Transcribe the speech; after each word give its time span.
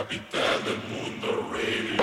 capital 0.00 0.64
del 0.64 0.78
mundo 0.88 1.28
radio. 1.52 2.02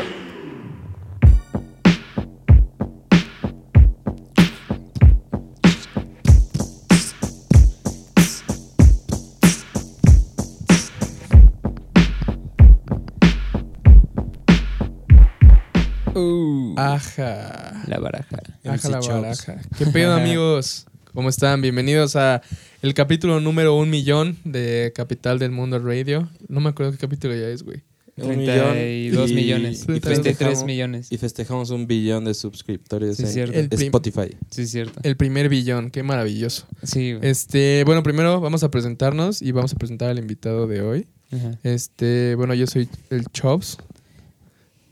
Uh, 16.14 16.76
Aja. 16.78 17.84
la 17.88 17.98
baraja. 17.98 18.38
Aja 18.64 18.90
la 18.90 19.00
baraja. 19.00 19.56
¿Qué 19.76 19.88
pedo, 19.88 20.14
amigos? 20.18 20.86
¿Cómo 21.16 21.30
están? 21.30 21.64
Bienvenidos 21.64 22.16
a 22.16 22.44
el 22.84 22.94
capítulo 22.94 23.40
número 23.40 23.74
un 23.74 23.90
millón 23.90 24.38
de 24.44 24.94
Capital 24.96 25.40
del 25.40 25.50
Mundo 25.50 25.80
Radio. 25.80 26.30
No 26.48 26.60
me 26.60 26.70
acuerdo 26.70 26.92
qué 26.92 27.00
capítulo 27.00 27.34
ya 27.34 27.48
es, 27.48 27.64
güey. 27.64 27.87
Un 28.18 28.38
millón 28.38 28.72
32 28.72 29.30
y- 29.32 29.34
millones. 29.36 29.82
y 29.84 29.86
33 30.00 30.38
festejamos- 30.38 30.66
millones. 30.66 31.12
Y 31.12 31.18
festejamos 31.18 31.70
un 31.70 31.86
billón 31.88 32.26
de 32.26 32.34
suscriptores 32.34 33.18
Sí, 33.18 33.24
en 33.24 33.30
cierto. 33.30 33.60
El 33.60 33.70
prim- 33.70 33.82
Spotify. 33.84 34.36
Sí, 34.50 34.66
cierto. 34.66 35.00
El 35.04 35.16
primer 35.18 35.50
billón. 35.50 35.92
Qué 35.92 36.02
maravilloso. 36.04 36.66
Sí, 36.84 37.14
güey. 37.14 37.30
Este, 37.30 37.84
bueno, 37.86 38.02
primero 38.04 38.42
vamos 38.42 38.64
a 38.64 38.72
presentarnos 38.72 39.42
y 39.42 39.52
vamos 39.52 39.74
a 39.74 39.76
presentar 39.76 40.10
al 40.10 40.18
invitado 40.20 40.66
de 40.68 40.82
hoy. 40.82 41.06
Ajá. 41.32 41.60
Este, 41.64 42.36
bueno, 42.36 42.54
yo 42.54 42.66
soy 42.68 42.88
el 43.10 43.26
Chops 43.34 43.78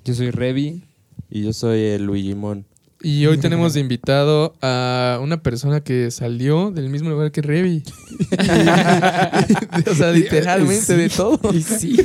Yo 0.03 0.13
soy 0.13 0.29
Revi. 0.31 0.83
Y 1.31 1.43
yo 1.43 1.51
soy 1.53 1.79
el 1.81 2.03
Luigimón. 2.05 2.65
Y 3.07 3.27
hoy 3.27 3.37
tenemos 3.37 3.75
de 3.75 3.79
invitado 3.81 4.55
a 4.63 5.19
una 5.21 5.43
persona 5.43 5.81
que 5.81 6.09
salió 6.09 6.71
del 6.71 6.89
mismo 6.89 7.11
lugar 7.11 7.31
que 7.31 7.41
Revi. 7.43 7.83
o 9.91 9.93
sea, 9.95 10.11
literalmente 10.11 10.97
de 10.97 11.09
todo. 11.09 11.39
Y 11.53 11.61
sí. 11.61 11.97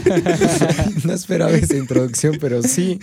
no 1.05 1.12
esperaba 1.14 1.52
esa 1.52 1.77
introducción, 1.77 2.36
pero 2.38 2.62
sí. 2.62 2.98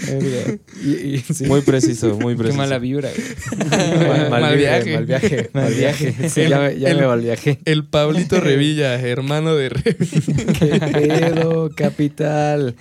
Y, 0.84 0.88
y 1.16 1.18
sí. 1.34 1.46
Muy 1.46 1.62
preciso, 1.62 2.18
muy 2.20 2.36
Qué 2.36 2.40
preciso. 2.44 2.58
mala 2.58 2.78
vibra, 2.78 3.10
güey. 3.10 4.08
mal, 4.08 4.30
mal 4.30 4.42
Mal 4.42 4.58
viaje. 4.58 4.94
Mal 4.94 5.06
viaje. 5.06 5.50
Mal 5.54 5.74
viaje. 5.74 6.30
Sí, 6.30 6.42
El- 6.42 6.50
ya 6.50 6.60
me, 6.60 6.80
ya 6.80 6.90
el- 6.90 6.98
me 7.00 7.08
mal 7.08 7.22
viaje. 7.22 7.60
El 7.66 7.86
Pablito 7.86 8.40
Revilla, 8.40 9.00
hermano 9.00 9.56
de 9.56 9.70
Revi. 9.70 10.08
¿Qué 10.60 10.80
pedo, 10.80 11.72
capital? 11.76 12.76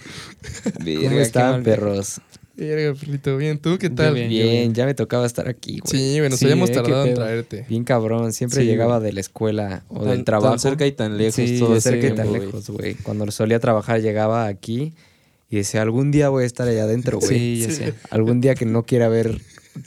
¿Cómo 0.63 0.85
qué 0.85 1.23
están, 1.23 1.63
perros? 1.63 2.21
Verga, 2.57 3.37
bien. 3.37 3.59
¿Tú 3.59 3.77
qué 3.79 3.91
tal? 3.91 4.15
bien. 4.15 4.29
Bien, 4.31 4.75
ya 4.75 4.87
me 4.87 4.95
tocaba 4.95 5.27
estar 5.27 5.47
aquí, 5.49 5.79
güey. 5.79 5.91
Sí, 5.91 6.13
bueno, 6.21 6.31
nos 6.31 6.39
Sí, 6.39 6.47
habíamos 6.47 6.71
eh, 6.71 6.73
tardado 6.73 7.05
en 7.05 7.15
traerte. 7.15 7.67
Bien 7.69 7.85
cabrón, 7.85 8.33
siempre 8.33 8.61
Sí, 8.63 8.67
llegaba 8.67 8.99
de 8.99 9.13
la 9.13 9.21
escuela 9.21 9.83
o 9.89 10.01
Tan- 10.01 10.09
del 10.11 10.25
trabajo. 10.25 10.51
Tan 10.55 10.61
cerca 10.61 10.87
y 10.87 10.93
tan 10.93 11.19
lejos 11.19 11.35
Sí, 11.35 11.59
todo 11.59 11.79
cerca 11.81 12.07
y 12.07 12.13
tan 12.15 12.33
lejos, 12.33 12.71
güey. 12.71 12.95
Cuando 12.95 13.31
solía 13.31 13.61
trabajar 13.61 14.01
llegaba 14.01 14.47
aquí 14.47 14.95
y 15.51 15.57
decía, 15.57 15.83
algún 15.83 16.11
día 16.11 16.31
voy 16.31 16.45
a 16.45 16.47
estar 16.47 16.67
allá 16.67 16.85
adentro, 16.85 17.19
güey. 17.19 17.29
Sí, 17.29 17.61
ya 17.61 17.71
sé. 17.71 17.95
Algún 18.11 18.41
día 18.41 18.55
que 18.55 18.65
no 18.65 18.85
quiera 18.85 19.09
ver, 19.09 19.39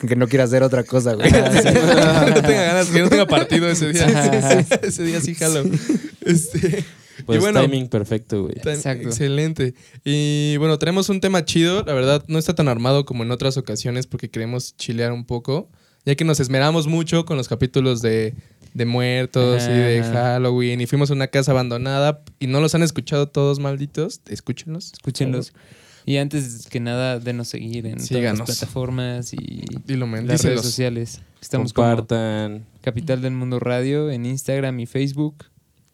que 0.08 0.16
no 0.16 0.28
quiera 0.28 0.44
hacer 0.44 0.62
otra 0.62 0.84
cosa, 0.84 1.16
güey. 1.16 1.32
que 1.32 1.42
no 1.42 2.42
tenga 2.42 2.64
ganas, 2.66 2.88
que 2.88 3.00
no 3.02 3.10
tenga 3.10 3.26
partido 3.26 3.68
ese 3.68 3.92
día. 3.92 4.60
ese 4.84 5.04
día 5.04 5.20
sí 5.22 5.34
jalo. 5.34 5.64
Este, 6.24 6.84
Pues 7.26 7.38
y 7.38 7.42
bueno, 7.42 7.62
timing 7.62 7.88
perfecto, 7.88 8.44
güey. 8.44 8.56
excelente. 8.56 9.74
Y 10.04 10.58
bueno, 10.58 10.80
tenemos 10.80 11.10
un 11.10 11.22
tema 11.22 11.46
chido. 11.46 11.84
La 11.84 11.94
verdad, 11.94 12.24
no 12.28 12.40
está 12.40 12.56
tan 12.56 12.68
armado 12.68 13.06
como 13.06 13.24
en 13.24 13.32
otras 13.32 13.58
ocasiones 13.58 14.08
porque 14.08 14.30
queremos 14.30 14.76
chilear 14.78 15.12
un 15.12 15.26
poco. 15.26 15.70
Ya 16.06 16.16
que 16.16 16.24
nos 16.24 16.40
esmeramos 16.40 16.88
mucho 16.88 17.26
con 17.26 17.38
los 17.38 17.48
capítulos 17.48 18.02
de, 18.02 18.34
de 18.74 18.86
muertos 18.86 19.64
y 19.64 19.72
de. 19.72 20.04
Halloween. 20.04 20.82
Y 20.82 20.88
fuimos 20.88 21.12
a 21.12 21.14
una 21.14 21.28
casa 21.28 21.52
abandonada 21.52 22.24
y 22.40 22.48
no 22.48 22.62
los 22.62 22.74
han 22.76 22.84
escuchado 22.84 23.28
todos 23.28 23.60
malditos. 23.60 24.22
Escúchenlos. 24.28 24.94
Escúchenlos. 24.94 25.54
Y 26.06 26.18
antes 26.18 26.68
que 26.70 26.80
nada, 26.80 27.20
denos 27.20 27.50
seguir 27.50 27.86
en 27.86 27.98
todas 27.98 28.24
las 28.24 28.42
plataformas 28.42 29.34
y 29.34 29.64
las 29.86 30.44
redes 30.44 30.62
sociales. 30.62 31.22
Estamos 31.42 31.74
como 31.74 31.88
Compartan. 31.88 32.66
Capital 32.82 33.22
del 33.22 33.34
Mundo 33.34 33.60
Radio 33.60 34.10
en 34.10 34.26
Instagram 34.26 34.80
y 34.80 34.86
Facebook. 34.86 35.46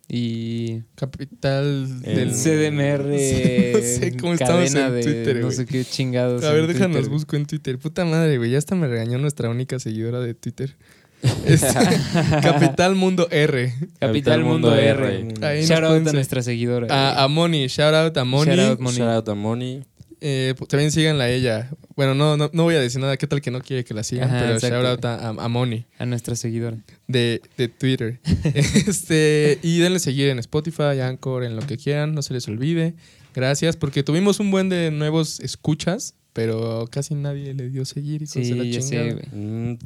Y 0.07 0.81
Capital 0.95 1.87
El 2.03 2.15
del... 2.15 2.31
CDMR. 2.31 3.05
No 3.75 3.81
sé 3.81 4.17
cómo 4.19 4.33
estamos 4.33 4.73
en 4.75 4.93
de 4.93 5.03
Twitter, 5.03 5.37
No 5.37 5.51
sé 5.51 5.65
qué 5.65 5.83
chingados. 5.83 6.43
A 6.43 6.51
ver, 6.51 6.67
déjanos 6.67 6.97
Twitter. 6.97 7.11
busco 7.11 7.35
en 7.35 7.45
Twitter. 7.45 7.79
Puta 7.79 8.05
madre, 8.05 8.37
güey. 8.37 8.51
Ya 8.51 8.57
hasta 8.57 8.75
me 8.75 8.87
regañó 8.87 9.17
nuestra 9.17 9.49
única 9.49 9.79
seguidora 9.79 10.19
de 10.19 10.33
Twitter. 10.33 10.75
Capital 12.41 12.95
Mundo 12.95 13.27
R. 13.31 13.73
Capital 13.99 14.43
Mundo 14.43 14.75
R. 14.75 15.27
Ahí 15.41 15.61
nos 15.61 15.69
Shout 15.69 15.83
out 15.83 16.07
a 16.07 16.13
nuestra 16.13 16.41
seguidora. 16.43 16.87
A, 16.89 17.23
a 17.23 17.27
Moni. 17.27 17.67
Shout 17.67 17.93
out 17.93 18.15
a 18.17 18.23
Moni. 18.23 18.55
Shout 18.55 18.71
out, 18.71 18.79
Moni. 18.79 18.97
Shout 18.97 19.09
out 19.09 19.29
a 19.29 19.35
Moni. 19.35 19.83
Eh, 20.27 20.55
pu- 20.57 20.65
también 20.67 20.91
síganla 20.91 21.25
a 21.25 21.29
ella. 21.29 21.69
Bueno, 21.95 22.15
no, 22.15 22.35
no, 22.35 22.49
no 22.51 22.63
voy 22.63 22.73
a 22.73 22.79
decir 22.79 22.99
nada. 22.99 23.15
¿Qué 23.15 23.27
tal 23.27 23.41
que 23.41 23.51
no 23.51 23.61
quiere 23.61 23.83
que 23.83 23.93
la 23.93 24.01
sigan? 24.03 24.27
Ajá, 24.29 24.39
pero 24.39 24.53
exacto. 24.55 24.75
shout 24.81 24.87
out 24.87 25.05
a, 25.05 25.15
a- 25.29 25.45
a 25.45 25.47
Moni 25.49 25.85
a 25.99 26.05
nuestra 26.07 26.35
seguidora. 26.35 26.77
de, 27.07 27.41
de 27.57 27.67
Twitter. 27.67 28.19
este, 28.55 29.59
y 29.61 29.77
denle 29.79 29.99
seguir 29.99 30.29
en 30.29 30.39
Spotify, 30.39 30.99
Anchor, 31.03 31.43
en 31.43 31.55
lo 31.55 31.61
que 31.61 31.77
quieran. 31.77 32.15
No 32.15 32.21
se 32.23 32.33
les 32.33 32.47
olvide. 32.47 32.95
Gracias, 33.35 33.75
porque 33.77 34.01
tuvimos 34.01 34.39
un 34.39 34.49
buen 34.49 34.69
de 34.69 34.91
nuevos 34.91 35.39
escuchas, 35.41 36.15
pero 36.33 36.87
casi 36.89 37.13
nadie 37.15 37.53
le 37.53 37.69
dio 37.69 37.85
seguir 37.85 38.21
y 38.23 38.27
Sí, 38.27 38.41
de 38.43 38.55
la 38.55 39.13
güey. 39.13 39.25
Mm, 39.31 39.77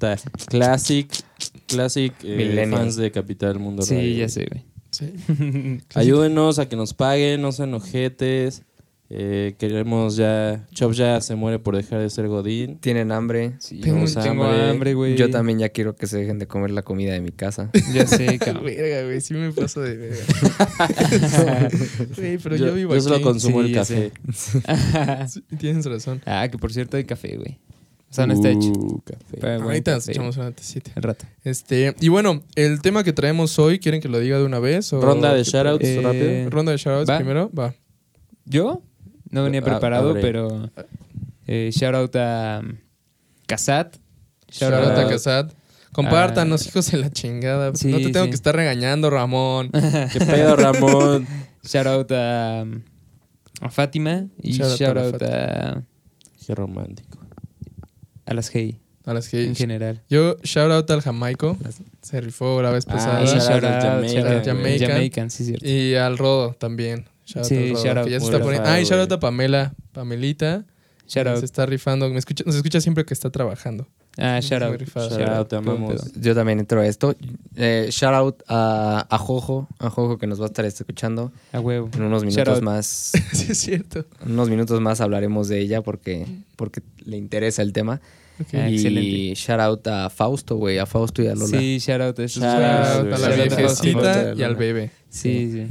Classic. 0.48 1.12
Classic 1.68 2.14
eh, 2.24 2.68
fans 2.70 2.96
de 2.96 3.12
Capital 3.12 3.60
Mundo 3.60 3.82
Sí, 3.82 3.96
Radio. 3.96 4.18
ya 4.18 4.30
sé, 4.30 4.48
güey. 4.50 4.64
Sí. 4.92 5.82
Ayúdenos 5.94 6.60
a 6.60 6.68
que 6.70 6.76
nos 6.76 6.94
paguen, 6.94 7.42
no 7.42 7.52
sean 7.52 7.74
ojetes. 7.74 8.64
Eh, 9.12 9.56
queremos 9.58 10.18
ya. 10.18 10.68
Chop 10.72 10.92
ya 10.94 11.20
se 11.22 11.34
muere 11.34 11.58
por 11.58 11.76
dejar 11.76 12.00
de 12.00 12.12
ser 12.12 12.28
Godín. 12.28 12.78
Tienen 12.78 13.12
hambre. 13.12 13.54
Sí, 13.60 13.80
Tengo- 13.82 14.06
tengo, 14.06 14.44
hambre. 14.46 14.70
hambre, 14.70 14.94
güey. 14.94 15.18
Yo 15.18 15.32
también 15.32 15.58
ya 15.58 15.70
quiero 15.70 15.96
que 15.96 16.06
se 16.06 16.18
dejen 16.20 16.38
de 16.38 16.46
comer 16.46 16.70
la 16.70 16.84
comida 16.84 17.14
de 17.14 17.22
mi 17.22 17.32
casa. 17.32 17.72
Ya 17.94 18.06
sé, 18.06 18.38
cabrón. 18.40 18.66
Verga, 18.66 19.06
güey, 19.06 19.20
sí 19.22 19.34
me 19.34 19.52
paso 19.52 19.82
de 19.82 19.98
verga. 19.98 21.70
Güey, 22.18 22.38
pero 22.38 22.56
yo, 22.56 22.68
yo, 22.68 22.74
vivo 22.76 22.94
yo 22.94 23.02
solo 23.02 23.16
aquí. 23.16 23.24
consumo 23.24 23.62
Sí, 23.64 23.68
el 23.70 23.74
café. 23.74 24.12
Sí, 25.28 25.42
Tienes 25.58 25.86
razón. 25.86 26.22
ah, 26.26 26.48
que 26.52 26.58
por 26.58 26.72
cierto 26.72 26.98
hay 26.98 27.06
café, 27.06 27.36
güey. 27.38 27.58
O 28.10 28.14
sea, 28.14 28.26
no 28.28 28.34
está 28.34 28.50
hecho. 28.50 28.70
Uh, 28.72 29.02
café. 29.02 29.24
Pero 29.40 29.54
buen 29.56 29.62
Ahorita 29.64 29.92
nos 29.94 30.04
café, 30.04 30.12
echamos 30.12 30.38
una 30.38 30.52
tecita. 30.52 30.92
Al 30.96 31.04
rato. 31.04 31.26
Este, 31.44 31.96
y 32.00 32.08
bueno, 32.10 32.44
el 32.56 32.82
tema 32.82 33.04
que 33.04 33.14
traemos 33.14 33.58
hoy, 33.60 33.80
¿quieren 33.80 34.02
que 34.02 34.08
lo 34.10 34.20
diga 34.20 34.38
de 34.40 34.46
una 34.46 34.60
vez? 34.60 34.92
O 34.94 35.02
Ronda 35.02 35.34
de 35.34 35.44
shoutouts 35.44 35.86
Eh, 35.86 36.00
rápido. 36.04 36.50
Ronda 36.50 36.72
de 36.72 36.78
shoutouts 36.78 37.12
primero, 37.18 37.52
va. 37.58 37.74
Yo 38.46 38.82
no 39.32 39.44
venía 39.44 39.62
preparado, 39.62 40.10
abre. 40.12 40.22
pero 40.22 40.70
eh, 41.48 41.70
shout 41.74 41.96
out 41.96 42.16
a 42.16 42.62
Casat. 43.48 43.96
Shout 44.52 44.72
Shout 44.72 44.74
out 44.86 44.98
a. 44.98 45.10
Casat. 45.10 45.54
Compártanos, 45.92 46.64
Ah. 46.66 46.70
hijos 46.70 46.92
de 46.92 46.98
la 47.00 47.10
chingada. 47.12 47.72
Sí, 47.76 47.88
no 47.92 47.98
te 47.98 48.10
tengo 48.12 48.26
sí. 48.26 48.30
que 48.30 48.36
estar 48.36 48.56
regañando, 48.56 49.10
Ramón. 49.10 49.70
¿Qué 50.14 50.20
pedo, 50.20 50.56
Ramón? 50.56 51.28
Shout 51.64 51.88
out 51.88 52.12
a, 52.12 52.62
a 53.62 53.70
Fátima. 53.70 54.26
Y 54.42 54.52
Shout 54.54 54.70
out 54.72 54.80
shout 54.80 54.98
a 54.98 55.02
out 55.06 55.22
a, 55.24 55.84
Qué 56.46 56.56
romántico. 56.56 57.20
a 58.26 58.34
las 58.34 58.50
Hey 58.54 58.80
A 59.06 59.14
las 59.14 59.28
que 59.30 59.44
en 59.46 59.56
general. 59.56 60.02
Yo, 60.10 60.38
shout 60.44 60.72
out 60.72 60.90
al 60.92 61.02
Jamaico. 61.02 61.58
Se 62.02 62.22
rifó 62.22 62.62
la 62.62 62.70
vez 62.72 62.86
Ah, 62.88 62.94
pasada. 62.94 63.26
shout 63.26 63.36
out 63.36 63.42
shout 63.50 63.64
al 63.64 63.74
out, 63.74 63.84
Jamaican, 63.84 64.24
shout 64.24 64.48
out, 64.48 64.60
güey. 64.62 64.80
Jamaican, 64.80 65.30
sí, 65.32 65.46
cierto. 65.46 65.68
y 65.68 65.96
al 65.96 66.18
Rodo 66.20 66.54
también. 66.54 67.06
Shout 67.32 67.44
out 67.44 67.46
Sí, 67.48 67.74
shout 67.76 67.98
out. 67.98 68.06
que 68.06 68.12
ya 68.12 68.20
se 68.20 68.26
Muy 68.26 68.34
está 68.36 68.44
poniendo. 68.44 68.70
Ah, 68.70 68.80
y 68.82 68.86
shout 68.86 69.00
out 69.02 69.12
a 69.12 69.20
Pamela. 69.20 69.74
Pamelita. 69.92 70.66
Shout 71.08 71.26
Se 71.28 71.30
out. 71.34 71.44
está 71.44 71.66
rifando. 71.66 72.10
Me 72.10 72.18
escucha, 72.20 72.44
nos 72.46 72.56
escucha 72.56 72.82
siempre 72.82 73.06
que 73.06 73.14
está 73.14 73.30
trabajando. 73.30 73.88
Ah, 74.18 74.40
shout 74.42 74.62
out. 74.64 74.80
rifado. 74.80 75.10
Shout 75.10 75.30
out, 75.30 75.48
te 75.48 75.56
amamos. 75.56 76.12
Yo 76.20 76.34
también 76.36 76.60
entro 76.60 76.82
a 76.82 76.88
esto. 76.88 77.16
Eh, 77.56 77.88
shout 77.92 78.14
out 78.14 78.42
a, 78.48 79.06
a 79.10 79.18
Jojo, 79.18 79.68
a 79.80 79.90
Jojo 79.90 80.18
que 80.18 80.28
nos 80.28 80.40
va 80.42 80.46
a 80.46 80.48
estar 80.48 80.66
escuchando. 80.66 81.32
A 81.54 81.60
huevo. 81.60 81.90
En 81.94 82.02
unos 82.04 82.24
minutos 82.26 82.62
más, 82.62 82.86
sí, 83.32 83.48
es 83.52 83.58
cierto. 83.60 84.06
en 84.26 84.32
unos 84.34 84.50
minutos 84.50 84.82
más 84.82 85.00
hablaremos 85.00 85.48
de 85.48 85.60
ella 85.60 85.82
porque, 85.82 86.26
porque 86.56 86.82
le 87.06 87.18
interesa 87.18 87.62
el 87.62 87.72
tema. 87.74 88.02
Ok. 88.42 88.48
Ah, 88.54 88.70
y 88.70 88.76
excelente. 88.76 89.36
shout 89.36 89.60
out 89.60 89.88
a 89.88 90.10
Fausto, 90.10 90.56
güey, 90.58 90.78
a 90.80 90.86
Fausto 90.86 91.22
y 91.22 91.28
a 91.28 91.36
Lola. 91.36 91.60
Sí, 91.60 91.78
shout 91.80 92.02
out 92.02 92.20
a 92.20 92.26
Shout 92.26 92.44
Shout 92.44 92.46
out, 92.46 92.64
out 92.64 93.14
a 93.14 93.18
la 93.18 93.18
Shout 93.18 93.40
out 93.40 93.52
a 93.52 93.56
viejecita 93.56 94.34
y 94.36 94.44
al 94.44 94.56
bebé. 94.56 94.92
Sí, 95.10 95.52
sí. 95.52 95.68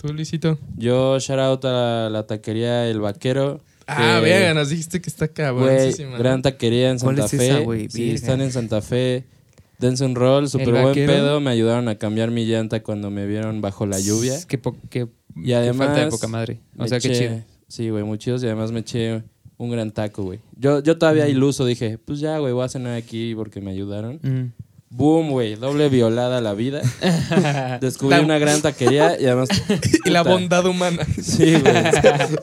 ¿Tú, 0.00 0.12
Luisito? 0.12 0.58
Yo, 0.76 1.18
shout 1.18 1.38
out 1.38 1.64
a 1.64 2.08
la 2.10 2.26
taquería 2.26 2.88
El 2.88 3.00
Vaquero. 3.00 3.60
Ah, 3.86 4.20
verga, 4.22 4.52
nos 4.54 4.68
dijiste 4.68 5.00
que 5.00 5.08
está 5.08 5.28
cabronísima. 5.28 6.18
gran 6.18 6.42
taquería 6.42 6.90
en 6.90 6.98
¿Cuál 6.98 7.16
Santa 7.16 7.36
es 7.36 7.40
Fe. 7.40 7.48
esa, 7.48 7.58
güey? 7.60 7.88
sí, 7.88 8.10
están 8.10 8.40
en 8.40 8.52
Santa 8.52 8.80
Fe. 8.82 9.24
Dense 9.78 10.04
un 10.04 10.14
rol, 10.14 10.48
súper 10.48 10.70
buen 10.70 10.84
Vaquero. 10.86 11.12
pedo. 11.12 11.40
Me 11.40 11.50
ayudaron 11.50 11.88
a 11.88 11.96
cambiar 11.96 12.30
mi 12.30 12.46
llanta 12.46 12.82
cuando 12.82 13.10
me 13.10 13.26
vieron 13.26 13.60
bajo 13.60 13.86
la 13.86 14.00
lluvia. 14.00 14.34
Qué, 14.48 14.58
po- 14.58 14.76
qué- 14.90 15.06
Y 15.36 15.44
qué 15.46 15.54
además. 15.54 15.88
falta 15.88 16.04
de 16.04 16.10
poca 16.10 16.28
madre. 16.28 16.60
O 16.78 16.82
me 16.82 16.88
sea, 16.88 16.98
qué 16.98 17.08
eché- 17.08 17.18
chido. 17.18 17.40
Sí, 17.68 17.90
güey, 17.90 18.02
muy 18.02 18.18
chidos. 18.18 18.42
Y 18.42 18.46
además 18.46 18.72
me 18.72 18.80
eché 18.80 19.22
un 19.58 19.70
gran 19.70 19.90
taco, 19.92 20.22
güey. 20.24 20.40
Yo, 20.58 20.82
yo 20.82 20.96
todavía 20.98 21.28
iluso 21.28 21.64
dije, 21.66 21.98
pues 21.98 22.20
ya, 22.20 22.38
güey, 22.38 22.52
voy 22.54 22.64
a 22.64 22.68
cenar 22.68 22.94
aquí 22.96 23.34
porque 23.34 23.60
me 23.60 23.70
ayudaron. 23.70 24.18
Mm. 24.22 24.52
Boom, 24.96 25.28
güey. 25.30 25.56
Doble 25.56 25.90
violada 25.90 26.40
la 26.40 26.54
vida. 26.54 26.80
Descubrí 27.82 28.18
una 28.18 28.38
gran 28.38 28.62
taquería 28.62 29.20
y 29.20 29.26
además. 29.26 29.50
Y 30.06 30.10
la 30.10 30.22
bondad 30.22 30.64
humana. 30.64 31.04
Sí, 31.20 31.56
güey. 31.60 31.74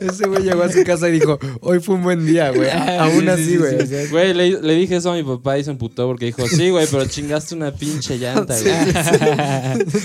Ese 0.00 0.28
güey 0.28 0.42
llegó 0.44 0.62
a 0.64 0.70
su 0.70 0.84
casa 0.84 1.08
y 1.08 1.12
dijo, 1.12 1.38
hoy 1.62 1.80
fue 1.80 1.94
un 1.96 2.02
buen 2.02 2.24
día, 2.26 2.50
güey. 2.50 2.68
Aún 2.70 3.22
Sí, 3.22 3.28
así, 3.28 3.44
sí, 3.46 3.56
güey. 3.56 3.86
sí. 3.86 3.94
Güey, 4.10 4.34
le, 4.34 4.60
le 4.62 4.74
dije 4.74 4.96
eso 4.96 5.10
a 5.10 5.14
mi 5.14 5.22
papá 5.22 5.58
y 5.58 5.64
se 5.64 5.70
emputó 5.70 6.06
porque 6.06 6.26
dijo, 6.26 6.46
sí, 6.46 6.68
güey, 6.70 6.86
pero 6.90 7.06
chingaste 7.06 7.54
una 7.54 7.72
pinche 7.72 8.18
llanta, 8.18 8.54
güey. 8.60 8.74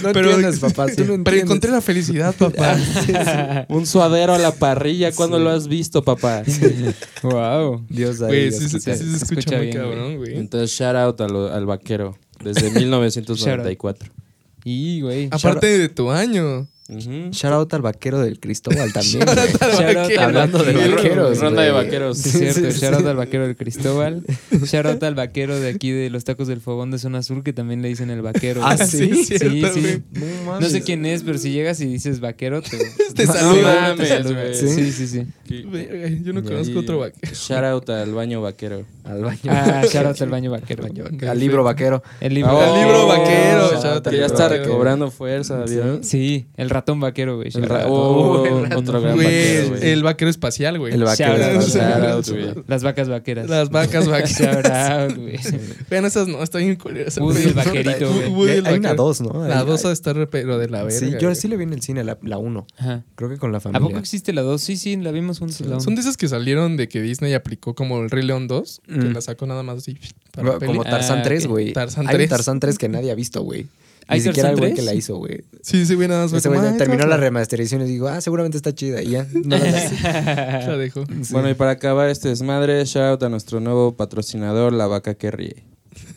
No 0.04 0.12
Pero- 0.14 0.32
entiendes, 0.32 0.60
papá. 0.60 0.88
No 0.88 1.24
Pero 1.24 1.38
encontré 1.38 1.70
la 1.70 1.82
felicidad, 1.82 2.34
papá. 2.34 2.78
Un 3.68 3.86
suadero 3.86 4.34
a 4.34 4.38
la 4.40 4.54
parrilla, 4.54 5.12
¿cuándo 5.12 5.38
lo 5.38 5.50
has 5.50 5.68
visto, 5.68 6.02
papá? 6.02 6.44
wow. 7.24 7.86
Dios 7.90 8.22
ahí. 8.22 8.28
Güey, 8.28 8.50
Dios 8.50 8.56
sí, 8.56 8.70
sí, 8.70 8.80
quita. 8.80 8.96
sí 8.96 9.04
se 9.04 9.16
escucha, 9.18 9.40
escucha 9.42 9.58
muy 9.58 9.66
bien, 9.68 9.78
cabrón, 9.78 10.18
güey. 10.18 10.38
Entonces, 10.38 10.72
shout 10.72 10.96
out 10.96 11.20
al 11.22 11.66
vaquero. 11.66 12.18
Desde 12.44 12.72
1994. 12.80 14.12
Y, 14.64 15.02
güey. 15.02 15.30
Aparte 15.32 15.78
de 15.78 15.90
tu 15.90 16.12
año. 16.12 16.68
Ujú. 16.90 17.30
Shout 17.32 17.54
out 17.54 17.74
al 17.74 17.82
vaquero 17.82 18.20
del 18.20 18.40
Cristóbal 18.40 18.92
también. 18.94 19.20
Shout 19.26 19.30
out 19.30 19.62
al 19.62 19.72
Shout 19.72 19.82
out 19.88 19.96
vaquero. 19.96 20.22
Hablando 20.24 20.58
de 20.64 20.74
vaquero. 20.74 20.96
vaqueros. 20.96 21.40
Ronda 21.40 21.62
de 21.62 21.72
vaqueros. 21.72 22.18
Sí, 22.18 22.30
cierto. 22.32 22.72
sí, 22.72 22.80
Shout 22.80 22.94
out 22.96 23.02
sí. 23.04 23.08
al 23.10 23.16
vaquero 23.16 23.46
del 23.48 23.56
Cristóbal. 23.56 24.24
Shout 24.66 24.86
out 24.86 25.04
al 25.04 25.16
vaquero 25.16 25.60
de 25.60 25.70
aquí 25.70 25.92
de 25.92 26.10
los 26.10 26.24
tacos 26.24 26.48
del 26.48 26.62
fogón 26.62 26.92
de 26.92 26.98
zona 27.00 27.22
sur, 27.24 27.44
que 27.44 27.54
también 27.54 27.82
le 27.82 27.88
dicen 27.90 28.10
el 28.10 28.22
vaquero. 28.22 28.62
Ah, 28.64 28.78
sí, 28.78 29.24
sí, 29.24 29.38
sí. 29.38 30.04
No 30.60 30.62
sé 30.70 30.82
quién 30.82 31.06
es, 31.06 31.24
pero 31.24 31.38
si 31.38 31.52
llegas 31.52 31.80
y 31.82 31.86
dices 31.86 32.20
vaquero, 32.20 32.62
te, 32.62 32.78
Te 33.16 33.26
No, 33.26 33.34
saluda. 33.34 33.96
¿Sí? 34.54 34.68
Sí, 34.70 34.92
sí, 34.92 35.08
sí. 35.08 35.26
Yo 36.24 36.34
no 36.34 36.44
conozco 36.44 36.80
otro 36.80 37.00
vaquero. 37.00 37.34
Shout 37.34 37.64
out 37.64 37.90
al 37.90 38.14
baño 38.14 38.42
vaquero. 38.42 38.86
Al 39.04 39.22
baño. 39.24 39.40
Ah, 39.48 39.84
shout 39.92 40.06
out 40.06 40.22
al 40.22 40.30
baño 40.30 40.52
vaquero. 40.52 40.86
Al 41.28 41.40
libro 41.40 41.64
vaquero. 41.64 42.04
El 42.20 42.34
libro, 42.34 42.50
Oh, 42.58 42.62
Al 42.62 42.82
libro 42.82 43.08
vaquero. 43.08 43.70
shout 43.82 44.08
out 44.08 44.14
ya 44.14 44.26
está 44.26 44.50
recobrando 44.50 45.12
fuerza, 45.12 45.64
¿vieron? 45.66 46.04
Sí, 46.04 46.48
el 46.58 46.70
ratón 46.80 47.00
vaquero, 47.00 47.36
güey. 47.38 47.50
El 47.54 47.64
ra- 47.64 47.86
oh, 47.88 48.46
el 48.46 48.64
ratón. 48.64 48.78
otro 48.78 49.02
gran 49.02 49.16
Güey, 49.16 49.26
vaquero, 49.28 49.62
el, 49.64 49.70
güey. 49.70 49.90
el 49.92 50.04
vaquero 50.04 50.32
espacial, 50.32 50.80
güey. 50.80 50.94
El 50.94 51.04
vaquero. 51.04 51.34
Out, 52.16 52.28
güey. 52.30 52.54
Las 52.68 52.84
vacas 52.84 53.10
vaqueras. 53.10 53.50
Las 53.50 53.70
vacas 53.70 54.08
vaqueras. 54.10 55.16
Güey. 55.18 55.38
Vean 55.90 56.06
esas 56.06 56.28
no, 56.28 56.42
está 56.44 56.58
bien 56.60 56.76
culera. 56.76 57.08
esa 57.08 57.22
Woody 57.24 57.44
el 57.44 57.54
vaquerito, 57.54 58.12
güey. 58.32 58.66
Hay 58.66 58.78
una 58.80 58.94
dos, 58.94 59.22
¿no? 59.22 59.48
La 59.48 59.60
Hay- 59.60 59.66
2 59.66 59.86
hay- 59.86 59.90
a 59.90 59.94
estar 59.94 60.30
pero 60.30 60.58
de 60.58 60.70
la 60.70 60.84
verga. 60.84 61.00
Sí, 61.00 61.14
yo 61.20 61.34
sí 61.36 61.48
le 61.48 61.58
vi 61.58 61.64
en 61.64 61.74
el 61.74 61.82
cine, 61.82 62.04
la, 62.04 62.18
la 62.24 62.38
uno. 62.38 62.66
Ajá. 62.78 63.04
Creo 63.16 63.30
que 63.30 63.38
con 63.38 63.52
la 63.52 63.58
¿A 63.58 63.62
familia. 63.62 63.88
poco 63.88 64.00
existe 64.00 64.34
la 64.34 64.42
2? 64.42 64.62
Sí, 64.62 64.78
sí, 64.78 64.96
la 64.98 65.12
vimos 65.12 65.40
juntos. 65.40 65.62
la 65.62 65.80
Son 65.80 65.96
de 65.96 66.02
esas 66.02 66.18
que 66.18 66.28
salieron 66.28 66.78
de 66.78 66.88
que 66.88 67.02
Disney 67.02 67.34
aplicó 67.34 67.76
como 67.76 68.02
el 68.02 68.10
Rey 68.10 68.24
León 68.26 68.48
2, 68.48 68.82
que 68.88 68.94
Mm. 68.94 69.14
la 69.14 69.22
sacó 69.22 69.46
nada 69.46 69.64
más 69.64 69.78
así 69.80 69.98
para 70.32 70.60
Como 70.60 70.84
Ah, 70.84 71.22
3, 71.24 71.46
ok. 71.46 71.50
güey. 71.52 71.74
Tarzán 71.74 72.08
Hay 72.08 72.14
un 72.16 72.18
3. 72.18 72.30
Tarzán 72.30 72.60
3 72.60 72.78
que 72.78 72.90
nadie 72.90 73.12
ha 73.12 73.16
visto, 73.16 73.42
güey. 73.42 73.68
¿Hay 74.10 74.20
Ni 74.20 74.26
siquiera 74.26 74.50
el 74.50 74.58
güey 74.58 74.72
3? 74.74 74.80
que 74.80 74.86
la 74.86 74.94
hizo, 74.96 75.18
güey. 75.18 75.44
Sí, 75.62 75.86
sí, 75.86 75.94
güey, 75.96 76.08
nada 76.08 76.24
más. 76.24 76.32
fue 76.32 76.40
Ese 76.40 76.50
como, 76.50 76.60
güey 76.60 76.74
"Ah, 76.74 76.78
terminó 76.78 77.06
la 77.06 77.16
remasterización 77.18 77.84
y 77.84 77.86
digo, 77.86 78.08
ah, 78.08 78.20
seguramente 78.22 78.58
está 78.58 78.74
chida. 78.74 79.02
Y 79.04 79.12
ya, 79.12 79.28
no 79.34 79.58
la 79.58 80.68
La 80.68 80.78
dejó. 80.78 81.04
Bueno, 81.32 81.50
y 81.50 81.54
para 81.54 81.72
acabar 81.72 82.10
este 82.10 82.30
desmadre, 82.30 82.84
shout 82.86 83.04
out 83.06 83.24
a 83.24 83.30
nuestro 83.30 83.60
nuevo 83.60 83.96
patrocinador, 83.96 84.74
La 84.74 84.88
Vaca 84.88 85.14
que 85.14 85.32
Ríe. 85.32 85.64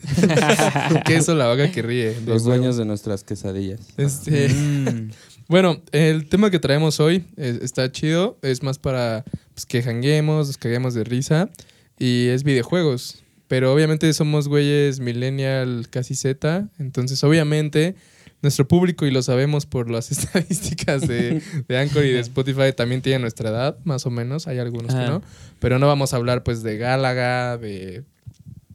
Queso, 1.05 1.35
la 1.35 1.47
vaca 1.47 1.71
que 1.71 1.81
ríe. 1.81 2.13
Los 2.25 2.43
huevo. 2.43 2.57
dueños 2.57 2.77
de 2.77 2.85
nuestras 2.85 3.23
quesadillas. 3.23 3.79
Este, 3.97 4.49
Mm. 4.49 5.11
bueno, 5.47 5.81
el 5.91 6.27
tema 6.29 6.51
que 6.51 6.59
traemos 6.59 6.99
hoy 6.99 7.25
eh, 7.37 7.59
está 7.61 7.91
chido. 7.91 8.37
Es 8.41 8.63
más 8.63 8.79
para 8.79 9.23
pues, 9.53 9.65
que 9.65 9.81
janguemos, 9.81 10.47
nos 10.47 10.57
caguemos 10.57 10.93
de 10.93 11.03
risa. 11.03 11.49
Y 11.99 12.27
es 12.27 12.43
videojuegos. 12.43 13.22
Pero 13.47 13.73
obviamente 13.73 14.11
somos 14.13 14.47
güeyes 14.47 14.99
millennial 14.99 15.87
casi 15.89 16.15
Z. 16.15 16.69
Entonces, 16.79 17.23
obviamente, 17.23 17.95
nuestro 18.41 18.67
público, 18.67 19.05
y 19.05 19.11
lo 19.11 19.21
sabemos 19.21 19.65
por 19.65 19.89
las 19.89 20.11
estadísticas 20.17 21.07
de, 21.07 21.41
de 21.67 21.77
Anchor 21.77 22.05
y 22.05 22.11
de 22.11 22.19
Spotify, 22.19 22.73
también 22.75 23.01
tiene 23.01 23.19
nuestra 23.19 23.49
edad, 23.49 23.77
más 23.83 24.05
o 24.05 24.09
menos. 24.09 24.47
Hay 24.47 24.59
algunos 24.59 24.93
que 24.93 25.01
no. 25.01 25.21
Pero 25.59 25.79
no 25.79 25.87
vamos 25.87 26.13
a 26.13 26.17
hablar, 26.17 26.43
pues, 26.43 26.63
de 26.63 26.77
Galaga, 26.77 27.57
de 27.57 28.03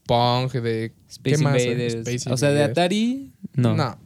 Pong, 0.06 0.50
de. 0.52 0.92
Space 1.08 1.36
¿qué 1.36 1.42
más? 1.42 1.62
Invaders. 1.62 1.94
Space 1.94 2.32
o 2.32 2.36
sea, 2.36 2.50
de. 2.50 2.64
Atari, 2.64 3.32
no. 3.54 3.74
No, 3.74 3.98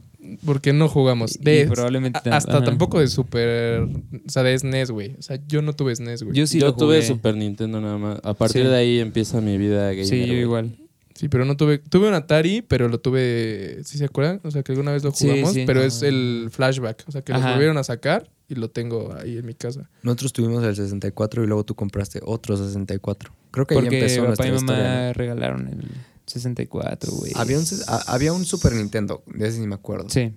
porque 0.45 0.73
no 0.73 0.87
jugamos. 0.87 1.37
De, 1.39 1.61
y 1.61 1.65
probablemente 1.65 2.29
a- 2.29 2.37
hasta 2.37 2.57
ajá. 2.57 2.63
tampoco 2.65 2.99
de 2.99 3.07
Super. 3.07 3.81
O 3.81 3.89
sea, 4.29 4.43
de 4.43 4.57
SNES, 4.57 4.91
güey. 4.91 5.15
O 5.17 5.21
sea, 5.21 5.39
yo 5.47 5.61
no 5.61 5.73
tuve 5.73 5.95
SNES, 5.95 6.23
güey. 6.23 6.35
Yo 6.37 6.47
sí 6.47 6.59
Yo 6.59 6.67
lo 6.67 6.75
tuve 6.75 6.97
jugué. 6.97 7.07
Super 7.07 7.35
Nintendo 7.35 7.79
nada 7.81 7.97
más. 7.97 8.19
A 8.23 8.33
partir 8.33 8.63
Sí. 8.63 8.67
de 8.69 8.75
ahí 8.75 8.99
empieza 8.99 9.41
mi 9.41 9.57
vida 9.57 9.89
gamer. 9.89 10.05
Sí, 10.05 10.25
yo 10.25 10.33
igual. 10.33 10.75
Sí, 11.15 11.29
pero 11.29 11.45
no 11.45 11.55
tuve. 11.55 11.77
Tuve 11.77 12.07
un 12.07 12.15
Atari, 12.15 12.61
pero 12.63 12.87
lo 12.89 12.99
tuve. 12.99 13.79
¿Sí 13.83 13.97
se 13.99 14.05
acuerdan? 14.05 14.41
O 14.43 14.49
sea, 14.51 14.63
que 14.63 14.71
alguna 14.71 14.91
vez 14.91 15.03
lo 15.03 15.11
jugamos, 15.11 15.53
sí. 15.53 15.63
pero 15.67 15.81
es 15.83 16.01
el 16.01 16.47
flashback. 16.51 17.03
O 17.07 17.11
sea, 17.11 17.21
que 17.21 17.33
lo 17.33 17.39
volvieron 17.39 17.77
a 17.77 17.83
sacar 17.83 18.29
y 18.49 18.55
lo 18.55 18.69
tengo 18.71 19.13
ahí 19.21 19.37
en 19.37 19.45
mi 19.45 19.53
casa. 19.53 19.89
Nosotros 20.01 20.33
tuvimos 20.33 20.63
el 20.63 20.75
64 20.75 21.43
y 21.43 21.47
luego 21.47 21.63
tú 21.63 21.75
compraste 21.75 22.19
otro 22.23 22.57
64. 22.57 23.31
Creo 23.51 23.67
que 23.67 23.75
ahí 23.75 23.81
Porque 23.81 23.99
empezó 23.99 24.21
papá 24.21 24.27
nuestra 24.27 24.47
y 24.47 24.51
mamá 24.53 24.73
historia. 24.73 25.05
¿no? 25.07 25.13
regalaron 25.13 25.67
el 25.67 25.77
64, 26.25 27.11
güey. 27.11 27.31
Había 27.35 27.57
un, 27.59 27.65
había 28.07 28.33
un 28.33 28.45
Super 28.45 28.73
Nintendo, 28.73 29.23
de 29.27 29.47
ese 29.47 29.59
ni 29.59 29.67
me 29.67 29.75
acuerdo. 29.75 30.09
Sí. 30.09 30.33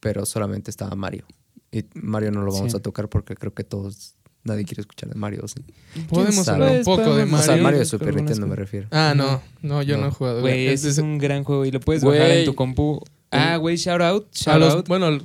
Pero 0.00 0.24
solamente 0.26 0.70
estaba 0.70 0.94
Mario. 0.96 1.24
Y 1.72 1.84
Mario 1.94 2.30
no 2.32 2.42
lo 2.42 2.52
vamos 2.52 2.72
Sí. 2.72 2.76
a 2.78 2.80
tocar 2.80 3.08
porque 3.08 3.34
creo 3.36 3.54
que 3.54 3.64
todos. 3.64 4.14
Nadie 4.42 4.64
quiere 4.64 4.80
escuchar 4.80 5.10
de 5.10 5.14
Mario, 5.16 5.46
¿sí? 5.48 5.62
Podemos 6.08 6.48
hablar 6.48 6.70
un 6.70 6.82
Pues, 6.82 6.86
poco 6.86 7.14
de 7.14 7.24
O 7.24 7.26
Mario. 7.26 7.44
sea, 7.44 7.56
Sí, 7.56 7.60
Mario 7.62 7.78
de 7.80 7.84
Super 7.84 8.14
Nintendo 8.16 8.46
me 8.46 8.56
refiero. 8.56 8.88
Ah, 8.90 9.12
no. 9.14 9.42
No, 9.60 9.82
yo 9.82 9.96
no, 9.98 10.04
No. 10.04 10.08
he 10.08 10.10
jugado. 10.12 10.40
Güey, 10.40 10.68
Es- 10.68 10.84
es 10.84 10.96
un 10.96 11.18
gran 11.18 11.44
juego 11.44 11.66
y 11.66 11.70
lo 11.70 11.78
puedes 11.80 12.02
bajar 12.02 12.30
en 12.30 12.46
tu 12.46 12.54
compu. 12.54 13.02
Ah, 13.30 13.56
güey, 13.58 13.76
shout 13.76 14.00
out, 14.00 14.26
a 14.26 14.30
shout 14.32 14.58
los- 14.58 14.74
out 14.76 14.88
bueno, 14.88 15.18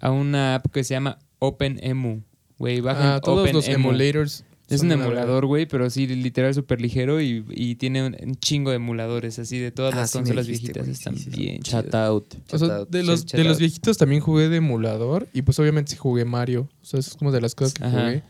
a 0.00 0.10
una 0.10 0.54
app 0.54 0.66
que 0.72 0.82
se 0.84 0.94
llama 0.94 1.18
OpenEmu. 1.38 2.22
Güey, 2.58 2.80
bajen 2.80 3.06
a 3.08 3.20
todos 3.20 3.52
los 3.52 3.64
OpenEmu. 3.66 3.90
emulators. 3.90 4.42
Es 4.68 4.80
un 4.80 4.90
emulador, 4.90 5.46
güey, 5.46 5.66
pero 5.66 5.88
sí, 5.90 6.06
literal 6.08 6.52
súper 6.52 6.80
ligero 6.80 7.20
y, 7.20 7.44
y 7.50 7.76
tiene 7.76 8.04
un, 8.04 8.16
un 8.20 8.34
chingo 8.34 8.70
de 8.70 8.76
emuladores 8.76 9.38
así 9.38 9.58
de 9.60 9.70
todas 9.70 9.94
Ah, 9.94 9.98
las 9.98 10.10
sí 10.10 10.18
consolas 10.18 10.46
dijiste, 10.46 10.72
viejitas. 10.82 10.82
güey, 10.84 10.92
Están 10.92 11.16
sí, 11.16 11.24
sí, 11.24 11.30
sí. 11.30 11.38
bien 11.40 11.62
Chat 11.62 11.94
out. 11.94 12.34
O 12.50 12.58
sea, 12.58 12.68
Shout 12.68 12.90
de 12.90 13.02
los, 13.04 13.26
de 13.26 13.44
los 13.44 13.58
viejitos 13.58 13.96
también 13.96 14.20
jugué 14.20 14.48
de 14.48 14.56
emulador 14.56 15.28
y 15.32 15.42
pues 15.42 15.58
obviamente 15.60 15.92
sí 15.92 15.96
jugué 15.96 16.24
Mario. 16.24 16.68
O 16.82 16.84
sea, 16.84 16.98
eso 16.98 17.10
es 17.10 17.16
como 17.16 17.30
de 17.30 17.40
las 17.40 17.54
cosas 17.54 17.74
que 17.74 17.84
Ajá. 17.84 18.00
jugué. 18.00 18.22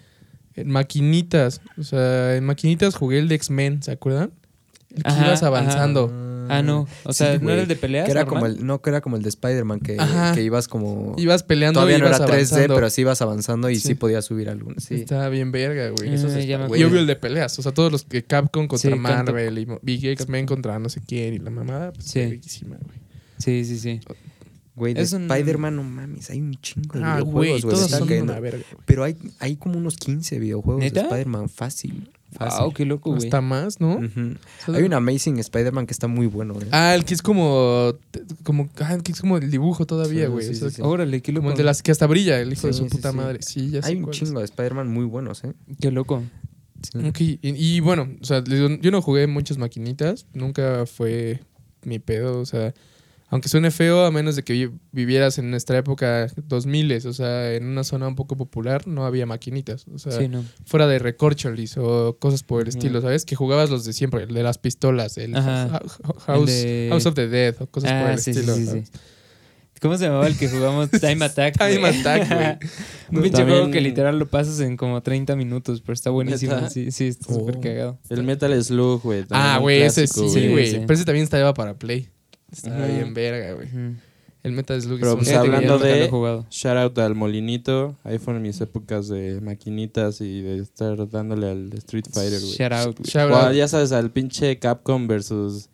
En 0.57 0.71
maquinitas. 0.71 1.61
O 1.79 1.83
sea, 1.85 2.37
en 2.37 2.45
maquinitas 2.45 2.95
jugué 2.97 3.19
el 3.19 3.29
de 3.29 3.35
X-Men, 3.37 3.83
¿se 3.83 3.93
acuerdan? 3.93 4.31
El 4.95 5.03
que 5.03 5.09
Ajá, 5.09 5.27
ibas 5.27 5.43
avanzando. 5.43 6.09
Ah, 6.51 6.63
no. 6.63 6.87
O 7.05 7.13
Sí, 7.13 7.19
sea, 7.19 7.39
¿no 7.39 7.51
era 7.51 7.63
el 7.63 7.69
de 7.69 7.77
peleas? 7.77 8.05
Que 8.07 8.11
era 8.13 8.25
normal? 8.25 8.41
como 8.43 8.47
el, 8.61 8.67
no, 8.67 8.81
que 8.83 8.91
era 8.91 9.01
como 9.01 9.17
el 9.17 9.23
de 9.23 9.29
Spider-Man, 9.29 9.81
que, 9.81 9.97
ibas 10.43 10.69
como... 10.69 11.15
Ibas 11.19 11.43
peleando 11.43 11.79
Todavía 11.81 11.99
y 11.99 12.01
no 12.01 12.07
ibas 12.07 12.21
era 12.21 12.29
3D, 12.29 12.33
avanzando. 12.33 12.75
pero 12.75 12.91
sí 12.91 13.01
ibas 13.03 13.23
avanzando 13.23 13.71
y 13.71 13.77
sí, 13.77 13.89
Sí. 13.89 13.95
podías 13.95 14.25
subir 14.25 14.49
algunos. 14.49 14.85
Sí. 14.85 14.95
Estaba 14.97 15.29
bien 15.29 15.53
verga, 15.53 15.91
güey. 15.91 16.11
Eh, 16.11 16.15
Eso 16.15 16.29
ya 16.29 16.39
está- 16.39 16.39
me 16.39 16.45
y 16.45 16.53
acuerdo. 16.55 16.87
obvio 16.89 17.01
el 17.01 17.07
de 17.07 17.17
peleas. 17.17 17.59
O 17.59 17.63
sea, 17.63 17.73
todos 17.73 17.91
los 17.93 18.05
que 18.05 18.23
Capcom 18.25 18.67
contra 18.67 18.79
Sí, 18.79 18.89
Capcom. 18.89 19.03
Marvel 19.03 19.59
y 19.59 19.67
Big 19.83 20.07
X-Men 20.07 20.47
contra 20.47 20.79
no 20.79 20.89
sé 20.89 21.01
quién 21.07 21.35
y 21.35 21.39
la 21.39 21.51
mamada. 21.51 21.93
Pues 21.93 22.07
Sí. 22.07 22.21
verguísima, 22.21 22.77
güey. 22.77 22.99
Sí, 23.39 23.65
sí, 23.65 23.79
sí. 23.79 24.01
Güey, 24.75 24.93
de 24.93 25.01
un- 25.17 25.31
Spider-Man, 25.31 25.75
no 25.77 25.83
mames, 25.83 26.29
hay 26.29 26.41
un 26.41 26.55
chingo 26.61 26.99
de 26.99 27.05
Ah, 27.05 27.21
güey, 27.21 27.49
videojuegos, 27.49 27.63
güey. 27.63 27.75
todos 27.75 27.85
están 27.87 27.99
son 28.01 28.09
cayendo. 28.09 28.33
una 28.33 28.41
verga, 28.41 28.65
güey. 28.71 28.83
Pero 28.85 29.05
hay, 29.05 29.17
hay 29.39 29.57
como 29.57 29.79
unos 29.79 29.97
15 29.97 30.39
videojuegos 30.39 30.83
¿Neta? 30.83 31.01
de 31.01 31.07
Spider-Man 31.07 31.49
fácil. 31.49 32.11
Fácil. 32.37 32.61
Wow, 32.65 32.73
qué 32.73 32.85
loco, 32.85 33.11
güey. 33.11 33.25
Hasta 33.25 33.41
más, 33.41 33.81
¿no? 33.81 34.01
Hay 34.69 34.83
un 34.83 34.93
Amazing 34.95 35.39
Spider-Man 35.39 35.87
que 35.87 35.93
está 35.93 36.07
muy 36.09 36.27
bueno, 36.27 36.55
¿eh? 36.61 36.67
Ah, 36.73 36.95
el 36.95 37.05
que 37.05 37.15
es 37.15 37.23
como. 37.23 37.95
como 38.45 38.69
ah, 38.81 38.95
el 38.95 39.03
que 39.03 39.13
es 39.13 39.21
como 39.21 39.37
el 39.39 39.51
dibujo 39.51 39.87
todavía, 39.87 40.29
güey. 40.29 40.45
sí, 40.47 40.53
O 40.53 40.55
sea, 40.55 40.71
sí. 40.71 40.83
Órale, 40.83 41.23
qué 41.23 41.33
Como 41.33 41.49
loco. 41.49 41.53
el 41.53 41.59
de 41.59 41.65
las 41.65 41.83
que 41.83 41.91
hasta 41.93 42.07
brilla, 42.07 42.41
el 42.41 42.53
hijo 42.53 42.67
de 42.67 42.73
su 42.73 42.87
puta 42.87 43.13
madre. 43.13 43.41
Sí, 43.43 43.71
ya 43.71 43.83
sé 43.83 43.89
hay 43.89 43.97
un 43.97 44.03
cuál 44.05 44.15
chingo 44.15 44.39
de 44.41 44.45
Spider-Man 44.45 44.89
muy 44.89 45.05
buenos, 45.05 45.45
¿eh? 45.45 45.53
Qué 45.81 45.91
loco. 45.91 46.23
Sí. 46.83 46.99
Ok, 47.07 47.21
Y, 47.21 47.39
y 47.43 47.81
bueno, 47.81 48.09
o 48.21 48.25
sea, 48.25 48.45
yo 48.45 48.91
no 48.91 49.03
jugué 49.03 49.27
muchas 49.27 49.59
maquinitas, 49.59 50.27
nunca 50.35 50.85
fue 50.87 51.41
mi 51.85 51.99
pedo, 51.99 52.39
o 52.41 52.45
sea, 52.47 52.75
aunque 53.29 53.49
suene 53.49 53.71
feo, 53.71 54.05
a 54.05 54.11
menos 54.11 54.37
de 54.37 54.43
que 54.45 54.53
vi- 54.53 54.71
vivieras 54.93 55.39
en 55.39 55.51
nuestra 55.51 55.79
época 55.79 56.29
2000, 56.37 57.07
o 57.07 57.13
sea, 57.13 57.53
en 57.55 57.65
una 57.67 57.83
zona 57.85 58.07
un 58.07 58.15
poco 58.15 58.37
popular, 58.37 58.87
no 58.87 59.05
había 59.05 59.27
maquinitas, 59.27 59.87
o 59.89 59.99
sea, 59.99 60.13
Sí, 60.13 60.29
no. 60.29 60.45
fuera 60.65 60.87
de 60.87 60.99
recorcholis 61.01 61.77
o 61.77 62.17
cosas 62.21 62.43
por 62.43 62.63
el 62.63 62.69
estilo, 62.69 63.01
¿sabes? 63.01 63.25
Que 63.25 63.35
jugabas 63.35 63.69
los 63.71 63.85
de 63.85 63.93
siempre, 63.93 64.23
el 64.25 64.35
de 64.35 64.43
las 64.43 64.59
pistolas, 64.59 65.19
el 65.19 65.35
Ajá. 65.37 65.81
House, 66.27 66.41
El 66.41 66.47
de- 66.47 66.87
House 66.91 67.07
of 67.07 67.15
the 67.15 67.27
Dead 67.29 67.55
o 67.61 67.67
cosas 67.67 67.91
por 67.93 68.01
Ah, 68.11 68.13
el 68.13 68.19
sí, 68.21 68.33
sí, 68.33 68.41
estilo. 68.41 68.55
sí. 68.73 68.83
¿Cómo 69.79 69.99
se 69.99 70.05
llamaba 70.07 70.27
el 70.27 70.39
que 70.39 70.49
jugamos? 70.49 70.89
Time 70.91 71.23
Attack. 71.27 71.59
Time. 71.59 71.87
Attack, 71.87 72.29
güey. 72.33 72.47
Un 73.11 73.23
pinche 73.23 73.31
También- 73.39 73.59
juego 73.59 73.71
que 73.71 73.81
literal 73.83 74.19
lo 74.19 74.27
pasas 74.27 74.59
en 74.61 74.77
como 74.79 75.03
30 75.03 75.37
minutos, 75.37 75.83
pero 75.83 75.93
está 75.93 76.09
buenísimo. 76.09 76.55
¿Neta? 76.55 76.71
Sí, 76.71 76.91
sí, 76.91 77.09
está 77.09 77.27
Oh. 77.31 77.41
súper 77.41 77.61
cagado. 77.61 77.99
El 78.09 78.23
Metal 78.23 78.65
Slug, 78.65 79.03
güey. 79.03 79.27
Ah, 79.31 79.59
güey, 79.61 79.83
ese 79.83 80.07
sí, 80.07 80.19
güey. 80.21 80.51
güey. 80.53 80.67
Sí, 80.67 80.73
sí. 80.77 80.79
Pero 80.81 80.95
ese 80.95 81.05
también 81.05 81.25
estaba 81.25 81.53
para 81.53 81.75
Play. 81.75 82.09
Ujú. 82.53 82.71
bien 82.95 83.15
verga, 83.15 83.53
güey. 83.55 83.67
Ujú. 83.69 83.95
El 84.43 84.53
Metal 84.53 84.81
Slug 84.81 85.01
Pero, 85.01 85.13
es 85.13 85.17
pues, 85.17 85.29
un- 85.31 85.35
hablando 85.37 85.79
de- 85.81 86.09
jugado. 86.09 86.47
Shout 86.51 86.77
out 86.77 86.99
al 86.99 87.17
Molinito. 87.17 87.97
Ahí 88.05 88.19
fueron 88.19 88.43
mis 88.43 88.61
épocas 88.61 89.09
de 89.09 89.41
maquinitas 89.41 90.21
y 90.21 90.41
de 90.43 90.59
estar 90.59 91.09
dándole 91.11 91.51
al 91.51 91.73
Street 91.79 92.05
Fighter, 92.13 92.39
güey. 92.41 92.53
Shout 92.53 92.73
out, 92.73 92.99
güey. 92.99 93.11
Shout 93.11 93.33
O, 93.33 93.37
out. 93.37 93.55
ya 93.55 93.67
sabes, 93.67 93.91
al 93.91 94.13
pinche 94.13 94.57
Capcom 94.61 95.09
versus 95.09 95.69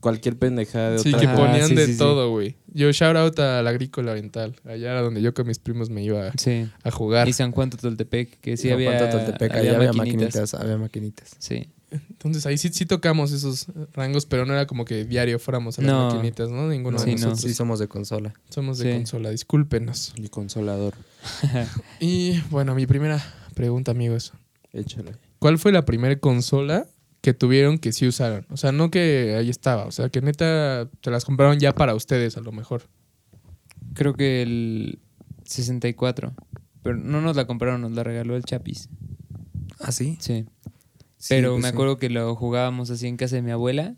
cualquier 0.00 0.36
pendejada 0.38 0.92
de 0.92 0.98
Sí, 0.98 1.14
otra. 1.14 1.20
que 1.20 1.36
ponían 1.36 1.68
sí, 1.68 1.74
de 1.76 1.86
sí, 1.86 1.98
todo, 1.98 2.30
güey. 2.30 2.56
Yo 2.72 2.90
shout 2.90 3.14
out 3.16 3.38
a 3.38 3.62
la 3.62 3.70
agrícola 3.70 4.10
oriental. 4.10 4.56
Allá 4.64 4.90
era 4.90 5.02
donde 5.02 5.22
yo 5.22 5.32
con 5.32 5.46
mis 5.46 5.60
primos 5.60 5.88
me 5.90 6.02
iba 6.02 6.28
a, 6.28 6.32
Sí. 6.36 6.68
a 6.82 6.90
jugar. 6.90 7.28
Y 7.28 7.32
San 7.32 7.52
Juan 7.52 7.70
Totoltepec, 7.70 8.40
que 8.40 8.56
sí 8.56 8.64
San 8.70 8.72
había, 8.72 8.98
Juan 8.98 9.10
Totoltepec, 9.10 9.52
ahí 9.52 9.58
había 9.68 9.76
había 9.76 9.92
maquinitas. 9.92 10.34
maquinitas, 10.34 10.54
había 10.54 10.76
maquinitas. 10.78 11.36
Sí. 11.38 11.68
Entonces 11.90 12.46
ahí 12.46 12.56
sí, 12.58 12.68
sí 12.72 12.86
tocamos 12.86 13.32
esos 13.32 13.66
rangos, 13.94 14.26
pero 14.26 14.46
no 14.46 14.52
era 14.52 14.66
como 14.66 14.84
que 14.84 15.04
diario 15.04 15.38
fuéramos 15.38 15.78
a 15.78 15.82
las 15.82 15.90
No. 15.90 16.08
maquinitas, 16.10 16.50
¿no? 16.50 16.68
Ninguno 16.68 16.98
Sí, 16.98 17.06
de 17.06 17.10
no. 17.16 17.20
nosotros. 17.28 17.40
Sí, 17.40 17.54
somos 17.54 17.78
de 17.78 17.88
consola. 17.88 18.32
Somos 18.48 18.78
de 18.78 18.92
Sí. 18.92 18.98
consola, 18.98 19.30
discúlpenos. 19.30 20.12
Mi 20.20 20.28
consolador. 20.28 20.94
Y 22.00 22.40
bueno, 22.50 22.74
mi 22.74 22.86
primera 22.86 23.22
pregunta, 23.54 23.90
amigos. 23.90 24.32
Échale. 24.72 25.16
¿Cuál 25.38 25.58
fue 25.58 25.72
la 25.72 25.84
primera 25.84 26.16
consola 26.18 26.86
que 27.22 27.34
tuvieron 27.34 27.78
que 27.78 27.92
sí 27.92 28.06
usaron? 28.06 28.46
O 28.50 28.56
sea, 28.56 28.72
no 28.72 28.90
que 28.90 29.34
ahí 29.38 29.50
estaba, 29.50 29.84
o 29.86 29.90
sea, 29.90 30.08
que 30.10 30.20
neta 30.20 30.88
te 31.00 31.10
las 31.10 31.24
compraron 31.24 31.58
ya 31.58 31.74
para 31.74 31.94
ustedes 31.94 32.36
a 32.36 32.40
lo 32.40 32.52
mejor. 32.52 32.82
Creo 33.94 34.14
que 34.14 34.42
el 34.42 35.00
64. 35.44 36.32
Pero 36.82 36.96
no 36.96 37.20
nos 37.20 37.36
la 37.36 37.46
compraron, 37.46 37.80
nos 37.82 37.92
la 37.92 38.04
regaló 38.04 38.36
el 38.36 38.44
Chapis. 38.44 38.88
¿Ah, 39.80 39.92
sí? 39.92 40.16
Sí. 40.20 40.46
Sí, 41.20 41.34
Pero 41.34 41.50
pues 41.52 41.62
me 41.62 41.68
sí. 41.68 41.74
acuerdo 41.74 41.98
que 41.98 42.08
lo 42.10 42.34
jugábamos 42.34 42.90
así 42.90 43.06
en 43.06 43.16
casa 43.16 43.36
de 43.36 43.42
mi 43.42 43.50
abuela. 43.52 43.94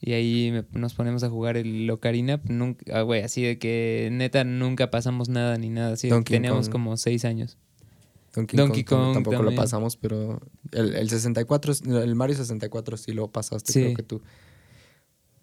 Y 0.00 0.12
ahí 0.12 0.50
me- 0.52 0.78
nos 0.78 0.94
ponemos 0.94 1.22
a 1.24 1.30
jugar 1.30 1.56
el 1.56 1.88
Ocarina. 1.90 2.40
Nunca, 2.48 2.84
ah, 2.98 3.02
güey, 3.02 3.22
así 3.22 3.42
de 3.42 3.58
que 3.58 4.08
neta 4.12 4.44
nunca 4.44 4.90
pasamos 4.90 5.28
nada 5.28 5.56
ni 5.58 5.70
nada. 5.70 5.94
Así 5.94 6.08
Donkey 6.08 6.36
teníamos 6.36 6.66
Kong. 6.68 6.72
como 6.72 6.96
seis 6.96 7.24
años. 7.24 7.56
Donkey, 8.34 8.56
Donkey 8.58 8.84
Kong, 8.84 8.98
tam- 8.98 9.04
Kong 9.04 9.14
tampoco 9.14 9.36
también. 9.36 9.54
lo 9.56 9.60
pasamos, 9.62 9.96
pero 9.96 10.40
el, 10.72 10.94
el 10.94 11.08
64, 11.10 11.72
es- 11.72 11.82
el 11.82 12.14
Mario 12.14 12.36
64 12.36 12.96
sí 12.96 13.12
lo 13.12 13.28
pasaste, 13.30 13.72
Sí. 13.72 13.80
creo 13.80 13.94
que 13.94 14.02
tú. 14.02 14.22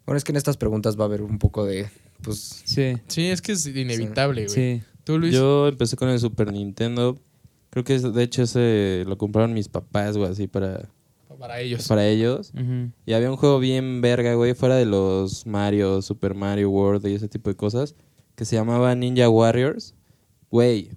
Bueno, 0.06 0.16
es 0.18 0.24
que 0.24 0.32
en 0.32 0.36
estas 0.36 0.56
preguntas 0.56 0.98
va 0.98 1.04
a 1.04 1.06
haber 1.06 1.22
un 1.22 1.38
poco 1.38 1.64
de, 1.64 1.88
pues, 2.22 2.62
Sí. 2.64 2.94
Sí, 3.08 3.26
es 3.26 3.42
que 3.42 3.52
es 3.52 3.66
inevitable, 3.66 4.46
güey. 4.46 4.54
Sí. 4.54 4.82
¿Tú, 5.04 5.18
Luis? 5.18 5.32
Yo 5.34 5.68
empecé 5.68 5.96
con 5.96 6.08
el 6.08 6.18
Super 6.20 6.52
Nintendo. 6.52 7.18
Creo 7.70 7.84
que 7.84 7.98
de 7.98 8.22
hecho 8.22 8.42
ese 8.42 9.04
lo 9.06 9.16
compraron 9.16 9.54
mis 9.54 9.68
papás, 9.68 10.16
güey, 10.16 10.30
así 10.30 10.48
para, 10.48 10.88
Para 11.40 11.58
ellos. 11.62 11.88
para 11.88 12.06
ellos. 12.06 12.52
Y 13.06 13.14
había 13.14 13.30
un 13.30 13.38
juego 13.38 13.58
bien 13.58 14.02
verga, 14.02 14.34
güey, 14.34 14.52
fuera 14.52 14.76
de 14.76 14.84
los 14.84 15.46
Mario, 15.46 16.02
Super 16.02 16.34
Mario 16.34 16.68
World 16.68 17.06
y 17.06 17.14
ese 17.14 17.28
tipo 17.28 17.48
de 17.48 17.56
cosas, 17.56 17.94
que 18.34 18.44
se 18.44 18.56
llamaba 18.56 18.94
Ninja 18.94 19.26
Warriors. 19.30 19.94
Güey, 20.50 20.90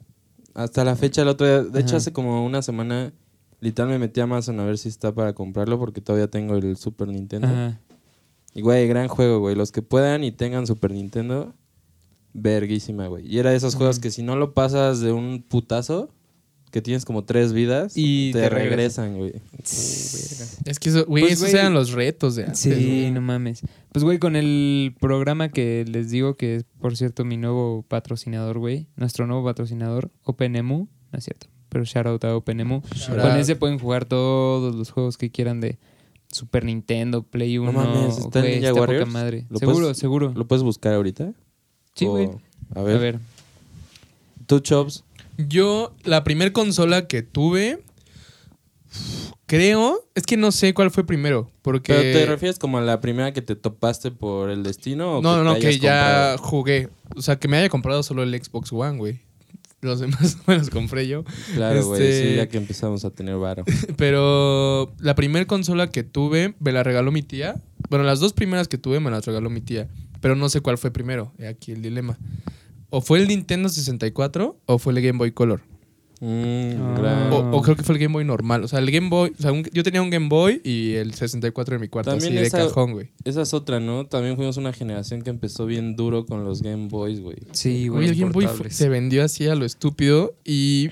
hasta 0.54 0.84
la 0.84 0.98
fecha, 0.98 1.22
el 1.22 1.30
otro 1.30 1.48
día, 1.48 1.64
de 1.64 1.80
hecho 1.80 1.96
hace 1.96 2.12
como 2.12 2.46
una 2.46 2.62
semana, 2.62 3.14
literal 3.62 3.90
me 3.90 4.00
metí 4.00 4.20
a 4.20 4.24
Amazon 4.26 4.60
a 4.60 4.66
ver 4.66 4.78
si 4.78 4.90
está 4.90 5.14
para 5.14 5.32
comprarlo 5.32 5.80
porque 5.80 6.02
todavía 6.02 6.28
tengo 6.28 6.58
el 6.58 6.76
Super 6.76 7.08
Nintendo. 7.08 7.48
Ajá. 7.48 7.80
Y 8.54 8.62
güey, 8.62 8.86
gran 8.88 9.08
juego, 9.08 9.40
güey. 9.40 9.56
Los 9.56 9.72
que 9.72 9.82
puedan 9.82 10.26
y 10.26 10.34
tengan 10.34 10.68
Super 10.68 10.92
Nintendo, 10.92 11.54
verguísima, 12.34 13.08
güey. 13.08 13.26
Y 13.26 13.40
era 13.40 13.52
de 13.52 13.56
esos 13.56 13.76
juegos 13.76 14.00
que 14.00 14.12
si 14.12 14.24
no 14.24 14.36
lo 14.36 14.54
pasas 14.54 15.00
de 15.00 15.14
un 15.14 15.42
putazo, 15.42 16.10
que 16.74 16.82
tienes 16.82 17.06
como 17.06 17.24
tres 17.24 17.53
vidas, 17.53 17.94
Y 17.96 18.32
te, 18.34 18.42
te 18.42 18.50
regresan, 18.50 19.15
güey. 19.15 19.34
Es 20.65 20.80
que 20.80 20.89
eso, 20.89 21.06
güey, 21.06 21.22
Pues, 21.24 21.34
esos 21.34 21.50
güey, 21.51 21.62
eran 21.62 21.74
los 21.75 21.92
retos 21.92 22.36
de 22.36 22.46
antes. 22.46 22.60
Sí, 22.60 22.70
güey. 22.72 23.12
no 23.12 23.22
mames. 23.22 23.62
Pues, 23.92 24.03
güey, 24.03 24.18
con 24.18 24.36
el 24.36 24.96
programa 25.00 25.50
que 25.50 25.86
les 25.88 26.10
digo, 26.10 26.36
que 26.36 26.56
es, 26.58 26.65
por 26.82 26.98
cierto, 26.98 27.25
mi 27.25 27.38
nuevo 27.38 27.86
patrocinador, 27.88 28.58
güey. 28.58 28.88
Nuestro 28.96 29.27
nuevo 29.27 29.46
patrocinador, 29.46 30.10
OpenEMU. 30.24 30.88
No 31.12 31.18
es 31.20 31.24
cierto, 31.25 31.46
pero 31.70 31.84
shout 31.86 32.08
out 32.08 32.24
a 32.25 32.36
OpenEMU. 32.36 32.82
Shout 32.96 33.20
Con 33.22 33.32
out. 33.32 33.39
ese 33.39 33.56
pueden 33.56 33.77
jugar 33.77 34.06
todos 34.06 34.74
los 34.75 34.89
juegos 34.89 35.18
que 35.18 35.30
quieran 35.30 35.62
de 35.62 35.77
Super 36.32 36.65
Nintendo, 36.65 37.22
Play 37.22 37.60
1. 37.60 37.72
mames, 37.72 38.18
¿está 38.18 38.39
güey, 38.39 38.53
Ninja 38.56 38.70
está 38.70 38.80
poca 38.82 38.92
Warriors? 38.94 39.12
madre. 39.12 39.46
¿Lo 39.51 39.60
Seguro, 39.60 39.77
puedes- 39.82 39.98
seguro. 40.00 40.34
¿Lo 40.36 40.48
puedes 40.48 40.63
buscar 40.63 40.96
ahorita? 40.96 41.34
Sí, 41.94 42.06
O- 42.08 42.12
güey. 42.13 42.30
A 42.74 42.80
A 42.80 42.82
ver. 42.84 43.00
ver. 43.00 43.20
¿Tú, 44.48 44.60
Chops? 44.60 45.03
Yo, 45.38 45.96
la 46.04 46.24
primer 46.24 46.52
consola 46.52 47.08
que 47.08 47.22
tuve, 47.24 47.84
creo, 49.46 50.08
es 50.16 50.24
que 50.24 50.38
no 50.38 50.52
sé 50.52 50.74
cuál 50.74 50.92
fue 50.92 51.06
primero, 51.06 51.50
porque... 51.62 51.94
¿Pero 51.94 52.02
te 52.20 52.25
refieres 52.25 52.60
como 52.60 52.78
a 52.78 52.82
la 52.82 53.02
primera 53.02 53.34
que 53.34 53.42
te 53.42 53.56
topaste 53.56 54.12
por 54.12 54.50
el 54.50 54.63
destino? 54.63 55.18
O 55.18 55.22
No, 55.22 55.38
no, 55.38 55.44
no, 55.44 55.56
que 55.60 55.78
ya 55.80 56.36
comprado? 56.36 56.38
jugué. 56.40 56.90
O 57.16 57.22
sea, 57.22 57.38
que 57.38 57.48
me 57.48 57.58
haya 57.58 57.70
comprado 57.70 58.04
solo 58.04 58.24
el 58.24 58.34
Xbox 58.44 58.72
One, 58.72 58.98
güey. 58.98 59.22
Los 59.82 60.00
demás 60.00 60.38
me 60.48 60.58
los 60.58 60.70
compré 60.70 61.08
yo. 61.08 61.24
Claro, 61.56 61.86
güey, 61.86 62.02
Este- 62.02 62.30
sí, 62.30 62.36
ya 62.38 62.48
que 62.48 62.58
empezamos 62.58 63.04
a 63.06 63.10
tener 63.12 63.36
varo. 63.38 63.66
Pero 63.98 64.94
la 65.00 65.16
primera 65.16 65.46
consola 65.46 65.90
que 65.90 66.04
tuve 66.04 66.56
me 66.60 66.72
la 66.72 66.84
regaló 66.84 67.12
mi 67.12 67.22
tía. 67.22 67.56
Bueno, 67.90 68.06
las 68.06 68.20
dos 68.20 68.34
primeras 68.34 68.68
que 68.68 68.78
tuve 68.78 69.00
me 69.00 69.12
las 69.12 69.25
regaló 69.25 69.50
mi 69.50 69.60
tía. 69.62 69.90
Pero 70.22 70.36
no 70.38 70.48
sé 70.48 70.62
cuál 70.62 70.78
fue 70.78 70.92
primero. 70.92 71.34
He 71.38 71.48
Aquí 71.48 71.74
el 71.74 71.82
dilema. 71.82 72.18
O 72.96 73.02
fue 73.02 73.18
el 73.20 73.28
Nintendo 73.28 73.70
64 73.70 74.56
o 74.68 74.78
fue 74.78 74.94
el 74.94 75.02
Game 75.02 75.18
Boy 75.18 75.32
Color. 75.32 75.62
Mm, 76.22 76.74
Ah. 77.04 77.30
O, 77.34 77.58
o 77.58 77.62
creo 77.64 77.76
que 77.76 77.84
fue 77.84 77.96
el 77.96 78.02
Game 78.02 78.14
Boy 78.14 78.24
normal. 78.24 78.64
O 78.64 78.68
sea, 78.68 78.80
el 78.80 78.90
Game 78.92 79.10
Boy. 79.10 79.34
O 79.38 79.42
sea, 79.42 79.52
un- 79.52 79.64
yo 79.74 79.84
tenía 79.84 80.02
un 80.02 80.10
Game 80.10 80.30
Boy 80.30 80.62
y 80.64 80.94
el 80.94 81.14
64 81.14 81.76
en 81.76 81.82
mi 81.82 81.88
cuarto, 81.90 82.12
También 82.12 82.34
así 82.38 82.44
de 82.44 82.50
cajón, 82.52 82.94
güey. 82.94 83.10
Esa 83.26 83.42
es 83.42 83.54
otra, 83.54 83.80
¿no? 83.80 84.06
También 84.06 84.36
fuimos 84.36 84.56
una 84.58 84.72
generación 84.72 85.22
que 85.24 85.32
empezó 85.32 85.66
bien 85.66 85.96
duro 85.96 86.26
con 86.26 86.44
los 86.46 86.62
Game 86.62 86.88
Boys, 86.88 87.20
güey. 87.20 87.38
Sí, 87.52 87.88
Güey, 87.88 88.08
el 88.10 88.16
Game 88.16 88.32
Boy 88.32 88.48
se 88.70 88.90
vendió 88.90 89.24
así 89.24 89.48
a 89.48 89.56
lo 89.56 89.66
estúpido 89.66 90.34
y 90.46 90.92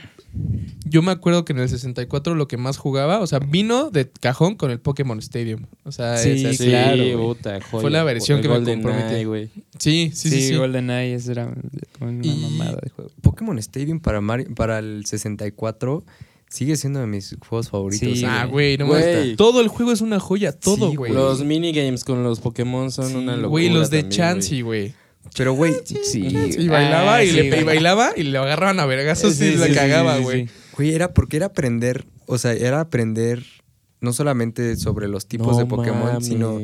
yo 0.85 1.01
me 1.01 1.11
acuerdo 1.11 1.43
que 1.45 1.53
en 1.53 1.59
el 1.59 1.69
64 1.69 2.35
lo 2.35 2.47
que 2.47 2.57
más 2.57 2.77
jugaba, 2.77 3.19
o 3.19 3.27
sea, 3.27 3.39
vino 3.39 3.89
de 3.89 4.09
cajón 4.09 4.55
con 4.55 4.71
el 4.71 4.79
Pokémon 4.79 5.19
Stadium. 5.19 5.65
O 5.83 5.91
sea, 5.91 6.17
Sí, 6.17 6.29
es 6.31 6.45
así. 6.45 6.57
Sí, 6.65 6.69
claro, 6.69 6.97
güey. 6.97 7.15
puta, 7.15 7.59
joya. 7.61 7.81
Fue 7.81 7.89
la 7.91 8.03
versión 8.03 8.41
que 8.41 8.47
me. 8.50 8.57
Eye, 9.17 9.25
güey. 9.25 9.50
Sí, 9.79 10.11
sí, 10.13 10.29
sí. 10.29 10.47
sí. 10.50 10.55
GoldenEye, 10.55 11.15
ese 11.15 11.31
era 11.33 11.53
una 12.00 12.25
Y- 12.25 12.38
mamada 12.41 12.77
de 12.81 12.89
juego. 12.89 13.11
Pokémon 13.21 13.57
Stadium 13.59 14.00
para, 14.00 14.21
Mario- 14.21 14.53
para 14.55 14.79
el 14.79 15.05
64 15.05 16.03
sigue 16.50 16.75
siendo 16.75 17.00
de 17.00 17.07
mis 17.07 17.35
juegos 17.47 17.69
favoritos. 17.69 18.17
Sí, 18.17 18.25
Ah, 18.25 18.45
güey, 18.45 18.77
no 18.77 18.85
Güey. 18.88 19.01
mames. 19.15 19.38
Todo 19.38 19.61
el 19.61 19.67
juego 19.69 19.91
es 19.93 20.01
una 20.01 20.19
joya, 20.19 20.51
todo, 20.51 20.89
Sí, 20.91 20.95
güey. 20.97 21.13
Los 21.13 21.43
minigames 21.43 22.03
con 22.03 22.23
los 22.23 22.39
Pokémon 22.41 22.91
son 22.91 23.07
Sí, 23.09 23.15
una 23.15 23.33
locura. 23.38 23.47
Güey, 23.50 23.69
los 23.69 23.89
de 23.89 24.01
también, 24.03 24.17
Chansey, 24.17 24.61
güey. 24.61 24.93
Pero, 25.37 25.53
güey, 25.53 25.73
Sí. 26.03 26.27
Y 26.57 26.67
bailaba 26.67 27.15
Ah, 27.17 27.23
y, 27.23 27.29
sí, 27.29 27.35
le, 27.49 27.61
y 27.61 27.63
bailaba 27.63 28.11
y 28.17 28.23
le 28.23 28.37
agarraban 28.37 28.79
a 28.79 28.85
vergazos 28.85 29.35
Sí, 29.35 29.45
y 29.45 29.51
sí, 29.53 29.57
la 29.57 29.73
cagaba, 29.73 30.17
güey. 30.17 30.47
güey, 30.75 30.93
era 30.93 31.13
porque 31.13 31.37
era 31.37 31.47
aprender, 31.47 32.05
o 32.25 32.37
sea, 32.37 32.53
era 32.53 32.79
aprender 32.81 33.43
no 34.01 34.13
solamente 34.13 34.75
sobre 34.77 35.07
los 35.07 35.27
tipos 35.27 35.51
No 35.53 35.57
de 35.59 35.65
Pokémon, 35.67 36.23
sino 36.23 36.57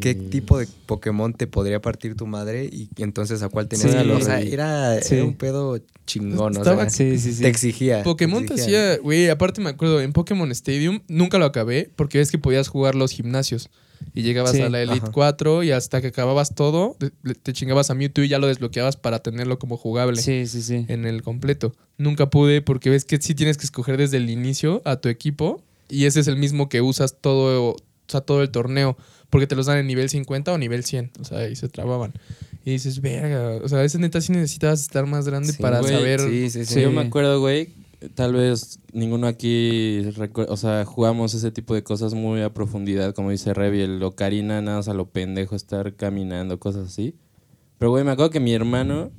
qué 0.00 0.14
tipo 0.14 0.56
de 0.56 0.68
Pokémon 0.86 1.34
te 1.34 1.48
podría 1.48 1.80
partir 1.82 2.14
tu 2.14 2.26
madre 2.28 2.64
y 2.72 2.88
entonces 2.98 3.42
a 3.42 3.48
cuál 3.48 3.66
tenías 3.66 3.90
que... 3.92 4.12
O 4.12 4.20
sea, 4.20 4.40
era, 4.40 4.96
era 4.96 5.24
un 5.24 5.34
pedo 5.34 5.80
chingón, 6.06 6.56
o 6.56 6.60
Estaba- 6.60 6.88
sea, 6.88 6.90
Sí, 6.90 7.18
sí, 7.18 7.32
sí. 7.34 7.42
te 7.42 7.48
exigía. 7.48 8.04
Pokémon 8.04 8.46
te 8.46 8.54
exigía. 8.54 8.92
hacía, 8.92 9.02
güey, 9.02 9.28
aparte 9.28 9.60
me 9.60 9.70
acuerdo, 9.70 10.00
en 10.00 10.12
Pokémon 10.12 10.48
Stadium 10.52 11.00
nunca 11.08 11.38
lo 11.38 11.44
acabé 11.44 11.90
porque 11.96 12.18
ves 12.18 12.30
que 12.30 12.38
podías 12.38 12.68
jugar 12.68 12.94
los 12.94 13.10
gimnasios 13.10 13.68
y 14.14 14.22
llegabas 14.22 14.52
Sí, 14.52 14.62
a 14.62 14.68
la 14.70 14.82
Elite 14.82 14.98
ajá. 15.04 15.12
4 15.12 15.62
y 15.62 15.70
hasta 15.72 16.00
que 16.00 16.08
acababas 16.08 16.54
todo, 16.54 16.96
te- 17.42 17.52
chingabas 17.52 17.90
a 17.90 17.94
Mewtwo 17.94 18.24
y 18.24 18.28
ya 18.28 18.38
lo 18.38 18.46
desbloqueabas 18.46 18.96
para 18.96 19.20
tenerlo 19.20 19.58
como 19.58 19.76
jugable 19.76 20.20
Sí, 20.20 20.46
sí, 20.46 20.62
sí. 20.62 20.84
en 20.88 21.06
el 21.06 21.22
completo. 21.22 21.74
Nunca 21.98 22.30
pude 22.30 22.62
porque 22.62 22.90
ves 22.90 23.04
que 23.04 23.18
sí 23.20 23.34
tienes 23.34 23.56
que 23.58 23.64
escoger 23.64 23.96
desde 23.96 24.16
el 24.16 24.30
inicio 24.30 24.82
a 24.84 24.96
tu 24.96 25.08
equipo 25.08 25.62
y 25.88 26.06
ese 26.06 26.20
es 26.20 26.28
el 26.28 26.36
mismo 26.36 26.68
que 26.68 26.80
usas 26.80 27.16
todo, 27.20 27.70
o 27.72 27.76
sea, 28.08 28.20
todo 28.20 28.42
el 28.42 28.50
torneo 28.50 28.96
porque 29.28 29.46
te 29.46 29.54
los 29.54 29.66
dan 29.66 29.78
en 29.78 29.86
nivel 29.86 30.08
50 30.08 30.52
o 30.52 30.58
nivel 30.58 30.82
100, 30.84 31.12
o 31.20 31.24
sea, 31.24 31.48
y 31.48 31.54
se 31.54 31.68
trababan. 31.68 32.12
Y 32.64 32.72
dices, 32.72 33.00
verga, 33.00 33.60
o 33.64 33.68
sea, 33.68 33.78
a 33.78 33.82
veces 33.82 34.00
neta 34.00 34.20
sí 34.20 34.32
necesitabas 34.32 34.80
estar 34.82 35.06
más 35.06 35.26
grande 35.26 35.52
Sí, 35.52 35.62
para 35.62 35.80
güey, 35.80 35.92
saber... 35.92 36.20
Sí, 36.20 36.50
sí, 36.50 36.64
sí. 36.64 36.74
Sí. 36.74 36.80
Yo 36.82 36.90
me 36.90 37.00
acuerdo, 37.02 37.40
güey, 37.40 37.68
tal 38.14 38.32
vez 38.32 38.80
ninguno 38.92 39.26
aquí, 39.26 40.02
o 40.48 40.56
sea, 40.56 40.84
jugamos 40.84 41.34
ese 41.34 41.50
tipo 41.50 41.74
de 41.74 41.82
cosas 41.82 42.14
muy 42.14 42.40
a 42.42 42.52
profundidad, 42.54 43.14
como 43.14 43.30
dice 43.30 43.54
Revi, 43.54 43.80
el 43.80 44.02
Ocarina, 44.02 44.60
nada 44.62 44.78
más 44.78 44.88
a 44.88 44.94
lo 44.94 45.10
pendejo, 45.10 45.54
estar 45.56 45.94
caminando, 45.94 46.58
cosas 46.58 46.88
así. 46.88 47.14
Pero, 47.78 47.90
güey, 47.90 48.04
me 48.04 48.10
acuerdo 48.10 48.30
que 48.30 48.40
mi 48.40 48.52
hermano, 48.52 49.10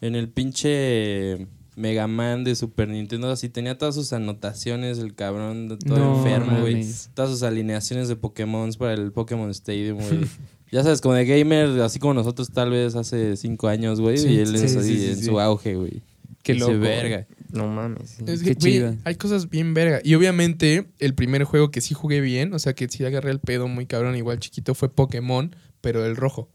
en 0.00 0.14
el 0.14 0.28
pinche 0.28 1.46
Mega 1.76 2.06
Man 2.06 2.44
de 2.44 2.54
Super 2.54 2.88
Nintendo, 2.88 3.30
así 3.30 3.48
tenía 3.48 3.76
todas 3.78 3.94
sus 3.94 4.12
anotaciones, 4.12 4.98
el 4.98 5.14
cabrón, 5.14 5.78
todo 5.84 5.98
No 5.98 6.16
enfermo, 6.18 6.60
güey. 6.60 6.84
Todas 7.14 7.30
sus 7.30 7.42
alineaciones 7.42 8.08
de 8.08 8.16
Pokémon 8.16 8.70
para 8.74 8.94
el 8.94 9.12
Pokémon 9.12 9.50
Stadium, 9.50 9.98
güey. 9.98 10.20
Ya 10.72 10.82
sabes, 10.82 11.00
como 11.00 11.14
de 11.14 11.24
gamer, 11.24 11.80
así 11.82 12.00
como 12.00 12.14
nosotros 12.14 12.50
tal 12.50 12.70
vez 12.70 12.96
hace 12.96 13.36
cinco 13.36 13.68
años, 13.68 14.00
güey, 14.00 14.18
Sí, 14.18 14.28
y 14.30 14.38
él 14.38 14.58
sí, 14.58 14.64
es 14.64 14.72
sí, 14.72 14.78
así 14.78 14.98
sí, 14.98 15.10
en 15.10 15.16
sí. 15.18 15.24
su 15.26 15.38
auge, 15.38 15.76
güey. 15.76 16.02
Qué 16.42 16.54
Dice, 16.54 16.66
loco. 16.66 16.80
verga. 16.80 17.26
No 17.54 17.68
mames. 17.68 18.10
sí. 18.10 18.24
Es 18.26 18.40
Qué 18.42 18.54
que, 18.54 18.54
güey, 18.60 18.72
chido. 18.74 18.96
hay 19.04 19.14
cosas 19.14 19.48
bien 19.48 19.72
verga. 19.74 20.00
Y 20.04 20.14
obviamente, 20.14 20.86
el 20.98 21.14
primer 21.14 21.44
juego 21.44 21.70
que 21.70 21.80
sí 21.80 21.94
jugué 21.94 22.20
bien, 22.20 22.52
o 22.52 22.58
sea, 22.58 22.74
que 22.74 22.88
sí 22.88 23.04
agarré 23.04 23.30
el 23.30 23.38
pedo 23.40 23.68
muy 23.68 23.86
cabrón, 23.86 24.16
igual 24.16 24.38
chiquito, 24.40 24.74
fue 24.74 24.88
Pokémon, 24.88 25.54
pero 25.80 26.04
el 26.04 26.16
rojo. 26.16 26.48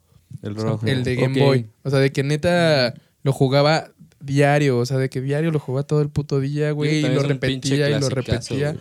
El 0.44 0.51
O 0.53 0.56
sea, 0.62 0.63
rojo. 0.72 0.86
el 0.86 1.03
de 1.03 1.15
Game. 1.15 1.39
Boy. 1.39 1.65
O 1.84 1.89
sea, 1.89 2.00
de 2.00 2.12
que 2.12 2.22
neta 2.24 2.94
lo 3.24 3.34
jugaba 3.34 3.91
diario. 4.20 4.77
O 4.77 4.86
sea, 4.86 4.98
de 4.98 5.10
que 5.10 5.22
diario 5.22 5.51
lo 5.51 5.60
jugaba 5.60 5.84
todo 5.88 6.01
el 6.01 6.10
puto 6.10 6.39
día, 6.39 6.72
güey. 6.72 6.98
Y 6.98 7.01
lo 7.01 7.24
repetía 7.24 7.89
y 7.89 8.00
lo 8.00 8.10
repetía. 8.10 8.75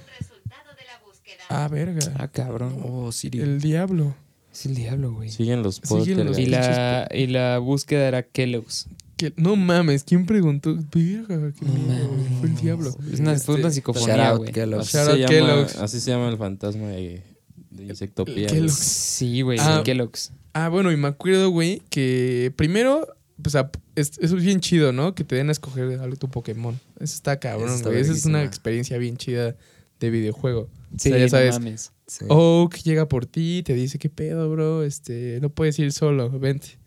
Ah, 1.48 1.68
verga. 1.68 2.00
Ah, 2.18 2.28
cabrón. 2.28 2.78
Oh, 2.84 3.10
Siri. 3.12 3.40
El 3.40 3.60
diablo. 3.60 4.14
Es 4.52 4.66
el 4.66 4.74
diablo, 4.74 5.12
güey. 5.12 5.30
Siguen 5.30 5.62
los 5.62 5.76
Siguen 5.76 6.18
los 6.26 6.36
poltergeist. 6.36 6.40
Y 6.40 6.46
la, 6.46 7.08
y 7.14 7.26
la 7.28 7.58
búsqueda 7.58 8.06
era 8.08 8.22
Kellogg's. 8.22 8.88
Que- 9.18 9.32
no 9.36 9.56
mames, 9.56 10.04
¿quién 10.04 10.24
preguntó? 10.24 10.74
Verga, 10.74 11.52
qué 11.52 11.66
No 11.66 11.74
miedo, 11.74 12.08
güey. 12.08 12.28
Fue 12.40 12.48
el 12.48 12.54
diablo. 12.56 12.88
Es 13.12 13.20
una, 13.20 13.36
fue 13.38 13.56
una 13.56 13.68
Este, 13.68 13.70
Shout 13.70 13.72
psicofonía, 13.74 14.30
out, 14.30 14.38
güey. 14.38 14.52
Kellogg's. 14.52 14.94
Así 14.94 14.96
Shout 14.96 15.10
se, 15.10 15.18
llama, 15.18 15.28
Kellogg's. 15.28 15.76
así 15.76 16.00
se 16.00 16.10
llama 16.10 16.28
el 16.30 16.38
fantasma 16.38 16.86
de, 16.86 17.22
de 17.70 17.84
Insectopía. 17.84 18.48
Güey. 18.48 18.68
Sí, 18.70 19.42
güey, 19.42 19.58
Ah. 19.60 19.78
el 19.78 19.82
Kellogg's. 19.84 20.32
Ah, 20.54 20.68
bueno, 20.70 20.90
y 20.92 20.96
me 20.96 21.08
acuerdo, 21.08 21.50
güey, 21.50 21.82
que 21.90 22.52
primero, 22.56 23.06
pues 23.42 23.54
a- 23.56 23.70
es- 23.96 24.18
eso 24.20 24.36
es 24.38 24.42
bien 24.44 24.60
chido, 24.60 24.92
¿no? 24.92 25.14
Que 25.14 25.24
te 25.24 25.36
den 25.36 25.48
a 25.48 25.52
escoger 25.52 25.98
algo 26.00 26.16
tu 26.16 26.30
Pokémon. 26.30 26.78
Eso 27.00 27.14
está 27.14 27.38
cabrón, 27.38 27.66
Eso 27.68 27.76
está 27.76 27.88
güey. 27.90 28.00
Esa 28.00 28.12
es 28.12 28.24
una 28.24 28.38
verguísima. 28.38 28.44
experiencia 28.48 28.98
bien 28.98 29.16
chida 29.16 29.56
de 30.00 30.10
videojuego. 30.10 30.68
Sí, 30.96 31.10
o 31.10 31.12
sea, 31.12 31.18
ya 31.18 31.24
no 31.24 31.28
sabes, 31.30 31.54
mames. 31.58 31.92
Sí. 32.06 32.24
Oak 32.28 32.76
llega 32.84 33.06
por 33.08 33.26
ti, 33.26 33.62
te 33.64 33.74
dice, 33.74 33.98
¿qué 33.98 34.08
pedo, 34.08 34.48
bro? 34.50 34.82
Este, 34.84 35.38
no 35.42 35.50
puedes 35.50 35.78
ir 35.80 35.92
solo, 35.92 36.30
vente. 36.38 36.77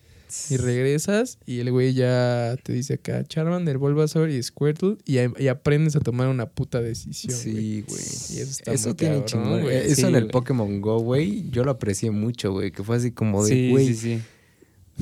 Y 0.50 0.58
regresas 0.58 1.38
y 1.46 1.60
el 1.60 1.72
güey 1.72 1.94
ya 1.94 2.56
te 2.64 2.74
dice 2.74 2.96
acá, 2.96 3.24
Charmander, 3.26 3.78
Bulbasaur 3.78 4.30
y 4.30 4.42
Squirtle 4.42 4.98
y, 5.06 5.18
y 5.44 5.48
aprendes 5.48 5.96
a 5.96 6.00
tomar 6.00 6.28
una 6.28 6.46
puta 6.48 6.82
decisión. 6.82 7.34
Sí, 7.38 7.84
güey. 7.88 8.02
Y 8.02 8.40
eso 8.40 8.52
está 8.52 8.72
Eso 8.74 8.90
muy 8.90 8.96
tiene 8.98 9.14
cabrón, 9.16 9.28
chingón. 9.28 9.62
güey. 9.64 9.76
Eh, 9.76 9.86
Eso 9.88 9.96
Sí, 9.96 10.02
en 10.08 10.16
el 10.16 10.22
güey. 10.24 10.32
Pokémon 10.32 10.82
Go, 10.82 11.00
güey, 11.00 11.50
yo 11.50 11.64
lo 11.64 11.72
aprecié 11.72 12.12
mucho, 12.12 12.52
güey. 12.52 12.72
Que 12.72 12.84
fue 12.84 12.98
así 12.98 13.12
como 13.12 13.44
de, 13.44 13.50
Sí, 13.54 13.70
güey, 13.72 13.88
sí, 13.88 13.96
sí. 13.96 14.22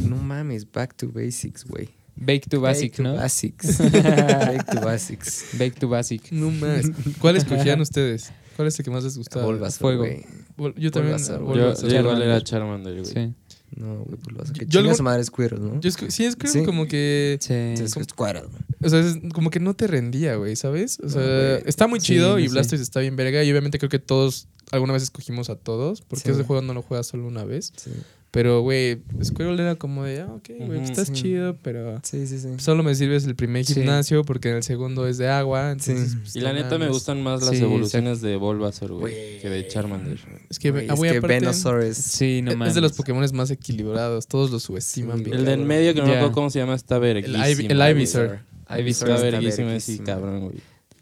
no 0.07 0.15
mames, 0.17 0.69
back 0.71 0.95
to 0.95 1.09
basics, 1.12 1.65
güey. 1.65 1.89
Bake 2.21 2.48
to 2.50 2.59
Basic, 2.59 2.91
Back 2.91 2.95
to 2.98 3.03
¿no? 3.03 3.15
Basics. 3.15 3.77
back 3.93 4.65
to 4.74 4.81
basics. 4.81 5.45
Bake 5.57 5.79
to 5.79 5.88
Basic. 5.88 6.31
No 6.33 6.51
más. 6.51 6.86
¿Cuál 7.21 7.38
escogían 7.38 7.79
ustedes? 7.81 8.31
¿Cuál 8.57 8.67
es 8.67 8.77
el 8.77 8.83
que 8.83 8.91
más 8.91 9.05
les 9.05 9.17
gustaba? 9.17 9.45
Bulbasaur, 9.45 9.79
Fuego. 9.79 10.00
güey. 10.03 10.25
Bul- 10.57 10.75
Yo 10.77 10.91
también. 10.91 11.15
Bulbasaur, 11.15 11.55
Yo, 11.81 11.88
yo 11.88 12.00
igual 12.01 12.21
era 12.21 12.41
Charmander, 12.41 12.93
güey. 13.01 13.05
Sí. 13.05 13.33
No, 13.75 14.03
güey, 14.03 14.17
Bulbasaur. 14.23 14.57
Que 14.57 14.65
Yo 14.65 14.69
chinga 14.71 14.79
algún- 14.81 14.95
su 14.95 15.03
madre 15.03 15.23
Squirtle, 15.23 15.59
¿no? 15.59 15.79
Yo 15.79 15.89
sí, 15.91 16.25
es 16.25 16.38
Sí. 16.45 16.63
como 16.65 16.88
que. 16.88 17.38
Sí. 17.41 17.53
Es 17.53 17.91
Squirtle. 17.91 18.43
O 18.83 18.89
sea, 18.89 18.99
es 18.99 19.17
como 19.33 19.49
que 19.49 19.59
no 19.59 19.73
te 19.75 19.88
rendía, 19.88 20.35
güey, 20.35 20.55
¿sabes? 20.55 20.99
O 21.03 21.09
sea, 21.09 21.21
No, 21.21 21.65
está 21.65 21.88
muy 21.88 21.99
chido 21.99 22.31
no 22.33 22.39
y 22.39 22.47
sé. 22.47 22.53
Blastoise 22.53 22.81
está 22.81 22.99
bien 22.99 23.15
verga. 23.15 23.43
Y 23.43 23.51
obviamente 23.51 23.77
creo 23.77 23.89
que 23.89 23.99
todos 23.99 24.47
alguna 24.71 24.93
vez 24.93 25.03
escogimos 25.03 25.49
a 25.49 25.55
todos. 25.55 26.01
Porque 26.01 26.25
Sí. 26.25 26.31
ese 26.31 26.43
juego 26.43 26.61
no 26.61 26.73
lo 26.73 26.81
juegas 26.81 27.07
solo 27.07 27.27
una 27.27 27.43
vez. 27.45 27.71
Sí, 27.77 27.91
Pero, 28.31 28.62
güey, 28.62 29.00
Squirrel 29.24 29.59
era 29.59 29.75
como 29.75 30.03
de, 30.03 30.21
ah, 30.21 30.31
ok, 30.36 30.50
güey, 30.67 30.81
estás 30.83 31.07
Sí. 31.07 31.13
chido, 31.13 31.57
pero 31.63 32.00
sí, 32.03 32.27
sí. 32.27 32.38
sí. 32.38 32.48
solo 32.59 32.83
me 32.83 32.93
sirves 32.93 33.25
el 33.25 33.36
primer 33.36 33.65
Sí. 33.65 33.74
gimnasio 33.74 34.24
porque 34.24 34.50
en 34.51 34.57
el 34.57 34.63
segundo 34.63 35.07
es 35.07 35.17
de 35.17 35.29
agua. 35.29 35.71
Entonces, 35.71 36.12
Sí. 36.12 36.17
pues, 36.21 36.36
Y 36.36 36.41
la 36.41 36.53
neta 36.53 36.77
me 36.77 36.88
gustan 36.89 37.24
más 37.24 37.41
las 37.41 37.57
Sí, 37.57 37.63
evoluciones 37.63 38.21
de 38.21 38.36
Bulbasaur, 38.36 38.91
güey, 38.93 39.39
que 39.39 39.50
de 39.50 39.67
Charmander. 39.67 40.19
Es 40.48 40.59
que, 40.59 40.69
ah, 40.69 40.93
es 40.93 41.00
que 41.00 41.09
aparte, 41.17 41.27
Venusaur 41.27 41.81
es... 41.81 41.98
Sí, 41.98 42.41
no 42.43 42.51
es 42.51 42.57
mames. 42.57 42.75
de 42.75 42.81
los 42.81 42.93
Pokémon 42.93 43.25
más 43.33 43.50
equilibrados. 43.50 44.27
Todos 44.27 44.51
los 44.51 44.62
subestiman 44.62 45.17
Sí. 45.17 45.24
bien. 45.24 45.38
El 45.38 45.45
del 45.45 45.59
medio, 45.62 45.95
que 45.95 46.01
no 46.01 46.05
me 46.05 46.12
Ya. 46.13 46.17
acuerdo 46.19 46.36
cómo 46.36 46.50
se 46.51 46.59
llama, 46.59 46.75
está 46.75 46.95
El, 46.98 47.01
verguísimo. 47.01 47.43
Ivy- 47.45 47.71
el 47.71 47.77
güey. 47.77 47.91
Ivysaur. 47.91 48.39
Ivysaur 48.77 49.09
Está 49.12 49.24
verguísimo 49.24 49.67
verguísima. 49.69 50.05
cabrón, 50.05 50.39
güey. 50.41 50.55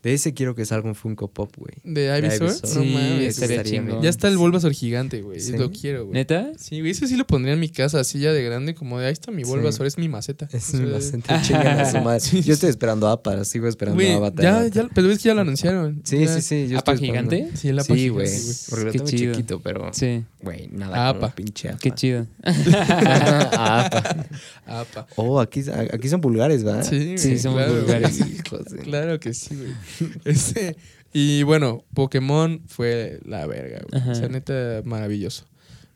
De 0.08 0.14
ese 0.14 0.34
quiero 0.34 0.56
que 0.56 0.64
salga 0.64 0.88
un 0.88 0.96
Funko 0.96 1.28
Pop, 1.28 1.52
güey. 1.58 1.74
¿De 1.84 2.06
Ivysaur? 2.18 2.50
Ivysaur. 2.50 2.76
No 2.78 2.82
Sí, 2.84 2.94
mames. 2.94 3.28
estaría 3.28 3.62
chingón. 3.64 4.02
Ya 4.02 4.10
está 4.10 4.30
el 4.30 4.38
Bulbasaur 4.38 4.72
gigante, 4.72 5.22
güey. 5.22 5.42
Sí. 5.42 5.58
Lo 5.58 5.70
quiero, 5.70 6.06
güey. 6.06 6.14
¿Neta? 6.14 6.52
Sí, 6.58 6.80
güey, 6.80 6.92
ese 6.92 7.08
sí 7.08 7.18
lo 7.18 7.28
pondría 7.28 7.54
en 7.56 7.60
mi 7.60 7.68
casa, 7.68 8.00
así 8.00 8.20
ya 8.20 8.32
de 8.32 8.42
grande, 8.42 8.74
como 8.74 9.00
de 9.00 9.08
ahí 9.08 9.12
está 9.12 9.32
mi 9.34 9.44
Sí. 9.44 9.50
Bulbasaur, 9.50 9.86
es 9.86 9.98
mi 9.98 10.08
maceta. 10.08 10.48
Es 10.54 10.70
O 10.70 10.72
sea, 10.78 10.80
mi 10.80 10.92
bastante 10.92 11.34
chingan 11.44 11.80
a 11.82 11.92
su 11.92 11.98
madre. 12.00 12.22
Sí. 12.22 12.42
Yo 12.42 12.54
estoy 12.54 12.70
esperando 12.70 13.10
a 13.10 13.44
sigo 13.44 13.68
esperando 13.68 13.96
Güey, 14.02 14.14
a 14.14 14.16
Avatar. 14.16 14.44
ya, 14.44 14.68
ya, 14.84 14.88
pero 14.96 15.12
es 15.12 15.18
que 15.20 15.26
ya 15.28 15.34
lo 15.36 15.42
anunciaron. 15.42 16.02
Sí, 16.06 16.20
Ya- 16.20 16.36
sí, 16.36 16.42
sí. 16.42 16.68
Yo 16.70 16.80
¿Apa 16.80 16.94
esperando. 16.94 17.30
gigante? 17.32 17.58
Sí, 17.58 17.68
el 17.68 17.80
APA 17.80 17.94
Sí, 17.94 18.00
gigante, 18.00 18.10
güey. 18.12 18.40
Porque 18.70 18.86
lo 18.86 18.92
Qué 18.94 18.98
tengo 19.00 19.10
chido. 19.12 19.34
chiquito, 19.34 19.60
pero... 19.62 19.90
Sí. 19.94 20.24
Güey, 20.42 20.70
nada 20.72 21.10
Apa. 21.10 21.36
pinche 21.36 21.68
Apa. 21.68 21.80
Qué 21.80 21.92
chido. 21.92 22.28
Apa. 22.46 24.26
APA. 24.66 25.08
Oh, 25.18 25.40
aquí, 25.40 25.64
aquí 25.92 26.10
son 26.10 26.22
vulgares, 26.22 26.64
¿verdad? 26.64 26.84
Sí, 26.88 27.18
Sí, 27.18 27.36
claro, 27.42 27.74
vulgares. 27.76 28.20
Claro 28.84 29.20
que 29.20 29.34
sí, 29.34 29.56
güey. 29.56 29.70
Este, 30.26 30.76
y 31.14 31.44
bueno, 31.44 31.84
Pokémon 31.94 32.62
fue 32.68 33.20
la 33.26 33.46
verga, 33.48 33.82
güey. 33.90 34.02
Ajá. 34.02 34.12
O 34.12 34.16
sea, 34.16 34.30
neta, 34.30 34.82
maravilloso. 34.86 35.46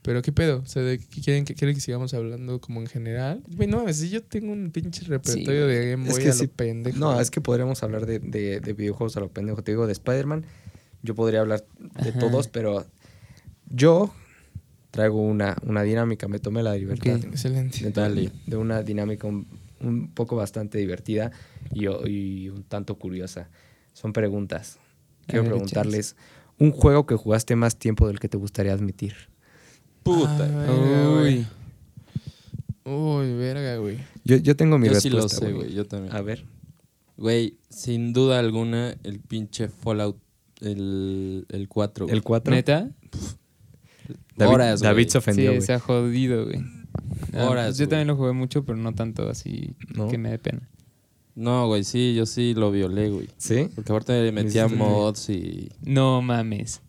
Pero 0.03 0.23
qué 0.23 0.31
pedo, 0.31 0.61
o 0.63 0.65
sea, 0.65 0.81
¿de 0.81 0.97
qué 0.97 1.21
quieren 1.21 1.45
que 1.45 1.53
quieren 1.53 1.75
que 1.75 1.81
sigamos 1.81 2.13
hablando 2.15 2.59
como 2.59 2.79
en 2.81 2.87
general? 2.87 3.43
Güey, 3.55 3.67
no 3.67 3.77
mames, 3.77 3.97
si 3.97 4.09
yo 4.09 4.23
tengo 4.23 4.51
un 4.51 4.71
pinche 4.71 5.05
repertorio 5.05 5.67
de 5.67 5.91
Game 5.91 6.05
Es 6.07 6.13
Boy 6.15 6.23
que 6.23 6.29
a 6.29 6.33
sí. 6.33 6.47
pendejo. 6.47 6.97
No, 6.97 7.21
es 7.21 7.29
que 7.29 7.39
podríamos 7.39 7.83
hablar 7.83 8.07
de, 8.07 8.17
de- 8.17 8.59
de 8.61 8.73
videojuegos 8.73 9.15
a 9.17 9.19
lo 9.19 9.29
pendejo. 9.29 9.61
Te 9.63 9.73
digo, 9.73 9.85
de 9.85 9.91
Spider-Man, 9.93 10.43
yo 11.03 11.13
podría 11.13 11.41
hablar 11.41 11.63
de 12.01 12.09
Ajá. 12.09 12.19
todos, 12.19 12.47
pero 12.47 12.83
yo 13.69 14.11
traigo 14.89 15.21
una, 15.21 15.55
una 15.63 15.83
dinámica. 15.83 16.27
Me 16.27 16.39
tomé 16.39 16.63
la 16.63 16.75
libertad. 16.75 17.19
Excelente. 17.23 17.91
de, 18.47 18.57
una 18.57 18.81
dinámica 18.81 19.27
un, 19.27 19.47
un 19.81 20.11
poco 20.15 20.35
bastante 20.35 20.79
divertida 20.79 21.31
y, 21.73 21.85
y 22.09 22.49
un 22.49 22.63
tanto 22.63 22.95
curiosa. 22.97 23.49
Son 23.93 24.13
preguntas. 24.13 24.80
Quiero 25.27 25.43
ver, 25.43 25.51
preguntarles 25.51 26.15
un 26.58 26.71
juego 26.71 27.06
que 27.06 27.15
jugaste 27.15 27.56
más 27.56 27.77
tiempo 27.77 28.08
del 28.08 28.19
que 28.19 28.27
te 28.30 28.38
gustaría 28.38 28.73
admitir. 28.73 29.13
Puta. 30.04 30.47
Güey. 30.47 31.39
Uy. 31.39 31.47
Uy, 32.84 33.34
verga, 33.36 33.77
güey. 33.77 33.97
Yo, 34.23 34.38
yo 34.38 34.56
tengo 34.56 34.77
mi 34.77 34.88
Yo 34.88 34.95
sí 34.99 35.10
respuesta. 35.10 35.45
lo 35.45 35.47
sé, 35.47 35.54
güey. 35.54 35.73
Yo 35.73 35.86
también. 35.86 36.15
A 36.15 36.21
ver. 36.21 36.45
Güey, 37.17 37.58
sin 37.69 38.13
duda 38.13 38.39
alguna, 38.39 38.95
el 39.04 39.19
pinche 39.19 39.67
Fallout, 39.69 40.17
el, 40.62 41.45
el 41.49 41.67
4. 41.67 42.06
güey. 42.06 42.15
El 42.17 42.23
4. 42.23 42.54
¿Neta? 42.56 42.89
David, 44.36 44.54
Horas, 44.54 44.80
David 44.82 45.04
güey. 45.04 45.10
se 45.12 45.17
ofendió, 45.19 45.54
sí, 45.54 45.62
se 45.62 45.73
ha 45.73 45.80
jodido, 45.80 46.45
güey. 46.45 46.63
Horas, 47.34 47.67
pues 47.67 47.77
yo 47.77 47.88
también 47.88 48.08
lo 48.08 48.15
jugué 48.15 48.32
mucho, 48.34 48.65
pero 48.65 48.77
no 48.77 48.93
tanto 48.93 49.30
así 49.30 49.75
¿No? 49.93 50.08
que 50.10 50.17
me 50.17 50.30
dé 50.32 50.39
pena. 50.39 50.67
No, 51.41 51.65
güey, 51.67 51.84
sí, 51.84 52.13
yo 52.13 52.25
sí 52.27 52.54
lo 52.54 52.69
violé, 52.71 53.10
güey. 53.10 53.27
¿Sí? 53.38 53.67
Porque 53.73 53.91
aparte 53.91 54.13
le 54.21 54.32
metía 54.32 54.67
mods 54.67 55.30
y... 55.30 55.69
No 55.82 56.21
mames. 56.21 56.82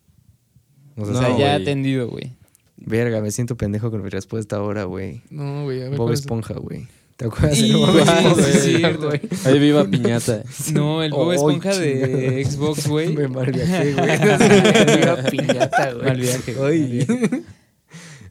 O 0.96 1.02
O 1.02 1.04
sea, 1.06 1.14
No, 1.14 1.20
sea, 1.20 1.38
ya 1.38 1.54
atendido, 1.54 2.08
güey. 2.08 2.32
Verga, 2.76 3.22
me 3.22 3.30
siento 3.30 3.56
pendejo 3.56 3.90
con 3.90 4.02
mi 4.02 4.10
respuesta 4.10 4.56
ahora, 4.56 4.84
güey. 4.84 5.22
No, 5.30 5.64
güey, 5.64 5.82
a 5.82 5.88
ver. 5.88 5.96
Bob. 5.98 6.12
Esponja, 6.12 6.52
güey. 6.54 6.86
¿Te 7.16 7.26
acuerdas 7.26 7.58
Y, 7.58 7.68
de 7.70 7.76
Bob 7.78 7.96
Esponja? 7.98 8.34
sí, 8.34 8.50
es 8.50 8.62
cierto. 8.76 9.06
güey. 9.06 9.20
Ahí 9.44 9.58
viva 9.58 9.84
piñata. 9.84 10.42
No, 10.74 11.02
el 11.02 11.12
Bob 11.12 11.32
Esponja 11.32 11.74
de 11.78 12.44
chingado. 12.44 12.50
Xbox, 12.50 12.88
güey. 12.88 13.08
Me 13.16 13.28
mal 13.28 13.50
viajé, 13.52 13.94
güey. 13.94 14.10
Iba 15.02 15.16
piñata, 15.30 15.92
güey. 15.94 16.04
Mal 16.06 16.20
viaje, 16.20 16.54
güey, 16.54 16.82
Ay. 17.00 17.06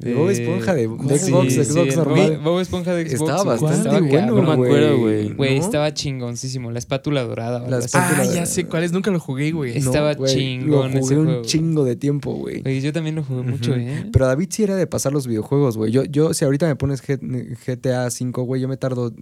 De 0.01 0.13
Bob 0.15 0.29
Esponja 0.29 0.73
de, 0.73 0.87
de 0.87 1.19
Sí, 1.19 1.25
Xbox, 1.31 1.55
de 1.55 1.65
sí, 1.65 1.71
Xbox 1.71 1.89
el 1.89 1.95
normal. 1.97 2.31
Bob, 2.37 2.43
Bob 2.43 2.59
Esponja 2.59 2.93
de 2.93 3.09
Xbox. 3.09 3.21
Estaba 3.21 3.43
bastante 3.43 3.77
Estaba 3.77 3.99
bueno. 3.99 4.35
No 4.35 4.41
me 4.41 4.51
acuerdo, 4.53 4.97
güey. 4.97 5.29
Güey, 5.33 5.59
¿No? 5.59 5.65
estaba 5.65 5.93
chingoncísimo. 5.93 6.71
La 6.71 6.79
espátula 6.79 7.23
dorada. 7.23 7.59
La 7.67 7.77
espátula- 7.79 8.21
Ah, 8.21 8.25
ya 8.33 8.45
sé 8.45 8.65
cuál 8.65 8.83
es, 8.83 8.91
nunca 8.91 9.11
lo 9.11 9.19
jugué, 9.19 9.51
güey. 9.51 9.77
Es- 9.77 9.85
estaba 9.85 10.15
chingón 10.15 10.69
Lo 10.69 10.87
ese 10.89 10.99
jugué 10.99 11.17
un 11.17 11.25
juego. 11.25 11.41
chingo 11.43 11.85
de 11.85 11.95
tiempo, 11.95 12.33
güey. 12.33 12.81
Yo 12.81 12.91
también 12.93 13.15
lo 13.15 13.23
jugué 13.23 13.43
mucho. 13.43 13.75
¿eh? 13.75 14.09
Pero 14.11 14.25
David 14.27 14.47
sí 14.51 14.63
era 14.63 14.75
de 14.75 14.87
pasar 14.87 15.13
los 15.13 15.27
videojuegos, 15.27 15.77
güey. 15.77 15.91
Yo, 15.91 16.03
yo, 16.03 16.33
si 16.33 16.45
ahorita 16.45 16.67
me 16.67 16.75
pones 16.75 17.01
GTA 17.01 18.07
V, 18.07 18.31
güey, 18.43 18.61
yo 18.61 18.67
me 18.67 18.77
tardo 18.77 19.13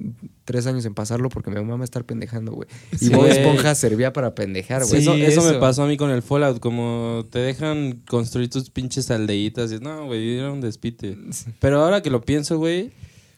tres 0.45 0.65
años 0.67 0.85
en 0.85 0.93
pasarlo 0.93 1.29
porque 1.29 1.51
me 1.51 1.61
mama 1.61 1.83
estar 1.83 2.03
pendejando, 2.05 2.53
güey. 2.53 2.67
Y 2.93 2.97
Sí. 2.97 3.09
Bob. 3.09 3.25
Esponja 3.27 3.75
servía 3.75 4.13
para 4.13 4.33
pendejar, 4.35 4.83
güey. 4.85 5.01
Sí, 5.01 5.07
eso, 5.09 5.13
eso 5.41 5.43
me 5.53 5.59
pasó 5.59 5.83
a 5.83 5.87
mí 5.87 5.97
con 5.97 6.09
el 6.09 6.21
Fallout. 6.21 6.59
Como 6.59 7.25
te 7.29 7.39
dejan 7.39 8.01
construir 8.07 8.49
tus 8.49 8.69
pinches 8.69 9.09
aldeitas. 9.11 9.71
Y, 9.71 9.79
no, 9.79 10.05
güey, 10.07 10.37
era 10.37 10.51
un 10.51 10.61
despite. 10.69 11.17
Pero 11.59 11.81
ahora 11.81 12.01
que 12.01 12.09
lo 12.09 12.21
pienso, 12.21 12.57
güey, 12.57 12.91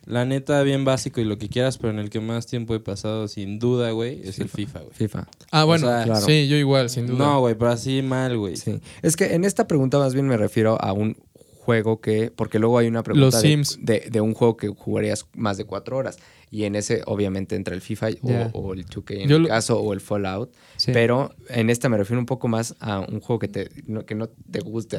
la 0.06 0.26
neta, 0.26 0.62
bien 0.64 0.84
básico 0.84 1.22
y 1.22 1.26
lo 1.26 1.38
que 1.38 1.48
quieras, 1.48 1.78
pero 1.78 1.92
en 1.94 2.00
el 2.00 2.10
que 2.10 2.20
más 2.20 2.48
tiempo 2.48 2.74
he 2.76 2.80
pasado, 2.80 3.28
sin 3.28 3.60
duda, 3.60 3.92
güey, 3.92 4.22
es 4.24 4.40
el 4.40 4.50
FIFA, 4.50 4.80
güey. 4.80 4.94
FIFA. 4.94 5.28
Ah, 5.52 5.64
bueno, 5.64 5.88
O 5.88 5.90
sea, 5.90 6.04
claro. 6.04 6.26
sí, 6.26 6.48
yo 6.48 6.56
igual, 6.58 6.90
sin 6.90 7.08
duda. 7.08 7.18
No, 7.18 7.40
güey, 7.40 7.56
pero 7.56 7.72
así 7.72 8.02
mal, 8.02 8.38
güey. 8.38 8.58
Sí. 8.58 8.80
Es 9.02 9.16
que 9.16 9.34
en 9.36 9.44
esta 9.44 9.68
pregunta 9.68 10.00
más 10.00 10.14
bien 10.14 10.28
me 10.28 10.38
refiero 10.38 10.82
a 10.82 10.92
un 10.94 11.18
juego 11.62 12.02
que, 12.02 12.32
porque 12.36 12.58
luego 12.60 12.78
hay 12.80 12.88
una 12.88 13.04
pregunta 13.04 13.26
Los 13.28 13.42
de, 13.42 13.48
Sims. 13.48 13.78
De, 13.82 14.08
de 14.12 14.20
un 14.20 14.34
juego 14.34 14.58
que 14.58 14.68
jugarías 14.70 15.28
más 15.36 15.58
de 15.58 15.66
cuatro 15.66 15.98
horas. 15.98 16.18
Y 16.50 16.66
en 16.66 16.76
ese, 16.76 17.02
obviamente, 17.06 17.56
entra 17.56 17.74
el 17.74 17.80
FIFA 17.82 18.10
o, 18.52 18.74
el 18.74 18.86
2K 18.86 19.22
en 19.22 19.30
Yo 19.30 19.40
lo- 19.40 19.48
caso, 19.48 19.80
o 19.80 19.94
el 19.94 20.02
Fallout. 20.02 20.52
Sí. 20.76 20.92
Pero 20.92 21.34
en 21.48 21.70
esta 21.70 21.88
me 21.88 21.98
refiero 21.98 22.20
un 22.20 22.26
poco 22.26 22.50
más 22.50 22.76
a 22.82 23.00
un 23.00 23.22
juego 23.22 23.40
que, 23.40 23.48
te, 23.48 23.70
no, 23.86 24.06
que 24.06 24.16
no 24.16 24.28
te 24.28 24.60
guste. 24.60 24.98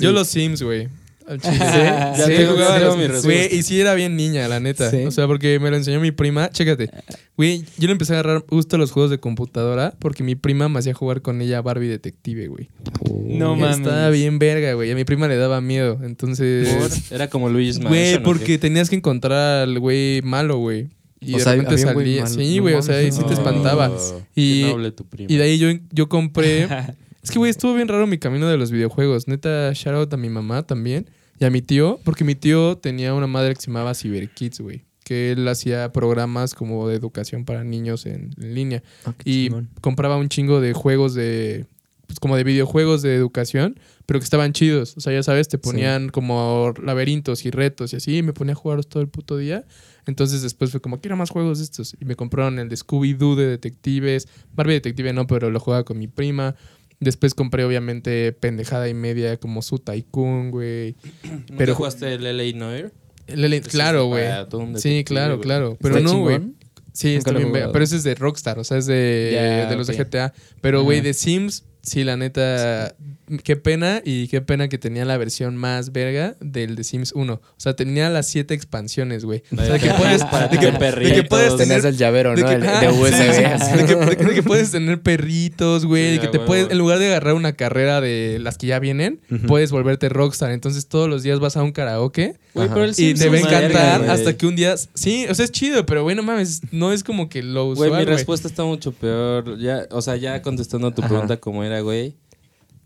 Yo 0.00 0.12
los 0.12 0.28
Sims, 0.28 0.62
güey. 0.62 0.88
Al 1.30 1.40
chile. 1.40 1.56
Ya 1.58 2.14
Sí, 2.26 2.32
jugaba 2.46 2.78
los- 2.80 2.96
mi 2.96 3.02
Güey, 3.04 3.08
respuesta. 3.12 3.54
y 3.54 3.62
sí 3.62 3.80
era 3.80 3.94
bien 3.94 4.16
niña, 4.16 4.48
la 4.48 4.58
neta. 4.60 4.90
Sí. 4.90 5.04
O 5.06 5.10
sea, 5.12 5.26
porque 5.26 5.58
me 5.60 5.70
lo 5.70 5.76
enseñó 5.76 6.00
mi 6.00 6.10
prima. 6.10 6.50
Chécate. 6.50 6.90
Güey, 7.36 7.64
yo 7.78 7.86
le 7.86 7.92
empecé 7.92 8.14
a 8.14 8.20
agarrar 8.20 8.44
gusto 8.48 8.76
a 8.76 8.78
los 8.78 8.90
juegos 8.90 9.10
de 9.10 9.18
computadora 9.18 9.94
porque 10.00 10.22
mi 10.22 10.34
prima 10.34 10.68
me 10.68 10.78
hacía 10.78 10.92
jugar 10.92 11.22
con 11.22 11.40
ella 11.40 11.62
Barbie 11.62 11.88
Detective, 11.88 12.48
güey. 12.48 12.68
No 13.24 13.56
Y 13.56 13.60
mames. 13.60 13.78
Estaba 13.78 14.10
bien 14.10 14.38
verga, 14.38 14.74
güey. 14.74 14.90
A 14.90 14.94
mi 14.94 15.04
prima 15.04 15.28
le 15.28 15.36
daba 15.36 15.60
miedo. 15.60 16.00
Entonces. 16.02 17.10
Era 17.12 17.28
como 17.30 17.48
Luis 17.48 17.78
Mansion. 17.78 17.92
Güey, 17.92 18.22
porque 18.22 18.58
tenías 18.58 18.90
que 18.90 18.96
encontrar 18.96 19.62
al 19.62 19.78
güey 19.78 20.20
malo, 20.22 20.58
güey. 20.58 20.88
Y 21.20 21.34
O 21.34 21.36
de 21.38 21.44
sea, 21.44 21.52
repente 21.52 21.74
güey 21.92 22.18
salía. 22.18 22.26
Sí, 22.26 22.56
No 22.56 22.62
güey, 22.62 22.74
o 22.74 22.82
sea, 22.82 22.96
ahí 22.96 23.10
mames. 23.10 23.14
sí 23.16 23.22
te 23.24 23.28
Oh, 23.30 23.32
espantaba. 23.32 23.92
qué 24.34 24.40
Y- 24.40 24.62
noble 24.64 24.90
tu 24.90 25.04
prima. 25.06 25.30
Y 25.32 25.36
de 25.36 25.42
ahí 25.44 25.58
yo, 25.58 25.68
yo 25.92 26.08
compré 26.08 26.66
Es 27.22 27.30
que, 27.30 27.38
güey, 27.38 27.50
estuvo 27.50 27.74
bien 27.74 27.86
raro 27.86 28.06
mi 28.06 28.16
camino 28.16 28.48
de 28.48 28.56
los 28.56 28.70
videojuegos. 28.70 29.28
Neta, 29.28 29.72
shout 29.74 29.94
out 29.94 30.14
a 30.14 30.16
mi 30.16 30.30
mamá 30.30 30.62
también. 30.66 31.10
Y 31.40 31.44
a 31.46 31.50
mi 31.50 31.62
tío, 31.62 31.98
porque 32.04 32.22
mi 32.22 32.34
tío 32.34 32.76
tenía 32.78 33.14
una 33.14 33.26
madre 33.26 33.54
que 33.54 33.60
se 33.60 33.68
llamaba 33.68 33.94
CyberKids, 33.94 34.60
güey. 34.60 34.84
Que 35.04 35.32
él 35.32 35.48
hacía 35.48 35.90
programas 35.90 36.54
como 36.54 36.86
de 36.86 36.94
educación 36.96 37.44
para 37.44 37.64
niños 37.64 38.06
en, 38.06 38.30
en 38.40 38.54
línea. 38.54 38.82
Ah, 39.06 39.14
Y 39.24 39.46
chingón. 39.46 39.70
compraba 39.80 40.16
un 40.18 40.28
chingo 40.28 40.60
de 40.60 40.72
juegos 40.74 41.14
de. 41.14 41.66
Pues 42.06 42.18
como 42.18 42.36
de 42.36 42.42
videojuegos 42.42 43.02
de 43.02 43.14
educación, 43.14 43.78
pero 44.04 44.18
que 44.18 44.24
estaban 44.24 44.52
chidos. 44.52 44.96
O 44.96 45.00
sea, 45.00 45.12
ya 45.12 45.22
sabes, 45.22 45.46
te 45.48 45.58
ponían 45.58 46.08
como 46.08 46.74
laberintos 46.82 47.44
y 47.46 47.50
retos 47.52 47.92
y 47.92 47.96
así. 47.96 48.16
Y 48.18 48.22
me 48.24 48.32
ponía 48.32 48.52
a 48.52 48.56
jugarlos 48.56 48.88
todo 48.88 49.00
el 49.00 49.08
puto 49.08 49.36
día. 49.36 49.64
Entonces 50.06 50.42
después 50.42 50.72
fue 50.72 50.80
como, 50.80 51.00
quiero 51.00 51.16
más 51.16 51.30
juegos 51.30 51.58
de 51.58 51.64
estos. 51.64 51.96
Y 52.00 52.04
me 52.04 52.16
compraron 52.16 52.58
el 52.58 52.68
de 52.68 52.74
Scooby-Doo 52.76 53.36
de 53.36 53.46
detectives. 53.46 54.26
Barbie 54.52 54.74
Detective 54.74 55.12
no, 55.12 55.28
pero 55.28 55.50
lo 55.50 55.60
jugaba 55.60 55.84
con 55.84 55.98
mi 56.00 56.08
prima. 56.08 56.56
Después 57.00 57.34
compré, 57.34 57.64
obviamente, 57.64 58.32
pendejada 58.32 58.88
y 58.88 58.94
media 58.94 59.38
como 59.38 59.62
su 59.62 59.78
Tycoon, 59.78 60.50
güey. 60.50 60.94
¿Pero 61.22 61.56
Pero- 61.56 61.74
jugaste 61.74 62.12
el 62.14 62.22
LA 62.24 62.56
Noir? 62.58 62.92
Ese 63.26 63.60
claro, 63.62 64.06
güey. 64.06 64.26
Sí, 64.76 65.04
claro, 65.04 65.40
claro. 65.40 65.76
Pero 65.80 65.96
¿Está 65.98 66.12
no, 66.12 66.20
güey. 66.20 66.40
Sí, 66.92 67.14
está 67.14 67.30
bien, 67.32 67.52
pero 67.52 67.82
ese 67.84 67.96
es 67.96 68.02
de 68.02 68.16
Rockstar, 68.16 68.58
o 68.58 68.64
sea, 68.64 68.76
es 68.76 68.86
de, 68.86 69.66
de 69.70 69.76
los 69.76 69.86
de 69.86 69.96
GTA. 69.96 70.34
Pero, 70.60 70.82
güey, 70.82 71.00
de 71.00 71.14
Sims, 71.14 71.64
sí, 71.82 72.02
la 72.02 72.16
neta, 72.16 72.94
qué 73.42 73.56
pena 73.56 74.02
y 74.04 74.28
qué 74.28 74.40
pena 74.40 74.68
que 74.68 74.78
tenía 74.78 75.04
la 75.04 75.16
versión 75.16 75.56
más 75.56 75.92
verga 75.92 76.36
del 76.40 76.74
de 76.76 76.84
Sims 76.84 77.12
1. 77.14 77.32
O 77.34 77.40
sea, 77.56 77.74
tenía 77.74 78.10
las 78.10 78.26
siete 78.28 78.54
expansiones, 78.54 79.24
güey. 79.24 79.42
O 79.52 79.56
sea, 79.56 79.74
de 79.74 79.78
que 79.80 79.90
puedes, 79.90 80.20
de 80.22 80.58
que, 80.58 80.72
tener 80.72 80.98
de 80.98 81.12
que 81.14 81.22
puedes 81.24 81.56
tener... 81.56 81.84
el 81.84 81.96
llavero, 81.96 82.34
de 82.34 82.42
¿no? 82.42 82.48
que- 82.48 82.54
El- 82.54 82.66
ah, 82.68 82.80
de 82.80 82.90
sí, 82.90 82.98
USB. 83.00 83.34
sí, 83.34 83.44
así. 83.44 83.76
de 83.78 83.84
que, 83.86 83.94
de 83.96 84.16
que- 84.16 84.24
de 84.24 84.34
que 84.34 84.42
puedes 84.42 84.70
tener 84.70 85.00
perritos, 85.00 85.86
güey. 85.86 86.06
Sí, 86.06 86.12
de 86.12 86.20
que 86.20 86.28
te 86.28 86.40
puedes, 86.40 86.70
en 86.70 86.78
lugar 86.78 86.98
de 86.98 87.06
agarrar 87.06 87.34
una 87.34 87.52
carrera 87.54 88.00
de 88.00 88.38
las 88.40 88.58
que 88.58 88.66
ya 88.66 88.78
vienen, 88.78 89.20
puedes 89.46 89.70
volverte 89.70 90.08
Rockstar. 90.08 90.50
Entonces 90.52 90.86
todos 90.88 91.08
los 91.08 91.22
días 91.22 91.40
vas 91.40 91.56
a 91.56 91.62
un 91.62 91.72
karaoke 91.72 92.36
Güey, 92.52 92.66
Ajá. 92.66 92.74
pero 92.74 92.84
el 92.86 92.90
y 92.90 92.94
Sims 92.94 93.20
te 93.20 93.28
va 93.28 93.36
a 93.36 93.38
encantar 93.38 94.00
verga, 94.00 94.12
hasta 94.12 94.36
que 94.36 94.44
un 94.46 94.56
día. 94.56 94.74
Sí, 94.94 95.24
o 95.30 95.34
sea, 95.34 95.44
es 95.44 95.52
chido, 95.52 95.86
pero 95.86 96.02
güey, 96.02 96.16
no 96.16 96.24
mames, 96.24 96.62
no 96.72 96.92
es 96.92 97.04
como 97.04 97.28
que 97.28 97.42
lo 97.44 97.66
usual. 97.66 97.90
Güey, 97.90 98.00
mi 98.04 98.10
respuesta 98.10 98.48
está 98.48 98.64
mucho 98.64 98.90
peor. 98.90 99.56
Ya, 99.60 99.86
o 99.92 100.02
sea, 100.02 100.16
ya 100.16 100.42
contestando 100.42 100.88
a 100.88 100.94
tu 100.94 101.00
Ajá. 101.00 101.08
pregunta 101.10 101.36
cómo 101.36 101.62
era, 101.62 101.80
güey. 101.80 102.16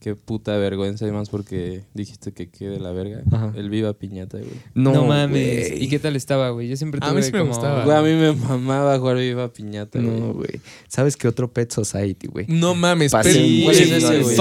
Qué 0.05 0.14
puta 0.17 0.55
vergüenza, 0.59 1.09
y 1.09 1.12
más 1.12 1.31
porque 1.31 1.81
dijiste 1.95 2.35
que 2.35 2.51
quede 2.51 2.79
la 2.79 2.93
verga. 2.93 3.23
Ajá. 3.33 3.55
El 3.57 3.71
viva 3.71 3.95
piñata, 3.95 4.37
güey. 4.37 4.51
No, 4.75 5.07
mames. 5.07 5.81
¿Y 5.81 5.88
qué 5.88 5.99
tal 5.99 6.14
estaba, 6.14 6.51
güey? 6.51 6.69
Yo 6.69 6.77
siempre 6.77 7.01
A 7.03 7.09
tuve 7.09 7.21
mí 7.21 7.27
sí 7.27 7.33
me 7.33 7.40
gustaba. 7.40 7.87
Güey, 7.87 7.97
a 7.97 8.03
mí 8.03 8.12
me 8.12 8.33
mamaba 8.35 8.99
jugar 8.99 9.17
viva 9.17 9.51
piñata, 9.51 9.99
güey. 9.99 10.21
No, 10.21 10.35
güey. 10.35 10.61
¿Sabes 10.88 11.17
qué 11.17 11.27
otro 11.27 11.51
Pet 11.51 11.71
Society, 11.73 12.27
güey? 12.27 12.45
No 12.51 12.75
mames, 12.75 13.12
Pasé 13.12 13.33
pero- 13.33 13.45
un 13.47 13.62
¿cuál 13.62 13.75
es 13.77 13.83
chingo 13.83 13.97
ese, 13.97 14.12
de- 14.12 14.23
güey? 14.23 14.35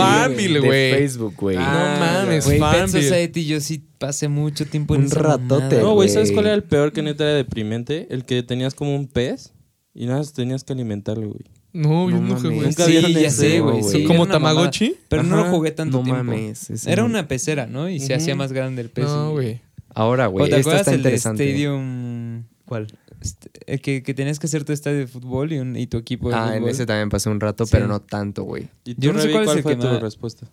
De. 0.82 0.96
Facebook, 0.98 1.36
güey. 1.40 1.56
no 1.56 1.64
mames, 1.64 2.44
Güey, 2.46 2.60
Pet. 2.60 2.88
Society 2.90 3.46
yo 3.46 3.62
sí 3.62 3.82
pasé 4.00 4.28
mucho 4.28 4.66
tiempo 4.66 4.96
en 4.96 5.04
Un 5.04 5.12
ratote. 5.12 5.80
No, 5.80 5.94
güey, 5.94 6.10
¿sabes 6.10 6.34
cuál 6.34 6.48
era 6.48 6.56
el 6.56 6.64
peor 6.64 6.92
que 6.92 7.02
neta 7.04 7.24
era 7.24 7.36
deprimente? 7.36 8.08
El 8.10 8.26
que 8.26 8.44
tenías 8.44 8.74
como 8.76 8.94
un 8.94 9.08
pez 9.08 9.54
y 9.94 10.08
nada 10.08 10.18
más 10.18 10.34
tenías 10.34 10.66
que 10.66 10.74
alimentarlo, 10.74 11.28
güey. 11.30 11.46
No, 11.74 12.10
yo 12.10 12.20
No 12.20 12.40
güey. 12.40 12.60
Nunca 12.60 12.86
Sí, 12.86 13.14
ya 13.14 13.30
sé, 13.32 13.60
güey. 13.60 13.82
sí, 13.84 14.04
¿Como. 14.06 14.28
Tamagotchi? 14.28 14.96
Pero 15.10 15.24
no 15.24 15.36
lo 15.36 15.46
jugué 15.46 15.72
tanto 15.72 15.98
No 15.98 16.04
tiempo. 16.04 16.24
mames. 16.24 16.70
ese 16.70 16.92
Era 16.92 17.04
una 17.04 17.28
pecera, 17.28 17.66
¿no? 17.66 17.90
Y 17.90 18.00
se 18.00 18.14
hacía 18.14 18.36
más 18.36 18.54
grande 18.54 18.82
el 18.84 18.90
pez. 18.90 19.06
No, 19.06 19.32
güey. 19.32 19.60
Ahora, 19.96 20.28
¿O 20.28 20.32
güey. 20.32 20.50
te 20.50 20.56
acuerdas 20.58 20.82
está 20.82 20.92
el 20.92 20.98
interesante. 21.00 21.44
Stadium? 21.50 22.44
¿Cuál? 22.66 22.88
Este, 23.22 23.50
El 23.68 23.80
que, 23.82 24.04
que 24.04 24.14
tenías 24.14 24.38
que 24.40 24.48
hacer 24.48 24.64
tu 24.66 24.74
estadio 24.74 24.98
de 25.00 25.08
fútbol 25.08 25.54
y, 25.54 25.60
un- 25.60 25.76
y 25.76 25.88
tu 25.88 25.98
equipo 25.98 26.30
de 26.30 26.36
Ah, 26.36 26.58
en 26.58 26.68
ese 26.68 26.86
también 26.86 27.10
pasé 27.10 27.30
un 27.30 27.40
rato, 27.40 27.66
Sí. 27.66 27.72
pero 27.72 27.88
no 27.88 28.02
tanto, 28.02 28.44
güey. 28.44 28.68
¿Y 28.86 28.96
tú, 28.96 29.02
Yo 29.02 29.14
no 29.14 29.20
sé 29.20 29.28
Revi, 29.28 29.34
cuál 29.34 29.48
es 29.50 29.56
el 29.58 29.64
fue 29.64 29.76
que 29.76 29.82
tu 29.82 29.88
más- 29.88 30.02
respuesta? 30.02 30.48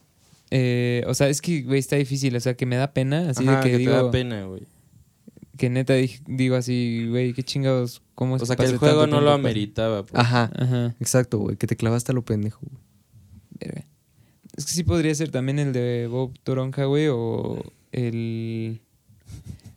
Eh, 0.51 1.05
o 1.07 1.15
sea, 1.15 1.29
es 1.29 1.41
que, 1.41 1.63
güey, 1.63 1.79
está 1.79 1.97
difícil. 1.97 2.35
O 2.37 2.41
sea, 2.41 2.55
que 2.55 2.67
me 2.67 2.77
da 2.77 2.93
pena. 2.93 3.31
Así 3.31 3.47
Ajá, 3.47 3.59
de 3.59 3.65
que, 3.65 3.71
que 3.73 3.79
digo... 3.79 3.93
te 3.93 3.97
da 4.05 4.11
pena, 4.11 4.45
güey. 4.45 4.63
Que 5.61 5.69
neta 5.69 5.93
digo 6.27 6.57
así, 6.57 7.07
güey, 7.11 7.35
qué 7.35 7.43
chingados. 7.43 8.01
¿Cómo 8.15 8.37
es 8.37 8.43
O 8.43 8.47
sea, 8.47 8.57
que 8.57 8.65
el 8.65 8.79
juego 8.79 9.07
no 9.07 9.21
lo 9.21 9.31
ameritaba. 9.31 10.07
pues. 10.07 10.19
Ajá. 10.19 10.51
Ajá. 10.55 10.95
Exacto, 11.01 11.37
güey. 11.37 11.59
Que 11.59 11.67
te 11.67 11.77
clavaste 11.77 12.13
a 12.13 12.15
lo 12.15 12.25
pendejo, 12.25 12.61
güey. 12.63 13.85
Es 14.57 14.65
que 14.65 14.73
sí 14.73 14.85
podría 14.85 15.15
ser 15.15 15.31
también 15.31 15.59
el 15.59 15.75
de 15.75 16.07
Bob 16.11 16.33
Toronja, 16.45 16.87
güey, 16.87 17.09
o 17.11 17.63
el... 17.93 18.81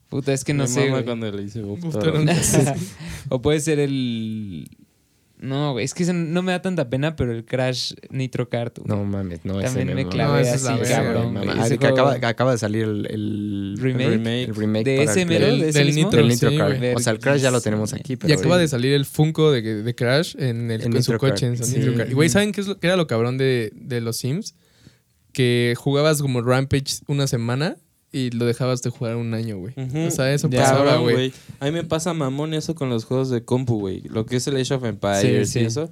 Puta, 0.07 0.31
es 0.31 0.45
que 0.45 0.53
no 0.53 0.63
Me 0.63 0.69
sé, 0.69 0.89
mama 0.89 1.03
cuando 1.03 1.29
le 1.29 1.43
hice 1.43 1.61
Bob 1.61 1.81
Toronja. 1.91 2.33
o 3.27 3.41
puede 3.41 3.59
ser 3.59 3.79
el... 3.79 4.69
No, 5.43 5.73
güey, 5.73 5.83
es 5.83 5.93
que 5.93 6.03
ese 6.03 6.13
no 6.13 6.41
me 6.41 6.53
da 6.53 6.61
tanta 6.61 6.89
pena, 6.89 7.17
pero 7.17 7.33
el 7.33 7.43
Crash 7.43 7.93
Nitro 8.09 8.47
Kart, 8.47 8.79
güey. 8.79 8.87
No 8.87 9.03
mames, 9.03 9.43
no, 9.43 9.59
ese 9.59 9.75
También 9.75 9.93
me 9.95 10.03
mama. 10.05 10.09
clavé 10.09 10.31
No, 10.33 10.39
ese 10.39 10.55
es 10.55 10.65
así, 10.65 10.79
verga, 10.79 10.95
cabrón. 11.03 11.33
Güey. 11.33 11.49
Ah, 11.49 11.65
Ese 11.65 11.77
que 11.77 11.87
acaba, 11.87 12.13
acaba 12.13 12.51
de 12.53 12.57
salir 12.57 12.83
el, 12.83 13.05
el 13.09 13.75
Remake. 13.77 14.09
remake. 14.09 14.43
el 14.49 14.55
remake 14.55 14.83
¿De 14.85 15.03
ese 15.03 15.21
el 15.23 15.27
mero? 15.27 15.45
Play. 15.47 15.61
¿De 15.61 15.69
ese 15.69 15.79
Del 15.79 15.87
mismo? 15.87 16.03
Nitro, 16.05 16.19
Del 16.19 16.27
Nitro 16.29 16.49
sí, 16.49 16.57
Kart. 16.57 16.77
güey. 16.77 16.93
O 16.95 16.99
sea, 16.99 17.11
el 17.13 17.19
Crash 17.19 17.41
ya 17.41 17.51
lo 17.51 17.59
tenemos 17.59 17.93
aquí, 17.93 18.15
pero 18.15 18.29
Y 18.29 18.33
acaba 18.37 18.55
güey, 18.55 18.61
de 18.61 18.67
salir 18.69 18.93
el 18.93 19.05
Funko 19.05 19.51
de, 19.51 19.61
de 19.83 19.95
Crash 19.95 20.35
en, 20.39 20.71
el, 20.71 20.81
En 20.81 20.95
en 20.95 21.03
su 21.03 21.11
Nitro 21.11 21.19
coche, 21.19 21.45
en 21.47 21.57
su 21.57 21.65
Sí. 21.65 21.77
Nitro 21.77 21.95
Kart. 21.95 22.09
Y 22.09 22.13
güey, 22.13 22.29
¿saben 22.29 22.53
qué 22.53 22.61
es 22.61 22.67
lo 22.67 22.79
que 22.79 22.87
era 22.87 22.95
lo 22.95 23.07
cabrón 23.07 23.37
de, 23.37 23.71
de 23.75 23.99
los 23.99 24.15
Sims? 24.17 24.55
Que 25.33 25.73
jugabas 25.77 26.21
como 26.21 26.41
Rampage 26.41 26.99
una 27.07 27.27
semana 27.27 27.75
y 28.13 28.29
lo 28.31 28.45
dejabas 28.45 28.81
de 28.83 28.89
jugar 28.91 29.17
un 29.17 29.33
año, 29.33 29.57
güey. 29.57 29.73
Ujú. 29.75 30.07
O 30.07 30.11
sea, 30.11 30.33
eso 30.33 30.47
Ya, 30.49 30.61
pasaba, 30.61 30.95
güey. 30.97 31.33
A 31.59 31.65
mí 31.65 31.71
me 31.71 31.83
pasa 31.83 32.13
mamón 32.13 32.53
eso 32.53 32.75
con 32.75 32.89
los 32.89 33.03
juegos 33.03 33.29
de 33.29 33.43
compu, 33.43 33.79
güey. 33.79 34.01
Lo 34.03 34.25
que 34.25 34.37
es 34.37 34.47
el 34.47 34.55
Age 34.55 34.73
of 34.75 34.85
Empires 34.85 35.49
Sí, 35.49 35.59
y 35.59 35.65
eso. 35.65 35.91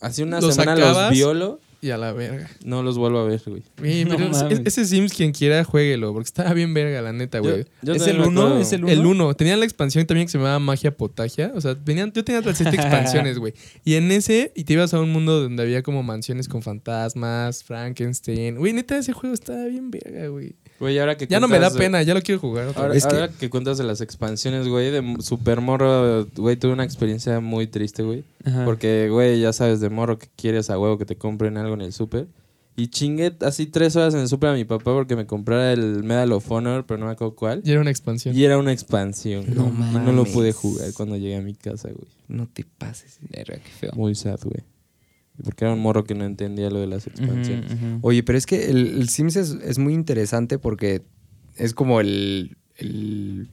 Hace 0.00 0.24
una 0.24 0.40
Los 0.40 0.56
semana 0.56 0.74
los 0.74 1.10
violo, 1.12 1.60
Y 1.80 1.90
a 1.90 1.96
la 1.96 2.12
verga. 2.12 2.48
no 2.64 2.82
los 2.82 2.98
vuelvo 2.98 3.18
a 3.20 3.24
ver, 3.24 3.40
güey. 3.46 3.62
No 4.04 4.16
es- 4.48 4.60
ese 4.64 4.84
Sims, 4.84 5.12
quien 5.12 5.30
quiera, 5.30 5.62
jueguelo, 5.62 6.12
porque 6.12 6.26
estaba 6.26 6.52
bien 6.54 6.74
verga, 6.74 7.00
la 7.02 7.12
neta, 7.12 7.38
güey. 7.38 7.58
Yo- 7.58 7.64
yo 7.82 7.94
¿Es 7.94 8.06
el 8.08 8.20
uno? 8.20 8.58
¿Es 8.58 8.72
el 8.72 8.82
uno? 8.84 8.92
El 8.92 9.06
1. 9.06 9.34
Tenía 9.34 9.56
la 9.56 9.64
expansión 9.64 10.04
también 10.06 10.26
que 10.26 10.32
se 10.32 10.38
llamaba 10.38 10.58
Magia 10.58 10.96
Potagia. 10.96 11.52
O 11.54 11.60
sea, 11.60 11.74
venían, 11.84 12.12
yo 12.12 12.24
tenía 12.24 12.40
las 12.40 12.56
siete 12.56 12.74
expansiones, 13.30 13.38
güey. 13.38 13.52
Y 13.84 13.94
en 13.94 14.10
ese, 14.10 14.52
y 14.56 14.64
te 14.64 14.72
ibas 14.72 14.92
a 14.94 15.00
un 15.00 15.12
mundo 15.12 15.40
donde 15.40 15.62
había 15.62 15.82
como 15.84 16.02
mansiones 16.02 16.48
con 16.48 16.62
fantasmas, 16.62 17.62
Frankenstein. 17.62 18.56
Güey, 18.56 18.72
neta, 18.72 18.98
ese 18.98 19.12
juego 19.12 19.34
estaba 19.34 19.66
bien 19.66 19.90
verga, 19.90 20.26
güey. 20.28 20.54
Güey, 20.82 20.98
ahora 20.98 21.16
que 21.16 21.28
Ya 21.28 21.38
no 21.38 21.46
me 21.46 21.60
da 21.60 21.70
de- 21.70 21.78
pena, 21.78 22.02
ya 22.02 22.12
lo 22.12 22.20
quiero 22.22 22.40
jugar 22.40 22.66
otra 22.66 22.82
Ahora, 22.82 22.94
vez. 22.94 23.06
Que- 23.06 23.30
que... 23.38 23.50
cuentas 23.50 23.78
de 23.78 23.84
las 23.84 24.00
expansiones, 24.00 24.66
güey, 24.66 24.90
de 24.90 25.16
Super 25.20 25.60
Morro, 25.60 26.26
güey, 26.34 26.56
tuve 26.56 26.72
una 26.72 26.82
experiencia 26.82 27.38
muy 27.38 27.68
triste, 27.68 28.02
güey. 28.02 28.24
Ajá. 28.44 28.64
Porque, 28.64 29.08
güey, 29.08 29.40
ya 29.40 29.52
sabes, 29.52 29.78
de 29.78 29.90
morro 29.90 30.18
que 30.18 30.26
quieres 30.34 30.70
a 30.70 30.78
huevo 30.80 30.98
que 30.98 31.04
te 31.06 31.14
compren 31.14 31.56
algo 31.56 31.74
en 31.74 31.82
el 31.82 31.92
súper. 31.92 32.26
Y 32.74 32.88
chingué 32.88 33.32
así 33.42 33.66
tres 33.66 33.94
horas 33.94 34.14
en 34.14 34.20
el 34.22 34.28
súper 34.28 34.50
a 34.50 34.54
mi 34.54 34.64
papá 34.64 34.92
porque 34.92 35.14
me 35.14 35.24
comprara 35.24 35.72
el 35.72 36.02
Medal 36.02 36.32
of 36.32 36.50
Honor, 36.50 36.84
pero 36.84 36.98
no 36.98 37.06
me 37.06 37.12
acuerdo 37.12 37.36
cuál. 37.36 37.62
Ya 37.62 37.74
era 37.74 37.80
una 37.80 37.90
expansión. 37.90 38.36
Y 38.36 38.42
era 38.44 38.58
una 38.58 38.72
expansión. 38.72 39.44
No 39.54 39.66
güey. 39.70 39.74
Y 39.78 39.94
no 39.94 40.06
lo 40.06 40.12
mames. 40.22 40.32
pude 40.32 40.52
jugar 40.52 40.92
cuando 40.94 41.16
llegué 41.16 41.36
a 41.36 41.42
mi 41.42 41.54
casa, 41.54 41.90
güey. 41.90 42.08
No 42.26 42.48
te 42.52 42.64
pases. 42.64 43.18
Verga, 43.30 43.54
qué 43.62 43.70
feo. 43.70 43.92
Muy 43.94 44.16
sad, 44.16 44.40
güey. 44.42 44.64
Porque 45.42 45.64
era 45.64 45.74
un 45.74 45.80
morro 45.80 46.04
que 46.04 46.14
no 46.14 46.24
entendía 46.24 46.70
lo 46.70 46.80
de 46.80 46.86
las 46.86 47.06
expansiones. 47.06 47.70
Oye, 48.02 48.22
pero 48.22 48.36
es 48.38 48.46
que 48.46 48.70
el, 48.70 49.00
el 49.00 49.08
Sims 49.08 49.36
es, 49.36 49.50
es 49.64 49.78
muy 49.78 49.94
interesante 49.94 50.58
porque 50.58 51.02
es 51.56 51.72
como 51.74 52.00
el, 52.00 52.56
el, 52.76 53.48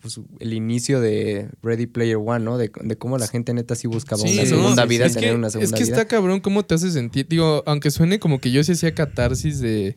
pues, 0.00 0.20
el 0.40 0.52
inicio 0.54 1.00
de 1.00 1.50
Ready 1.62 1.86
Player 1.86 2.16
One, 2.16 2.44
¿no? 2.44 2.56
De, 2.58 2.70
de 2.82 2.96
cómo 2.96 3.18
la 3.18 3.26
gente 3.28 3.52
neta 3.52 3.74
sí 3.74 3.86
buscaba 3.86 4.22
Sí, 4.22 4.32
una 4.32 4.42
no, 4.42 4.48
segunda 4.48 4.82
sí, 4.84 4.88
vida, 4.88 5.08
tener 5.08 5.30
que, 5.30 5.36
una 5.36 5.46
es 5.48 5.52
segunda 5.52 5.76
que 5.76 5.84
vida. 5.84 5.92
está 5.94 6.08
cabrón 6.08 6.40
cómo 6.40 6.64
te 6.64 6.74
hace 6.74 6.90
sentir. 6.90 7.26
Digo, 7.28 7.62
aunque 7.66 7.90
suene 7.90 8.18
como 8.18 8.40
que 8.40 8.50
yo 8.50 8.64
sí 8.64 8.72
hacía 8.72 8.94
catarsis 8.94 9.60
de, 9.60 9.96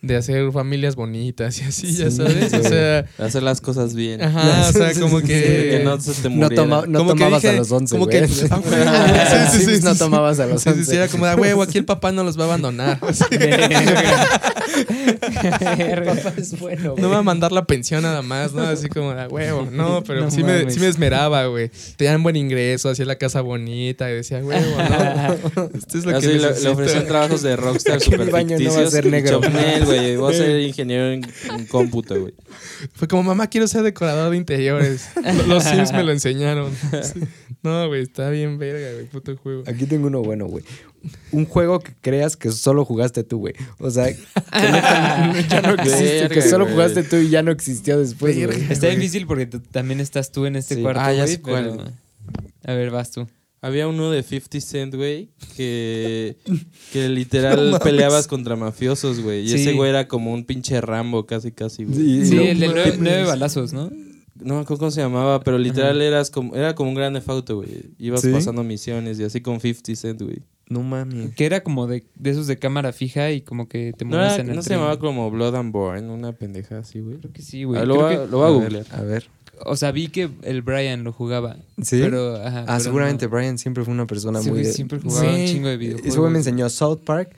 de 0.00 0.16
hacer 0.16 0.50
familias 0.52 0.96
bonitas 0.96 1.60
y 1.60 1.64
así, 1.64 1.92
ya 1.94 2.10
Sí, 2.10 2.16
sabes. 2.16 2.52
O 2.52 2.58
güey. 2.58 2.70
sea, 2.70 3.04
Hacer 3.18 3.42
las 3.42 3.60
cosas 3.60 3.94
bien. 3.94 4.22
ajá, 4.22 4.66
o 4.70 4.72
sea, 4.72 4.92
como 5.00 5.20
que. 5.20 5.26
Que 5.26 5.80
no 5.84 6.00
se 6.00 6.12
te 6.22 6.30
No, 6.30 6.48
toma- 6.50 6.84
no 6.88 6.98
Como 7.00 7.12
que 7.14 7.18
tomabas 7.20 7.44
a 7.44 7.48
dije- 7.48 7.58
los 7.58 7.70
11, 7.70 7.94
como 7.94 8.06
güey. 8.06 8.20
que- 8.26 8.48
Ah. 8.50 9.48
Sí, 9.52 9.58
sí, 9.64 9.76
sí, 9.76 9.82
no 9.84 9.92
sí. 9.92 9.98
tomabas 9.98 10.40
a 10.40 10.46
los 10.46 10.62
Sí, 10.62 10.68
11. 10.70 10.84
sí, 10.84 10.90
sí, 10.90 10.96
era 10.96 11.08
como 11.08 11.26
de 11.26 11.32
"A 11.32 11.36
huevo, 11.36 11.62
aquí 11.62 11.78
el 11.78 11.84
papá 11.84 12.10
no 12.12 12.24
los 12.24 12.38
va 12.38 12.42
a 12.42 12.46
abandonar. 12.46 12.98
Así, 13.02 13.24
Papá 16.04 16.32
es 16.36 16.58
bueno, 16.58 16.94
no 16.98 17.08
va 17.10 17.18
a 17.18 17.22
mandar 17.22 17.52
la 17.52 17.64
pensión 17.64 18.02
nada 18.02 18.22
más, 18.22 18.52
¿no? 18.52 18.62
Así 18.62 18.88
como 18.88 19.14
de 19.14 19.22
"A 19.22 19.28
huevo. 19.28 19.68
No, 19.70 20.02
pero 20.04 20.22
No 20.22 20.30
sí, 20.30 20.42
me, 20.42 20.70
sí 20.70 20.80
me 20.80 20.88
esmeraba, 20.88 21.46
güey. 21.46 21.70
Tenían 21.96 22.22
buen 22.22 22.36
ingreso, 22.36 22.90
hacía 22.90 23.04
la 23.04 23.16
casa 23.16 23.40
bonita 23.40 24.10
y 24.10 24.14
decía, 24.14 24.38
huevo, 24.38 24.76
no. 24.76 25.64
Esto 25.76 25.98
es 25.98 26.04
lo 26.06 26.16
Así 26.16 26.26
que 26.28 26.34
le, 26.34 26.60
le 26.60 26.68
ofrecían 26.68 27.06
trabajos 27.06 27.42
de 27.42 27.56
rockstar 27.56 27.98
Que 27.98 28.04
super 28.06 28.30
baño 28.30 28.58
no 28.58 28.64
va 28.64 28.70
a 28.70 28.72
ficticios. 28.72 28.90
ser 28.90 29.06
negro. 29.06 29.40
Chopnel, 29.40 29.81
güey. 29.84 30.16
Voy 30.16 30.34
a 30.34 30.36
ser 30.36 30.60
ingeniero 30.60 31.10
en, 31.12 31.24
en 31.50 31.66
cómputo, 31.66 32.18
güey. 32.20 32.34
Fue 32.94 33.08
como, 33.08 33.22
mamá, 33.22 33.46
quiero 33.48 33.66
ser 33.68 33.82
decorador 33.82 34.30
de 34.30 34.36
interiores. 34.36 35.08
Lo- 35.22 35.46
Los 35.54 35.64
Sims 35.64 35.92
me 35.92 36.02
lo 36.02 36.12
enseñaron. 36.12 36.72
Sí. 37.02 37.20
No, 37.64 37.86
güey, 37.86 38.02
está 38.02 38.28
bien 38.28 38.58
verga, 38.58 38.92
güey, 38.92 39.04
puto 39.06 39.36
juego. 39.36 39.62
Aquí 39.68 39.86
tengo 39.86 40.08
uno 40.08 40.20
bueno, 40.20 40.46
güey. 40.46 40.64
Un 41.30 41.46
juego 41.46 41.78
que 41.78 41.92
creas 42.00 42.36
que 42.36 42.50
solo 42.50 42.84
jugaste 42.84 43.22
tú, 43.22 43.38
güey. 43.38 43.54
O 43.78 43.88
sea, 43.88 44.06
que 44.12 44.18
neta 44.52 45.46
ya 45.48 45.62
no 45.62 45.74
existe, 45.74 46.22
Verga, 46.22 46.34
que 46.34 46.42
solo 46.42 46.64
güey. 46.64 46.74
jugaste 46.74 47.04
tú 47.04 47.16
y 47.18 47.28
ya 47.30 47.44
no 47.44 47.52
existió 47.52 48.00
después, 48.00 48.34
güey. 48.44 48.66
Está 48.68 48.88
difícil 48.88 49.28
porque 49.28 49.46
tú 49.46 49.60
también 49.60 50.00
estás 50.00 50.32
tú 50.32 50.44
en 50.46 50.56
este 50.56 50.74
Sí. 50.74 50.82
cuarto, 50.82 51.02
Ah, 51.02 51.12
ya 51.12 51.22
güey, 51.22 51.34
sé 51.36 51.40
cuál. 51.40 51.70
pero- 51.76 51.92
A 52.64 52.74
ver, 52.76 52.90
vas 52.90 53.12
tú. 53.12 53.28
Había 53.64 53.86
uno 53.86 54.10
de 54.10 54.22
50 54.24 54.60
Cent, 54.60 54.94
güey, 54.96 55.30
que, 55.56 56.36
que 56.92 57.08
literal 57.08 57.78
peleabas 57.82 58.26
contra 58.26 58.56
mafiosos, 58.56 59.20
güey. 59.20 59.44
Y 59.44 59.48
Sí. 59.48 59.54
ese 59.54 59.72
güey 59.72 59.90
era 59.90 60.08
como 60.08 60.32
un 60.32 60.44
pinche 60.44 60.80
Rambo, 60.80 61.26
casi, 61.26 61.52
casi, 61.52 61.84
güey. 61.84 61.96
Sí, 61.96 62.26
Sí, 62.26 62.34
no 62.36 62.42
el 62.42 62.58
de 62.60 62.96
nueve, 62.98 63.24
balazos, 63.24 63.72
¿no? 63.72 63.90
No 64.34 64.54
me 64.56 64.60
acuerdo 64.62 64.78
cómo 64.80 64.90
se 64.90 65.00
llamaba, 65.00 65.40
pero 65.44 65.58
literal 65.58 66.02
eras 66.02 66.30
como, 66.30 66.56
era 66.56 66.74
como 66.74 66.88
un 66.90 66.96
gran 66.96 67.16
auto, 67.24 67.56
güey. 67.56 67.90
Ibas 67.98 68.22
¿Sí? 68.22 68.30
pasando 68.32 68.64
misiones 68.64 69.20
y 69.20 69.24
así 69.24 69.40
con 69.40 69.60
50 69.60 69.94
Cent, 69.94 70.22
güey. 70.22 70.38
No 70.68 70.82
mames. 70.82 71.34
Que 71.36 71.44
era 71.44 71.62
como 71.62 71.86
de, 71.86 72.02
de 72.16 72.30
esos 72.30 72.46
de 72.48 72.58
cámara 72.58 72.92
fija 72.92 73.30
y 73.30 73.42
como 73.42 73.68
que 73.68 73.92
te 73.96 74.04
No, 74.04 74.12
mueves 74.16 74.32
era- 74.32 74.42
en 74.42 74.48
el 74.50 74.56
no 74.56 74.62
se 74.62 74.68
tren. 74.68 74.78
llamaba 74.80 74.98
como 74.98 75.30
Blood 75.30 75.54
and 75.54 75.70
Born, 75.72 76.08
una 76.10 76.32
pendeja 76.32 76.78
así, 76.78 76.98
güey. 77.00 77.18
Creo 77.18 77.32
que 77.32 77.42
sí, 77.42 77.62
güey. 77.64 77.80
Ah, 77.80 77.84
lo, 77.84 78.08
que- 78.08 78.14
lo 78.28 78.38
voy 78.38 78.42
a 78.42 78.46
A 78.46 78.50
ver, 78.50 78.60
googlear. 78.62 78.86
A 78.90 79.02
ver. 79.02 79.24
O 79.64 79.76
sea, 79.76 79.92
vi 79.92 80.08
que 80.08 80.28
el 80.42 80.62
Brian 80.62 81.04
lo 81.04 81.12
jugaba. 81.12 81.56
¿Sí? 81.82 82.00
Pero, 82.00 82.36
ajá, 82.36 82.60
ah, 82.60 82.64
pero 82.66 82.80
seguramente 82.80 83.26
no. 83.26 83.30
Brian 83.32 83.58
siempre 83.58 83.84
fue 83.84 83.92
una 83.94 84.06
persona 84.06 84.40
Ese 84.40 84.50
muy... 84.50 84.62
de- 84.62 84.72
siempre 84.72 84.98
jugaba 85.00 85.28
un 85.34 85.46
chingo 85.46 85.68
de 85.68 85.76
videojuegos. 85.76 86.08
Ese 86.08 86.18
güey 86.18 86.32
me 86.32 86.38
enseñó 86.38 86.68
South 86.68 87.00
Park, 87.04 87.36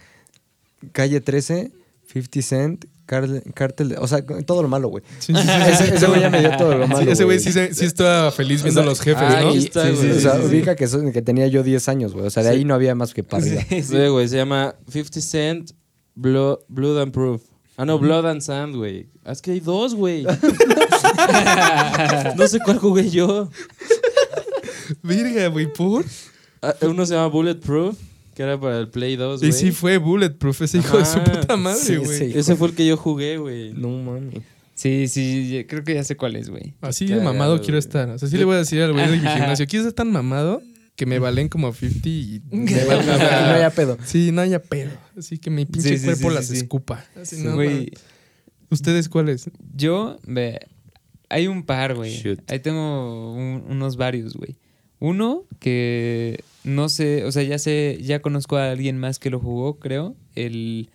Calle 0.92 1.20
13, 1.20 1.72
50 2.12 2.42
Cent, 2.42 2.84
Cartel, 3.06 3.88
de- 3.90 3.96
o 3.98 4.06
sea, 4.08 4.24
todo 4.24 4.62
lo 4.62 4.68
malo, 4.68 4.88
güey. 4.88 5.04
Sí, 5.18 5.34
sí, 5.34 5.40
sí. 5.42 5.48
Ese, 5.70 5.94
ese 5.96 6.06
güey 6.06 6.20
ya 6.22 6.30
me 6.30 6.40
dio 6.40 6.56
todo 6.56 6.78
lo 6.78 6.86
malo. 6.88 7.04
Sí, 7.04 7.10
ese 7.10 7.24
güey 7.24 7.38
sí, 7.40 7.52
se- 7.52 7.74
sí 7.74 7.84
estaba 7.84 8.30
feliz 8.30 8.62
viendo 8.62 8.80
O 8.80 8.84
sea, 8.84 8.88
a 8.88 8.90
los 8.90 9.00
jefes, 9.00 9.28
¿no? 9.42 9.48
ahí 9.50 9.58
está, 9.58 9.86
Sí, 9.90 9.96
sí, 9.96 10.06
güey. 10.06 10.16
o 10.16 10.20
sea, 10.20 10.32
Sí, 10.32 10.38
sí, 10.42 10.48
sí. 10.48 10.54
ubica 10.54 10.76
que, 10.76 11.12
que 11.12 11.22
tenía 11.22 11.46
yo 11.48 11.62
10 11.62 11.88
años, 11.88 12.14
güey. 12.14 12.26
O 12.26 12.30
sea, 12.30 12.42
de 12.42 12.48
ahí 12.50 12.64
no 12.64 12.72
había 12.74 12.94
más 12.94 13.12
que 13.12 13.22
para 13.22 13.42
arriba. 13.44 13.62
Sí, 13.68 14.06
güey, 14.08 14.28
se 14.28 14.36
llama 14.36 14.74
50 14.88 15.20
Cent 15.20 15.70
Blood, 16.14 16.60
Blood 16.68 17.02
and 17.02 17.12
Proof. 17.12 17.42
Ah, 17.76 17.84
no, 17.84 17.98
Blood 17.98 18.26
and 18.26 18.40
Sand, 18.40 18.76
güey. 18.76 19.06
Ah, 19.24 19.32
Es 19.32 19.42
que 19.42 19.50
hay 19.52 19.60
dos, 19.60 19.94
güey. 19.94 20.24
no 22.36 22.48
sé 22.48 22.58
cuál 22.64 22.78
jugué 22.78 23.10
yo. 23.10 23.48
Virga, 25.02 25.48
güey, 25.48 25.72
¿por? 25.72 26.04
Ah, 26.62 26.74
uno 26.82 27.04
se 27.06 27.14
llama 27.14 27.26
Bulletproof, 27.28 27.96
que 28.34 28.42
era 28.42 28.58
para 28.60 28.78
el 28.78 28.88
Play 28.88 29.16
2, 29.16 29.40
güey. 29.40 29.50
Y 29.50 29.52
sí 29.52 29.72
fue 29.72 29.98
Bulletproof, 29.98 30.62
ese 30.62 30.78
hijo 30.78 30.98
de 30.98 31.04
su 31.04 31.18
Ajá. 31.18 31.24
puta 31.32 31.56
madre, 31.56 31.98
güey. 31.98 32.18
sí. 32.18 32.32
Ese 32.34 32.56
fue 32.56 32.68
el 32.68 32.74
que 32.74 32.86
yo 32.86 32.96
jugué, 32.96 33.38
güey. 33.38 33.72
No 33.72 33.88
mames. 33.88 34.42
Sí, 34.74 35.06
sí, 35.08 35.50
ya- 35.50 35.66
creo 35.66 35.84
que 35.84 35.94
ya 35.94 36.04
sé 36.04 36.16
cuál 36.16 36.36
es, 36.36 36.50
güey. 36.50 36.74
Así 36.80 37.04
de 37.06 37.12
Cagado, 37.12 37.32
mamado 37.32 37.52
güey. 37.54 37.64
quiero 37.64 37.78
estar. 37.78 38.08
O 38.10 38.18
sea, 38.18 38.28
sí 38.28 38.36
le 38.36 38.44
voy 38.44 38.56
a 38.56 38.58
decir 38.58 38.82
al 38.82 38.92
güey 38.92 39.06
del 39.08 39.20
gimnasio, 39.20 39.66
¿quieres 39.66 39.84
ser 39.86 39.92
tan 39.94 40.10
mamado? 40.10 40.62
Que 40.96 41.06
me 41.06 41.18
valen 41.18 41.48
como 41.48 41.72
50 41.72 42.08
y 42.08 42.42
me 42.52 42.70
no 42.70 43.52
haya 43.54 43.70
pedo. 43.70 43.98
Sí, 44.04 44.30
no 44.32 44.40
haya 44.42 44.62
pedo. 44.62 44.90
Así 45.18 45.38
que 45.38 45.50
mi 45.50 45.66
pinche 45.66 45.88
Sí, 45.90 45.98
sí, 45.98 46.04
cuerpo 46.04 46.28
sí, 46.30 46.34
las 46.34 46.50
escupa. 46.50 47.04
Así, 47.20 47.36
Sí, 47.36 47.42
no, 47.42 47.54
güey. 47.54 47.90
¿Ustedes 48.70 49.08
cuáles? 49.08 49.50
yo, 49.76 50.18
ve, 50.26 50.60
hay 51.28 51.46
un 51.48 51.64
par, 51.64 51.94
güey. 51.94 52.12
Shoot. 52.16 52.40
Ahí 52.50 52.60
tengo 52.60 53.32
un- 53.34 53.64
unos 53.68 53.96
varios, 53.96 54.34
güey. 54.34 54.56
Uno 55.00 55.44
que 55.58 56.38
no 56.62 56.88
sé, 56.88 57.24
o 57.24 57.32
sea, 57.32 57.42
ya 57.42 57.58
sé, 57.58 57.98
ya 58.00 58.20
conozco 58.22 58.56
a 58.56 58.70
alguien 58.70 58.96
más 58.98 59.18
que 59.18 59.30
lo 59.30 59.38
jugó, 59.40 59.78
creo. 59.78 60.16
El 60.34 60.88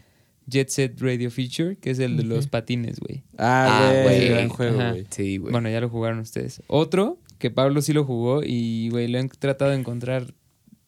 Jet 0.47 0.69
Set 0.69 0.99
Radio 0.99 1.29
Feature, 1.29 1.75
que 1.77 1.91
es 1.91 1.99
el 1.99 2.17
de 2.17 2.23
los 2.23 2.47
patines, 2.47 2.99
güey. 2.99 3.21
Ah, 3.37 3.67
Ah, 3.89 4.01
güey, 4.03 4.03
güey. 4.17 4.29
gran 4.29 4.49
juego, 4.49 4.77
güey. 4.89 5.05
Sí, 5.11 5.37
güey. 5.37 5.51
Bueno, 5.51 5.69
ya 5.69 5.79
lo 5.79 5.89
jugaron 5.89 6.19
ustedes. 6.19 6.61
Otro, 6.67 7.19
que 7.39 7.49
Pablo 7.49 7.81
sí 7.81 7.93
lo 7.93 8.05
jugó 8.05 8.41
y, 8.43 8.89
güey, 8.89 9.07
lo 9.07 9.17
he 9.19 9.27
tratado 9.29 9.71
de 9.71 9.77
encontrar 9.77 10.33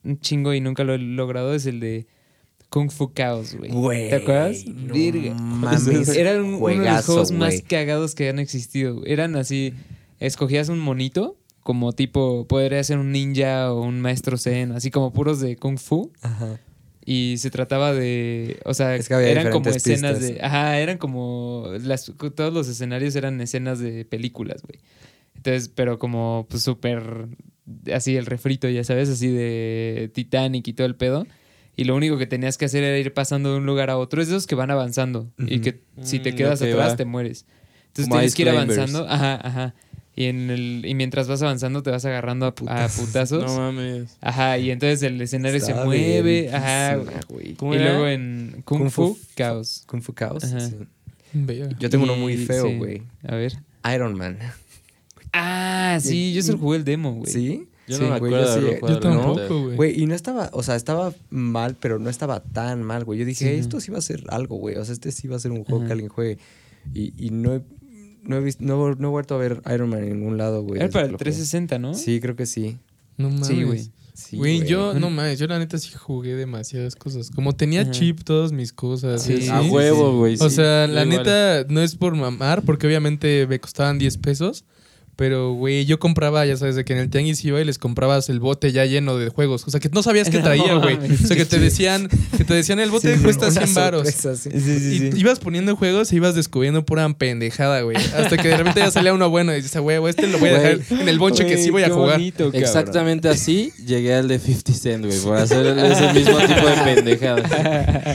un 0.04 0.20
chingo 0.20 0.54
y 0.54 0.62
nunca 0.62 0.84
lo 0.84 0.94
he 0.94 0.98
logrado, 1.00 1.54
es 1.56 1.66
el 1.66 1.80
de 1.80 2.06
Kung 2.70 2.90
Fu 2.92 3.12
Chaos, 3.14 3.56
güey. 3.56 4.10
¿Te 4.10 4.16
acuerdas? 4.16 4.66
no 4.68 4.94
Virga. 4.94 5.34
mames, 5.34 6.08
Era 6.16 6.36
un- 6.42 6.56
uno 6.56 6.68
de 6.68 6.78
los 6.78 7.06
juegos 7.06 7.32
más 7.32 7.62
cagados 7.68 8.14
que 8.16 8.30
han 8.30 8.40
existido. 8.40 9.02
Eran 9.06 9.36
así, 9.36 9.74
escogías 10.20 10.70
un 10.70 10.80
monito, 10.80 11.38
como 11.64 11.94
tipo, 11.94 12.48
podría 12.48 12.84
ser 12.84 12.98
un 12.98 13.12
ninja 13.12 13.72
o 13.74 13.82
un 13.84 14.00
maestro 14.02 14.38
zen, 14.38 14.72
así 14.72 14.90
como 14.92 15.12
puros 15.14 15.40
de 15.40 15.56
Kung 15.58 15.78
Fu. 15.78 16.12
Ajá. 16.22 16.60
Y 17.06 17.36
se 17.40 17.50
trataba 17.50 17.94
de, 17.94 18.60
o 18.64 18.74
sea, 18.76 18.96
Es 18.96 19.08
que 19.08 19.16
había 19.16 19.30
eran 19.32 19.52
como 19.52 19.70
escenas 19.70 20.18
pistas. 20.20 20.36
de, 20.36 20.42
ajá, 20.42 20.80
eran 20.80 20.98
como, 20.98 21.68
las, 21.82 22.12
todos 22.36 22.54
los 22.54 22.68
escenarios 22.68 23.16
eran 23.16 23.42
escenas 23.42 23.80
de 23.80 24.06
películas, 24.06 24.62
güey. 24.62 24.80
Entonces, 25.44 25.72
pero 25.74 25.98
como 25.98 26.46
pues 26.50 26.62
súper, 26.64 27.28
así 27.94 28.16
el 28.16 28.26
refrito, 28.28 28.70
ya 28.70 28.84
sabes, 28.84 29.10
así 29.10 29.28
de 29.28 30.12
Titanic 30.14 30.68
y 30.68 30.74
todo 30.74 30.86
el 30.88 30.96
pedo. 30.96 31.26
Y 31.76 31.86
lo 31.86 31.96
único 31.96 32.18
que 32.20 32.28
tenías 32.28 32.58
que 32.60 32.66
hacer 32.66 32.84
era 32.84 32.98
ir 33.00 33.14
pasando 33.14 33.52
de 33.54 33.58
un 33.58 33.66
lugar 33.66 33.90
a 33.90 33.98
otro. 33.98 34.22
Es 34.22 34.28
de 34.28 34.36
esos 34.36 34.46
que 34.46 34.54
van 34.56 34.70
avanzando 34.70 35.32
y 35.40 35.60
que 35.62 35.82
si 36.04 36.20
te 36.20 36.34
Mm, 36.34 36.36
quedas 36.36 36.62
atrás 36.62 36.92
va. 36.92 36.96
te 36.98 37.06
mueres. 37.06 37.46
Entonces 37.88 38.06
Como 38.08 38.16
tienes 38.20 38.36
que 38.36 38.42
ir 38.44 38.50
avanzando, 38.50 39.08
ajá, 39.10 39.36
ajá. 39.48 39.74
Y, 40.16 40.26
en 40.26 40.50
el, 40.52 40.84
y 40.86 40.94
mientras 40.94 41.28
vas 41.30 41.42
avanzando 41.42 41.82
te 41.82 41.90
vas 41.90 42.04
agarrando 42.06 42.46
a, 42.46 42.50
a 42.50 42.88
putazos. 42.90 43.44
No 43.52 43.58
mames. 43.58 44.18
Ajá, 44.22 44.58
y 44.60 44.70
entonces 44.70 45.02
el 45.04 45.20
escenario 45.22 45.58
Está 45.58 45.74
se 45.80 45.86
mueve, 45.86 46.50
ajá. 46.54 46.98
güey. 47.30 47.54
¿Cómo 47.56 47.74
y 47.74 47.78
era? 47.78 47.92
luego 47.94 48.08
en 48.10 48.62
Kung, 48.66 48.80
Kung 48.82 48.90
Fu, 48.92 49.16
Fu- 49.16 49.20
Chaos. 49.36 49.84
Kung 49.88 50.02
Fu 50.04 50.14
Chaos. 50.14 50.44
Ajá. 50.44 50.60
sí. 50.60 50.76
Verga. 51.34 51.70
Yo 51.80 51.90
tengo 51.90 52.04
uno 52.04 52.16
muy 52.18 52.36
feo, 52.38 52.68
sí. 52.68 52.76
güey. 52.78 53.02
A 53.26 53.36
ver. 53.36 53.54
Iron 53.96 54.16
Man. 54.18 54.38
Ah, 55.34 55.98
sí, 56.02 56.34
yo 56.34 56.42
solo 56.44 56.58
jugué 56.58 56.78
el 56.78 56.84
demo, 56.84 57.14
güey. 57.14 57.32
¿Sí? 57.32 57.68
Yo 57.88 57.98
Sí, 57.98 58.04
no 58.04 58.10
me 58.12 58.20
güey, 58.20 58.34
acuerdo 58.36 58.62
yo 58.62 58.68
sí- 58.68 58.74
neta. 58.88 59.00
tampoco, 59.00 59.62
güey. 59.64 59.76
Güey, 59.76 60.02
y 60.02 60.06
no 60.06 60.16
estaba, 60.16 60.50
o 60.54 60.64
sea, 60.64 60.76
estaba 60.76 61.14
mal, 61.30 61.76
pero 61.80 62.00
no 62.00 62.10
estaba 62.10 62.42
tan 62.42 62.84
mal, 62.84 63.04
güey. 63.06 63.20
Yo 63.20 63.26
dije, 63.26 63.46
Sí, 63.46 63.52
no. 63.56 63.60
esto 63.62 63.80
sí 63.82 63.92
va 63.92 63.98
a 63.98 64.02
ser 64.02 64.24
algo, 64.30 64.58
güey. 64.58 64.76
O 64.78 64.86
sea, 64.86 64.94
este 64.94 65.12
sí 65.12 65.28
va 65.28 65.36
a 65.38 65.40
ser 65.40 65.52
un 65.52 65.64
juego 65.64 65.80
Ajá. 65.80 65.88
que 65.88 65.92
alguien 65.94 66.10
juegue. 66.10 66.38
Y, 66.94 67.14
y 67.18 67.30
no, 67.32 67.56
he, 67.56 67.62
no, 68.24 68.38
he 68.38 68.40
visto, 68.42 68.64
no, 68.64 68.94
no 68.96 69.08
he 69.08 69.12
vuelto 69.12 69.36
a 69.36 69.38
ver 69.38 69.62
Iron 69.74 69.90
Man 69.90 70.04
en 70.04 70.10
ningún 70.20 70.38
lado, 70.38 70.64
güey. 70.64 70.80
Era 70.82 70.90
para 70.90 71.06
el 71.06 71.12
lo 71.14 71.18
jugué. 71.18 71.26
360, 71.26 71.80
¿no? 71.80 71.94
Sí, 71.94 72.20
creo 72.20 72.36
que 72.36 72.46
sí. 72.46 72.78
No 73.18 73.30
mames. 73.30 73.48
Sí, 73.48 73.64
güey. 73.64 73.92
Sí, 74.14 74.38
Güey, 74.38 74.66
yo, 74.68 74.94
no 74.94 75.10
mames, 75.10 75.40
yo 75.40 75.48
la 75.48 75.58
neta 75.58 75.78
sí 75.80 75.90
jugué 75.98 76.36
demasiadas 76.36 76.96
cosas. 76.96 77.32
Como 77.32 77.54
tenía 77.54 77.82
Ajá. 77.82 77.92
chip 77.92 78.22
todas 78.24 78.52
mis 78.52 78.72
cosas. 78.74 79.24
Sí. 79.24 79.48
A 79.50 79.62
huevo, 79.62 80.12
sí. 80.12 80.18
güey. 80.18 80.38
O 80.40 80.50
sea, 80.50 80.86
la 80.88 81.04
igual. 81.06 81.18
neta 81.18 81.66
no 81.70 81.82
es 81.82 81.96
por 81.96 82.14
mamar, 82.16 82.62
porque 82.64 82.86
obviamente 82.88 83.48
me 83.48 83.60
costaban 83.60 83.98
10 83.98 84.18
pesos. 84.18 84.66
Pero, 85.16 85.54
güey, 85.54 85.86
yo 85.86 86.00
compraba, 86.00 86.46
ya 86.46 86.58
sabes, 86.58 86.76
de 86.76 86.84
que 86.84 86.94
en 86.94 87.00
el 87.00 87.10
tianguis 87.10 87.44
iba 87.46 87.62
y 87.62 87.66
les 87.66 87.78
comprabas 87.78 88.30
el 88.30 88.40
bote 88.40 88.72
ya 88.72 88.86
lleno 88.86 89.18
de 89.18 89.30
juegos. 89.30 89.64
O 89.68 89.70
sea, 89.72 89.80
que 89.80 89.90
no 89.90 90.02
sabías 90.02 90.30
qué 90.30 90.40
traía, 90.44 90.76
güey. 90.76 90.96
O 90.98 91.28
sea, 91.28 91.38
que 91.38 91.46
te 91.46 91.60
decían, 91.60 92.10
que 92.38 92.44
te 92.44 92.54
decían 92.54 92.80
el 92.80 92.90
bote 92.90 93.16
Sí, 93.18 93.24
cuesta 93.24 93.48
una 93.50 93.62
100 93.62 93.74
varos. 93.76 94.08
sí. 94.08 94.30
Sí, 94.36 94.60
sí, 94.60 94.96
Y 94.96 95.12
sí. 95.12 95.20
ibas 95.20 95.40
poniendo 95.40 95.76
juegos 95.76 96.12
y 96.12 96.16
ibas 96.16 96.34
descubriendo 96.36 96.84
pura 96.86 97.08
pendejada, 97.14 97.82
güey. 97.82 97.98
Hasta 97.98 98.38
que 98.38 98.48
de 98.48 98.58
repente 98.58 98.80
ya 98.80 98.90
salía 98.90 99.14
uno 99.14 99.30
bueno 99.30 99.54
y 99.56 99.62
dices, 99.62 99.80
güey, 99.82 99.98
este 100.10 100.28
lo 100.28 100.40
voy 100.40 100.50
a 100.50 100.60
dejar 100.60 101.00
en 101.02 101.08
el 101.10 101.20
bonche 101.20 101.46
que 101.46 101.58
sí 101.58 101.70
voy 101.70 101.84
a 101.84 101.90
jugar. 101.90 102.18
bonito. 102.18 102.50
Exactamente 102.54 103.30
así 103.30 103.72
llegué 103.86 104.14
al 104.16 104.28
de 104.28 104.40
50 104.40 104.74
Cent, 104.74 105.06
güey, 105.06 105.20
por 105.20 105.38
hacer 105.38 105.66
ese 105.78 106.14
mismo 106.14 106.38
tipo 106.40 106.68
de 106.68 106.96
pendejadas. 106.96 107.52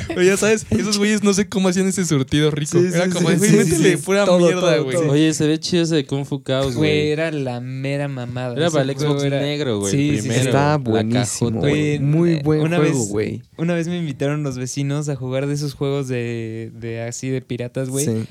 Pero 0.09 0.23
ya 0.23 0.37
sabes, 0.37 0.67
esos 0.71 0.99
güeyes 0.99 1.23
no 1.23 1.33
sé 1.35 1.49
cómo 1.49 1.69
hacían 1.69 1.87
ese 1.87 2.05
surtido 2.05 2.51
rico. 2.51 2.79
Sí, 2.81 2.89
sí, 2.89 2.95
Era 2.97 3.09
como, 3.11 3.29
güey, 3.31 3.39
sí, 3.51 3.57
métele 3.57 3.99
pura 3.99 4.25
Todo, 4.25 4.39
mierda, 4.39 4.79
güey. 4.79 4.97
Oye, 4.97 5.35
se 5.35 5.47
ve 5.47 5.61
chido 5.61 5.83
ese 5.85 5.95
de 5.97 6.07
Kung 6.07 6.25
Fu 6.25 6.43
Chaos, 6.43 6.75
Güey, 6.75 6.96
güey. 6.99 7.11
era 7.11 7.31
la 7.31 7.61
mera 7.61 8.09
mamada. 8.09 8.55
Era 8.57 8.71
para 8.71 8.85
el 8.91 8.99
Xbox 8.99 9.23
era- 9.25 9.41
negro, 9.41 9.81
güey. 9.81 9.93
Sí, 9.93 10.21
sí, 10.21 10.29
La 10.53 10.77
buenísimo, 10.79 11.61
güey. 11.61 11.99
Muy 11.99 12.35
eh, 12.35 12.41
buen 12.45 12.61
una 12.63 12.77
juego, 12.79 12.99
vez- 13.01 13.09
güey. 13.11 13.43
Una 13.57 13.75
vez 13.75 13.89
me 13.89 13.99
invitaron 13.99 14.43
los 14.43 14.59
vecinos 14.59 15.09
a 15.09 15.17
jugar 15.17 15.47
de 15.47 15.55
esos 15.55 15.75
juegos 15.75 16.09
de, 16.09 16.71
de 16.75 17.03
así 17.03 17.29
de 17.29 17.41
piratas, 17.43 17.89
güey. 17.89 18.05
Sí. 18.07 18.25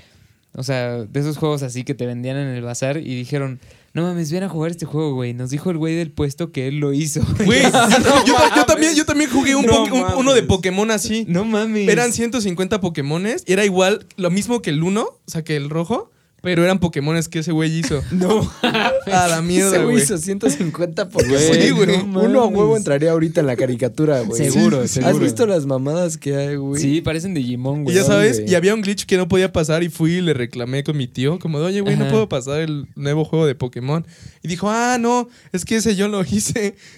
O 0.58 0.64
sea, 0.64 1.04
de 1.04 1.20
esos 1.20 1.38
juegos 1.38 1.64
así 1.64 1.84
que 1.84 1.94
te 1.96 2.06
vendían 2.06 2.38
en 2.38 2.48
el 2.48 2.62
bazar 2.62 2.96
y 2.98 3.14
dijeron, 3.16 3.60
no 3.94 4.04
mames, 4.04 4.32
ven 4.32 4.44
a 4.44 4.50
jugar 4.50 4.72
este 4.72 4.86
juego, 4.86 5.14
güey. 5.14 5.34
Nos 5.34 5.50
dijo 5.50 5.70
el 5.70 5.78
güey 5.78 5.96
del 5.96 6.12
puesto 6.12 6.54
que 6.54 6.68
él 6.70 6.80
lo 6.80 6.94
hizo. 6.94 7.20
Güey, 7.46 7.62
yo, 7.64 7.72
ta- 7.72 8.56
yo 8.56 8.66
también, 8.66 8.96
yo 8.96 9.06
también 9.06 9.30
jugué 9.30 9.54
un 9.56 9.66
No 9.66 9.84
uno 10.18 10.34
de 10.34 10.44
Pokémon 10.44 10.92
así. 10.92 11.26
no 11.28 11.44
mames. 11.44 11.90
Eran 11.90 12.14
150 12.14 12.80
Pokémones 12.80 13.44
y 13.46 13.52
era 13.52 13.66
igual, 13.66 14.06
lo 14.16 14.30
mismo 14.32 14.62
que 14.62 14.70
el 14.70 14.82
uno, 14.82 15.04
o 15.04 15.20
sea, 15.28 15.44
que 15.44 15.58
el 15.58 15.70
rojo, 15.70 16.10
pero 16.46 16.64
eran 16.64 16.78
Pokémones 16.78 17.28
que 17.28 17.40
ese 17.40 17.52
güey 17.52 17.80
hizo. 17.80 18.04
No. 18.12 18.50
A 18.62 19.28
la 19.28 19.42
mierda, 19.42 19.76
Ese 19.76 19.84
güey 19.84 19.98
hizo 19.98 20.18
150 20.20 21.10
por 21.10 21.24
Sí, 21.26 21.72
güey. 21.72 22.00
Uno 22.02 22.42
a 22.44 22.46
huevo 22.46 22.78
entraría 22.78 23.12
ahorita 23.12 23.42
en 23.42 23.48
la 23.48 23.56
caricatura, 23.56 24.20
güey. 24.22 24.50
Seguro, 24.52 24.84
Sí. 24.84 24.96
seguro. 24.96 25.12
¿Has 25.16 25.20
visto 25.20 25.48
las 25.48 25.66
mamadas 25.66 26.18
que 26.18 26.36
hay, 26.36 26.56
güey? 26.56 26.80
Sí, 26.80 27.02
parecen 27.02 27.34
Digimon, 27.34 27.80
Y 27.82 27.84
güey. 27.86 27.96
ya 27.96 28.04
sabes, 28.04 28.44
y 28.46 28.54
había 28.54 28.76
un 28.76 28.82
glitch 28.82 29.06
que 29.08 29.18
no 29.18 29.28
podía 29.28 29.52
pasar 29.52 29.82
y 29.82 29.90
fui 29.90 30.14
y 30.18 30.22
le 30.22 30.36
reclamé 30.36 30.84
con 30.84 30.96
mi 30.96 31.08
tío, 31.08 31.40
como 31.40 31.60
de, 31.60 31.66
oye, 31.66 31.82
güey, 31.82 31.98
no 31.98 32.08
puedo 32.10 32.30
pasar 32.30 32.62
el 32.62 32.86
nuevo 32.96 33.26
juego 33.26 33.48
de 33.48 33.56
Pokémon. 33.56 34.06
Y 34.44 34.48
dijo, 34.48 34.70
ah, 34.70 34.98
no, 35.00 35.28
es 35.52 35.66
que 35.66 35.78
ese 35.78 35.96
yo 35.96 36.08
lo 36.08 36.22
hice. 36.24 36.76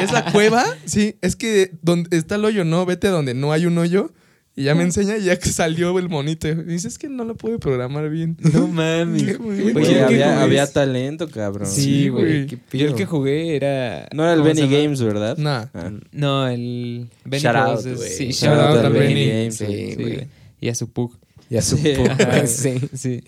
¿Es 0.00 0.12
la 0.12 0.26
cueva? 0.32 0.64
Sí, 0.84 1.16
es 1.22 1.34
que 1.34 1.72
donde 1.82 2.16
está 2.16 2.36
el 2.36 2.44
hoyo, 2.44 2.64
no, 2.64 2.86
vete 2.86 3.08
a 3.08 3.10
donde 3.10 3.34
no 3.34 3.50
hay 3.52 3.66
un 3.66 3.76
hoyo. 3.78 4.12
Y 4.56 4.64
ya 4.64 4.74
me 4.76 4.84
enseña 4.84 5.16
y 5.18 5.24
ya 5.24 5.36
que 5.38 5.48
salió 5.48 5.98
el 5.98 6.08
monito. 6.08 6.46
Y 6.48 6.54
dice, 6.54 6.86
es 6.86 6.96
que 6.98 7.08
no 7.08 7.24
lo 7.24 7.34
pude 7.34 7.58
programar 7.58 8.08
bien. 8.08 8.36
No 8.52 8.68
mames. 8.68 9.38
Oye, 9.40 9.72
¿qué 9.74 10.00
había, 10.02 10.42
había 10.42 10.66
talento, 10.72 11.28
cabrón. 11.28 11.66
Sí, 11.68 11.82
Sí, 12.04 12.08
güey. 12.08 12.46
Yo 12.72 12.86
el 12.86 12.94
que 12.94 13.04
jugué 13.04 13.56
era... 13.56 14.08
No 14.12 14.22
era 14.22 14.34
el 14.34 14.40
¿cómo 14.42 14.54
se 14.54 14.60
Benny? 14.62 14.76
Games, 14.82 15.02
¿verdad? 15.02 15.36
Nah. 15.38 15.66
Ah. 15.74 15.90
No, 16.12 16.46
el... 16.46 17.08
Benny 17.24 17.42
Shout 17.42 17.56
out, 17.56 17.84
es-. 17.86 18.16
Sí, 18.16 18.26
Shout 18.26 18.34
shout 18.34 18.58
out 18.58 18.76
out 18.76 18.84
al 18.84 18.92
Benny 18.92 19.14
Benny. 19.14 19.28
Games, 19.30 19.56
Sí, 19.56 19.66
Sí, 19.66 19.94
güey. 19.96 20.14
güey. 20.14 20.26
Y 20.60 20.68
a 20.68 20.74
su 20.76 20.88
pug. 20.90 21.16
Ya 21.50 21.60
supo. 21.60 21.82
Sí. 21.82 21.94
Sí. 22.46 22.88
sí. 22.94 23.24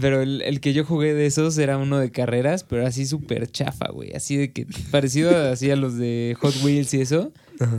Pero 0.00 0.22
el, 0.22 0.42
el 0.42 0.60
que 0.60 0.72
yo 0.72 0.84
jugué 0.84 1.14
de 1.14 1.26
esos 1.26 1.56
era 1.58 1.78
uno 1.78 1.98
de 1.98 2.10
carreras, 2.10 2.64
pero 2.64 2.86
así 2.86 3.06
súper 3.06 3.50
chafa, 3.50 3.90
güey. 3.90 4.12
Así 4.12 4.36
de 4.36 4.52
que 4.52 4.66
parecido 4.90 5.34
así 5.50 5.70
a 5.70 5.76
los 5.76 5.96
de 5.96 6.36
Hot 6.40 6.54
Wheels 6.62 6.92
y 6.94 7.00
eso, 7.00 7.32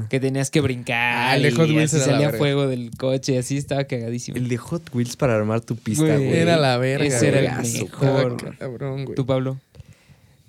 que 0.09 0.19
tenías 0.19 0.49
que 0.51 0.61
brincar. 0.61 1.29
Ah, 1.29 1.35
el 1.35 1.43
de 1.43 1.51
Hot 1.51 1.69
Wheels 1.69 1.93
así 1.93 1.97
era 1.97 2.05
la 2.05 2.11
salía 2.11 2.27
verga. 2.27 2.37
fuego 2.37 2.67
del 2.67 2.91
coche, 2.97 3.37
así 3.37 3.57
estaba 3.57 3.83
cagadísimo. 3.85 4.37
El 4.37 4.47
de 4.47 4.57
Hot 4.57 4.93
Wheels 4.93 5.15
para 5.15 5.35
armar 5.35 5.61
tu 5.61 5.75
pista, 5.75 6.03
Güey. 6.03 6.33
Era 6.33 6.57
la 6.57 6.77
verga. 6.77 7.05
Ese 7.05 7.27
era 7.27 7.39
el 7.61 7.71
mejor. 7.71 8.57
Cabrón, 8.57 9.05
güey. 9.05 9.15
¿Tú, 9.15 9.25
Pablo? 9.25 9.59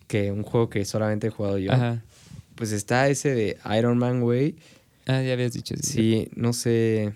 Que 0.07 0.33
un 0.33 0.43
juego 0.43 0.69
que 0.69 0.85
solamente 0.85 1.29
he 1.29 1.31
jugado 1.31 1.59
yo. 1.59 1.73
Ajá. 1.73 2.03
Pues 2.55 2.73
está 2.73 3.09
ese 3.09 3.35
de 3.35 3.57
Iron 3.79 3.99
Man, 3.99 4.21
güey. 4.21 4.57
Ah, 5.07 5.23
ya 5.23 5.33
habías 5.33 5.53
dicho. 5.53 5.75
Sí. 5.77 5.93
Sí, 5.93 6.29
no 6.35 6.53
sé. 6.53 7.13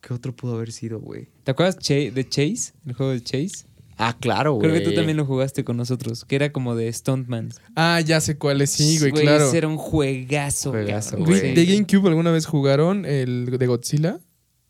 ¿Qué 0.00 0.14
otro 0.14 0.34
pudo 0.34 0.54
haber 0.56 0.72
sido, 0.72 1.00
güey? 1.00 1.26
¿Te 1.44 1.50
acuerdas 1.50 1.76
de 1.76 2.26
Chase? 2.28 2.72
El 2.86 2.92
juego 2.94 3.12
de 3.12 3.20
Chase. 3.22 3.67
Ah, 3.98 4.16
claro, 4.18 4.52
güey. 4.52 4.70
Creo 4.70 4.74
que 4.74 4.88
tú 4.88 4.94
también 4.94 5.16
lo 5.16 5.26
jugaste 5.26 5.64
con 5.64 5.76
nosotros, 5.76 6.24
que 6.24 6.36
era 6.36 6.52
como 6.52 6.76
de 6.76 6.92
Stuntman. 6.92 7.50
Ah, 7.74 8.00
ya 8.00 8.20
sé 8.20 8.38
cuál 8.38 8.60
es. 8.60 8.70
Sí, 8.70 8.98
güey, 9.00 9.10
claro. 9.10 9.48
Ese 9.48 9.58
era 9.58 9.66
un 9.66 9.76
juegazo, 9.76 10.70
Juegazo. 10.70 11.18
Güey. 11.18 11.54
¿De 11.54 11.66
GameCube 11.66 12.08
alguna 12.08 12.30
vez 12.30 12.46
jugaron 12.46 13.04
el 13.04 13.58
de 13.58 13.66
Godzilla? 13.66 14.20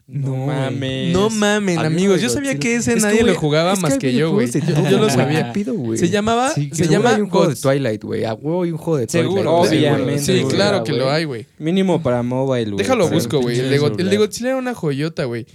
No, 0.07 0.31
güey. 0.31 0.47
mames. 0.47 1.13
No 1.13 1.29
mamen, 1.29 1.79
uno 1.79 1.87
amigos. 1.87 2.23
Yo 2.23 2.31
sabía 2.31 2.59
que 2.59 2.77
ese 2.77 2.95
Es 2.95 3.03
nadie 3.03 3.19
que, 3.19 3.25
lo 3.25 3.35
jugaba 3.35 3.75
es 3.75 3.81
más 3.81 3.99
que 3.99 4.15
yo, 4.15 4.33
güey. 4.33 4.49
Yo, 4.91 4.99
lo 4.99 5.11
sabía. 5.11 5.49
Rápido. 5.49 5.75
Se 5.97 6.09
llamaba. 6.09 6.51
Sí, 6.55 6.71
se 6.73 6.89
llama 6.89 7.15
hay 7.15 7.21
un 7.21 7.29
juego 7.29 7.49
de 7.49 7.57
Twilight, 7.57 8.03
güey. 8.03 8.25
A 8.25 8.33
huevo 8.33 8.63
hay 8.63 8.73
un 8.73 8.79
juego 8.79 8.97
de 8.97 9.07
Twilight. 9.07 9.31
Seguro, 9.31 9.57
obviamente, 9.57 10.23
Sí, 10.23 10.45
claro 10.49 10.83
que 10.83 10.95
lo 10.95 11.11
hay, 11.11 11.25
güey. 11.25 11.45
Mínimo 11.59 12.03
para 12.03 12.23
mobile, 12.23 12.71
güey. 12.71 12.79
Déjalo 12.79 13.11
busco, 13.11 13.43
güey. 13.43 13.59
El, 13.59 13.67
el 13.75 14.11
de. 14.11 14.17
Godzilla 14.17 14.49
era 14.49 14.57
una 14.57 14.73
joyota, 14.73 15.25
güey. 15.25 15.47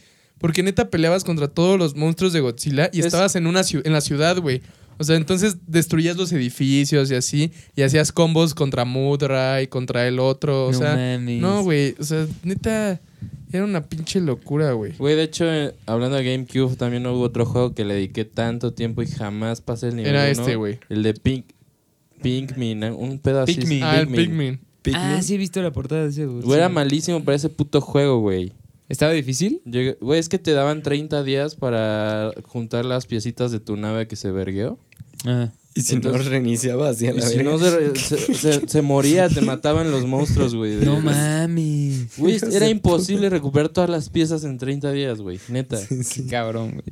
Porque 0.43 0.61
neta 0.61 0.89
peleabas 0.89 1.23
contra 1.23 1.47
todos 1.47 1.79
los 1.79 1.95
monstruos 1.95 2.33
de 2.33 2.41
Godzilla 2.41 2.89
y 2.91 2.99
Es- 2.99 3.05
estabas 3.05 3.33
en 3.37 3.47
una 3.47 3.61
en 3.71 3.93
la 3.93 4.01
ciudad, 4.01 4.37
güey. 4.41 4.61
O 4.97 5.05
sea, 5.05 5.15
entonces 5.15 5.55
destruías 5.67 6.17
los 6.17 6.33
edificios 6.33 7.09
y 7.09 7.15
así. 7.15 7.51
Y 7.77 7.81
hacías 7.83 8.11
combos 8.11 8.53
contra 8.53 8.83
Mudra 8.83 9.61
y 9.61 9.67
contra 9.67 10.05
el 10.05 10.19
otro. 10.19 10.65
O 10.67 10.71
No 10.73 10.77
sea, 10.77 10.95
mames. 10.97 11.41
no, 11.41 11.63
güey. 11.63 11.95
O 11.97 12.03
sea, 12.03 12.27
neta, 12.43 12.99
era 13.53 13.63
una 13.63 13.85
pinche 13.85 14.19
locura, 14.19 14.73
güey. 14.73 14.91
Güey, 14.97 15.15
de 15.15 15.23
hecho, 15.23 15.45
eh, 15.45 15.73
hablando 15.85 16.17
de 16.17 16.25
GameCube, 16.29 16.75
también 16.75 17.07
hubo 17.07 17.21
otro 17.21 17.45
juego 17.45 17.73
que 17.73 17.85
le 17.85 17.93
dediqué 17.93 18.25
tanto 18.25 18.73
tiempo 18.73 19.01
y 19.01 19.07
jamás 19.07 19.61
pasé 19.61 19.87
el 19.87 19.95
nivel 19.95 20.11
Era 20.13 20.23
uno. 20.23 20.29
este, 20.31 20.55
güey. 20.57 20.79
El 20.89 21.03
de 21.03 21.13
Pink... 21.13 21.45
Pikmin, 22.21 22.83
¿eh? 22.83 22.91
un 22.91 23.21
así. 23.41 23.55
Pikmin. 23.55 23.83
Ah, 23.83 23.99
el 23.99 24.07
Pikmin. 24.09 24.59
Ah, 24.93 25.21
sí 25.21 25.35
he 25.35 25.37
visto 25.37 25.61
la 25.61 25.71
portada 25.71 26.03
de 26.03 26.09
ese. 26.09 26.25
güey. 26.25 26.41
Güey, 26.43 26.57
era 26.59 26.67
malísimo 26.69 27.23
para 27.23 27.35
ese 27.35 27.47
puto 27.49 27.79
juego, 27.81 28.19
güey. 28.19 28.51
¿Estaba 28.89 29.11
difícil? 29.13 29.61
Llegué- 29.65 29.97
Güey, 30.01 30.19
es 30.19 30.29
que 30.29 30.39
te 30.39 30.51
daban 30.51 30.83
30 30.83 31.23
días 31.23 31.55
para 31.55 32.31
juntar 32.43 32.85
las 32.85 33.05
piecitas 33.05 33.51
de 33.51 33.59
tu 33.59 33.75
nave 33.77 34.07
que 34.07 34.15
se 34.15 34.31
vergueó. 34.31 34.77
Ajá. 35.25 35.53
Y 35.75 35.81
si 35.81 35.95
Entonces- 35.95 36.25
no 36.25 36.29
reiniciaba 36.29 36.89
así 36.89 37.07
a 37.07 37.13
la 37.13 37.21
si 37.23 37.37
no, 37.41 37.57
se, 37.57 37.95
se- 37.95 38.33
se- 38.35 38.67
se 38.67 38.81
moría, 38.83 39.27
te 39.29 39.41
mataban 39.41 39.89
los 39.89 40.05
monstruos, 40.05 40.53
güey. 40.53 40.75
No 40.85 40.99
mames. 40.99 42.15
Güey, 42.17 42.37
era 42.51 42.67
imposible 42.69 43.29
recuperar 43.29 43.69
todas 43.69 43.89
las 43.89 44.09
piezas 44.09 44.43
en 44.43 44.59
30 44.59 44.91
días, 44.91 45.19
güey. 45.19 45.39
Neta. 45.49 45.79
Qué 45.89 46.25
cabrón, 46.27 46.71
güey. 46.73 46.83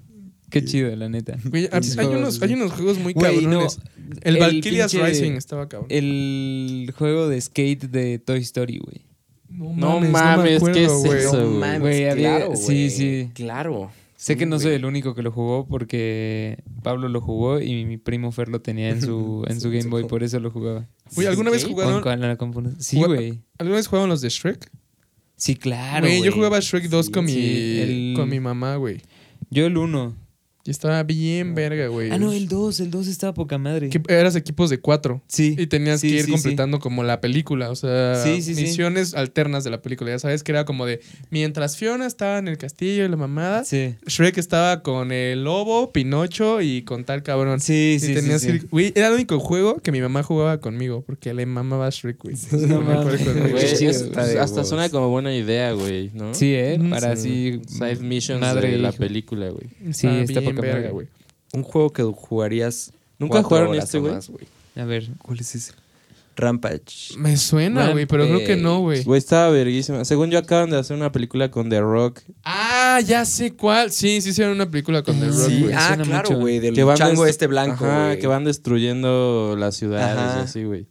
Qué 0.49 0.65
chido, 0.65 0.93
la 0.95 1.07
neta. 1.09 1.37
Güey, 1.45 1.69
hay, 1.71 1.81
hay 1.97 2.05
unos, 2.07 2.41
hay 2.41 2.53
unos 2.53 2.71
juegos 2.73 2.97
muy 2.97 3.13
Güey, 3.13 3.35
no, 3.45 3.59
cabrones. 3.59 3.79
el, 4.23 4.37
Valkyria's 4.39 4.93
Rising 4.93 5.33
estaba 5.33 5.69
cabrón. 5.69 5.87
El 5.91 6.91
juego 6.97 7.29
de 7.29 7.39
skate 7.39 7.83
de 7.83 8.17
Toy 8.19 8.39
Story, 8.39 8.79
güey. 8.79 9.01
No 9.51 9.73
No 9.73 9.99
me 9.99 10.09
mames, 10.09 10.57
acuerdo, 10.57 10.73
¿qué 10.77 10.85
es 10.85 10.91
güey. 10.93 11.19
eso? 11.19 11.41
No 11.41 11.49
mames, 11.59 12.11
había- 12.11 12.15
claro, 12.15 12.55
sí, 12.55 12.89
sí. 12.89 13.29
Claro. 13.33 13.91
Sé 14.15 14.33
Sí, 14.33 14.39
que 14.39 14.45
no 14.45 14.59
soy 14.59 14.73
el 14.75 14.85
único 14.85 15.15
que 15.15 15.23
lo 15.23 15.31
jugó 15.31 15.65
porque 15.67 16.63
Pablo 16.83 17.09
lo 17.09 17.21
jugó 17.21 17.59
y 17.59 17.85
mi 17.85 17.97
primo 17.97 18.31
Fer 18.31 18.49
lo 18.49 18.61
tenía 18.61 18.89
en 18.89 19.01
su, 19.01 19.43
en 19.49 19.59
su 19.59 19.69
Game 19.71 19.89
Boy, 19.89 20.03
por 20.05 20.21
eso 20.23 20.39
lo 20.39 20.51
jugaba. 20.51 20.87
¿alguna 21.27 21.49
vez 21.49 21.63
¿Sí? 21.63 21.69
jugaron? 21.71 22.01
Con- 22.01 22.03
con 22.03 22.21
la 22.21 22.37
compu- 22.37 22.75
Sí, 22.79 22.97
güey. 23.03 23.39
¿Alguna 23.57 23.77
vez 23.77 23.87
jugaron 23.87 24.09
los 24.09 24.21
de 24.21 24.29
Shrek? 24.29 24.69
Sí, 25.35 25.55
claro. 25.55 26.05
Güey, 26.05 26.21
yo 26.21 26.31
jugaba 26.31 26.59
Shrek 26.59 26.83
2 26.87 27.09
con, 27.09 27.25
mi, 27.25 27.33
el- 27.79 28.13
con 28.15 28.29
mi 28.29 28.39
mamá, 28.39 28.75
güey. 28.75 29.01
Yo 29.49 29.65
el 29.65 29.75
1. 29.75 30.15
Y 30.63 30.71
estaba 30.71 31.01
bien 31.03 31.55
verga, 31.55 31.87
güey. 31.87 32.11
Ah, 32.11 32.17
no, 32.19 32.31
el 32.33 32.47
2. 32.47 32.79
El 32.81 32.91
2 32.91 33.07
estaba 33.07 33.33
poca 33.33 33.57
madre. 33.57 33.89
Que 33.89 34.01
eras 34.09 34.35
equipos 34.35 34.69
de 34.69 34.79
cuatro. 34.79 35.21
Sí. 35.27 35.55
Y 35.57 35.67
tenías 35.67 36.01
Sí, 36.01 36.09
que 36.09 36.13
ir 36.15 36.19
sí, 36.21 36.25
sí. 36.27 36.31
completando 36.33 36.79
como 36.79 37.03
la 37.03 37.19
película, 37.21 37.69
o 37.71 37.75
sea, 37.75 38.21
Sí, 38.23 38.41
sí, 38.41 38.53
sí. 38.55 38.61
misiones 38.61 39.13
alternas 39.15 39.63
de 39.63 39.71
la 39.71 39.81
película. 39.81 40.11
Ya 40.11 40.19
sabes 40.19 40.43
que 40.43 40.51
era 40.51 40.65
como 40.65 40.85
de 40.85 41.01
mientras 41.31 41.77
Fiona 41.77 42.05
estaba 42.05 42.37
en 42.37 42.47
el 42.47 42.57
castillo 42.57 43.05
y 43.05 43.09
la 43.09 43.17
mamada, 43.17 43.63
Sí. 43.65 43.95
Shrek 44.05 44.37
estaba 44.37 44.83
con 44.83 45.11
el 45.11 45.43
lobo, 45.43 45.91
Pinocho 45.91 46.61
y 46.61 46.83
con 46.83 47.05
tal 47.05 47.23
cabrón. 47.23 47.59
Sí, 47.59 47.93
Y 47.95 47.99
sí, 47.99 48.07
sí. 48.07 48.13
tenías 48.13 48.41
sí. 48.41 48.47
que 48.47 48.53
ir- 48.57 48.69
Güey, 48.69 48.93
era 48.95 49.07
el 49.07 49.13
único 49.13 49.39
juego 49.39 49.79
que 49.79 49.91
mi 49.91 50.01
mamá 50.01 50.21
jugaba 50.23 50.59
conmigo 50.59 51.03
porque 51.05 51.33
le 51.33 51.45
mamaba 51.45 51.89
Shrek, 51.89 52.17
güey. 52.21 52.35
No 52.51 52.81
Me 52.81 52.93
acuerdo 52.93 53.03
mames. 53.05 53.21
conmigo. 53.23 53.49
Güey, 53.49 53.63
es- 53.65 54.09
hasta 54.37 54.63
suena 54.63 54.89
como 54.89 55.09
buena 55.09 55.35
idea, 55.35 55.71
güey, 55.73 56.11
¿no? 56.13 56.33
Sí, 56.35 56.53
¿eh? 56.53 56.77
Mm, 56.79 56.89
Para 56.91 57.15
sí. 57.15 57.59
así... 57.65 57.75
Side 57.77 57.95
missions 58.07 58.41
madre 58.41 58.71
de 58.71 58.77
la 58.77 58.89
hijo. 58.89 58.97
película, 58.99 59.49
güey. 59.49 59.67
Sí, 59.93 60.07
Estaba 60.07 60.21
está 60.21 60.39
bien 60.41 60.50
verga, 60.53 60.89
güey. 60.89 61.07
Un 61.53 61.63
juego 61.63 61.91
que 61.91 62.03
jugarías. 62.03 62.91
¿Nunca 63.19 63.43
jugaron 63.43 63.75
este, 63.75 63.99
güey? 63.99 64.13
A 64.75 64.85
ver. 64.85 65.07
¿Cuál 65.21 65.39
es 65.39 65.53
ese? 65.55 65.73
Rampage. 66.37 67.17
Me 67.17 67.35
suena, 67.37 67.91
güey, 67.91 68.05
pero 68.05 68.25
creo 68.25 68.39
que 68.39 68.55
no, 68.55 68.79
güey. 68.79 69.03
Güey, 69.03 69.17
estaba 69.19 69.49
verguísima. 69.49 70.05
Según 70.05 70.31
yo, 70.31 70.39
acaban 70.39 70.69
de 70.69 70.77
hacer 70.79 70.95
una 70.95 71.11
película 71.11 71.51
con 71.51 71.69
The 71.69 71.81
Rock. 71.81 72.21
Ah, 72.45 72.99
ya 73.05 73.25
sé 73.25 73.53
cuál. 73.53 73.91
Sí, 73.91 74.21
sí 74.21 74.29
hicieron 74.29 74.55
una 74.55 74.69
película 74.71 75.03
con 75.03 75.19
The 75.19 75.27
Rock, 75.27 75.49
Sí, 75.49 75.61
güey. 75.63 75.73
ah, 75.75 75.87
suena 75.89 76.03
claro, 76.05 76.39
güey. 76.39 76.59
Del 76.59 76.73
Que 76.73 76.83
van 76.85 76.95
chango 76.97 77.25
este 77.25 77.47
blanco, 77.47 77.85
Ajá, 77.85 78.05
güey. 78.07 78.19
que 78.19 78.27
van 78.27 78.45
destruyendo 78.45 79.55
las 79.59 79.75
ciudades 79.75 80.37
y 80.37 80.39
así, 80.43 80.63
güey. 80.63 80.87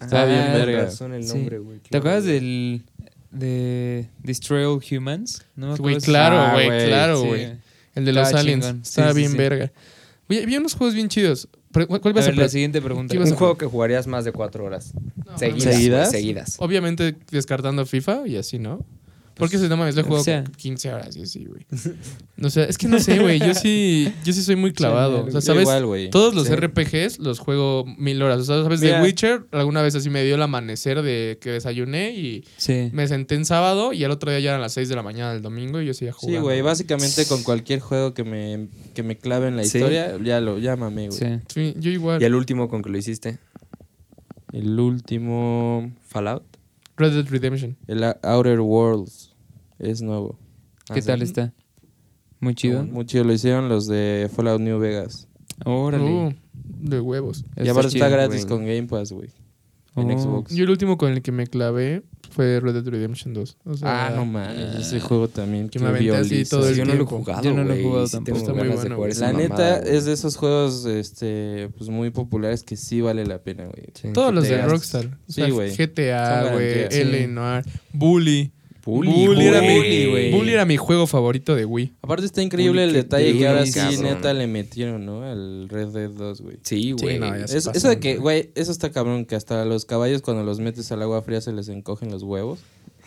Bien 0.00 0.10
Ah, 0.14 0.24
verga. 0.24 0.84
razón 0.84 1.12
el 1.12 1.24
Sí. 1.24 1.34
nombre, 1.34 1.58
güey. 1.58 1.78
¿Te 1.80 1.98
acuerdas 1.98 2.24
güey. 2.24 2.34
del... 2.40 2.82
de 3.30 4.08
Destroy 4.22 4.64
All 4.64 4.80
Humans? 4.90 5.44
No 5.56 5.72
me 5.72 5.76
Güey, 5.76 5.96
claro, 5.98 6.38
Ah, 6.38 6.52
güey, 6.54 6.66
güey, 6.66 6.86
claro, 6.86 7.22
Sí. 7.22 7.28
El 7.94 8.04
de 8.04 8.12
los 8.12 8.32
aliens. 8.32 8.64
chingón. 8.66 8.84
Sí, 8.84 8.90
Estaba 8.90 9.12
sí, 9.12 9.16
bien 9.18 9.30
sí. 9.32 9.36
verga. 9.36 9.72
Oye, 10.28 10.42
había 10.42 10.58
unos 10.60 10.74
juegos 10.74 10.94
bien 10.94 11.08
chidos. 11.08 11.48
¿Cuál 11.72 11.86
cuál 12.00 12.18
A 12.18 12.20
ver, 12.22 12.36
la 12.36 12.48
siguiente 12.48 12.80
pregunta. 12.80 13.12
¿Qué 13.12 13.16
ibas 13.16 13.30
Un 13.30 13.36
juego 13.36 13.56
que 13.56 13.66
jugarías 13.66 14.06
más 14.06 14.24
de 14.24 14.32
cuatro 14.32 14.64
horas. 14.64 14.92
No, 15.26 15.38
seguidas. 15.38 15.74
¿Seguidas? 15.74 16.08
güey, 16.10 16.20
seguidas. 16.20 16.56
Obviamente 16.58 17.16
descartando 17.30 17.86
FIFA 17.86 18.26
y 18.26 18.36
así, 18.36 18.58
¿no? 18.58 18.84
Porque 19.40 19.58
se 19.58 19.68
llama 19.68 19.88
este 19.88 20.02
o 20.02 20.04
juego 20.04 20.22
sea. 20.22 20.44
como 20.44 20.54
15 20.56 20.92
horas 20.94 21.16
y 21.16 21.22
así, 21.22 21.44
güey. 21.46 21.66
O 22.42 22.48
sea, 22.50 22.64
es 22.64 22.78
que 22.78 22.86
no 22.86 23.00
sé, 23.00 23.18
güey. 23.18 23.40
Yo 23.40 23.52
sí, 23.54 24.12
yo 24.24 24.32
sí 24.32 24.42
soy 24.42 24.54
muy 24.56 24.72
clavado. 24.72 25.24
O 25.24 25.30
sea, 25.32 25.40
¿sabes? 25.40 25.62
igual, 25.62 25.86
güey. 25.86 26.10
Todos 26.10 26.34
los 26.34 26.46
Sí. 26.46 26.54
RPGs 26.54 27.18
los 27.18 27.38
juego 27.40 27.84
mil 27.98 28.22
horas. 28.22 28.40
O 28.40 28.44
sea, 28.44 28.62
¿sabes? 28.62 28.80
Mira. 28.80 28.98
De 28.98 29.02
Witcher, 29.02 29.46
alguna 29.50 29.82
vez 29.82 29.94
así 29.96 30.08
me 30.10 30.22
dio 30.22 30.36
el 30.36 30.42
amanecer 30.42 31.02
de 31.02 31.38
que 31.40 31.50
desayuné 31.50 32.12
y 32.14 32.44
Sí. 32.56 32.90
me 32.92 33.08
senté 33.08 33.34
en 33.34 33.44
sábado 33.44 33.92
y 33.92 34.04
al 34.04 34.10
otro 34.12 34.30
día 34.30 34.40
ya 34.40 34.50
eran 34.50 34.60
las 34.60 34.72
6 34.74 34.88
de 34.88 34.94
la 34.96 35.02
mañana 35.02 35.32
del 35.32 35.42
domingo 35.42 35.80
y 35.82 35.86
yo 35.86 35.94
seguía 35.94 36.12
jugando. 36.12 36.38
Sí, 36.40 36.42
güey, 36.42 36.62
básicamente 36.62 37.26
con 37.26 37.42
cualquier 37.42 37.80
juego 37.80 38.14
que 38.14 38.24
me, 38.24 38.68
que 38.94 39.02
me 39.02 39.16
clave 39.18 39.48
en 39.48 39.56
la 39.56 39.64
Sí. 39.64 39.78
historia, 39.78 40.16
ya 40.22 40.40
lo 40.40 40.58
mamé, 40.76 41.08
güey. 41.08 41.18
Sí. 41.18 41.26
Sí, 41.48 41.74
yo 41.78 41.90
igual. 41.90 42.20
Y 42.22 42.24
el 42.24 42.34
último 42.34 42.68
con 42.68 42.82
que 42.82 42.90
lo 42.90 42.98
hiciste. 42.98 43.38
El 44.52 44.78
último, 44.80 45.92
Fallout. 46.08 46.42
Red 46.96 47.12
Dead 47.14 47.26
Redemption. 47.30 47.76
el 47.86 48.04
Outer 48.22 48.60
Worlds, 48.60 49.29
es 49.80 50.02
nuevo. 50.02 50.38
¿Qué 50.92 51.00
Ah, 51.00 51.04
tal 51.06 51.22
está? 51.22 51.52
Muy 52.40 52.54
chido. 52.54 52.84
Muy 52.84 53.04
chido, 53.06 53.24
lo 53.24 53.32
hicieron 53.32 53.68
los 53.68 53.86
de 53.86 54.30
Fallout 54.34 54.60
New 54.60 54.78
Vegas. 54.78 55.28
Órale. 55.64 56.04
Uh, 56.04 56.32
de 56.64 57.00
huevos. 57.00 57.44
y 57.56 57.68
aparte 57.68 57.90
chido, 57.90 58.04
está 58.06 58.08
gratis 58.08 58.46
güey. 58.46 58.48
con 58.58 58.66
Game 58.66 58.84
Pass, 58.84 59.12
güey. 59.12 59.28
En 59.96 60.10
Oh. 60.10 60.18
Xbox. 60.18 60.54
Yo 60.54 60.64
el 60.64 60.70
último 60.70 60.96
con 60.96 61.10
el 61.12 61.20
que 61.20 61.32
me 61.32 61.46
clavé 61.48 62.04
fue 62.30 62.60
Red 62.60 62.74
Dead 62.74 62.86
Redemption 62.88 63.34
2. 63.34 63.56
O 63.64 63.74
sea, 63.74 64.06
Ah, 64.06 64.10
no 64.14 64.24
mames, 64.24 64.76
ese 64.76 65.00
juego 65.00 65.28
también. 65.28 65.68
que 65.68 65.78
qué 65.78 65.84
me 65.84 65.88
aventé 65.90 66.16
así 66.16 66.28
violizo. 66.30 66.58
todo 66.60 66.68
el 66.68 66.76
yo 66.76 66.84
no 66.84 66.94
lo 66.94 66.94
he 66.94 66.96
tiempo. 67.06 67.18
jugado. 67.18 67.42
Yo 67.42 67.52
no 67.52 67.64
lo 67.64 67.72
he 67.72 67.74
güey, 67.74 67.82
jugado 67.84 68.06
sí 68.06 68.12
tampoco. 68.12 68.38
Está 68.38 68.52
muy 68.52 68.62
ganas 68.62 68.70
de 68.76 68.80
bueno, 68.82 68.94
jugar 68.96 69.08
güey. 69.10 69.10
esa 69.12 69.26
La 69.26 69.32
mamada, 69.32 69.48
neta 69.80 69.90
es 69.90 70.04
de 70.06 70.12
esos 70.12 70.36
juegos 70.36 70.86
este 70.86 71.68
pues 71.76 71.90
muy 71.90 72.10
populares 72.10 72.62
que 72.62 72.76
sí 72.76 73.00
vale 73.00 73.26
la 73.26 73.42
pena, 73.42 73.64
güey. 73.64 73.86
Sí. 73.94 74.08
Todos 74.14 74.32
los 74.32 74.48
de. 74.48 74.62
Rockstar. 74.62 75.18
O 75.28 75.32
sea, 75.32 75.44
Sí, 75.46 75.50
güey. 75.50 75.76
GTA, 75.76 76.52
güey. 76.52 76.68
garantías. 76.74 76.94
L.A. 76.94 77.26
Noir. 77.26 77.64
Bully. 77.92 78.52
Bully, 78.84 79.44
era 79.46 79.60
mi, 79.60 79.76
Bully, 79.76 80.10
güey. 80.10 80.30
Bully 80.32 80.52
era 80.52 80.64
mi 80.64 80.76
juego 80.76 81.06
favorito 81.06 81.54
de 81.54 81.64
Wii. 81.64 81.92
Aparte 82.02 82.24
está 82.26 82.42
increíble 82.42 82.82
Uy, 82.82 82.88
el 82.88 82.92
detalle 82.94 83.36
que 83.36 83.46
ahora 83.48 83.66
sí 83.66 83.72
cabrón. 83.72 84.02
neta 84.02 84.32
le 84.34 84.46
metieron, 84.46 85.04
¿no? 85.06 85.22
Al 85.22 85.68
Red 85.68 85.88
Dead 85.88 86.10
2, 86.10 86.40
güey. 86.40 86.56
Sí, 86.62 86.92
güey. 86.92 87.18
no. 87.18 87.34
Es- 87.34 87.52
pasan, 87.52 87.72
eso 87.76 87.88
de 87.88 88.00
que, 88.00 88.16
güey, 88.16 88.50
eso 88.54 88.72
está 88.72 88.90
cabrón, 88.90 89.24
que 89.26 89.34
hasta 89.36 89.64
los 89.64 89.84
caballos 89.84 90.22
cuando 90.22 90.42
los 90.44 90.60
metes 90.60 90.90
al 90.92 91.02
agua 91.02 91.22
fría 91.22 91.40
se 91.40 91.52
les 91.52 91.68
encogen 91.68 92.10
los 92.10 92.22
huevos. 92.22 92.58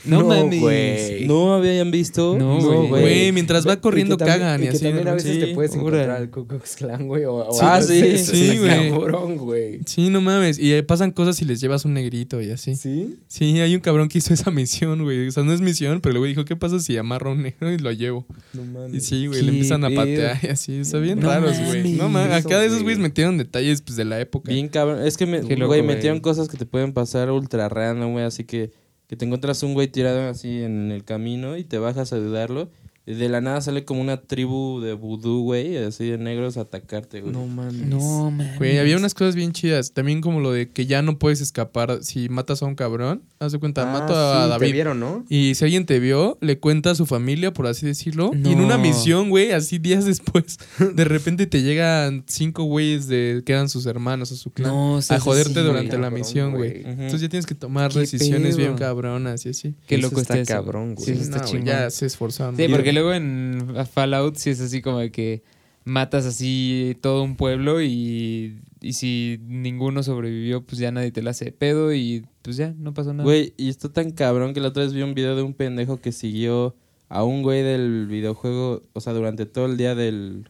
No, 0.06 0.22
No, 0.22 0.28
mames. 0.28 0.60
güey. 0.60 1.28
¿No 1.28 1.54
habían 1.54 1.89
visto? 1.91 2.38
No, 2.38 2.60
güey. 2.60 2.89
Güey, 2.89 3.32
mientras 3.32 3.66
va 3.68 3.74
Y 3.74 3.78
corriendo 3.78 4.18
que 4.18 4.26
también- 4.26 4.39
cagan 4.41 4.62
y 4.62 4.66
y 4.66 4.70
que 4.70 4.76
así. 4.76 4.84
también 4.86 5.08
a 5.08 5.14
veces 5.14 5.34
Sí, 5.36 5.39
te 5.39 5.47
puedes 5.54 5.74
encontrar 5.76 6.10
al 6.10 6.30
Ku 6.30 6.45
Klux 6.45 6.76
Klan, 6.76 7.08
güey. 7.08 7.24
o- 7.26 7.36
o- 7.36 7.62
Ah, 7.62 7.82
sí, 7.82 7.99
ese- 7.99 8.18
sí, 8.36 8.43
ese 8.64 8.91
güey. 9.38 9.80
Sí, 9.86 10.10
no 10.10 10.20
mames. 10.22 10.60
Y 10.60 10.74
eh, 10.74 10.84
pasan 10.84 11.12
cosas 11.12 11.41
y 11.41 11.45
les 11.45 11.62
llevas 11.62 11.86
un 11.86 11.93
negrito 11.93 12.41
y 12.41 12.51
así. 12.51 12.76
¿Sí? 12.76 13.18
Sí, 13.28 13.60
hay 13.60 13.76
un 13.76 13.82
cabrón 13.82 14.10
que 14.10 14.18
hizo 14.18 14.34
esa 14.34 14.51
misión, 14.51 15.04
güey. 15.04 15.28
O 15.28 15.32
sea, 15.32 15.43
no 15.43 15.54
es 15.54 15.62
misión, 15.62 16.01
pero 16.01 16.14
luego 16.14 16.26
dijo, 16.26 16.45
¿qué 16.45 16.56
pasa 16.56 16.80
si 16.80 16.97
amarro 16.97 17.30
a 17.30 17.34
un 17.34 17.43
negro 17.43 17.72
y 17.72 17.78
lo 17.78 17.91
llevo? 17.91 18.26
No 18.54 18.64
mames. 18.66 18.93
Y 18.95 18.99
sí, 19.08 19.28
güey, 19.28 19.41
le 19.41 19.49
empiezan 19.49 19.84
a 19.86 19.89
patear 19.89 20.39
y 20.43 20.47
así. 20.47 20.76
Está 20.80 20.99
bien 20.99 21.20
No 21.20 21.28
raros, 21.30 21.58
güey. 21.68 21.93
No 21.93 22.10
mames. 22.10 22.34
Acá 22.45 22.60
de 22.60 22.66
esos 22.66 22.80
güey. 22.80 22.95
güeyes 22.95 22.99
metieron 22.99 23.38
detalles 23.38 23.82
pues, 23.82 23.95
de 23.95 24.06
la 24.06 24.20
época. 24.20 24.51
Bien 24.51 24.68
cabrón. 24.68 25.06
Es 25.06 25.18
que, 25.18 25.26
güey. 25.26 25.82
metieron 25.84 26.20
cosas 26.20 26.47
que 26.49 26.58
te 26.58 26.66
pueden 26.66 26.93
pasar 26.93 27.32
ultra 27.32 27.70
random, 27.70 28.12
güey. 28.14 28.26
Así 28.26 28.43
que, 28.43 28.72
que 29.08 29.16
te 29.16 29.26
encuentras 29.26 29.64
un 29.64 29.74
güey 29.74 29.88
tirado 29.88 30.30
así 30.30 30.64
en 30.64 30.91
el 30.91 31.04
camino 31.04 31.58
y 31.58 31.64
te 31.64 31.78
bajas 31.78 32.14
a 32.14 32.16
ayudarlo. 32.18 32.70
De 33.06 33.28
la 33.28 33.41
nada 33.41 33.60
sale 33.60 33.84
como 33.84 33.99
una 33.99 34.22
tribu 34.22 34.80
de 34.80 34.93
vudú, 34.93 35.41
güey, 35.43 35.76
así 35.76 36.06
de 36.10 36.18
negros 36.18 36.56
a 36.56 36.62
atacarte, 36.62 37.20
güey. 37.20 37.34
No 37.34 37.45
mames. 37.47 37.74
No, 37.88 38.32
mames. 38.32 38.58
Güey, 38.58 38.78
había 38.80 38.95
unas 38.95 39.14
cosas 39.14 39.36
bien 39.36 39.51
chidas. 39.51 39.91
También 39.91 40.22
como 40.22 40.39
lo 40.39 40.54
de 40.54 40.70
que 40.70 40.86
ya 40.86 41.01
no 41.01 41.20
puedes 41.20 41.41
escapar 41.41 41.99
si 42.01 42.30
matas 42.30 42.62
a 42.64 42.66
un 42.66 42.76
cabrón. 42.76 43.22
Haz 43.39 43.51
de 43.51 43.60
cuenta, 43.60 43.89
Ah, 43.89 43.91
mato 43.99 44.16
a 44.16 44.43
sí, 44.45 44.49
David. 44.51 44.68
Te 44.68 44.72
vieron, 44.72 44.99
¿no? 45.01 45.26
Y 45.28 45.54
si 45.56 45.66
alguien 45.66 45.86
te 45.86 45.99
vio, 45.99 46.38
le 46.39 46.60
cuenta 46.60 46.91
a 46.91 46.95
su 46.95 47.06
familia, 47.06 47.51
por 47.51 47.68
así 47.68 47.86
decirlo. 47.86 48.32
Y 48.34 48.54
en 48.54 48.58
No. 48.60 48.64
una 48.66 48.78
misión, 48.78 49.30
güey, 49.30 49.51
así 49.51 49.80
días 49.80 50.06
después, 50.06 50.58
de 50.80 51.04
repente 51.04 51.45
te 51.45 51.62
llegan 51.62 52.24
cinco 52.28 52.64
güeyes 52.64 53.08
de 53.10 53.43
que 53.45 53.51
eran 53.51 53.68
sus 53.68 53.86
hermanos 53.86 54.32
o 54.32 54.38
su 54.38 54.51
clan 54.51 54.72
No, 54.72 54.97
a 54.99 55.01
seas 55.01 55.22
joderte 55.22 55.60
así, 55.60 55.68
durante 55.68 55.97
la 55.97 56.10
misión, 56.10 56.54
güey. 56.56 56.70
güey. 56.70 56.82
Ujú. 56.84 56.89
Entonces 56.91 57.20
ya 57.22 57.28
tienes 57.28 57.45
que 57.47 57.56
tomar 57.56 57.91
¿Qué 57.91 57.99
decisiones 57.99 58.56
bien 58.56 58.76
pedo? 58.78 58.80
cabronas 58.88 59.45
y 59.45 59.49
así. 59.49 59.76
Qué 59.88 59.97
loco 59.97 60.22
está 60.22 60.38
está 60.39 60.54
cabrón, 60.56 60.95
güey. 60.95 61.06
Sí, 61.06 61.12
está 61.22 61.39
No, 61.39 61.66
ya 61.66 61.89
se 61.89 62.06
esforzaron. 62.06 62.56
Sí, 62.56 62.66
porque 62.70 62.93
luego 62.94 63.14
en 63.14 63.76
Fallout 63.91 64.36
sí 64.36 64.52
es 64.52 64.62
así 64.62 64.82
como 64.82 65.00
de 65.00 65.12
que 65.12 65.44
matas 65.86 66.26
así 66.26 66.98
todo 67.02 67.24
un 67.24 67.36
pueblo 67.36 67.82
y, 67.82 68.62
y 68.82 68.94
si 68.94 69.39
ninguno 69.44 70.02
sobrevivió, 70.04 70.66
pues 70.66 70.80
ya 70.80 70.91
nadie 70.91 71.12
te 71.12 71.22
la 71.22 71.32
hace 71.32 71.46
de 71.46 71.52
pedo 71.52 71.94
y 71.94 72.26
pues 72.41 72.58
ya, 72.58 72.74
no 72.78 72.94
pasó 72.94 73.14
nada. 73.14 73.24
Güey, 73.24 73.54
y 73.58 73.70
está 73.70 73.91
tan 73.91 74.12
cabrón 74.12 74.54
que 74.54 74.62
la 74.62 74.70
otra 74.70 74.84
vez 74.84 74.94
vi 74.94 75.02
un 75.02 75.14
video 75.14 75.36
de 75.36 75.41
un 75.41 75.54
pendejo 75.54 76.00
que 76.00 76.12
siguió 76.12 76.76
a 77.10 77.24
un 77.24 77.44
güey 77.44 77.64
del 77.64 78.08
videojuego, 78.08 78.84
o 78.94 79.02
sea, 79.02 79.14
durante 79.14 79.46
todo 79.46 79.66
el 79.66 79.78
día 79.78 79.94
del... 79.96 80.50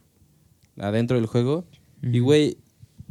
adentro 0.78 1.16
del 1.16 1.26
juego. 1.26 1.66
Y, 2.02 2.20
güey, 2.20 2.58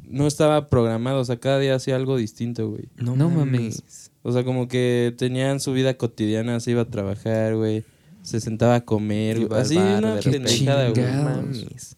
no 0.04 0.28
estaba 0.28 0.70
programado, 0.70 1.20
o 1.20 1.26
sea, 1.26 1.38
cada 1.40 1.60
día 1.60 1.76
hacía 1.76 1.96
algo 1.96 2.18
distinto, 2.18 2.70
güey. 2.70 2.90
No 2.96 3.16
mames. 3.16 4.12
O 4.22 4.32
sea, 4.32 4.44
como 4.44 4.68
que 4.68 5.14
tenían 5.18 5.60
su 5.60 5.74
vida 5.74 5.96
cotidiana, 5.96 6.60
se 6.60 6.72
iba 6.72 6.84
a 6.84 6.90
trabajar, 6.90 7.56
güey. 7.56 7.84
Se 8.24 8.40
sentaba 8.40 8.76
a 8.76 8.82
comer, 8.82 9.38
Iba 9.38 9.60
Así, 9.62 9.76
bar 9.76 10.04
una 10.04 10.20
pendejada, 10.20 10.90
güey. 10.90 11.06
Mames. 11.06 11.96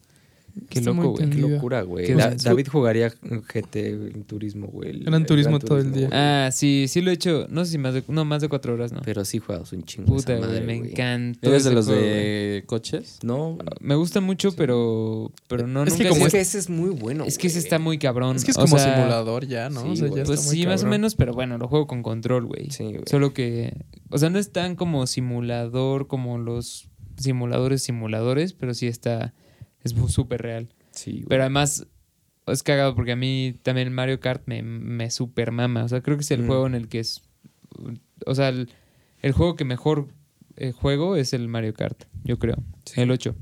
Qué 0.70 0.78
Está 0.78 0.90
loco, 0.92 1.10
güey. 1.12 1.28
Qué 1.28 1.36
locura, 1.38 1.82
güey. 1.82 2.14
Da-. 2.14 2.34
David 2.34 2.68
jugaría 2.68 3.10
GT 3.10 3.76
en 4.14 4.24
turismo, 4.24 4.68
güey. 4.68 5.00
Gran 5.00 5.26
Turismo 5.26 5.58
todo 5.58 5.78
el 5.78 5.92
día. 5.92 6.08
Ah, 6.12 6.48
sí, 6.50 6.86
sí 6.88 7.02
lo 7.02 7.10
he 7.10 7.14
hecho. 7.14 7.46
No 7.50 7.64
sé 7.66 7.72
si 7.72 7.78
más 7.78 7.92
de, 7.92 8.02
no, 8.08 8.24
más 8.24 8.40
de 8.40 8.48
cuatro 8.48 8.72
horas, 8.72 8.90
¿no? 8.92 9.00
Pero 9.04 9.24
sí 9.26 9.38
juegas 9.38 9.70
un 9.72 9.82
chingo. 9.84 10.06
Puta, 10.06 10.32
esa 10.32 10.38
güey, 10.38 10.48
madre, 10.48 10.66
me 10.66 10.78
güey. 10.78 10.90
encantó. 10.92 11.48
¿Eres 11.50 11.64
de 11.64 11.72
los 11.72 11.86
juego, 11.86 12.00
de 12.00 12.64
coches? 12.66 13.18
No. 13.22 13.58
Me 13.80 13.94
gusta 13.96 14.20
mucho, 14.22 14.52
pero, 14.56 15.30
pero 15.46 15.66
no, 15.66 15.84
Es 15.84 15.92
que 15.94 16.04
nunca 16.04 16.08
como 16.14 16.24
he- 16.24 16.28
es 16.28 16.32
que 16.32 16.40
ese 16.40 16.58
es 16.58 16.70
muy 16.70 16.88
bueno. 16.90 17.24
es 17.24 17.36
que 17.36 17.48
ese 17.48 17.58
está 17.58 17.78
muy 17.78 17.98
cabrón. 17.98 18.36
Es 18.36 18.44
que 18.44 18.52
es 18.52 18.56
O 18.56 18.62
como 18.62 18.78
sea, 18.78 18.94
simulador 18.96 19.46
ya, 19.46 19.68
¿no? 19.68 19.82
sí, 19.82 19.88
o 19.90 19.96
sea, 19.96 20.04
ya 20.06 20.08
güey. 20.10 20.22
está 20.22 20.34
Pues 20.34 20.46
muy 20.46 20.56
sí, 20.56 20.66
más 20.66 20.82
o 20.84 20.86
menos, 20.86 21.14
pero 21.16 21.34
bueno, 21.34 21.58
lo 21.58 21.68
juego 21.68 21.86
con 21.86 22.02
control, 22.02 22.46
güey. 22.46 22.70
Sí, 22.70 22.84
güey. 22.84 23.02
Solo 23.06 23.34
que, 23.34 23.74
o 24.10 24.16
sea, 24.16 24.30
no 24.30 24.38
es 24.38 24.52
tan 24.52 24.74
como 24.74 25.06
simulador 25.06 26.06
como 26.06 26.38
los 26.38 26.88
simuladores 27.18 27.82
simuladores, 27.82 28.52
pero 28.52 28.74
sí 28.74 28.86
está, 28.86 29.32
es 29.86 30.12
súper 30.12 30.42
real. 30.42 30.68
Sí, 30.90 31.12
güey. 31.12 31.26
Pero 31.28 31.42
además, 31.42 31.86
es 32.46 32.62
cagado 32.62 32.94
porque 32.94 33.12
a 33.12 33.16
mí 33.16 33.54
también 33.62 33.92
Mario 33.92 34.20
Kart 34.20 34.42
me, 34.46 34.62
me 34.62 35.10
super 35.10 35.50
mama. 35.52 35.84
O 35.84 35.88
sea, 35.88 36.00
creo 36.02 36.16
que 36.16 36.22
es 36.22 36.30
el 36.30 36.42
Mm. 36.42 36.46
juego 36.46 36.66
en 36.66 36.74
el 36.74 36.88
que 36.88 37.00
es, 37.00 37.22
o 38.26 38.34
sea, 38.34 38.48
el, 38.50 38.70
el 39.22 39.32
juego 39.32 39.56
que 39.56 39.64
mejor 39.64 40.08
eh, 40.56 40.72
juego 40.72 41.16
es 41.16 41.32
el 41.34 41.48
Mario 41.48 41.74
Kart, 41.74 42.04
yo 42.24 42.38
creo, 42.38 42.56
Sí. 42.86 43.00
el 43.00 43.10
8. 43.10 43.34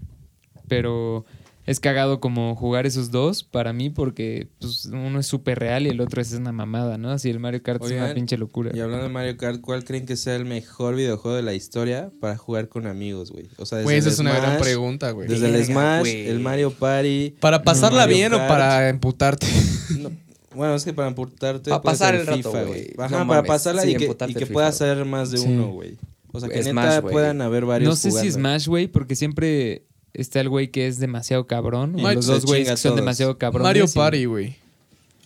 Pero 0.68 1.24
es 1.66 1.80
cagado 1.80 2.20
como 2.20 2.54
jugar 2.56 2.84
esos 2.86 3.10
dos 3.10 3.42
para 3.42 3.72
mí 3.72 3.88
porque 3.90 4.48
pues, 4.60 4.84
uno 4.86 5.18
es 5.18 5.26
súper 5.26 5.58
real 5.58 5.86
y 5.86 5.90
el 5.90 6.00
otro 6.00 6.20
es 6.20 6.32
una 6.34 6.52
mamada, 6.52 6.98
¿no? 6.98 7.10
Así 7.10 7.30
el 7.30 7.40
Mario 7.40 7.62
Kart 7.62 7.82
es 7.84 7.92
una 7.92 8.12
pinche 8.14 8.36
locura. 8.36 8.70
Y 8.74 8.80
hablando 8.80 9.04
de 9.04 9.10
Mario 9.12 9.36
Kart, 9.36 9.60
¿cuál 9.60 9.82
creen 9.84 10.04
que 10.06 10.16
sea 10.16 10.36
el 10.36 10.44
mejor 10.44 10.94
videojuego 10.96 11.36
de 11.36 11.42
la 11.42 11.54
historia 11.54 12.10
para 12.20 12.36
jugar 12.36 12.68
con 12.68 12.86
amigos, 12.86 13.30
güey? 13.30 13.48
O 13.56 13.64
sea, 13.66 13.78
desde 13.78 13.84
Güey, 13.86 13.96
esa 13.98 14.08
el 14.08 14.12
es 14.14 14.18
una 14.20 14.32
gran 14.32 14.50
Smash, 14.56 14.62
pregunta, 14.62 15.10
güey. 15.12 15.28
Desde 15.28 15.48
el 15.48 15.64
Smash, 15.64 16.00
güey. 16.00 16.28
el 16.28 16.40
Mario 16.40 16.70
Party. 16.70 17.34
¿Para 17.40 17.62
pasarla 17.62 18.00
Mario 18.02 18.16
bien 18.16 18.34
o 18.34 18.38
para 18.38 18.88
emputarte? 18.88 19.46
No, 19.98 20.10
bueno, 20.58 20.74
es 20.76 20.84
que 20.84 20.92
para 20.92 21.08
emputarte. 21.08 21.68
Pa' 21.70 21.82
puede 21.82 21.92
pasar 21.94 22.14
el 22.14 22.26
rato, 22.26 22.36
FIFA, 22.52 22.62
güey. 22.62 22.90
Ajá, 22.96 23.08
No 23.08 23.10
para 23.10 23.24
mames. 23.24 23.48
pasarla 23.48 23.82
Sí, 23.82 23.90
y 23.90 23.96
que, 23.96 24.04
y 24.28 24.34
que 24.34 24.46
pueda 24.46 24.68
güey. 24.68 24.78
ser 24.78 25.04
más 25.04 25.30
de 25.32 25.38
Sí. 25.38 25.46
uno, 25.48 25.72
güey. 25.72 25.96
O 26.30 26.38
sea, 26.38 26.48
que 26.48 26.62
Smash, 26.62 26.74
neta 26.86 27.00
güey. 27.00 27.12
puedan 27.12 27.42
haber 27.42 27.64
varios 27.64 27.88
No 27.90 27.96
sé 27.96 28.10
si. 28.12 28.30
Smash, 28.30 28.68
güey, 28.68 28.86
porque 28.86 29.16
siempre 29.16 29.84
está 30.14 30.40
el 30.40 30.48
güey 30.48 30.68
que 30.70 30.86
es 30.86 30.98
demasiado 30.98 31.46
cabrón. 31.46 31.98
Y 31.98 32.02
los 32.02 32.26
dos 32.26 32.46
güeyes 32.46 32.70
que 32.70 32.76
son 32.78 32.96
demasiado 32.96 33.36
cabrones. 33.38 33.64
Mario 33.64 33.86
Party, 33.92 34.24
güey. 34.24 34.56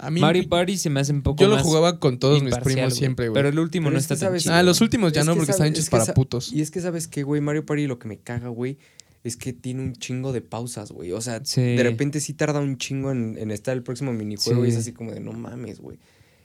A 0.01 0.11
mí 0.11 0.21
Mario 0.21 0.49
Party 0.49 0.77
se 0.79 0.91
me 0.91 1.01
hace 1.01 1.13
un 1.13 1.23
poco 1.23 1.43
yo 1.43 1.49
lo 1.49 1.57
más 1.57 1.65
jugaba 1.65 1.99
con 1.99 2.19
todos 2.19 2.43
mis 2.43 2.57
primos 2.59 2.95
siempre, 2.95 3.29
güey. 3.29 3.35
Pero 3.35 3.49
el 3.49 3.59
último 3.59 3.87
Pero 3.87 3.93
no 3.95 3.99
es 3.99 4.05
está 4.05 4.15
tan 4.15 4.29
sabes- 4.29 4.43
chido. 4.45 4.55
Ah, 4.55 4.63
los 4.63 4.81
últimos 4.81 5.13
ya 5.13 5.21
Es 5.23 5.27
no, 5.27 5.33
que 5.33 5.39
porque 5.41 5.53
sabe- 5.53 5.69
están 5.69 5.73
hechos 5.75 5.85
es 5.85 5.91
para 5.91 6.15
putos. 6.15 6.53
Y 6.53 6.63
es 6.63 6.71
que 6.71 6.81
sabes 6.81 7.09
qué, 7.09 7.25
güey, 7.25 7.41
Mario 7.41 7.67
Party 7.67 7.87
lo 7.89 7.99
que 7.99 8.07
me 8.07 8.17
caga, 8.19 8.49
güey, 8.49 8.79
es 9.25 9.37
que 9.37 9.53
tiene 9.53 9.83
un 9.83 9.95
chingo 9.95 10.33
de 10.33 10.41
pausas, 10.41 10.93
güey. 10.93 11.11
O 11.11 11.21
sea, 11.21 11.41
Sí. 11.45 11.61
de 11.61 11.83
repente 11.83 12.21
sí 12.21 12.33
tarda 12.33 12.61
un 12.61 12.79
chingo 12.79 13.11
en, 13.11 13.37
en 13.39 13.51
estar 13.51 13.77
el 13.77 13.83
próximo 13.83 14.13
minijuego 14.13 14.65
y 14.65 14.69
es 14.69 14.75
Sí. 14.75 14.81
así 14.81 14.93
como 14.93 15.11
de 15.11 15.19
no 15.19 15.33
mames, 15.33 15.81
güey. 15.81 15.99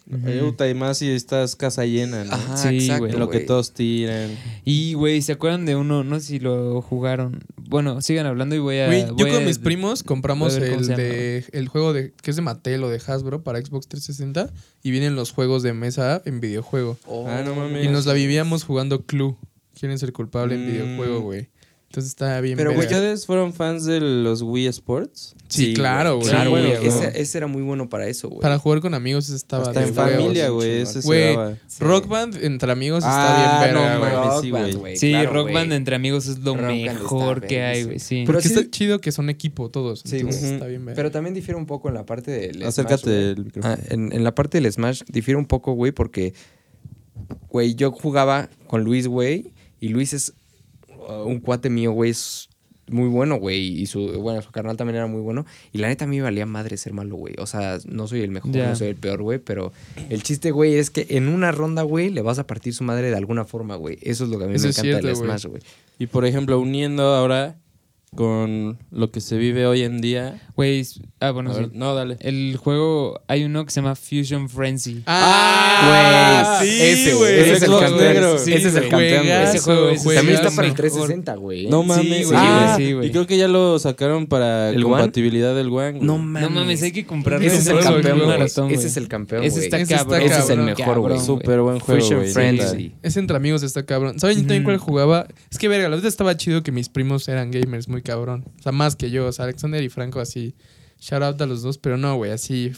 Puta, 0.10 0.70
y 0.70 0.74
más 0.74 0.98
si 0.98 1.10
estás 1.10 1.56
casa 1.56 1.86
llena, 1.86 2.26
¿no? 2.26 2.34
Ajá, 2.34 2.58
Sí, 2.58 2.68
exacto, 2.76 3.06
güey. 3.06 3.18
Lo 3.18 3.30
que 3.30 3.40
todos 3.40 3.74
tiran. 3.74 4.30
Y, 4.66 4.94
güey, 4.96 5.22
¿se 5.22 5.32
acuerdan 5.32 5.66
de 5.66 5.76
uno? 5.76 6.04
No 6.04 6.20
sé 6.20 6.26
si 6.28 6.40
lo 6.40 6.82
jugaron. 6.82 7.44
Bueno, 7.58 8.02
sigan 8.02 8.26
hablando 8.26 8.54
y 8.56 8.60
voy 8.60 8.80
a... 8.80 8.88
Güey, 8.88 9.06
yo 9.18 9.28
con 9.28 9.36
a- 9.38 9.40
mis 9.40 9.60
primos 9.60 10.04
compramos 10.04 10.56
el 10.58 10.86
de 10.88 11.46
el 11.54 11.68
juego 11.70 11.94
de 11.94 12.12
que 12.22 12.30
es 12.32 12.36
de 12.36 12.42
Mattel 12.42 12.84
o 12.84 12.90
de 12.90 13.02
Hasbro 13.06 13.44
para 13.44 13.60
Xbox 13.60 13.88
360 13.88 14.52
y 14.84 14.92
vienen 14.92 15.16
los 15.16 15.32
juegos 15.32 15.64
de 15.64 15.74
mesa 15.74 16.22
en 16.26 16.40
videojuego. 16.42 16.98
Ah, 17.28 17.42
no 17.46 17.56
mames. 17.56 17.86
Y 17.86 17.88
nos 17.88 18.06
la 18.06 18.14
vivíamos 18.14 18.64
jugando 18.66 19.06
Clue. 19.06 19.38
¿Quién 19.80 19.92
es 19.92 20.04
el 20.04 20.14
culpable 20.14 20.56
en 20.56 20.66
Mm. 20.66 20.72
videojuego, 20.72 21.22
güey? 21.22 21.48
Entonces 21.94 22.10
está 22.10 22.42
bien 22.42 22.58
Pero, 22.58 22.72
verga. 22.72 22.86
güey, 22.86 22.88
¿Ustedes 22.92 23.28
fueron 23.28 23.54
fans 23.54 23.86
de 23.86 24.00
los 24.02 24.42
Wii 24.42 24.66
Sports? 24.66 25.36
Sí, 25.48 25.76
claro, 25.76 26.16
güey. 26.18 26.28
Claro, 26.28 26.50
güey. 26.50 26.76
güey. 26.76 26.88
Ese, 26.88 27.22
ese 27.22 27.38
era 27.38 27.46
muy 27.46 27.62
bueno 27.62 27.88
para 27.88 28.08
eso, 28.08 28.30
güey. 28.30 28.42
Para 28.42 28.58
jugar 28.58 28.82
con 28.82 28.96
amigos 28.96 29.30
estaba 29.30 29.68
Hasta 29.68 29.84
en 29.86 29.94
familia, 29.94 30.50
güey. 30.50 30.82
Ese 30.82 31.02
Güey. 31.02 31.36
Rock 31.80 32.08
Band 32.08 32.44
entre 32.44 32.72
amigos 32.72 33.04
Ah, 33.06 33.60
está 33.60 33.68
bien 33.68 33.76
no 33.76 33.82
verga, 33.84 34.00
güey. 34.00 34.28
Rock 34.28 34.42
sí, 34.44 34.50
Band, 34.52 34.74
güey. 34.78 34.98
Sí, 34.98 35.12
claro, 35.12 35.34
Rock. 35.34 35.54
Band 35.54 35.72
entre 35.74 35.96
amigos 35.96 36.26
es 36.26 36.40
lo 36.40 36.56
Rock 36.56 36.66
mejor 36.66 37.42
que 37.46 37.62
hay, 37.62 37.84
güey. 37.84 38.00
Sí. 38.00 38.24
Pero 38.26 38.40
Porque 38.40 38.50
sí- 38.50 38.56
está 38.56 38.72
chido 38.72 39.00
que 39.00 39.12
son 39.12 39.30
equipo 39.30 39.70
todos. 39.70 40.02
Sí, 40.04 40.16
entonces 40.16 40.42
güey. 40.42 40.54
está 40.56 40.66
bien 40.66 40.84
verga. 40.86 40.96
Pero 40.96 41.12
también 41.12 41.36
difiere 41.36 41.60
un 41.60 41.68
poco 41.68 41.90
en 41.90 41.94
la 41.94 42.08
parte 42.08 42.32
del 42.32 42.64
Acércate 42.64 43.04
Smash, 43.04 43.06
güey. 43.14 43.26
del 43.36 43.46
micrófono. 43.46 43.76
Ah, 43.76 43.80
en, 43.92 44.12
en 44.14 44.24
la 44.24 44.34
parte 44.34 44.60
del 44.60 44.74
Smash 44.74 45.04
difiere 45.10 45.38
un 45.38 45.46
poco, 45.46 45.74
güey, 45.74 45.92
porque, 45.92 46.34
güey, 47.50 47.76
yo 47.76 47.92
jugaba 47.92 48.50
con 48.66 48.84
Luis, 48.84 49.08
güey, 49.08 49.54
y 49.80 49.90
Luis 49.90 50.14
es 50.14 50.34
un 51.26 51.40
cuate 51.40 51.70
mío, 51.70 51.92
güey, 51.92 52.12
es 52.12 52.50
muy 52.90 53.08
bueno, 53.08 53.38
güey, 53.38 53.82
y 53.82 53.86
su, 53.86 54.12
bueno, 54.22 54.42
su 54.42 54.52
carnal 54.52 54.76
también 54.76 54.98
era 54.98 55.08
muy 55.08 55.22
bueno, 55.22 55.46
y 55.72 55.78
la 55.78 55.88
neta 55.88 56.06
a 56.06 56.08
mí 56.08 56.18
me 56.18 56.24
valía 56.24 56.46
madre 56.46 56.76
ser 56.78 56.94
malo, 56.94 57.16
güey, 57.16 57.36
o 57.38 57.48
sea, 57.48 57.78
no 57.86 58.08
soy 58.08 58.22
el 58.22 58.32
mejor, 58.32 58.54
no 58.54 58.76
soy 58.76 58.90
el 58.90 58.96
peor, 58.96 59.22
güey, 59.22 59.40
pero 59.40 59.72
el 60.10 60.22
chiste, 60.24 60.52
güey, 60.52 60.76
es 60.76 60.90
que 60.90 61.08
en 61.10 61.30
una 61.30 61.52
ronda, 61.52 61.84
güey, 61.84 62.10
le 62.10 62.22
vas 62.22 62.40
a 62.40 62.48
partir 62.48 62.74
su 62.74 62.84
madre 62.84 63.10
de 63.10 63.16
alguna 63.16 63.46
forma, 63.46 63.76
güey, 63.76 63.98
eso 64.02 64.26
es 64.26 64.30
lo 64.30 64.38
que 64.38 64.46
a 64.46 64.48
mí 64.48 64.56
Eso 64.56 64.66
me 64.66 64.70
encanta 64.72 65.00
cierto. 65.00 65.16
Smash, 65.16 65.46
güey. 65.46 65.62
Y 65.98 66.08
por 66.08 66.26
ejemplo, 66.26 66.60
uniendo 66.60 67.04
ahora 67.04 67.56
con 68.16 68.78
lo 68.92 69.12
que 69.12 69.22
se 69.22 69.38
vive 69.38 69.66
hoy 69.66 69.82
en 69.84 70.02
día. 70.02 70.42
Güey, 70.56 70.86
ah, 71.20 71.32
bueno, 71.32 71.52
A 71.52 71.56
ver, 71.56 71.66
sí. 71.66 71.72
no, 71.74 71.96
dale. 71.96 72.18
El 72.20 72.58
juego, 72.58 73.22
hay 73.28 73.44
uno 73.44 73.66
que 73.66 73.72
se 73.72 73.82
llama 73.82 73.96
Fusion 73.96 74.50
Frenzy. 74.50 75.04
Ah, 75.08 76.60
Güey, 76.60 76.70
sí, 76.70 76.82
ese, 76.82 77.14
güey. 77.16 77.40
ese 77.40 77.54
es 77.54 77.64
el 77.64 77.70
campeón, 77.72 77.98
negro. 78.00 78.36
ese 78.36 78.56
es 78.56 78.66
el 78.76 78.90
campeón, 78.90 79.26
güey. 79.26 79.44
Ese 79.44 79.60
juego 79.60 79.88
También 80.16 80.36
está 80.36 80.48
es 80.50 80.56
para 80.56 80.68
el 80.68 80.74
mejor. 80.74 80.76
360, 80.76 81.36
güey. 81.36 81.68
No 81.68 81.84
mames. 81.84 82.28
güey, 82.28 82.40
ah, 82.42 82.74
sí, 82.78 82.94
güey. 82.94 83.08
y 83.08 83.12
creo 83.12 83.26
que 83.28 83.38
ya 83.38 83.48
lo 83.48 83.80
sacaron 83.80 84.28
para 84.28 84.70
¿El 84.70 84.84
One? 84.84 84.94
compatibilidad 84.94 85.56
del 85.56 85.68
One. 85.70 85.92
güey. 85.94 86.02
No 86.02 86.14
No 86.14 86.20
mames. 86.20 86.52
mames, 86.52 86.84
hay 86.84 86.92
que 86.92 87.06
comprarlo. 87.06 87.46
Ese 87.48 87.58
es 87.58 87.68
el 87.68 87.80
Ese 87.80 87.90
campeón, 87.90 88.28
maratón, 88.28 88.72
Ese 88.72 88.88
es 88.88 88.98
el 88.98 89.08
campeón, 89.08 89.44
Ese 89.44 89.56
güey. 89.56 89.66
está 89.66 89.78
Ese 89.80 89.94
está 89.96 90.06
cabrón. 90.08 90.22
Ese 90.32 90.40
es 90.40 90.50
el 90.50 90.60
mejor, 90.60 91.00
güey. 91.00 91.20
Súper 91.20 91.62
buen 91.62 91.80
juego, 91.80 92.02
Fusion. 92.02 92.26
Frenzy. 92.28 92.78
neta. 92.84 92.96
Es 93.02 93.18
entre 93.18 93.36
amigos, 93.38 93.64
está 93.64 93.84
cabrón. 93.86 94.20
¿Saben 94.20 94.38
también 94.40 94.64
cuál 94.64 94.78
jugaba? 94.78 95.28
Es 95.52 95.58
que, 95.58 95.68
verga, 95.68 95.90
la 95.90 95.96
verdad 95.96 96.08
estaba 96.10 96.38
chido 96.38 96.62
que 96.64 96.72
mis 96.72 96.90
primos 96.90 97.28
eran 97.28 97.50
gamers 97.52 97.88
muy 97.88 98.03
cabrón. 98.04 98.46
O 98.60 98.62
sea, 98.62 98.72
más 98.72 98.96
que 98.96 99.10
yo. 99.10 99.28
O 99.28 99.32
sea, 99.32 99.46
Alexander 99.46 99.82
y 99.84 99.90
Franco 99.90 100.20
así. 100.20 100.56
Shout 101.00 101.24
out 101.24 101.42
a 101.42 101.46
los 101.46 101.62
dos, 101.64 101.78
pero 101.78 101.98
no, 101.98 102.16
güey, 102.16 102.32
así. 102.32 102.72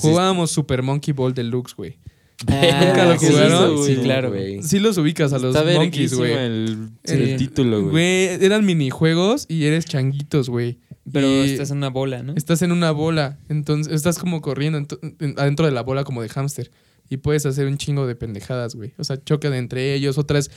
Jugábamos 0.00 0.50
Super 0.50 0.82
Monkey 0.82 1.12
Ball 1.14 1.32
Deluxe, 1.34 1.74
güey. 1.76 1.98
¿Nunca 2.46 3.04
lo 3.06 3.12
Ah, 3.12 3.16
jugaron? 3.18 3.84
Sí, 3.84 3.94
Sí, 3.94 4.00
claro. 4.02 4.30
güey. 4.30 4.62
Sí 4.62 4.78
los 4.80 4.98
ubicas 4.98 5.32
a 5.32 5.38
los 5.38 5.54
Está 5.56 5.70
monkeys, 5.72 6.14
güey. 6.14 6.32
el, 6.32 6.88
Sí. 7.04 7.14
el 7.14 7.36
título, 7.36 7.80
güey. 7.82 7.90
Güey, 7.92 8.44
eran 8.44 8.66
minijuegos 8.66 9.46
y 9.48 9.64
eres 9.64 9.84
changuitos, 9.86 10.48
güey. 10.50 10.78
Pero 11.12 11.26
Y 11.28 11.50
estás 11.50 11.70
en 11.70 11.78
una 11.78 11.90
bola, 11.90 12.22
¿no? 12.22 12.32
estás 12.34 12.62
en 12.62 12.72
una 12.72 12.90
bola, 12.90 13.38
entonces 13.50 13.92
estás 13.92 14.18
como 14.18 14.40
corriendo 14.40 14.78
adentro 15.36 15.66
de 15.66 15.72
la 15.72 15.82
bola 15.82 16.02
como 16.02 16.22
de 16.22 16.28
hámster. 16.30 16.70
Y 17.10 17.18
puedes 17.18 17.44
hacer 17.46 17.66
un 17.66 17.76
chingo 17.76 18.06
de 18.06 18.14
pendejadas, 18.16 18.74
güey. 18.74 18.92
O 18.96 19.04
sea, 19.04 19.22
chocan 19.22 19.52
entre 19.54 19.94
ellos. 19.94 20.16
Otra 20.18 20.38
es, 20.38 20.50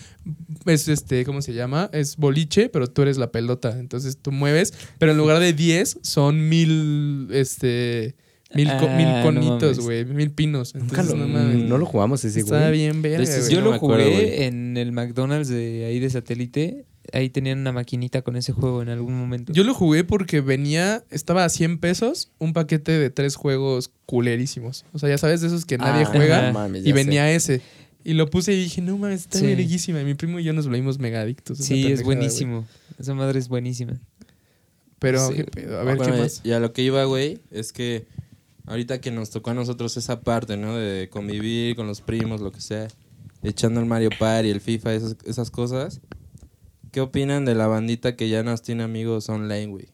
es 0.66 0.88
este, 0.88 1.26
¿cómo 1.26 1.42
se 1.42 1.54
llama? 1.54 1.90
Es 1.94 2.16
boliche, 2.18 2.70
pero 2.70 2.88
tú 2.88 3.02
eres 3.02 3.18
la 3.18 3.32
pelota. 3.32 3.78
Entonces 3.80 4.18
tú 4.18 4.32
mueves, 4.32 4.74
pero 4.98 5.12
en 5.12 5.18
lugar 5.18 5.40
de 5.40 5.52
10 5.54 6.00
son 6.04 6.48
mil, 6.48 7.28
este, 7.32 8.16
mil, 8.56 8.68
co- 8.80 8.88
Ah, 8.90 8.96
mil 8.98 9.08
no 9.08 9.24
conitos, 9.24 9.80
güey. 9.82 10.06
mil 10.06 10.32
pinos. 10.32 10.74
Nunca 10.74 11.02
Entonces, 11.02 11.14
lo, 11.18 11.28
no 11.28 11.34
mames. 11.34 11.58
no 11.70 11.78
lo 11.78 11.86
jugamos 11.86 12.24
ese, 12.24 12.42
güey. 12.44 12.54
Está 12.60 12.70
bien 12.72 13.02
verga, 13.02 13.24
Ese 13.24 13.42
güey. 13.42 13.52
Yo 13.54 13.60
no 13.62 13.70
lo 13.72 13.74
acuerdo, 13.76 14.06
jugué 14.06 14.46
en 14.46 14.78
el 14.78 14.92
McDonald's 14.94 15.50
de 15.50 15.86
ahí 15.86 16.00
de 16.00 16.10
satélite. 16.10 16.86
Ahí 17.14 17.30
tenían 17.30 17.60
una 17.60 17.72
maquinita 17.72 18.22
con 18.22 18.36
ese 18.36 18.52
juego 18.54 18.82
en 18.82 18.90
algún 18.90 19.18
momento. 19.18 19.54
Yo 19.54 19.64
lo 19.64 19.74
jugué 19.74 20.04
porque 20.04 20.42
venía, 20.42 21.04
estaba 21.10 21.46
a 21.46 21.50
100 21.50 21.78
pesos, 21.80 22.32
un 22.40 22.54
paquete 22.54 22.92
de 22.92 23.10
tres 23.10 23.36
juegos 23.36 23.92
culerísimos. 24.06 24.84
O 24.94 25.00
sea, 25.00 25.10
ya 25.10 25.18
sabes, 25.18 25.42
de 25.42 25.48
esos 25.48 25.66
que 25.66 25.78
nadie 25.78 26.04
Ah, 26.04 26.10
juega. 26.12 26.48
no 26.48 26.54
mames, 26.54 26.82
y 26.84 26.88
sé. 26.88 26.94
venía 26.94 27.32
ese. 27.32 27.62
Y 28.04 28.14
lo 28.14 28.30
puse 28.30 28.54
y 28.54 28.64
dije, 28.64 28.82
no 28.82 28.98
mames, 28.98 29.22
está 29.22 29.40
Sí. 29.40 29.46
verguísima. 29.46 30.02
Y 30.02 30.06
mi 30.06 30.14
primo 30.16 30.40
y 30.40 30.44
yo 30.44 30.54
nos 30.54 30.68
volvimos 30.68 31.00
megadictos. 31.00 31.58
sí, 31.60 31.88
es 31.92 32.04
buenísimo. 32.04 32.66
Esa 33.00 33.14
madre 33.14 33.40
es 33.40 33.48
buenísima. 33.48 33.94
Pero, 35.00 35.28
Sí. 35.30 35.36
¿qué 35.36 35.44
pedo? 35.46 35.80
A 35.80 35.84
ver, 35.84 35.98
Bueno, 35.98 36.12
¿qué 36.14 36.20
más? 36.22 36.42
Y 36.44 36.52
a 36.52 36.60
lo 36.60 36.74
que 36.74 36.82
iba, 36.82 37.04
güey, 37.06 37.40
es 37.52 37.72
que 37.72 38.06
ahorita 38.66 39.00
que 39.00 39.12
nos 39.12 39.30
tocó 39.30 39.52
a 39.52 39.54
nosotros 39.54 39.96
esa 39.98 40.22
parte, 40.22 40.58
¿no? 40.58 40.76
De 40.76 41.08
convivir 41.10 41.76
con 41.76 41.88
los 41.88 42.02
primos, 42.02 42.42
lo 42.42 42.52
que 42.52 42.62
sea, 42.62 42.88
echando 43.44 43.80
el 43.80 43.86
Mario 43.86 44.10
Party, 44.18 44.50
el 44.50 44.60
FIFA, 44.62 44.94
esas, 44.96 45.16
esas 45.26 45.52
cosas. 45.52 46.02
¿Qué 46.98 47.02
opinan 47.02 47.46
de 47.46 47.54
la 47.54 47.68
bandita 47.68 48.16
que 48.16 48.28
ya 48.28 48.42
nos 48.42 48.64
tiene 48.64 48.82
amigos 48.82 49.30
online, 49.30 49.68
güey? 49.68 49.86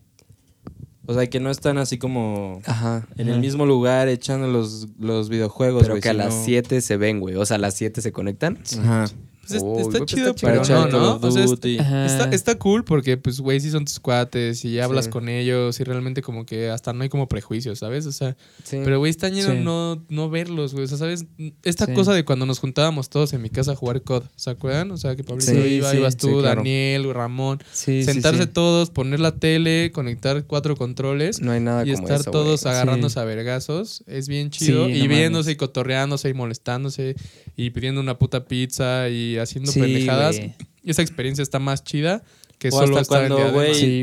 O 1.05 1.13
sea, 1.13 1.27
que 1.27 1.41
no 1.41 1.49
están 1.49 1.77
así 1.77 1.97
como 1.97 2.61
Ajá. 2.65 3.05
en 3.17 3.27
el 3.27 3.41
mismo 3.41 3.65
lugar 3.65 4.07
echando 4.07 4.47
los, 4.47 4.87
los 4.97 5.27
videojuegos, 5.27 5.83
Pero 5.83 5.99
que 5.99 6.07
a 6.07 6.13
sino- 6.13 6.23
las 6.23 6.45
7 6.45 6.79
se 6.79 6.95
ven, 6.95 7.19
güey. 7.19 7.35
O 7.35 7.45
sea, 7.45 7.55
a 7.55 7.57
las 7.57 7.73
7 7.75 8.01
se 8.01 8.13
conectan. 8.13 8.57
Ajá. 8.79 9.07
Pues 9.45 9.61
está 9.61 9.97
pues 9.99 10.05
chido, 10.05 10.29
está 10.31 10.47
pero 10.47 10.61
chido. 10.63 10.87
no, 10.87 11.19
¿no? 11.19 11.27
O 11.27 11.31
sea. 11.31 11.43
Está, 11.43 12.29
está 12.33 12.55
cool 12.57 12.83
porque, 12.85 13.17
pues, 13.17 13.39
güey, 13.41 13.59
sí 13.59 13.69
son 13.71 13.83
tus 13.85 13.99
cuates 13.99 14.63
y 14.63 14.79
hablas 14.79 15.05
Sí. 15.05 15.11
con 15.11 15.27
ellos 15.27 15.79
y 15.79 15.83
realmente 15.83 16.21
como 16.21 16.45
que 16.45 16.69
hasta 16.69 16.93
no 16.93 17.03
hay 17.03 17.09
como 17.09 17.27
prejuicios, 17.27 17.79
¿sabes? 17.79 18.05
O 18.05 18.11
sea, 18.11 18.37
Sí. 18.63 18.77
pero, 18.83 18.99
güey, 18.99 19.09
está 19.09 19.27
lleno 19.29 19.51
Sí. 19.51 19.59
no, 19.61 20.03
no 20.09 20.29
verlos, 20.29 20.73
güey. 20.73 20.85
O 20.85 20.87
sea, 20.87 20.97
¿sabes? 20.97 21.25
Esta 21.63 21.85
Sí. 21.87 21.93
cosa 21.93 22.13
de 22.13 22.23
cuando 22.23 22.45
nos 22.45 22.59
juntábamos 22.59 23.09
todos 23.09 23.33
en 23.33 23.41
mi 23.41 23.49
casa 23.49 23.73
a 23.73 23.75
jugar 23.75 24.01
COD, 24.01 24.23
¿se 24.35 24.49
acuerdan? 24.49 24.91
O 24.91 24.97
sea, 24.97 25.15
que 25.15 25.23
Pablito 25.23 25.51
Sí, 25.51 25.57
iba, 25.57 25.91
sí, 25.91 25.97
ibas 25.97 26.15
tú, 26.17 26.27
sí, 26.27 26.33
claro. 26.39 26.61
Daniel, 26.61 27.13
Ramón. 27.13 27.59
Sentarse 27.73 28.43
sí. 28.43 28.49
todos, 28.49 28.91
poner 28.91 29.19
la 29.19 29.35
tele, 29.35 29.91
conectar 29.93 30.45
cuatro 30.45 30.75
controles 30.77 31.41
no 31.41 31.51
hay 31.51 31.59
nada 31.59 31.85
y 31.85 31.91
como 31.93 32.03
estar 32.07 32.21
eso, 32.21 32.31
todos 32.31 32.63
güey. 32.63 32.73
agarrándose 32.73 33.13
Sí. 33.15 33.19
a 33.19 33.23
vergazos. 33.25 34.03
Es 34.07 34.27
bien 34.27 34.49
chido. 34.51 34.85
Sí, 34.85 34.93
y 34.93 35.01
no 35.03 35.07
viéndose 35.09 35.47
mames. 35.49 35.53
y 35.53 35.55
cotorreándose 35.57 36.29
y 36.29 36.33
molestándose 36.33 37.15
y 37.55 37.69
pidiendo 37.71 37.99
una 38.01 38.17
puta 38.17 38.45
pizza 38.45 39.09
y 39.09 39.32
haciendo 39.37 39.71
Sí, 39.71 39.79
pendejadas. 39.79 40.37
güey. 40.37 40.53
Esa 40.83 41.01
experiencia 41.01 41.41
está 41.41 41.59
más 41.59 41.83
chida 41.83 42.23
que 42.59 42.69
O 42.69 42.71
solo 42.71 42.97
hasta 42.97 43.01
estar 43.25 43.27
cuando, 43.29 43.51
güey, 43.53 43.73
Sí, 43.75 44.01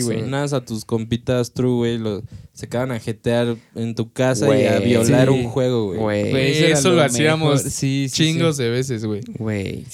a 0.52 0.60
tus 0.64 0.84
compitas 0.84 1.52
true, 1.52 1.72
güey, 1.76 1.98
lo- 1.98 2.22
se 2.52 2.66
acaban 2.66 2.90
a 2.90 2.98
jetear 3.00 3.56
en 3.74 3.94
tu 3.94 4.12
casa 4.12 4.46
y 4.58 4.66
a 4.66 4.78
violar 4.80 5.28
Sí. 5.28 5.34
un 5.34 5.44
juego, 5.48 5.94
güey. 5.94 6.32
Eso 6.70 6.92
lo 6.92 7.02
hacíamos. 7.02 7.62
Sí, 7.62 8.08
sí, 8.10 8.10
Chingos 8.10 8.56
sí. 8.58 8.64
de 8.64 8.68
veces, 8.70 9.04
güey. 9.06 9.22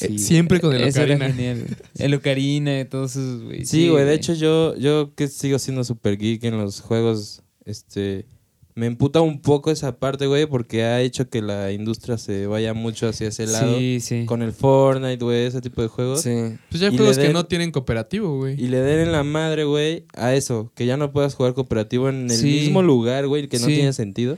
Eh, 0.00 0.18
Siempre 0.18 0.58
con 0.58 0.74
el 0.74 0.82
Eso 0.82 1.02
era 1.02 1.14
Ocarina. 1.14 1.34
genial. 1.36 1.76
El 1.98 2.14
Ocarina 2.14 2.80
y 2.80 2.84
todos 2.86 3.12
esos, 3.12 3.42
güey. 3.44 3.64
Sí, 3.66 3.88
güey, 3.88 4.04
de 4.04 4.14
hecho 4.14 4.34
yo, 4.34 4.74
yo 4.76 5.12
que 5.14 5.28
sigo 5.28 5.58
siendo 5.60 5.84
super 5.84 6.18
geek 6.18 6.42
en 6.44 6.56
los 6.58 6.80
juegos, 6.80 7.42
este, 7.64 8.26
me 8.76 8.86
emputa 8.86 9.22
un 9.22 9.40
poco 9.40 9.70
esa 9.70 9.96
parte, 9.98 10.26
güey, 10.26 10.46
porque 10.46 10.84
ha 10.84 11.00
hecho 11.00 11.28
que 11.30 11.40
la 11.42 11.72
industria 11.72 12.18
se 12.18 12.46
vaya 12.46 12.74
mucho 12.74 13.08
hacia 13.08 13.28
ese 13.28 13.46
lado. 13.46 13.78
Sí, 13.78 13.98
sí. 14.00 14.24
Con 14.26 14.42
el 14.42 14.52
Fortnite, 14.52 15.24
güey, 15.24 15.46
ese 15.46 15.60
tipo 15.62 15.80
de 15.82 15.88
juegos. 15.88 16.20
Sí. 16.20 16.30
Pues 16.70 16.80
ya 16.82 16.88
hay 16.90 16.96
juegos 16.96 17.16
que 17.18 17.32
no 17.32 17.46
tienen 17.46 17.72
cooperativo, 17.72 18.36
güey. 18.36 18.54
Y 18.62 18.68
le 18.68 18.80
den 18.82 19.00
en 19.00 19.12
la 19.12 19.24
madre, 19.24 19.64
güey, 19.64 20.04
a 20.14 20.34
eso, 20.34 20.70
que 20.76 20.84
ya 20.86 20.96
no 20.98 21.10
puedas 21.10 21.34
jugar 21.34 21.54
cooperativo 21.54 22.08
en 22.10 22.24
el 22.30 22.36
Sí. 22.36 22.44
mismo 22.44 22.82
lugar, 22.82 23.26
güey, 23.26 23.48
que 23.48 23.58
no 23.58 23.66
tiene 23.66 23.92
sentido. 23.94 24.36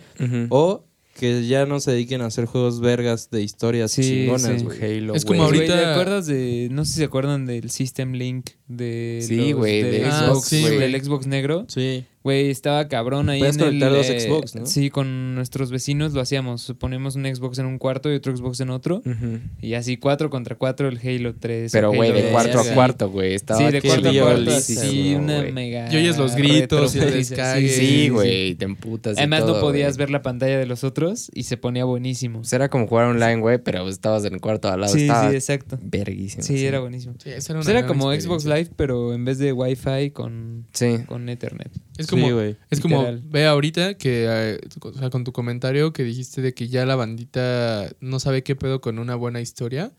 O 0.51 0.85
que 1.15 1.45
ya 1.49 1.67
no 1.67 1.81
se 1.81 1.91
dediquen 1.91 2.21
a 2.21 2.27
hacer 2.27 2.45
juegos 2.45 2.79
vergas 2.79 3.29
de 3.31 3.43
historias 3.43 3.91
Sí, 3.91 4.03
chingonas, 4.03 4.61
sí. 4.61 4.65
güey. 4.65 4.99
Halo, 4.99 5.17
Es 5.17 5.25
como 5.25 5.41
güey. 5.47 5.57
Güey, 5.57 5.67
¿te 5.67 5.73
ahorita- 5.73 5.91
acuerdas 5.95 6.27
de.? 6.27 6.69
No 6.71 6.85
sé 6.85 6.93
si 6.93 6.99
se 6.99 7.05
acuerdan 7.07 7.45
del 7.45 7.71
System 7.71 8.13
Link 8.13 8.51
de. 8.69 9.19
Sí, 9.27 9.51
los- 9.51 9.55
güey, 9.59 9.83
de 9.83 10.05
Ah, 10.05 10.29
Xbox, 10.33 10.51
güey. 10.63 10.79
del 10.79 11.03
Xbox 11.03 11.27
negro. 11.27 11.65
Sí. 11.67 12.05
Güey, 12.29 12.51
estaba 12.51 12.89
cabrón 12.89 13.31
ahí 13.31 13.39
Puedes 13.39 13.57
en 13.57 13.63
el... 13.63 13.67
conectar 13.69 13.91
dos 13.91 14.11
eh, 14.11 14.21
Xbox, 14.21 14.55
¿no? 14.55 14.67
Sí, 14.67 14.91
con 14.91 15.35
nuestros 15.35 15.71
vecinos 15.71 16.13
lo 16.13 16.21
hacíamos. 16.21 16.75
Ponemos 16.79 17.17
un 17.17 17.25
Xbox 17.25 17.59
en 17.59 17.65
un 17.65 17.79
cuarto 17.79 18.13
y 18.13 18.17
otro 18.17 18.37
Xbox 18.37 18.61
en 18.61 18.69
otro. 18.69 18.97
Ujú. 18.99 19.39
Y 19.63 19.73
así 19.73 19.97
cuatro 19.97 20.29
contra 20.29 20.57
cuatro 20.57 20.89
el 20.89 20.99
Halo 20.99 21.35
3. 21.35 21.73
Pero, 21.73 21.91
güey, 21.91 22.13
de 22.13 22.25
cuarto 22.31 22.61
a 22.61 22.65
cuarto, 22.75 23.09
güey. 23.11 23.33
Estaba 23.33 23.61
Sí, 23.61 23.65
de 23.73 23.81
qué 23.81 23.89
cuarto 23.89 24.11
a 24.11 24.13
cuarto. 24.13 24.61
Sí, 24.61 25.15
una 25.15 25.39
güey. 25.39 25.53
mega... 25.53 25.91
Y 25.91 25.97
oyes 25.97 26.19
los 26.19 26.37
gritos 26.37 26.95
y 26.97 26.99
el 26.99 27.13
descague. 27.13 27.67
Sí, 27.71 28.11
güey, 28.11 28.55
te 28.57 28.67
emputas. 28.67 29.17
y 29.17 29.21
Además 29.21 29.41
todo, 29.47 29.55
no 29.55 29.61
podías 29.63 29.97
güey. 29.97 30.05
ver 30.05 30.11
la 30.11 30.21
pantalla 30.21 30.59
de 30.59 30.67
los 30.67 30.85
otros 30.85 31.31
y 31.33 31.45
se 31.45 31.57
ponía 31.57 31.85
buenísimo. 31.87 32.41
Pues 32.41 32.53
era 32.53 32.69
como 32.69 32.87
jugar 32.87 33.07
online, 33.07 33.37
güey, 33.37 33.57
pero 33.57 33.89
estabas 33.89 34.23
en 34.27 34.35
el 34.35 34.41
cuarto 34.43 34.69
al 34.69 34.83
lado. 34.83 34.93
Sí, 34.93 35.01
estaba 35.03 35.31
sí, 35.31 35.37
exacto. 35.37 35.79
verguísimo. 35.83 36.43
Sí, 36.43 36.63
era 36.67 36.81
buenísimo. 36.81 37.15
Sí, 37.23 37.31
era, 37.31 37.41
Pues 37.55 37.69
era 37.69 37.87
como. 37.87 38.13
Xbox 38.13 38.45
Live, 38.45 38.69
pero 38.77 39.15
en 39.15 39.25
vez 39.25 39.39
de 39.39 39.53
Wi-Fi 39.55 40.11
con, 40.11 40.67
con 41.07 41.29
Ethernet. 41.31 41.71
Es 41.99 42.07
como, 42.07 42.18
Sí, 42.27 42.57
es 42.71 42.81
como 42.81 43.07
ve 43.25 43.47
ahorita 43.47 43.95
que, 43.95 44.27
eh, 44.29 44.61
o 44.81 44.93
sea, 44.93 45.11
con 45.11 45.25
tu 45.25 45.33
comentario 45.33 45.93
que 45.93 46.05
dijiste 46.05 46.43
de 46.43 46.55
que 46.55 46.69
ya 46.69 46.87
la 46.87 46.97
bandita 46.97 47.91
no 48.01 48.21
sabe 48.21 48.43
qué 48.43 48.57
pedo 48.57 48.81
con 48.81 48.99
una 48.99 49.15
buena 49.15 49.41
historia. 49.41 49.93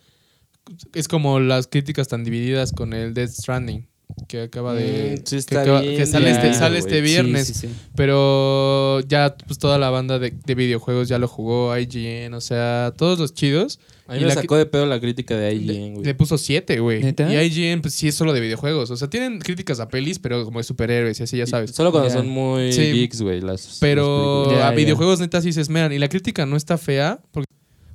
Es 0.94 1.08
como 1.08 1.40
las 1.40 1.68
críticas 1.68 2.08
tan 2.08 2.24
divididas 2.24 2.72
con 2.72 2.94
el 2.94 3.14
Death 3.14 3.32
Stranding 3.32 3.89
que 4.28 4.42
acaba 4.44 4.74
de 4.74 5.16
Mm, 5.20 5.26
sí 5.26 5.30
que, 5.32 5.38
está 5.38 5.62
acaba- 5.62 5.82
bien 5.82 5.98
que 5.98 6.06
sale 6.06 6.32
este 6.32 6.54
sale 6.54 6.78
este 6.78 7.02
viernes, 7.02 7.48
Sí, 7.48 7.54
sí, 7.54 7.68
sí. 7.68 7.74
pero 7.96 9.00
ya 9.08 9.36
pues 9.48 9.60
toda 9.60 9.78
la 9.78 9.90
banda 9.90 10.20
de, 10.20 10.32
de 10.46 10.56
videojuegos 10.56 11.08
ya 11.08 11.18
lo 11.20 11.28
jugó 11.28 11.76
IGN, 11.78 12.34
o 12.34 12.42
sea, 12.42 12.94
todos 12.98 13.18
los 13.20 13.34
chidos 13.34 13.80
A 14.08 14.14
mí 14.14 14.18
Y 14.18 14.22
me 14.22 14.28
la 14.30 14.34
sacó 14.34 14.58
de 14.58 14.66
pedo 14.66 14.88
la 14.88 15.00
crítica 15.00 15.38
de 15.38 15.54
IGN, 15.54 15.94
güey. 15.94 16.06
le 16.06 16.16
puso 16.16 16.38
7, 16.40 16.80
güey. 16.80 17.02
Y 17.06 17.36
IGN 17.38 17.82
pues 17.82 17.94
sí 17.94 18.08
es 18.08 18.16
solo 18.16 18.34
de 18.34 18.40
videojuegos, 18.42 18.90
o 18.90 18.98
sea, 18.98 19.08
tienen 19.10 19.38
críticas 19.40 19.80
a 19.80 19.88
pelis, 19.88 20.18
pero 20.20 20.44
como 20.46 20.60
de 20.60 20.64
superhéroes 20.64 21.20
y 21.20 21.24
así 21.24 21.38
ya 21.38 21.46
sabes. 21.46 21.72
Solo 21.72 21.92
cuando 21.92 22.10
son 22.10 22.28
muy 22.28 22.74
Sí. 22.74 22.92
geeks, 22.92 23.22
güey. 23.22 23.42
Las, 23.42 23.78
Pero 23.80 24.48
las. 24.48 24.58
Ya, 24.58 24.68
a 24.68 24.72
videojuegos 24.72 25.20
neta 25.20 25.42
sí 25.42 25.54
se 25.54 25.62
esmeran. 25.62 25.94
Y 25.94 26.00
la 26.00 26.10
crítica 26.10 26.48
no 26.48 26.56
está 26.58 26.78
fea 26.80 27.20
porque, 27.32 27.46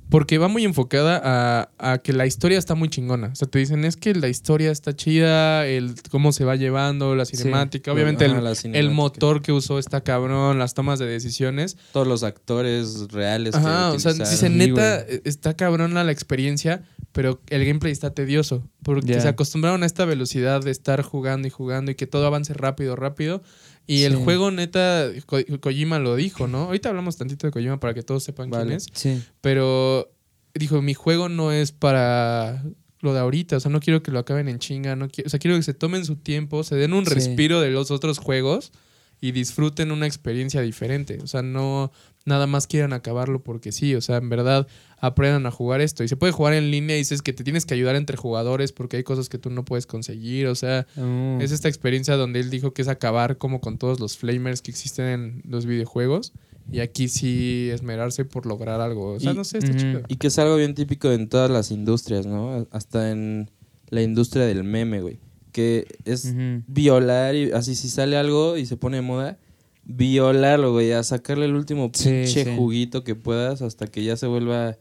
porque 0.09 0.39
va 0.39 0.49
muy 0.49 0.65
enfocada 0.65 1.21
a, 1.25 1.71
a 1.79 1.99
que 1.99 2.13
la 2.13 2.27
historia 2.27 2.59
está 2.59 2.75
muy 2.75 2.89
chingona. 2.89 3.29
O 3.29 3.35
sea, 3.35 3.49
te 3.49 3.59
dicen, 3.59 3.85
es 3.85 3.97
que 3.97 4.15
la 4.15 4.29
historia 4.29 4.71
está 4.71 4.95
chida, 4.95 5.67
el 5.67 5.95
cómo 6.11 6.33
se 6.33 6.45
va 6.45 6.57
llevando, 6.57 7.15
la 7.15 7.25
cinemática. 7.25 7.93
Obviamente 7.93 8.25
el, 8.27 8.43
la 8.45 8.51
el 8.51 8.57
cinemática. 8.57 8.95
motor 8.95 9.43
que 9.43 9.53
usó 9.53 9.79
está 9.79 10.03
cabrón, 10.03 10.59
las 10.59 10.75
tomas 10.75 10.99
de 10.99 11.07
decisiones. 11.07 11.77
Todos 11.93 12.07
los 12.07 12.23
actores 12.23 13.09
reales. 13.11 13.55
Ajá, 13.55 13.91
que 13.91 13.97
o 13.97 14.01
sea, 14.01 14.13
dicen, 14.13 14.53
Sí, 14.53 14.59
neta, 14.59 15.01
está 15.25 15.55
cabrona 15.55 16.05
la 16.05 16.13
experiencia, 16.13 16.85
pero 17.13 17.41
el 17.49 17.65
gameplay 17.65 17.93
está 17.93 18.11
tedioso. 18.11 18.63
Porque 18.83 19.21
se 19.21 19.29
acostumbraron 19.29 19.83
a 19.83 19.87
esta 19.87 20.05
velocidad 20.05 20.61
de 20.63 20.71
estar 20.71 21.03
jugando 21.03 21.49
y 21.49 21.51
jugando 21.51 21.91
y 21.91 21.95
que 21.95 22.07
todo 22.07 22.27
avance 22.27 22.53
rápido, 22.53 22.97
rápido. 22.97 23.43
Y 23.87 24.05
el 24.05 24.17
juego, 24.17 24.51
neta, 24.51 25.09
Ko- 25.27 25.39
Kojima 25.61 25.99
lo 25.99 26.17
dijo, 26.17 26.47
¿no? 26.49 26.63
Ahorita 26.65 26.89
hablamos 26.89 27.17
tantito 27.17 27.47
de 27.47 27.51
Kojima 27.53 27.79
para 27.81 27.93
que 27.95 28.03
todos 28.03 28.25
sepan 28.25 28.51
quién 28.51 28.73
es. 28.73 28.87
Sí. 28.93 29.23
Pero 29.41 30.11
dijo, 30.55 30.81
mi 30.83 30.95
juego 30.95 31.29
no 31.29 31.53
es 31.53 31.73
para 31.73 32.65
lo 33.01 33.13
de 33.13 33.21
ahorita. 33.21 33.59
O 33.59 33.61
sea, 33.61 33.71
no 33.71 33.81
quiero 33.81 34.03
que 34.03 34.11
lo 34.11 34.19
acaben 34.19 34.49
en 34.49 34.59
chinga. 34.59 34.97
No 34.97 35.09
quiero, 35.09 35.27
o 35.27 35.31
sea, 35.31 35.39
quiero 35.39 35.57
que 35.57 35.63
se 35.63 35.75
tomen 35.75 36.05
su 36.07 36.17
tiempo, 36.17 36.65
se 36.65 36.77
den 36.77 36.95
un 36.95 37.05
Sí. 37.05 37.13
respiro 37.13 37.61
de 37.61 37.71
los 37.71 37.91
otros 37.91 38.19
juegos 38.19 38.73
y 39.21 39.33
disfruten 39.33 39.93
una 39.93 40.07
experiencia 40.07 40.61
diferente. 40.63 41.19
O 41.23 41.27
sea, 41.27 41.43
no 41.43 41.93
nada 42.25 42.47
más 42.47 42.67
quieran 42.67 42.93
acabarlo 42.93 43.43
porque 43.43 43.71
sí. 43.73 43.95
O 43.95 44.01
sea, 44.01 44.17
en 44.17 44.29
verdad 44.29 44.67
aprendan 44.99 45.45
a 45.47 45.51
jugar 45.51 45.81
esto. 45.83 46.03
Y 46.05 46.09
se 46.09 46.17
puede 46.17 46.33
jugar 46.33 46.55
en 46.55 46.71
línea 46.71 46.97
y 46.97 47.01
dices 47.01 47.21
que 47.21 47.33
te 47.33 47.45
tienes 47.45 47.67
que 47.67 47.75
ayudar 47.75 47.95
entre 47.97 48.17
jugadores 48.17 48.73
porque 48.73 48.97
hay 48.97 49.03
cosas 49.03 49.29
que 49.29 49.37
tú 49.39 49.51
no 49.51 49.65
puedes 49.65 49.87
conseguir. 49.87 50.47
O 50.47 50.55
sea, 50.55 50.87
Oh. 50.97 51.39
es 51.41 51.53
esta 51.53 51.69
experiencia 51.69 52.17
donde 52.17 52.41
él 52.41 52.49
dijo 52.51 52.73
que 52.73 52.83
es 52.83 52.89
acabar 52.89 53.37
como 53.39 53.61
con 53.61 53.77
todos 53.79 54.01
los 54.01 54.17
flamers 54.17 54.63
que 54.63 54.71
existen 54.71 55.07
en 55.07 55.43
los 55.47 55.67
videojuegos. 55.67 56.33
Y 56.73 56.81
aquí 56.81 57.09
sí 57.09 57.69
esmerarse 57.71 58.25
por 58.25 58.47
lograr 58.47 58.81
algo. 58.81 59.13
O 59.13 59.21
sea, 59.21 59.33
Y- 59.33 59.37
no 59.37 59.45
sé, 59.45 59.59
está 59.59 59.77
chido. 59.77 60.01
Y 60.09 60.17
que 60.17 60.29
es 60.29 60.39
algo 60.39 60.57
bien 60.57 60.75
típico 60.75 61.13
en 61.13 61.29
todas 61.29 61.51
las 61.51 61.71
industrias, 61.71 62.25
¿no? 62.25 62.67
Hasta 62.71 63.11
en 63.11 63.51
la 63.91 64.01
industria 64.01 64.47
del 64.47 64.65
meme, 64.65 65.03
güey. 65.03 65.19
Que 65.53 65.87
es 66.07 66.33
violar 66.67 67.35
y 67.35 67.53
así 67.53 67.75
si 67.75 67.89
sale 67.91 68.17
algo 68.17 68.57
y 68.57 68.67
se 68.67 68.77
pone 68.77 68.97
de 68.97 69.03
moda, 69.03 69.39
violarlo, 69.85 70.73
güey, 70.73 70.93
a 70.93 71.03
sacarle 71.03 71.47
el 71.47 71.55
último 71.55 71.91
Sí, 71.93 72.09
pinche 72.09 72.45
sí. 72.45 72.57
juguito 72.57 73.05
que 73.05 73.15
puedas 73.15 73.63
hasta 73.63 73.87
que 73.87 74.03
ya 74.05 74.17
se 74.17 74.27
vuelva 74.27 74.77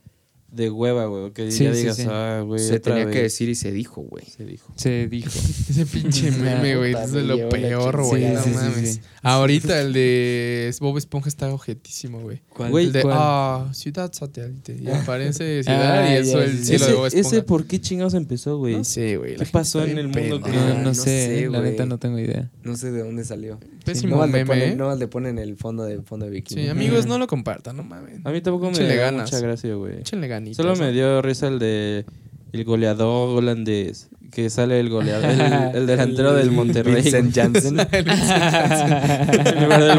de 0.54 0.70
hueva, 0.70 1.06
güey. 1.08 1.32
Que 1.32 1.52
Sí, 1.52 1.64
ya 1.66 1.74
sí, 1.74 1.80
digas, 1.82 1.98
sí. 1.98 2.06
ah, 2.10 2.44
güey. 2.46 2.60
Se 2.60 2.76
otra 2.76 2.94
tenía 2.96 3.06
que 3.10 3.22
vez". 3.22 3.24
decir 3.24 3.50
y 3.50 3.56
se 3.56 3.72
dijo, 3.72 4.02
güey. 4.02 4.26
Se 4.26 4.46
dijo. 4.46 4.72
Se 4.76 5.08
dijo. 5.08 5.30
Ese 5.70 5.86
pinche 5.86 6.32
meme, 6.32 6.76
güey. 6.78 6.92
Puta, 6.94 7.04
Es 7.06 7.12
de 7.12 7.22
me 7.22 7.28
lo 7.28 7.36
llevó 7.36 7.50
la 7.52 7.58
peor, 7.58 8.04
chingada. 8.04 8.08
güey. 8.10 8.24
Sí, 8.24 8.34
no 8.34 8.44
sí, 8.44 8.50
sí, 8.50 8.56
mames. 8.56 8.94
sí. 8.96 9.02
Ahorita 9.24 9.82
el 9.82 9.94
de 9.94 10.76
Bob 10.80 10.98
Esponja 10.98 11.30
está 11.30 11.52
objetísimo, 11.54 12.20
güey. 12.22 12.42
Güey, 12.70 12.86
el 12.88 12.92
de, 12.94 13.02
¿cuál? 13.02 13.16
ah, 13.18 13.70
ciudad 13.74 14.12
satélite. 14.14 14.78
Y 14.82 14.88
aparece 14.90 15.64
ciudad 15.64 16.04
y 16.06 16.08
Ah, 16.14 16.18
eso 16.18 16.38
ya, 16.40 16.46
el 16.46 16.58
sí, 16.60 16.66
cielo 16.66 16.86
de 16.88 16.94
Bob 16.94 17.06
Ese, 17.08 17.18
Esponja. 17.20 17.38
ese, 17.38 17.46
¿por 17.46 17.66
qué 17.66 17.82
chingados 17.82 18.14
empezó, 18.14 18.58
güey? 18.58 18.76
No 18.76 18.84
sé, 18.84 19.18
güey. 19.18 19.36
¿Qué 19.38 19.46
pasó 19.48 19.84
en 19.84 19.98
el 19.98 20.08
bien 20.10 20.30
mundo 20.30 20.42
pendeja. 20.44 20.66
No, 20.66 20.72
Ah, 20.74 20.78
no 20.78 20.84
no 20.84 20.94
sé, 20.94 21.04
sé, 21.04 21.50
la 21.50 21.60
güey. 21.60 21.72
neta 21.72 21.86
no 21.86 21.98
tengo 21.98 22.20
idea. 22.20 22.52
No 22.64 22.76
sé 22.76 22.92
de 22.92 23.00
dónde 23.04 23.24
salió. 23.26 23.60
Pésimo 23.86 24.18
no 24.18 24.26
le 24.26 24.32
meme, 24.32 24.46
ponen, 24.46 24.70
¿eh? 24.72 24.76
no 24.76 24.96
le 24.96 25.08
ponen 25.08 25.40
el 25.40 25.58
fondo 25.58 25.84
de 25.84 26.02
fondo 26.02 26.26
de 26.26 26.32
bikini. 26.32 26.64
Sí, 26.64 26.70
amigos, 26.70 27.06
no 27.06 27.18
lo 27.18 27.28
compartan, 27.28 27.76
no 27.78 27.84
mames. 27.84 28.20
A 28.26 28.32
mí 28.32 28.42
tampoco 28.42 28.72
me 28.72 28.96
ganas. 28.96 29.32
mucha 29.32 29.40
gracia, 29.46 29.74
güey. 29.76 30.00
Échenle 30.02 30.28
Solo 30.54 30.76
me 30.76 30.92
dio 30.92 31.22
risa 31.22 31.48
el 31.48 31.60
de 31.60 32.06
el 32.54 32.64
goleador 32.64 33.38
holandés. 33.38 34.10
Que 34.32 34.50
sale 34.50 34.80
el 34.80 34.90
goleador, 34.90 35.30
el, 35.30 35.76
el 35.76 35.86
delantero 35.88 36.34
del 36.34 36.50
Monterrey. 36.52 37.04
Vincent 37.04 37.36
Janssen. 37.36 37.76
del 37.78 37.88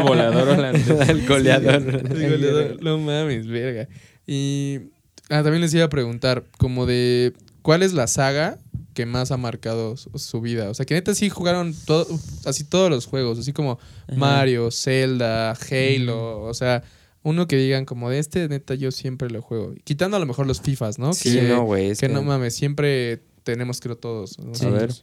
volador 0.01 0.49
holandés. 0.49 0.89
el 1.09 1.25
goleador. 1.27 1.75
El 1.75 2.31
goleador. 2.31 2.83
No 2.83 2.97
mames, 2.97 3.47
verga. 3.47 3.87
Y 4.25 4.79
ah, 5.29 5.43
también 5.43 5.61
les 5.61 5.73
iba 5.73 5.85
a 5.85 5.89
preguntar, 5.89 6.43
como 6.57 6.85
de, 6.85 7.33
¿cuál 7.61 7.83
es 7.83 7.93
la 7.93 8.07
saga 8.07 8.57
que 8.93 9.05
más 9.05 9.31
ha 9.31 9.37
marcado 9.37 9.95
su, 9.95 10.17
su 10.17 10.41
vida? 10.41 10.69
O 10.69 10.73
sea, 10.73 10.85
que 10.85 10.95
neta 10.95 11.13
sí 11.13 11.29
jugaron 11.29 11.73
todo, 11.85 12.07
así 12.45 12.63
todos 12.63 12.89
los 12.89 13.05
juegos, 13.05 13.39
así 13.39 13.53
como 13.53 13.79
Ajá. 14.07 14.17
Mario, 14.17 14.69
Zelda, 14.71 15.51
Halo, 15.51 16.41
o 16.41 16.53
sea, 16.53 16.83
uno 17.25 17.47
que 17.47 17.57
digan 17.57 17.83
como 17.85 18.09
de 18.09 18.19
este, 18.19 18.47
neta, 18.47 18.75
yo 18.75 18.91
siempre 18.91 19.29
lo 19.29 19.41
juego. 19.41 19.73
Quitando 19.83 20.15
a 20.15 20.19
lo 20.21 20.25
mejor 20.25 20.47
los 20.47 20.61
FIFAs, 20.61 20.97
¿no? 20.99 21.11
Sí, 21.13 21.33
que, 21.35 21.41
no, 21.49 21.63
güey. 21.65 21.89
es 21.89 21.99
que 21.99 22.07
que- 22.07 22.13
no 22.13 22.23
mames, 22.23 22.55
siempre 22.55 23.21
tenemos 23.43 23.81
creo 23.81 23.97
todos. 23.97 24.39
¿no? 24.39 24.55
Sí. 24.55 24.65
A 24.65 24.69
ver. 24.69 24.93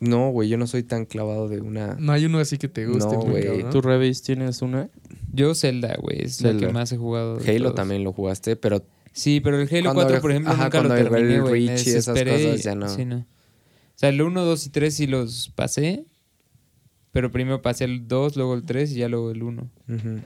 No, 0.00 0.30
güey, 0.30 0.48
yo 0.48 0.56
no 0.56 0.66
soy 0.66 0.82
tan 0.82 1.04
clavado 1.04 1.48
de 1.48 1.60
una. 1.60 1.96
No 2.00 2.12
hay 2.12 2.24
uno 2.24 2.38
así 2.38 2.56
que 2.56 2.68
te 2.68 2.86
guste, 2.86 3.14
No, 3.16 3.20
güey. 3.20 3.44
cabrón. 3.44 3.70
¿Tú, 3.70 3.82
Revis, 3.82 4.22
tienes 4.22 4.62
una? 4.62 4.88
Yo 5.32 5.54
Zelda, 5.54 5.94
güey, 6.00 6.22
es 6.22 6.40
la 6.40 6.56
que 6.56 6.68
más 6.72 6.90
he 6.92 6.96
jugado. 6.96 7.36
de 7.36 7.50
Halo 7.50 7.64
todos. 7.66 7.74
también 7.74 8.02
lo 8.04 8.12
jugaste, 8.14 8.56
pero 8.56 8.82
Sí, 9.12 9.40
pero 9.40 9.60
el 9.60 9.66
Halo 9.68 9.82
Cuando 9.92 9.94
4, 10.02 10.08
había- 10.08 10.20
por 10.20 10.30
ejemplo, 10.30 10.52
ajá, 10.52 10.64
nunca 10.64 10.82
lo 10.84 10.88
terminé, 10.94 11.34
el 11.34 11.42
güey. 11.42 11.66
me 11.66 11.74
esas 11.74 12.06
cosas, 12.06 12.62
ya 12.62 12.74
no. 12.76 12.88
Sí, 12.88 13.04
no. 13.04 13.16
O 13.18 13.24
sea, 13.96 14.08
el 14.08 14.22
1, 14.22 14.44
2 14.44 14.66
y 14.66 14.70
3 14.70 14.94
sí 14.94 15.06
los 15.08 15.50
pasé. 15.56 16.04
Pero 17.12 17.32
primero 17.32 17.60
pasé 17.60 17.84
el 17.84 18.06
2, 18.06 18.36
luego 18.36 18.54
el 18.54 18.62
3 18.62 18.92
y 18.92 18.94
ya 18.96 19.08
luego 19.08 19.32
el 19.32 19.42
1. 19.42 19.68
ujú. 19.88 20.20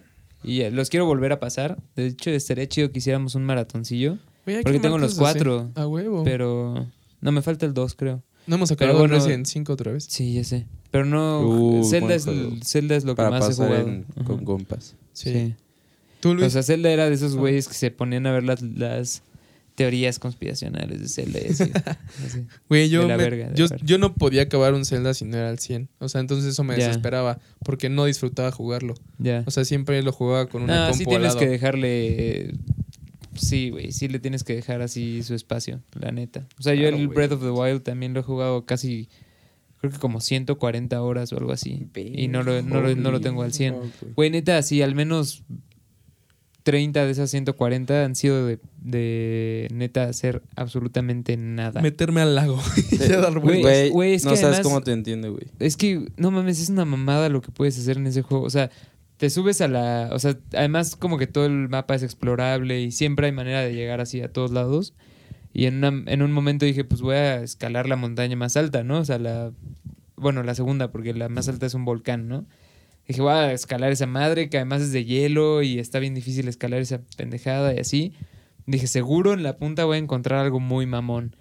Y 0.44 0.68
los 0.70 0.90
quiero 0.90 1.06
volver 1.06 1.32
a 1.32 1.40
pasar. 1.40 1.78
De 1.96 2.06
hecho, 2.06 2.30
estaría 2.30 2.68
chido 2.68 2.90
que 2.92 2.98
hiciéramos 2.98 3.34
un 3.34 3.44
maratoncillo. 3.44 4.18
Hay 4.46 4.56
porque 4.62 4.72
que 4.72 4.80
tengo 4.80 4.98
los 4.98 5.12
así. 5.12 5.20
cuatro, 5.20 5.70
A 5.74 5.86
huevo. 5.86 6.22
Pero 6.24 6.86
no 7.20 7.32
me 7.32 7.40
falta 7.42 7.64
el 7.66 7.72
2, 7.72 7.94
creo. 7.94 8.22
no 8.46 8.56
hemos 8.56 8.70
acabado 8.70 8.98
bueno, 8.98 9.14
Resident 9.14 9.46
5 9.46 9.72
otra 9.72 9.92
vez. 9.92 10.04
Sí, 10.08 10.34
ya 10.34 10.44
sé. 10.44 10.66
Pero 10.90 11.06
no. 11.06 11.40
Uh, 11.40 11.84
Zelda, 11.84 12.14
es. 12.14 12.26
Zelda 12.62 12.94
es 12.94 13.04
lo 13.04 13.14
que 13.14 13.22
más 13.22 13.44
he 13.44 13.48
pasar 13.48 13.66
jugado. 13.68 13.88
en- 13.88 14.04
con 14.24 14.44
compas. 14.44 14.94
Sí. 15.14 15.32
Sí. 15.32 15.54
¿Tú, 16.20 16.34
Luis? 16.34 16.46
O 16.46 16.50
sea, 16.50 16.62
Zelda 16.62 16.90
era 16.90 17.08
de 17.08 17.14
esos 17.14 17.36
güeyes 17.36 17.66
que 17.68 17.74
se 17.74 17.90
ponían 17.90 18.26
a 18.26 18.32
ver 18.32 18.44
las, 18.44 18.60
las 18.62 19.22
teorías 19.74 20.18
conspiracionales 20.18 21.00
de 21.00 21.08
Zelda 21.08 21.40
y 21.40 21.50
así. 21.50 21.64
así. 22.26 22.46
Güey, 22.68 22.88
yo, 22.88 23.06
me- 23.08 23.16
verga, 23.16 23.52
yo, 23.54 23.98
no 23.98 24.14
podía 24.14 24.42
acabar 24.42 24.72
un 24.74 24.84
Zelda 24.84 25.14
si 25.14 25.24
no 25.24 25.36
era 25.36 25.48
al 25.48 25.58
100. 25.58 25.88
O 25.98 26.08
sea, 26.08 26.20
entonces 26.20 26.46
eso 26.52 26.62
me 26.64 26.74
desesperaba 26.76 27.38
porque 27.64 27.88
no 27.88 28.04
disfrutaba 28.04 28.50
jugarlo. 28.52 28.94
Ya. 29.18 29.42
O 29.46 29.50
sea, 29.50 29.64
siempre 29.64 30.02
lo 30.02 30.12
jugaba 30.12 30.46
con 30.46 30.62
una 30.62 30.76
No, 30.86 30.90
compu 30.90 30.96
sí 30.98 31.02
al 31.04 31.08
tienes 31.08 31.26
lado. 31.28 31.38
que 31.40 31.48
dejarle. 31.48 32.06
eh, 32.48 32.52
Sí, 33.36 33.70
güey, 33.70 33.90
sí 33.90 34.06
le 34.06 34.20
tienes 34.20 34.44
que 34.44 34.54
dejar 34.54 34.80
así 34.80 35.24
su 35.24 35.34
espacio, 35.34 35.80
la 36.00 36.12
neta. 36.12 36.46
O 36.56 36.62
sea, 36.62 36.72
yo 36.74 36.86
el. 36.88 37.08
Breath 37.08 37.32
of 37.32 37.40
the 37.42 37.50
Wild 37.50 37.82
también 37.82 38.14
lo 38.14 38.20
he 38.20 38.22
jugado 38.22 38.64
casi, 38.64 39.08
creo 39.80 39.90
que 39.92 39.98
como 39.98 40.20
140 40.20 41.02
horas 41.02 41.32
o 41.32 41.38
algo 41.38 41.50
así. 41.50 41.88
Y 41.96 42.28
no 42.28 42.44
lo, 42.44 42.62
no 42.62 42.80
lo, 42.80 42.94
no 42.94 43.10
lo 43.10 43.20
tengo 43.20 43.42
al 43.42 43.52
100. 43.52 43.74
Güey, 44.14 44.30
neta, 44.30 44.62
sí, 44.62 44.82
al 44.82 44.94
menos 44.94 45.42
30 46.64 47.04
de 47.04 47.10
esas 47.12 47.30
140 47.30 48.04
han 48.04 48.16
sido 48.16 48.44
de, 48.46 48.58
de 48.82 49.68
neta 49.72 50.04
hacer 50.04 50.42
absolutamente 50.56 51.36
nada. 51.36 51.80
Meterme 51.82 52.20
al 52.22 52.34
lago 52.34 52.58
y 52.90 52.96
ya 52.98 53.20
dar 53.20 53.38
vueltas. 53.38 53.90
Güey, 53.90 54.12
no 54.12 54.16
que 54.16 54.36
sabes 54.36 54.42
además- 54.42 54.60
cómo 54.62 54.80
te 54.80 54.92
entiende, 54.92 55.28
güey. 55.28 55.44
Es 55.60 55.76
que, 55.76 56.08
no 56.16 56.30
mames, 56.30 56.60
es 56.60 56.70
una 56.70 56.84
mamada 56.84 57.28
lo 57.28 57.40
que 57.42 57.52
puedes 57.52 57.78
hacer 57.78 57.98
en 57.98 58.06
ese 58.06 58.22
juego. 58.22 58.44
O 58.44 58.50
sea, 58.50 58.70
te 59.18 59.30
subes 59.30 59.60
a 59.60 59.68
la. 59.68 60.08
O 60.12 60.18
sea, 60.18 60.36
además, 60.54 60.96
como 60.96 61.18
que 61.18 61.26
todo 61.28 61.46
el 61.46 61.68
mapa 61.68 61.94
es 61.94 62.02
explorable 62.02 62.80
y 62.80 62.90
siempre 62.90 63.26
hay 63.26 63.32
manera 63.32 63.60
de 63.60 63.72
llegar 63.74 64.00
así 64.00 64.20
a 64.22 64.32
todos 64.32 64.50
lados. 64.50 64.94
Y 65.52 65.66
en, 65.66 65.84
una- 65.84 66.10
en 66.10 66.22
un 66.22 66.32
momento 66.32 66.64
dije, 66.66 66.82
pues 66.84 67.00
voy 67.00 67.14
a 67.14 67.42
escalar 67.42 67.88
la 67.88 67.96
montaña 67.96 68.34
más 68.36 68.56
alta, 68.56 68.82
¿no? 68.84 68.98
O 69.00 69.04
sea, 69.04 69.18
la. 69.18 69.52
Bueno, 70.16 70.42
la 70.42 70.54
segunda, 70.54 70.90
porque 70.90 71.12
la 71.12 71.28
más 71.28 71.48
alta 71.48 71.66
es 71.66 71.74
un 71.74 71.84
volcán, 71.84 72.26
¿no? 72.26 72.46
Dije, 73.06 73.20
voy 73.20 73.32
a 73.32 73.52
escalar 73.52 73.92
esa 73.92 74.06
madre 74.06 74.48
que 74.48 74.56
además 74.56 74.82
es 74.82 74.92
de 74.92 75.04
hielo 75.04 75.62
y 75.62 75.78
está 75.78 75.98
bien 75.98 76.14
difícil 76.14 76.48
escalar 76.48 76.80
esa 76.80 77.00
pendejada 77.16 77.74
y 77.74 77.78
así. 77.78 78.12
Dije, 78.66 78.86
seguro 78.86 79.34
en 79.34 79.42
la 79.42 79.56
punta 79.58 79.84
voy 79.84 79.96
a 79.96 80.00
encontrar 80.00 80.40
algo 80.44 80.58
muy 80.60 80.86
mamón. 80.86 81.36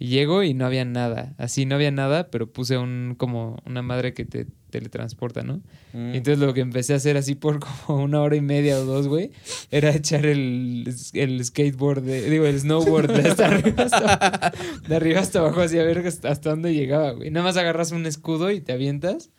Y 0.00 0.06
llego 0.08 0.44
y 0.44 0.54
no 0.54 0.64
había 0.64 0.84
nada. 0.84 1.34
Así 1.38 1.66
no 1.66 1.74
había 1.74 1.90
nada, 1.90 2.30
pero 2.30 2.52
puse 2.52 2.78
un 2.78 3.16
como 3.18 3.60
una 3.66 3.82
madre 3.82 4.14
que 4.14 4.24
te 4.24 4.46
teletransporta, 4.70 5.42
¿no? 5.42 5.60
Mm. 5.92 6.14
Y 6.14 6.18
entonces 6.18 6.38
lo 6.38 6.54
que 6.54 6.60
empecé 6.60 6.92
a 6.92 6.96
hacer 6.96 7.16
así 7.16 7.34
por 7.34 7.58
como 7.86 8.02
una 8.04 8.20
hora 8.20 8.36
y 8.36 8.40
media 8.40 8.78
o 8.78 8.84
dos, 8.84 9.08
güey, 9.08 9.32
era 9.72 9.90
echar 9.90 10.24
el, 10.26 10.94
el 11.14 11.44
skateboard, 11.44 12.02
de- 12.02 12.30
digo, 12.30 12.46
el 12.46 12.60
snowboard 12.60 13.10
de 13.12 13.28
hasta 13.28 13.46
arriba 13.46 13.82
hasta, 13.84 14.52
de 14.88 14.94
arriba 14.96 15.20
hasta 15.20 15.40
abajo, 15.40 15.62
así 15.62 15.78
a 15.78 15.82
ver 15.84 16.06
hasta, 16.06 16.30
hasta 16.30 16.50
dónde 16.50 16.74
llegaba, 16.74 17.10
güey. 17.12 17.30
Nada 17.30 17.44
más 17.44 17.56
agarras 17.56 17.90
un 17.92 18.06
escudo 18.06 18.50
y 18.52 18.60
te 18.60 18.72
avientas. 18.72 19.30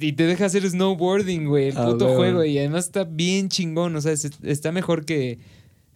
Y 0.00 0.12
te 0.12 0.24
deja 0.24 0.44
hacer 0.46 0.68
snowboarding, 0.68 1.46
güey, 1.46 1.68
el 1.68 1.76
Ah, 1.76 1.86
puto 1.86 2.04
huevo. 2.06 2.16
juego. 2.18 2.44
Y 2.44 2.58
además 2.58 2.84
está 2.86 3.04
bien 3.04 3.48
chingón, 3.48 3.96
o 3.96 4.00
sea, 4.00 4.12
es- 4.12 4.30
está 4.42 4.70
mejor 4.72 5.04
que 5.04 5.38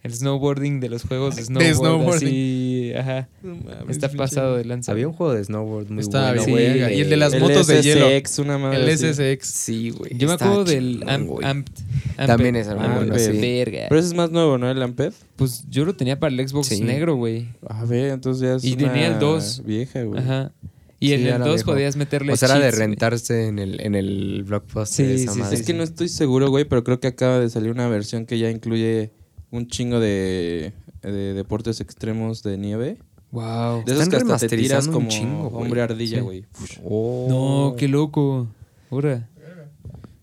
el 0.01 0.13
snowboarding 0.13 0.79
de 0.79 0.89
los 0.89 1.03
juegos 1.03 1.35
de 1.35 1.43
snowboard. 1.43 1.75
snowboarding. 1.75 2.27
así, 2.29 2.93
ajá. 2.97 3.27
No 3.43 3.55
mames, 3.55 3.89
Está 3.89 4.09
pasado 4.09 4.55
de 4.57 4.65
lanza. 4.65 4.91
Había 4.93 5.07
un 5.07 5.13
juego 5.13 5.33
de 5.33 5.43
snowboard 5.43 5.89
muy 5.91 6.01
Estaba 6.01 6.33
bueno, 6.33 6.55
bien. 6.55 6.77
Y 6.97 7.01
el 7.01 7.09
de 7.09 7.17
las 7.17 7.33
El 7.33 7.41
motos 7.41 7.67
de 7.67 7.81
hielo. 7.81 8.07
SSX, 8.09 8.39
una 8.39 8.57
madre 8.57 8.81
El 8.81 8.89
así. 8.89 9.05
SSX. 9.13 9.45
Sí, 9.47 9.89
güey. 9.91 10.17
Yo 10.17 10.27
me 10.27 10.33
acuerdo 10.35 10.63
del 10.63 11.03
Amp, 11.05 11.27
güey. 11.27 11.45
Amped. 11.45 11.73
También 12.15 12.55
es 12.55 12.67
algo 12.69 12.81
Ah, 12.81 12.95
bueno, 12.95 13.17
sí. 13.19 13.31
Verga. 13.39 13.85
Pero 13.89 13.99
ese 13.99 14.07
es 14.09 14.13
más 14.15 14.31
nuevo, 14.31 14.57
¿no? 14.57 14.69
El 14.71 14.81
Amped. 14.81 15.13
Pues 15.35 15.63
yo 15.69 15.85
lo 15.85 15.93
tenía 15.95 16.17
para 16.19 16.33
el 16.33 16.47
Xbox 16.47 16.67
Sí. 16.67 16.81
negro, 16.81 17.15
güey. 17.15 17.47
A 17.67 17.83
ver, 17.85 18.11
entonces 18.11 18.41
ya 18.41 18.55
es 18.55 18.63
Y 18.63 18.75
tenía 18.77 19.05
el 19.07 19.11
una 19.11 19.19
2. 19.19 19.63
Vieja, 19.65 20.03
güey. 20.03 20.19
Ajá. 20.21 20.51
Y 20.99 21.07
Sí, 21.07 21.13
en 21.13 21.19
el 21.21 21.27
era 21.27 21.37
2 21.45 21.55
viejo. 21.55 21.71
podías 21.71 21.95
meterle 21.95 22.33
O 22.33 22.37
sea, 22.37 22.49
era 22.49 22.59
de 22.59 22.69
güey. 22.71 22.79
rentarse 22.79 23.47
en 23.47 23.57
el, 23.59 23.79
en 23.81 23.95
el 23.95 24.43
blockbuster. 24.43 25.05
Sí, 25.17 25.23
esa 25.23 25.33
sí, 25.33 25.39
madre. 25.39 25.55
Es 25.55 25.65
que 25.65 25.73
no 25.73 25.83
estoy 25.83 26.09
seguro, 26.09 26.49
güey, 26.49 26.65
pero 26.65 26.83
creo 26.83 26.99
que 26.99 27.07
acaba 27.07 27.39
de 27.39 27.49
salir 27.49 27.71
una 27.71 27.87
versión 27.87 28.25
que 28.25 28.37
ya 28.37 28.49
incluye 28.51 29.11
un 29.51 29.67
chingo 29.67 29.99
de, 29.99 30.73
de 31.01 31.33
deportes 31.33 31.79
extremos 31.79 32.43
de 32.43 32.57
nieve. 32.57 32.97
Wow. 33.31 33.83
De 33.85 33.91
esos 33.93 34.03
Están 34.03 34.27
que 34.27 34.33
hasta 34.33 34.47
te 34.47 34.57
tiras 34.57 34.87
como 34.87 35.07
chingo, 35.07 35.49
güey. 35.49 35.63
hombre 35.63 35.81
ardilla, 35.81 36.17
Sí. 36.17 36.23
güey. 36.23 36.45
Oh. 36.83 37.27
No, 37.71 37.75
qué 37.77 37.87
loco. 37.87 38.47
Ahora. 38.91 39.29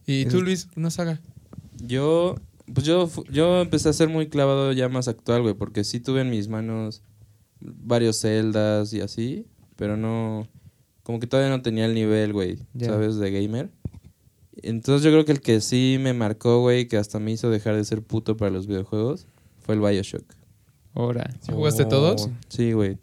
¿Y 0.06 0.26
tú, 0.26 0.42
Luis? 0.42 0.68
Una 0.76 0.90
saga. 0.90 1.20
Yo, 1.82 2.34
pues 2.72 2.84
yo, 2.86 3.08
yo 3.30 3.62
empecé 3.62 3.88
a 3.88 3.92
ser 3.92 4.08
muy 4.08 4.28
clavado 4.28 4.72
ya 4.72 4.88
más 4.88 5.08
actual, 5.08 5.42
güey, 5.42 5.54
porque 5.54 5.84
sí 5.84 6.00
tuve 6.00 6.20
en 6.20 6.30
mis 6.30 6.48
manos 6.48 7.02
varios 7.60 8.18
celdas 8.18 8.92
y 8.92 9.00
así, 9.00 9.46
pero 9.76 9.96
no, 9.96 10.46
como 11.06 11.20
que 11.20 11.28
todavía 11.28 11.54
no 11.54 11.62
tenía 11.62 11.86
el 11.86 11.94
nivel, 11.94 12.32
güey. 12.32 12.58
¿sabes? 12.80 13.14
De 13.16 13.30
gamer. 13.30 13.70
Entonces 14.60 15.04
yo 15.04 15.12
creo 15.12 15.24
que 15.24 15.30
el 15.30 15.40
que 15.40 15.60
sí 15.60 15.98
me 16.00 16.12
marcó, 16.14 16.60
güey, 16.62 16.88
que 16.88 16.96
hasta 16.96 17.20
me 17.20 17.30
hizo 17.30 17.48
dejar 17.48 17.76
de 17.76 17.84
ser 17.84 18.02
puto 18.02 18.36
para 18.36 18.50
los 18.50 18.66
videojuegos, 18.66 19.28
fue 19.60 19.76
el 19.76 19.80
Bioshock. 19.80 20.24
Ahora. 20.94 21.30
¿Sí 21.42 21.52
jugaste 21.52 21.84
Oh. 21.84 21.88
todos? 21.88 22.28
Sí, 22.48 22.72
güey. 22.72 22.98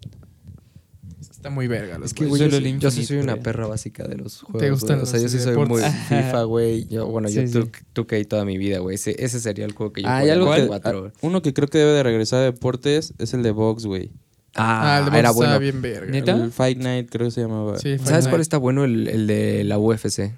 Está 1.21 1.49
muy 1.49 1.67
verga. 1.67 1.97
los 1.97 2.07
Es 2.07 2.13
que, 2.13 2.25
güey, 2.25 2.41
yo, 2.49 2.49
sí- 2.59 2.79
yo 2.79 2.91
soy 2.91 3.17
una 3.17 3.37
perra 3.37 3.67
básica 3.67 4.05
de 4.05 4.17
los 4.17 4.41
juegos. 4.41 4.61
¿Te 4.61 4.69
gustan 4.71 4.97
güey. 4.97 5.03
O 5.03 5.05
sea, 5.05 5.19
yo 5.19 5.23
los 5.23 5.31
sí 5.31 5.39
soy 5.39 5.55
muy 5.55 5.81
deportes? 5.81 5.93
FIFA, 6.09 6.43
güey. 6.43 6.85
Yo, 6.87 7.07
bueno, 7.07 7.29
yo 7.29 7.45
Sí, 7.47 7.53
tu- 7.53 7.69
2K 8.03 8.25
toda 8.27 8.43
mi 8.45 8.57
vida, 8.57 8.79
güey. 8.79 8.95
Ese, 8.95 9.15
ese 9.23 9.39
sería 9.39 9.63
el 9.65 9.71
juego 9.73 9.93
que 9.93 10.01
yo 10.01 10.07
Ah, 10.09 10.17
hay 10.17 10.23
jugaría 10.31 10.33
algo 10.33 10.53
que, 10.55 10.67
cuatro. 10.67 11.11
uno 11.21 11.41
que 11.41 11.53
creo 11.53 11.67
que 11.69 11.77
debe 11.77 11.91
de 11.91 12.03
regresar 12.03 12.39
a 12.39 12.43
deportes 12.43 13.13
es 13.17 13.33
el 13.33 13.43
de 13.43 13.51
box, 13.51 13.85
güey. 13.85 14.11
Ah, 14.55 14.97
Ah, 14.97 14.99
el 15.05 15.11
de 15.11 15.19
era 15.19 15.31
bueno. 15.31 15.51
estaba 15.51 15.59
bien 15.59 15.81
verga. 15.81 16.11
¿Neta? 16.11 16.31
El 16.31 16.51
Fight 16.51 16.77
Night 16.77 17.09
creo 17.09 17.27
que 17.27 17.31
se 17.31 17.41
llamaba. 17.41 17.77
Sí, 17.79 17.97
Fight 17.97 18.07
¿Sabes 18.07 18.27
cuál 18.27 18.41
está 18.41 18.57
bueno? 18.57 18.83
El, 18.83 19.07
el 19.07 19.27
de 19.27 19.63
la 19.63 19.79
UFC. 19.79 20.31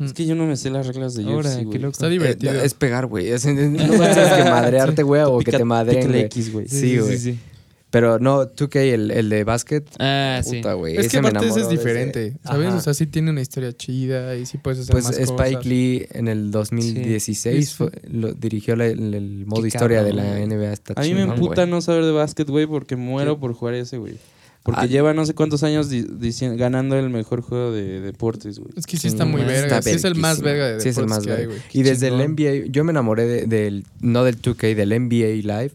Es 0.00 0.12
que 0.14 0.26
yo 0.26 0.34
no 0.34 0.46
me 0.46 0.56
sé 0.56 0.70
las 0.70 0.86
reglas 0.86 1.14
de 1.14 1.24
Ahora, 1.24 1.48
UFC, 1.50 1.64
güey. 1.64 1.84
Está 1.84 2.08
divertido. 2.08 2.52
Eh, 2.54 2.64
es 2.64 2.74
pegar, 2.74 3.06
güey. 3.06 3.26
No 3.32 3.36
sabes 3.38 4.32
que 4.32 4.50
madrearte, 4.50 5.02
güey, 5.02 5.22
o 5.24 5.38
que 5.38 5.52
te 5.52 5.64
madreen, 5.64 6.08
güey. 6.08 6.20
X, 6.22 6.52
güey. 6.52 6.68
Sí, 6.68 6.98
güey. 6.98 7.18
sí. 7.18 7.38
Pero 7.92 8.18
no, 8.18 8.46
2K, 8.46 8.76
el, 8.94 9.10
el 9.12 9.28
de 9.28 9.44
básquet. 9.44 9.86
Ah, 10.00 10.40
sí. 10.42 10.56
Puta, 10.56 10.72
güey. 10.72 10.94
Es 10.96 11.02
que 11.02 11.06
ese 11.08 11.20
me 11.22 11.28
aparte 11.28 11.46
ese 11.48 11.60
es 11.60 11.68
diferente, 11.68 12.38
¿sabes? 12.42 12.68
Ajá. 12.68 12.76
O 12.78 12.80
sea, 12.80 12.94
sí 12.94 13.06
tiene 13.06 13.30
una 13.30 13.42
historia 13.42 13.72
chida 13.76 14.34
y 14.34 14.46
sí 14.46 14.56
puedes 14.58 14.80
hacer 14.80 14.92
Pues 14.92 15.04
más 15.04 15.18
Spike 15.18 15.52
cosas. 15.56 15.66
Lee 15.66 16.06
en 16.12 16.26
el 16.28 16.50
2016 16.50 17.68
Sí. 17.68 17.74
fue- 17.76 17.90
lo, 18.10 18.32
dirigió 18.32 18.76
la- 18.76 18.86
el, 18.86 19.12
el 19.14 19.44
modo 19.46 19.60
Qué 19.62 19.68
historia 19.68 20.02
de 20.02 20.14
la 20.14 20.24
güey. 20.24 20.42
NBA. 20.46 20.72
Está 20.72 20.94
A 20.96 21.02
mí 21.04 21.12
me 21.14 21.22
emputa 21.22 21.66
no 21.66 21.80
saber 21.82 22.04
de 22.04 22.12
básquet, 22.12 22.48
güey, 22.48 22.66
porque 22.66 22.96
muero 22.96 23.38
por 23.38 23.52
jugar 23.52 23.74
ese, 23.74 23.98
güey. 23.98 24.14
Porque 24.62 24.80
Ah. 24.82 24.86
lleva 24.86 25.12
no 25.12 25.26
sé 25.26 25.34
cuántos 25.34 25.62
años 25.62 25.88
ganando 26.56 26.96
el 26.98 27.10
mejor 27.10 27.42
juego 27.42 27.72
de 27.72 28.00
deportes, 28.00 28.58
güey. 28.60 28.72
Es 28.76 28.86
que 28.86 28.96
sí 28.96 29.08
está 29.08 29.24
muy 29.24 29.40
Está 29.42 29.52
verga. 29.52 29.82
Sí 29.82 29.90
es 29.90 30.04
el 30.04 30.14
más 30.14 30.40
verga 30.40 30.68
de 30.68 30.80
Sí, 30.80 30.88
es 30.88 30.96
el 30.96 31.04
deportes 31.06 31.26
más 31.26 31.36
que 31.36 31.42
hay, 31.42 31.46
verga. 31.48 31.62
Y 31.74 31.82
desde 31.82 32.08
el. 32.08 32.14
NBA, 32.20 32.70
yo 32.70 32.84
me 32.84 32.92
enamoré 32.92 33.26
de- 33.26 33.46
del, 33.46 33.84
no 34.00 34.22
del 34.24 34.40
2K, 34.40 34.74
del 34.76 34.92
NBA 34.92 35.42
Live, 35.42 35.72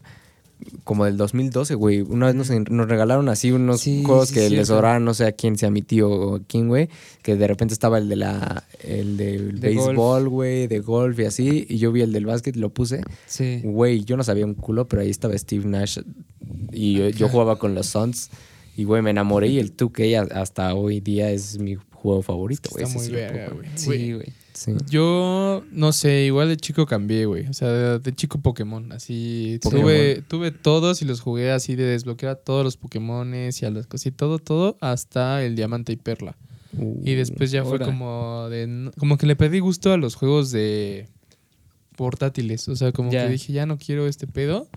como 0.84 1.04
del 1.04 1.16
2012, 1.16 1.74
güey. 1.74 2.00
Una 2.00 2.26
vez 2.26 2.34
nos, 2.34 2.50
nos 2.70 2.88
regalaron 2.88 3.28
así 3.28 3.52
unos 3.52 3.80
Sí, 3.80 4.02
juegos 4.04 4.28
sí, 4.28 4.34
que 4.34 4.50
les 4.50 4.68
sobraron, 4.68 5.04
no 5.04 5.14
sé 5.14 5.26
a 5.26 5.32
quién, 5.32 5.56
sea 5.58 5.70
mi 5.70 5.82
tío 5.82 6.08
o 6.10 6.36
a 6.36 6.40
quién, 6.40 6.68
güey. 6.68 6.88
Que 7.22 7.36
de 7.36 7.46
repente 7.46 7.74
estaba 7.74 7.98
el 7.98 8.08
de 8.08 8.16
la, 8.16 8.64
el 8.82 9.16
del 9.16 9.60
De 9.60 9.68
béisbol, 9.68 10.28
güey, 10.28 10.66
de 10.66 10.80
golf 10.80 11.18
y 11.20 11.24
así. 11.24 11.66
Y 11.68 11.78
yo 11.78 11.92
vi 11.92 12.02
el 12.02 12.12
del 12.12 12.26
básquet, 12.26 12.56
lo 12.56 12.70
puse. 12.70 13.02
Sí. 13.26 13.60
Güey, 13.62 14.04
yo 14.04 14.16
no 14.16 14.24
sabía 14.24 14.44
un 14.46 14.54
culo, 14.54 14.88
pero 14.88 15.02
ahí 15.02 15.10
estaba 15.10 15.36
Steve 15.38 15.64
Nash. 15.66 15.98
Y 16.72 16.94
yo, 16.94 17.08
yo 17.10 17.28
jugaba 17.28 17.58
con 17.58 17.74
los 17.74 17.86
Suns. 17.86 18.30
Y, 18.76 18.84
güey, 18.84 19.02
me 19.02 19.10
enamoré. 19.10 19.48
Y 19.48 19.58
el 19.58 19.76
2K 19.76 20.16
a- 20.32 20.40
hasta 20.40 20.74
hoy 20.74 21.00
día 21.00 21.30
es 21.30 21.58
mi 21.58 21.76
juego 21.92 22.22
favorito, 22.22 22.70
güey. 22.70 22.84
Está 22.84 22.98
ese 22.98 23.10
muy 23.10 23.18
güey. 23.52 23.68
Sí, 23.74 24.12
güey. 24.12 24.26
Sí. 24.58 24.72
Yo 24.90 25.62
no 25.70 25.92
sé, 25.92 26.24
igual 26.24 26.48
de 26.48 26.56
chico 26.56 26.84
cambié, 26.84 27.26
güey. 27.26 27.46
O 27.46 27.52
sea, 27.52 27.68
de, 27.70 27.98
de 28.00 28.14
chico 28.14 28.40
Pokémon. 28.40 28.90
Así 28.92 29.60
Pokémon. 29.62 29.84
tuve, 29.84 30.22
tuve 30.26 30.50
todos 30.50 31.00
y 31.00 31.04
los 31.04 31.20
jugué 31.20 31.52
así 31.52 31.76
de 31.76 31.84
desbloquear 31.84 32.32
a 32.32 32.34
todos 32.34 32.64
los 32.64 32.76
Pokémones 32.76 33.62
y 33.62 33.66
a 33.66 33.70
las 33.70 33.86
cosas 33.86 34.06
y 34.06 34.10
todo, 34.10 34.38
todo, 34.40 34.76
hasta 34.80 35.44
el 35.44 35.54
diamante 35.54 35.92
y 35.92 35.96
perla. 35.96 36.36
Y 37.04 37.14
después 37.14 37.50
ya 37.50 37.64
fue 37.64 37.78
como 37.78 38.48
de. 38.50 38.90
Como 38.98 39.16
que 39.16 39.26
le 39.26 39.36
pedí 39.36 39.58
gusto 39.60 39.92
a 39.92 39.96
los 39.96 40.16
juegos 40.16 40.50
de 40.50 41.06
portátiles. 41.96 42.68
O 42.68 42.76
sea, 42.76 42.92
como 42.92 43.10
Ya. 43.10 43.26
que 43.26 43.32
dije, 43.32 43.52
ya 43.52 43.66
no 43.66 43.78
quiero 43.78 44.06
este 44.06 44.26
pedo. 44.26 44.68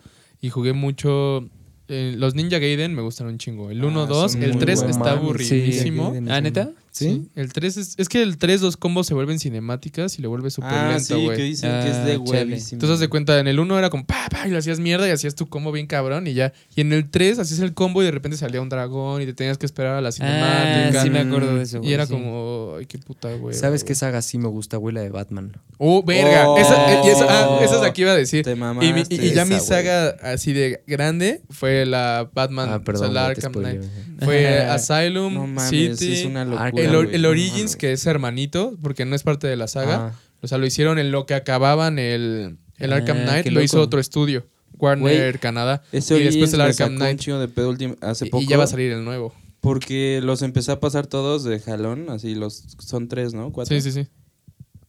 Y 0.42 0.50
jugué 0.50 0.74
mucho. 0.74 1.48
eh, 1.88 2.16
los 2.18 2.36
Ninja 2.36 2.58
Gaiden 2.60 2.96
me 2.96 3.02
gustaron 3.02 3.34
un 3.34 3.38
chingo. 3.40 3.70
El 3.70 3.84
1, 3.84 4.04
Ah, 4.04 4.06
2, 4.06 4.32
son 4.32 4.44
el 4.44 4.52
muy 4.54 4.60
3 4.60 4.80
buenos. 4.80 4.96
está 4.98 5.12
aburridísimo. 5.12 6.14
sí. 6.18 6.26
¿Ah, 6.30 6.40
neta? 6.40 6.72
Sí. 6.92 7.30
El 7.36 7.54
3 7.54 7.78
es. 7.78 7.96
Es 7.98 8.10
que 8.10 8.22
el 8.22 8.38
3, 8.38 8.62
los 8.62 8.76
combos 8.76 9.08
se 9.08 9.14
vuelven 9.14 9.40
cinemáticas 9.40 10.20
y 10.20 10.22
le 10.22 10.28
vuelve 10.28 10.50
súper 10.50 10.72
ah, 10.74 10.90
lento, 10.90 11.16
sí, 11.16 11.24
güey. 11.26 11.38
que 11.38 11.44
dicen 11.44 11.72
que 11.82 11.90
es 11.90 11.96
Ah, 11.96 12.04
de 12.06 12.18
huevísimo. 12.18 12.76
Entonces, 12.78 13.00
de 13.00 13.08
cuenta, 13.08 13.40
en 13.40 13.48
el 13.48 13.60
1 13.60 13.78
era 13.80 13.90
como 13.90 14.06
pa, 14.06 14.28
pa, 14.30 14.46
y 14.48 14.52
lo 14.52 14.58
hacías 14.58 14.80
mierda 14.80 15.08
y 15.08 15.12
hacías 15.12 15.36
tu 15.36 15.48
combo 15.48 15.72
bien 15.72 15.88
cabrón 15.88 16.28
y 16.28 16.34
ya. 16.34 16.52
Y 16.76 16.82
en 16.82 16.92
el 16.92 17.10
3 17.10 17.40
hacías 17.40 17.60
el 17.62 17.74
combo 17.74 18.02
y 18.02 18.06
de 18.06 18.12
repente 18.12 18.38
salía 18.38 18.62
un 18.62 18.68
dragón 18.70 19.22
y 19.22 19.26
te 19.26 19.34
tenías 19.34 19.58
que 19.58 19.66
esperar 19.66 19.96
a 19.96 20.02
la 20.02 20.10
Ah, 20.10 20.12
cinemática. 20.12 21.04
sí 21.04 21.10
me 21.10 21.20
acuerdo 21.20 21.56
de 21.56 21.64
eso, 21.64 21.80
y 21.82 21.94
era 21.94 22.06
sí. 22.06 22.12
como, 22.14 22.76
ay, 22.78 22.86
qué 22.88 22.98
puta, 22.98 23.34
güey. 23.36 23.56
¿Sabes 23.56 23.84
qué 23.86 23.96
saga 23.96 24.22
sí 24.22 24.38
me 24.38 24.50
gusta, 24.50 24.76
güey? 24.78 24.94
La 24.94 25.02
de 25.02 25.10
Batman. 25.10 25.54
Oh, 25.78 26.04
verga. 26.04 26.50
Oh. 26.50 26.58
esa, 26.58 26.92
eh, 26.94 27.02
esa, 27.10 27.26
ah, 27.30 27.60
esa 27.64 27.76
es 27.78 27.82
la 27.82 27.94
que 27.94 28.02
iba 28.02 28.12
a 28.12 28.16
decir. 28.18 28.44
Te 28.44 28.52
Y, 28.52 28.56
mi- 28.56 28.60
mamaste. 28.60 29.16
y- 29.16 29.28
y 29.28 29.34
ya 29.34 29.46
mi 29.46 29.56
esa, 29.56 29.66
saga 29.66 30.10
así 30.22 30.52
de 30.54 30.84
grande 30.86 31.42
fue 31.50 31.86
la 31.86 32.30
Batman, 32.34 32.68
Ah, 32.70 32.72
o 32.74 32.76
sea, 32.80 32.84
perdón, 32.84 33.14
la 33.14 33.24
güey, 33.26 33.36
te 33.36 33.46
Arkham 33.46 33.62
Knight. 33.64 33.82
Fue. 34.20 34.60
Asylum, 34.70 35.34
No 35.34 35.48
mames, 35.48 35.70
City, 35.98 36.14
es 36.14 36.26
una 36.26 36.44
locura. 36.46 36.72
El, 36.86 37.16
el 37.16 37.26
Origins, 37.26 37.76
que 37.76 37.92
es 37.92 38.06
hermanito, 38.06 38.78
porque 38.82 39.06
no 39.06 39.16
es 39.16 39.24
parte 39.24 39.48
de 39.48 39.56
la 39.56 39.68
saga. 39.68 40.08
Ah, 40.08 40.20
O 40.42 40.48
sea, 40.48 40.58
lo 40.58 40.66
hicieron 40.66 41.00
en 41.00 41.12
lo 41.12 41.26
que 41.26 41.34
acababan 41.34 42.00
el, 42.00 42.58
el 42.78 42.94
Ah, 42.94 42.98
Arkham 42.98 43.24
Knight, 43.24 43.48
lo 43.48 43.62
hizo 43.62 43.82
otro 43.82 44.00
estudio, 44.00 44.48
Warner 44.78 45.32
Güey, 45.32 45.40
Canadá. 45.40 45.84
Ese 45.92 46.18
y 46.20 46.24
después 46.24 46.54
el 46.54 46.62
Arkham 46.62 46.96
Knight. 46.96 47.22
de 47.22 47.48
pedo 47.48 47.76
hace 48.02 48.26
poco. 48.28 48.44
Y 48.44 48.48
ya 48.48 48.58
va 48.58 48.64
a 48.64 48.68
salir 48.68 48.92
el 48.92 49.04
nuevo. 49.06 49.34
Porque 49.60 50.22
los 50.24 50.42
empecé 50.42 50.72
a 50.72 50.80
pasar 50.80 51.06
todos 51.06 51.44
de 51.44 51.60
jalón, 51.60 52.10
así 52.10 52.34
los 52.34 52.66
son 52.80 53.08
tres, 53.08 53.34
¿no? 53.36 53.52
Cuatro. 53.52 53.76
Sí, 53.80 53.82
sí, 53.82 53.92
sí. 54.04 54.10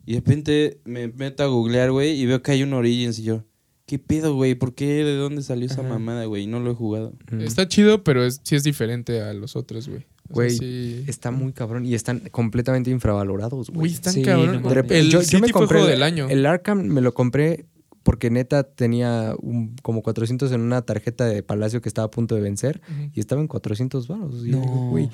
Y 0.07 0.15
de 0.15 0.19
repente 0.21 0.81
me 0.85 1.09
meto 1.09 1.43
a 1.43 1.47
googlear, 1.47 1.91
güey, 1.93 2.19
y 2.19 2.25
veo 2.27 2.43
que 2.43 2.53
hay 2.53 2.63
un 2.63 2.73
Origins 2.73 3.19
y 3.19 3.25
yo, 3.25 3.45
¿qué 3.87 3.99
pedo, 3.99 4.35
güey? 4.35 4.55
¿Por 4.55 4.75
qué? 4.75 5.05
¿De 5.05 5.15
dónde 5.17 5.43
salió 5.43 5.67
esa 5.67 5.81
Ajá. 5.83 5.91
mamada, 5.91 6.25
güey? 6.25 6.47
No 6.47 6.59
lo 6.59 6.71
he 6.71 6.75
jugado. 6.75 7.13
mm. 7.31 7.43
Está 7.43 7.69
chido, 7.69 8.03
pero 8.03 8.25
es, 8.25 8.41
sí 8.45 8.57
es 8.57 8.65
diferente 8.65 9.21
a 9.21 9.35
los 9.35 9.55
otros, 9.57 9.89
güey. 9.89 10.07
Güey, 10.29 10.51
sí- 10.51 11.05
Está 11.07 11.31
muy 11.31 11.53
cabrón 11.53 11.85
y 11.85 11.95
están 11.95 12.21
completamente 12.31 12.91
infravalorados, 12.91 13.69
Güey, 13.69 13.79
güey. 13.81 13.93
están 13.93 14.13
Sí, 14.15 14.23
cabrón. 14.23 14.47
no 14.47 14.53
De 14.53 14.59
mames. 14.61 14.73
repente- 14.75 14.99
el 15.01 15.11
yo, 15.11 15.21
yo 15.23 15.39
me 15.41 15.51
compré 15.51 15.79
juego 15.79 15.85
el- 15.87 15.93
del 15.95 16.03
año. 16.03 16.29
El 16.31 16.47
Arkham 16.47 16.83
me 16.85 17.01
lo 17.01 17.13
compré 17.13 17.67
porque 18.03 18.31
neta 18.31 18.63
tenía 18.65 19.35
un- 19.39 19.77
como 19.83 20.03
400 20.03 20.51
en 20.53 20.61
una 20.63 20.83
tarjeta 20.83 21.27
de 21.27 21.43
Palacio 21.43 21.81
que 21.83 21.89
estaba 21.89 22.07
a 22.07 22.11
punto 22.11 22.35
de 22.35 22.41
vencer 22.41 22.81
y 23.13 23.21
estaba 23.21 23.41
en 23.41 23.47
400 23.49 24.09
baros. 24.09 24.43
No. 24.45 24.61
güey, 24.91 25.09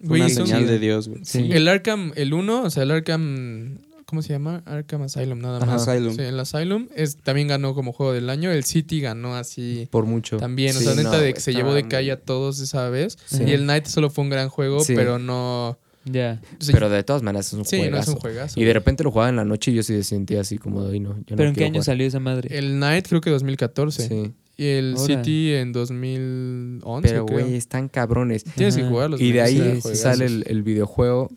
una 0.00 0.28
son- 0.28 0.46
señal 0.46 0.66
de 0.66 0.78
Dios, 0.78 1.08
güey. 1.08 1.20
Sí. 1.24 1.50
El 1.52 1.66
Arkham, 1.68 2.12
el 2.16 2.32
1, 2.32 2.62
o 2.62 2.70
sea, 2.70 2.84
el 2.84 2.90
Arkham. 2.92 3.78
¿Cómo 4.08 4.22
se 4.22 4.30
llama? 4.32 4.62
Arkham 4.64 5.02
Asylum, 5.02 5.38
nada 5.38 5.58
Ajá. 5.58 5.66
más. 5.66 5.86
Asylum. 5.86 6.14
Sí, 6.16 6.22
el 6.22 6.40
Asylum 6.40 6.88
es, 6.96 7.16
también 7.18 7.46
ganó 7.48 7.74
como 7.74 7.92
juego 7.92 8.14
del 8.14 8.30
año. 8.30 8.50
El 8.50 8.64
City 8.64 9.02
ganó 9.02 9.36
así 9.36 9.86
por 9.90 10.06
mucho. 10.06 10.38
también. 10.38 10.74
o 10.74 10.80
sea, 10.80 10.94
neta 10.94 11.10
no, 11.12 11.18
de 11.18 11.34
que 11.34 11.40
se 11.40 11.52
llevó 11.52 11.74
de 11.74 11.86
calle 11.88 12.12
a 12.12 12.16
todos 12.18 12.58
esa 12.60 12.88
vez. 12.88 13.18
Sí. 13.26 13.42
Y 13.46 13.50
el 13.52 13.66
Night 13.66 13.84
solo 13.84 14.08
fue 14.08 14.24
un 14.24 14.30
gran 14.30 14.48
juego, 14.48 14.80
Sí. 14.82 14.94
pero 14.94 15.18
no. 15.18 15.76
Ya. 16.06 16.40
Pero 16.72 16.88
de 16.88 17.02
todas 17.02 17.22
maneras 17.22 17.48
es 17.48 17.52
un 17.52 17.66
sí, 17.66 17.82
no 17.90 17.98
es 17.98 18.08
un 18.08 18.14
juegazo. 18.16 18.58
Y 18.58 18.64
de 18.64 18.72
repente 18.72 19.04
lo 19.04 19.10
jugaba 19.10 19.28
en 19.28 19.36
la 19.36 19.44
noche 19.44 19.72
y 19.72 19.74
yo 19.74 19.82
sí 19.82 19.92
me 19.92 20.02
sentía 20.02 20.40
así 20.40 20.56
como 20.56 20.82
de, 20.84 20.94
"Ay, 20.94 21.00
no, 21.00 21.10
yo 21.10 21.16
no 21.16 21.36
¿Pero 21.36 21.50
en 21.50 21.54
qué 21.54 21.64
año 21.64 21.72
jugar". 21.74 21.84
salió 21.84 22.06
esa 22.06 22.18
madre? 22.18 22.56
El 22.58 22.78
Night 22.78 23.06
creo 23.08 23.20
que 23.20 23.28
2014. 23.28 24.08
Sí. 24.08 24.32
Y 24.56 24.64
el 24.68 24.94
Ahora. 24.96 25.22
City 25.22 25.52
en 25.52 25.72
2011, 25.74 27.08
Pero, 27.10 27.26
güey, 27.26 27.54
están 27.56 27.88
cabrones. 27.88 28.44
Tienes 28.44 28.74
que 28.76 28.80
Ajá. 28.82 28.90
jugarlos. 28.90 29.20
Y 29.20 29.32
de 29.32 29.42
ahí 29.42 29.80
sale 29.82 30.24
el, 30.24 30.44
el 30.46 30.62
videojuego. 30.62 31.30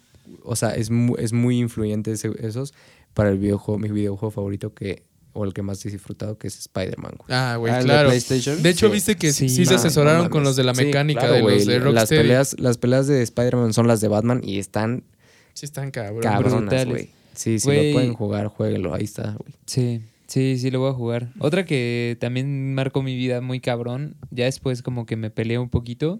O 0.43 0.55
sea, 0.55 0.71
es 0.71 0.89
muy, 0.89 1.15
es 1.19 1.33
muy 1.33 1.59
influyente 1.59 2.11
ese- 2.11 2.31
esos 2.39 2.73
para 3.13 3.29
el 3.29 3.37
videojuego, 3.37 3.79
mi 3.79 3.89
videojuego 3.89 4.31
favorito 4.31 4.73
que, 4.73 5.03
o 5.33 5.45
el 5.45 5.53
que 5.53 5.61
más 5.61 5.85
he 5.85 5.89
disfrutado, 5.89 6.37
que 6.37 6.47
es 6.47 6.57
Spider-Man. 6.59 7.13
Ah, 7.29 7.55
güey, 7.57 7.71
Ah, 7.73 7.77
¿el 7.77 7.83
de 7.83 7.87
claro. 7.89 8.09
PlayStation? 8.09 8.61
De 8.61 8.69
hecho, 8.69 8.87
Sí. 8.87 8.93
viste 8.93 9.15
que 9.15 9.31
sí, 9.33 9.49
Sí, 9.49 9.65
se 9.65 9.71
no, 9.73 9.79
asesoraron 9.79 10.23
no 10.25 10.29
con 10.29 10.43
los 10.43 10.55
de 10.55 10.63
la 10.63 10.73
Sí, 10.75 10.85
mecánica 10.85 11.21
claro, 11.21 11.35
de 11.35 11.41
los 11.41 11.65
de 11.65 11.79
Las 11.79 11.83
Rocksteady. 11.83 12.21
peleas, 12.21 12.59
las 12.59 12.77
peleas 12.77 13.07
de 13.07 13.21
Spider-Man 13.21 13.73
son 13.73 13.87
las 13.87 14.01
de 14.01 14.07
Batman 14.09 14.41
y 14.43 14.59
están 14.59 15.03
Sí, 15.53 15.65
están 15.65 15.91
cabrón. 15.91 16.21
cabronas, 16.21 16.85
güey. 16.85 17.09
Sí, 17.33 17.59
si 17.59 17.67
lo 17.67 17.93
pueden 17.93 18.13
jugar, 18.13 18.47
jueguenlo. 18.47 18.93
Ahí 18.93 19.03
está, 19.05 19.35
güey. 19.39 19.53
Sí, 19.65 20.01
sí, 20.27 20.57
sí 20.59 20.69
lo 20.71 20.79
voy 20.79 20.89
a 20.89 20.93
jugar. 20.93 21.29
Otra 21.39 21.65
que 21.65 22.17
también 22.19 22.73
marcó 22.73 23.01
mi 23.01 23.15
vida 23.15 23.39
muy 23.41 23.59
cabrón, 23.61 24.15
ya 24.31 24.45
después 24.45 24.81
como 24.81 25.05
que 25.05 25.15
me 25.15 25.29
peleé 25.29 25.57
un 25.59 25.69
poquito, 25.69 26.19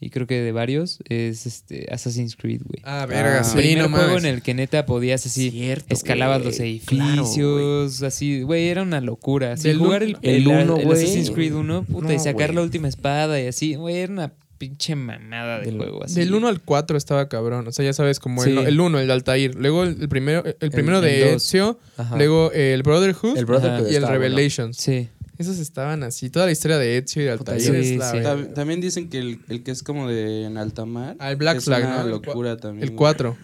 y 0.00 0.10
creo 0.10 0.26
que 0.26 0.40
de 0.40 0.52
varios, 0.52 1.00
es 1.08 1.44
este 1.46 1.86
Assassin's 1.90 2.36
Creed, 2.36 2.60
güey. 2.64 2.80
Ah, 2.84 3.04
verga, 3.06 3.40
Ah. 3.40 3.44
sí, 3.44 3.56
Primer 3.56 3.78
no 3.84 3.90
juego 3.96 4.08
mames. 4.14 4.24
en 4.24 4.34
el 4.34 4.42
que 4.42 4.54
neta 4.54 4.86
podías 4.86 5.26
así, 5.26 5.50
Cierto, 5.50 5.92
escalabas 5.94 6.38
güey. 6.38 6.46
los 6.48 6.56
Claro, 6.56 6.70
edificios, 6.70 8.02
así, 8.02 8.42
güey, 8.42 8.68
era 8.68 8.82
una 8.82 9.00
locura. 9.00 9.52
Así, 9.52 9.68
Del 9.68 9.78
jugar 9.78 10.02
un- 10.02 10.08
el, 10.10 10.18
el 10.22 10.48
uno, 10.48 10.76
el. 10.76 10.90
Assassin's 10.92 11.30
Creed 11.30 11.54
1, 11.54 11.82
puta, 11.84 12.12
y 12.12 12.16
No, 12.16 12.22
sacar 12.22 12.48
güey. 12.48 12.54
la 12.56 12.62
última 12.62 12.88
espada 12.88 13.40
y 13.40 13.46
así, 13.46 13.74
güey, 13.74 13.96
era 13.96 14.12
una 14.12 14.32
pinche 14.58 14.96
mamada 14.96 15.60
de 15.60 15.66
Del- 15.66 15.76
juego. 15.76 16.02
Así. 16.04 16.14
Del 16.18 16.34
1 16.34 16.48
al 16.48 16.60
4 16.60 16.96
estaba 16.96 17.28
cabrón. 17.28 17.68
O 17.68 17.72
sea, 17.72 17.84
ya 17.84 17.92
sabes, 17.92 18.18
como 18.18 18.42
Sí. 18.42 18.50
el, 18.50 18.58
el 18.66 18.80
1, 18.80 18.98
el 18.98 19.06
de 19.06 19.12
Altair. 19.12 19.54
Luego 19.54 19.84
el, 19.84 20.00
el 20.02 20.08
primero, 20.08 20.42
el 20.44 20.70
primero 20.72 20.98
el 20.98 21.04
de 21.04 21.32
dos. 21.32 21.44
Ezio. 21.44 21.78
Luego 22.16 22.50
el 22.52 22.82
Brotherhood. 22.82 23.36
el 23.38 23.44
Brotherhood 23.44 23.86
y 23.86 23.90
el 23.90 23.94
estaba 24.02 24.18
bueno. 24.18 24.34
Revelations. 24.34 24.76
Sí, 24.76 25.08
Esos 25.38 25.58
estaban 25.58 26.02
así. 26.02 26.30
Toda 26.30 26.46
la 26.46 26.52
historia 26.52 26.78
de 26.78 26.98
Ezio 26.98 27.22
y 27.22 27.24
de 27.26 27.30
Altair 27.30 27.60
sí, 27.60 27.70
es 27.74 27.96
la 27.96 28.10
sí. 28.10 28.18
También 28.54 28.80
dicen 28.80 29.08
que 29.08 29.18
el, 29.20 29.40
el 29.48 29.62
que 29.62 29.70
es 29.70 29.82
como 29.82 30.08
de 30.08 30.44
en 30.44 30.58
alta 30.58 30.84
mar. 30.84 31.16
Ah, 31.20 31.30
el 31.30 31.36
Black 31.36 31.58
es 31.58 31.64
Flag, 31.64 31.84
una 31.84 31.98
¿no? 31.98 32.04
El 32.04 32.10
locura 32.10 32.56
también. 32.56 32.82
El 32.82 32.88
güey. 32.90 32.96
4. 32.98 33.36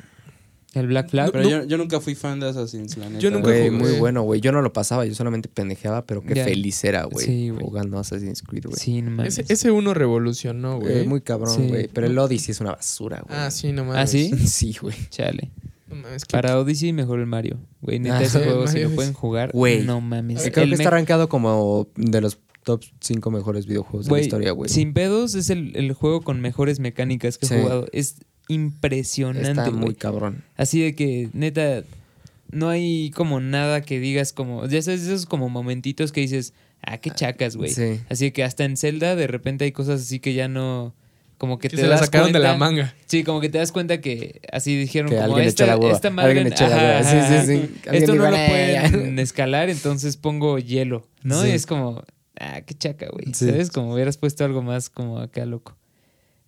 el 0.74 0.86
Black 0.88 1.08
Flag. 1.10 1.30
Pero 1.30 1.44
No- 1.44 1.50
yo, 1.50 1.64
yo 1.64 1.78
nunca 1.78 2.00
fui 2.00 2.16
fan 2.16 2.40
de 2.40 2.48
Assassin's, 2.48 2.96
la 2.96 3.08
neta. 3.08 3.20
Yo 3.20 3.30
nunca 3.30 3.44
Güey, 3.50 3.68
jugué. 3.68 3.70
muy 3.70 3.92
bueno, 4.00 4.22
güey. 4.22 4.40
Yo 4.40 4.50
no 4.50 4.60
lo 4.60 4.72
pasaba, 4.72 5.06
yo 5.06 5.14
solamente 5.14 5.48
pendejeaba, 5.48 6.04
pero 6.04 6.20
qué 6.20 6.34
feliz 6.42 6.82
era, 6.82 7.04
güey. 7.04 7.24
Sí, 7.24 7.50
güey. 7.50 7.62
jugando 7.64 7.96
Assassin's 7.96 8.42
Creed, 8.42 8.64
güey. 8.64 8.76
Sí, 8.76 9.00
no 9.00 9.12
mames. 9.12 9.38
Ese, 9.38 9.52
ese 9.52 9.70
uno 9.70 9.94
revolucionó, 9.94 10.80
güey. 10.80 11.02
Eh, 11.02 11.04
muy 11.04 11.20
cabrón, 11.20 11.54
Sí. 11.54 11.68
güey. 11.68 11.86
Pero 11.86 12.08
el 12.08 12.18
Odyssey 12.18 12.50
es 12.50 12.60
una 12.60 12.72
basura, 12.72 13.22
güey. 13.24 13.38
Ah, 13.38 13.52
sí, 13.52 13.70
no 13.72 13.84
mames. 13.84 14.02
¿Ah, 14.02 14.06
sí? 14.08 14.32
Sí, 14.48 14.74
güey. 14.82 14.96
Chale. 15.10 15.52
No 15.94 16.02
mames, 16.02 16.24
que- 16.24 16.32
Para 16.32 16.58
Odyssey 16.58 16.92
mejor 16.92 17.20
el 17.20 17.26
Mario. 17.26 17.58
Güey, 17.80 17.98
neta, 18.00 18.18
Ah, 18.18 18.22
ese 18.22 18.38
sí, 18.38 18.44
juego 18.44 18.66
si 18.66 18.80
lo 18.80 18.88
es- 18.88 18.94
pueden 18.94 19.12
jugar, 19.12 19.50
Güey. 19.52 19.82
no 19.84 20.00
mames. 20.00 20.42
Creo 20.52 20.64
El 20.64 20.70
que 20.70 20.76
está 20.76 20.88
arrancado 20.88 21.28
como 21.28 21.88
de 21.96 22.20
los 22.20 22.38
top 22.64 22.82
5 23.00 23.30
mejores 23.30 23.66
videojuegos 23.66 24.06
de 24.06 24.12
la 24.12 24.20
historia, 24.20 24.52
güey. 24.52 24.70
Sin 24.70 24.92
pedos 24.94 25.34
es 25.34 25.50
el, 25.50 25.76
el 25.76 25.92
juego 25.92 26.22
con 26.22 26.40
mejores 26.40 26.80
mecánicas 26.80 27.36
que 27.38 27.46
he 27.46 27.60
jugado. 27.62 27.86
Es 27.92 28.16
impresionante, 28.48 29.48
Está 29.50 29.68
güey. 29.68 29.74
muy 29.80 29.94
cabrón. 29.94 30.44
Así 30.56 30.80
de 30.80 30.94
que, 30.94 31.28
neta, 31.32 31.82
no 32.50 32.68
hay 32.68 33.10
como 33.10 33.40
nada 33.40 33.82
que 33.82 34.00
digas 34.00 34.32
como... 34.32 34.66
Ya 34.66 34.80
sabes, 34.82 35.02
esos 35.02 35.26
como 35.26 35.48
momentitos 35.48 36.12
que 36.12 36.20
dices, 36.22 36.54
ah, 36.82 36.98
qué 36.98 37.10
chacas, 37.10 37.56
güey. 37.56 37.70
Sí. 37.70 38.00
Así 38.08 38.26
de 38.26 38.32
que 38.32 38.44
hasta 38.44 38.64
en 38.64 38.76
Zelda 38.76 39.16
de 39.16 39.26
repente 39.26 39.64
hay 39.64 39.72
cosas 39.72 40.00
así 40.02 40.20
que 40.20 40.34
ya 40.34 40.48
no... 40.48 40.94
Como 41.44 41.58
que, 41.58 41.68
que 41.68 41.76
te 41.76 41.82
se 41.82 41.88
la 41.88 41.98
sacaron 41.98 42.32
de 42.32 42.38
la 42.38 42.56
manga. 42.56 42.94
Sí, 43.04 43.22
como 43.22 43.42
que 43.42 43.50
te 43.50 43.58
das 43.58 43.70
cuenta 43.70 44.00
que 44.00 44.40
así 44.50 44.78
dijeron 44.78 45.10
Que 45.10 45.16
como 45.16 45.26
alguien 45.26 45.46
esta, 45.48 45.64
echó 45.64 45.72
la 45.72 45.78
hueva. 45.78 45.94
esta 45.94 46.08
madre 46.08 46.30
Alguien 46.30 46.46
echó 46.46 46.66
la 46.66 46.98
ajá. 47.00 47.44
Sí, 47.44 47.46
sí, 47.46 47.68
sí. 47.68 47.74
Esto 47.92 48.14
no 48.14 48.30
lo 48.30 48.36
pueden 48.36 49.18
escalar, 49.18 49.68
entonces 49.68 50.16
pongo 50.16 50.58
hielo, 50.58 51.06
¿no? 51.22 51.42
Sí. 51.42 51.48
Y 51.48 51.50
es 51.50 51.66
como 51.66 52.02
ah, 52.40 52.62
qué 52.62 52.72
chaca, 52.74 53.08
güey. 53.12 53.26
Sí. 53.34 53.46
¿Sabes? 53.46 53.70
Como 53.70 53.92
hubieras 53.92 54.16
puesto 54.16 54.42
algo 54.42 54.62
más 54.62 54.88
como 54.88 55.18
acá 55.18 55.44
loco. 55.44 55.76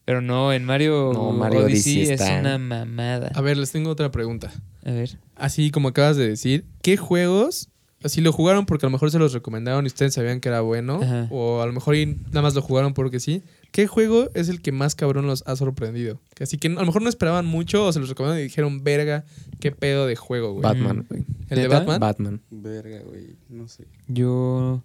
Pero 0.06 0.22
no, 0.22 0.52
en 0.52 0.64
Mario, 0.64 1.10
No, 1.12 1.32
Mario 1.32 1.64
Odyssey, 1.64 2.06
Odyssey 2.06 2.14
es 2.14 2.40
una 2.40 2.56
mamada. 2.58 3.32
A 3.34 3.40
ver, 3.42 3.58
les 3.58 3.72
tengo 3.72 3.90
otra 3.90 4.10
pregunta. 4.10 4.50
A 4.84 4.92
ver. 4.92 5.18
Así 5.34 5.70
como 5.70 5.88
acabas 5.88 6.16
de 6.16 6.28
decir, 6.28 6.64
¿qué 6.80 6.96
juegos, 6.96 7.68
así 8.04 8.20
lo 8.20 8.32
jugaron 8.32 8.66
porque 8.66 8.86
a 8.86 8.88
lo 8.88 8.92
mejor 8.92 9.10
se 9.10 9.18
los 9.18 9.32
recomendaron 9.32 9.84
y 9.84 9.88
ustedes 9.88 10.14
sabían 10.14 10.40
que 10.40 10.48
era 10.48 10.60
bueno? 10.60 11.00
Ajá. 11.02 11.26
O 11.30 11.60
a 11.60 11.66
lo 11.66 11.72
mejor 11.72 11.96
nada 11.96 12.42
más 12.42 12.54
lo 12.54 12.62
jugaron 12.62 12.94
porque 12.94 13.18
sí. 13.18 13.42
¿Qué 13.76 13.86
juego 13.86 14.30
es 14.32 14.48
el 14.48 14.62
que 14.62 14.72
más 14.72 14.94
cabrón 14.94 15.26
los 15.26 15.42
ha 15.46 15.54
sorprendido? 15.54 16.18
Así 16.40 16.56
que 16.56 16.68
a 16.68 16.70
lo 16.70 16.86
mejor 16.86 17.02
no 17.02 17.10
esperaban 17.10 17.44
mucho 17.44 17.84
o 17.84 17.92
se 17.92 18.00
los 18.00 18.08
recomendaron 18.08 18.40
y 18.40 18.44
dijeron, 18.44 18.82
verga, 18.82 19.26
qué 19.60 19.70
pedo 19.70 20.06
de 20.06 20.16
juego, 20.16 20.52
güey. 20.52 20.62
Batman, 20.62 21.04
güey. 21.06 21.26
¿El 21.50 21.58
de. 21.58 21.68
Batman? 21.68 22.00
Batman. 22.00 22.42
Verga, 22.50 23.02
güey. 23.02 23.36
No 23.50 23.68
sé. 23.68 23.86
Yo. 24.08 24.82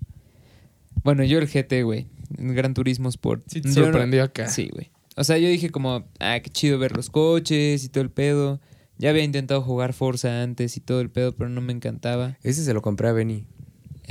Bueno, 1.06 1.24
yo 1.24 1.40
el 1.40 1.48
GT, 1.48 1.84
güey. 1.84 2.08
Gran 2.32 2.74
Turismo 2.74 3.08
Sport. 3.08 3.46
Sí 3.48 3.62
te 3.62 3.70
no- 3.70 3.76
sorprendió 3.76 4.24
acá. 4.24 4.50
Sí, 4.50 4.68
güey. 4.74 4.92
O 5.16 5.24
sea, 5.24 5.38
yo 5.38 5.48
dije 5.48 5.70
como, 5.70 6.04
ah, 6.20 6.42
qué 6.44 6.50
chido 6.50 6.78
ver 6.78 6.94
los 6.94 7.10
coches 7.10 7.86
y 7.86 7.88
todo 7.88 8.04
el 8.04 8.10
pedo. 8.12 8.60
Ya 8.98 9.12
había 9.12 9.24
intentado 9.24 9.62
jugar 9.62 9.94
Forza 9.94 10.44
antes 10.44 10.76
y 10.76 10.82
todo 10.82 11.00
el 11.00 11.10
pedo, 11.10 11.32
pero 11.32 11.50
no 11.50 11.62
me 11.62 11.72
encantaba. 11.72 12.38
Ese 12.44 12.62
se 12.66 12.74
lo 12.74 12.82
compré 12.82 13.08
a 13.08 13.14
Benny. 13.14 13.48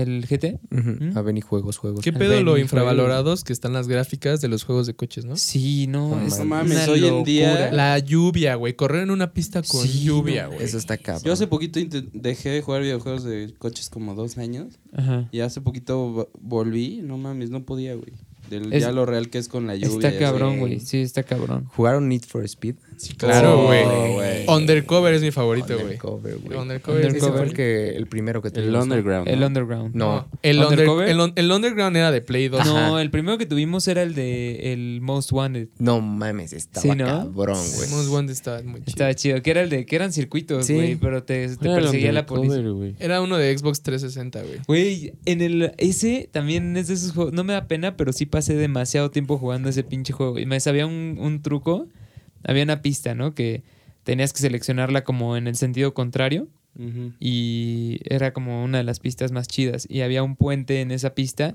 ¿El 0.02 0.26
GT? 0.26 0.58
¿Mm? 0.70 1.16
A 1.16 1.22
Benny 1.22 1.40
Juegos, 1.40 1.76
Juegos. 1.78 2.02
¿Qué 2.02 2.12
pedo 2.12 2.42
lo 2.42 2.58
infravalorados 2.58 3.44
que 3.44 3.52
están 3.52 3.72
las 3.72 3.88
gráficas 3.88 4.40
de 4.40 4.48
los 4.48 4.64
juegos 4.64 4.86
de 4.86 4.94
coches, 4.94 5.24
no? 5.24 5.36
Sí, 5.36 5.86
no, 5.86 6.10
No 6.16 6.22
es 6.26 6.44
mames, 6.44 6.72
una 6.84 6.92
hoy 6.92 7.06
en 7.06 7.24
día-. 7.24 7.70
La 7.72 7.98
lluvia, 7.98 8.54
güey. 8.54 8.74
Correr 8.74 9.02
en 9.02 9.10
una 9.10 9.32
pista 9.32 9.62
con 9.62 9.82
Sí, 9.86 10.04
lluvia, 10.04 10.44
no, 10.44 10.52
güey. 10.54 10.64
Eso 10.64 10.78
está 10.78 10.96
cabrón. 10.96 11.24
Yo 11.24 11.32
hace 11.32 11.46
poquito 11.46 11.78
dejé 12.12 12.50
de 12.50 12.62
jugar 12.62 12.82
videojuegos 12.82 13.24
de 13.24 13.54
coches 13.58 13.90
como 13.90 14.14
dos 14.14 14.38
años. 14.38 14.78
Ajá. 14.92 15.28
Y 15.32 15.40
hace 15.40 15.60
poquito 15.60 16.12
vo- 16.12 16.28
volví. 16.40 17.00
No 17.02 17.18
mames, 17.18 17.50
no 17.50 17.64
podía, 17.64 17.94
güey. 17.94 18.12
Del, 18.48 18.72
Es- 18.72 18.82
ya 18.82 18.90
lo 18.90 19.06
real 19.06 19.30
que 19.30 19.38
es 19.38 19.48
con 19.48 19.66
la 19.68 19.76
lluvia. 19.76 20.08
Está 20.08 20.18
cabrón, 20.18 20.58
güey. 20.58 20.80
Sí, 20.80 20.98
está 20.98 21.22
cabrón. 21.22 21.66
¿Jugaron 21.76 22.08
Need 22.08 22.22
for 22.26 22.44
Speed? 22.44 22.74
Sí, 23.00 23.14
claro, 23.14 23.62
güey. 23.64 24.44
Undercover 24.46 25.14
es 25.14 25.22
mi 25.22 25.30
favorito, 25.30 25.68
güey. 25.72 25.82
Undercover, 25.84 26.36
güey. 26.38 26.58
Undercover, 26.58 27.06
Undercover. 27.06 27.34
fue 27.38 27.46
el, 27.46 27.54
que, 27.54 27.88
el 27.96 28.06
primero 28.06 28.42
que 28.42 28.48
El 28.48 28.54
tuvimos, 28.54 28.74
¿no? 28.74 28.82
Underground. 28.94 29.28
El. 29.28 29.42
Underground. 29.42 29.94
No. 29.94 30.28
El, 30.42 30.58
under- 30.58 30.68
¿Undercover? 30.70 31.08
el, 31.08 31.20
un- 31.20 31.32
el 31.34 31.50
Underground 31.50 31.96
era 31.96 32.10
de 32.10 32.20
Play 32.20 32.48
2. 32.48 32.66
No, 32.66 32.98
el 32.98 33.10
primero 33.10 33.38
que 33.38 33.46
tuvimos 33.46 33.88
era 33.88 34.02
el 34.02 34.14
de 34.14 34.72
el 34.74 35.00
Most 35.00 35.32
Wanted. 35.32 35.68
No 35.78 36.02
mames, 36.02 36.52
estaba 36.52 36.82
Sí, 36.82 36.90
¿no? 36.90 37.06
cabrón, 37.06 37.58
güey. 37.76 37.88
Most 37.88 38.10
Wanted 38.10 38.32
estaba 38.32 38.62
muy 38.62 38.80
chido. 38.80 38.84
Estaba 38.88 39.14
chido. 39.14 39.40
Que 39.42 39.50
era 39.50 39.62
el 39.62 39.70
de 39.70 39.86
que 39.86 39.96
eran 39.96 40.12
circuitos, 40.12 40.66
Sí. 40.66 40.74
güey. 40.74 40.96
Pero 40.96 41.22
te, 41.22 41.44
el 41.44 41.56
perseguía 41.56 42.12
la 42.12 42.26
policía. 42.26 42.62
Era 42.98 43.22
uno 43.22 43.38
de 43.38 43.56
Xbox 43.56 43.80
360, 43.82 44.42
güey. 44.42 44.58
Güey, 44.66 45.12
en 45.24 45.40
el. 45.40 45.72
Ese 45.78 46.28
también 46.30 46.76
es 46.76 46.88
de 46.88 46.94
esos 46.94 47.12
juegos. 47.12 47.32
No 47.32 47.44
me 47.44 47.54
da 47.54 47.66
pena, 47.66 47.96
pero 47.96 48.12
sí 48.12 48.26
pasé 48.26 48.54
demasiado 48.56 49.10
tiempo 49.10 49.38
jugando 49.38 49.70
ese 49.70 49.84
pinche 49.84 50.12
juego. 50.12 50.38
Y 50.38 50.44
me 50.44 50.60
sabía 50.60 50.86
un, 50.86 51.16
un 51.18 51.40
truco. 51.40 51.86
Había 52.44 52.62
una 52.64 52.82
pista, 52.82 53.14
¿no? 53.14 53.34
Que 53.34 53.62
tenías 54.04 54.32
que 54.32 54.40
seleccionarla 54.40 55.04
como 55.04 55.36
en 55.36 55.46
el 55.46 55.56
sentido 55.56 55.94
contrario. 55.94 56.48
Y 57.18 57.98
era 58.04 58.32
como 58.32 58.64
una 58.64 58.78
de 58.78 58.84
las 58.84 59.00
pistas 59.00 59.32
más 59.32 59.48
chidas. 59.48 59.86
Y 59.90 60.00
había 60.02 60.22
un 60.22 60.36
puente 60.36 60.80
en 60.80 60.90
esa 60.90 61.14
pista. 61.14 61.54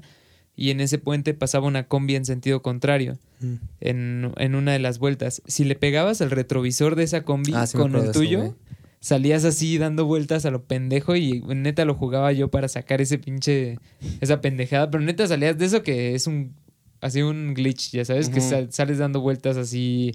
Y 0.55 0.69
en 0.69 0.79
ese 0.79 0.97
puente 0.99 1.33
pasaba 1.33 1.67
una 1.67 1.87
combi 1.87 2.15
en 2.15 2.25
sentido 2.25 2.61
contrario. 2.61 3.17
Mm. 3.39 3.53
En, 3.81 4.31
en 4.37 4.55
una 4.55 4.71
de 4.73 4.79
las 4.79 4.99
vueltas. 4.99 5.41
Si 5.47 5.63
le 5.65 5.75
pegabas 5.75 6.21
al 6.21 6.31
retrovisor 6.31 6.95
de 6.95 7.03
esa 7.03 7.23
combi 7.23 7.53
Ah, 7.55 7.67
sí 7.67 7.77
con 7.77 7.95
el 7.95 8.03
eso, 8.03 8.11
tuyo, 8.13 8.55
salías 9.01 9.43
así 9.45 9.77
dando 9.77 10.05
vueltas 10.05 10.45
a 10.45 10.51
lo 10.51 10.63
pendejo 10.63 11.15
y 11.15 11.41
neta 11.41 11.83
lo 11.85 11.93
jugaba 11.95 12.31
yo 12.31 12.49
para 12.49 12.67
sacar 12.69 13.01
ese 13.01 13.17
pinche 13.17 13.77
esa 14.21 14.41
pendejada, 14.41 14.89
pero 14.89 15.03
neta 15.03 15.27
salías 15.27 15.57
de 15.57 15.65
eso 15.65 15.83
que 15.83 16.15
es 16.15 16.25
un 16.25 16.53
así 17.01 17.21
un 17.21 17.53
glitch, 17.53 17.91
ya 17.91 18.03
sabes, 18.05 18.29
que 18.29 18.39
sal- 18.41 18.71
sales 18.71 18.97
dando 18.97 19.19
vueltas 19.21 19.57
así 19.57 20.13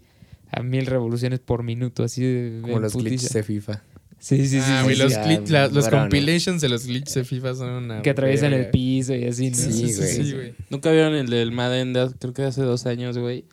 a 0.53 0.63
mil 0.63 0.87
revoluciones 0.87 1.41
por 1.41 1.63
minuto, 1.63 2.03
así 2.05 2.23
de 2.23 2.59
Como 2.63 2.79
los 2.81 2.93
putiza. 2.93 3.09
glitches 3.11 3.33
de 3.33 3.43
FIFA. 3.43 3.83
Sí, 4.19 4.37
sí, 4.47 4.49
sí, 4.49 4.59
ah, 4.61 4.79
sí, 4.81 4.85
güey, 4.85 4.97
sí, 4.97 5.03
los, 5.03 5.13
sí, 5.15 5.19
glitch- 5.21 5.49
la- 5.49 5.69
los 5.69 5.85
cabrón. 5.85 6.01
compilations 6.03 6.61
de 6.61 6.69
los 6.69 6.87
glitches 6.87 7.15
de 7.15 7.25
FIFA 7.25 7.55
son 7.55 7.71
una. 7.71 8.03
que 8.03 8.11
atraviesan 8.11 8.53
el 8.53 8.69
piso 8.71 9.15
y 9.15 9.25
así, 9.25 9.49
¿no? 9.51 9.57
Sí, 9.57 9.73
Sí, 9.73 9.95
güey. 9.97 10.13
sí, 10.27 10.33
güey. 10.35 10.55
Nunca 10.69 10.91
vieron 10.93 11.15
el 11.15 11.29
del 11.31 11.53
Madden 11.53 11.95
de, 11.95 12.11
creo 12.19 12.35
que 12.35 12.43
hace 12.43 12.61
dos 12.63 12.85
años, 12.87 13.17
güey. 13.17 13.45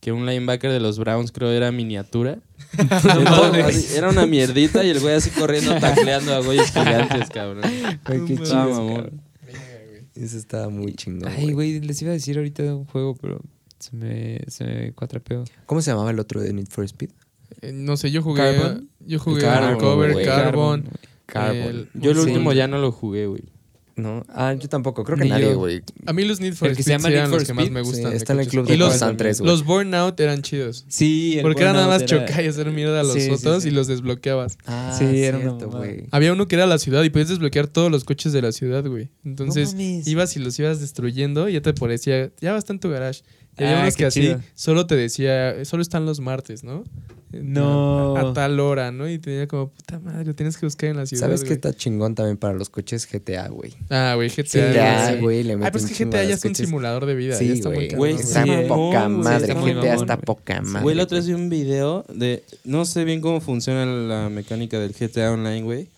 Que 0.00 0.12
un 0.12 0.26
linebacker 0.26 0.70
de 0.72 0.78
los 0.80 0.98
Browns 0.98 1.32
creo 1.32 1.50
era 1.52 1.70
miniatura. 1.72 2.38
Entonces, 2.78 3.96
era 3.96 4.08
una 4.10 4.26
mierdita 4.26 4.84
y 4.84 4.90
el 4.90 5.00
güey 5.00 5.14
así 5.14 5.30
corriendo, 5.30 5.74
tacleando 5.78 6.34
a 6.34 6.40
güeyes 6.40 6.70
gigantes, 6.72 7.28
cabrón. 7.30 7.62
Güey, 8.06 8.24
qué 8.26 8.36
chido. 8.36 9.10
Ese 10.14 10.38
estaba 10.38 10.68
muy 10.70 10.94
chingón. 10.94 11.28
Ay, 11.30 11.52
güey, 11.52 11.80
les 11.80 12.00
iba 12.02 12.10
a 12.10 12.14
decir 12.14 12.36
ahorita 12.36 12.62
de 12.62 12.72
un 12.72 12.84
juego, 12.86 13.14
pero 13.20 13.40
se 13.78 13.94
me, 13.96 14.40
se 14.48 14.64
me 14.64 14.92
cuatrapeó. 14.92 15.44
¿Cómo 15.66 15.80
se 15.82 15.90
llamaba 15.90 16.10
el 16.10 16.18
otro 16.20 16.40
de 16.40 16.52
Need 16.52 16.68
for 16.68 16.84
Speed? 16.84 17.10
Eh, 17.62 17.72
no 17.72 17.96
sé, 17.96 18.10
yo 18.10 18.22
jugué. 18.22 18.42
¿Carbon? 18.42 18.88
Yo 19.00 19.18
jugué 19.18 19.40
Carbon, 19.42 20.12
güey. 20.12 20.24
Carbon. 20.24 20.84
Carbon. 21.26 21.56
el- 21.56 21.88
Yo 21.94 22.10
el 22.12 22.16
Sí. 22.18 22.22
último 22.24 22.52
ya 22.52 22.68
no 22.68 22.78
lo 22.78 22.92
jugué, 22.92 23.26
güey. 23.26 23.42
¿No? 23.96 24.24
Ah, 24.28 24.52
yo 24.52 24.68
tampoco. 24.68 25.04
Creo 25.04 25.16
que 25.16 25.24
Ni 25.24 25.30
nadie, 25.30 25.54
güey. 25.54 25.82
A 26.04 26.12
mí 26.12 26.22
los 26.26 26.38
Need 26.38 26.52
for 26.52 26.68
El 26.68 26.76
que 26.76 26.82
se 26.82 26.92
Speed 26.94 27.14
eran 27.14 27.30
for 27.30 27.38
los 27.38 27.46
que 27.48 27.54
más 27.54 27.70
me 27.70 27.80
gustan. 27.80 28.04
Sí, 28.04 28.10
de 28.10 28.16
está 28.18 28.34
en 28.34 28.40
el 28.40 28.48
club 28.48 28.66
Y 28.68 28.72
de 28.72 28.76
los, 28.76 28.98
3, 29.16 29.40
güey. 29.40 29.50
los 29.50 29.64
Burnout 29.64 30.20
eran 30.20 30.42
chidos. 30.42 30.84
Sí, 30.88 31.36
el 31.38 31.42
Porque 31.42 31.62
era 31.62 31.72
nada 31.72 31.86
más 31.86 32.02
era- 32.02 32.26
chocar 32.26 32.44
y 32.44 32.48
hacer 32.48 32.70
mierda 32.72 33.00
a 33.00 33.04
los 33.04 33.14
Sí, 33.14 33.30
otros 33.30 33.62
sí. 33.62 33.70
y 33.70 33.72
los 33.72 33.86
desbloqueabas. 33.86 34.58
Ah, 34.66 34.94
Sí, 34.98 35.22
era 35.22 35.38
cierto, 35.40 35.70
güey. 35.70 36.04
Había 36.10 36.34
uno 36.34 36.46
que 36.46 36.56
era 36.56 36.66
la 36.66 36.76
ciudad 36.78 37.02
y 37.04 37.10
podías 37.10 37.30
desbloquear 37.30 37.68
todos 37.68 37.90
los 37.90 38.04
coches 38.04 38.34
de 38.34 38.42
la 38.42 38.52
ciudad, 38.52 38.84
güey. 38.86 39.08
Entonces 39.24 39.72
No 39.72 39.80
ibas 39.80 40.36
y 40.36 40.40
los 40.40 40.58
ibas 40.58 40.78
destruyendo 40.80 41.48
y 41.48 41.54
ya 41.54 41.62
te 41.62 41.72
parecía, 41.72 42.30
ya 42.38 42.52
vas 42.52 42.68
en 42.68 42.78
tu 42.78 42.90
garage. 42.90 43.22
Y 43.58 43.64
había 43.64 43.78
Ah, 43.78 43.82
unos 43.82 43.94
qué 43.94 43.98
que 44.02 44.06
así 44.06 44.20
chido. 44.20 44.40
solo 44.54 44.86
te 44.86 44.96
decía, 44.96 45.64
solo 45.64 45.82
están 45.82 46.04
los 46.06 46.20
martes, 46.20 46.62
¿no? 46.64 46.84
No. 47.32 48.16
A, 48.16 48.30
a 48.30 48.32
tal 48.32 48.60
hora, 48.60 48.92
¿no? 48.92 49.08
Y 49.10 49.18
tenía 49.18 49.46
como, 49.46 49.68
puta 49.68 49.98
madre, 49.98 50.24
lo 50.24 50.34
tienes 50.34 50.56
que 50.56 50.64
buscar 50.64 50.90
en 50.90 50.96
la 50.96 51.06
ciudad. 51.06 51.22
¿Sabes 51.22 51.44
qué 51.44 51.52
está 51.54 51.72
chingón 51.74 52.14
también 52.14 52.36
para 52.36 52.54
los 52.54 52.70
coches? 52.70 53.06
GTA, 53.10 53.48
güey. 53.48 53.74
Ah, 53.90 54.12
güey, 54.14 54.28
GTA. 54.30 54.72
GTA, 54.72 55.12
sí. 55.14 55.20
güey, 55.20 55.42
le 55.42 55.52
Ah, 55.54 55.56
meten 55.56 55.72
pues 55.72 55.84
que 55.84 55.90
un 55.92 55.96
chingo 55.98 56.10
GTA 56.12 56.24
ya 56.24 56.34
es 56.34 56.44
un 56.44 56.54
simulador 56.54 57.04
de 57.04 57.14
vida. 57.14 57.36
Sí, 57.36 57.50
está 57.50 57.68
güey. 57.70 58.14
Está 58.14 58.44
sí, 58.44 58.50
poca 58.68 59.08
madre. 59.08 59.36
está 59.48 59.54
GTA 59.60 59.74
mamón, 59.74 59.86
está 60.02 60.16
poca 60.18 60.62
madre. 60.62 60.82
Güey, 60.82 60.96
la 60.96 61.02
otra 61.02 61.16
vez 61.18 61.26
vi 61.26 61.34
un 61.34 61.50
video 61.50 62.04
de... 62.08 62.42
No 62.64 62.84
sé 62.84 63.04
bien 63.04 63.20
cómo 63.20 63.40
funciona 63.40 63.84
la 63.84 64.28
mecánica 64.30 64.78
del 64.78 64.92
GTA 64.92 65.32
Online, 65.32 65.62
güey. 65.62 65.88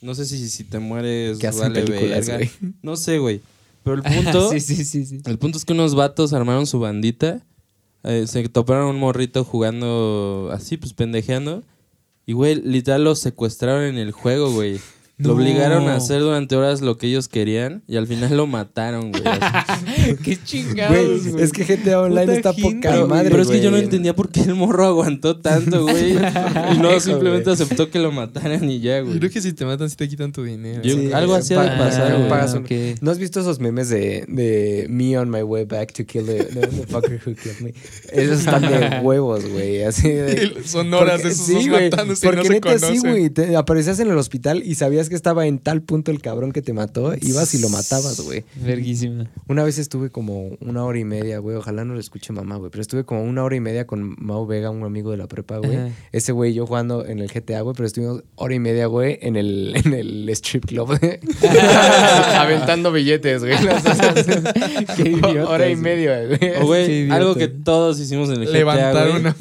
No 0.00 0.14
sé 0.14 0.24
si, 0.24 0.48
si 0.48 0.64
te 0.64 0.78
mueres 0.78 1.38
Que 1.38 1.48
hacen 1.48 1.72
vale 1.72 1.82
películas, 1.82 2.28
güey. 2.30 2.50
No 2.80 2.96
sé, 2.96 3.18
güey. 3.18 3.40
Pero 3.90 4.02
el 4.02 4.02
punto... 4.24 4.50
sí, 4.50 4.60
sí, 4.60 4.84
sí, 4.84 5.04
sí. 5.04 5.20
El 5.26 5.38
punto 5.38 5.58
es 5.58 5.64
que 5.64 5.72
unos 5.72 5.94
vatos 5.94 6.32
armaron 6.32 6.66
su 6.66 6.78
bandita. 6.80 7.44
eh, 8.04 8.26
se 8.26 8.48
toparon 8.48 8.86
un 8.88 8.98
morrito 8.98 9.44
jugando 9.44 10.50
así, 10.52 10.76
pues 10.76 10.92
pendejeando. 10.94 11.62
Y, 12.26 12.32
güey, 12.32 12.54
literal 12.54 13.04
lo 13.04 13.14
secuestraron 13.16 13.84
en 13.84 13.96
el 13.98 14.12
juego, 14.12 14.52
güey. 14.52 14.80
Lo 15.20 15.28
No. 15.28 15.34
obligaron 15.34 15.88
a 15.88 15.96
hacer 15.96 16.20
durante 16.20 16.56
horas 16.56 16.80
lo 16.80 16.96
que 16.96 17.06
ellos 17.06 17.28
querían 17.28 17.82
y 17.86 17.96
al 17.96 18.06
final 18.06 18.36
lo 18.36 18.46
mataron, 18.46 19.12
güey. 19.12 19.22
Qué 20.24 20.38
chingados, 20.42 21.26
Güey, 21.28 21.42
es 21.44 21.52
que 21.52 21.64
GTA 21.64 22.00
Online 22.00 22.20
Puta 22.26 22.32
está 22.36 22.52
gente, 22.54 22.88
poca 22.88 23.06
madre, 23.06 23.30
Pero 23.30 23.42
es 23.42 23.48
que 23.48 23.60
yo 23.60 23.70
no 23.70 23.76
entendía 23.76 24.14
por 24.14 24.30
qué 24.30 24.40
el 24.40 24.54
morro 24.54 24.86
aguantó 24.86 25.36
tanto, 25.38 25.82
güey. 25.82 26.12
y 26.12 26.78
no 26.78 26.98
simplemente 27.00 27.50
aceptó 27.50 27.90
que 27.90 27.98
lo 27.98 28.12
mataran 28.12 28.68
y 28.70 28.80
ya, 28.80 28.98
Yo 29.00 29.06
güey. 29.06 29.18
creo 29.18 29.30
que 29.30 29.40
si 29.42 29.52
te 29.52 29.64
matan, 29.66 29.90
sí 29.90 29.96
te 29.96 30.08
quitan 30.08 30.32
tu 30.32 30.42
dinero. 30.44 30.82
Yo- 30.82 30.94
Sí, 30.96 31.12
algo 31.12 31.34
así 31.34 31.54
ha 31.54 31.62
de 31.62 31.68
pa- 31.68 31.78
pasar, 31.78 32.16
güey. 32.16 32.28
pagas 32.28 32.54
un- 32.54 32.64
ok. 32.64 32.70
¿No 33.02 33.10
has 33.10 33.18
visto 33.18 33.40
esos 33.40 33.60
memes 33.60 33.88
de, 33.90 34.24
de 34.28 34.86
me 34.88 35.18
on 35.18 35.28
my 35.30 35.42
way 35.42 35.64
back 35.64 35.92
to 35.92 36.04
kill 36.04 36.24
the, 36.24 36.44
the- 36.44 36.66
the 36.66 36.86
fucker 36.86 37.20
who 37.26 37.34
killed 37.34 37.60
me? 37.60 37.74
Esos 38.12 38.40
están 38.40 38.62
de 38.62 39.00
huevos, 39.02 39.46
güey. 39.48 39.82
Así 39.82 40.08
de. 40.08 40.62
Son 40.64 40.92
horas 40.94 41.20
Porque- 41.20 41.28
de 41.28 41.34
esos 41.34 41.46
sí, 41.46 41.54
dos 41.54 41.66
matándose 41.66 42.26
y 42.26 42.28
Porque 42.30 42.36
no 42.38 42.44
se 42.44 42.50
neta 42.54 42.78
sí, 42.78 42.80
conocen. 42.86 43.10
güey. 43.10 43.30
te 43.30 43.56
Aparecías 43.56 44.00
en 44.00 44.10
el 44.10 44.16
hospital 44.16 44.62
y 44.64 44.74
sabías 44.76 45.08
que 45.10 45.14
estaba 45.14 45.46
en 45.46 45.58
tal 45.58 45.82
punto 45.82 46.10
el 46.10 46.22
cabrón 46.22 46.52
que 46.52 46.62
te 46.62 46.72
mató. 46.72 47.12
Ibas 47.20 47.54
y 47.54 47.58
lo 47.58 47.68
matabas, 47.68 48.20
güey. 48.20 48.44
Verguísima. 48.56 49.30
Una 49.48 49.62
vez 49.62 49.78
estuve 49.78 50.08
como 50.08 50.56
una 50.60 50.84
hora 50.84 50.98
y 50.98 51.04
media, 51.04 51.38
güey. 51.38 51.56
Ojalá 51.56 51.84
no 51.84 51.92
lo 51.92 52.00
escuche 52.00 52.32
mamá, 52.32 52.56
güey. 52.56 52.70
Pero 52.70 52.80
estuve 52.80 53.04
como 53.04 53.22
una 53.22 53.44
hora 53.44 53.56
y 53.56 53.60
media 53.60 53.86
con 53.86 54.16
Mau 54.18 54.46
Vega, 54.46 54.70
un 54.70 54.82
amigo 54.84 55.10
de 55.10 55.18
la 55.18 55.26
prepa, 55.26 55.58
güey. 55.58 55.76
Ajá. 55.76 55.88
Ese 56.12 56.32
güey 56.32 56.52
y 56.52 56.54
yo 56.54 56.66
jugando 56.66 57.04
en 57.04 57.18
el 57.18 57.28
GTA, 57.28 57.60
güey. 57.60 57.74
Pero 57.76 57.86
estuvimos 57.86 58.22
hora 58.36 58.54
y 58.54 58.58
media, 58.58 58.86
güey, 58.86 59.18
en 59.20 59.36
el, 59.36 59.74
en 59.84 59.92
el 59.92 60.28
strip 60.30 60.64
club, 60.64 60.96
güey. 60.98 61.20
Aventando 62.38 62.92
billetes, 62.92 63.44
güey. 63.44 63.56
Qué 64.96 65.40
Hora 65.46 65.68
y 65.68 65.76
media, 65.76 66.24
güey. 66.26 67.08
O, 67.08 67.14
algo 67.14 67.34
que 67.34 67.48
todos 67.48 67.98
hicimos 68.00 68.30
en 68.30 68.42
el 68.42 68.46
GTA, 68.46 68.52
Levantar 68.52 69.08
güey. 69.08 69.20
una. 69.20 69.36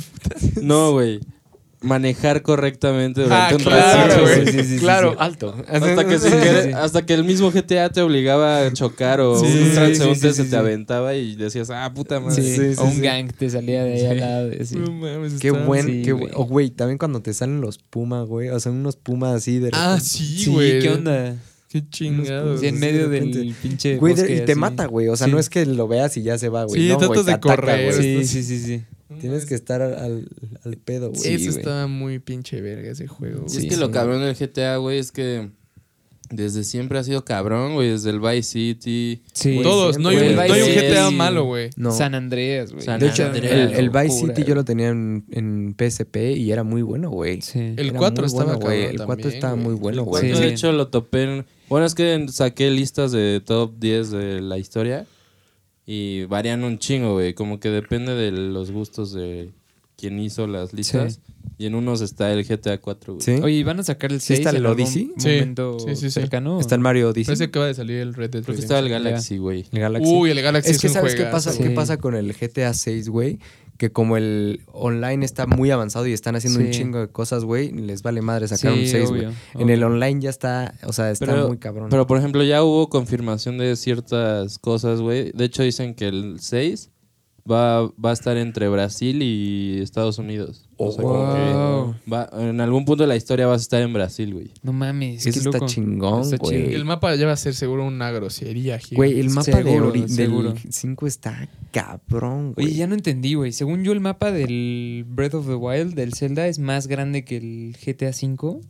No, 0.62 0.92
güey. 0.92 1.20
Manejar 1.82 2.42
correctamente 2.42 3.22
Ah, 3.30 3.50
durante 3.52 3.56
un 3.56 3.62
claro, 3.62 4.22
güey. 4.24 4.46
Sí, 4.48 4.52
sí, 4.52 4.64
sí, 4.66 4.78
claro, 4.80 5.12
sí. 5.12 5.18
alto. 5.20 5.56
Hasta 5.66 6.06
que, 6.06 6.20
sí. 6.20 6.28
hasta 6.76 7.06
que 7.06 7.14
el 7.14 7.24
mismo 7.24 7.52
GTA 7.52 7.90
te 7.90 8.02
obligaba 8.02 8.66
a 8.66 8.74
chocar 8.74 9.22
o 9.22 9.40
Sí, 9.40 9.46
un 9.46 9.72
transeúnte 9.72 10.16
sí, 10.20 10.28
sí, 10.30 10.34
se 10.34 10.44
sí. 10.44 10.50
te 10.50 10.58
aventaba 10.58 11.16
y 11.16 11.36
decías, 11.38 11.70
ah, 11.70 11.90
puta 11.94 12.20
madre. 12.20 12.36
Sí, 12.42 12.56
Sí, 12.56 12.74
sí, 12.76 12.80
o 12.82 12.84
un 12.84 12.96
sí. 12.96 13.00
gang 13.02 13.32
te 13.32 13.50
salía 13.50 13.86
de 13.86 13.94
ahí 13.94 14.06
al 14.08 14.20
lado. 14.20 14.50
No 14.78 14.92
mames, 14.92 15.34
Qué 15.40 15.48
está- 15.48 15.64
buen, 15.66 15.86
sí, 15.86 16.02
qué 16.04 16.12
güey. 16.12 16.24
buen. 16.26 16.34
Oh, 16.36 16.46
güey, 16.46 16.70
también 16.70 16.98
cuando 16.98 17.22
te 17.22 17.34
salen 17.34 17.62
los 17.62 17.78
pumas, 17.78 18.28
güey. 18.28 18.50
O 18.50 18.60
sea, 18.60 18.74
unos 18.74 18.98
pumas 18.98 19.36
así 19.36 19.60
de 19.60 19.70
Ah, 19.72 20.00
sí, 20.02 20.26
Sí, 20.40 20.50
güey. 20.52 20.80
¿qué 20.82 20.90
onda? 20.90 21.36
Qué 21.70 21.88
chingados. 21.88 22.60
Sí, 22.62 22.68
en 22.68 22.76
sí, 22.76 22.82
medio 22.82 23.08
de 23.10 23.22
del 23.22 23.54
pinche 23.62 23.98
Güey, 23.98 24.16
bosque 24.16 24.34
y 24.36 24.38
te 24.44 24.52
así. 24.54 24.60
mata, 24.60 24.86
güey. 24.88 25.08
O 25.08 25.16
sea, 25.16 25.28
Sí. 25.28 25.32
no 25.34 25.40
es 25.40 25.50
que 25.50 25.66
lo 25.68 25.88
veas 25.88 26.18
y 26.18 26.24
ya 26.24 26.36
se 26.38 26.50
va, 26.50 26.64
güey. 26.66 26.82
Sí, 26.82 26.88
no, 26.90 26.96
güey, 26.98 27.08
tratas 27.08 27.26
te 27.26 27.32
de 27.32 27.36
ataca, 27.36 27.56
correr, 27.56 27.94
güey. 27.94 28.26
Sí, 28.26 28.26
sí, 28.26 28.44
sí, 28.44 28.60
sí. 28.60 28.84
Tienes 29.20 29.46
que 29.46 29.56
estar 29.56 29.82
al, 29.82 29.94
al, 29.96 30.28
al 30.64 30.78
pedo, 30.78 31.10
güey. 31.10 31.22
Sí, 31.22 31.34
Ese 31.36 31.46
güey. 31.48 31.58
estaba 31.60 31.88
muy 31.88 32.20
pinche 32.20 32.62
verga 32.62 32.92
ese 32.92 33.08
juego. 33.08 33.44
Güey. 33.48 33.58
es 33.58 33.66
que 33.66 33.78
lo 33.78 33.92
cabrón 33.92 34.22
del 34.22 34.36
GTA, 34.36 34.78
güey, 34.78 35.00
es 35.00 35.12
que 35.12 35.50
desde 36.32 36.64
siempre 36.64 37.00
ha 37.00 37.04
sido 37.04 37.26
cabrón, 37.26 37.74
güey. 37.74 37.90
Desde 37.90 38.12
el 38.12 38.20
Vice 38.20 38.44
City. 38.44 39.24
Sí. 39.34 39.54
Güey, 39.56 39.64
Todos, 39.64 39.98
no 39.98 40.10
hay, 40.10 40.18
un, 40.18 40.22
Güey, 40.24 40.36
no 40.36 40.42
hay 40.42 40.62
un 40.62 40.68
Vice 40.68 40.90
GTA 40.92 41.06
City. 41.06 41.16
malo, 41.16 41.44
güey. 41.46 41.70
No. 41.76 41.92
San 41.92 42.14
Andreas, 42.14 42.72
güey. 42.72 42.84
San 42.86 43.00
de 43.00 43.08
hecho, 43.08 43.26
Andreas, 43.26 43.52
el, 43.52 43.74
el 43.74 43.90
Vice 43.90 44.08
locura, 44.08 44.36
City 44.36 44.48
yo 44.48 44.56
lo 44.56 44.64
tenía 44.64 44.90
en, 44.90 45.26
en 45.32 45.76
PSP 45.76 46.18
y 46.38 46.52
era 46.52 46.64
muy 46.64 46.84
bueno, 46.84 47.10
güey. 47.10 47.42
Sí. 47.42 47.60
El 47.78 47.90
Era 47.90 47.98
4 47.98 48.22
muy 48.22 48.28
estaba 48.28 48.44
bueno, 48.58 48.60
güey. 48.60 48.84
El 48.86 48.98
4 48.98 49.08
también, 49.08 49.34
estaba 49.34 49.54
güey. 49.54 49.66
muy 49.66 49.74
bueno, 49.76 50.04
güey. 50.04 50.34
Sí. 50.34 50.40
De 50.40 50.48
hecho, 50.50 50.72
lo 50.72 50.90
topé 50.90 51.24
en... 51.24 51.46
Bueno, 51.68 51.86
es 51.88 51.96
que 51.96 52.26
saqué 52.30 52.70
listas 52.70 53.12
de 53.12 53.42
top 53.44 53.74
10 53.80 54.12
de 54.12 54.42
la 54.42 54.58
historia 54.60 55.08
y 55.92 56.26
varían 56.26 56.64
un 56.64 56.78
chingo, 56.78 57.14
güey. 57.14 57.34
Como 57.34 57.60
que 57.60 57.70
depende 57.70 58.14
de 58.14 58.30
los 58.32 58.70
gustos 58.70 59.12
de 59.12 59.50
quien 59.98 60.20
hizo 60.20 60.46
las 60.46 60.72
listas. 60.72 61.20
Y 61.58 61.66
en 61.66 61.74
unos 61.74 62.02
está 62.02 62.32
el 62.32 62.46
GTA 62.46 62.78
4, 62.80 63.16
güey. 63.16 63.26
¿Sí? 63.26 63.32
Oye, 63.44 63.56
¿y 63.56 63.64
¿van 63.64 63.80
a 63.80 63.84
sacar 63.84 64.12
el 64.12 64.22
¿Sí 64.22 64.28
6 64.36 64.40
está 64.42 64.52
el 64.52 64.66
Odyssey? 64.68 65.12
Sí. 65.18 65.28
momento 65.30 65.80
Sí, 65.80 65.88
sí, 65.96 66.02
sí. 66.04 66.12
cercano? 66.12 66.60
Está 66.60 66.76
el 66.76 66.82
Mario 66.82 67.10
Odyssey. 67.10 67.26
Parece 67.26 67.46
que 67.46 67.50
acaba 67.50 67.66
de 67.66 67.74
salir 67.74 67.98
el 67.98 68.14
Red 68.14 68.30
Dead 68.30 68.44
Creo 68.44 68.56
que 68.56 68.62
Redemption. 68.62 68.64
estaba 68.66 68.80
el 68.82 68.90
Galaxy, 68.90 69.38
güey. 69.40 69.66
El 69.72 69.80
Galaxy. 69.80 70.10
Uy, 70.14 70.30
el 70.30 70.42
Galaxy 70.44 70.70
es, 70.70 70.76
es 70.76 70.82
que 70.82 70.88
un 70.90 70.94
¿sabes 70.94 71.16
qué 71.16 71.24
juegazo, 71.24 71.36
pasa? 71.36 71.50
güey. 71.52 71.64
¿Qué 71.64 71.70
Sí. 71.70 71.76
pasa 71.76 71.98
con 71.98 72.16
el 72.16 72.34
GTA 72.34 72.74
6, 72.74 73.10
güey? 73.10 73.40
Que 73.80 73.92
como 73.92 74.18
el 74.18 74.62
online 74.74 75.26
está 75.26 75.48
muy 75.48 75.72
avanzado 75.72 76.06
y 76.06 76.12
están 76.12 76.36
haciendo 76.36 76.60
un 76.60 76.70
chingo 76.70 77.00
de 77.00 77.08
cosas, 77.08 77.46
güey, 77.46 77.72
les 77.72 78.04
vale 78.04 78.22
madre 78.22 78.48
sacar 78.50 78.74
Sí, 78.74 78.80
un 78.82 78.86
6, 78.88 79.10
güey. 79.10 79.26
obvio, 79.26 79.34
En 79.56 79.70
el 79.70 79.82
online 79.84 80.20
ya 80.20 80.30
está, 80.30 80.76
o 80.86 80.92
sea, 80.92 81.10
está 81.12 81.26
Pero- 81.28 81.48
muy 81.48 81.58
cabrón. 81.60 81.88
Pero, 81.90 82.06
por 82.06 82.18
ejemplo, 82.18 82.44
ya 82.44 82.62
hubo 82.62 82.90
confirmación 82.90 83.58
de 83.58 83.76
ciertas 83.78 84.60
cosas, 84.60 85.00
güey. 85.00 85.32
De 85.32 85.46
hecho, 85.46 85.64
dicen 85.64 85.96
que 85.96 86.10
el 86.10 86.42
6 86.42 86.92
va, 87.50 87.84
va 87.88 88.10
a 88.10 88.14
estar 88.14 88.38
entre 88.38 88.68
Brasil 88.70 89.22
y 89.22 89.80
Estados 89.82 90.18
Unidos. 90.18 90.66
O 90.78 90.92
sea, 90.92 91.04
como 91.04 91.34
que 91.34 91.40
Wow. 91.54 91.96
va- 92.12 92.30
en 92.50 92.62
algún 92.62 92.86
punto 92.86 93.04
de 93.04 93.08
la 93.08 93.16
historia 93.18 93.46
vas 93.48 93.62
a 93.62 93.64
estar 93.64 93.82
en 93.82 93.92
Brasil, 93.94 94.34
güey. 94.34 94.52
No 94.64 94.72
mames, 94.74 95.26
Eso 95.26 95.34
qué 95.34 95.40
está 95.50 95.58
loco. 95.60 95.66
chingón, 95.68 96.22
Está 96.22 96.38
güey. 96.38 96.66
chido. 96.68 96.76
El 96.78 96.86
mapa 96.86 97.14
ya 97.16 97.26
va 97.26 97.34
a 97.34 97.38
ser 97.38 97.54
seguro 97.54 97.86
una 97.86 98.12
grosería, 98.12 98.78
gigante. 98.80 98.96
Güey, 98.96 99.20
el 99.20 99.30
mapa 99.30 99.44
Seguro, 99.44 99.92
de 99.92 100.00
Ori- 100.02 100.08
seguro. 100.10 100.54
del 100.54 100.72
5 100.74 101.08
está 101.08 101.50
cabrón, 101.72 102.54
güey. 102.54 102.68
Oye, 102.68 102.76
ya 102.76 102.88
no 102.88 102.96
entendí, 102.96 103.34
güey. 103.34 103.52
Según 103.52 103.84
yo, 103.84 103.92
el 103.92 104.00
mapa 104.00 104.32
del 104.32 105.06
Breath 105.08 105.34
of 105.36 105.48
the 105.48 105.56
Wild, 105.56 105.94
del 105.96 106.14
Zelda, 106.14 106.48
es 106.48 106.60
más 106.60 106.88
grande 106.88 107.24
que 107.26 107.38
el 107.38 107.76
GTA 107.84 108.10
V. 108.12 108.62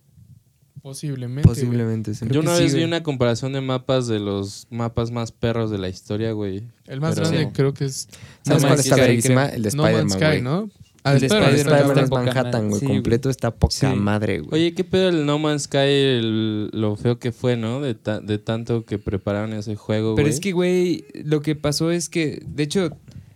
Posiblemente. 0.90 1.48
Posiblemente, 1.48 2.14
sí. 2.16 2.26
Yo 2.30 2.40
una 2.40 2.54
vez 2.58 2.74
vi 2.74 2.84
una 2.84 3.04
comparación 3.04 3.54
de 3.54 3.62
mapas 3.62 4.08
de 4.08 4.20
los 4.20 4.66
mapas 4.72 5.12
más 5.12 5.32
perros 5.32 5.70
de 5.72 5.78
la 5.78 5.88
historia, 5.90 6.32
güey. 6.32 6.64
El 6.88 7.00
más 7.00 7.16
Pero- 7.16 7.30
grande 7.30 7.46
Sí. 7.48 7.52
creo 7.54 7.74
que 7.74 7.86
es 7.86 8.08
¿Sabes 8.44 8.64
No 8.64 8.70
cuál 8.70 8.80
está 8.80 8.96
verguísima? 8.96 9.46
El 9.48 9.62
de 9.64 9.72
No 9.72 9.86
Spider-Man, 9.88 10.20
Sky. 10.20 10.42
¿no? 10.42 10.70
Ah, 11.04 11.14
El 11.14 11.20
de 11.22 11.28
Spider-Man 11.28 11.56
está 11.56 12.02
es 12.02 12.10
Manhattan, 12.12 12.70
güey. 12.70 12.80
Sí, 12.82 12.86
completo 12.88 13.30
está 13.30 13.52
poca 13.52 13.74
Sí. 13.74 13.86
madre, 13.98 14.40
güey. 14.40 14.50
Oye, 14.62 14.74
¿qué 14.74 14.84
pedo 14.84 15.10
el 15.10 15.26
No 15.26 15.40
Man's 15.40 15.64
Sky? 15.64 15.78
el- 15.78 16.70
lo 16.74 16.96
feo 16.98 17.20
que 17.20 17.32
fue, 17.32 17.56
¿no? 17.56 17.80
De, 17.82 17.94
ta- 17.94 18.20
de 18.20 18.38
tanto 18.38 18.84
que 18.86 18.98
prepararon 19.00 19.54
ese 19.54 19.76
juego, 19.76 20.16
Pero 20.16 20.26
güey. 20.26 20.34
es 20.34 20.40
que, 20.40 20.52
güey, 20.52 21.06
lo 21.24 21.42
que 21.42 21.56
pasó 21.56 21.92
es 21.92 22.10
que, 22.10 22.44
de 22.46 22.64
hecho, 22.64 22.90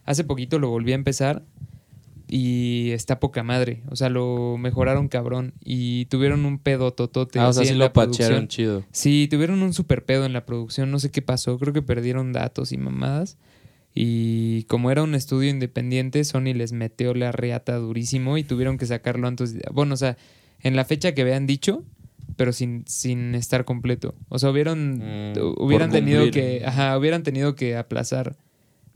hace 0.05 0.23
poquito 0.25 0.59
lo 0.59 0.69
volví 0.69 0.91
a 0.91 0.95
empezar 0.95 1.43
y 2.35 2.89
está 2.93 3.19
poca 3.19 3.43
madre. 3.43 3.83
O 3.91 3.95
sea, 3.95 4.09
lo 4.09 4.57
mejoraron 4.57 5.07
cabrón 5.07 5.53
y 5.63 6.05
tuvieron 6.05 6.45
un 6.45 6.57
pedo 6.57 6.91
totote. 6.91 7.37
Ah, 7.37 7.49
o 7.49 7.53
sea, 7.53 7.63
sí 7.63 7.75
lo 7.75 7.93
pachearon 7.93 8.47
chido. 8.47 8.83
Sí, 8.91 9.27
tuvieron 9.29 9.61
un 9.61 9.71
super 9.73 10.03
pedo 10.03 10.25
en 10.25 10.33
la 10.33 10.43
producción. 10.43 10.89
No 10.89 10.97
sé 10.97 11.11
qué 11.11 11.21
pasó. 11.21 11.59
Creo 11.59 11.73
que 11.73 11.83
perdieron 11.83 12.33
datos 12.33 12.71
y 12.71 12.77
mamadas. 12.77 13.37
Y 13.93 14.63
como 14.63 14.89
era 14.89 15.03
un 15.03 15.13
estudio 15.13 15.51
independiente, 15.51 16.23
Sony 16.23 16.53
les 16.55 16.71
metió 16.71 17.13
la 17.13 17.31
reata 17.31 17.75
durísimo 17.77 18.39
y 18.39 18.43
tuvieron 18.43 18.79
que 18.79 18.87
sacarlo 18.87 19.27
antes. 19.27 19.53
de- 19.53 19.61
bueno, 19.71 19.93
o 19.93 19.97
sea, 19.97 20.17
en 20.61 20.75
la 20.75 20.85
fecha 20.85 21.13
que 21.13 21.21
habían 21.21 21.45
dicho, 21.45 21.83
pero 22.35 22.51
sin, 22.51 22.83
sin 22.87 23.35
estar 23.35 23.63
completo. 23.63 24.15
O 24.29 24.39
sea, 24.39 24.49
hubieran, 24.49 25.33
Mm, 25.33 25.33
hubieran 25.57 25.91
tenido 25.91 26.31
que. 26.31 26.63
Ajá, 26.65 26.97
hubieran 26.97 27.21
tenido 27.21 27.53
que 27.53 27.75
aplazar 27.77 28.35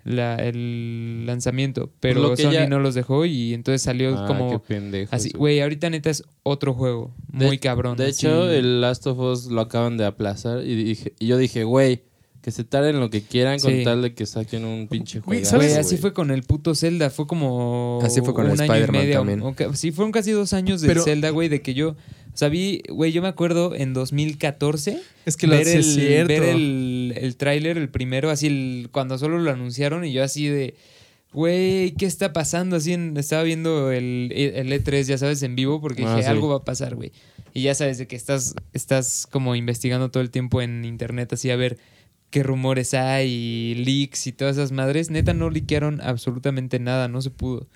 la, 0.08 0.36
el 0.36 1.26
lanzamiento. 1.26 1.92
Pero 2.00 2.22
lo 2.22 2.36
que 2.36 2.44
Sony 2.44 2.52
ya- 2.52 2.68
no 2.68 2.80
los 2.80 2.96
dejó 2.96 3.26
y 3.26 3.54
entonces 3.54 3.82
salió 3.82 4.18
Ah, 4.18 4.26
como. 4.28 4.50
qué 4.50 4.60
pendejos, 4.60 5.14
Así, 5.14 5.32
güey. 5.36 5.62
ahorita 5.62 5.90
neta 5.90 6.10
es 6.10 6.24
otro 6.44 6.74
juego. 6.74 7.14
De- 7.28 7.46
Muy 7.46 7.58
cabrón. 7.60 7.98
De 7.98 8.06
así. 8.08 8.26
hecho, 8.26 8.50
el 8.50 8.82
Last 8.82 9.06
of 9.08 9.20
Us 9.20 9.46
lo 9.48 9.62
acaban 9.62 9.98
de 9.98 10.06
aplazar 10.06 10.64
y, 10.66 10.76
dije, 10.76 11.14
y 11.20 11.28
yo 11.28 11.38
dije, 11.38 11.64
güey, 11.64 12.04
que 12.42 12.52
se 12.52 12.64
tarden 12.64 13.00
lo 13.02 13.10
que 13.10 13.22
quieran 13.24 13.60
con 13.60 13.72
Sí. 13.74 13.84
tal 13.84 14.02
de 14.02 14.14
que 14.14 14.26
saquen 14.26 14.64
un 14.64 14.88
pinche 14.88 15.20
Güey, 15.20 15.40
juego. 15.40 15.50
¿sabes? 15.50 15.72
Güey, 15.74 15.80
así 15.82 15.98
fue 15.98 16.14
con 16.14 16.32
el 16.32 16.44
puto 16.44 16.74
Zelda, 16.76 17.10
fue 17.10 17.28
como 17.28 18.00
Así 18.02 18.22
fue 18.22 18.34
con 18.34 18.46
el 18.46 18.54
un 18.54 18.62
año 18.62 18.72
y 18.74 18.76
Spider-Man 18.78 19.02
medio. 19.02 19.18
también. 19.18 19.42
o 19.42 19.54
ca- 19.54 19.76
sí, 19.76 19.92
fueron 19.92 20.14
casi 20.14 20.32
dos 20.32 20.54
años 20.54 20.80
de 20.80 20.88
Pero- 20.88 21.04
Zelda, 21.04 21.30
güey, 21.32 21.50
de 21.50 21.62
que 21.62 21.74
yo, 21.74 21.98
o 22.38 22.40
sea, 22.40 22.50
vi, 22.50 22.84
güey, 22.88 23.12
yo 23.12 23.24
me 23.24 23.30
acuerdo 23.30 23.74
en 23.74 23.96
2014 23.96 25.02
Es 25.26 25.38
que 25.38 25.48
lo 25.48 25.58
ver, 25.58 25.68
el, 25.68 25.84
cierto. 25.84 26.28
ver 26.28 26.44
el, 26.44 27.16
el 27.18 27.36
tráiler, 27.36 27.80
el 27.80 27.90
primero, 27.90 28.30
así, 28.30 28.46
el- 28.46 28.90
cuando 28.92 29.18
solo 29.18 29.40
lo 29.40 29.50
anunciaron 29.50 30.06
y 30.06 30.14
yo 30.14 30.24
así 30.24 30.48
de, 30.48 30.76
güey, 31.34 31.94
¿qué 31.94 32.06
está 32.06 32.34
pasando? 32.34 32.76
Así, 32.76 32.94
en- 32.94 33.18
estaba 33.18 33.42
viendo 33.42 33.92
el, 33.92 34.32
el 34.36 34.72
E3, 34.72 35.02
ya 35.06 35.18
sabes, 35.18 35.42
en 35.42 35.56
vivo, 35.56 35.82
porque 35.82 36.04
Ah, 36.06 36.12
dije, 36.12 36.22
sí. 36.24 36.30
algo 36.30 36.50
va 36.50 36.58
a 36.58 36.64
pasar, 36.64 36.94
güey. 36.96 37.12
Y 37.56 37.64
ya 37.64 37.74
sabes, 37.74 37.98
de 37.98 38.06
que 38.06 38.16
estás, 38.16 38.54
estás 38.72 39.28
como 39.32 39.56
investigando 39.56 40.12
todo 40.12 40.22
el 40.22 40.30
tiempo 40.30 40.62
en 40.62 40.86
internet, 40.86 41.34
así 41.34 41.50
a 41.50 41.56
ver 41.56 41.80
qué 42.30 42.44
rumores 42.44 42.94
hay, 42.94 43.30
y 43.32 43.76
leaks 43.84 44.28
y 44.28 44.32
todas 44.32 44.58
esas 44.58 44.72
madres. 44.72 45.10
Neta, 45.10 45.34
no 45.34 45.50
liquearon 45.50 46.02
absolutamente 46.02 46.80
nada, 46.80 47.08
no 47.08 47.20
se 47.24 47.32
pudo. 47.32 47.68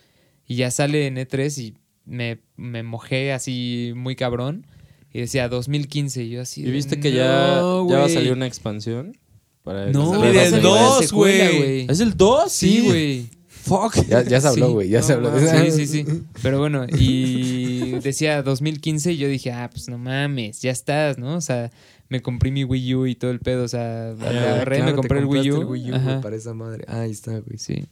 Y 0.48 0.56
ya 0.58 0.70
sale 0.70 1.08
en 1.08 1.16
E3 1.18 1.58
y 1.58 1.74
me, 2.06 2.40
me 2.58 2.84
mojé 2.84 3.32
así 3.34 3.94
muy 3.96 4.16
cabrón. 4.16 4.66
Y 5.14 5.20
decía 5.20 5.50
2015, 5.50 6.24
y 6.24 6.30
yo 6.30 6.42
así. 6.42 6.62
¿Y 6.66 6.72
viste 6.72 7.00
que 7.00 7.12
ya, 7.12 7.18
ya 7.26 7.62
va 7.62 7.80
a 7.80 7.82
güey. 7.82 8.14
salir 8.14 8.32
una 8.32 8.48
expansión? 8.48 9.18
Para 9.64 9.92
No, 9.92 10.10
una 10.12 10.32
dos, 10.62 11.06
secuela, 11.06 11.52
güey. 11.58 11.86
¿Es 11.90 12.00
el 12.00 12.16
2? 12.16 12.52
Sí, 12.52 12.82
güey. 12.86 13.26
Fuck. 13.48 14.08
Ya, 14.08 14.24
ya 14.24 14.40
se 14.42 14.48
habló, 14.48 14.68
Sí. 14.68 14.74
güey. 14.74 14.90
Ya 14.90 15.02
No, 15.02 15.06
se 15.06 15.14
habló. 15.14 15.32
Sí, 15.38 15.72
sí, 15.72 15.86
sí. 15.88 16.06
Pero 16.42 16.60
bueno, 16.60 16.86
y 16.98 17.92
decía 18.00 18.42
2015 18.42 19.12
y 19.12 19.18
yo 19.18 19.28
dije, 19.28 19.52
ah, 19.52 19.70
pues 19.72 19.88
no 19.90 19.98
mames, 19.98 20.62
ya 20.62 20.72
estás, 20.72 21.18
¿no? 21.20 21.36
O 21.36 21.42
sea, 21.42 21.70
me 22.10 22.22
compré 22.22 22.50
mi 22.50 22.64
Wii 22.64 22.96
U 22.96 23.06
y 23.06 23.14
todo 23.16 23.32
el 23.32 23.40
pedo. 23.40 23.66
O 23.66 23.68
sea, 23.68 24.12
agarré, 24.12 24.78
Claro, 24.78 24.86
me 24.86 24.92
te 24.92 24.96
compré 24.96 25.20
el 25.20 25.26
Wii 25.26 25.52
U. 25.52 25.62
el 25.62 25.66
Wii 25.68 25.92
U, 25.92 25.96
Ajá. 25.96 26.06
güey, 26.10 26.22
para 26.22 26.36
esa 26.38 26.54
madre. 26.54 26.86
Ah, 26.88 27.02
ahí 27.02 27.12
está, 27.12 27.32
güey. 27.40 27.58
Sí. 27.58 27.86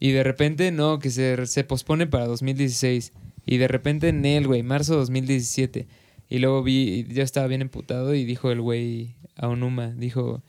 Y 0.00 0.10
de 0.10 0.24
repente, 0.24 0.72
no, 0.72 0.98
que 0.98 1.10
se, 1.10 1.46
se 1.46 1.62
pospone 1.64 2.06
para 2.08 2.26
2016. 2.26 3.12
Y 3.44 3.56
de 3.58 3.68
repente 3.68 4.08
en 4.08 4.24
él, 4.24 4.46
güey, 4.46 4.62
marzo 4.62 4.96
2017. 4.96 5.86
Y 6.28 6.38
luego 6.38 6.62
vi, 6.62 7.04
yo 7.08 7.22
estaba 7.22 7.46
bien 7.46 7.60
emputado 7.62 8.14
y 8.14 8.24
dijo 8.24 8.50
el 8.50 8.60
güey 8.60 9.16
a 9.36 9.48
Onuma, 9.48 9.90
dijo, 9.90 10.42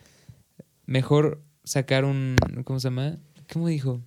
mejor 0.86 1.42
sacar 1.64 2.06
un, 2.06 2.36
¿cómo 2.64 2.80
se 2.80 2.88
llama? 2.88 3.18
¿Cómo 3.52 3.68
dijo? 3.68 4.02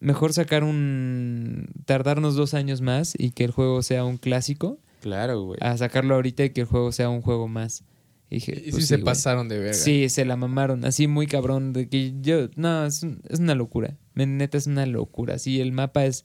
Mejor 0.00 0.32
sacar 0.32 0.64
un, 0.64 1.66
tardarnos 1.84 2.34
dos 2.34 2.54
años 2.54 2.80
más 2.80 3.14
y 3.18 3.32
que 3.32 3.44
el 3.44 3.50
juego 3.50 3.82
sea 3.82 4.04
un 4.04 4.16
clásico, 4.16 4.78
Claro, 5.02 5.42
güey. 5.42 5.58
a 5.60 5.76
sacarlo 5.76 6.14
ahorita 6.14 6.44
y 6.44 6.50
que 6.50 6.62
el 6.62 6.66
juego 6.66 6.90
sea 6.92 7.10
un 7.10 7.20
juego 7.20 7.48
más. 7.48 7.84
Y 8.30 8.36
dije, 8.36 8.52
Y 8.58 8.64
sí 8.66 8.70
pues 8.70 8.86
se 8.86 8.96
güey. 8.96 9.04
pasaron 9.04 9.48
de 9.48 9.58
verga. 9.58 9.74
Sí, 9.74 10.08
se 10.08 10.24
la 10.24 10.36
mamaron, 10.36 10.84
así 10.86 11.06
muy 11.06 11.26
cabrón, 11.26 11.72
de 11.74 11.88
que 11.88 12.14
yo, 12.22 12.48
no, 12.56 12.86
es, 12.86 13.02
un- 13.02 13.20
es 13.28 13.40
una 13.40 13.54
locura, 13.54 13.96
neta 14.14 14.56
es 14.56 14.66
una 14.66 14.86
locura, 14.86 15.34
así 15.34 15.60
el 15.60 15.72
mapa 15.72 16.06
es 16.06 16.24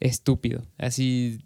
estúpido, 0.00 0.62
así 0.78 1.40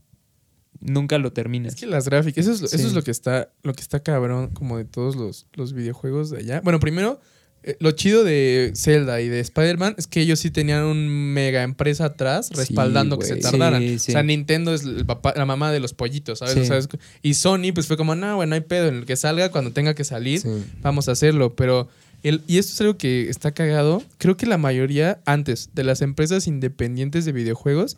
nunca 0.80 1.18
lo 1.18 1.32
terminas. 1.32 1.74
Es 1.74 1.80
que 1.80 1.86
las 1.86 2.06
gráficas, 2.06 2.44
eso 2.46 2.52
es, 2.52 2.60
lo- 2.60 2.66
eso 2.66 2.86
es 2.88 2.92
lo 2.92 3.02
que 3.02 3.10
está, 3.10 3.50
lo 3.62 3.72
que 3.74 3.82
está 3.82 4.00
cabrón 4.00 4.48
como 4.50 4.78
de 4.78 4.84
todos 4.84 5.16
los, 5.16 5.46
los 5.54 5.72
videojuegos 5.74 6.30
de 6.30 6.38
allá. 6.38 6.60
Bueno, 6.62 6.80
primero, 6.80 7.20
eh, 7.62 7.76
lo 7.78 7.92
chido 7.92 8.24
de 8.24 8.72
Zelda 8.74 9.20
y 9.20 9.28
de 9.28 9.38
Spider-Man 9.38 9.94
es 9.96 10.08
que 10.08 10.20
ellos 10.20 10.40
sí 10.40 10.50
tenían 10.50 10.82
un 10.82 11.06
mega 11.32 11.62
empresa 11.62 12.06
atrás 12.06 12.48
Sí, 12.48 12.54
respaldando 12.54 13.16
que 13.20 13.26
se 13.26 13.36
tardaran. 13.36 13.80
Sí, 13.80 13.98
sí. 14.00 14.10
O 14.10 14.14
sea, 14.14 14.24
Nintendo 14.24 14.74
es 14.74 14.82
el 14.82 15.06
papá, 15.06 15.32
la 15.36 15.46
mamá 15.46 15.70
de 15.70 15.78
los 15.78 15.94
pollitos, 15.94 16.40
¿sabes? 16.40 16.54
Sí. 16.54 16.60
O 16.60 16.64
sea, 16.64 16.78
es- 16.78 16.88
y 17.22 17.34
Sony 17.34 17.72
pues 17.72 17.86
fue 17.86 17.96
como, 17.96 18.16
no, 18.16 18.34
bueno, 18.34 18.50
no 18.50 18.54
hay 18.56 18.62
pedo, 18.62 18.88
en 18.88 18.96
el 18.96 19.06
que 19.06 19.14
salga, 19.16 19.50
cuando 19.52 19.70
tenga 19.72 19.94
que 19.94 20.02
salir, 20.02 20.42
vamos 20.80 21.08
a 21.08 21.12
hacerlo. 21.12 21.54
Pero, 21.54 21.88
el, 22.24 22.42
y 22.48 22.58
esto 22.58 22.72
es 22.72 22.80
algo 22.80 22.96
que 22.98 23.28
está 23.30 23.52
cagado, 23.52 24.02
creo 24.18 24.36
que 24.36 24.46
la 24.46 24.58
mayoría 24.58 25.20
antes 25.26 25.70
de 25.74 25.84
las 25.84 26.02
empresas 26.02 26.48
independientes 26.48 27.24
de 27.24 27.30
videojuegos 27.30 27.96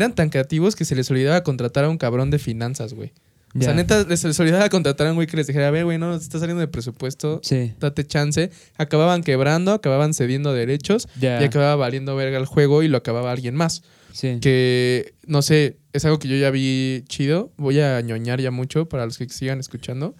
eran 0.00 0.14
tan 0.14 0.28
creativos 0.30 0.76
que 0.76 0.84
se 0.84 0.94
les 0.94 1.10
olvidaba 1.10 1.42
contratar 1.42 1.84
a 1.84 1.88
un 1.88 1.98
cabrón 1.98 2.30
de 2.30 2.38
finanzas, 2.38 2.94
güey. 2.94 3.12
O 3.58 3.62
sea, 3.62 3.72
neta, 3.72 4.04
les, 4.04 4.22
les 4.22 4.38
olvidaba 4.38 4.68
contratar 4.68 5.06
a 5.06 5.10
un 5.10 5.16
güey 5.16 5.26
que 5.26 5.36
les 5.38 5.46
dijera, 5.46 5.68
a 5.68 5.70
ver, 5.70 5.84
güey, 5.86 5.96
no, 5.96 6.14
está 6.14 6.38
saliendo 6.38 6.60
de 6.60 6.68
presupuesto, 6.68 7.40
Sí, 7.42 7.72
date 7.80 8.06
chance. 8.06 8.50
Acababan 8.76 9.22
quebrando, 9.22 9.72
acababan 9.72 10.12
cediendo 10.12 10.52
derechos 10.52 11.08
ya, 11.18 11.40
y 11.40 11.44
acababa 11.44 11.74
valiendo 11.76 12.14
verga 12.16 12.36
el 12.36 12.44
juego 12.44 12.82
y 12.82 12.88
lo 12.88 12.98
acababa 12.98 13.32
alguien 13.32 13.54
más. 13.54 13.82
sí. 14.12 14.38
Que, 14.42 15.14
no 15.26 15.40
sé, 15.40 15.78
es 15.94 16.04
algo 16.04 16.18
que 16.18 16.28
yo 16.28 16.36
ya 16.36 16.50
vi 16.50 17.04
chido. 17.08 17.50
Voy 17.56 17.80
a 17.80 17.98
ñoñar 18.02 18.42
ya 18.42 18.50
mucho 18.50 18.90
para 18.90 19.06
los 19.06 19.16
que 19.16 19.26
sigan 19.30 19.58
escuchando. 19.58 20.14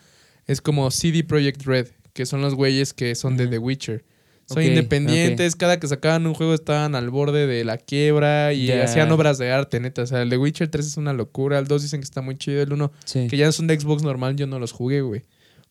es 0.46 0.62
como 0.62 0.90
CD 0.90 1.22
Projekt 1.22 1.62
Red, 1.66 1.88
que 2.14 2.24
son 2.24 2.40
los 2.40 2.54
güeyes 2.54 2.94
que 2.94 3.14
son 3.14 3.36
de. 3.36 3.48
The 3.48 3.58
Witcher. 3.58 4.04
Son 4.46 4.62
independientes, 4.62 5.56
cada 5.56 5.80
que 5.80 5.88
sacaban 5.88 6.26
un 6.26 6.34
juego 6.34 6.54
estaban 6.54 6.94
al 6.94 7.10
borde 7.10 7.46
de 7.48 7.64
la 7.64 7.78
quiebra 7.78 8.52
y 8.52 8.70
hacían 8.70 9.10
obras 9.10 9.38
de 9.38 9.50
arte, 9.50 9.80
neta. 9.80 10.02
O 10.02 10.06
sea, 10.06 10.22
el 10.22 10.30
The 10.30 10.38
Witcher 10.38 10.68
3 10.68 10.86
es 10.86 10.96
una 10.96 11.12
locura, 11.12 11.58
el 11.58 11.66
2 11.66 11.82
dicen 11.82 12.00
que 12.00 12.04
está 12.04 12.20
muy 12.22 12.36
chido, 12.38 12.62
el 12.62 12.72
1, 12.72 12.92
Sí. 13.04 13.26
que 13.28 13.36
ya 13.36 13.50
son 13.50 13.66
de 13.66 13.78
Xbox 13.78 14.02
normal, 14.04 14.36
yo 14.36 14.46
no 14.46 14.58
los 14.60 14.70
jugué, 14.72 15.00
güey. 15.00 15.22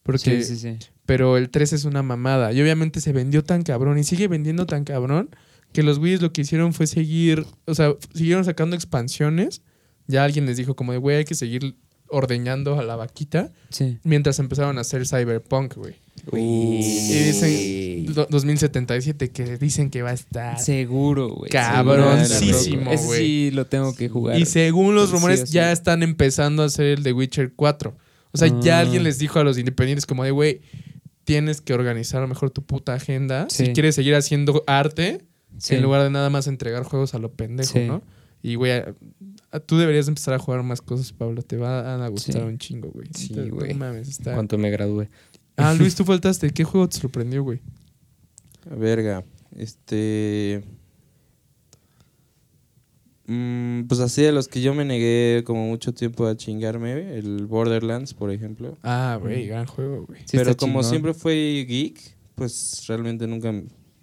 Porque, 0.03 0.43
Sí, 0.43 0.43
sí, 0.43 0.57
sí. 0.57 0.77
Pero 1.05 1.37
el 1.37 1.49
3 1.49 1.73
es 1.73 1.85
una 1.85 2.03
mamada. 2.03 2.51
Y 2.51 2.61
obviamente 2.61 2.99
se 2.99 3.13
vendió 3.13 3.43
tan 3.43 3.63
cabrón 3.63 3.97
y 3.97 4.03
sigue 4.03 4.27
vendiendo 4.27 4.65
tan 4.65 4.83
cabrón 4.83 5.29
que 5.71 5.81
los 5.81 5.97
güeyes 5.99 6.21
lo 6.21 6.31
que 6.33 6.41
hicieron 6.41 6.73
fue 6.73 6.85
seguir, 6.87 7.45
o 7.65 7.75
sea, 7.75 7.93
siguieron 8.13 8.43
sacando 8.45 8.75
expansiones. 8.75 9.61
Ya 10.07 10.23
alguien 10.23 10.45
les 10.45 10.57
dijo 10.57 10.75
como 10.75 10.91
de, 10.91 10.97
güey, 10.99 11.17
hay 11.17 11.25
que 11.25 11.33
seguir 11.35 11.75
ordeñando 12.15 12.79
a 12.79 12.83
la 12.83 12.95
vaquita 12.95 13.51
Sí. 13.69 13.97
mientras 14.03 14.39
empezaron 14.39 14.77
a 14.77 14.81
hacer 14.81 15.05
Cyberpunk, 15.07 15.75
güey. 15.75 15.95
Uy. 16.31 16.41
Y 16.41 17.23
dicen 17.25 18.13
do- 18.13 18.27
2077 18.29 19.29
que 19.31 19.57
dicen 19.57 19.89
que 19.89 20.01
va 20.01 20.09
a 20.11 20.13
estar. 20.13 20.59
Seguro, 20.59 21.29
güey. 21.29 21.51
Cabroncísimo, 21.51 22.91
güey. 22.95 23.19
sí 23.19 23.51
lo 23.51 23.65
tengo 23.65 23.93
que 23.95 24.09
jugar. 24.09 24.39
Y 24.39 24.45
según 24.45 24.95
los 24.95 25.11
rumores 25.11 25.41
sí. 25.41 25.53
ya 25.53 25.71
están 25.71 26.03
empezando 26.03 26.63
a 26.63 26.67
hacer 26.67 26.85
el 26.87 27.03
de 27.03 27.13
Witcher 27.13 27.53
4. 27.55 27.95
O 28.31 28.37
sea, 28.37 28.49
ya 28.61 28.77
Ah. 28.77 28.81
alguien 28.81 29.03
les 29.03 29.17
dijo 29.17 29.39
a 29.39 29.43
los 29.43 29.57
independientes 29.57 30.05
como 30.05 30.23
de, 30.23 30.31
güey, 30.31 30.61
tienes 31.23 31.61
que 31.61 31.73
organizar 31.73 32.25
mejor 32.27 32.49
tu 32.51 32.63
puta 32.63 32.93
agenda 32.93 33.47
si 33.49 33.67
Sí. 33.67 33.73
quieres 33.73 33.95
seguir 33.95 34.15
haciendo 34.15 34.63
arte 34.67 35.25
Sí. 35.57 35.75
en 35.75 35.83
lugar 35.83 36.03
de 36.03 36.09
nada 36.09 36.29
más 36.29 36.47
entregar 36.47 36.83
juegos 36.83 37.13
a 37.13 37.19
lo 37.19 37.31
pendejo, 37.33 37.73
Sí. 37.73 37.85
¿no? 37.87 38.01
Y, 38.43 38.55
güey, 38.55 38.83
tú 39.65 39.77
deberías 39.77 40.07
empezar 40.07 40.33
a 40.33 40.39
jugar 40.39 40.63
más 40.63 40.81
cosas, 40.81 41.11
Pablo. 41.13 41.41
Te 41.41 41.57
van 41.57 42.01
a 42.01 42.07
gustar 42.09 42.35
Sí. 42.35 42.39
un 42.41 42.57
chingo, 42.57 42.89
güey. 42.91 43.07
Sí, 43.13 43.33
no 43.33 43.55
güey. 43.55 43.73
mames, 43.73 44.07
está- 44.09 44.33
Cuánto 44.33 44.57
me 44.57 44.69
gradué. 44.69 45.09
Ah, 45.57 45.73
Luis, 45.79 45.95
tú 45.95 46.03
faltaste. 46.03 46.49
¿Qué 46.51 46.63
juego 46.63 46.89
te 46.89 46.97
sorprendió, 46.97 47.43
güey? 47.43 47.61
Verga. 48.69 49.23
Este. 49.55 50.63
Mm, 53.27 53.85
pues 53.87 54.01
así 54.01 54.21
de 54.21 54.31
los 54.31 54.47
que 54.47 54.61
yo 54.61 54.73
me 54.75 54.85
negué 54.85 55.43
como 55.45 55.67
mucho 55.67 55.93
tiempo 55.93 56.27
a 56.27 56.37
chingarme, 56.37 57.17
el 57.17 57.47
Borderlands, 57.47 58.13
por 58.13 58.29
ejemplo. 58.31 58.77
Ah, 58.83 59.17
güey, 59.19 59.47
gran 59.47 59.65
juego, 59.65 60.05
güey. 60.05 60.21
Sí, 60.25 60.37
Pero 60.37 60.55
como 60.55 60.73
chingón. 60.81 60.83
siempre 60.83 61.13
fui 61.15 61.65
geek, 61.67 61.99
pues 62.35 62.83
realmente 62.87 63.25
nunca 63.25 63.51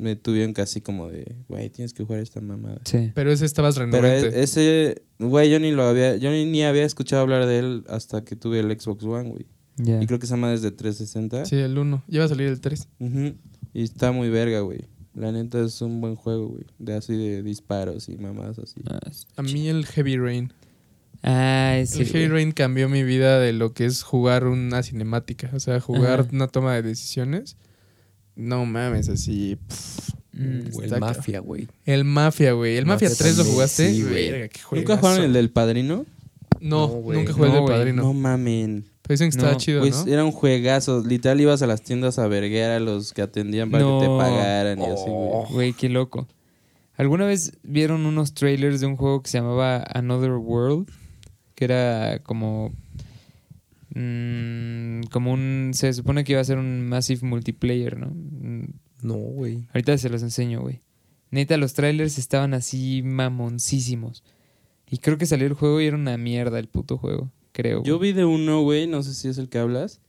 me 0.03 0.17
tuvieron 0.17 0.53
casi 0.53 0.81
como 0.81 1.09
de, 1.09 1.37
güey, 1.49 1.71
tienes 1.71 1.95
que 1.95 2.05
jugar 2.05 2.21
esta 2.21 2.41
mamada. 2.41 2.81
Sí. 2.85 3.13
Pero 3.15 3.31
ese 3.33 3.47
estabas 3.47 3.77
Pero 3.77 3.87
renovante. 3.87 4.39
e- 4.39 4.43
ese, 4.43 5.03
güey, 5.19 5.51
yo 5.51 5.59
ni 5.61 5.71
lo 5.71 5.85
había, 5.85 6.17
yo 6.17 6.31
ni, 6.31 6.45
ni 6.45 6.63
había 6.65 6.85
escuchado 6.85 7.23
hablar 7.23 7.47
de 7.47 7.59
él 7.61 7.85
hasta 7.89 8.25
que 8.25 8.37
tuve 8.37 8.61
el 8.61 8.79
Xbox 8.79 9.05
One, 9.05 9.31
güey. 9.31 9.47
Ya. 9.77 10.03
Y 10.03 10.07
creo 10.07 10.19
que 10.19 10.27
se 10.27 10.35
llama 10.35 10.51
desde 10.51 10.71
360. 10.71 11.47
Sí, 11.47 11.57
el 11.57 11.79
1. 11.79 12.03
Ya 12.09 12.19
va 12.21 12.27
a 12.27 12.29
salir 12.29 12.49
el 12.49 12.61
3. 12.61 12.89
Ujú. 12.99 13.35
Y 13.73 13.83
está 13.85 14.13
muy 14.13 14.29
verga, 14.29 14.61
güey. 14.61 14.81
La 15.15 15.31
neta 15.33 15.61
es 15.65 15.81
un 15.83 16.01
buen 16.01 16.15
juego, 16.15 16.49
güey. 16.49 16.65
De 16.79 16.95
así 16.95 17.17
de 17.17 17.43
disparos 17.43 18.09
y 18.09 18.17
mamadas 18.17 18.59
así. 18.59 18.81
Ah, 18.91 18.99
es- 19.11 19.27
A 19.37 19.43
mí 19.43 19.69
el 19.69 19.87
Heavy 19.87 20.17
Rain. 20.19 20.53
Ah, 21.23 21.77
el 21.79 21.87
Heavy. 21.89 22.29
Rain 22.29 22.53
cambió 22.53 22.89
mi 22.89 23.03
vida 23.05 23.39
de 23.39 23.53
lo 23.53 23.73
que 23.75 23.85
es 23.85 24.03
jugar 24.03 24.47
una 24.47 24.83
cinemática. 24.83 25.51
O 25.55 25.61
sea, 25.61 25.81
jugar 25.81 26.21
Ajá. 26.21 26.29
una 26.33 26.49
toma 26.49 26.75
de 26.75 26.83
decisiones. 26.83 27.57
No 28.37 28.65
mames, 28.67 29.09
así. 29.09 29.57
pff. 29.69 30.11
Mm, 30.35 30.41
el 30.79 30.85
Está 30.85 30.99
Mafia, 30.99 31.41
güey. 31.41 31.69
El 31.85 32.05
Mafia, 32.05 32.53
güey. 32.53 32.77
¿El 32.77 32.87
Mafia, 32.87 33.09
Mafia 33.11 33.19
3 33.27 33.37
lo 33.39 33.45
jugaste? 33.45 33.93
sí, 33.93 34.03
güey. 34.03 34.31
Verga, 34.31 34.49
qué 34.49 34.61
¿Nunca 34.73 34.97
jugaron 34.97 35.25
el 35.25 35.33
del 35.35 35.51
padrino? 35.51 36.07
No, 36.61 36.87
No, 36.87 36.89
güey. 36.89 37.19
nunca 37.19 37.33
jugué 37.35 37.47
el 37.49 37.53
No, 37.53 37.55
de 37.57 37.63
güey. 37.63 37.77
Padrino. 37.77 38.03
No 38.03 38.13
mamen. 38.15 38.85
Pero 39.03 39.13
dicen 39.15 39.27
que 39.31 39.37
estaba 39.37 39.53
No, 39.53 39.59
chido, 39.59 39.81
Pues 39.81 40.07
¿no? 40.07 40.13
era 40.13 40.25
un 40.25 40.33
juegazo. 40.33 41.03
Literal 41.05 41.41
ibas 41.41 41.61
a 41.61 41.67
las 41.67 41.83
tiendas 41.83 42.19
a 42.19 42.29
verguer 42.29 42.71
a 42.71 42.81
los 42.81 43.13
que 43.13 43.21
atendían 43.21 43.71
para 43.71 43.85
que 43.85 43.99
te 44.01 44.07
pagaran 44.07 44.79
y 44.81 44.85
así, 44.85 45.05
güey. 45.09 45.53
Güey, 45.53 45.73
qué 45.75 45.89
loco. 45.91 46.27
¿Alguna 46.97 47.27
vez 47.27 47.53
vieron 47.63 48.07
unos 48.07 48.33
trailers 48.33 48.81
de 48.81 48.87
un 48.87 48.97
juego 48.97 49.23
que 49.23 49.29
se 49.31 49.39
llamaba 49.39 49.85
Another 49.93 50.33
World? 50.33 50.89
Que 51.55 51.65
era 51.67 52.21
como. 52.23 52.73
Mm, 53.95 55.03
como 55.11 55.33
un. 55.33 55.71
Se 55.75 55.93
supone 55.93 56.25
que 56.25 56.33
iba 56.33 56.41
a 56.41 56.45
ser 56.45 56.59
un 56.59 56.87
massive 56.89 57.27
multiplayer, 57.27 57.99
¿no? 57.99 58.09
Mm, 58.09 58.75
No, 59.03 59.15
güey. 59.15 59.67
Ahorita 59.75 59.97
se 59.99 60.09
los 60.09 60.23
enseño, 60.23 60.61
güey. 60.61 60.81
Neta, 61.31 61.57
los 61.57 61.73
trailers 61.73 62.19
estaban 62.19 62.55
así 62.55 63.03
mamoncísimos. 63.03 64.23
Y 64.89 64.99
creo 64.99 65.17
que 65.17 65.27
salió 65.27 65.47
el 65.47 65.55
juego 65.55 65.81
y 65.81 65.87
era 65.87 65.97
una 65.97 66.19
mierda 66.19 66.59
el 66.59 66.69
puto 66.69 66.99
juego. 66.99 67.33
Creo. 67.53 67.83
Yo 67.83 67.99
vi 67.99 68.13
de 68.13 68.25
uno, 68.25 68.63
güey, 68.63 68.87
no 68.87 69.03
sé 69.03 69.15
si 69.15 69.29
es 69.29 69.39
el 69.39 69.49
que 69.49 69.59
hablas, 69.59 70.01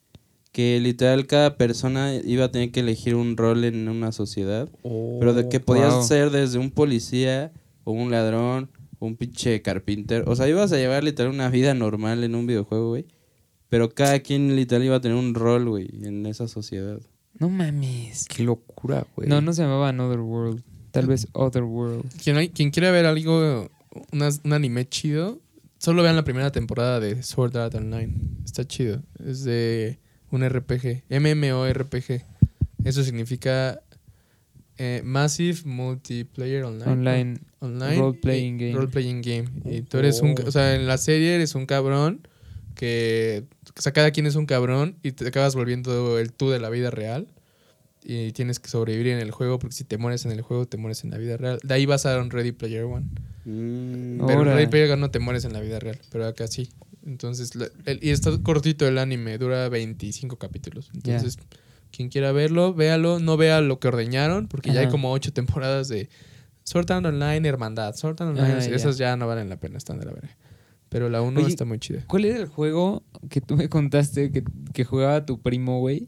que 0.51 0.79
literal 0.79 1.25
cada 1.25 1.57
persona 1.57 2.13
iba 2.15 2.45
a 2.45 2.51
tener 2.51 2.71
que 2.71 2.81
elegir 2.81 3.15
un 3.15 3.35
rol 3.35 3.63
en 3.63 3.89
una 3.89 4.11
sociedad, 4.11 4.69
pero 4.83 5.33
de 5.33 5.49
que 5.49 5.59
podías 5.59 5.93
wow. 5.93 6.03
ser 6.03 6.29
desde 6.29 6.59
un 6.59 6.71
policía 6.71 7.51
o 7.83 7.91
un 7.91 8.11
ladrón 8.11 8.69
o 8.99 9.07
un 9.07 9.17
pinche 9.17 9.61
carpinter, 9.61 10.23
o 10.27 10.35
sea, 10.35 10.47
ibas 10.47 10.71
a 10.71 10.77
llevar 10.77 11.03
literal 11.03 11.33
una 11.33 11.49
vida 11.49 11.73
normal 11.73 12.23
en 12.23 12.35
un 12.35 12.45
videojuego, 12.45 12.89
güey, 12.89 13.05
pero 13.73 13.89
cada 13.89 14.19
quien 14.19 14.55
literal 14.55 14.83
iba 14.83 14.97
a 14.97 15.01
tener 15.01 15.17
un 15.17 15.33
rol, 15.33 15.67
güey, 15.67 15.89
en 16.03 16.27
esa 16.27 16.47
sociedad. 16.47 16.99
No 17.39 17.49
mames. 17.49 18.27
Qué 18.27 18.43
locura, 18.43 19.07
güey. 19.15 19.27
No, 19.27 19.41
no 19.41 19.51
se 19.51 19.63
llamaba 19.63 19.89
Another 19.89 20.19
World. 20.19 20.61
Tal 20.91 21.07
vez 21.07 21.27
Other 21.31 21.63
World. 21.63 22.05
Quien, 22.23 22.37
hay- 22.37 22.49
quien 22.49 22.69
quiera 22.69 22.91
ver 22.91 23.07
algo, 23.07 23.67
unas- 24.11 24.41
un 24.43 24.53
anime 24.53 24.87
chido, 24.87 25.39
solo 25.79 26.03
vean 26.03 26.15
la 26.15 26.23
primera 26.23 26.51
temporada 26.51 26.99
de 26.99 27.23
Sword 27.23 27.57
Art 27.57 27.73
Online. 27.73 28.13
Está 28.45 28.63
chido. 28.63 29.01
Es 29.25 29.43
de 29.43 29.97
un 30.29 30.43
RPG, 30.47 31.01
MMORPG. 31.09 32.21
Eso 32.83 33.03
significa 33.03 33.81
eh, 34.77 35.01
Massive 35.03 35.61
Multiplayer 35.65 36.63
Online. 36.65 36.91
Online. 36.91 37.39
Online. 37.59 37.97
Role 37.97 38.19
playing 38.21 38.55
y- 38.55 38.65
game. 38.65 38.73
Role 38.75 38.87
playing 38.89 39.21
game. 39.23 39.45
Y 39.65 39.81
tú 39.81 39.97
eres 39.97 40.21
un. 40.21 40.35
O 40.45 40.51
sea, 40.51 40.75
en 40.75 40.85
la 40.85 40.99
serie 40.99 41.33
eres 41.33 41.55
un 41.55 41.65
cabrón 41.65 42.27
que. 42.87 43.43
O 43.77 43.81
sea, 43.81 43.91
cada 43.93 44.11
quien 44.11 44.25
es 44.25 44.35
un 44.35 44.45
cabrón 44.45 44.97
y 45.03 45.11
te 45.13 45.27
acabas 45.27 45.55
volviendo 45.55 46.19
el 46.19 46.31
tú 46.33 46.49
de 46.49 46.59
la 46.59 46.69
vida 46.69 46.89
real. 46.91 47.27
Y 48.05 48.33
tienes 48.33 48.59
que 48.59 48.67
sobrevivir 48.69 49.07
en 49.07 49.19
el 49.19 49.31
juego 49.31 49.59
porque 49.59 49.73
si 49.75 49.85
te 49.85 49.97
mueres 49.97 50.25
en 50.25 50.31
el 50.33 50.41
juego, 50.41 50.65
te 50.65 50.75
mueres 50.75 51.05
en 51.05 51.11
la 51.11 51.17
vida 51.17 51.37
real. 51.37 51.59
De 51.63 51.73
ahí 51.73 51.85
vas 51.85 52.05
a 52.05 52.19
un 52.19 52.29
Ready 52.31 52.51
Player 52.51 52.83
One. 52.83 53.05
Mm. 53.45 54.25
Pero 54.27 54.41
en. 54.41 54.45
Ready 54.55 54.67
Player 54.67 54.91
One 54.91 54.99
no 55.01 55.09
te 55.11 55.19
mueres 55.19 55.45
en 55.45 55.53
la 55.53 55.61
vida 55.61 55.79
real, 55.79 55.97
pero 56.11 56.25
acá 56.27 56.47
sí. 56.47 56.69
Entonces, 57.05 57.55
la- 57.55 57.69
el- 57.85 57.99
y 58.01 58.09
está 58.09 58.31
cortito 58.43 58.85
el 58.87 58.97
anime, 58.97 59.37
dura 59.37 59.69
25 59.69 60.37
capítulos. 60.37 60.89
Entonces, 60.93 61.37
quien 61.91 62.09
quiera 62.09 62.31
verlo, 62.33 62.73
véalo. 62.73 63.19
No 63.19 63.37
vea 63.37 63.61
lo 63.61 63.79
que 63.79 63.87
ordeñaron, 63.87 64.47
porque 64.49 64.73
ya 64.73 64.81
hay 64.81 64.89
como 64.89 65.11
ocho 65.13 65.31
temporadas 65.31 65.87
de 65.87 66.09
Sword 66.63 66.91
Art 66.91 67.05
Online, 67.05 67.47
Hermandad. 67.47 67.95
Sword 67.95 68.21
Art 68.21 68.31
Online, 68.37 68.55
Ah, 68.55 68.65
esas 68.65 68.97
ya 68.97 69.15
no 69.15 69.27
valen 69.27 69.47
la 69.49 69.57
pena, 69.61 69.77
están 69.77 69.99
de 69.99 70.05
la 70.07 70.11
verga. 70.11 70.35
Pero 70.93 71.09
la 71.09 71.21
1 71.23 71.39
Oye, 71.39 71.49
está 71.49 71.65
muy 71.65 71.79
chida. 71.79 72.03
¿Cuál 72.07 72.25
era 72.25 72.37
el 72.37 72.45
juego 72.45 73.03
que 73.29 73.41
tú 73.41 73.57
me 73.57 73.67
contaste 73.67 74.31
que, 74.31 74.43
que 74.73 74.83
jugaba 74.85 75.25
tu 75.25 75.41
primo, 75.41 75.79
güey? 75.79 76.05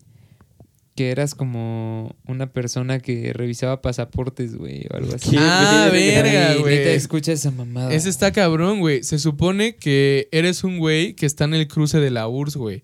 Que 0.94 1.10
eras 1.10 1.36
como 1.36 2.16
una 2.28 2.54
persona 2.54 3.00
que 3.00 3.34
revisaba 3.34 3.82
pasaportes, 3.82 4.56
güey, 4.56 4.86
o 4.92 4.96
algo 4.96 5.16
así. 5.16 5.32
¿Qué 5.32 5.38
Ah, 5.40 5.90
verga, 5.92 6.56
güey. 6.62 6.78
Neta, 6.78 6.92
escucha 6.92 7.34
esa 7.34 7.50
mamada. 7.52 7.94
Ese 7.94 8.10
está 8.10 8.32
cabrón, 8.32 8.80
güey. 8.80 9.04
Se 9.04 9.18
supone 9.20 9.76
que 9.76 10.30
eres 10.32 10.64
un 10.64 10.78
güey 10.78 11.16
que 11.16 11.26
está 11.26 11.46
en 11.46 11.56
el 11.56 11.68
cruce 11.68 12.00
de 12.00 12.12
la 12.12 12.28
URSS, 12.30 12.56
güey. 12.58 12.84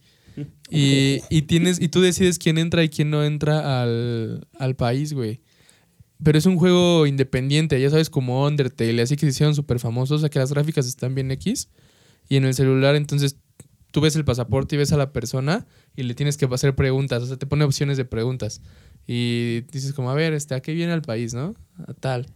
Y, 0.72 1.20
y 1.30 1.44
tienes, 1.44 1.80
y 1.80 1.90
tú 1.90 2.02
decides 2.02 2.40
quién 2.40 2.58
entra 2.58 2.84
y 2.84 2.90
quién 2.90 3.12
no 3.12 3.24
entra 3.24 3.82
al, 3.84 4.48
al 4.58 4.76
país, 4.76 5.14
güey. 5.14 5.42
Pero 6.24 6.38
es 6.38 6.46
un 6.46 6.58
juego 6.58 7.06
independiente, 7.08 7.80
ya 7.80 7.90
sabes, 7.90 8.10
como 8.10 8.46
Undertale, 8.46 9.02
así 9.02 9.16
que 9.16 9.26
se 9.26 9.32
hicieron 9.32 9.56
súper 9.56 9.80
famosos, 9.80 10.18
o 10.18 10.20
sea 10.20 10.30
que 10.30 10.40
las 10.40 10.52
gráficas 10.52 10.88
están 10.88 11.16
bien 11.16 11.32
X. 11.32 11.70
Y 12.32 12.38
en 12.38 12.46
el 12.46 12.54
celular, 12.54 12.96
entonces, 12.96 13.36
tú 13.92 14.00
ves 14.00 14.16
el 14.16 14.24
pasaporte 14.24 14.76
y 14.76 14.78
ves 14.78 14.94
a 14.94 14.98
la 14.98 15.12
persona 15.12 15.68
y 15.98 16.04
le 16.04 16.14
tienes 16.14 16.38
que 16.38 16.46
hacer 16.46 16.74
preguntas, 16.78 17.22
o 17.24 17.26
sea, 17.26 17.36
te 17.36 17.46
pone 17.46 17.66
opciones 17.66 17.98
de 17.98 18.06
preguntas. 18.06 18.62
Y 19.06 19.66
dices 19.70 19.92
como, 19.92 20.10
a 20.10 20.14
ver, 20.14 20.32
este, 20.32 20.56
¿a 20.56 20.62
qué 20.62 20.74
viene 20.74 20.94
al 20.94 21.02
país, 21.02 21.34
no? 21.34 21.56
A 21.86 21.94
tal. 21.94 22.28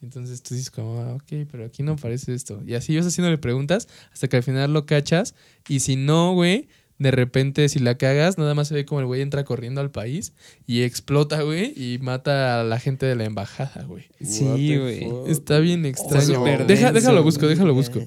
Entonces 0.00 0.42
tú 0.42 0.54
dices 0.54 0.70
como, 0.70 1.02
ah, 1.02 1.16
ok, 1.16 1.46
pero 1.50 1.66
aquí 1.66 1.82
no 1.82 1.92
aparece 1.92 2.32
esto. 2.32 2.62
Y 2.66 2.72
así 2.72 2.96
vas 2.96 3.04
haciéndole 3.04 3.36
preguntas 3.36 3.88
hasta 4.10 4.26
que 4.26 4.38
al 4.38 4.42
final 4.42 4.72
lo 4.72 4.86
cachas. 4.86 5.34
Y 5.68 5.80
si 5.80 5.96
no, 5.96 6.32
güey, 6.32 6.68
de 6.96 7.10
repente 7.10 7.68
si 7.68 7.78
la 7.78 7.98
cagas, 7.98 8.38
nada 8.38 8.54
más 8.54 8.68
se 8.68 8.74
ve 8.74 8.86
como 8.86 9.00
el 9.00 9.06
güey 9.06 9.20
entra 9.20 9.44
corriendo 9.44 9.82
al 9.82 9.90
país 9.90 10.32
y 10.66 10.80
explota, 10.80 11.42
güey, 11.42 11.74
y 11.76 11.98
mata 11.98 12.62
a 12.62 12.64
la 12.64 12.80
gente 12.80 13.04
de 13.04 13.16
la 13.16 13.24
embajada, 13.24 13.84
güey. 13.84 14.04
Sí, 14.22 14.78
güey. 14.78 15.06
Está 15.26 15.58
bien 15.58 15.84
extraño. 15.84 16.36
súper 16.36 16.66
Deja, 16.66 16.90
déjalo 16.90 17.22
busco, 17.22 17.46
déjalo 17.46 17.74
busco. 17.74 18.00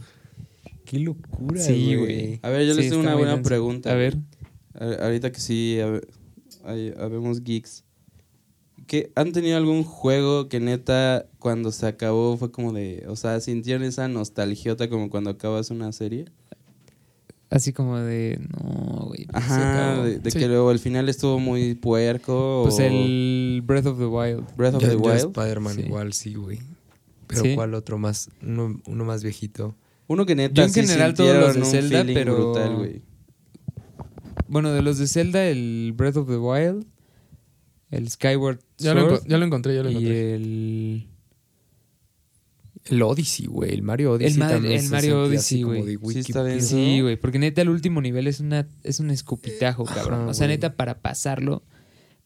Qué 0.85 0.99
locura, 0.99 1.59
Sí, 1.61 1.95
güey. 1.95 2.39
A 2.43 2.49
ver, 2.49 2.65
yo 2.67 2.73
Sí, 2.75 2.81
les 2.81 2.89
tengo 2.89 3.01
una 3.03 3.15
buena 3.15 3.31
denso. 3.35 3.47
pregunta. 3.49 3.91
A 3.91 3.95
ver. 3.95 4.17
A- 4.79 5.05
Ahorita 5.05 5.31
que 5.31 5.39
sí, 5.39 5.79
a 5.79 5.87
ver, 5.87 6.07
hay- 6.63 6.93
habemos 6.99 7.43
geeks. 7.43 7.83
¿Qué, 8.87 9.11
¿Han 9.15 9.31
tenido 9.31 9.57
algún 9.57 9.83
juego 9.83 10.47
que 10.47 10.59
neta 10.59 11.25
cuando 11.39 11.71
se 11.71 11.87
acabó 11.87 12.37
fue 12.37 12.51
como 12.51 12.71
de, 12.71 13.03
o 13.07 13.15
sea, 13.15 13.39
sintieron 13.39 13.81
esa 13.83 14.07
nostalgiota 14.07 14.89
como 14.89 15.09
cuando 15.09 15.31
acabas 15.31 15.71
una 15.71 15.91
serie? 15.91 16.25
así 17.49 17.71
como 17.71 17.97
de, 17.97 18.39
no, 18.51 19.05
güey. 19.07 19.25
pues 19.27 19.43
Ajá, 19.43 19.91
acabó". 19.91 20.05
de, 20.05 20.19
de 20.19 20.31
Sí. 20.31 20.39
que 20.39 20.47
luego 20.47 20.71
el 20.71 20.79
final 20.79 21.07
estuvo 21.07 21.39
muy 21.39 21.73
puerco. 21.75 22.63
Pues 22.65 22.75
o 22.79 22.81
el 22.81 23.61
Breath 23.65 23.85
of 23.85 23.97
the 23.97 24.05
Wild. 24.05 24.43
Breath 24.57 24.75
of 24.75 24.81
Yo- 24.83 24.89
the 24.89 24.95
yo 24.95 24.99
Wild. 25.01 25.17
Spider-Man 25.27 25.75
Sí. 25.75 25.81
igual, 25.81 26.13
sí, 26.13 26.33
güey. 26.33 26.59
Pero 27.27 27.41
Sí. 27.43 27.55
¿cuál 27.55 27.73
otro 27.75 27.97
más? 27.97 28.29
Uno, 28.43 28.81
uno 28.87 29.05
más 29.05 29.23
viejito. 29.23 29.73
Uno 30.07 30.25
que 30.25 30.35
neta 30.35 30.53
Yo 30.53 30.63
en 30.63 30.69
sí 30.69 30.81
general 30.81 31.13
todos 31.15 31.35
los 31.35 31.53
sintieron 31.53 31.71
de 31.71 31.77
un 31.77 31.81
Zelda, 31.83 31.99
feeling 32.01 32.13
pero- 32.13 32.35
brutal, 32.35 32.75
güey. 32.75 33.01
Bueno, 34.47 34.71
de 34.71 34.81
los 34.83 34.97
de 34.99 35.07
Zelda, 35.07 35.45
el 35.47 35.93
Breath 35.95 36.17
of 36.17 36.27
the 36.29 36.37
Wild, 36.37 36.85
el 37.91 38.09
Skyward 38.09 38.59
Ya 38.77 38.93
lo, 38.93 39.01
Sword 39.01 39.13
enco- 39.23 39.27
ya 39.27 39.37
lo 39.37 39.45
encontré, 39.45 39.75
ya 39.75 39.83
lo 39.83 39.89
y 39.89 39.93
encontré. 39.93 40.35
el... 40.35 41.07
El 42.85 43.01
Odyssey, 43.01 43.47
güey. 43.47 43.73
El 43.73 43.81
Mario 43.81 44.11
Odyssey 44.11 44.39
El 44.43 44.47
también 44.47 44.73
el 44.75 44.81
se 44.81 44.89
Mario 44.89 45.23
Odyssey, 45.23 45.63
güey. 45.63 45.81
Sí 45.83 46.19
está 46.19 46.43
Wikipedia. 46.43 46.43
bien. 46.43 46.61
Sí, 46.61 47.01
güey, 47.01 47.15
porque 47.15 47.39
neta 47.39 47.63
el 47.63 47.69
último 47.69 47.99
nivel 47.99 48.27
es 48.27 48.39
una 48.39 48.67
es 48.83 48.99
un 48.99 49.09
escupitajo, 49.09 49.85
cabrón. 49.85 50.21
Ajá, 50.21 50.29
o 50.29 50.33
sea, 50.35 50.47
neta 50.47 50.75
para 50.75 50.99
pasarlo, 51.01 51.63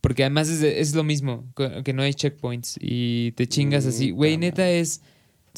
porque 0.01 0.23
además 0.23 0.49
es, 0.49 0.60
de- 0.60 0.81
es 0.81 0.93
lo 0.95 1.06
mismo, 1.06 1.45
que 1.85 1.93
no 1.93 2.01
hay 2.01 2.14
checkpoints 2.14 2.76
y 2.81 3.31
te 3.34 3.47
chingas 3.47 3.85
así. 3.85 4.11
Güey, 4.11 4.35
neta 4.35 4.69
es 4.69 5.01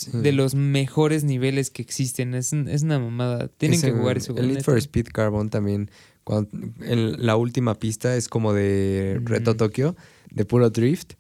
Sí. 0.02 0.18
de 0.18 0.32
los 0.32 0.56
mejores 0.56 1.24
niveles 1.24 1.70
que 1.70 1.82
existen. 1.82 2.34
Es, 2.34 2.54
es 2.54 2.84
una 2.84 3.00
mamada. 3.00 3.48
Tienen 3.50 3.82
que 3.82 3.92
jugar 3.92 4.18
eso. 4.18 4.36
El 4.38 4.48
Need 4.54 4.64
for. 4.64 4.78
Speed 4.78 5.08
Carbon 5.14 5.50
también. 5.50 5.90
Cuando, 6.24 6.50
en 6.82 7.26
la 7.26 7.36
última 7.36 7.76
pista 7.76 8.16
es 8.16 8.28
como 8.30 8.54
de 8.54 9.20
Reto 9.24 9.54
Mm. 9.54 9.58
Tokio, 9.58 9.96
de 10.32 10.46
puro 10.46 10.70
drift. 10.70 11.14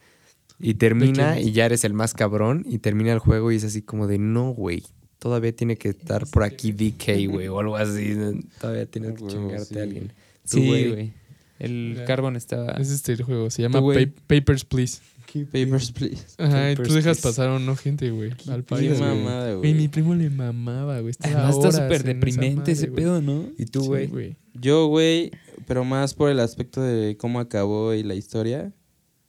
Y 0.59 0.75
termina 0.75 1.39
y 1.39 1.53
ya 1.53 1.65
eres 1.65 1.83
el 1.85 1.93
más 1.93 2.13
cabrón. 2.13 2.63
Y 2.69 2.77
termina 2.79 3.11
el 3.11 3.19
juego 3.19 3.51
y 3.51 3.55
es 3.55 3.63
así 3.63 3.81
como 3.81 4.05
de 4.07 4.19
no, 4.19 4.51
güey. 4.51 4.83
Todavía 5.17 5.55
tiene 5.55 5.75
que 5.77 5.89
estar 5.89 6.25
por 6.27 6.43
aquí 6.43 6.71
DK, 6.71 7.27
güey, 7.29 7.47
o 7.47 7.59
algo 7.59 7.77
así. 7.77 8.15
Todavía 8.59 8.85
tienes 8.85 9.13
que 9.13 9.27
chingarte 9.27 9.65
sí. 9.65 9.79
a 9.79 9.83
alguien. 9.83 10.07
Tú, 10.07 10.57
Sí, 10.57 10.67
güey. 10.67 11.13
El. 11.59 12.03
Carbon 12.07 12.35
estaba... 12.35 12.71
Es 12.73 12.89
este 12.89 13.13
el 13.13 13.21
juego, 13.23 13.49
se 13.51 13.61
llama 13.61 13.79
Tú, 13.79 13.85
güey. 13.85 14.07
Pa- 14.07 14.21
Papers, 14.27 14.65
Please. 14.65 14.99
Papers, 15.39 15.91
please. 15.91 16.25
Ajá, 16.37 16.71
y 16.71 16.75
tú 16.75 16.83
dejas 16.83 17.03
Please. 17.19 17.21
pasar 17.21 17.49
a 17.49 17.59
no 17.59 17.75
gente, 17.75 18.09
güey. 18.11 18.31
Al 18.49 18.63
Qué 18.63 18.63
país, 18.63 18.97
güey. 18.99 19.01
mamada, 19.15 19.53
Güey, 19.55 19.73
mi 19.73 19.87
primo 19.87 20.13
le 20.15 20.29
mamaba, 20.29 20.99
güey. 20.99 21.13
Además 21.19 21.55
está 21.55 21.71
súper 21.71 22.03
deprimente 22.03 22.55
madre, 22.55 22.71
ese 22.73 22.87
güey. 22.87 22.95
pedo, 23.03 23.21
¿no? 23.21 23.45
¿Y 23.57 23.65
tú, 23.65 23.81
Sí, 23.81 24.07
güey? 24.07 24.35
Yo, 24.53 24.87
güey, 24.87 25.31
pero 25.67 25.83
más 25.85 26.13
por 26.13 26.29
el 26.29 26.39
aspecto 26.39 26.81
de 26.81 27.17
cómo 27.17 27.39
acabó 27.39 27.93
y 27.93 28.03
la 28.03 28.15
historia. 28.15 28.73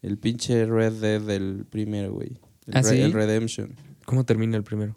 El 0.03 0.19
pinche 0.19 0.67
Red 0.67 0.95
Dead 0.95 1.21
del 1.21 1.65
primero, 1.71 2.13
güey. 2.13 2.31
El, 2.67 2.77
¿Ah, 2.77 2.83
Re- 2.83 2.89
sí? 2.91 3.01
el 3.01 3.13
Redemption. 3.13 3.75
¿Cómo 4.05 4.25
termina 4.25 4.57
el 4.57 4.65
primero? 4.65 4.97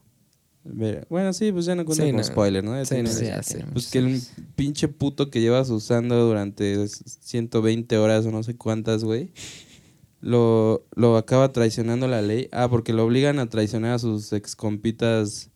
Bueno, 1.09 1.31
sí, 1.31 1.51
pues 1.51 1.65
ya 1.67 1.75
no 1.75 1.85
cuenta 1.85 2.03
Sí, 2.03 2.09
como 2.09 2.17
no. 2.21 2.23
spoiler, 2.23 2.63
¿no? 2.63 2.83
Sí, 2.85 2.95
no, 3.03 3.09
Sí. 3.11 3.57
Pues 3.71 3.91
que 3.91 3.99
el 3.99 4.19
pinche 4.55 4.87
puto 4.87 5.29
que 5.29 5.39
llevas 5.39 5.69
usando 5.69 6.25
durante 6.25 6.87
120 6.87 7.97
horas 7.99 8.25
o 8.25 8.31
no 8.31 8.41
sé 8.41 8.55
cuántas, 8.55 9.03
güey, 9.03 9.31
lo, 10.25 10.87
lo 10.95 11.17
acaba 11.17 11.51
traicionando 11.51 12.07
la 12.07 12.23
ley. 12.23 12.49
Ah, 12.51 12.67
porque 12.67 12.93
lo 12.93 13.05
obligan 13.05 13.37
a 13.37 13.47
traicionar 13.47 13.93
a 13.93 13.99
sus 13.99 14.33
ex 14.33 14.55
compitas 14.55 15.51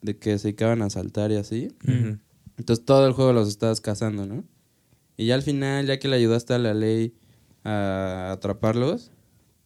de 0.00 0.16
que 0.16 0.38
se 0.38 0.50
acaban 0.50 0.80
a 0.80 0.86
asaltar 0.86 1.30
y 1.32 1.36
así. 1.36 1.68
Entonces 2.56 2.84
todo 2.86 3.06
el 3.06 3.12
juego 3.12 3.34
los 3.34 3.46
estabas 3.46 3.82
cazando, 3.82 4.24
¿no? 4.24 4.42
Y 5.18 5.26
ya 5.26 5.34
al 5.34 5.42
final, 5.42 5.86
ya 5.86 5.98
que 5.98 6.08
le 6.08 6.16
ayudaste 6.16 6.54
a 6.54 6.58
la 6.58 6.72
ley 6.72 7.12
a 7.62 8.32
atraparlos, 8.32 9.10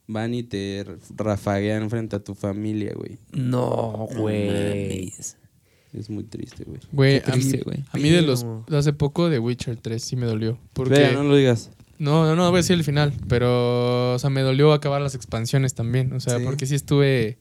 van 0.09 0.35
y 0.35 0.43
te 0.43 0.85
rafaguean 1.17 1.89
frente 1.89 2.17
a 2.17 2.25
tu 2.25 2.35
familia, 2.35 2.93
güey. 2.97 3.19
No, 3.33 4.09
güey. 4.17 5.13
Es 5.93 6.11
muy 6.11 6.25
triste, 6.25 6.65
güey. 6.65 6.81
Güey, 6.91 7.17
a 7.19 7.27
mí, 7.27 7.33
triste, 7.33 7.63
güey. 7.65 7.85
a 7.89 7.99
mí 7.99 8.11
de 8.11 8.23
los 8.23 8.45
hace 8.73 8.93
poco 8.93 9.29
de 9.29 9.39
Witcher 9.39 9.77
3 9.77 10.03
sí 10.03 10.17
me 10.17 10.27
dolió. 10.27 10.59
Porque 10.73 10.95
Vea, 10.95 11.13
no 11.13 11.23
lo 11.23 11.37
digas. 11.37 11.71
No, 12.01 12.25
no, 12.25 12.35
no 12.35 12.49
voy 12.51 12.57
a 12.59 12.63
decir 12.63 12.75
el 12.77 12.83
final, 12.85 13.13
pero, 13.29 14.15
o 14.15 14.19
sea, 14.19 14.31
me 14.31 14.41
dolió 14.41 14.73
acabar 14.73 15.01
las 15.01 15.15
expansiones 15.15 15.75
también, 15.75 16.13
o 16.13 16.19
sea, 16.21 16.39
Sí. 16.39 16.45
porque 16.45 16.67
sí 16.67 16.75
estuve 16.75 17.39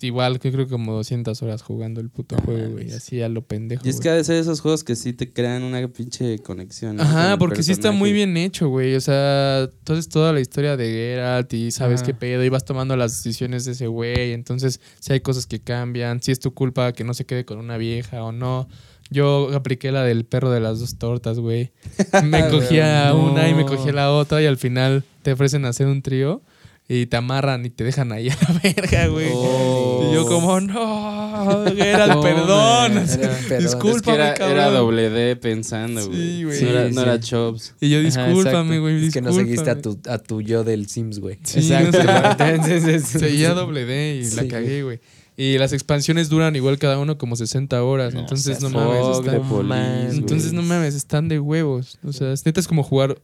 igual, 0.00 0.38
que 0.38 0.52
creo 0.52 0.64
que 0.66 0.70
como 0.70 0.94
200 0.94 1.42
horas 1.42 1.60
jugando 1.62 2.00
el 2.00 2.08
puto 2.08 2.36
juego, 2.44 2.70
güey, 2.74 2.92
así 2.92 3.20
a 3.20 3.28
lo 3.28 3.42
pendejo. 3.42 3.82
Y 3.84 3.88
es 3.88 3.96
güey. 3.96 4.02
que 4.04 4.08
ha 4.10 4.14
de 4.14 4.22
ser 4.22 4.36
esos 4.36 4.60
juegos 4.60 4.84
que 4.84 4.94
sí 4.94 5.12
te 5.12 5.32
crean 5.32 5.64
una 5.64 5.86
pinche 5.88 6.38
conexión. 6.38 6.96
¿no? 6.96 7.02
Ajá, 7.02 7.36
porque 7.36 7.62
sí 7.64 7.72
está 7.72 7.90
muy 7.90 8.12
bien 8.12 8.36
hecho, 8.36 8.68
güey. 8.68 8.94
O 8.94 9.00
sea, 9.00 9.62
entonces 9.64 10.08
toda 10.08 10.32
la 10.32 10.38
historia 10.40 10.76
de 10.76 10.86
Geralt 10.88 11.52
y 11.52 11.72
sabes 11.72 12.02
Ajá. 12.02 12.06
qué 12.06 12.14
pedo 12.14 12.44
y 12.44 12.48
vas 12.48 12.64
tomando 12.64 12.96
las 12.96 13.10
decisiones 13.24 13.64
de 13.64 13.72
ese 13.72 13.88
güey. 13.88 14.32
Entonces, 14.34 14.80
si 15.00 15.12
hay 15.14 15.20
cosas 15.20 15.46
que 15.46 15.58
cambian, 15.58 16.22
si 16.22 16.30
es 16.30 16.38
tu 16.38 16.54
culpa 16.54 16.92
que 16.92 17.02
no 17.02 17.12
se 17.12 17.26
quede 17.26 17.44
con 17.44 17.58
una 17.58 17.76
vieja 17.76 18.22
o 18.22 18.30
no. 18.30 18.68
Yo 19.10 19.50
apliqué 19.54 19.90
la 19.92 20.02
del 20.04 20.24
perro 20.24 20.50
de 20.50 20.60
las 20.60 20.80
dos 20.80 20.98
tortas, 20.98 21.38
güey. 21.38 21.72
Me 22.24 22.48
cogía 22.48 23.08
No. 23.10 23.30
una 23.32 23.48
y 23.48 23.54
me 23.54 23.64
cogía 23.64 23.92
la 23.92 24.12
otra 24.12 24.42
y 24.42 24.46
al 24.46 24.56
final 24.58 25.04
te 25.22 25.32
ofrecen 25.32 25.64
hacer 25.64 25.86
un 25.86 26.02
trío 26.02 26.42
y 26.90 27.04
te 27.06 27.16
amarran 27.18 27.66
y 27.66 27.70
te 27.70 27.84
dejan 27.84 28.12
ahí 28.12 28.30
a 28.30 28.36
la 28.48 28.60
verga, 28.62 29.06
güey. 29.08 29.28
Oh. 29.32 30.08
Y 30.10 30.14
yo 30.14 30.26
como, 30.26 30.58
no, 30.60 31.64
Geralt, 31.76 32.14
No, 32.14 32.20
perdón. 32.22 32.94
man. 32.94 33.06
Era- 33.08 33.38
perdón. 33.48 33.62
Discúlpame, 33.62 33.96
Es 33.96 34.02
que 34.02 34.12
era, 34.14 34.34
cabrón. 34.34 34.56
era 34.58 34.70
doble 34.70 35.10
D 35.10 35.36
pensando, 35.36 36.06
güey. 36.06 36.16
Sí, 36.18 36.44
güey. 36.44 36.62
No, 36.62 36.68
era, 36.70 36.88
Sí, 36.88 36.94
no 36.94 37.00
sí. 37.02 37.06
era 37.08 37.20
Chops. 37.20 37.74
Y 37.80 37.90
yo, 37.90 38.00
discúlpame, 38.00 38.78
güey, 38.78 39.06
Es 39.06 39.12
que 39.14 39.20
no 39.20 39.32
seguiste 39.32 39.68
a 39.70 39.74
discúlpame". 39.74 40.02
tu, 40.02 40.10
a 40.10 40.18
tu 40.18 40.40
yo 40.42 40.64
del 40.64 40.88
Sims, 40.88 41.18
güey. 41.18 41.38
Sí, 41.42 41.58
Exacto. 41.72 41.98
Seguía 43.18 43.52
doble 43.54 43.84
D 43.84 44.22
y 44.24 44.34
la 44.36 44.48
cagué, 44.48 44.82
güey. 44.82 45.00
Y 45.40 45.56
las 45.56 45.72
expansiones 45.72 46.28
duran 46.28 46.56
igual 46.56 46.78
cada 46.78 46.98
uno 46.98 47.16
como 47.16 47.36
60 47.36 47.82
horas. 47.84 48.12
No 48.12 48.20
entonces 48.20 48.60
no 48.60 48.70
mames. 48.70 49.06
Están- 49.18 49.24
the 49.40 49.40
police, 49.48 50.16
entonces 50.18 50.52
no 50.52 50.62
mames, 50.62 50.94
están 50.96 51.28
de 51.28 51.38
huevos. 51.38 51.98
O 52.04 52.12
sea, 52.12 52.32
es 52.32 52.44
neta 52.44 52.58
es 52.58 52.66
como 52.66 52.82
jugar. 52.82 53.22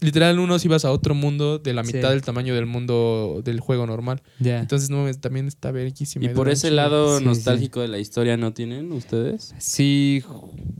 Literal, 0.00 0.38
uno 0.40 0.58
si 0.58 0.66
vas 0.68 0.84
a 0.84 0.90
otro 0.92 1.14
mundo 1.14 1.58
de 1.58 1.72
la 1.72 1.82
Sí. 1.84 1.94
mitad 1.94 2.10
del 2.10 2.20
tamaño 2.20 2.52
del 2.54 2.66
mundo 2.66 3.40
del 3.44 3.60
juego 3.60 3.86
normal. 3.86 4.22
Ya. 4.40 4.58
Entonces, 4.58 4.90
no 4.90 4.96
mames, 4.98 5.20
también 5.20 5.46
está 5.46 5.70
verguísima. 5.70 6.24
Y 6.24 6.30
por 6.30 6.48
ese 6.50 6.70
lado 6.72 7.18
Sí, 7.20 7.24
nostálgico 7.24 7.80
de 7.80 7.88
la 7.88 7.98
historia, 8.00 8.36
¿no 8.36 8.52
tienen 8.52 8.90
ustedes? 8.92 9.54
Sí, 9.58 10.22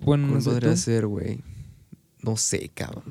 bueno, 0.04 0.24
no 0.26 0.32
¿Cómo 0.32 0.40
sé 0.42 0.50
podría 0.50 0.70
tú. 0.72 0.76
ser, 0.76 1.06
güey? 1.06 1.38
No 2.22 2.36
sé, 2.36 2.70
cabrón. 2.74 3.04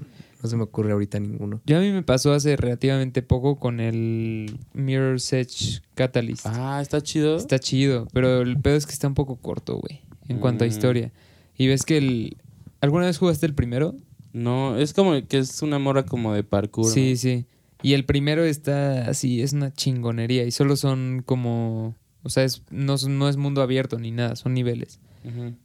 No 0.44 0.49
se 0.49 0.56
me 0.57 0.64
ocurre 0.64 0.91
ahorita 0.91 1.20
ninguno. 1.20 1.62
Yo 1.66 1.78
a 1.78 1.82
mí 1.82 1.91
me 1.91 2.03
pasó 2.03 2.34
hace 2.34 2.56
relativamente 2.56 3.22
poco 3.22 3.57
con 3.57 3.80
el 3.80 4.60
Mirror's 4.74 5.32
Edge 5.34 5.82
Catalyst. 5.95 6.45
Ah, 6.48 6.80
está 6.82 7.02
chido. 7.02 7.38
Está 7.38 7.57
chido, 7.60 8.07
pero 8.14 8.41
el 8.41 8.60
pedo 8.60 8.76
es 8.76 8.86
que 8.86 8.91
está 8.94 9.07
un 9.07 9.14
poco 9.16 9.38
corto, 9.38 9.78
güey, 9.78 10.02
en 10.28 10.40
cuanto 10.40 10.64
a 10.64 10.68
Mm. 10.68 10.70
historia. 10.72 11.12
Y 11.57 11.68
ves 11.68 11.84
que 11.84 11.98
el... 11.98 12.38
¿Alguna 12.82 13.06
vez 13.06 13.18
jugaste 13.18 13.45
el 13.45 13.53
primero? 13.56 13.95
No, 14.34 14.78
es 14.78 14.94
como 14.94 15.14
que 15.28 15.38
es 15.40 15.62
una 15.62 15.80
morra 15.80 16.06
como 16.06 16.34
de 16.34 16.44
parkour. 16.44 16.91
Sí, 16.91 17.12
¿no? 17.12 17.16
sí. 17.18 17.45
Y 17.82 17.94
el 17.94 18.03
primero 18.06 18.44
está 18.44 19.10
así, 19.10 19.41
es 19.41 19.53
una 19.53 19.72
chingonería. 19.74 20.44
Y 20.44 20.52
solo 20.52 20.76
son 20.76 21.24
como... 21.26 21.95
O 22.24 22.30
sea, 22.30 22.44
es, 22.44 22.62
no, 22.72 22.98
son- 22.98 23.18
no 23.20 23.30
es 23.30 23.38
mundo 23.38 23.62
abierto 23.62 23.98
ni 23.99 24.12
nada, 24.12 24.36
son 24.36 24.53
niveles. 24.53 24.99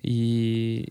Y, 0.02 0.86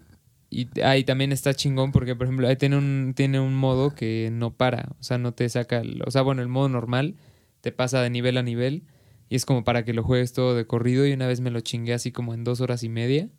y 0.49 0.67
ahí 0.81 1.03
también 1.03 1.31
está 1.31 1.53
chingón 1.53 1.91
porque, 1.91 2.15
por 2.15 2.25
ejemplo, 2.27 2.47
ahí 2.47 2.55
tiene 2.55 2.77
un, 2.77 3.13
tiene 3.15 3.39
un 3.39 3.55
modo 3.55 3.93
que 3.95 4.29
no 4.31 4.51
para. 4.55 4.89
O 4.99 5.03
sea, 5.03 5.17
no 5.17 5.33
te 5.33 5.47
saca... 5.49 5.79
el- 5.79 6.01
o 6.05 6.11
sea, 6.11 6.21
bueno, 6.23 6.41
el 6.41 6.47
modo 6.47 6.69
normal 6.69 7.15
te 7.61 7.71
pasa 7.71 8.01
de 8.01 8.09
nivel 8.09 8.37
a 8.37 8.43
nivel 8.43 8.83
y 9.29 9.35
es 9.35 9.45
como 9.45 9.63
para 9.63 9.85
que 9.85 9.93
lo 9.93 10.03
juegues 10.03 10.33
todo 10.33 10.55
de 10.55 10.65
corrido 10.65 11.05
y 11.07 11.13
una 11.13 11.27
vez 11.27 11.39
me 11.41 11.51
lo 11.51 11.59
chingué 11.61 11.93
así 11.93 12.11
como 12.11 12.33
en 12.33 12.43
dos 12.43 12.61
horas 12.61 12.83
y 12.83 12.89
media. 12.89 13.29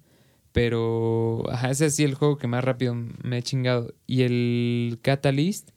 Pero, 0.53 1.45
ese 1.71 1.87
es 1.87 1.97
sí 1.97 2.05
el 2.05 2.15
juego 2.15 2.39
que 2.39 2.47
más 2.49 2.65
rápido 2.65 2.95
me 2.95 3.39
he 3.39 3.43
chingado. 3.43 3.95
Y 4.07 4.23
el 4.23 4.99
Catalyst 5.03 5.71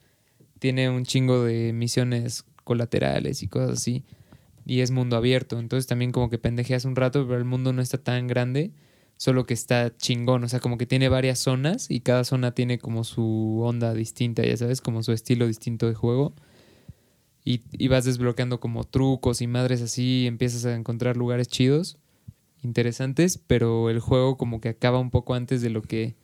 tiene 0.60 0.90
un 0.90 1.06
chingo 1.06 1.44
de 1.44 1.74
misiones 1.74 2.46
colaterales 2.64 3.44
y 3.44 3.48
cosas 3.48 3.72
así. 3.80 4.04
Y 4.66 4.82
es 4.82 4.92
mundo 4.92 5.18
abierto. 5.18 5.60
Entonces 5.60 5.88
también 5.88 6.12
como 6.12 6.30
que 6.30 6.38
pendejeas 6.40 6.86
un 6.86 6.96
rato, 6.96 7.26
pero 7.28 7.38
el 7.40 7.46
mundo 7.46 7.74
no 7.74 7.82
está 7.82 7.98
tan 7.98 8.28
grande. 8.28 8.72
Solo 9.18 9.46
que 9.46 9.54
está 9.54 9.96
chingón. 9.96 10.44
O 10.44 10.50
sea, 10.50 10.60
como 10.60 10.78
que 10.78 10.86
tiene 10.86 11.10
varias 11.10 11.40
zonas 11.40 11.90
y 11.90 12.02
cada 12.02 12.24
zona 12.24 12.54
tiene 12.54 12.80
como 12.80 13.04
su 13.04 13.62
onda 13.64 13.94
distinta, 13.94 14.44
ya 14.44 14.58
sabes, 14.58 14.82
como 14.82 15.04
su 15.04 15.12
estilo 15.12 15.48
distinto 15.48 15.88
de 15.88 15.96
juego. 15.96 16.34
Y, 17.46 17.62
y 17.72 17.88
vas 17.90 18.06
desbloqueando 18.06 18.60
como 18.60 18.84
trucos 18.84 19.42
y 19.42 19.48
madres 19.48 19.82
así. 19.82 20.24
Y 20.24 20.28
empiezas 20.28 20.66
a 20.66 20.76
encontrar 20.76 21.18
lugares 21.18 21.48
chidos, 21.48 21.98
interesantes, 22.64 23.38
pero 23.38 23.90
el 23.90 24.00
juego 24.00 24.38
como 24.38 24.62
que 24.62 24.70
acaba 24.70 25.00
un 25.00 25.12
poco 25.12 25.34
antes 25.34 25.62
de 25.62 25.70
lo 25.70 25.82
que 25.82 26.16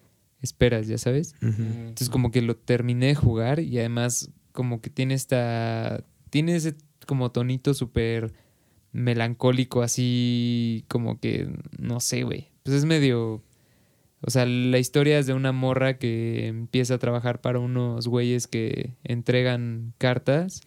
esperas, 0.41 0.87
ya 0.87 0.97
sabes. 0.97 1.35
Entonces 1.41 2.09
como 2.09 2.31
que 2.31 2.41
lo 2.41 2.55
terminé 2.55 3.07
de 3.07 3.15
jugar 3.15 3.59
y 3.59 3.77
además 3.79 4.31
como 4.51 4.81
que 4.81 4.89
tiene 4.89 5.13
esta... 5.13 6.03
Tiene 6.29 6.55
ese 6.55 6.75
como 7.05 7.31
tonito 7.31 7.73
súper 7.73 8.33
melancólico 8.91 9.81
así 9.81 10.85
como 10.87 11.19
que... 11.19 11.49
No 11.77 11.99
sé, 11.99 12.23
güey. 12.23 12.48
Pues 12.63 12.77
es 12.77 12.85
medio... 12.85 13.41
O 14.21 14.31
sea, 14.31 14.45
la 14.45 14.79
historia 14.79 15.17
es 15.17 15.27
de 15.27 15.33
una 15.33 15.53
morra 15.53 15.97
que 15.97 16.47
empieza 16.47 16.95
a 16.95 16.97
trabajar 16.99 17.39
para 17.39 17.59
unos 17.59 18.07
güeyes 18.07 18.47
que 18.47 18.95
entregan 19.05 19.93
cartas, 19.97 20.61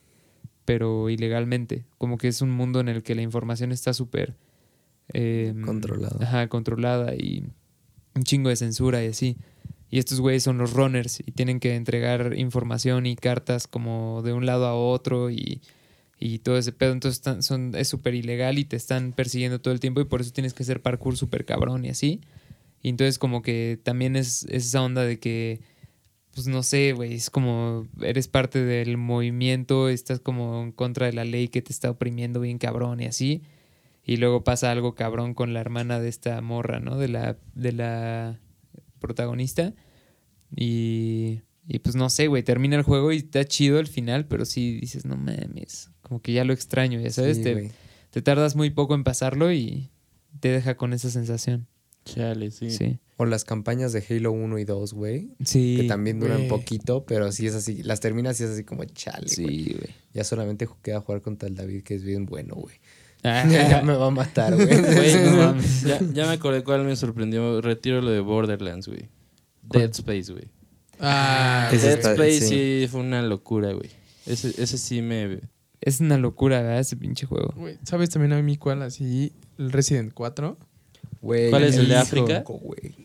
pero 0.64 1.10
ilegalmente. 1.10 1.84
Como 1.98 2.16
que 2.16 2.28
es 2.28 2.40
un 2.40 2.50
mundo 2.50 2.80
en 2.80 2.88
el 2.88 3.02
que 3.02 3.14
la 3.14 3.20
información 3.20 3.70
está 3.70 3.92
súper... 3.92 4.36
eh, 5.12 5.54
Controlada. 5.66 6.16
Ajá, 6.22 6.48
controlada 6.48 7.14
y 7.14 7.44
un 8.14 8.22
chingo 8.22 8.48
de 8.48 8.56
censura 8.56 9.04
y 9.04 9.08
así. 9.08 9.36
Y 9.90 9.98
estos 9.98 10.20
güeyes 10.20 10.42
son 10.42 10.56
los 10.56 10.72
runners 10.72 11.20
y 11.20 11.32
tienen 11.32 11.60
que 11.60 11.74
entregar 11.74 12.32
información 12.38 13.04
y 13.04 13.16
cartas 13.16 13.66
como 13.66 14.22
de 14.22 14.32
un 14.32 14.46
lado 14.46 14.66
a 14.66 14.74
otro 14.74 15.30
y, 15.30 15.60
y 16.22 16.38
todo 16.38 16.56
ese 16.56 16.72
pedo. 16.72 16.92
Entonces 16.92 17.44
son, 17.44 17.74
es 17.74 17.88
súper 17.88 18.14
ilegal 18.14 18.58
y 18.58 18.64
te 18.64 18.76
están 18.76 19.12
persiguiendo 19.12 19.60
todo 19.60 19.74
el 19.74 19.80
tiempo 19.80 20.00
y 20.00 20.04
por 20.04 20.20
eso 20.20 20.32
tienes 20.32 20.54
que 20.54 20.62
hacer 20.62 20.80
parkour 20.80 21.16
súper 21.16 21.44
cabrón 21.44 21.84
y 21.84 21.88
así. 21.88 22.20
Y 22.80 22.90
entonces 22.90 23.18
como 23.18 23.42
que 23.42 23.80
también 23.82 24.14
es, 24.14 24.44
es 24.44 24.66
esa 24.66 24.82
onda 24.82 25.02
de 25.02 25.18
que, 25.18 25.60
pues 26.32 26.46
no 26.46 26.62
sé, 26.62 26.92
güey, 26.92 27.14
es 27.14 27.28
como 27.28 27.88
eres 28.00 28.28
parte 28.28 28.64
del 28.64 28.96
movimiento, 28.98 29.88
estás 29.88 30.20
como 30.20 30.62
en 30.62 30.70
contra 30.70 31.06
de 31.06 31.12
la 31.12 31.24
ley 31.24 31.48
que 31.48 31.60
te 31.60 31.72
está 31.72 31.90
oprimiendo 31.90 32.40
bien 32.40 32.58
cabrón 32.58 33.00
y 33.00 33.06
así. 33.06 33.42
Y 34.04 34.16
luego 34.18 34.44
pasa 34.44 34.70
algo 34.70 34.94
cabrón 34.94 35.34
con 35.34 35.52
la 35.54 35.60
hermana 35.60 35.98
de 35.98 36.08
esta 36.08 36.40
morra, 36.40 36.78
¿no? 36.78 36.98
De 36.98 37.08
la, 37.08 37.36
de 37.54 37.72
la 37.72 38.40
protagonista. 39.00 39.74
Y, 40.54 41.42
y 41.66 41.80
pues 41.80 41.96
no 41.96 42.10
sé, 42.10 42.28
güey, 42.28 42.44
termina 42.44 42.76
el 42.76 42.82
juego 42.82 43.12
y 43.12 43.18
está 43.18 43.44
chido 43.44 43.80
el 43.80 43.86
final, 43.88 44.26
pero 44.26 44.44
sí 44.44 44.78
dices, 44.80 45.04
no 45.04 45.16
mames, 45.16 45.90
como 46.12 46.20
que 46.20 46.34
ya 46.34 46.44
lo 46.44 46.52
extraño, 46.52 47.00
ya 47.00 47.10
sabes, 47.10 47.38
Sí, 47.38 47.70
te, 48.10 48.20
tardas 48.20 48.54
muy 48.54 48.68
poco 48.68 48.94
en 48.94 49.02
pasarlo 49.02 49.50
y 49.50 49.88
te 50.40 50.48
deja 50.48 50.76
con 50.76 50.92
esa 50.92 51.08
sensación. 51.08 51.66
Chale, 52.04 52.50
sí. 52.50 52.70
Sí. 52.70 52.98
O 53.16 53.24
las 53.24 53.44
campañas 53.44 53.94
de 53.94 54.04
Halo 54.06 54.30
1 54.32 54.58
y 54.58 54.64
2, 54.66 54.92
güey. 54.92 55.30
Sí. 55.42 55.78
Que 55.80 55.88
también 55.88 56.20
duran 56.20 56.48
poquito, 56.48 57.06
pero 57.06 57.32
sí 57.32 57.46
es 57.46 57.54
así. 57.54 57.82
Las 57.82 58.00
terminas 58.00 58.38
y 58.40 58.44
es 58.44 58.50
así 58.50 58.62
como 58.62 58.84
chale, 58.84 59.26
güey. 59.38 59.64
Sí, 59.64 59.72
güey. 59.72 59.94
Ya 60.12 60.22
solamente 60.24 60.68
queda 60.82 61.00
jugar 61.00 61.22
contra 61.22 61.48
el 61.48 61.54
David, 61.54 61.82
que 61.82 61.94
es 61.94 62.02
bien 62.02 62.26
bueno, 62.26 62.56
güey. 62.56 62.74
Ah, 63.22 63.46
ya 63.50 63.80
me 63.80 63.94
va 63.94 64.08
a 64.08 64.10
matar, 64.10 64.54
güey. 64.54 64.68
No 65.24 65.56
ya, 65.86 65.98
ya 66.12 66.26
me 66.26 66.32
acordé 66.32 66.62
cuál 66.62 66.84
me 66.84 66.94
sorprendió. 66.94 67.62
Retiro 67.62 68.02
lo 68.02 68.10
de 68.10 68.20
Borderlands, 68.20 68.86
güey. 68.86 69.08
Dead 69.62 69.90
Space, 69.92 70.30
güey. 70.30 70.50
Ah, 71.00 71.70
Ese 71.72 71.86
Dead 71.86 71.96
está- 71.96 72.12
Space 72.12 72.40
sí. 72.40 72.80
sí. 72.82 72.88
fue 72.90 73.00
una 73.00 73.22
locura, 73.22 73.72
güey. 73.72 73.88
Ese, 74.26 74.48
ese 74.62 74.76
sí 74.76 75.00
me... 75.00 75.40
Es 75.82 76.00
una 76.00 76.16
locura, 76.16 76.62
¿verdad? 76.62 76.80
Ese 76.80 76.96
pinche 76.96 77.26
juego. 77.26 77.52
güey, 77.56 77.76
¿sabes 77.84 78.08
también 78.10 78.32
a 78.32 78.40
mí 78.40 78.56
cuál 78.56 78.82
así? 78.82 79.32
El 79.58 79.70
Resident 79.72 80.12
4. 80.14 80.56
Güey, 81.20 81.50
¿Cuál 81.50 81.64
es 81.64 81.76
el 81.76 81.88
de 81.88 81.96
África? 81.96 82.42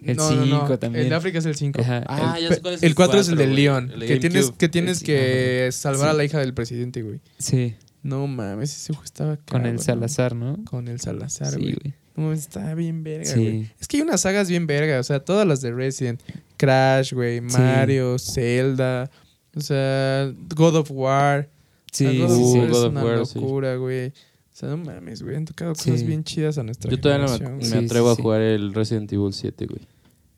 El 0.03 0.17
No, 0.17 0.31
no, 0.31 0.45
no, 0.45 0.59
5 0.61 0.79
también. 0.79 1.03
El 1.03 1.09
de 1.09 1.15
África 1.15 1.37
es 1.39 1.45
el 1.45 1.55
5. 1.55 1.81
Ajá. 1.81 2.03
Ah, 2.07 2.35
el, 2.37 2.43
ya 2.49 2.55
sé 2.55 2.61
cuál 2.61 2.73
es 2.75 2.81
el 2.83 2.89
el 2.89 2.95
4 2.95 3.19
es 3.19 3.27
el 3.29 3.35
4, 3.35 3.37
del 3.37 3.49
güey. 3.49 3.63
Leon. 3.63 3.91
El 3.91 3.99
de 3.99 4.05
Que 4.07 4.17
tienes, 4.19 4.51
que, 4.51 4.69
tienes 4.69 5.03
que 5.03 5.69
salvar 5.71 6.07
Sí. 6.09 6.11
a 6.11 6.13
la 6.13 6.23
hija 6.23 6.39
del 6.39 6.53
presidente, 6.55 7.01
güey. 7.03 7.19
Sí, 7.37 7.75
No 8.03 8.25
mames, 8.25 8.71
ese 8.75 8.93
juego 8.93 9.03
estaba 9.05 9.37
con 9.37 9.65
el. 9.65 9.79
Salazar, 9.79 10.35
¿no? 10.35 10.57
Con 10.65 10.87
el 10.87 10.99
Salazar, 10.99 11.49
Sí, 11.53 11.59
güey. 11.59 11.73
güey. 11.81 11.93
No, 12.15 12.23
mames, 12.23 12.39
está 12.39 12.73
bien 12.73 13.03
verga, 13.03 13.25
Sí. 13.25 13.39
güey. 13.39 13.71
Es 13.79 13.87
que 13.87 13.97
hay 13.97 14.03
unas 14.03 14.21
sagas 14.21 14.49
bien 14.49 14.65
verga, 14.65 14.99
o 14.99 15.03
sea, 15.03 15.19
todas 15.19 15.45
las 15.47 15.61
de 15.61 15.71
Resident. 15.73 16.21
Crash, 16.57 17.13
güey, 17.13 17.37
Sí. 17.47 17.57
Mario, 17.59 18.17
Zelda, 18.17 19.11
o 19.55 19.61
sea, 19.61 20.31
God 20.55 20.75
of 20.77 20.89
War. 20.91 21.49
Sí, 21.91 22.19
God 22.19 22.29
sí, 22.29 22.35
sí. 22.35 22.59
God 22.59 22.69
es 22.69 22.75
of 22.77 22.89
una 22.91 23.03
War, 23.03 23.25
sí. 23.25 23.39
locura, 23.39 23.75
güey. 23.75 24.07
O 24.07 24.59
sea, 24.59 24.69
no 24.69 24.77
mames, 24.77 25.21
güey, 25.21 25.35
han 25.35 25.45
tocado 25.45 25.75
Sí. 25.75 25.91
cosas 25.91 26.05
bien 26.05 26.23
chidas 26.23 26.57
a 26.57 26.63
nuestra 26.63 26.89
Yo 26.89 26.99
todavía 26.99 27.27
no 27.27 27.37
me, 27.39 27.55
me. 27.57 27.63
Sí, 27.63 27.75
atrevo 27.77 28.07
sí, 28.09 28.13
a 28.13 28.15
sí. 28.15 28.21
jugar 28.23 28.41
el 28.41 28.73
Resident 28.73 29.11
Evil 29.13 29.33
7, 29.33 29.65
güey. 29.67 29.81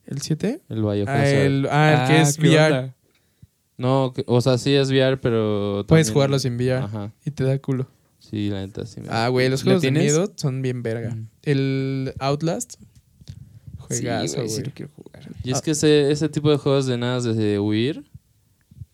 ¿El 0.08 0.22
7? 0.22 0.62
El 0.70 0.82
Biohazard. 0.82 1.08
Ah, 1.10 1.30
el, 1.32 1.68
ah, 1.72 2.02
el 2.04 2.08
que 2.16 2.22
es 2.22 2.38
¿qué 2.38 2.48
VR. 2.50 2.74
onda? 2.80 2.96
No, 3.78 4.12
que- 4.14 4.24
o 4.28 4.42
sea, 4.42 4.58
sí 4.58 4.74
es 4.74 4.90
VR, 4.90 5.18
pero... 5.18 5.86
Puedes 5.88 6.12
jugarlo 6.12 6.38
sin 6.40 6.56
VR 6.56 6.84
Ajá. 6.84 7.14
y 7.26 7.32
te 7.32 7.46
da 7.46 7.58
culo. 7.60 7.88
Sí, 8.20 8.50
la 8.50 8.60
neta, 8.66 8.86
sí. 8.86 9.00
me- 9.00 9.08
Ah, 9.10 9.30
güey, 9.30 9.48
los 9.50 9.62
¿Lo 9.62 9.66
juegos 9.66 9.82
de 9.84 9.92
miedo 9.92 10.34
son 10.36 10.62
bien 10.62 10.84
verga. 10.84 11.12
Mm. 11.16 11.28
El 11.44 12.14
Outlast, 12.20 12.74
Sí, 13.90 14.02
juegazo, 14.02 14.36
güey, 14.38 14.50
sí 14.50 14.56
güey. 14.56 14.66
lo 14.68 14.74
quiero 14.74 14.92
jugar. 14.96 15.30
Y 15.44 15.52
es 15.52 15.62
que 15.62 15.72
ese, 15.72 16.12
ese 16.12 16.28
tipo 16.30 16.52
de 16.52 16.58
juegos 16.58 16.86
de 16.88 16.98
nada 16.98 17.22
de 17.22 17.58
huir, 17.60 18.04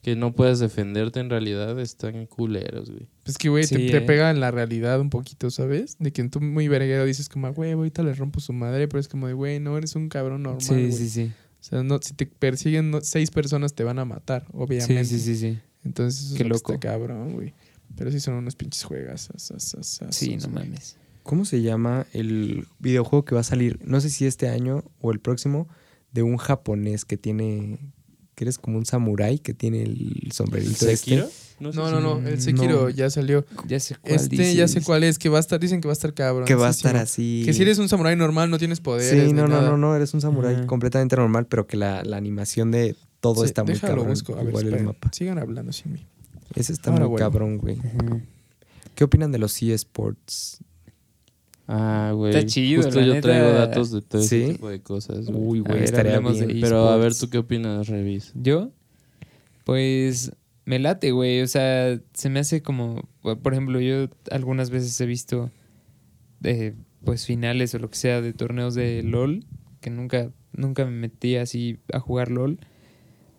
que 0.06 0.16
no 0.16 0.36
puedes 0.36 0.60
defenderte 0.60 1.20
en 1.20 1.32
realidad, 1.32 1.80
están 1.80 2.28
culeros, 2.28 2.92
güey. 2.92 3.08
Pues 3.24 3.40
que, 3.40 3.50
güey, 3.50 3.66
te, 3.66 3.76
Sí, 3.76 3.88
te 3.90 3.98
eh. 3.98 4.02
pega 4.02 4.30
en 4.30 4.40
la 4.40 4.52
realidad 4.52 5.00
un 5.00 5.10
poquito, 5.10 5.50
¿sabes? 5.50 5.96
De 5.98 6.14
que 6.14 6.24
tú 6.30 6.40
muy 6.42 6.68
verguero 6.68 7.06
dices 7.06 7.28
como, 7.28 7.52
güey, 7.52 7.72
ahorita 7.72 8.04
le 8.04 8.14
rompo 8.14 8.40
su 8.40 8.54
madre, 8.54 8.88
pero 8.88 9.00
es 9.00 9.08
como 9.08 9.26
de, 9.26 9.34
güey, 9.34 9.60
no 9.60 9.76
eres 9.80 9.96
un 9.96 10.08
cabrón 10.10 10.44
normal, 10.44 10.62
Sí, 10.62 10.74
güey. 10.76 10.92
sí, 10.92 11.10
sí. 11.10 11.32
O 11.60 11.64
sea, 11.64 11.82
no, 11.82 11.98
si 12.04 12.14
te 12.14 12.28
persiguen 12.28 12.92
no- 12.92 13.02
seis 13.02 13.32
personas 13.32 13.74
te 13.74 13.84
van 13.84 13.98
a 13.98 14.06
matar, 14.06 14.46
obviamente. 14.54 15.06
Sí, 15.06 15.18
sí, 15.20 15.36
sí, 15.36 15.38
sí. 15.54 15.60
Entonces, 15.84 16.26
eso 16.28 16.36
Qué 16.36 16.44
es 16.44 16.50
lo 16.50 16.54
que 16.54 16.60
loco. 16.60 16.74
está 16.74 16.88
cabrón, 16.92 17.34
güey. 17.34 17.56
Pero 17.98 18.12
sí 18.12 18.20
son 18.20 18.36
unos 18.36 18.56
pinches 18.56 18.84
juegas. 18.84 19.30
Sí, 20.12 20.38
no 20.38 20.50
mames. 20.50 20.98
¿Cómo 21.24 21.46
se 21.46 21.64
llama 21.64 22.06
el 22.14 22.68
videojuego 22.78 23.26
que 23.26 23.34
va 23.34 23.42
a 23.42 23.44
salir? 23.44 23.80
No 23.84 24.00
sé 24.02 24.12
si 24.12 24.28
este 24.28 24.50
año 24.50 24.84
o 25.02 25.12
el 25.12 25.20
próximo, 25.20 25.68
de 26.12 26.22
un 26.22 26.38
japonés 26.38 27.06
que 27.06 27.18
tiene. 27.18 27.80
Que 28.36 28.44
eres 28.44 28.58
como 28.58 28.78
un 28.78 28.86
samurái 28.86 29.40
que 29.40 29.54
tiene 29.54 29.82
el 29.84 30.30
sombrerito 30.34 30.86
¿Sekiro? 30.86 31.24
este. 31.26 31.36
No, 31.60 31.72
sé 31.72 31.78
no, 31.78 31.88
si- 31.88 31.94
no, 32.04 32.18
el 32.28 32.36
No. 32.36 32.42
Sekiro 32.42 32.90
ya 32.90 33.10
salió. 33.10 33.46
Ya 33.66 33.80
sé 33.80 33.96
cuál 33.96 34.16
Este, 34.16 34.36
dices. 34.36 34.56
ya 34.56 34.68
sé 34.68 34.82
cuál 34.82 35.04
es, 35.06 35.18
que 35.18 35.30
va 35.30 35.38
a 35.38 35.40
estar, 35.40 35.58
dicen 35.60 35.80
que 35.80 35.88
va 35.88 35.94
a 35.94 35.94
estar 35.94 36.14
cabrón. 36.14 36.46
Que 36.46 36.54
va 36.56 36.68
a 36.68 36.72
estar 36.72 36.98
así. 36.98 37.44
Que 37.46 37.54
si 37.54 37.62
eres 37.62 37.78
un 37.80 37.88
samurái 37.88 38.16
normal 38.18 38.50
no 38.50 38.58
tienes 38.58 38.82
poderes. 38.82 39.10
Sí, 39.10 39.28
ni 39.28 39.34
no, 39.34 39.44
no, 39.48 39.56
nada. 39.56 39.70
no, 39.72 39.78
no, 39.78 39.96
eres 39.96 40.14
un 40.14 40.20
samurái 40.22 40.66
completamente 40.66 41.16
normal, 41.16 41.48
pero 41.48 41.66
que 41.66 41.78
la, 41.78 42.04
la 42.04 42.18
animación 42.18 42.72
de 42.72 42.96
todo 43.22 43.42
Sí, 43.42 43.46
está 43.46 43.64
muy 43.64 43.74
déjalo, 43.74 43.94
cabrón. 43.94 44.10
busco. 44.10 44.34
A 44.34 44.40
ver, 44.40 44.50
Igual 44.50 44.74
el 44.74 44.84
mapa. 44.84 45.10
Sigan 45.14 45.40
hablando 45.40 45.72
sin 45.72 45.94
mí. 45.94 46.06
Ese 46.56 46.74
está 46.74 46.92
Ahora 46.92 47.08
muy 47.08 47.18
cabrón, 47.18 47.58
güey. 47.58 47.78
¿Qué 48.96 49.04
opinan 49.06 49.32
de 49.32 49.40
los 49.40 49.62
eSports? 49.62 50.60
Ah, 51.68 52.12
güey. 52.14 52.34
Está 52.36 52.46
chido, 52.46 52.84
Justo 52.84 53.02
yo 53.02 53.14
neta. 53.16 53.22
traigo 53.30 53.50
datos 53.52 53.92
de 53.92 54.02
todo 54.02 54.22
¿Sí? 54.22 54.44
ese 54.44 54.54
tipo 54.54 54.70
de 54.70 54.82
cosas. 54.82 55.28
Uy, 55.34 55.60
güey, 55.62 55.84
estaría 55.84 56.20
de. 56.20 56.58
Pero 56.62 56.90
a 56.90 56.98
ver. 56.98 57.16
¿tú 57.16 57.30
qué 57.30 57.40
opinas, 57.40 57.88
Revis? 57.88 58.32
¿Yo? 58.36 58.72
Pues 59.64 60.32
me 60.66 60.80
late, 60.80 61.12
güey. 61.12 61.42
O 61.42 61.48
sea, 61.48 62.00
se 62.14 62.30
me 62.30 62.40
hace 62.40 62.62
como. 62.62 63.08
Por 63.22 63.54
ejemplo, 63.54 63.80
yo 63.80 64.08
algunas 64.32 64.70
veces 64.70 65.00
he 65.02 65.06
visto. 65.06 65.52
eh, 66.44 66.76
pues 67.04 67.26
finales 67.26 67.74
o 67.76 67.80
lo 67.80 67.90
que 67.90 67.98
sea 67.98 68.22
de 68.22 68.34
torneos 68.34 68.76
de 68.76 69.04
LOL. 69.04 69.46
Que 69.82 69.90
nunca, 69.92 70.32
nunca 70.54 70.86
me 70.86 70.92
metí 70.92 71.36
así 71.36 71.78
a 71.94 72.00
jugar 72.00 72.32
LOL. 72.32 72.60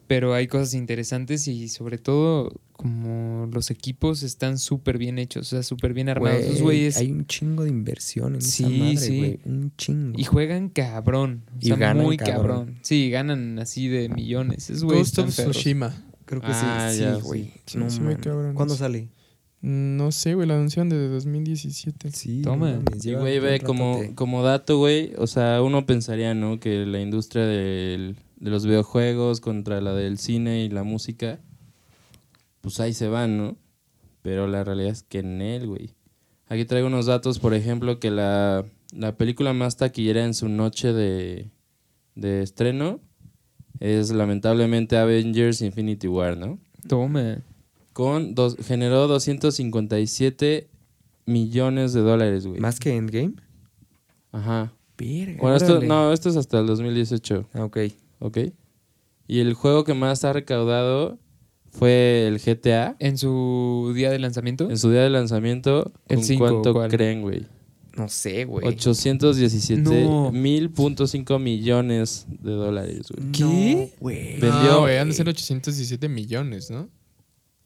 Pero 0.07 0.35
hay 0.35 0.47
cosas 0.47 0.75
interesantes 0.75 1.49
y 1.49 1.69
sobre 1.69 1.99
todo 1.99 2.53
como 2.77 3.49
los 3.53 3.71
equipos 3.71 4.23
están 4.23 4.59
súper 4.59 4.99
bien 4.99 5.19
hechos, 5.19 5.47
o 5.47 5.51
sea, 5.51 5.63
súper 5.63 5.95
bien 5.95 6.09
armados. 6.09 6.41
Esos 6.41 6.53
Güey, 6.63 6.63
güeyes 6.79 6.97
hay 6.99 7.11
un 7.11 7.27
chingo 7.27 7.65
de 7.65 7.71
inversión 7.71 8.35
en 8.35 8.43
Sí, 8.43 8.65
esa 8.65 8.71
madre, 8.85 8.97
sí. 8.97 9.19
güey. 9.19 9.41
Un 9.47 9.73
chingo. 9.77 10.19
y 10.19 10.25
juegan 10.25 10.69
cabrón. 10.69 11.43
O 11.55 11.59
Y 11.61 11.67
sea, 11.69 11.77
ganan 11.77 12.05
muy 12.05 12.17
cabrón. 12.17 12.37
cabrón. 12.37 12.79
Sí, 12.83 13.11
ganan 13.11 13.59
así 13.59 13.89
de 13.89 14.09
millones. 14.09 14.71
Esos 14.71 14.85
güeyes 14.85 15.15
Ghost 15.17 15.19
of. 15.41 15.51
Tsushima. 15.53 15.95
Creo 16.27 16.41
que 16.41 16.49
Ah, 16.51 16.91
sí, 16.93 17.01
ya, 17.01 17.17
sí, 17.17 17.21
güey. 17.23 17.53
sí. 17.67 17.79
no 17.79 17.87
muy 18.03 18.17
cabrón 18.17 18.55
¿Cuándo 18.55 18.75
sale? 18.75 19.09
No 19.63 20.13
sé, 20.13 20.35
güey, 20.35 20.47
la 20.47 20.55
anunciaron 20.55 20.89
de 20.91 21.09
2017. 21.09 22.11
Sí, 22.13 22.43
Toma. 22.43 22.81
Y, 23.03 23.15
güey, 23.15 23.39
ve, 23.41 23.61
como, 23.61 24.01
como 24.15 24.43
dato, 24.43 24.79
güey, 24.79 25.13
o 25.19 25.27
sea, 25.27 25.63
uno 25.63 25.87
pensaría, 25.87 26.35
¿no? 26.35 26.61
Que 26.61 26.85
la 26.85 27.01
industria 27.01 27.47
del- 27.47 28.17
de 28.39 28.51
los 28.51 28.67
videojuegos 28.67 29.41
contra 29.41 29.81
la 29.81 29.95
del 29.95 30.19
cine 30.19 30.63
y 30.65 30.69
la 30.69 30.83
música, 30.85 31.41
pues 32.67 32.81
ahí 32.81 32.93
se 32.93 33.07
van, 33.07 33.39
¿no? 33.39 33.57
Pero 34.23 34.49
la 34.49 34.65
realidad 34.65 34.91
es 34.91 35.05
que 35.05 35.21
en 35.21 35.41
él, 35.41 35.69
güey. 35.69 35.95
Aquí 36.49 36.65
traigo 36.65 36.89
unos 36.89 37.07
datos, 37.07 37.39
por 37.39 37.55
ejemplo, 37.55 38.01
que 38.01 38.11
la, 38.11 38.67
la 38.93 39.17
película 39.17 39.53
más 39.53 39.77
taquillera 39.77 40.25
en 40.25 40.35
su 40.35 40.49
noche 40.49 40.93
de, 40.93 41.49
de 42.17 42.43
estreno 42.43 42.99
es 43.79 44.11
lamentablemente 44.11 44.97
Avengers 44.97 45.63
Infinity 45.63 46.09
War, 46.09 46.37
¿no? 46.37 46.59
Toma. 46.89 47.39
Con 47.93 48.35
dos, 48.35 48.57
generó 48.67 49.07
257 49.07 50.69
millones 51.25 51.93
de 51.93 52.01
dólares, 52.01 52.49
güey. 52.49 52.59
¿Más 52.59 52.81
que 52.81 52.97
Endgame? 52.97 53.35
Ajá. 54.33 54.73
Verga. 54.99 55.39
Bueno, 55.41 55.57
esto, 55.57 55.81
no, 55.83 56.13
esto 56.13 56.31
es 56.31 56.37
hasta 56.37 56.59
el 56.59 56.67
2018, 56.67 57.49
Ah, 57.55 57.65
ok. 57.65 57.79
¿ok? 58.19 58.39
Y 59.29 59.39
el 59.39 59.55
juego 59.55 59.85
que 59.85 59.95
más 59.95 60.25
ha 60.25 60.33
recaudado 60.33 61.19
fue 61.79 62.27
el 62.27 62.39
GTA. 62.39 62.97
En 62.99 63.19
su 63.19 63.93
día 63.95 64.11
de 64.11 64.19
lanzamiento. 64.19 64.71
En 64.71 64.79
su 64.79 64.91
día 64.91 65.03
de 65.03 65.11
lanzamiento, 65.11 65.93
El 66.09 66.17
¿con 66.17 66.25
cinco, 66.25 66.45
cuánto 66.49 66.73
¿cuál? 66.73 66.91
creen, 66.91 67.23
güey? 67.23 67.47
No 67.97 68.09
sé, 68.11 68.45
güey. 68.45 68.67
817 68.67 69.81
No. 70.05 70.31
mil 70.31 70.71
punto 70.71 71.07
cinco 71.07 71.39
millones 71.39 72.27
de 72.29 72.51
dólares, 72.53 73.07
güey. 73.11 73.33
¿Qué? 73.33 73.93
Güey. 74.01 74.33
Vendió- 74.41 74.63
No, 74.65 74.81
güey, 74.81 74.99
han 74.99 75.09
de 75.09 75.15
ser 75.15 75.29
817 75.29 76.09
millones, 76.09 76.71
¿no? 76.71 76.89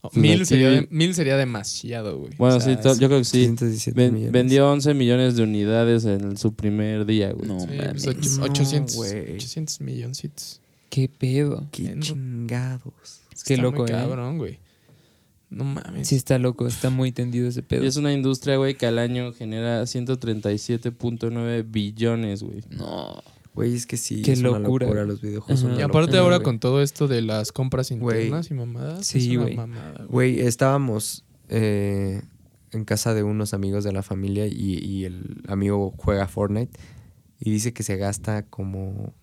Oh, 0.03 0.09
Pues 0.09 0.17
mil, 0.23 0.47
sería 0.47 0.71
de- 0.71 0.89
mil 0.91 1.15
sería 1.15 1.37
demasiado, 1.37 2.19
güey. 2.21 2.33
Bueno, 2.39 2.57
O 2.57 2.61
sea, 2.61 2.75
sí, 2.81 3.01
yo 3.01 3.07
creo 3.09 3.19
que 3.19 3.25
sí. 3.25 3.41
117 3.45 4.01
Ven- 4.01 4.15
millones. 4.15 4.33
vendió 4.33 4.71
11 4.71 4.95
millones 4.95 5.37
de 5.37 5.43
unidades 5.43 6.05
en 6.07 6.37
su 6.39 6.55
primer 6.55 7.05
día, 7.07 7.33
güey. 7.33 7.47
No 7.49 7.61
sí, 7.61 7.67
mames. 7.77 8.05
pues, 8.05 8.17
ocho- 8.17 8.39
No, 8.39 8.45
800, 8.45 8.97
güey. 8.97 9.35
800 9.35 9.81
milloncitos. 9.81 10.61
Qué 10.89 11.09
pedo. 11.09 11.67
Qué 11.71 11.95
Qué 13.45 13.55
Está 13.55 13.63
loco, 13.63 13.83
muy 13.83 13.91
¿eh? 13.91 13.93
cabrón, 13.93 14.39
güey. 14.39 14.59
No 15.51 15.65
mames. 15.65 16.07
Sí 16.07 16.15
está 16.15 16.39
loco, 16.39 16.67
está 16.69 16.91
muy 16.91 17.11
tendido 17.11 17.49
ese 17.49 17.63
pedo. 17.63 17.83
Y 17.83 17.87
es 17.89 17.97
una 17.97 18.13
industria, 18.13 18.57
güey, 18.57 18.77
que 18.77 18.87
al 18.87 18.99
año 18.99 19.33
genera 19.33 19.83
137.9 19.83 21.65
billones, 21.69 22.43
güey. 22.43 22.61
No. 22.71 23.21
Güey, 23.53 23.75
es 23.75 23.87
que 23.87 23.97
sí, 23.97 24.23
Qué 24.23 24.33
es 24.33 24.41
una 24.41 24.61
locura. 24.61 25.05
los 25.05 25.21
videojuegos. 25.21 25.63
Y 25.77 25.83
aparte 25.83 26.13
locura, 26.13 26.21
ahora 26.21 26.41
con 26.41 26.61
todo 26.61 26.83
esto 26.83 27.09
de 27.09 27.21
las 27.23 27.51
compras 27.51 27.91
internas 27.91 28.51
y 28.51 28.55
mamadas. 28.55 29.05
Sí, 29.07 29.35
güey. 29.35 29.57
güey. 29.57 29.69
Güey, 30.09 30.41
estábamos 30.41 31.25
eh, 31.49 32.23
en 32.71 32.85
casa 32.85 33.13
de 33.13 33.25
unos 33.25 33.53
amigos 33.53 33.83
de 33.83 33.93
la 33.93 34.05
familia 34.05 34.47
y, 34.47 34.79
y 34.79 35.05
el 35.05 35.43
amigo 35.49 35.93
juega 35.97 36.29
Fortnite 36.29 36.79
y 37.41 37.51
dice 37.51 37.73
que 37.73 37.83
se 37.83 37.97
gasta 37.97 38.45
como... 38.45 39.15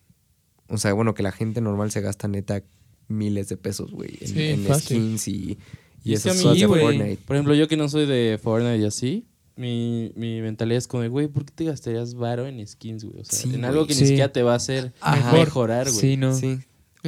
O 0.67 0.77
sea, 0.77 0.91
bueno, 0.91 1.13
que 1.13 1.23
la 1.23 1.31
gente 1.31 1.61
normal 1.61 1.91
se 1.91 2.01
gasta 2.01 2.27
neta 2.27 2.63
miles 3.07 3.49
de 3.49 3.57
pesos, 3.57 3.91
güey, 3.91 4.17
en, 4.21 4.27
Sí, 4.27 4.41
en 4.43 4.59
fácil. 4.65 4.97
skins 4.97 5.27
y, 5.27 5.57
y 6.03 6.13
esas 6.13 6.41
cosas 6.41 6.59
de 6.59 6.67
Fortnite. 6.67 7.19
Por 7.25 7.35
ejemplo, 7.35 7.53
yo 7.55 7.67
que 7.67 7.77
no 7.77 7.87
soy 7.89 8.05
de 8.05 8.39
Fortnite 8.41 8.77
y 8.79 8.85
así, 8.85 9.25
mi, 9.55 10.11
mi 10.15 10.41
mentalidad 10.41 10.77
es 10.77 10.87
como 10.87 11.03
de, 11.03 11.09
güey, 11.09 11.27
¿por 11.27 11.45
qué 11.45 11.51
te 11.55 11.63
gastarías 11.65 12.13
varo 12.13 12.45
en 12.47 12.65
skins, 12.67 13.03
güey? 13.03 13.21
O 13.21 13.25
sea, 13.25 13.39
Sí, 13.39 13.53
en 13.55 13.65
algo 13.65 13.87
que 13.87 13.93
Sí. 13.93 14.01
ni 14.01 14.07
siquiera 14.09 14.31
te 14.31 14.43
va 14.43 14.53
a 14.53 14.57
hacer 14.57 14.93
Ajá. 15.01 15.31
mejorar, 15.33 15.87
güey. 15.89 15.99
Sí, 15.99 16.17
no. 16.17 16.33
Sí. 16.35 16.59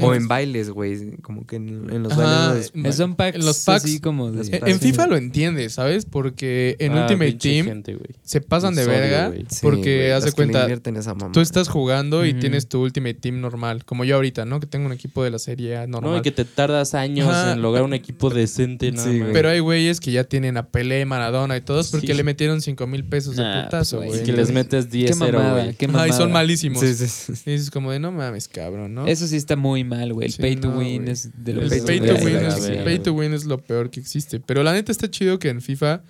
O 0.02 0.14
en 0.14 0.28
bailes, 0.28 0.70
güey, 0.70 1.18
como 1.22 1.46
que 1.46 1.58
en, 1.58 1.90
en 1.92 2.04
los 2.04 2.14
Ajá, 2.14 2.50
bailes... 2.50 2.72
eh, 2.76 2.92
Son 2.94 3.16
packs, 3.16 3.36
En 3.38 3.46
los 3.46 3.66
packs- 3.66 3.76
así 3.86 4.00
como 4.00 4.32
de... 4.32 4.38
Los 4.38 4.50
En, 4.52 4.80
FIFA 4.80 5.08
lo 5.08 5.18
entiendes, 5.18 5.74
¿sabes? 5.74 6.06
Porque 6.06 6.76
en 6.80 6.94
Ah, 6.98 7.02
Ultimate 7.04 7.34
Team 7.34 7.66
gente, 7.66 7.98
se 8.24 8.42
pasan 8.42 8.76
de 8.76 8.86
Los 8.86 8.94
verga. 8.94 9.32
Sí, 9.50 9.60
porque 9.62 9.98
güey, 9.98 10.12
haz 10.12 10.24
de 10.24 10.28
los 10.28 10.36
cuenta, 10.36 10.68
esa 11.00 11.14
mamá. 11.14 11.32
tú 11.32 11.40
estás 11.42 11.68
jugando 11.70 12.26
y 12.26 12.32
Ujú. 12.32 12.40
tienes 12.40 12.68
tu 12.68 12.82
Ultimate 12.82 13.14
Team 13.16 13.42
normal, 13.42 13.86
como 13.86 14.04
yo 14.06 14.16
ahorita, 14.16 14.46
¿no? 14.46 14.60
Que 14.60 14.68
tengo 14.68 14.86
un 14.86 14.92
equipo 14.94 15.24
de 15.24 15.32
la 15.32 15.40
serie 15.40 15.78
A 15.78 15.88
normal. 15.88 16.12
No, 16.14 16.18
y 16.18 16.22
que 16.22 16.32
te 16.32 16.46
tardas 16.46 16.94
años 16.94 17.28
Ajá. 17.30 17.54
en 17.54 17.62
lograr 17.62 17.84
un 17.84 17.94
equipo 17.94 18.30
decente, 18.30 18.92
nada 18.92 19.08
Sí, 19.10 19.20
más. 19.20 19.30
Pero 19.34 19.50
hay 19.50 19.60
güeyes 19.60 20.00
que 20.00 20.12
ya 20.12 20.24
tienen 20.24 20.58
a 20.58 20.68
Pelé, 20.68 21.06
Maradona 21.06 21.58
y 21.58 21.62
todos 21.62 21.90
porque 21.92 22.08
Sí. 22.08 22.14
le 22.14 22.24
metieron 22.24 22.62
5 22.62 22.88
mil 22.88 23.04
pesos 23.06 23.36
de 23.36 23.44
Nah, 23.44 23.66
putazo, 23.66 23.98
pues, 23.98 24.10
güey. 24.10 24.22
Y 24.22 24.26
que 24.26 24.34
les 24.34 24.52
metes 24.52 24.86
Qué 24.88 25.12
10-0, 25.12 25.16
mamada, 25.38 25.64
güey. 25.64 25.76
qué 25.76 25.86
Ajá, 25.86 25.92
mamada. 25.94 26.08
y 26.08 26.14
son 26.14 26.32
malísimos. 26.32 26.80
Sí, 26.82 26.94
sí, 26.94 27.08
sí. 27.08 27.34
Y 27.46 27.52
dices 27.52 27.72
como 27.72 27.92
de 27.92 28.00
no 28.00 28.12
mames, 28.12 28.48
cabrón, 28.48 28.94
¿no? 28.94 29.08
Eso 29.08 29.28
sí 29.28 29.36
está 29.36 29.56
muy 29.56 29.84
mal, 29.90 30.14
güey. 30.14 30.28
El 30.28 30.32
Sí, 30.34 30.42
pay 30.42 30.56
to 30.56 30.70
win 30.70 31.08
es 31.08 31.30
de 31.44 31.54
lo 31.54 31.62
El 31.64 31.70
pay 31.70 32.00
to 32.00 32.14
win 32.16 32.36
es 32.46 33.04
to 33.04 33.14
win 33.14 33.34
es 33.34 33.46
lo 33.46 33.58
peor 33.58 33.90
que 33.90 34.00
existe. 34.00 34.40
Pero 34.40 34.64
la 34.64 34.72
neta 34.74 34.92
está 34.92 35.10
chido 35.12 35.38
que 35.40 35.50
en 35.50 35.62
FIFA, 35.62 36.04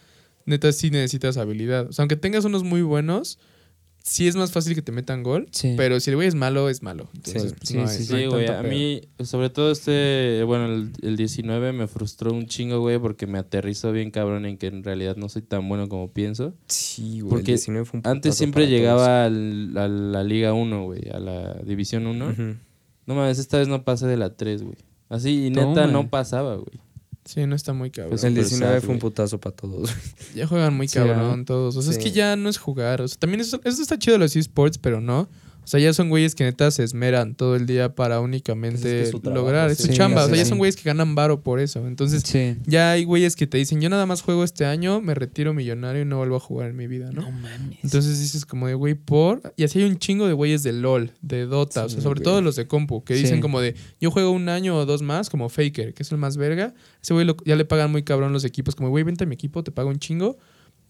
neta 0.45 0.71
sí 0.71 0.91
necesitas 0.91 1.37
habilidad. 1.37 1.87
O 1.87 1.93
sea, 1.93 2.03
aunque 2.03 2.15
tengas 2.15 2.45
unos 2.45 2.63
muy 2.63 2.81
buenos, 2.83 3.39
sí 4.01 4.27
es 4.27 4.35
más 4.35 4.51
fácil 4.51 4.73
que 4.73 4.81
te 4.81 4.91
metan 4.91 5.21
gol. 5.23 5.47
Sí. 5.51 5.73
Pero 5.77 5.99
si 5.99 6.09
el 6.09 6.15
güey 6.15 6.27
es 6.27 6.33
malo, 6.33 6.69
es 6.69 6.81
malo. 6.81 7.09
Entonces, 7.13 7.43
Sí, 7.43 7.55
pues, 7.59 7.69
sí, 7.69 7.77
no 7.77 7.87
sí, 7.87 7.97
hay- 7.97 8.03
sí. 8.05 8.11
no 8.11 8.17
hay 8.17 8.23
Sí, 8.23 8.29
güey, 8.29 8.45
tanto 8.47 8.59
a 8.67 8.71
mí, 8.71 9.01
sobre 9.23 9.49
todo 9.51 9.71
este, 9.71 10.41
bueno, 10.45 10.65
el, 10.73 10.91
el 11.03 11.17
19 11.17 11.73
me 11.73 11.85
frustró 11.87 12.33
un 12.33 12.47
chingo, 12.47 12.79
güey, 12.79 12.97
porque 12.97 13.27
me 13.27 13.37
aterrizó 13.37 13.91
bien 13.91 14.09
cabrón 14.09 14.45
en 14.47 14.57
que 14.57 14.67
en 14.67 14.83
realidad 14.83 15.15
no 15.17 15.29
soy 15.29 15.41
tan 15.43 15.67
bueno 15.69 15.89
como 15.89 16.11
pienso. 16.11 16.55
Sí, 16.67 17.19
güey. 17.19 17.29
Porque 17.29 17.51
el 17.51 17.57
19 17.57 17.85
fue 17.85 17.99
un 17.99 18.07
Antes 18.07 18.35
siempre 18.35 18.67
llegaba 18.67 19.25
al- 19.25 19.77
a 19.77 19.87
la 19.87 20.23
Liga 20.23 20.53
1, 20.53 20.83
güey, 20.85 21.01
a 21.13 21.19
la 21.19 21.53
División 21.65 22.07
1. 22.07 22.25
todos. 22.33 22.39
Ujú. 22.39 22.55
No 23.09 23.15
mames, 23.15 23.39
esta 23.39 23.57
vez 23.57 23.67
no 23.67 23.83
pasé 23.83 24.05
de 24.05 24.17
la 24.17 24.29
3, 24.35 24.61
güey. 24.61 24.75
Así, 25.09 25.47
y 25.47 25.49
neta 25.49 25.63
Toma. 25.73 25.87
no 25.87 26.09
pasaba, 26.11 26.55
güey. 26.55 26.79
Sí, 27.25 27.45
no 27.47 27.55
está 27.55 27.73
muy 27.73 27.89
cabrón. 27.89 28.11
Pues 28.11 28.23
El 28.23 28.33
Super 28.33 28.43
19 28.49 28.73
sad, 28.75 28.79
fue 28.85 28.93
un 28.93 28.99
güey. 28.99 29.11
putazo 29.11 29.39
para 29.39 29.55
todos. 29.55 29.89
Ya 30.35 30.45
juegan 30.45 30.75
muy 30.77 30.87
Sí, 30.87 30.95
cabrón 30.99 31.43
todos. 31.45 31.75
O 31.75 31.81
sea, 31.81 31.89
es 31.91 31.97
Sí. 31.97 32.03
que 32.03 32.11
ya 32.11 32.35
no 32.35 32.49
es 32.49 32.57
jugar. 32.59 33.01
O 33.01 33.07
sea, 33.07 33.17
también 33.17 33.41
eso, 33.41 33.59
eso 33.63 33.81
está 33.81 33.97
chido 33.97 34.13
de 34.13 34.19
los 34.19 34.35
esports, 34.35 34.77
pero 34.77 35.01
no. 35.01 35.27
O 35.69 35.71
sea, 35.71 35.79
ya 35.79 35.93
son 35.93 36.09
güeyes 36.09 36.33
que 36.33 36.43
neta 36.45 36.71
se 36.71 36.83
esmeran 36.83 37.35
todo 37.35 37.55
el 37.55 37.67
día 37.67 37.93
para 37.93 38.21
únicamente 38.21 38.79
Pues 38.81 38.85
es 38.85 38.91
que 38.91 39.01
es 39.03 39.09
su 39.11 39.19
trabajo, 39.19 39.43
lograr. 39.45 39.69
Es 39.69 39.77
su 39.77 39.83
sí, 39.85 39.93
chamba. 39.93 40.23
O 40.23 40.25
sea, 40.25 40.33
sí, 40.33 40.39
ya 40.39 40.45
sí. 40.45 40.49
son 40.49 40.57
güeyes 40.57 40.75
que 40.75 40.81
ganan 40.81 41.13
varo 41.13 41.43
por 41.43 41.59
eso. 41.59 41.85
Entonces, 41.87 42.23
Sí. 42.25 42.55
ya 42.65 42.89
hay 42.93 43.03
güeyes 43.03 43.35
que 43.35 43.45
te 43.45 43.59
dicen, 43.59 43.79
yo 43.79 43.87
nada 43.87 44.07
más 44.07 44.23
juego 44.23 44.43
este 44.43 44.65
año, 44.65 44.99
me 44.99 45.13
retiro 45.13 45.53
millonario 45.53 46.01
y 46.01 46.05
no 46.05 46.17
vuelvo 46.17 46.37
a 46.37 46.39
jugar 46.39 46.71
en 46.71 46.75
mi 46.75 46.87
vida, 46.87 47.11
¿no? 47.11 47.21
No 47.21 47.29
mames. 47.31 47.77
Entonces 47.83 48.19
dices 48.19 48.47
como 48.47 48.65
de 48.65 48.73
güey 48.73 48.95
por... 48.95 49.53
Y 49.57 49.63
así 49.63 49.77
hay 49.77 49.85
un 49.85 49.99
chingo 49.99 50.25
de 50.25 50.33
güeyes 50.33 50.63
de 50.63 50.73
LOL, 50.73 51.11
de 51.21 51.45
Dota, 51.45 51.85
o 51.85 51.89
sea, 51.89 51.97
Sí, 51.99 52.01
sobre 52.03 52.21
güey. 52.21 52.23
todo 52.23 52.41
los 52.41 52.55
de 52.55 52.65
compu, 52.65 53.03
que 53.03 53.13
Sí. 53.15 53.21
dicen 53.21 53.39
como 53.39 53.61
de 53.61 53.75
yo 54.01 54.09
juego 54.09 54.31
un 54.31 54.49
año 54.49 54.75
o 54.75 54.87
dos 54.87 55.03
más, 55.03 55.29
como 55.29 55.49
Faker, 55.49 55.93
que 55.93 56.01
es 56.01 56.11
el 56.11 56.17
más 56.17 56.35
verga. 56.35 56.73
Ese 57.03 57.13
güey 57.13 57.27
lo- 57.27 57.37
ya 57.45 57.55
le 57.55 57.65
pagan 57.65 57.91
muy 57.91 58.01
cabrón 58.01 58.33
los 58.33 58.43
equipos, 58.43 58.73
como 58.73 58.89
güey, 58.89 59.03
vente 59.03 59.25
a 59.25 59.27
mi 59.27 59.35
equipo, 59.35 59.63
te 59.63 59.69
pago 59.71 59.89
un 59.89 59.99
chingo. 59.99 60.39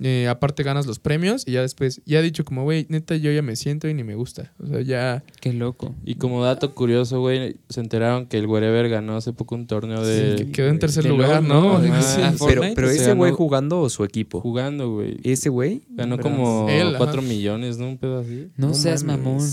Eh, 0.01 0.30
aparte 0.30 0.63
ganas 0.63 0.85
los 0.85 0.97
premios 0.97 1.43
y 1.45 1.51
ya 1.51 1.61
después, 1.61 2.01
ya 2.05 2.19
ha 2.19 2.21
dicho 2.21 2.45
como 2.45 2.63
güey, 2.63 2.85
neta 2.88 3.17
yo 3.17 3.34
ya 3.34 3.41
me 3.41 3.57
siento 3.57 3.89
y 3.89 3.93
ni 3.93 4.05
me 4.05 4.15
gusta. 4.15 4.53
O 4.57 4.65
sea, 4.65 4.80
ya... 4.81 5.23
Qué 5.41 5.51
loco. 5.51 5.93
Y 6.05 6.15
como 6.15 6.41
dato 6.41 6.73
curioso, 6.73 7.19
güey, 7.19 7.57
se 7.67 7.81
enteraron 7.81 8.26
que 8.27 8.38
el 8.38 8.45
Wherever 8.47 8.88
ganó 8.88 9.17
hace 9.17 9.34
poco 9.34 9.55
un 9.55 9.67
torneo 9.67 10.01
de 10.05 10.35
que 10.38 10.51
quedó 10.53 10.69
en 10.69 10.80
tercer 10.80 11.03
lugar, 11.05 11.43
¿no? 11.43 11.80
¿no? 11.80 11.93
Ah, 11.93 12.01
sí. 12.01 12.15
Pero, 12.21 12.38
Fortnite 12.38 12.76
pero 12.76 12.88
se 12.88 12.95
ese 12.95 13.13
güey 13.13 13.34
jugando 13.34 13.81
o 13.81 13.89
su 13.89 14.05
equipo. 14.05 14.39
jugando, 14.39 14.89
güey. 14.93 15.17
Ese 15.23 15.49
güey. 15.49 15.81
Ganó 15.89 16.17
como 16.17 16.69
Él, 16.69 16.88
ajá. 16.89 16.97
4 16.99 17.21
millones, 17.21 17.77
¿no? 17.77 17.89
Un 17.89 17.97
pedo 17.97 18.19
así. 18.19 18.47
No, 18.55 18.73
seas 18.73 19.03
mames. 19.03 19.21
mamón. 19.26 19.49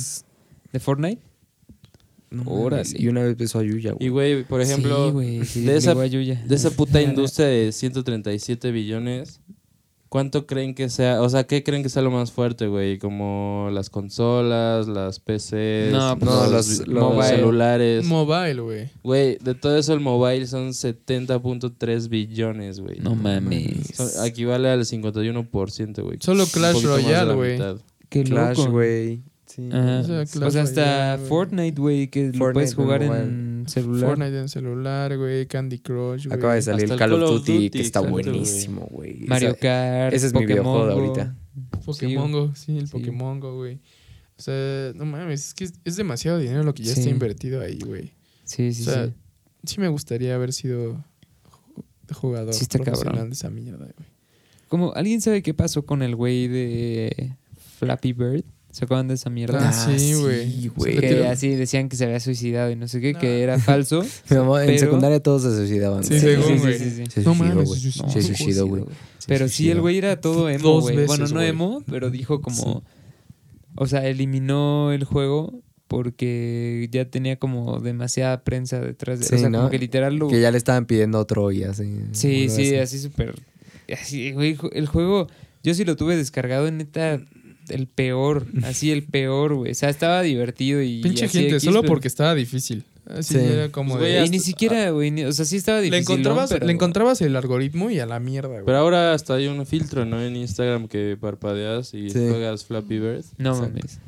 ¿De 0.73 0.79
Fortnite? 0.79 1.23
No 2.31 2.45
mames. 2.45 2.95
Y 2.99 3.09
una 3.09 3.23
vez 3.23 3.37
besó 3.37 3.59
a 3.59 3.63
Yuya, 3.65 3.95
Y, 3.99 4.09
güey. 4.11 4.33
güey, 4.35 4.45
por 4.45 4.61
ejemplo, 4.61 5.07
Sí, 5.07 5.13
güey. 5.13 5.45
sí, 5.45 5.63
de, 5.63 5.77
esa, 5.77 5.95
de 5.95 6.55
esa 6.55 6.71
puta 6.71 7.03
industria 7.03 7.47
de 7.49 7.73
137 7.73 8.71
billones, 8.71 9.41
¿cuánto 10.09 10.47
creen 10.47 10.75
que 10.75 10.89
sea? 10.89 11.21
O 11.23 11.29
sea, 11.29 11.45
¿qué 11.45 11.63
creen 11.63 11.83
que 11.83 11.89
sea 11.89 12.03
lo 12.03 12.11
más 12.11 12.33
fuerte, 12.33 12.67
güey? 12.67 12.99
Como 12.99 13.69
las 13.73 13.91
consolas, 13.91 14.89
las 14.89 15.19
PCs, 15.21 15.93
No, 15.93 16.17
pues, 16.19 16.31
No, 16.31 16.47
los, 16.51 16.53
los- 16.79 16.89
los 16.89 17.03
mobile. 17.15 17.29
celulares. 17.29 18.05
Mobile, 18.07 18.61
güey. 18.61 18.89
Güey, 19.03 19.39
de 19.39 19.55
todo 19.55 19.77
eso 19.77 19.93
el 19.95 20.01
mobile 20.01 20.47
son 20.47 20.73
70.3 20.75 22.09
billones, 22.09 22.81
güey. 22.81 22.99
No 23.01 23.15
mames. 23.15 23.99
Equivale 24.25 24.69
al 24.71 24.85
51%, 24.85 26.03
güey. 26.03 26.19
Solo 26.21 26.45
Clash 26.47 26.83
Royale, 26.83 27.35
güey. 27.35 27.59
Qué 28.09 28.23
Clash, 28.25 28.67
güey. 28.69 29.23
Sí. 29.47 29.69
O 29.69 29.71
sea, 30.05 30.23
O 30.23 30.27
Clash 30.27 30.53
sea, 30.53 30.63
hasta 30.63 31.17
Royale. 31.17 31.29
Fortnite, 31.29 31.81
güey, 31.81 32.09
que 32.09 32.31
lo 32.35 32.53
puedes 32.53 32.71
en 32.73 32.77
jugar 32.77 33.05
mobile. 33.05 33.56
En 33.67 33.83
celular. 33.85 34.09
Fortnite 34.09 34.39
en 34.41 34.49
celular, 34.49 35.17
güey, 35.19 35.47
Candy 35.47 35.79
Crush, 35.79 36.27
güey. 36.27 36.39
Acaba 36.39 36.55
de 36.55 36.63
salir 36.63 36.85
Hasta 36.85 36.97
Call 36.97 37.13
of 37.15 37.21
Call 37.21 37.29
of 37.29 37.39
Duty, 37.41 37.53
Duty, 37.53 37.71
que 37.71 37.81
está 37.81 37.99
exacto, 38.01 38.11
buenísimo, 38.13 38.89
güey. 38.91 39.21
Mario 39.27 39.57
Kart. 39.61 40.15
Ese 40.15 40.27
es 40.29 40.35
mi 40.35 40.47
videojuego 40.47 40.87
de 40.87 40.93
Pokémon 40.95 41.09
ahorita. 41.09 41.37
Pokémon 41.85 42.33
Go, 42.33 42.55
sí, 42.55 42.79
el 42.79 42.87
Sí. 42.87 42.93
Pokémon 42.93 43.41
Go, 43.41 43.57
güey. 43.57 43.81
O 44.39 44.43
sea, 44.43 44.93
no 44.95 45.05
mames, 45.07 45.49
es 45.49 45.55
que 45.55 45.65
es, 45.65 45.73
es 45.85 45.97
demasiado 45.97 46.39
dinero 46.39 46.63
lo 46.63 46.75
que 46.75 46.83
ya 46.83 46.93
Sí. 46.95 47.01
está 47.01 47.11
invertido 47.11 47.61
ahí, 47.63 47.79
güey. 47.79 48.13
Sí, 48.45 48.73
sí, 48.75 48.83
O 48.83 48.85
sea, 48.93 49.07
sí. 49.07 49.13
Sí 49.65 49.81
me 49.81 49.89
gustaría 49.89 50.35
haber 50.35 50.53
sido 50.53 50.93
ju- 51.45 52.15
jugador 52.15 52.55
Sí 52.55 52.63
está 52.63 52.79
profesional 52.79 53.15
cabrón. 53.15 53.31
de 53.31 53.35
esa 53.35 53.51
mierda, 53.51 53.79
güey. 53.85 54.09
Como, 54.69 54.93
¿alguien 54.95 55.21
sabe 55.21 55.43
qué 55.43 55.55
pasó 55.55 55.85
con 55.87 56.03
el 56.03 56.15
güey 56.17 56.49
de 56.49 57.35
Flappy 57.79 58.13
Bird? 58.13 58.45
¿Se 58.71 58.85
acuerdan 58.85 59.09
de 59.09 59.15
esa 59.15 59.31
mierda? 59.31 59.59
Ah, 59.63 59.71
Ah, 59.71 59.73
sí, 59.73 59.99
sí, 59.99 60.15
güey. 60.15 60.69
güey. 60.69 60.95
Se 60.95 61.01
que 61.01 61.27
así 61.27 61.49
decían 61.55 61.89
que 61.89 61.97
se 61.97 62.05
había 62.05 62.21
suicidado 62.21 62.71
y 62.71 62.77
no 62.77 62.89
sé 62.89 63.01
qué, 63.01 63.15
No. 63.15 63.19
que 63.21 63.43
era 63.43 63.59
falso. 63.59 64.03
Mi 64.31 64.37
mamá, 64.37 64.65
en 64.67 64.79
secundaria 64.79 65.19
todos 65.21 65.43
se 65.45 65.57
suicidaban. 65.57 66.05
Sí, 66.05 66.21
según, 66.21 66.45
sí, 66.45 66.59
güey. 66.59 66.79
sí, 66.79 66.85
sí, 66.85 66.91
sí. 66.91 67.05
Se 67.11 67.21
No 67.23 67.35
suicidó, 67.35 67.35
mames, 67.35 67.69
güey. 67.69 67.81
se 67.81 67.91
Se 67.93 68.23
suicidó. 68.23 68.67
güey. 68.67 68.85
Pero 69.27 69.49
sí, 69.49 69.71
el 69.71 69.81
güey 69.81 69.97
era 69.99 70.21
todo 70.21 70.49
emo, 70.51 70.81
güey. 70.81 71.07
Bueno, 71.07 71.27
no 71.29 71.41
emo, 71.43 71.83
pero 71.91 72.11
dijo 72.11 72.41
como... 72.43 72.85
O 73.77 73.87
sea, 73.87 74.07
eliminó 74.07 74.93
el 74.93 75.05
juego 75.05 75.61
porque 75.89 76.89
ya 76.91 77.05
tenía 77.07 77.37
como 77.39 77.79
demasiada 77.81 78.43
prensa 78.45 78.81
detrás 78.81 79.21
de... 79.21 79.25
Sí, 79.27 79.35
o 79.37 79.39
sea, 79.39 79.49
¿no? 79.49 79.59
como 79.59 79.71
que 79.71 79.79
literal 79.79 80.17
lo... 80.17 80.29
Que 80.29 80.41
ya 80.41 80.51
le 80.51 80.59
estaban 80.59 80.87
pidiendo 80.87 81.19
otro 81.19 81.51
y 81.53 81.63
así. 81.65 81.85
Sí, 82.13 82.49
sí, 82.49 82.75
así. 82.77 82.99
súper... 82.99 83.35
Así, 83.93 84.33
güey, 84.33 84.57
el 84.73 84.87
juego... 84.87 85.29
Yo 85.63 85.75
sí 85.75 85.85
lo 85.85 85.97
tuve 85.97 86.17
descargado 86.17 86.67
en 86.69 86.79
neta... 86.79 87.21
El 87.69 87.87
peor, 87.89 88.47
así 88.65 88.91
el 88.93 89.03
peor, 89.05 89.55
güey. 89.55 89.73
O 89.73 89.75
sea, 89.75 89.89
estaba 89.89 90.23
divertido 90.23 90.81
y... 90.83 91.03
Pinche 91.03 91.25
así 91.27 91.39
gente, 91.39 91.55
X, 91.57 91.63
solo 91.65 91.81
pero- 91.83 91.93
porque 91.93 92.09
estaba 92.09 92.35
difícil. 92.35 92.85
Así 93.09 93.35
Sí. 93.35 93.41
era 93.41 93.71
como 93.71 93.91
Pues, 93.95 94.01
güey, 94.01 94.13
de... 94.13 94.19
Y 94.19 94.23
hasta- 94.23 94.31
ni 94.33 94.39
siquiera, 94.41 94.91
güey, 94.91 95.11
ni- 95.13 95.25
o 95.25 95.33
sea, 95.33 95.45
sí 95.45 95.57
estaba 95.57 95.79
Le 95.79 95.85
difícil. 95.85 96.03
encontrabas, 96.03 96.51
pero... 96.53 96.67
le 96.67 96.73
encontrabas 96.73 97.21
el 97.23 97.37
algoritmo 97.37 97.91
y 97.91 98.01
a 98.01 98.07
la 98.07 98.19
mierda, 98.21 98.49
güey. 98.49 98.65
Pero 98.65 98.79
ahora 98.79 99.15
hasta 99.15 99.35
hay 99.35 99.47
un 99.47 99.65
filtro, 99.67 100.05
¿no? 100.05 100.21
En 100.23 100.35
Instagram 100.37 100.89
que 100.89 101.17
parpadeas 101.21 101.95
y 101.95 102.11
Sí. 102.11 102.19
juegas 102.29 102.65
Flappy 102.65 102.99
Bird. 102.99 103.25
No 103.39 103.51
Exacto. 103.51 103.75
mames. 103.77 103.99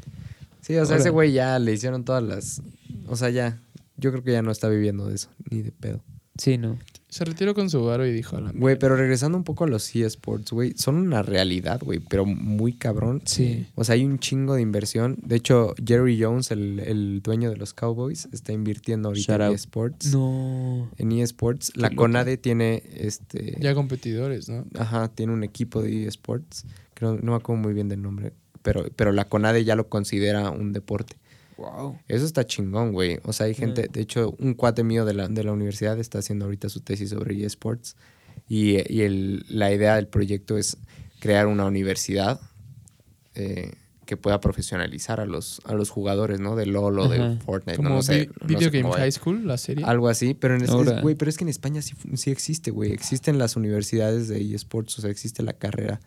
Sí, 0.62 0.74
o 0.74 0.84
sea, 0.84 0.94
Ahora- 0.94 0.96
ese 0.96 1.10
güey 1.10 1.32
ya 1.32 1.58
le 1.58 1.72
hicieron 1.72 2.04
todas 2.04 2.22
las. 2.22 2.60
O 3.08 3.16
sea, 3.16 3.30
ya. 3.30 3.60
Yo 3.96 4.10
creo 4.12 4.22
que 4.22 4.32
ya 4.32 4.42
no 4.42 4.50
está 4.52 4.68
viviendo 4.68 5.08
de 5.08 5.14
eso, 5.16 5.28
ni 5.50 5.62
de 5.62 5.72
pedo. 5.72 6.00
Sí, 6.36 6.58
no. 6.58 6.76
Se 7.08 7.24
retiró 7.24 7.54
con 7.54 7.70
su 7.70 7.82
varo 7.82 8.06
y 8.06 8.12
dijo 8.12 8.36
a 8.36 8.40
la 8.42 8.52
Güey, 8.52 8.78
pero 8.78 8.94
regresando 8.94 9.38
un 9.38 9.44
poco 9.44 9.64
a 9.64 9.66
los 9.66 9.94
eSports, 9.96 10.52
güey, 10.52 10.74
son 10.76 10.96
una 10.96 11.22
realidad, 11.22 11.80
güey, 11.82 12.00
pero 12.00 12.26
muy 12.26 12.74
cabrón. 12.74 13.22
Sí. 13.24 13.66
O 13.76 13.84
sea, 13.84 13.94
hay 13.94 14.04
un 14.04 14.18
chingo 14.18 14.54
de 14.54 14.60
inversión. 14.60 15.16
De 15.22 15.36
hecho, 15.36 15.74
Jerry 15.84 16.22
Jones, 16.22 16.50
el, 16.50 16.80
el 16.80 17.22
dueño 17.22 17.48
de 17.50 17.56
los 17.56 17.72
Cowboys, 17.72 18.28
está 18.32 18.52
invirtiendo 18.52 19.08
ahorita 19.08 19.32
Shout 19.32 19.40
en 19.40 19.46
out. 19.46 19.54
eSports. 19.54 20.12
No. 20.12 20.90
En 20.98 21.12
eSports. 21.12 21.72
La 21.76 21.88
loco. 21.88 22.02
CONADE 22.02 22.36
tiene 22.36 22.82
este. 22.94 23.56
Ya 23.58 23.74
competidores, 23.74 24.50
¿no? 24.50 24.66
Ajá, 24.78 25.08
tiene 25.08 25.32
un 25.32 25.44
equipo 25.44 25.80
de 25.82 26.06
eSports. 26.06 26.66
Creo, 26.92 27.14
no 27.14 27.32
me 27.32 27.36
acuerdo 27.36 27.62
muy 27.62 27.72
bien 27.72 27.88
del 27.88 28.02
nombre. 28.02 28.34
Pero, 28.60 28.84
pero 28.96 29.12
la 29.12 29.24
CONADE 29.24 29.64
ya 29.64 29.76
lo 29.76 29.88
considera 29.88 30.50
un 30.50 30.74
deporte. 30.74 31.16
Wow. 31.58 31.98
Eso 32.08 32.24
está 32.24 32.46
chingón, 32.46 32.92
güey. 32.92 33.18
O 33.24 33.32
sea, 33.32 33.46
hay 33.46 33.54
gente, 33.54 33.88
de 33.92 34.00
hecho, 34.00 34.34
un 34.38 34.54
cuate 34.54 34.84
mío 34.84 35.04
de 35.04 35.12
la, 35.12 35.28
de 35.28 35.42
la 35.44 35.52
universidad 35.52 35.98
está 35.98 36.20
haciendo 36.20 36.44
ahorita 36.46 36.68
su 36.68 36.80
tesis 36.80 37.10
sobre 37.10 37.44
eSports. 37.44 37.96
Y, 38.48 38.76
y 38.92 39.02
el- 39.02 39.44
la 39.48 39.72
idea 39.72 39.96
del 39.96 40.06
proyecto 40.06 40.56
es 40.56 40.76
crear 41.20 41.46
una 41.48 41.66
universidad 41.66 42.40
eh, 43.34 43.72
que 44.06 44.16
pueda 44.16 44.40
profesionalizar 44.40 45.20
a 45.20 45.26
los, 45.26 45.60
a 45.66 45.74
los 45.74 45.90
jugadores, 45.90 46.40
¿no? 46.40 46.56
De 46.56 46.64
LOL 46.64 46.98
o 46.98 47.08
de 47.08 47.18
Ajá. 47.20 47.36
Fortnite, 47.44 47.76
Como 47.76 47.90
no, 47.90 48.02
sé. 48.02 48.30
No 48.40 48.46
Video 48.46 48.70
sé 48.70 48.80
Game. 48.80 48.92
High 48.94 49.12
School, 49.12 49.46
la 49.46 49.58
serie. 49.58 49.84
Algo 49.84 50.08
así, 50.08 50.32
pero 50.34 50.54
en, 50.56 50.62
es- 50.62 50.70
Ahora. 50.70 50.96
es- 50.96 51.02
güey, 51.02 51.14
pero 51.14 51.28
es 51.28 51.36
que 51.36 51.44
en 51.44 51.50
España 51.50 51.82
sí, 51.82 51.94
sí 52.14 52.30
existe, 52.30 52.70
güey. 52.70 52.92
Existen 52.92 53.36
las 53.36 53.56
universidades 53.56 54.28
de 54.28 54.40
eSports, 54.54 54.98
o 54.98 55.02
sea, 55.02 55.10
existe 55.10 55.42
la 55.42 55.52
carrera 55.52 56.00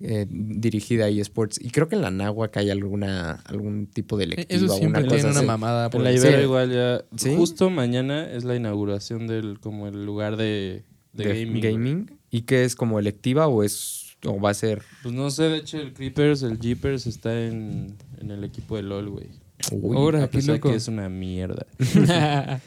eh, 0.00 0.26
dirigida 0.28 1.04
a 1.04 1.08
eSports. 1.08 1.60
Y 1.62 1.70
creo 1.70 1.88
que 1.88 1.94
en 1.96 2.02
la 2.02 2.10
Náhuac 2.10 2.56
hay 2.56 2.70
alguna, 2.70 3.32
algún 3.44 3.86
tipo 3.86 4.16
de 4.16 4.24
electiva 4.24 4.46
Eso 4.56 4.68
siempre 4.68 5.02
una 5.02 5.08
tiene 5.08 5.22
cosa 5.22 5.28
una 5.30 5.38
así. 5.40 5.46
mamada. 5.46 5.90
por 5.90 6.00
En 6.00 6.04
la 6.04 6.10
el- 6.10 6.16
Ibero 6.16 6.36
Sí. 6.38 6.42
igual 6.44 6.72
ya. 6.72 7.04
¿Sí? 7.16 7.34
Justo 7.36 7.68
mañana 7.70 8.30
es 8.32 8.44
la 8.44 8.56
inauguración 8.56 9.26
del 9.26 9.60
como 9.60 9.86
el 9.88 10.04
lugar 10.06 10.36
de, 10.36 10.84
de, 11.12 11.24
de 11.46 11.60
gaming. 11.60 12.10
¿Y 12.30 12.42
qué 12.42 12.64
es 12.64 12.76
como 12.76 12.98
electiva 12.98 13.46
o 13.48 13.62
es 13.62 14.16
o 14.26 14.38
va 14.40 14.50
a 14.50 14.54
ser 14.54 14.82
Pues 15.02 15.14
no 15.14 15.30
sé, 15.30 15.44
de 15.44 15.56
hecho 15.58 15.78
el 15.78 15.92
Creepers, 15.94 16.42
el 16.42 16.58
Jeepers 16.60 17.06
está 17.06 17.46
en, 17.46 17.96
en 18.20 18.30
el 18.30 18.44
equipo 18.44 18.76
de 18.76 18.82
LOL, 18.82 19.08
güey. 19.08 19.26
Uy, 19.72 19.96
Ahora, 19.96 20.24
A 20.24 20.28
qué 20.30 20.42
loco. 20.42 20.70
que 20.70 20.76
es 20.76 20.88
una 20.88 21.08
mierda. 21.08 21.66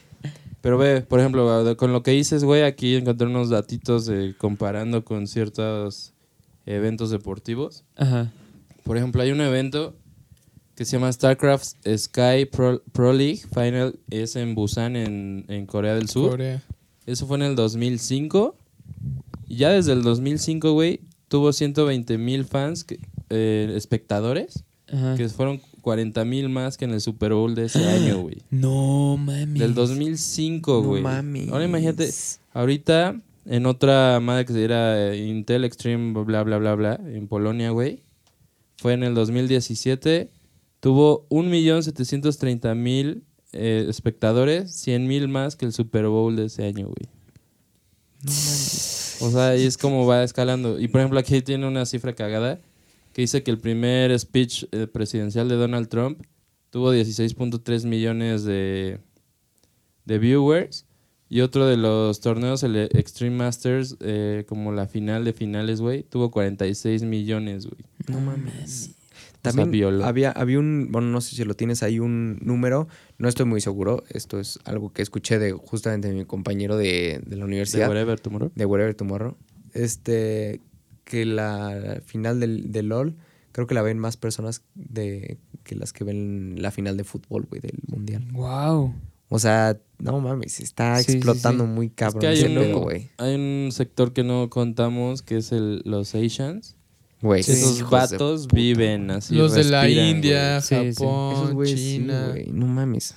Pero 0.62 0.78
ve, 0.78 1.02
por 1.02 1.20
ejemplo, 1.20 1.76
con 1.78 1.92
lo 1.92 2.04
que 2.04 2.12
dices, 2.12 2.44
güey, 2.44 2.64
aquí 2.64 2.96
encontré 2.96 3.28
unos 3.28 3.50
datitos 3.50 4.06
de, 4.06 4.34
comparando 4.38 5.04
con 5.04 5.28
ciertos 5.28 6.14
eventos 6.66 7.10
deportivos. 7.12 7.84
Ajá. 7.96 8.32
Por 8.84 8.98
ejemplo, 8.98 9.22
hay 9.22 9.32
un 9.32 9.42
evento 9.42 9.96
que 10.76 10.86
se 10.86 10.94
llama 10.98 11.12
StarCraft 11.12 11.76
Sky 11.98 12.46
Pro, 12.52 12.82
Pro 12.92 13.14
League 13.14 13.42
Final, 13.54 13.96
es 14.10 14.36
en 14.36 14.56
Busan, 14.56 14.96
en, 14.96 15.46
en 15.48 15.66
Corea 15.66 15.94
del 15.96 16.10
Sur. 16.10 16.32
Corea. 16.32 16.62
Eso 17.06 17.28
fue 17.28 17.38
en 17.38 17.44
el 17.44 17.56
2005. 17.56 18.56
Y 19.48 19.58
ya 19.58 19.70
desde 19.70 19.94
el 19.94 20.02
2005, 20.04 20.72
güey, 20.74 21.02
tuvo 21.28 21.54
120 21.54 22.18
mil 22.18 22.46
fans, 22.46 22.84
que- 22.84 23.00
eh, 23.30 23.72
espectadores, 23.76 24.64
Ajá. 24.92 25.16
que 25.16 25.28
fueron 25.30 25.62
40 25.82 26.24
mil 26.26 26.50
más 26.50 26.78
que 26.78 26.86
en 26.86 26.92
el 26.92 27.02
Super 27.02 27.34
Bowl 27.34 27.56
de 27.56 27.66
ese 27.66 27.86
año, 27.88 28.22
güey. 28.22 28.38
No 28.50 29.16
mames. 29.18 29.60
Del 29.60 29.74
2005, 29.76 30.72
No 30.82 30.88
güey. 30.88 31.02
mames. 31.04 31.50
Ahora 31.50 31.66
imagínate, 31.66 32.10
ahorita 32.54 33.16
en 33.46 33.66
otra 33.66 34.20
madre 34.20 34.46
que 34.46 34.54
se 34.54 34.60
diera 34.60 35.12
eh, 35.12 35.26
Intel 35.28 35.66
Extreme, 35.66 36.14
bla, 36.24 36.44
bla, 36.44 36.58
bla, 36.58 36.76
bla, 36.76 37.00
en 37.06 37.28
Polonia, 37.28 37.72
güey. 37.72 38.04
Fue 38.78 38.94
en 38.94 39.04
el 39.04 39.14
2017. 39.14 40.30
Tuvo 40.80 41.28
1.730.000 41.30 43.22
eh, 43.54 43.86
espectadores, 43.88 44.72
100.000 44.88 45.28
más 45.28 45.56
que 45.56 45.66
el 45.66 45.74
Super 45.74 46.08
Bowl 46.08 46.36
de 46.36 46.46
ese 46.46 46.66
año, 46.66 46.88
güey. 46.88 47.08
O 49.22 49.30
sea, 49.30 49.56
y 49.56 49.66
es 49.66 49.78
como 49.78 50.06
va 50.06 50.24
escalando. 50.24 50.80
Y 50.80 50.88
por 50.88 51.02
ejemplo, 51.02 51.20
aquí 51.20 51.42
tiene 51.42 51.68
una 51.68 51.86
cifra 51.86 52.14
cagada 52.14 52.60
que 53.14 53.22
dice 53.22 53.44
que 53.44 53.52
el 53.52 53.60
primer 53.60 54.18
speech 54.20 54.66
eh, 54.72 54.88
presidencial 54.88 55.48
de 55.48 55.56
Donald 55.56 55.88
Trump 55.88 56.22
tuvo 56.72 56.94
16.3 56.94 57.86
millones 57.86 58.44
de, 58.44 59.00
de 60.06 60.20
viewers. 60.20 60.86
Y 61.34 61.42
otro 61.42 61.66
de 61.66 61.78
los 61.78 62.20
torneos, 62.20 62.62
el 62.62 62.76
Extreme 62.76 63.36
Masters, 63.36 63.98
eh, 64.02 64.46
como 64.48 64.72
la 64.72 64.86
final 64.86 65.26
de 65.26 65.34
finales, 65.34 65.82
güey, 65.82 66.04
tuvo 66.04 66.30
46 66.30 67.02
millones, 67.02 67.66
güey. 67.66 67.84
No 68.08 68.22
mames. 68.22 68.92
O 69.42 69.50
sea, 69.50 69.52
También 69.52 70.04
había, 70.04 70.30
había 70.30 70.60
un, 70.60 70.90
bueno, 70.92 71.08
no 71.08 71.22
sé 71.22 71.36
si 71.36 71.44
lo 71.44 71.56
tienes 71.56 71.82
ahí, 71.82 71.98
un 71.98 72.38
número, 72.44 72.88
no 73.18 73.28
estoy 73.28 73.48
muy 73.48 73.62
seguro, 73.62 74.04
esto 74.10 74.40
es 74.40 74.60
algo 74.64 74.94
que 74.94 75.02
escuché 75.02 75.40
de 75.40 75.54
justamente 75.54 76.08
de 76.08 76.14
mi 76.14 76.24
compañero 76.24 76.78
de, 76.78 77.20
de 77.26 77.36
la 77.36 77.38
De 77.38 77.46
universidad, 77.46 77.90
Whatever 77.90 78.20
Tomorrow. 78.20 78.52
de 78.54 78.66
Wherever 78.68 78.94
Tomorrow, 78.94 79.36
este, 79.74 80.62
que 81.04 81.26
la 81.26 82.00
final 82.06 82.40
del, 82.42 82.72
de 82.72 82.84
LOL, 82.84 83.16
creo 83.54 83.66
que 83.66 83.74
la 83.74 83.82
ven 83.82 83.98
más 83.98 84.18
personas 84.18 84.62
de, 84.76 85.40
que 85.64 85.74
las 85.74 85.94
que 85.94 86.04
ven 86.04 86.58
la 86.60 86.70
final 86.70 86.96
de 86.96 87.04
fútbol, 87.04 87.48
güey, 87.50 87.60
del 87.60 87.80
mundial. 87.88 88.24
Wow. 88.34 88.94
O 89.36 89.40
sea, 89.40 89.80
no 89.98 90.20
mames, 90.20 90.60
está 90.60 91.02
Sí, 91.02 91.14
explotando 91.14 91.64
sí. 91.64 91.70
muy 91.72 91.90
cabrón 91.90 92.22
que 92.22 92.28
hay 92.28 92.38
ese 92.38 92.48
un- 92.50 92.56
pedo, 92.56 92.80
güey. 92.82 93.10
Hay 93.18 93.34
un 93.36 93.70
sector 93.72 94.14
que 94.14 94.24
no 94.24 94.48
contamos, 94.50 95.22
que 95.24 95.38
es 95.38 95.52
el, 95.52 95.82
los 95.86 96.14
Asians. 96.14 96.76
Güey, 97.22 97.40
Esos 97.42 97.90
vatos 97.90 98.48
viven 98.48 99.10
así. 99.10 99.34
Los 99.34 99.54
de 99.54 99.64
la 99.64 99.90
India, 99.90 100.62
Sí, 100.62 100.76
sí. 100.76 100.94
Japón, 100.94 101.34
Esos 101.36 101.54
güeyes 101.54 101.80
sí, 101.80 101.92
China. 102.00 102.36
no 102.52 102.68
mames. 102.68 103.16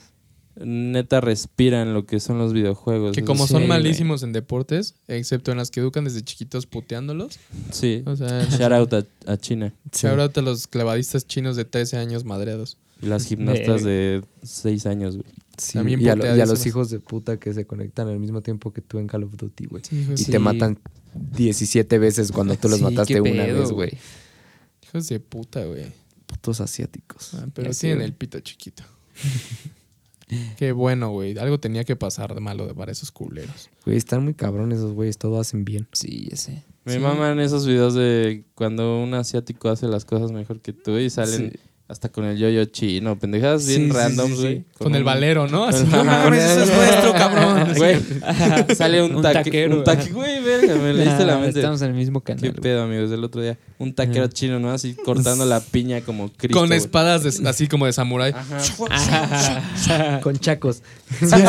Neta 0.58 1.20
respiran 1.20 1.92
lo 1.92 2.06
que 2.06 2.18
son 2.18 2.38
los 2.38 2.54
videojuegos. 2.54 3.14
que 3.14 3.22
como 3.24 3.46
sí, 3.46 3.52
son 3.52 3.66
malísimos 3.68 4.22
en 4.22 4.32
deportes, 4.32 4.94
excepto 5.06 5.50
en 5.50 5.58
las 5.58 5.70
que 5.70 5.80
educan 5.80 6.04
desde 6.04 6.22
chiquitos 6.22 6.64
puteándolos. 6.66 7.38
Sí. 7.72 8.02
O 8.06 8.16
sea, 8.16 8.46
Shout 8.58 8.72
out 8.72 8.92
a, 8.94 9.04
a 9.32 9.36
China. 9.36 9.74
ahora 10.04 10.30
a 10.34 10.40
los 10.40 10.66
clavadistas 10.66 11.26
chinos 11.26 11.56
de 11.56 11.66
13 11.66 11.98
años 11.98 12.24
madreados. 12.24 12.78
Y 13.02 13.06
las 13.06 13.26
gimnastas 13.26 13.82
de 13.84 14.22
6 14.44 14.86
años, 14.86 15.16
güey. 15.18 15.28
Sí, 15.58 15.74
También 15.74 16.00
y, 16.00 16.08
a 16.08 16.16
lo- 16.16 16.36
y 16.36 16.40
a 16.40 16.46
los 16.46 16.64
hijos 16.66 16.90
de 16.90 17.00
puta 17.00 17.38
que 17.38 17.52
se 17.54 17.66
conectan 17.66 18.08
al 18.08 18.18
mismo 18.18 18.42
tiempo 18.42 18.72
que 18.72 18.80
tú 18.82 18.98
en 18.98 19.06
Call 19.06 19.24
of 19.24 19.36
Duty, 19.36 19.66
güey. 19.66 19.82
Sí, 19.84 20.00
hijos, 20.00 20.20
Y 20.20 20.24
Sí. 20.24 20.30
te 20.30 20.38
matan 20.38 20.78
17 21.14 21.98
veces 21.98 22.30
cuando 22.32 22.56
tú 22.56 22.68
los 22.68 22.78
Sí, 22.78 22.84
mataste 22.84 23.14
qué 23.14 23.20
una 23.20 23.44
pedo, 23.44 23.60
vez, 23.60 23.70
güey. 23.72 23.90
hijos 24.84 25.08
de 25.08 25.20
puta, 25.20 25.64
güey. 25.64 25.86
Putos 26.26 26.60
asiáticos. 26.60 27.34
Ah, 27.34 27.46
pero 27.54 27.70
tienen 27.70 28.02
el 28.02 28.12
pito 28.12 28.40
chiquito. 28.40 28.82
Qué 30.56 30.72
bueno, 30.72 31.10
güey. 31.12 31.38
Algo 31.38 31.60
tenía 31.60 31.84
que 31.84 31.94
pasar 31.94 32.34
de 32.34 32.40
malo 32.40 32.74
para 32.74 32.90
esos 32.90 33.12
culeros. 33.12 33.70
Güey, 33.84 33.96
están 33.96 34.24
muy 34.24 34.34
cabrones 34.34 34.78
esos 34.78 34.92
güeyes, 34.92 35.18
todo 35.18 35.38
hacen 35.38 35.64
bien. 35.64 35.86
Sí, 35.92 36.26
ya 36.30 36.36
sé. 36.36 36.64
Me 36.84 36.94
Sí. 36.94 36.98
maman 36.98 37.38
esos 37.38 37.64
videos 37.66 37.94
de 37.94 38.44
cuando 38.56 39.00
un 39.02 39.14
asiático 39.14 39.68
hace 39.68 39.86
las 39.86 40.04
cosas 40.04 40.32
mejor 40.32 40.60
que 40.60 40.72
tú 40.72 40.98
y 40.98 41.10
salen 41.10 41.52
Sí. 41.52 41.58
Hasta 41.88 42.08
con 42.08 42.24
el 42.24 42.36
yo-yo 42.36 42.64
chino. 42.64 43.16
Pendejadas 43.18 43.62
Sí, 43.62 43.76
bien 43.76 43.90
sí, 43.92 43.96
random, 43.96 44.30
sí, 44.30 44.34
sí. 44.36 44.42
güey. 44.42 44.64
Con, 44.78 44.94
el 44.94 45.02
un- 45.02 45.06
valero, 45.06 45.46
¿no? 45.48 45.64
Así, 45.64 45.84
no 45.84 46.04
mames, 46.04 46.42
eso 46.42 46.62
es 46.64 46.74
nuestro, 46.74 47.12
cabrón. 47.12 47.74
Güey, 47.76 47.96
sale 48.74 49.02
un, 49.02 49.16
Un 49.16 49.22
taque- 49.22 49.44
taquero. 49.44 49.78
Un 49.78 49.84
taque, 49.84 50.10
güey, 50.10 50.42
verga, 50.42 50.74
me 50.74 50.92
leíste 50.92 51.24
la 51.24 51.38
mente. 51.38 51.60
Estamos 51.60 51.80
en 51.82 51.88
el 51.90 51.94
mismo 51.94 52.20
Qué 52.22 52.34
canal. 52.34 52.50
güey. 52.50 52.60
pedo, 52.60 52.82
amigos, 52.82 53.10
del 53.10 53.22
otro 53.24 53.40
día. 53.40 53.56
Un 53.78 53.94
taquero 53.94 54.26
chino, 54.28 54.58
¿no? 54.58 54.70
Así 54.72 54.94
cortando 54.94 55.44
la 55.44 55.60
piña 55.60 56.00
como 56.00 56.30
Cristo. 56.32 56.58
Con 56.58 56.72
espadas 56.72 57.22
de- 57.22 57.48
así 57.48 57.68
como 57.68 57.86
de 57.86 57.92
samurái. 57.92 58.32
Ajá. 58.32 60.20
Con 60.22 60.36
chacos. 60.38 60.82
Ay, 61.30 61.42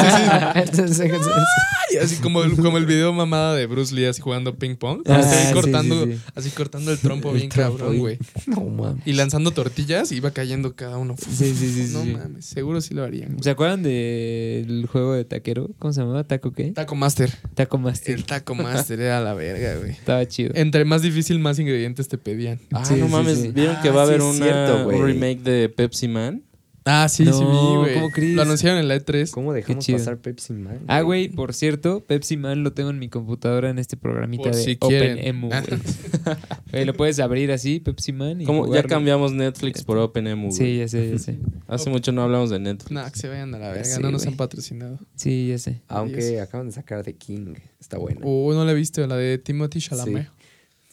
así 2.01 2.15
como 2.17 2.43
el, 2.43 2.55
como 2.57 2.77
el 2.77 2.85
video 2.85 3.11
mamada 3.13 3.55
de 3.55 3.65
Bruce 3.65 3.93
Lee 3.95 4.05
así 4.05 4.21
jugando 4.21 4.55
ping 4.55 4.75
pong. 4.75 5.01
Ah, 5.07 5.17
así, 5.17 5.47
sí, 5.47 5.53
cortando, 5.53 6.05
sí, 6.05 6.13
sí. 6.13 6.19
así 6.35 6.49
cortando 6.51 6.91
el 6.91 6.99
trompo 6.99 7.29
El 7.31 7.37
bien 7.37 7.49
trompo, 7.49 7.77
cabrón, 7.77 7.97
güey. 7.99 8.17
no 8.45 8.61
mames. 8.61 9.01
Y 9.05 9.13
lanzando 9.13 9.51
tortillas, 9.51 10.11
iba 10.27 10.33
cayendo 10.33 10.75
cada 10.75 10.97
uno. 10.97 11.15
Sí, 11.17 11.53
sí, 11.53 11.69
sí, 11.87 11.89
No 11.93 12.03
sí. 12.03 12.11
mames, 12.13 12.45
seguro 12.45 12.81
sí 12.81 12.93
lo 12.93 13.03
harían. 13.03 13.29
güey. 13.33 13.43
¿Se 13.43 13.49
acuerdan 13.49 13.83
del 13.83 14.87
juego 14.91 15.13
de 15.13 15.25
taquero? 15.25 15.69
¿Cómo 15.79 15.93
se 15.93 16.01
llamaba? 16.01 16.23
¿Taco 16.23 16.51
qué? 16.53 16.71
Taco 16.71 16.95
Master. 16.95 17.31
Taco 17.55 17.77
Master. 17.77 18.15
El 18.15 18.25
Taco 18.25 18.55
Master 18.55 18.99
era 18.99 19.19
la 19.21 19.33
verga, 19.33 19.75
güey. 19.77 19.91
Estaba 19.97 20.25
chido. 20.27 20.51
Entre 20.55 20.85
más 20.85 21.01
difícil, 21.01 21.39
más 21.39 21.59
ingredientes 21.59 22.07
te 22.07 22.17
pedían. 22.17 22.59
Ah, 22.71 22.85
Sí, 22.85 22.95
no 22.95 23.07
sí, 23.07 23.11
mames. 23.11 23.39
sí. 23.39 23.51
¿Vieron 23.51 23.77
que 23.81 23.89
Ah, 23.89 23.93
va 23.93 24.01
a 24.01 24.05
haber 24.05 24.21
una, 24.21 24.85
un 24.85 25.03
remake 25.05 25.41
de 25.43 25.69
Pepsi 25.69 26.07
Man? 26.07 26.43
Ah, 26.89 27.07
sí, 27.09 27.25
sí 27.25 27.31
vi, 27.31 27.37
No, 27.39 27.79
güey. 27.81 27.93
¿cómo 27.95 28.09
crees? 28.11 28.33
Lo 28.35 28.41
anunciaron 28.43 28.79
en 28.79 28.87
la 28.87 28.95
E 28.95 29.05
E3. 29.05 29.29
¿Cómo 29.31 29.51
dejamos 29.53 29.85
pasar 29.85 30.17
Pepsi 30.19 30.53
Man? 30.53 30.79
Ah, 30.87 31.01
güey, 31.01 31.27
por 31.27 31.53
cierto, 31.53 32.03
Pepsi 32.05 32.37
Man 32.37 32.63
lo 32.63 32.71
tengo 32.73 32.89
en 32.89 32.97
mi 32.99 33.09
computadora 33.09 33.69
en 33.69 33.77
este 33.77 33.97
programita 33.97 34.43
Por 34.43 34.55
de 34.55 34.63
si. 34.63 34.77
OpenEMU, 34.79 35.47
güey. 35.47 35.61
Güey, 36.71 36.85
Lo 36.85 36.93
puedes 36.93 37.19
abrir 37.19 37.51
así, 37.51 37.79
Pepsi 37.79 38.11
Man, 38.13 38.41
y 38.41 38.45
¿Cómo? 38.45 38.73
Ya 38.73 38.83
cambiamos 38.83 39.31
Netflix 39.33 39.83
por 39.83 39.97
OpenEMU, 39.97 40.47
güey. 40.47 40.57
Sí, 40.57 40.77
ya 40.77 40.87
sé, 40.87 41.11
ya 41.11 41.19
sé. 41.19 41.39
Hace 41.67 41.89
mucho 41.89 42.11
no 42.11 42.23
hablamos 42.23 42.49
de 42.49 42.59
Netflix. 42.59 42.91
No, 42.91 43.11
que 43.11 43.19
se 43.19 43.27
vayan 43.27 43.53
a 43.55 43.59
la 43.59 43.69
verga. 43.69 43.83
Sí, 43.83 44.01
no 44.01 44.11
nos 44.11 44.23
güey. 44.23 44.33
han 44.33 44.37
patrocinado. 44.37 44.99
Sí, 45.15 45.47
ya 45.49 45.57
sé. 45.57 45.81
Aunque 45.87 46.19
Adiós. 46.21 46.41
acaban 46.41 46.67
de 46.67 46.73
sacar 46.73 47.03
The 47.03 47.15
King. 47.15 47.55
Está 47.79 47.97
bueno. 47.97 48.21
Uh, 48.23 48.53
no 48.53 48.65
la 48.65 48.71
he 48.71 48.75
visto, 48.75 49.05
la 49.07 49.15
de 49.15 49.37
Timothy 49.37 49.79
Chalamet. 49.79 50.23
Sí, 50.23 50.29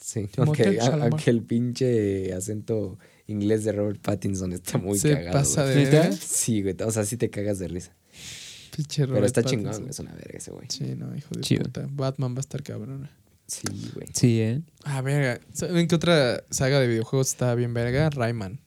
Aunque, 0.37 1.31
el 1.31 1.43
pinche 1.43 2.33
acento 2.35 2.99
inglés 3.27 3.65
de 3.65 3.73
Robert 3.73 4.01
Pattinson 4.01 4.53
está 4.53 4.79
muy 4.79 4.99
Se 4.99 5.13
cagado. 5.15 5.33
pasa 5.33 5.65
güey. 5.65 5.87
de. 5.87 6.13
Sí, 6.13 6.63
güey. 6.63 6.77
O 6.85 6.91
sea, 6.91 7.05
sí 7.05 7.17
te 7.17 7.31
cagas 7.31 7.59
de 7.59 7.69
risa. 7.69 7.93
Pinche 8.77 9.03
Pero 9.03 9.13
Robert 9.15 9.27
está 9.27 9.43
Pattinson. 9.43 9.73
chingón, 9.73 9.91
es 9.91 9.99
una 10.01 10.13
verga 10.13 10.39
ese 10.39 10.51
güey. 10.51 10.67
Sí, 10.69 10.95
no, 10.97 11.17
hijo 11.17 11.29
de 11.35 11.41
Chido. 11.41 11.65
puta. 11.65 11.87
Batman 11.91 12.35
va 12.35 12.39
a 12.39 12.41
estar 12.41 12.63
cabrón. 12.63 13.09
Sí, 13.47 13.63
güey. 13.95 14.09
Sí, 14.13 14.41
¿eh? 14.41 14.63
Ah, 14.85 15.01
verga. 15.03 15.41
¿Saben 15.53 15.87
qué 15.87 15.95
otra 15.95 16.43
saga 16.51 16.81
de 16.81 16.89
videojuegos 16.89 17.29
está 17.29 17.55
bien 17.55 17.73
verga? 17.75 18.11
Rayman. 18.11 18.61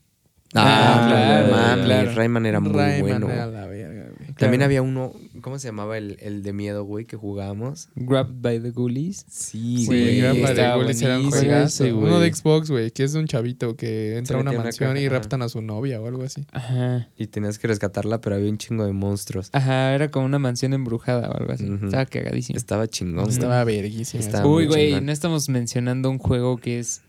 Ah, 0.54 1.06
claro, 1.10 1.52
mami, 1.52 1.84
claro. 1.86 2.14
Rayman 2.16 2.46
era 2.46 2.60
muy 2.60 2.72
Rayman 2.74 3.02
bueno. 3.02 3.30
era 3.30 3.48
la 3.48 3.68
verga. 3.68 3.97
También 4.38 4.62
había 4.64 4.82
uno, 4.82 5.14
¿cómo 5.42 5.60
se 5.60 5.68
llamaba 5.68 5.98
el, 5.98 6.18
el 6.22 6.44
de 6.44 6.54
miedo, 6.54 6.84
güey, 6.84 7.06
que 7.06 7.18
jugábamos? 7.18 7.90
Grabbed 7.96 8.42
by 8.42 8.62
the 8.62 8.72
Ghoulies. 8.72 9.26
Sí, 9.30 9.80
Sí, 9.80 9.86
güey, 9.86 10.22
Ghoulies 10.22 11.02
era 11.02 11.20
un 11.20 11.30
juegazo. 11.30 11.84
güey. 11.84 11.94
Uno 11.94 12.20
de 12.20 12.34
Xbox, 12.34 12.70
güey, 12.70 12.92
que 12.92 13.04
es 13.04 13.14
de 13.14 13.20
un 13.20 13.28
chavito 13.28 13.76
que 13.76 14.18
entra 14.18 14.38
a 14.38 14.42
una 14.42 14.52
mansión 14.52 14.98
y 14.98 15.08
raptan 15.10 15.42
a 15.42 15.50
su 15.50 15.62
novia 15.62 16.02
o 16.02 16.08
algo 16.08 16.24
así. 16.24 16.46
Ajá. 16.52 17.10
Y 17.18 17.28
tenías 17.28 17.60
que 17.60 17.68
rescatarla, 17.68 18.22
pero 18.22 18.36
había 18.36 18.50
un 18.50 18.58
chingo 18.58 18.86
de 18.86 18.94
monstruos. 18.94 19.50
Ajá, 19.54 19.94
era 19.94 20.10
como 20.10 20.26
una 20.26 20.40
mansión 20.40 20.74
embrujada 20.74 21.30
o 21.30 21.38
algo 21.38 21.52
así. 21.54 21.66
Estaba 21.84 22.06
cagadísimo. 22.06 22.58
Estaba 22.58 22.88
chingón. 22.88 23.30
Estaba 23.30 23.64
muy 23.66 24.48
Uy, 24.48 24.66
güey, 24.68 25.02
no 25.02 25.12
estamos 25.12 25.50
mencionando 25.50 26.10
un 26.10 26.18
juego 26.18 26.58
que 26.58 26.80
es 26.80 27.02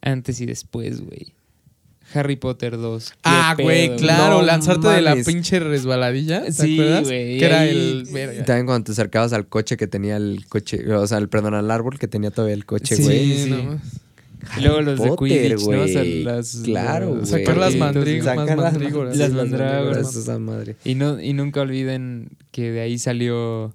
antes 0.00 0.40
y 0.40 0.46
después, 0.46 1.00
güey. 1.00 1.34
Harry 2.14 2.36
Potter 2.36 2.76
2. 2.76 3.10
Qué 3.10 3.16
Ah, 3.24 3.56
güey, 3.58 3.96
claro, 3.96 4.40
No 4.40 4.42
lanzarte 4.42 4.88
de 4.88 5.00
la 5.00 5.14
pinche 5.16 5.60
resbaladilla. 5.60 6.44
¿Te 6.44 6.52
Sí, 6.52 6.74
acuerdas? 6.74 7.04
güey, 7.04 7.38
Que 7.38 7.44
era 7.44 7.60
ahí- 7.60 7.70
el. 8.06 8.08
verga. 8.12 8.44
También 8.44 8.66
cuando 8.66 8.84
te 8.86 8.92
acercabas 8.92 9.32
al 9.32 9.46
coche 9.48 9.76
que 9.76 9.86
tenía 9.86 10.16
el 10.16 10.44
coche, 10.48 10.92
o 10.92 11.06
sea, 11.06 11.18
el, 11.18 11.28
perdón, 11.28 11.54
al 11.54 11.70
árbol 11.70 11.98
que 11.98 12.08
tenía 12.08 12.30
todavía 12.30 12.54
el 12.54 12.64
coche, 12.66 12.96
Sí, 12.96 13.02
güey. 13.02 13.44
sí. 13.44 13.50
no 13.50 13.62
más. 13.64 13.82
Y 14.58 14.62
luego 14.62 14.80
los 14.80 14.98
de 14.98 15.10
Quidditch, 15.18 15.60
¿no? 15.68 15.82
O 15.82 15.86
sea, 15.86 16.00
güey. 16.00 16.22
las- 16.24 16.56
claro, 16.64 17.08
güey. 17.14 17.26
Sacar 17.26 17.56
las 17.58 17.76
mandrígoras, 17.76 18.24
Sacar 18.24 18.46
las 18.58 18.72
mandrígoras. 18.72 19.16
Las 19.16 19.28
sí, 19.30 19.34
mandrágoras. 19.36 20.16
Esa 20.16 20.38
madre. 20.38 20.76
Y, 20.84 20.94
no, 20.94 21.20
y 21.20 21.32
nunca 21.34 21.60
olviden 21.60 22.30
que 22.50 22.70
de 22.70 22.80
ahí 22.80 22.98
salió 22.98 23.74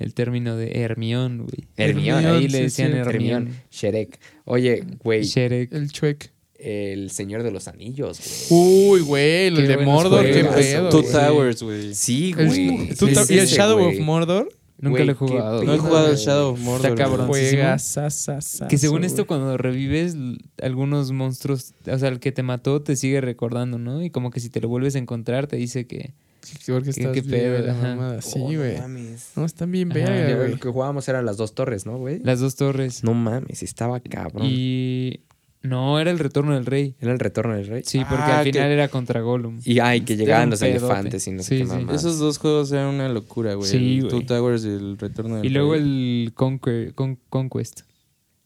el 0.00 0.12
término 0.14 0.56
de 0.56 0.72
Hermión, 0.82 1.38
güey. 1.46 1.68
Hermión, 1.76 2.26
Ahí 2.26 2.42
sí, 2.42 2.48
le 2.48 2.62
decían 2.62 2.90
sí. 2.92 2.98
Hermión. 2.98 3.14
Hermión, 3.46 3.56
Shrek. 3.70 4.18
Oye, 4.46 4.84
güey, 5.04 5.22
Shrek. 5.22 5.72
El 5.72 5.92
chuec. 5.92 6.30
El 6.62 7.10
Señor 7.10 7.42
de 7.42 7.50
los 7.50 7.68
Anillos, 7.68 8.20
güey. 8.50 8.60
Uy, 8.62 9.00
güey, 9.00 9.46
el 9.48 9.66
de 9.66 9.76
Mordor, 9.78 10.24
qué 10.24 10.44
pedo. 10.44 10.88
Two. 10.90 11.02
Towers, 11.02 11.62
güey. 11.62 11.94
Sí, 11.94 12.32
güey. 12.32 12.88
Y 13.30 13.38
el 13.38 13.46
Shadow 13.46 13.80
of 13.88 13.98
Mordor. 14.00 14.48
Nunca 14.82 14.94
Güey, 14.96 15.06
lo 15.08 15.12
he 15.12 15.14
jugado. 15.14 15.62
No 15.62 15.74
he 15.74 15.78
jugado 15.78 16.10
el. 16.10 16.16
Shadow 16.16 16.52
of 16.54 16.60
Mordor. 16.60 16.90
Está 16.92 17.04
cabrón. 17.04 17.28
güey. 17.28 17.50
Juega 17.50 17.78
sa, 17.78 18.08
sa, 18.08 18.40
sa, 18.40 18.66
Que 18.66 18.78
según 18.78 19.04
esto, 19.04 19.26
cuando 19.26 19.58
revives 19.58 20.16
algunos 20.62 21.12
monstruos, 21.12 21.74
o 21.86 21.98
sea, 21.98 22.08
el 22.08 22.18
que 22.18 22.32
te 22.32 22.42
mató 22.42 22.80
te 22.80 22.96
sigue 22.96 23.20
recordando, 23.20 23.76
¿no? 23.78 24.02
Y 24.02 24.08
como 24.08 24.30
que 24.30 24.40
si 24.40 24.48
te 24.48 24.58
lo 24.62 24.68
vuelves 24.68 24.94
a 24.94 24.98
encontrar, 24.98 25.46
te 25.48 25.56
dice 25.56 25.86
que. 25.86 26.14
Sí, 26.40 26.72
porque 26.72 26.84
qué- 26.92 27.00
estás 27.00 27.12
qué 27.12 27.20
bien, 27.20 27.30
pedo, 27.30 27.66
la 27.66 27.74
mamada. 27.74 28.22
Sí, 28.22 28.38
Oh, 28.40 28.44
güey. 28.46 28.76
No 28.76 28.80
mames. 28.82 29.28
No, 29.36 29.44
están 29.44 29.70
bien 29.70 29.90
verga, 29.90 30.34
güey. 30.34 30.52
Lo 30.52 30.58
que 30.58 30.70
jugábamos 30.70 31.06
eran 31.10 31.26
las 31.26 31.36
dos 31.36 31.54
torres, 31.54 31.84
¿no, 31.84 31.98
güey? 31.98 32.18
Las 32.24 32.40
dos 32.40 32.56
torres. 32.56 33.04
No 33.04 33.12
mames, 33.12 33.62
estaba 33.62 34.00
cabrón. 34.00 34.46
Y. 34.46 35.20
No, 35.62 36.00
era 36.00 36.10
el 36.10 36.18
retorno 36.18 36.54
del 36.54 36.64
rey. 36.64 36.94
¿Era 37.00 37.12
el 37.12 37.18
retorno 37.18 37.54
del 37.54 37.66
rey? 37.66 37.82
Sí, 37.84 37.98
porque 38.08 38.22
Ah, 38.24 38.38
al 38.38 38.44
que- 38.44 38.52
final 38.52 38.70
era 38.70 38.88
contra 38.88 39.20
Gollum. 39.20 39.60
Y 39.64 39.78
ay, 39.78 40.00
que 40.02 40.16
llegaban 40.16 40.48
los 40.50 40.60
pedote. 40.60 40.78
elefantes 40.78 41.26
y 41.26 41.32
no 41.32 41.42
sé 41.42 41.48
Sí, 41.50 41.58
qué 41.64 41.70
sí. 41.70 41.76
mamá. 41.76 41.94
Esos 41.94 42.18
dos 42.18 42.38
juegos 42.38 42.72
eran 42.72 42.86
una 42.94 43.08
locura, 43.10 43.54
güey. 43.54 43.68
Sí, 43.68 43.96
el 43.98 44.06
güey. 44.06 44.10
Two 44.10 44.24
Towers 44.26 44.64
y 44.64 44.68
el 44.68 44.96
Retorno 44.96 45.36
del 45.36 45.44
Y 45.44 45.50
luego 45.50 45.74
Rey. 45.74 45.82
el 45.82 46.32
Conquer- 46.34 46.94
Con- 46.94 47.18
Conquest, 47.28 47.80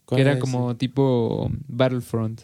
¿Cuál 0.05 0.17
que 0.17 0.23
era 0.23 0.39
como 0.41 0.77
tipo 0.77 1.51
Battlefront. 1.69 2.43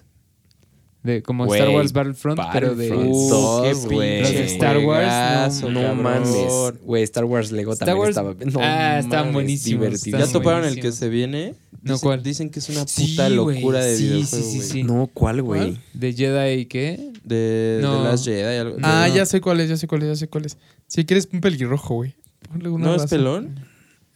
De, 1.02 1.22
como 1.22 1.47
Star 1.55 1.70
Wars 1.70 1.93
Battlefront, 1.94 2.39
pero 2.52 2.74
de. 2.74 2.93
Uh, 2.93 3.28
dos, 3.31 3.62
qué 3.62 3.94
güey. 3.94 4.20
Los 4.20 4.28
de 4.32 4.35
pinche 4.39 4.52
Star 4.52 4.78
Wars, 4.78 5.62
No 5.62 5.81
cabrón. 5.81 6.02
mames. 6.02 6.74
Güey, 6.82 7.02
Star 7.05 7.24
Wars 7.24 7.51
Lego 7.52 7.72
Star 7.72 7.86
también 7.86 8.02
Wars- 8.02 8.10
estaba. 8.10 8.35
No 8.35 8.60
Ah, 8.62 8.98
estaban 8.98 9.27
mames, 9.28 9.32
buenísimos, 9.35 9.81
divertido. 9.81 10.18
¿Ya 10.18 10.24
Están 10.24 10.43
toparon 10.43 10.64
el 10.66 10.78
que 10.78 10.93
se 10.93 11.09
viene? 11.09 11.55
No, 11.82 11.94
Dicen- 11.94 12.01
¿cuál? 12.02 12.22
Dicen 12.22 12.51
que 12.51 12.59
es 12.59 12.68
una 12.68 12.85
puta 12.85 13.28
locura 13.31 13.82
de 13.82 13.97
Sí, 13.97 14.02
videojuego, 14.05 14.44
sí, 14.44 14.60
sí, 14.60 14.68
sí. 14.68 14.82
No, 14.82 15.09
¿cuál, 15.14 15.40
güey? 15.40 15.78
De 15.94 16.12
Jedi, 16.12 16.66
¿qué? 16.66 17.12
De, 17.24 17.78
No. 17.81 18.02
de 18.02 18.05
Last 18.10 18.24
Jedi. 18.27 18.59
Algo. 18.59 18.77
Ah, 18.82 19.06
no. 19.09 19.14
ya 19.16 19.24
sé 19.24 19.40
cuál 19.40 19.60
es, 19.60 19.70
ya 19.70 19.78
sé 19.78 19.86
cuál 19.86 20.02
es, 20.02 20.09
ya 20.09 20.16
sé 20.16 20.28
cuál 20.28 20.44
es. 20.44 20.59
Si 20.86 21.06
quieres 21.06 21.28
un 21.32 21.40
pelirrojo, 21.40 21.94
güey. 21.94 22.14
Ponle 22.51 22.68
una 22.68 22.85
¿No 22.86 22.94
es 22.97 23.06
pelón? 23.06 23.64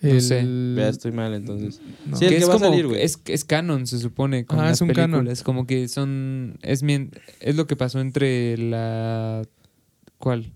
El... 0.08 0.14
No 0.16 0.20
sé. 0.20 0.44
Vea, 0.46 0.88
estoy 0.88 1.12
mal 1.12 1.34
entonces. 1.34 1.80
no. 2.06 2.16
Sí, 2.16 2.24
el 2.26 2.30
que 2.30 2.36
que 2.36 2.42
es 2.42 2.48
va 2.48 2.54
a 2.54 2.58
como, 2.58 2.70
salir, 2.70 2.86
güey. 2.86 3.02
es, 3.02 3.18
es 3.26 3.44
canon, 3.44 3.86
se 3.86 3.98
supone, 3.98 4.44
con 4.46 4.58
Ajá, 4.58 4.68
las 4.68 4.78
es 4.78 4.80
un 4.82 4.88
canon. 4.88 5.20
películas. 5.20 5.42
Como 5.42 5.66
que 5.66 5.88
son. 5.88 6.58
Es, 6.62 6.82
mien- 6.82 7.10
es 7.40 7.56
lo 7.56 7.66
que 7.66 7.76
pasó 7.76 8.00
entre 8.00 8.56
la. 8.58 9.42
¿Cuál? 10.18 10.52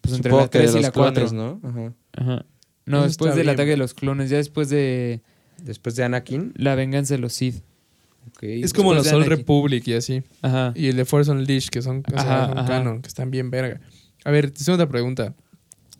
Pues 0.00 0.14
entre 0.14 0.30
Supongo 0.30 0.44
la 0.44 0.50
que 0.50 0.58
de 0.58 0.64
3 0.64 0.70
y 0.72 0.76
los 0.76 0.82
la 0.84 0.92
4. 0.92 1.12
clones, 1.28 1.32
¿no? 1.32 1.60
Ajá. 1.68 1.92
Ajá. 2.12 2.46
No, 2.86 2.98
Eso 2.98 3.06
después 3.08 3.34
del 3.34 3.44
bien. 3.46 3.54
ataque 3.54 3.70
de 3.70 3.76
los 3.76 3.94
clones, 3.94 4.30
ya 4.30 4.36
después 4.36 4.68
de 4.68 5.20
Después 5.62 5.96
de 5.96 6.04
Anakin. 6.04 6.52
la 6.56 6.74
venganza 6.74 7.14
de 7.14 7.18
los 7.18 7.32
Sith. 7.32 7.62
Ok. 8.28 8.42
Es 8.42 8.72
como 8.72 8.94
los 8.94 9.06
Anakin. 9.08 9.30
Republic 9.30 9.86
y 9.88 9.94
así. 9.94 10.22
Ajá. 10.42 10.72
Y 10.76 10.86
el 10.88 10.96
de 10.96 11.04
Force 11.04 11.30
Unleashed, 11.30 11.70
que 11.70 11.82
son, 11.82 12.02
o 12.06 12.20
sea, 12.20 12.52
son 12.54 12.66
canon, 12.66 13.02
que 13.02 13.08
están 13.08 13.30
bien 13.30 13.50
verga. 13.50 13.80
A 14.24 14.30
ver, 14.30 14.50
te 14.50 14.62
tengo 14.64 14.74
otra 14.74 14.88
pregunta. 14.88 15.34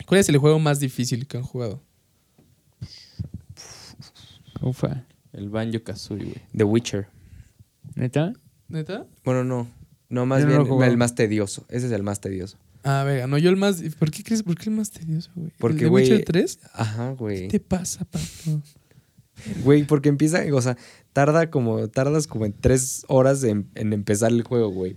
¿Cuál 0.07 0.21
es 0.21 0.29
el 0.29 0.37
juego 0.39 0.59
más 0.59 0.79
difícil 0.79 1.27
que 1.27 1.39
han 1.39 1.43
jugado? 1.43 1.83
Ufa. 4.63 5.05
El 5.33 5.49
Banjo 5.51 5.83
Kazooie, 5.83 6.25
güey. 6.25 6.43
The 6.57 6.65
Witcher. 6.65 7.09
¿Neta? 7.95 8.33
¿Neta? 8.69 9.07
Bueno, 9.25 9.45
no. 9.45 9.69
No, 10.09 10.27
más 10.27 10.43
Yo 10.43 10.49
no 10.49 10.65
bien 10.79 10.91
el 10.91 10.97
más 10.97 11.15
tedioso. 11.15 11.67
Ese 11.69 11.87
es 11.87 11.93
el 11.93 12.03
más 12.03 12.21
tedioso. 12.21 12.59
Ah, 12.85 13.03
verga. 13.05 13.27
No, 13.27 13.39
yo 13.39 13.51
el 13.51 13.57
más... 13.57 13.83
¿Por 13.99 14.11
qué 14.11 14.23
crees? 14.23 14.43
¿Por 14.43 14.57
qué 14.57 14.71
el 14.71 14.77
más 14.77 14.91
tedioso, 14.91 15.31
güey? 15.35 15.51
Porque, 15.59 15.79
¿El 15.79 15.83
de 15.85 15.89
güey, 15.89 16.05
Witcher 16.05 16.25
3? 16.25 16.61
Ajá, 16.73 17.09
¿Qué 17.11 17.15
güey. 17.17 17.49
te 17.49 17.59
pasa, 17.61 18.05
Pablo? 18.05 18.63
Güey, 19.65 19.85
porque 19.85 20.09
empieza, 20.09 20.43
o 20.53 20.63
sea, 20.63 20.77
tarda 21.13 21.51
como, 21.51 21.89
tardas 21.89 22.27
como 22.27 22.47
en 22.47 22.53
tres 22.53 23.05
horas 23.09 23.43
en, 23.45 23.69
en 23.75 23.93
empezar 23.93 24.31
el 24.33 24.43
juego, 24.43 24.71
güey. 24.71 24.97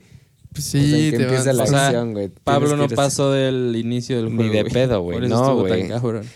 Pues 0.60 0.68
o 0.68 0.72
sea, 0.72 0.82
sí, 0.82 1.12
que 1.12 1.18
te 1.18 1.24
empieza 1.24 1.46
van- 1.46 1.58
la 1.58 1.64
o 1.64 1.68
sea, 1.68 1.86
acción, 1.88 2.14
güey. 2.14 2.30
Pablo 2.44 2.76
no 2.78 2.88
pasó 2.90 3.32
del 3.32 3.76
inicio 3.76 4.18
del 4.18 4.26
Ni 4.30 4.36
juego. 4.36 4.54
de 4.54 4.62
güey. 4.62 4.74
pedo, 4.74 5.02
güey. 5.02 5.20
No, 5.30 5.56
güey. 5.58 5.90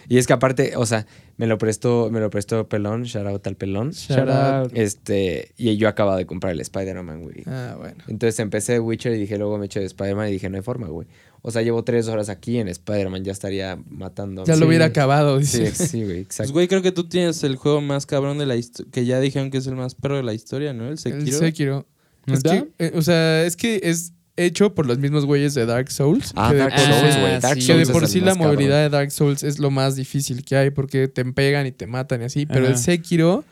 Y 0.10 0.18
es 0.18 0.28
que 0.28 0.34
aparte, 0.34 0.74
o 0.76 0.86
sea, 0.86 1.06
me 1.38 1.48
lo 1.48 1.58
prestó, 1.58 2.10
me 2.12 2.20
lo 2.20 2.30
prestó 2.30 2.68
Pelón, 2.70 3.04
shout 3.04 3.26
out 3.28 3.46
al 3.48 3.56
Pelón. 3.56 3.92
Shout 3.92 4.30
out. 4.30 4.72
Este, 4.76 5.52
y 5.58 5.76
yo 5.78 5.88
acababa 5.88 6.18
de 6.18 6.26
comprar 6.26 6.54
el 6.54 6.62
Spider-Man, 6.62 7.22
güey. 7.24 7.44
Ah, 7.48 7.76
bueno. 7.78 7.96
Entonces 8.08 8.40
empecé 8.40 8.74
de 8.74 8.80
Witcher 8.80 9.14
y 9.14 9.18
dije, 9.20 9.38
luego 9.38 9.58
me 9.58 9.66
eché 9.66 9.80
de 9.80 9.86
Spider-Man 9.88 10.30
y 10.30 10.32
dije, 10.34 10.50
no 10.50 10.58
hay 10.58 10.64
forma, 10.64 10.88
güey. 10.88 11.08
O 11.46 11.52
sea, 11.52 11.62
llevo 11.62 11.84
tres 11.84 12.08
horas 12.08 12.30
aquí 12.30 12.58
en 12.60 12.70
Spider-Man, 12.70 13.26
ya 13.26 13.34
estaría 13.34 13.78
matando. 13.90 14.46
Ya 14.46 14.54
Sí. 14.54 14.62
lo 14.62 14.68
hubiera 14.68 14.86
acabado, 14.86 15.42
Sí, 15.42 15.60
dice. 15.60 15.88
sí, 15.88 15.98
güey, 16.04 16.14
Pues, 16.24 16.26
exacto. 16.28 16.54
güey, 16.54 16.68
creo 16.70 16.82
que 16.82 16.94
tú 16.94 17.04
tienes 17.10 17.44
el 17.44 17.58
juego 17.58 17.82
más 17.82 18.06
cabrón 18.06 18.38
de 18.38 18.46
la 18.46 18.56
historia. 18.56 18.90
Que 18.94 19.04
ya 19.06 19.20
dijeron 19.20 19.52
que 19.52 19.58
es 19.58 19.68
el 19.68 19.76
más 19.76 19.94
perro 19.96 20.16
de 20.18 20.24
la 20.24 20.34
historia, 20.34 20.72
¿no? 20.72 20.86
El 20.86 20.92
El 21.04 21.32
Sekiro. 21.34 21.86
Es 22.28 22.42
eh, 22.80 22.92
o 22.96 23.02
sea, 23.02 23.44
es 23.46 23.56
que 23.58 23.80
es 23.84 24.14
hecho 24.36 24.74
por 24.74 24.86
los 24.88 24.98
mismos 24.98 25.26
güeyes 25.26 25.54
de 25.54 25.66
Dark 25.66 25.92
Souls. 25.92 26.32
Ah, 26.36 26.50
que 26.50 26.56
de 26.56 26.60
Dark 26.62 26.74
por 26.76 26.82
Ah, 26.84 27.00
Souls, 27.00 27.14
sí- 27.14 27.20
güey. 27.20 27.40
Dark 27.40 27.62
sí. 27.62 27.68
Que 27.68 27.76
de 27.76 27.86
por 27.88 28.08
sí 28.08 28.20
la 28.22 28.34
cabrón. 28.34 28.48
movilidad 28.54 28.82
de 28.82 28.90
Dark 28.90 29.12
Souls 29.12 29.44
es 29.44 29.60
lo 29.60 29.70
más 29.72 29.96
difícil 29.96 30.44
que 30.44 30.56
hay 30.56 30.70
porque 30.72 31.08
te 31.08 31.24
pegan 31.26 31.68
y 31.68 31.72
te 31.72 31.86
matan 31.88 32.22
y 32.22 32.26
así. 32.26 32.46
Pero 32.46 32.62
Ajá. 32.66 32.74
el 32.74 32.78
Sekiro, 32.80 33.44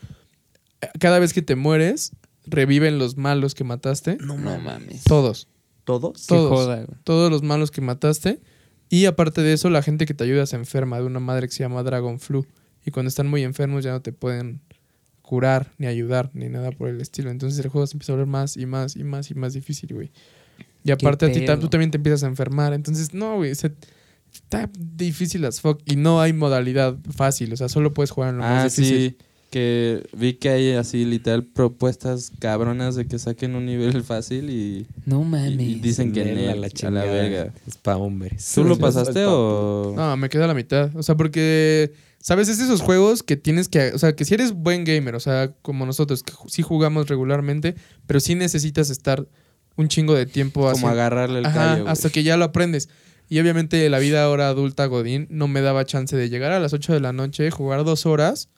cada 0.99 1.19
vez 1.19 1.33
que 1.33 1.41
te 1.41 1.55
mueres, 1.55 2.11
reviven 2.45 2.97
los 2.97 3.17
malos 3.17 3.53
que 3.55 3.63
mataste. 3.63 4.17
No 4.21 4.37
mames. 4.37 5.03
Todos. 5.03 5.47
¿Todos? 5.83 6.25
Todos. 6.27 6.49
joda, 6.49 6.75
güey. 6.83 6.97
Todos 7.03 7.29
los 7.31 7.43
malos 7.43 7.71
que 7.71 7.81
mataste. 7.81 8.39
Y 8.89 9.05
aparte 9.05 9.41
de 9.41 9.53
eso, 9.53 9.69
la 9.69 9.81
gente 9.81 10.05
que 10.05 10.13
te 10.13 10.23
ayuda 10.23 10.45
se 10.45 10.55
enferma 10.55 10.97
de 10.99 11.05
una 11.05 11.19
madre 11.19 11.47
que 11.47 11.53
se 11.53 11.63
llama 11.63 11.81
Dragon 11.83 12.19
Flu. 12.19 12.45
Y 12.85 12.91
cuando 12.91 13.09
están 13.09 13.27
muy 13.27 13.43
enfermos 13.43 13.83
ya 13.83 13.91
no 13.91 14.01
te 14.01 14.11
pueden 14.11 14.61
curar, 15.31 15.71
ni 15.77 15.87
ayudar, 15.87 16.29
ni 16.33 16.49
nada 16.49 16.71
por 16.73 16.89
el 16.89 16.99
estilo. 16.99 17.31
Entonces 17.31 17.63
el 17.63 17.71
juego 17.71 17.87
se 17.87 17.95
empieza 17.95 18.11
a 18.11 18.15
volver 18.17 18.27
más 18.27 18.57
y 18.57 18.65
más 18.65 18.97
y 18.97 19.05
más 19.05 19.31
y 19.31 19.33
más 19.35 19.53
difícil, 19.53 19.93
güey. 19.93 20.11
Y 20.83 20.91
aparte 20.91 21.27
a 21.27 21.31
ti 21.31 21.45
tú 21.61 21.69
también 21.69 21.89
te 21.89 21.95
empiezas 21.95 22.23
a 22.23 22.27
enfermar. 22.27 22.73
Entonces, 22.73 23.13
no, 23.13 23.37
güey. 23.37 23.55
se- 23.55 23.71
está 24.33 24.69
difícil 24.77 25.45
as 25.45 25.61
fuck. 25.61 25.79
Y 25.85 25.95
no 25.95 26.19
hay 26.19 26.33
modalidad 26.33 26.97
fácil. 27.15 27.53
O 27.53 27.55
sea, 27.55 27.69
solo 27.69 27.93
puedes 27.93 28.11
jugar 28.11 28.31
en 28.31 28.39
lo 28.39 28.43
Ah, 28.43 28.49
más 28.63 28.75
difícil. 28.75 29.11
sí. 29.11 29.17
Que 29.51 30.07
vi 30.13 30.33
que 30.35 30.49
hay 30.49 30.71
así 30.73 31.03
literal 31.03 31.43
propuestas 31.43 32.31
cabronas 32.39 32.95
de 32.95 33.05
que 33.05 33.19
saquen 33.19 33.55
un 33.55 33.65
nivel 33.65 34.01
fácil 34.05 34.49
y, 34.49 34.87
No 35.05 35.23
mames. 35.23 35.59
y 35.59 35.75
dicen 35.75 36.13
que 36.13 36.21
a 36.21 36.25
la 36.25 36.55
la, 36.55 36.69
chingada. 36.69 37.05
verga. 37.05 37.53
Es 37.67 37.75
pa' 37.75 37.97
hombres. 37.97 38.49
¿Tú 38.55 38.63
lo 38.63 38.77
pasaste 38.77 39.25
o...? 39.27 39.93
No, 39.95 40.15
me 40.15 40.29
queda 40.29 40.47
la 40.47 40.53
mitad. 40.53 40.95
O 40.95 41.03
sea, 41.03 41.15
porque, 41.17 41.91
¿sabes? 42.19 42.47
Es 42.47 42.59
de 42.59 42.63
esos 42.63 42.81
juegos 42.81 43.23
que 43.23 43.35
tienes 43.35 43.67
que... 43.67 43.91
O 43.93 43.99
sea, 43.99 44.15
que 44.15 44.23
si 44.23 44.33
eres 44.33 44.53
buen 44.53 44.85
gamer, 44.85 45.15
o 45.15 45.19
sea, 45.19 45.51
como 45.61 45.85
nosotros, 45.85 46.23
que 46.23 46.31
sí 46.47 46.61
jugamos 46.61 47.09
regularmente, 47.09 47.75
pero 48.07 48.21
sí 48.21 48.35
necesitas 48.35 48.89
estar 48.89 49.27
un 49.75 49.89
chingo 49.89 50.13
de 50.15 50.25
tiempo 50.25 50.71
Como 50.71 50.87
agarrarle 50.87 51.39
el 51.39 51.45
Ajá, 51.45 51.75
callo, 51.75 51.89
hasta 51.89 52.09
que 52.09 52.23
ya 52.23 52.37
lo 52.37 52.45
aprendes. 52.45 52.87
Y 53.27 53.39
obviamente 53.39 53.89
la 53.89 53.99
vida 53.99 54.23
ahora 54.23 54.47
adulta 54.47 54.85
Godín 54.85 55.27
no 55.29 55.47
me 55.49 55.59
daba 55.61 55.85
chance 55.85 56.15
de 56.15 56.29
llegar 56.29 56.53
a 56.53 56.59
las 56.61 56.71
8 56.73 56.93
de 56.93 56.99
la 57.01 57.11
noche, 57.13 57.51
jugar 57.51 57.83
dos 57.83 58.05
horas, 58.05 58.49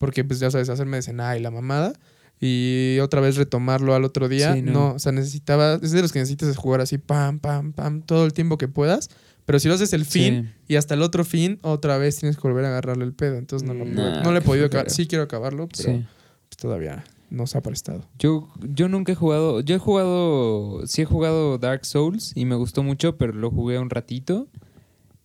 porque 0.00 0.24
pues 0.24 0.40
ya 0.40 0.50
sabes, 0.50 0.68
hacerme 0.68 0.96
de 0.96 1.02
cenar 1.02 1.36
y 1.38 1.40
la 1.40 1.52
mamada, 1.52 1.92
y 2.40 2.98
otra 3.00 3.20
vez 3.20 3.36
retomarlo 3.36 3.94
al 3.94 4.02
otro 4.04 4.28
día. 4.28 4.54
Sí, 4.54 4.62
no. 4.62 4.72
no. 4.72 4.92
o 4.94 4.98
sea, 4.98 5.12
necesitaba, 5.12 5.74
es 5.80 5.92
de 5.92 6.00
los 6.02 6.10
que 6.10 6.18
necesitas 6.18 6.56
jugar 6.56 6.80
así, 6.80 6.96
pam, 6.98 7.38
pam, 7.38 7.72
pam, 7.74 8.00
todo 8.02 8.24
el 8.24 8.32
tiempo 8.32 8.56
que 8.58 8.66
puedas. 8.66 9.10
Pero 9.44 9.58
si 9.58 9.68
lo 9.68 9.74
haces 9.74 9.92
el 9.92 10.04
fin 10.06 10.44
Sí. 10.66 10.72
y 10.72 10.76
hasta 10.76 10.94
el 10.94 11.02
otro 11.02 11.24
fin, 11.24 11.58
otra 11.62 11.98
vez 11.98 12.16
tienes 12.16 12.36
que 12.36 12.42
volver 12.42 12.64
a 12.64 12.68
agarrarle 12.68 13.04
el 13.04 13.12
pedo. 13.12 13.36
Entonces 13.36 13.66
no 13.68 13.74
lo, 13.74 13.84
puedo- 13.84 14.10
nah, 14.10 14.22
no 14.22 14.32
le 14.32 14.38
he 14.38 14.42
podido 14.42 14.66
acabar. 14.66 14.88
Sí 14.90 15.06
quiero 15.06 15.24
acabarlo, 15.24 15.68
pero 15.68 15.82
Sí. 15.98 16.04
pues, 16.48 16.56
todavía 16.56 17.04
no 17.30 17.46
se 17.46 17.58
ha 17.58 17.60
prestado. 17.60 18.04
Yo, 18.18 18.48
yo 18.60 18.88
nunca 18.88 19.12
he 19.12 19.14
jugado. 19.16 19.60
Yo 19.60 19.74
he 19.74 19.78
jugado. 19.78 20.86
Sí 20.86 21.02
he 21.02 21.04
jugado 21.04 21.58
Dark 21.58 21.84
Souls 21.84 22.32
y 22.34 22.44
me 22.46 22.54
gustó 22.54 22.82
mucho, 22.82 23.18
pero 23.18 23.32
lo 23.34 23.50
jugué 23.50 23.78
un 23.78 23.90
ratito. 23.90 24.46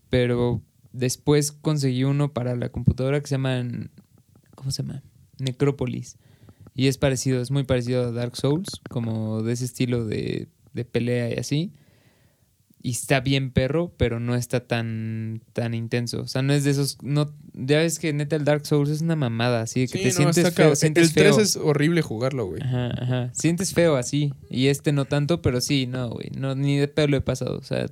Pero 0.09 0.61
después 0.91 1.51
conseguí 1.51 2.03
uno 2.03 2.33
para 2.33 2.55
la 2.55 2.69
computadora 2.69 3.19
que 3.21 3.27
se 3.27 3.35
llama. 3.35 3.63
¿Cómo 4.55 4.71
se 4.71 4.83
llama? 4.83 5.03
Necrópolis. 5.39 6.17
Y 6.75 6.87
es 6.87 6.97
parecido, 6.97 7.41
es 7.41 7.51
muy 7.51 7.63
parecido 7.63 8.05
a 8.07 8.11
Dark 8.11 8.35
Souls, 8.35 8.81
como 8.89 9.43
de 9.43 9.53
ese 9.53 9.65
estilo 9.65 10.05
de, 10.05 10.47
de 10.73 10.85
pelea 10.85 11.29
y 11.29 11.33
así. 11.39 11.71
y 12.83 12.91
está 12.91 13.19
bien 13.21 13.51
perro, 13.51 13.93
pero 13.97 14.19
no 14.19 14.35
está 14.35 14.59
tan, 14.67 15.41
tan 15.53 15.73
intenso. 15.73 16.21
O 16.21 16.27
sea, 16.27 16.41
no 16.41 16.53
es 16.53 16.63
de 16.65 16.71
esos. 16.71 16.97
No, 17.01 17.33
ya 17.53 17.77
ves 17.79 17.97
que 17.97 18.11
neta 18.13 18.35
el 18.35 18.43
Dark 18.45 18.65
Souls 18.65 18.89
es 18.89 19.01
una 19.01 19.15
mamada, 19.15 19.61
así 19.61 19.81
de 19.81 19.87
que 19.87 19.97
Sí, 19.97 20.03
te 20.03 20.23
no, 20.23 20.33
sientes 20.33 20.53
feo. 20.53 20.75
Sientes 20.75 21.07
El 21.09 21.13
3 21.15 21.35
feo. 21.35 21.39
es 21.39 21.55
horrible 21.55 22.01
jugarlo, 22.01 22.45
güey. 22.45 22.61
Ajá, 22.61 22.87
ajá. 23.01 23.29
Sientes 23.33 23.73
feo 23.73 23.95
así. 23.95 24.33
Y 24.49 24.67
este 24.67 24.91
no 24.91 25.05
tanto, 25.05 25.41
pero 25.41 25.61
sí, 25.61 25.87
no, 25.87 26.09
güey. 26.09 26.29
No, 26.37 26.53
ni 26.55 26.77
de 26.77 26.87
pedo 26.89 27.07
lo 27.07 27.17
he 27.17 27.21
pasado. 27.21 27.57
O 27.57 27.63
sea, 27.63 27.87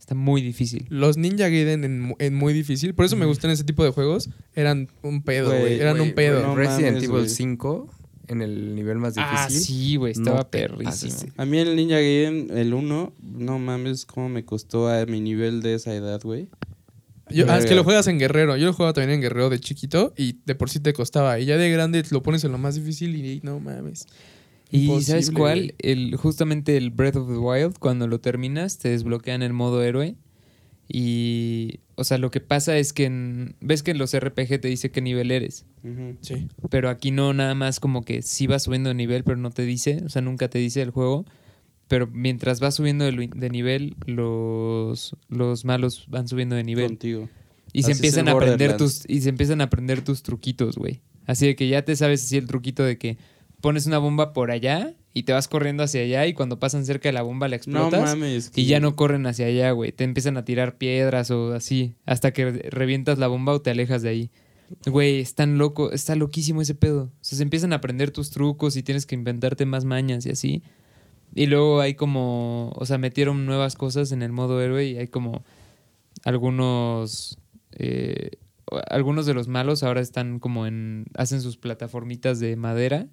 está 0.00 0.14
muy 0.16 0.42
difícil. 0.42 0.86
Los 0.88 1.16
Ninja 1.16 1.48
Gaiden 1.48 1.84
en, 1.84 2.00
mu- 2.00 2.16
en 2.18 2.34
muy 2.34 2.52
difícil, 2.52 2.94
por 2.94 3.04
eso 3.04 3.14
me 3.16 3.26
gustan 3.26 3.50
ese 3.52 3.62
tipo 3.62 3.84
de 3.84 3.90
juegos, 3.90 4.28
eran 4.56 4.88
un 5.02 5.22
pedo, 5.22 5.50
Güey. 5.56 5.78
Eran 5.78 6.00
un 6.00 6.12
pedo. 6.12 6.42
no 6.42 6.56
Resident 6.56 6.94
mames, 6.96 7.04
Evil 7.04 7.10
güey. 7.20 7.28
5 7.28 7.90
en 8.28 8.42
el 8.42 8.74
nivel 8.76 8.98
más 8.98 9.14
difícil. 9.14 9.36
Ah, 9.38 9.48
sí, 9.50 9.96
güey. 9.96 10.12
Estaba 10.12 10.36
no 10.38 10.46
te 10.46 10.60
perrísimo. 10.68 11.32
A 11.36 11.44
mí 11.44 11.58
el 11.58 11.76
Ninja 11.76 11.96
Gaiden, 11.96 12.48
el 12.56 12.72
1, 12.74 13.12
no 13.22 13.58
mames 13.58 14.06
cómo 14.06 14.28
me 14.28 14.44
costó 14.44 14.88
a 14.88 15.04
mi 15.06 15.20
nivel 15.20 15.62
de 15.62 15.74
esa 15.74 15.92
edad, 15.94 16.20
güey. 16.22 16.48
Yo- 17.32 17.46
ah, 17.48 17.58
es 17.58 17.66
que 17.66 17.74
lo 17.76 17.84
juegas 17.84 18.06
en 18.08 18.18
Guerrero. 18.18 18.56
Yo 18.56 18.66
lo 18.66 18.72
jugaba 18.72 18.92
también 18.92 19.10
en 19.16 19.20
Guerrero 19.20 19.50
de 19.50 19.60
chiquito 19.60 20.12
y 20.16 20.38
de 20.46 20.54
por 20.56 20.68
sí 20.70 20.80
te 20.80 20.92
costaba. 20.92 21.38
Y 21.38 21.44
ya 21.46 21.56
de 21.56 21.70
grande 21.70 22.02
lo 22.10 22.22
pones 22.24 22.42
en 22.44 22.50
lo 22.52 22.58
más 22.58 22.74
difícil 22.74 23.14
y 23.14 23.40
no 23.44 23.60
mames. 23.60 24.06
Y 24.70 24.82
Imposible, 24.84 25.04
¿sabes 25.04 25.30
cuál? 25.30 25.74
El, 25.78 26.16
justamente 26.16 26.76
el 26.76 26.90
Breath 26.90 27.16
of 27.16 27.28
the 27.28 27.38
Wild, 27.38 27.78
cuando 27.78 28.06
lo 28.06 28.20
terminas, 28.20 28.78
te 28.78 28.90
desbloquean 28.90 29.42
el 29.42 29.52
modo 29.52 29.82
héroe. 29.82 30.14
Y, 30.92 31.80
o 31.94 32.02
sea, 32.04 32.18
lo 32.18 32.30
que 32.30 32.40
pasa 32.40 32.76
es 32.76 32.92
que 32.92 33.04
en- 33.04 33.54
ves 33.60 33.82
que 33.82 33.92
en 33.92 33.98
los 33.98 34.12
RPG 34.18 34.60
te 34.60 34.68
dice 34.68 34.90
qué 34.90 35.00
nivel 35.00 35.30
eres. 35.30 35.64
Sí. 36.20 36.48
Pero 36.68 36.88
aquí 36.88 37.10
no, 37.12 37.32
nada 37.32 37.54
más 37.54 37.78
como 37.78 38.02
que 38.02 38.22
sí 38.22 38.46
vas 38.48 38.64
subiendo 38.64 38.88
de 38.88 38.94
nivel, 38.94 39.22
pero 39.22 39.36
no 39.36 39.50
te 39.50 39.62
dice. 39.64 40.02
O 40.04 40.08
sea, 40.08 40.20
nunca 40.20 40.48
te 40.50 40.58
dice 40.58 40.82
el 40.82 40.90
juego. 40.90 41.26
Pero 41.86 42.06
mientras 42.08 42.60
vas 42.60 42.74
subiendo 42.76 43.04
de, 43.04 43.50
nivel, 43.50 43.96
los, 44.06 45.16
los 45.28 45.64
malos 45.64 46.06
van 46.08 46.26
subiendo 46.28 46.56
de 46.56 46.64
nivel. 46.64 46.86
Contigo. 46.86 47.28
Y 47.72 47.82
se 47.82 47.92
Así 47.92 47.98
empiezan 47.98 48.28
a 48.28 48.32
aprender 48.32 48.76
tus 48.76 49.08
y 49.08 49.20
se 49.20 49.28
empiezan 49.28 49.60
a 49.60 49.64
aprender 49.64 50.02
tus 50.02 50.22
truquitos, 50.22 50.76
güey. 50.76 51.00
Así 51.26 51.46
de 51.46 51.54
que 51.54 51.68
ya 51.68 51.82
te 51.84 51.94
sabes 51.94 52.24
así 52.24 52.36
el 52.36 52.46
truquito 52.46 52.82
de 52.82 52.98
que 52.98 53.16
pones 53.60 53.86
una 53.86 53.98
bomba 53.98 54.32
por 54.32 54.50
allá 54.50 54.94
y 55.12 55.24
te 55.24 55.32
vas 55.32 55.48
corriendo 55.48 55.82
hacia 55.82 56.02
allá 56.02 56.26
y 56.26 56.34
cuando 56.34 56.58
pasan 56.58 56.84
cerca 56.84 57.08
de 57.08 57.12
la 57.12 57.22
bomba 57.22 57.48
la 57.48 57.52
No 57.52 57.56
explotas 57.56 58.00
mames. 58.02 58.52
y 58.54 58.66
ya 58.66 58.80
no 58.80 58.94
corren 58.96 59.26
hacia 59.26 59.46
allá, 59.46 59.70
güey. 59.72 59.92
Te 59.92 60.04
empiezan 60.04 60.36
a 60.36 60.44
tirar 60.44 60.76
piedras 60.78 61.30
o 61.30 61.52
así 61.52 61.94
hasta 62.06 62.32
que 62.32 62.50
re- 62.50 62.68
revientas 62.70 63.18
la 63.18 63.26
bomba 63.26 63.52
o 63.52 63.60
te 63.60 63.70
alejas 63.70 64.02
de 64.02 64.08
ahí. 64.08 64.30
Güey, 64.86 65.18
es 65.18 65.34
tan 65.34 65.58
loco, 65.58 65.90
está 65.90 66.14
loquísimo 66.14 66.62
ese 66.62 66.76
pedo. 66.76 67.04
O 67.04 67.24
sea, 67.24 67.36
se 67.36 67.42
empiezan 67.42 67.72
a 67.72 67.76
aprender 67.76 68.12
tus 68.12 68.30
trucos 68.30 68.76
y 68.76 68.84
tienes 68.84 69.04
que 69.04 69.16
inventarte 69.16 69.66
más 69.66 69.84
mañas 69.84 70.24
y 70.26 70.30
así. 70.30 70.62
Y 71.34 71.46
luego 71.46 71.80
hay 71.80 71.94
como, 71.94 72.70
o 72.76 72.86
sea, 72.86 72.96
metieron 72.98 73.46
nuevas 73.46 73.74
cosas 73.74 74.12
en 74.12 74.22
el 74.22 74.30
modo 74.32 74.60
héroe 74.62 74.84
y 74.86 74.96
hay 74.96 75.08
como 75.08 75.42
algunos, 76.24 77.38
eh, 77.72 78.30
algunos 78.88 79.26
de 79.26 79.34
los 79.34 79.48
malos 79.48 79.82
ahora 79.82 80.00
están 80.00 80.38
como 80.38 80.66
en, 80.66 81.06
hacen 81.14 81.40
sus 81.40 81.56
plataformitas 81.56 82.38
de 82.40 82.56
madera, 82.56 83.08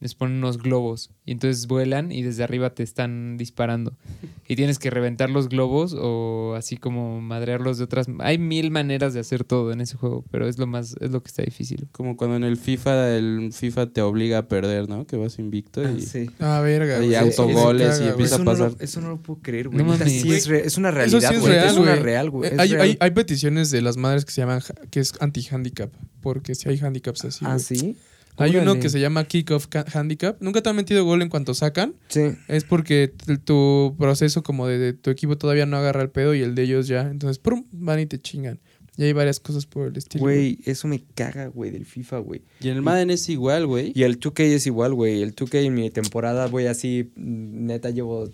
les 0.00 0.14
ponen 0.14 0.38
unos 0.38 0.58
globos 0.58 1.10
y 1.26 1.32
entonces 1.32 1.66
vuelan 1.66 2.10
y 2.10 2.22
desde 2.22 2.42
arriba 2.42 2.74
te 2.74 2.82
están 2.82 3.36
disparando. 3.36 3.96
Y 4.50 4.56
tienes 4.56 4.80
que 4.80 4.90
reventar 4.90 5.30
los 5.30 5.48
globos 5.48 5.94
o 5.96 6.54
así 6.56 6.76
como 6.76 7.20
madrearlos 7.20 7.78
de 7.78 7.84
otras. 7.84 8.08
Hay 8.18 8.36
mil 8.36 8.72
maneras 8.72 9.14
de 9.14 9.20
hacer 9.20 9.44
todo 9.44 9.70
en 9.70 9.80
ese 9.80 9.96
juego, 9.96 10.24
pero 10.32 10.48
es 10.48 10.58
lo 10.58 10.66
más, 10.66 10.96
es 11.00 11.12
lo 11.12 11.22
que 11.22 11.28
está 11.28 11.44
difícil. 11.44 11.86
Como 11.92 12.16
cuando 12.16 12.34
en 12.34 12.42
el 12.42 12.56
FIFA, 12.56 13.16
el 13.16 13.50
FIFA 13.52 13.90
te 13.92 14.02
obliga 14.02 14.38
a 14.38 14.48
perder, 14.48 14.88
¿no? 14.88 15.06
Que 15.06 15.16
vas 15.16 15.38
invicto 15.38 15.88
y... 15.88 16.00
sí. 16.00 16.28
Ah, 16.40 16.60
verga. 16.62 17.04
Y 17.04 17.14
autogoles 17.14 17.98
Sí, 17.98 18.02
y 18.04 18.08
empieza 18.08 18.34
eso, 18.34 18.42
a 18.42 18.44
no 18.44 18.50
pasar. 18.50 18.72
lo, 18.72 18.76
eso 18.80 19.00
no 19.00 19.08
lo 19.10 19.16
puedo 19.22 19.40
creer, 19.40 19.66
No 19.66 19.84
güey. 19.84 19.84
Mames. 19.86 20.20
sí 20.20 20.32
es, 20.32 20.48
re- 20.48 20.66
es 20.66 20.76
una 20.78 20.88
Eso 20.88 20.96
realidad, 20.98 21.28
sí 21.30 21.34
es 21.36 21.40
güey. 21.42 21.52
real, 21.52 21.66
es 21.68 21.76
una 21.76 21.94
real, 21.94 22.30
güey. 22.30 22.50
Eh, 22.50 22.56
hay, 22.58 22.68
real. 22.70 22.80
hay, 22.82 22.96
hay 22.98 23.10
peticiones 23.12 23.70
de 23.70 23.82
las 23.82 23.96
madres 23.98 24.24
que 24.24 24.32
se 24.32 24.40
llaman 24.40 24.60
que 24.90 24.98
es 24.98 25.12
anti-handicap, 25.20 25.92
porque 26.20 26.56
si 26.56 26.68
hay 26.68 26.76
handicaps 26.80 27.24
así. 27.24 27.44
ah, 27.44 27.50
güey. 27.54 27.60
sí. 27.60 27.96
Hay 28.40 28.56
uno 28.56 28.78
que 28.78 28.88
se 28.88 29.00
llama 29.00 29.24
kick-off 29.24 29.66
ca- 29.68 29.84
handicap. 29.92 30.36
Nunca 30.40 30.62
te 30.62 30.68
han 30.70 30.76
metido 30.76 31.04
gol 31.04 31.22
en 31.22 31.28
cuanto 31.28 31.54
sacan. 31.54 31.94
Sí. 32.08 32.22
Es 32.48 32.64
porque 32.64 33.12
tu 33.44 33.94
proceso 33.98 34.42
como 34.42 34.66
de, 34.66 34.78
de 34.78 34.92
tu 34.92 35.10
equipo 35.10 35.36
todavía 35.38 35.66
no 35.66 35.76
agarra 35.76 36.02
el 36.02 36.10
pedo 36.10 36.34
y 36.34 36.42
el 36.42 36.54
de 36.54 36.62
ellos 36.62 36.88
ya. 36.88 37.02
Entonces, 37.02 37.38
¡prum! 37.38 37.64
van 37.72 38.00
y 38.00 38.06
te 38.06 38.18
chingan. 38.18 38.60
Y 38.96 39.04
hay 39.04 39.12
varias 39.14 39.40
cosas 39.40 39.64
por 39.66 39.86
el 39.88 39.96
estilo. 39.96 40.22
Güey, 40.22 40.58
eso 40.66 40.86
me 40.88 41.02
caga, 41.14 41.46
güey, 41.46 41.70
del 41.70 41.86
FIFA, 41.86 42.18
güey. 42.18 42.42
Y 42.60 42.68
en 42.68 42.76
el 42.76 42.82
Madden 42.82 43.10
es 43.10 43.28
igual, 43.30 43.66
güey. 43.66 43.92
Y 43.94 44.02
el 44.02 44.18
2K 44.20 44.40
es 44.42 44.66
igual, 44.66 44.92
güey. 44.94 45.22
El 45.22 45.34
2K 45.34 45.64
en 45.64 45.74
mi 45.74 45.88
temporada, 45.90 46.46
güey, 46.48 46.66
así, 46.66 47.10
mm, 47.16 47.66
neta, 47.66 47.88
llevo 47.90 48.28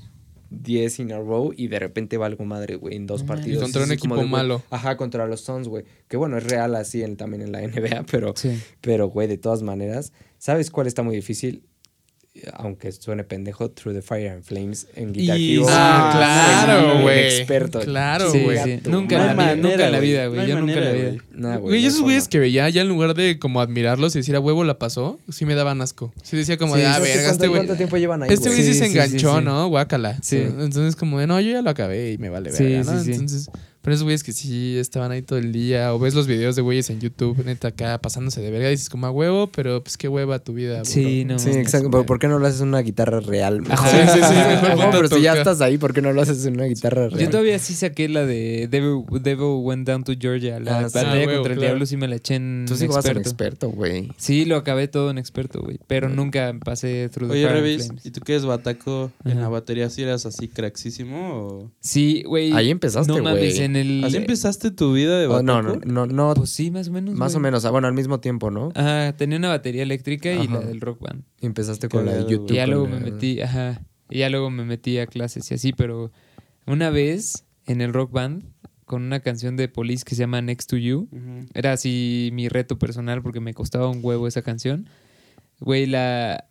10 0.63 1.01
in 1.01 1.13
a 1.13 1.19
row 1.19 1.53
y 1.57 1.69
de 1.69 1.79
repente 1.79 2.17
valgo 2.17 2.45
madre, 2.45 2.77
güey, 2.77 2.97
en 2.97 3.07
dos 3.07 3.23
partidos. 3.23 3.59
Y 3.59 3.63
contra 3.63 3.85
un 3.85 3.93
equipo 3.93 4.17
de, 4.17 4.25
malo. 4.25 4.63
Ajá, 4.71 4.97
contra 4.97 5.27
los 5.27 5.41
Suns, 5.43 5.69
güey. 5.69 5.85
Que 6.09 6.17
bueno, 6.17 6.37
es 6.39 6.45
real 6.45 6.75
así 6.75 7.03
en- 7.03 7.17
también 7.17 7.43
en 7.43 7.53
la 7.53 7.61
NBA, 7.67 8.05
pero, 8.11 8.33
Sí. 8.37 8.59
pero, 8.81 9.09
güey, 9.09 9.29
de 9.29 9.39
todas 9.39 9.63
maneras, 9.63 10.13
¿sabes 10.39 10.71
cuál 10.71 10.87
está 10.87 11.03
muy 11.03 11.17
difícil? 11.17 11.63
Aunque 12.55 12.93
suene 12.93 13.25
pendejo, 13.25 13.71
Through 13.71 13.97
the 13.97 14.03
Fire 14.03 14.31
and 14.31 14.43
Flames 14.43 14.87
en 14.95 15.13
Guitar 15.13 15.39
Y- 15.39 15.55
Hero. 15.55 15.67
Ah, 15.69 16.11
Sí, 16.13 16.19
claro, 16.67 17.01
güey. 17.03 17.19
experto. 17.39 17.81
Claro, 17.81 18.31
güey. 18.31 18.59
sí. 18.63 18.81
Nunca, 18.89 19.19
No 19.19 19.25
la 19.25 19.33
vida, 19.33 19.35
manera, 19.35 19.57
nunca 19.57 19.87
en 19.87 19.93
la 19.93 20.01
vida, 20.01 20.27
güey. 20.27 20.41
No 20.41 20.47
Yo 20.47 20.61
nunca 20.61 20.73
en 20.73 20.81
la 20.81 20.87
manera, 20.91 21.11
vida. 21.11 21.23
güey. 21.31 21.41
Nah, 21.41 21.57
güey, 21.57 21.85
esos 21.87 22.01
güeyes 22.03 22.29
que 22.29 22.39
veía 22.39 22.69
ya 22.69 22.83
en 22.83 22.89
lugar 22.89 23.15
de 23.15 23.39
como 23.39 23.61
admirarlos 23.61 24.15
y 24.15 24.21
decir 24.21 24.37
a 24.37 24.41
huevo 24.41 24.65
la 24.65 24.79
pasó, 24.79 25.19
sí 25.31 25.45
me 25.47 25.55
daban 25.55 25.81
asco. 25.81 26.13
Sí 26.23 26.37
decía 26.37 26.57
como 26.57 26.75
Sí, 26.75 26.81
de, 26.81 26.87
ah, 26.87 26.95
sí, 26.95 27.01
¿Cuánto- 27.01 27.17
verga, 27.17 27.31
este 27.33 27.47
güey. 27.49 27.59
¿Cuánto 27.61 27.77
tiempo 27.77 27.97
llevan 27.97 28.23
ahí, 28.23 28.31
Este 28.33 28.49
güey 28.51 28.63
sí, 28.63 28.75
se 28.75 28.87
enganchó. 28.87 29.41
¿no? 29.41 29.69
Guácala. 29.69 30.19
Sí. 30.23 30.37
Entonces, 30.39 30.97
como 30.97 31.19
de, 31.19 31.27
no, 31.27 31.41
yo 31.41 31.53
ya 31.53 31.63
lo 31.63 31.71
acabé 31.71 32.13
y 32.13 32.19
me 32.19 32.29
vale 32.29 32.53
Sí, 32.53 32.65
verga, 32.65 32.93
¿no? 32.93 32.99
sí, 33.01 33.05
sí. 33.07 33.13
Entonces, 33.13 33.51
pero 33.87 33.95
esos 33.95 34.03
güeyes 34.03 34.25
que 34.25 34.33
sí 34.33 34.77
estaban 34.79 35.13
ahí 35.13 35.23
todo 35.23 35.39
el 35.39 35.53
día, 35.53 35.95
o 35.95 35.99
ves 36.01 36.13
los 36.17 36.27
videos 36.27 36.57
de 36.57 36.63
güeyes 36.63 36.91
en 36.91 36.99
YouTube, 37.01 37.45
neta, 37.45 37.69
acá 37.69 37.99
pasándose 38.01 38.41
de 38.41 38.51
verga, 38.51 38.67
y 38.67 38.73
dices 38.73 38.89
como 38.91 39.07
a 39.07 39.13
huevo, 39.13 39.47
pero 39.55 39.81
pues 39.85 39.97
qué 39.97 40.09
hueva 40.09 40.41
tu 40.41 40.55
vida. 40.55 40.85
Sí, 40.85 41.23
bro. 41.25 41.35
no. 41.35 41.39
Sí, 41.39 41.51
exacto. 41.51 41.89
¿Por, 41.93 42.05
por 42.05 42.19
qué 42.19 42.27
no 42.27 42.41
lo 42.41 42.47
haces 42.49 42.63
en 42.63 42.69
una 42.69 42.81
guitarra 42.81 43.21
real? 43.21 43.63
Ajá. 43.71 43.87
Sí, 43.97 43.99
sí, 44.13 44.21
sí, 44.27 44.35
mejor 44.69 44.77
No, 44.79 44.91
pero 44.91 45.09
si 45.09 45.23
ya 45.23 45.35
estás 45.35 45.61
ahí, 45.61 45.79
¿por 45.79 45.95
qué 45.95 46.03
no 46.03 46.13
lo 46.13 46.21
haces 46.21 46.45
en 46.47 46.55
una 46.55 46.65
guitarra 46.65 47.09
real? 47.09 47.21
Yo 47.21 47.31
todavía 47.31 47.59
sí 47.61 47.75
saqué 47.75 48.09
la 48.09 48.27
de 48.27 48.67
Devil, 48.69 49.05
Devil 49.23 49.61
Went 49.63 49.87
Down 49.87 50.03
to 50.03 50.15
Georgia. 50.19 50.59
La 50.59 50.79
Ah, 50.79 50.89
sí. 50.89 50.95
batalla 50.99 51.13
Ah, 51.13 51.17
huevo, 51.27 51.33
contra 51.35 51.53
el 51.53 51.59
claro. 51.59 51.71
diablo 51.73 51.87
sí 51.87 51.97
me 51.97 52.09
la 52.09 52.17
eché 52.17 52.35
en 52.35 52.65
Tú 52.67 52.75
sí 52.77 52.87
vas 52.89 53.05
en 53.07 53.19
experto. 53.19 53.21
experto, 53.21 53.71
güey. 53.71 54.09
Sí, 54.17 54.45
lo 54.45 54.57
acabé 54.57 54.89
todo 54.89 55.11
en 55.11 55.19
experto, 55.19 55.63
güey. 55.63 55.79
Pero 55.87 56.09
nunca 56.09 56.53
pasé 56.65 57.09
through 57.13 57.29
the 57.31 57.37
Oye, 57.37 57.47
and 57.47 57.55
Revis. 57.55 57.89
¿y 58.05 58.11
tú 58.11 58.21
qué 58.21 58.33
eres 58.33 58.45
bataco 58.45 59.13
en 59.25 59.41
la 59.41 59.49
batería? 59.49 59.89
¿Si 59.91 60.03
eras 60.03 60.27
así 60.27 60.49
craxísimo 60.49 61.31
o...? 61.37 61.71
Sí, 61.81 62.25
güey. 62.27 62.53
Ahí 62.53 62.71
empezaste, 62.71 63.13
No 63.13 63.21
güey. 63.21 63.35
En 63.77 63.87
el... 63.87 64.05
¿Así 64.05 64.17
empezaste 64.17 64.71
tu 64.71 64.93
vida 64.93 65.19
de 65.19 65.27
Oh, 65.27 65.31
bataco? 65.43 65.45
no, 65.45 65.63
no, 65.63 65.81
no, 65.85 66.07
no. 66.07 66.35
Pues 66.35 66.51
sí, 66.51 66.71
más 66.71 66.89
o 66.89 66.93
menos. 66.93 67.15
más 67.15 67.35
o 67.35 67.41
menos. 67.41 67.65
ah, 67.65 67.71
Bueno, 67.71 67.87
al 67.89 67.95
mismo 67.95 68.21
tiempo, 68.21 68.51
¿no? 68.51 68.71
Ajá, 68.75 69.15
tenía 69.17 69.39
una 69.39 69.49
batería 69.49 69.83
eléctrica 69.83 70.33
y 70.33 70.49
la 70.49 70.61
del 70.61 70.81
rock 70.81 71.01
band. 71.01 71.23
Empezaste 71.41 71.89
con 71.89 72.07
la 72.07 72.15
de 72.15 72.31
YouTube. 72.31 72.51
Y 72.51 72.55
ya 72.55 72.67
luego 72.67 72.87
me 72.89 72.99
metí, 73.01 73.41
ajá. 73.41 73.83
Y 74.11 74.19
ya 74.19 74.31
luego 74.31 74.51
me 74.51 74.65
metí 74.65 74.99
a 74.99 75.07
clases 75.07 75.51
y 75.51 75.55
así, 75.55 75.73
pero 75.73 76.13
una 76.67 76.91
vez 76.91 77.45
en 77.67 77.81
el 77.81 77.93
rock 77.93 78.13
band 78.13 78.45
con 78.85 79.03
una 79.03 79.19
canción 79.19 79.57
de 79.57 79.69
Police 79.69 80.05
que 80.05 80.15
se 80.15 80.21
llama 80.21 80.41
Next 80.43 80.71
to 80.71 80.77
You. 80.77 81.09
Era 81.55 81.73
así 81.73 82.31
mi 82.33 82.49
reto 82.49 82.79
personal 82.79 83.21
porque 83.23 83.41
me 83.41 83.53
costaba 83.53 83.89
un 83.89 83.99
huevo 84.03 84.29
esa 84.29 84.43
canción. 84.43 84.89
Güey, 85.59 85.87
la, 85.87 86.47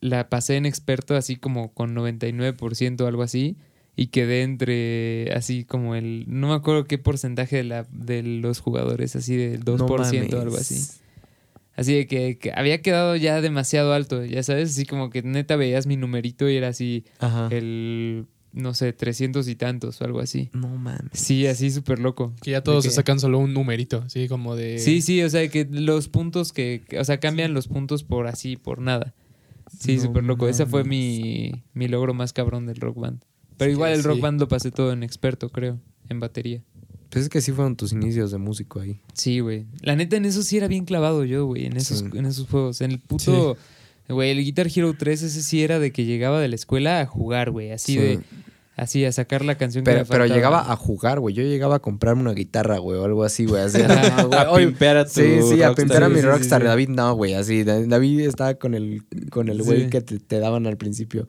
la 0.00 0.28
pasé 0.28 0.56
en 0.56 0.66
experto 0.66 1.16
así 1.16 1.36
como 1.36 1.72
con 1.72 1.94
99% 1.96 3.00
o 3.00 3.06
algo 3.06 3.22
así. 3.22 3.56
Y 4.00 4.06
quedé 4.08 4.42
entre 4.42 5.32
así 5.32 5.64
como 5.64 5.96
el... 5.96 6.24
No 6.28 6.46
me 6.46 6.54
acuerdo 6.54 6.84
qué 6.84 6.98
porcentaje 6.98 7.56
de, 7.56 7.64
la, 7.64 7.84
de 7.90 8.22
los 8.22 8.60
jugadores, 8.60 9.16
así 9.16 9.34
del 9.34 9.64
2% 9.64 9.76
No 10.30 10.38
o 10.38 10.40
algo 10.40 10.56
así. 10.56 10.80
Así 11.74 11.94
de 11.94 12.06
que, 12.06 12.38
que 12.38 12.52
había 12.54 12.80
quedado 12.80 13.16
ya 13.16 13.40
demasiado 13.40 13.92
alto, 13.92 14.24
ya 14.24 14.42
sabes, 14.44 14.70
así 14.70 14.86
como 14.86 15.10
que 15.10 15.22
neta 15.22 15.56
veías 15.56 15.88
mi 15.88 15.96
numerito 15.96 16.48
y 16.48 16.54
era 16.56 16.68
así 16.68 17.06
Ajá. 17.18 17.48
el, 17.50 18.26
no 18.52 18.72
sé, 18.74 18.92
300 18.92 19.48
y 19.48 19.56
tantos 19.56 20.00
o 20.00 20.04
algo 20.04 20.20
así. 20.20 20.48
No 20.52 20.68
mames. 20.68 21.10
Sí, 21.12 21.48
así 21.48 21.72
súper 21.72 21.98
loco. 21.98 22.34
Que 22.40 22.52
ya 22.52 22.62
todos 22.62 22.84
se 22.84 22.90
que- 22.90 22.94
sacan 22.94 23.18
solo 23.18 23.40
un 23.40 23.52
numerito, 23.52 24.02
así 24.06 24.28
como 24.28 24.54
de... 24.54 24.78
Sí, 24.78 25.02
sí, 25.02 25.20
o 25.24 25.28
sea, 25.30 25.48
que 25.48 25.66
los 25.68 26.06
puntos 26.08 26.52
que, 26.52 26.82
o 27.00 27.04
sea, 27.04 27.18
cambian 27.18 27.52
los 27.52 27.66
puntos 27.66 28.04
por 28.04 28.28
así, 28.28 28.56
por 28.56 28.80
nada. 28.80 29.12
Sí, 29.76 29.96
No 29.96 30.02
súper 30.02 30.22
loco. 30.24 30.48
Ese 30.48 30.66
fue 30.66 30.84
mi, 30.84 31.50
mi 31.74 31.88
logro 31.88 32.14
más 32.14 32.32
cabrón 32.32 32.66
del 32.66 32.76
rock 32.76 32.98
band. 33.00 33.22
Pero 33.58 33.70
igual 33.72 33.92
el 33.92 34.00
sí. 34.02 34.06
rock 34.06 34.20
band 34.20 34.40
lo 34.40 34.48
pasé 34.48 34.70
todo 34.70 34.92
en 34.92 35.02
experto, 35.02 35.50
creo, 35.50 35.78
en 36.08 36.20
batería. 36.20 36.62
Pues 37.10 37.24
es 37.24 37.30
que 37.30 37.40
sí 37.40 37.52
fueron 37.52 37.76
tus 37.76 37.92
inicios 37.92 38.30
de 38.30 38.38
músico 38.38 38.80
ahí. 38.80 39.00
Sí, 39.14 39.40
güey. 39.40 39.66
La 39.82 39.96
neta, 39.96 40.16
en 40.16 40.24
eso 40.26 40.42
sí 40.42 40.56
era 40.56 40.68
bien 40.68 40.84
clavado 40.84 41.24
yo, 41.24 41.46
güey, 41.46 41.66
en 41.66 41.76
esos, 41.76 41.98
Sí. 42.00 42.06
en 42.14 42.26
esos 42.26 42.48
juegos. 42.48 42.80
En 42.80 42.90
el 42.92 42.98
puto, 43.00 43.56
güey, 44.08 44.30
el 44.30 44.44
Guitar 44.44 44.68
Hero 44.74 44.94
3, 44.98 45.22
ese 45.22 45.42
sí 45.42 45.62
era 45.62 45.78
de 45.78 45.90
que 45.92 46.04
llegaba 46.04 46.40
de 46.40 46.48
la 46.48 46.54
escuela 46.54 47.00
a 47.00 47.06
jugar, 47.06 47.50
güey, 47.50 47.70
así 47.72 47.94
Sí. 47.94 47.98
de, 47.98 48.20
así 48.76 49.04
a 49.06 49.10
sacar 49.12 49.42
la 49.44 49.56
canción 49.56 49.84
que 49.84 49.90
Pero, 49.90 50.02
me 50.02 50.06
pero 50.06 50.20
faltaba. 50.20 50.36
llegaba 50.36 50.70
a 50.72 50.76
jugar, 50.76 51.18
güey. 51.18 51.34
Yo 51.34 51.42
llegaba 51.42 51.76
a 51.76 51.78
comprarme 51.80 52.20
una 52.22 52.32
guitarra, 52.34 52.76
güey, 52.78 52.98
o 52.98 53.04
algo 53.04 53.24
así, 53.24 53.46
güey. 53.46 53.62
Así, 53.62 53.78
güey, 54.28 54.38
A 54.38 54.54
pimpear 54.54 54.98
a 54.98 55.04
tu 55.06 55.12
Sí, 55.12 55.38
sí, 55.50 55.62
a 55.62 55.74
pintar 55.74 56.04
a 56.04 56.08
mi 56.10 56.16
Sí, 56.16 56.22
rockstar. 56.26 56.60
sí. 56.60 56.66
David 56.68 56.90
no, 56.90 57.14
güey, 57.14 57.32
así. 57.34 57.64
Da- 57.64 57.80
David 57.86 58.20
estaba 58.20 58.54
con 58.54 58.74
el 58.74 59.02
con 59.30 59.48
el 59.48 59.62
güey 59.62 59.84
Sí. 59.84 59.90
que 59.90 60.02
te, 60.02 60.18
te 60.20 60.38
daban 60.40 60.66
al 60.66 60.76
principio. 60.76 61.26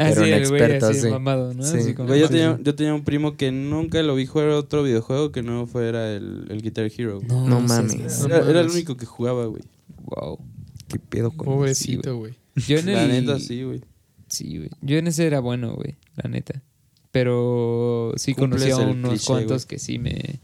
Ah, 0.00 0.10
Pero 0.14 0.22
sí, 0.24 0.30
güey 0.30 0.62
experto, 0.62 0.86
así 0.86 1.00
sí. 1.00 1.08
mamado, 1.10 1.52
¿no? 1.54 1.64
Sí. 1.64 1.78
Así 1.78 1.92
como- 1.94 2.06
Güey, 2.08 2.20
yo, 2.20 2.28
tenía, 2.28 2.56
sí. 2.56 2.62
yo 2.62 2.74
tenía 2.76 2.94
un 2.94 3.02
primo 3.02 3.36
que 3.36 3.50
nunca 3.50 4.00
lo 4.04 4.14
vi 4.14 4.26
jugar 4.26 4.50
otro 4.50 4.84
videojuego 4.84 5.32
que 5.32 5.42
no 5.42 5.66
fuera 5.66 6.12
el, 6.14 6.46
el 6.50 6.62
Guitar 6.62 6.88
Hero. 6.96 7.16
güey. 7.16 7.26
No, 7.28 7.48
No 7.48 7.60
mames. 7.60 8.24
Era, 8.24 8.48
era 8.48 8.60
el 8.60 8.68
único 8.70 8.96
que 8.96 9.06
jugaba, 9.06 9.46
güey. 9.46 9.62
Wow. 10.04 10.38
¿Qué 10.86 11.00
pedo 11.00 11.30
con 11.32 11.46
Pobrecito, 11.46 12.16
güey. 12.16 12.34
Yo 12.68 12.78
en 12.78 12.92
La 12.94 13.06
neta, 13.08 13.38
sí, 13.40 13.64
güey. 13.64 13.80
Sí, 14.28 14.58
güey. 14.58 14.70
Yo 14.82 14.98
en 14.98 15.08
ese 15.08 15.26
era 15.26 15.40
bueno, 15.40 15.74
güey, 15.74 15.96
la 16.16 16.30
neta. 16.30 16.62
Pero 17.10 18.12
sí 18.16 18.34
conocía 18.34 18.76
el 18.76 18.90
unos 18.90 19.10
cliché, 19.10 19.26
cuantos 19.26 19.64
güey. 19.64 19.68
que 19.68 19.78
sí 19.78 19.98
me... 19.98 20.38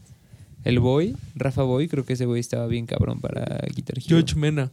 El 0.63 0.79
Boy, 0.79 1.15
Rafa 1.35 1.61
Boy, 1.63 1.87
creo 1.87 2.03
que 2.05 2.13
ese 2.13 2.25
güey 2.25 2.39
estaba 2.41 2.65
bien 2.67 2.87
cabrón 2.87 3.21
para 3.21 3.59
Guitar 3.75 3.99
Hero. 3.99 4.07
George 4.07 4.35
Mena. 4.35 4.71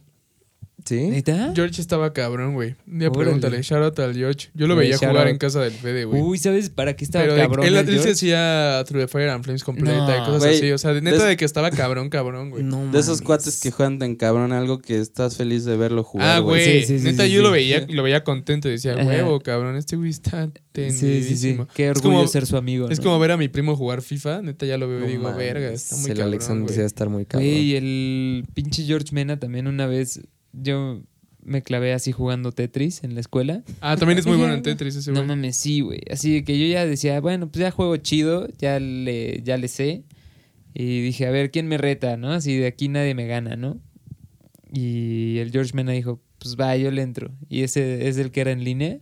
¿Sí? 0.85 0.95
¿Neta? 1.07 1.53
George 1.55 1.79
estaba 1.81 2.11
cabrón, 2.11 2.53
güey. 2.55 2.75
Un 2.85 2.99
día 2.99 3.07
Órale. 3.09 3.23
pregúntale, 3.23 3.61
shout 3.61 3.83
out 3.83 3.99
al 3.99 4.13
George. 4.15 4.49
Yo 4.53 4.67
lo 4.67 4.75
Güey, 4.75 4.87
veía 4.87 4.97
shout 4.97 5.11
jugar 5.11 5.27
out. 5.27 5.31
en 5.31 5.37
casa 5.37 5.61
del 5.61 5.71
Fede, 5.71 6.03
güey. 6.05 6.21
Uy, 6.21 6.37
¿sabes 6.37 6.69
para 6.69 6.95
qué 6.95 7.05
estaba 7.05 7.23
Pero 7.23 7.35
de- 7.35 7.41
cabrón 7.41 7.65
él, 7.65 7.73
el 7.75 7.79
él 7.79 7.85
se 7.85 7.93
George? 7.93 8.11
hacía 8.11 8.83
True 8.85 9.01
the 9.01 9.07
Fire 9.07 9.29
and 9.29 9.43
Flames 9.43 9.63
completa 9.63 9.95
No. 9.97 10.15
y 10.15 10.19
cosas 10.25 10.39
Güey, 10.43 10.57
así. 10.57 10.71
O 10.71 10.77
sea, 10.77 10.93
de 10.93 11.01
neta 11.01 11.17
des- 11.19 11.27
de 11.27 11.37
que 11.37 11.45
estaba 11.45 11.71
cabrón, 11.71 12.09
cabrón, 12.09 12.49
güey. 12.49 12.63
No 12.63 12.91
De 12.91 12.99
esos 12.99 13.17
mames. 13.19 13.21
cuates 13.21 13.61
que 13.61 13.71
juegan 13.71 13.97
tan 13.99 14.15
cabrón 14.15 14.51
algo 14.51 14.79
que 14.79 14.99
estás 14.99 15.37
feliz 15.37 15.63
de 15.63 15.77
verlo 15.77 16.03
jugar. 16.03 16.27
Ah, 16.27 16.39
güey. 16.39 16.81
Sí, 16.81 16.85
sí, 16.87 16.99
sí, 16.99 17.05
neta, 17.05 17.23
sí, 17.25 17.31
yo 17.31 17.39
sí. 17.39 17.43
lo 17.43 17.51
veía 17.51 17.85
y 17.87 17.93
lo 17.93 18.03
veía 18.03 18.23
contento. 18.23 18.67
y 18.67 18.71
Decía, 18.71 18.93
Ajá. 18.93 19.05
huevo, 19.05 19.39
cabrón, 19.39 19.77
este 19.77 19.95
güey 19.95 20.09
está 20.09 20.45
Sí, 20.47 20.51
sí, 20.53 20.91
sí. 20.91 20.99
tendidísimo. 21.05 21.67
Qué 21.73 21.89
Es 21.89 21.97
orgullo 21.97 22.15
como- 22.17 22.27
ser 22.27 22.45
su 22.45 22.57
amigo, 22.57 22.89
Es 22.89 22.97
¿no? 22.99 23.03
como 23.05 23.19
ver 23.19 23.31
a 23.31 23.37
mi 23.37 23.47
primo 23.47 23.75
jugar 23.77 24.01
FIFA. 24.01 24.41
Neta, 24.41 24.65
ya 24.65 24.77
lo 24.77 24.87
veo 24.89 24.99
No 24.99 25.05
y 25.05 25.11
digo, 25.11 25.23
mames. 25.23 25.37
verga, 25.37 25.71
está 25.71 25.95
muy 25.95 26.11
El 26.11 26.17
cabrón, 26.17 26.27
Alexander 26.33 26.69
sí 26.71 26.77
va 26.77 26.83
a 26.83 26.87
estar 26.87 27.09
muy 27.09 27.25
cabrón. 27.25 27.47
Güey, 27.49 27.75
el 27.75 28.45
pinche 28.53 28.83
George 28.83 29.09
Mena 29.13 29.39
también 29.39 29.67
una 29.67 29.87
vez... 29.87 30.19
Yo 30.53 31.01
me 31.43 31.61
clavé 31.61 31.91
así 31.93 32.11
jugando 32.13 32.51
Tetris 32.53 33.03
en 33.03 33.15
la 33.15 33.19
escuela. 33.19 33.63
Ah, 33.81 33.97
también 33.97 34.17
es 34.19 34.25
muy 34.25 34.37
bueno 34.37 34.53
en 34.53 34.61
Tetris 34.63 34.95
ese 34.95 35.11
No 35.11 35.17
güey. 35.17 35.27
mames, 35.27 35.57
sí, 35.57 35.81
güey. 35.81 35.99
Así 36.09 36.43
que 36.43 36.57
yo 36.57 36.65
ya 36.65 36.85
decía, 36.85 37.19
bueno, 37.19 37.49
pues 37.49 37.61
ya 37.61 37.71
juego 37.71 37.97
chido, 37.97 38.47
ya 38.59 38.79
le, 38.79 39.41
ya 39.43 39.57
le 39.57 39.67
sé. 39.67 40.03
Y 40.73 41.01
dije, 41.01 41.27
a 41.27 41.31
ver, 41.31 41.51
¿quién 41.51 41.67
me 41.67 41.77
reta, 41.77 42.17
no? 42.17 42.31
Así 42.31 42.55
de 42.57 42.67
aquí 42.67 42.87
nadie 42.87 43.13
me 43.13 43.27
gana, 43.27 43.55
¿no? 43.55 43.79
Y 44.71 45.37
el 45.39 45.51
George 45.51 45.71
Mena 45.75 45.91
dijo, 45.91 46.21
pues 46.39 46.55
va, 46.59 46.75
yo 46.77 46.89
le 46.91 47.01
entro. 47.01 47.31
Y 47.49 47.61
ese 47.61 48.07
es 48.07 48.17
el 48.17 48.31
que 48.31 48.41
era 48.41 48.51
en 48.51 48.63
línea. 48.63 48.99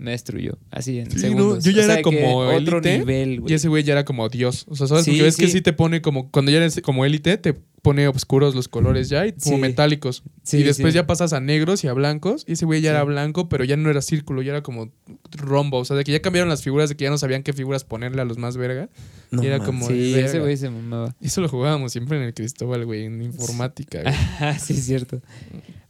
Me 0.00 0.12
destruyó, 0.12 0.56
así 0.70 0.98
en 0.98 1.10
Sí, 1.10 1.16
no, 1.16 1.20
segundos. 1.20 1.64
yo 1.64 1.72
ya 1.72 1.82
O 1.82 1.84
sea 1.84 1.92
era 1.96 2.02
como 2.02 2.50
élite, 2.52 2.98
nivel, 3.00 3.40
güey. 3.40 3.52
Y 3.52 3.54
ese 3.56 3.68
güey 3.68 3.82
ya 3.84 3.92
era 3.92 4.06
como 4.06 4.28
Dios. 4.30 4.64
O 4.68 4.74
sea, 4.74 4.86
¿sabes? 4.86 5.04
Sí, 5.04 5.10
Porque 5.10 5.22
ves 5.24 5.36
que 5.36 5.46
sí. 5.46 5.52
sí 5.52 5.60
te 5.60 5.74
pone 5.74 6.00
como. 6.00 6.30
Cuando 6.30 6.50
ya 6.50 6.56
eres 6.56 6.80
como 6.82 7.04
élite, 7.04 7.36
te 7.36 7.52
pone 7.82 8.08
oscuros 8.08 8.54
los 8.54 8.68
colores 8.68 9.10
ya 9.10 9.26
y 9.26 9.32
como 9.32 9.56
Sí. 9.56 9.60
metálicos. 9.60 10.22
Sí, 10.42 10.58
y 10.58 10.62
después 10.62 10.92
sí. 10.92 10.96
ya 10.96 11.06
pasas 11.06 11.34
a 11.34 11.40
negros 11.40 11.84
y 11.84 11.88
a 11.88 11.92
blancos. 11.92 12.44
Y 12.48 12.52
ese 12.52 12.64
güey 12.64 12.80
ya 12.80 12.90
Sí. 12.92 12.94
era 12.94 13.04
blanco, 13.04 13.50
pero 13.50 13.62
ya 13.64 13.76
no 13.76 13.90
era 13.90 14.00
círculo, 14.00 14.40
ya 14.40 14.52
era 14.52 14.62
como 14.62 14.90
rombo. 15.32 15.76
O 15.78 15.84
sea, 15.84 15.96
de 15.96 16.04
que 16.04 16.12
ya 16.12 16.22
cambiaron 16.22 16.48
las 16.48 16.62
figuras, 16.62 16.88
de 16.88 16.96
que 16.96 17.04
ya 17.04 17.10
no 17.10 17.18
sabían 17.18 17.42
qué 17.42 17.52
figuras 17.52 17.84
ponerle 17.84 18.22
a 18.22 18.24
los 18.24 18.38
más 18.38 18.56
verga. 18.56 18.88
No 19.30 19.42
y 19.42 19.48
era 19.48 19.58
como- 19.58 19.86
Sí, 19.86 20.12
verga. 20.14 20.28
ese 20.28 20.40
güey 20.40 20.56
se 20.56 20.70
mamaba. 20.70 21.14
Y 21.20 21.26
eso 21.26 21.42
lo 21.42 21.48
jugábamos 21.50 21.92
siempre 21.92 22.16
en 22.16 22.24
el 22.24 22.32
Cristóbal, 22.32 22.86
güey, 22.86 23.04
en 23.04 23.20
informática. 23.22 24.00
güey. 24.02 24.14
Sí, 24.60 24.72
es 24.72 24.84
cierto. 24.86 25.20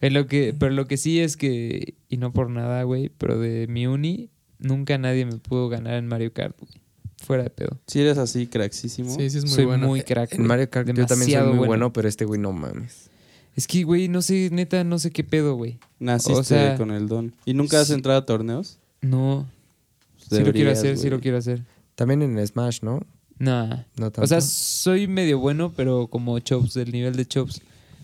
En 0.01 0.15
lo 0.15 0.27
que, 0.27 0.55
pero 0.59 0.73
lo 0.73 0.87
que 0.87 0.97
sí 0.97 1.21
es 1.21 1.37
que, 1.37 1.95
y 2.09 2.17
no 2.17 2.33
por 2.33 2.49
nada, 2.51 2.83
güey, 2.85 3.11
pero 3.19 3.39
de 3.39 3.67
mi 3.67 3.87
uni, 3.87 4.31
nunca 4.59 4.97
nadie 4.99 5.27
me 5.27 5.37
pudo 5.37 5.69
ganar 5.69 5.95
en 5.95 6.07
Mario 6.07 6.33
Kart, 6.33 6.57
güey. 6.59 6.73
Fuera 7.23 7.43
de 7.43 7.51
pedo. 7.51 7.79
Si 7.87 8.01
eres 8.01 8.17
así, 8.17 8.47
craxísimo. 8.47 9.15
Sí, 9.15 9.29
sí, 9.29 9.39
es 9.39 9.45
muy 9.45 9.53
Soy 9.53 9.65
bueno. 9.67 9.87
muy 9.87 10.03
crack. 10.03 10.33
En. 10.33 10.47
Mario 10.47 10.71
Kart 10.71 10.89
yo 10.89 11.07
también 11.07 11.31
soy 11.31 11.53
muy 11.55 11.67
bueno. 11.67 11.93
pero 11.93 12.09
este 12.09 12.25
güey 12.25 12.41
no 12.41 12.53
mames. 12.53 13.11
Es 13.57 13.67
que, 13.67 13.83
güey, 13.83 14.09
no 14.09 14.23
sé, 14.23 14.49
neta, 14.51 14.85
no 14.85 14.99
sé 14.99 15.11
qué 15.11 15.23
pedo, 15.23 15.55
güey. 15.55 15.79
Naciste 15.99 16.41
O 16.41 16.45
sea, 16.45 16.77
con 16.77 16.91
el 16.93 17.09
don. 17.09 17.35
¿Y 17.45 17.53
nunca 17.53 17.81
has 17.81 17.89
sí. 17.89 17.93
entrado 17.93 18.19
a 18.19 18.25
torneos? 18.25 18.79
No. 19.03 19.47
Pues 20.17 20.29
sí 20.29 20.37
lo 20.37 20.53
quiero 20.53 20.53
deberías, 20.53 20.79
hacer, 20.79 20.97
sí 20.97 21.03
güey. 21.03 21.11
lo 21.11 21.21
quiero 21.21 21.37
hacer. 21.37 21.63
También 21.95 22.23
en 22.23 22.47
Smash, 22.47 22.79
¿no? 22.83 23.01
Nah. 23.39 23.85
No 23.97 24.11
tanto. 24.11 24.23
O 24.23 24.27
sea, 24.27 24.41
soy 24.41 25.07
medio 25.07 25.39
bueno, 25.41 25.73
pero 25.77 26.07
como 26.07 26.39
Chops, 26.39 26.73
del 26.75 26.91
nivel 26.93 27.17
de 27.17 27.27
Chops. 27.27 27.61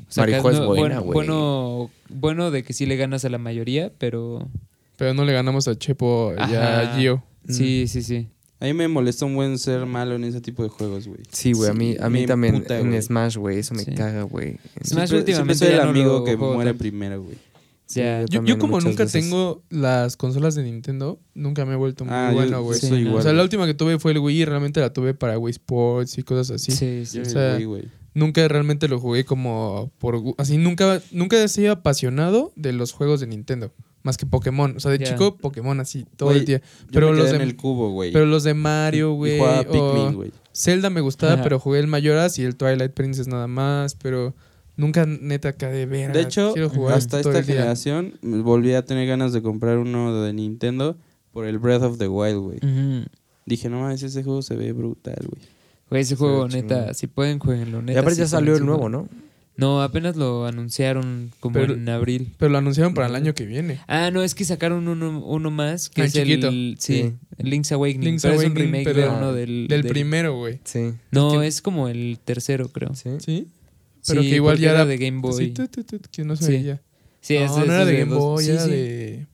O 0.09 0.13
sea, 0.13 0.23
Marijo 0.23 0.49
acá 0.49 0.59
es 0.59 0.65
buena, 0.65 1.01
bueno, 1.01 1.03
güey. 1.03 1.15
bueno, 1.15 1.91
bueno 2.09 2.51
de 2.51 2.63
que 2.63 2.73
sí 2.73 2.87
le 2.87 2.97
ganas 2.97 3.25
a 3.25 3.29
la 3.29 3.39
mayoría, 3.39 3.93
pero 3.99 4.49
Pero 4.97 5.15
no 5.15 5.25
le 5.25 5.33
ganamos 5.33 5.67
a 5.69 5.77
Chepo 5.77 6.33
y 6.37 6.55
a. 6.55 6.95
Gio. 6.97 7.23
sí, 7.49 7.87
sí, 7.89 8.03
sí. 8.03 8.29
A 8.59 8.65
mí 8.65 8.73
me 8.73 8.89
molesta 8.89 9.27
un 9.27 9.35
buen 9.35 9.59
ser 9.59 9.85
malo 9.85 10.15
en 10.15 10.25
ese 10.25 10.41
tipo 10.41 10.63
de 10.63 10.71
juegos, 10.71 11.07
güey. 11.07 11.21
sí, 11.31 11.53
güey, 11.53 11.69
a 11.71 11.75
mí, 11.75 11.95
a 12.01 12.09
mí 12.09 12.21
me 12.23 12.27
también 12.27 12.65
en. 12.69 13.03
Smash, 13.03 13.37
güey, 13.37 13.59
eso 13.59 13.75
me 13.75 13.85
Sí. 13.85 13.93
caga, 13.93 14.23
güey. 14.23 14.57
Smash 14.83 15.09
Siempre- 15.09 15.19
últimamente 15.19 15.55
siempre 15.55 15.55
soy 15.57 15.69
el 15.69 15.77
no 15.85 15.91
amigo 15.91 16.25
que 16.25 16.37
muere 16.39 16.71
tanto. 16.71 16.79
primero, 16.79 17.23
güey. 17.23 17.37
Sí, 17.85 18.01
Ya. 18.01 18.21
yo 18.23 18.27
Yo, 18.27 18.27
yo 18.27 18.37
también 18.39 18.59
como 18.59 18.81
nunca 18.81 19.05
veces. 19.05 19.23
tengo 19.23 19.63
las 19.69 20.17
consolas 20.17 20.55
de 20.55 20.63
Nintendo, 20.65 21.21
nunca 21.35 21.65
me 21.67 21.75
he 21.75 21.77
vuelto 21.77 22.05
muy 22.05 22.15
Ah, 22.15 22.31
bueno, 22.33 22.63
güey. 22.63 22.79
sí, 22.81 22.91
no. 23.05 23.15
O 23.17 23.23
sea, 23.23 23.33
la 23.35 23.43
última 23.43 23.67
que 23.67 23.75
tuve 23.75 23.99
fue 23.99 24.13
el 24.13 24.19
Wii 24.19 24.41
y 24.41 24.45
realmente 24.47 24.81
la 24.81 24.93
tuve 24.93 25.13
para 25.15 25.39
Wii 25.39 25.51
Sports 25.53 26.17
y 26.19 26.23
cosas 26.23 26.51
así. 26.53 26.73
Sí, 26.73 27.05
sí. 27.05 27.19
Yo 27.19 27.23
o 27.23 27.27
sea, 27.27 27.59
güey. 27.61 27.85
Nunca 28.17 28.49
realmente 28.49 28.89
lo 28.89 28.99
jugué 28.99 29.27
como 29.27 29.91
por... 29.99 30.23
Así, 30.39 30.57
nunca, 30.57 31.03
nunca 31.13 31.37
he 31.37 31.49
sido 31.49 31.71
apasionado 31.71 32.51
de 32.57 32.73
los 32.73 32.93
juegos 32.93 33.21
de 33.21 33.27
Nintendo. 33.27 33.73
Más 34.03 34.17
que 34.17 34.25
Pokémon. 34.25 34.75
O 34.75 34.81
sea, 34.81 34.91
de 34.91 35.01
chico, 35.01 35.37
Pokémon 35.37 35.79
así, 35.81 36.07
todo 36.17 36.31
el 36.31 36.47
día. 36.47 36.61
Yo 36.61 36.87
Pero 36.93 37.11
me 37.11 37.17
los, 37.19 37.27
quedé 37.27 37.33
de, 37.37 37.43
en 37.45 37.49
el 37.51 37.57
cubo, 37.57 37.91
güey. 37.91 38.13
pero 38.13 38.25
los 38.25 38.43
de 38.43 38.55
Mario, 38.55 39.13
güey. 39.13 39.39
Pikmin, 39.71 40.15
güey. 40.15 40.33
Zelda 40.55 40.89
me 40.89 41.03
gustaba, 41.03 41.35
Ajá. 41.35 41.43
pero 41.43 41.59
jugué 41.61 41.79
el 41.81 41.89
Mayoras 41.89 42.39
y 42.39 42.45
el 42.45 42.57
Twilight 42.57 42.93
Princess 42.93 43.29
nada 43.29 43.49
más. 43.49 43.97
Pero 43.97 44.35
nunca 44.77 45.05
neta 45.05 45.51
acá 45.51 45.69
de 45.69 45.85
ver. 45.85 46.15
De 46.15 46.23
hecho, 46.23 46.55
quiero 46.55 46.71
jugar 46.71 46.95
hasta 46.95 47.21
esta 47.21 47.33
día. 47.33 47.43
generación 47.43 48.19
volví 48.23 48.73
a 48.73 48.83
tener 48.87 49.07
ganas 49.07 49.35
de 49.35 49.43
comprar 49.43 49.77
uno 49.77 50.23
de 50.23 50.33
Nintendo 50.33 50.97
por 51.33 51.45
el 51.45 51.59
Breath 51.59 51.83
of 51.83 51.99
the 51.99 52.09
Wild, 52.09 52.39
güey. 52.39 52.61
Dije, 53.45 53.69
no 53.69 53.81
mames, 53.81 54.03
ese 54.03 54.25
juego 54.25 54.41
se 54.41 54.57
ve 54.57 54.73
brutal, 54.73 55.19
güey. 55.29 55.56
Güey, 55.91 56.03
ese 56.03 56.11
Se 56.11 56.17
juego, 56.17 56.49
neta, 56.49 56.79
chingón. 56.81 56.95
si 56.95 57.07
pueden, 57.07 57.39
jueguenlo, 57.39 57.81
Y 57.81 57.85
neta. 57.85 58.01
aparte 58.01 58.17
sí 58.17 58.21
ya 58.23 58.29
salió 58.29 58.57
el 58.57 58.65
nuevo. 58.67 58.89
¿no? 58.89 59.09
No, 59.59 59.81
apenas 59.83 60.17
lo 60.17 60.45
anunciaron 60.45 61.31
como 61.41 61.55
Pero- 61.55 61.75
en 61.75 61.89
abril. 61.89 62.35
Pero 62.39 62.51
lo 62.51 62.59
anunciaron 62.59 62.93
para 62.93 63.07
el 63.07 63.15
año 63.15 63.35
que 63.35 63.47
viene. 63.47 63.81
Ah, 63.87 64.11
no, 64.11 64.23
es 64.23 64.35
que 64.35 64.45
sacaron 64.45 64.87
uno, 64.87 65.21
uno 65.25 65.51
más, 65.51 65.89
que 65.89 66.03
Ah, 66.03 66.05
es 66.05 66.13
chiquito. 66.13 66.49
el... 66.49 66.77
Sí, 66.79 66.95
Sí. 67.05 67.13
el 67.39 67.51
Link's 67.51 67.73
Awakening. 67.73 68.05
Link's 68.05 68.23
pero 68.23 68.35
es 68.35 68.41
un 68.41 68.47
Awakening, 68.47 68.67
remake 68.73 68.85
pero 68.85 69.01
de 69.01 69.09
uno 69.17 69.33
del... 69.33 69.67
Del 69.69 69.85
primero, 69.85 70.37
güey. 70.37 70.61
Sí. 70.65 70.93
No, 71.11 71.41
es 71.43 71.63
como 71.63 71.89
el 71.89 72.19
tercero, 72.23 72.69
creo. 72.69 72.95
Sí. 72.95 73.11
¿Sí? 73.19 73.49
Pero 74.07 74.23
Sí, 74.23 74.29
que 74.29 74.37
igual 74.37 74.59
ya 74.59 74.71
era 74.73 74.81
era 74.83 74.87
de 74.87 74.99
Game 74.99 75.21
Boy. 75.21 75.47
Sí, 75.47 75.51
tu, 75.53 75.67
tu, 75.69 75.85
tu, 75.85 75.99
que 76.13 76.23
no 76.25 76.37
se 76.37 76.45
Sí. 76.45 76.53
veía. 76.53 76.83
Sí, 77.23 77.35
no, 77.39 77.45
ese- 77.47 77.59
no 77.67 77.73
era 77.73 77.81
es 77.83 77.87
de 77.89 77.99
Game 77.99 78.15
Boy, 78.15 78.47
era 78.47 78.61
sí. 78.65 78.71
de. 78.71 79.27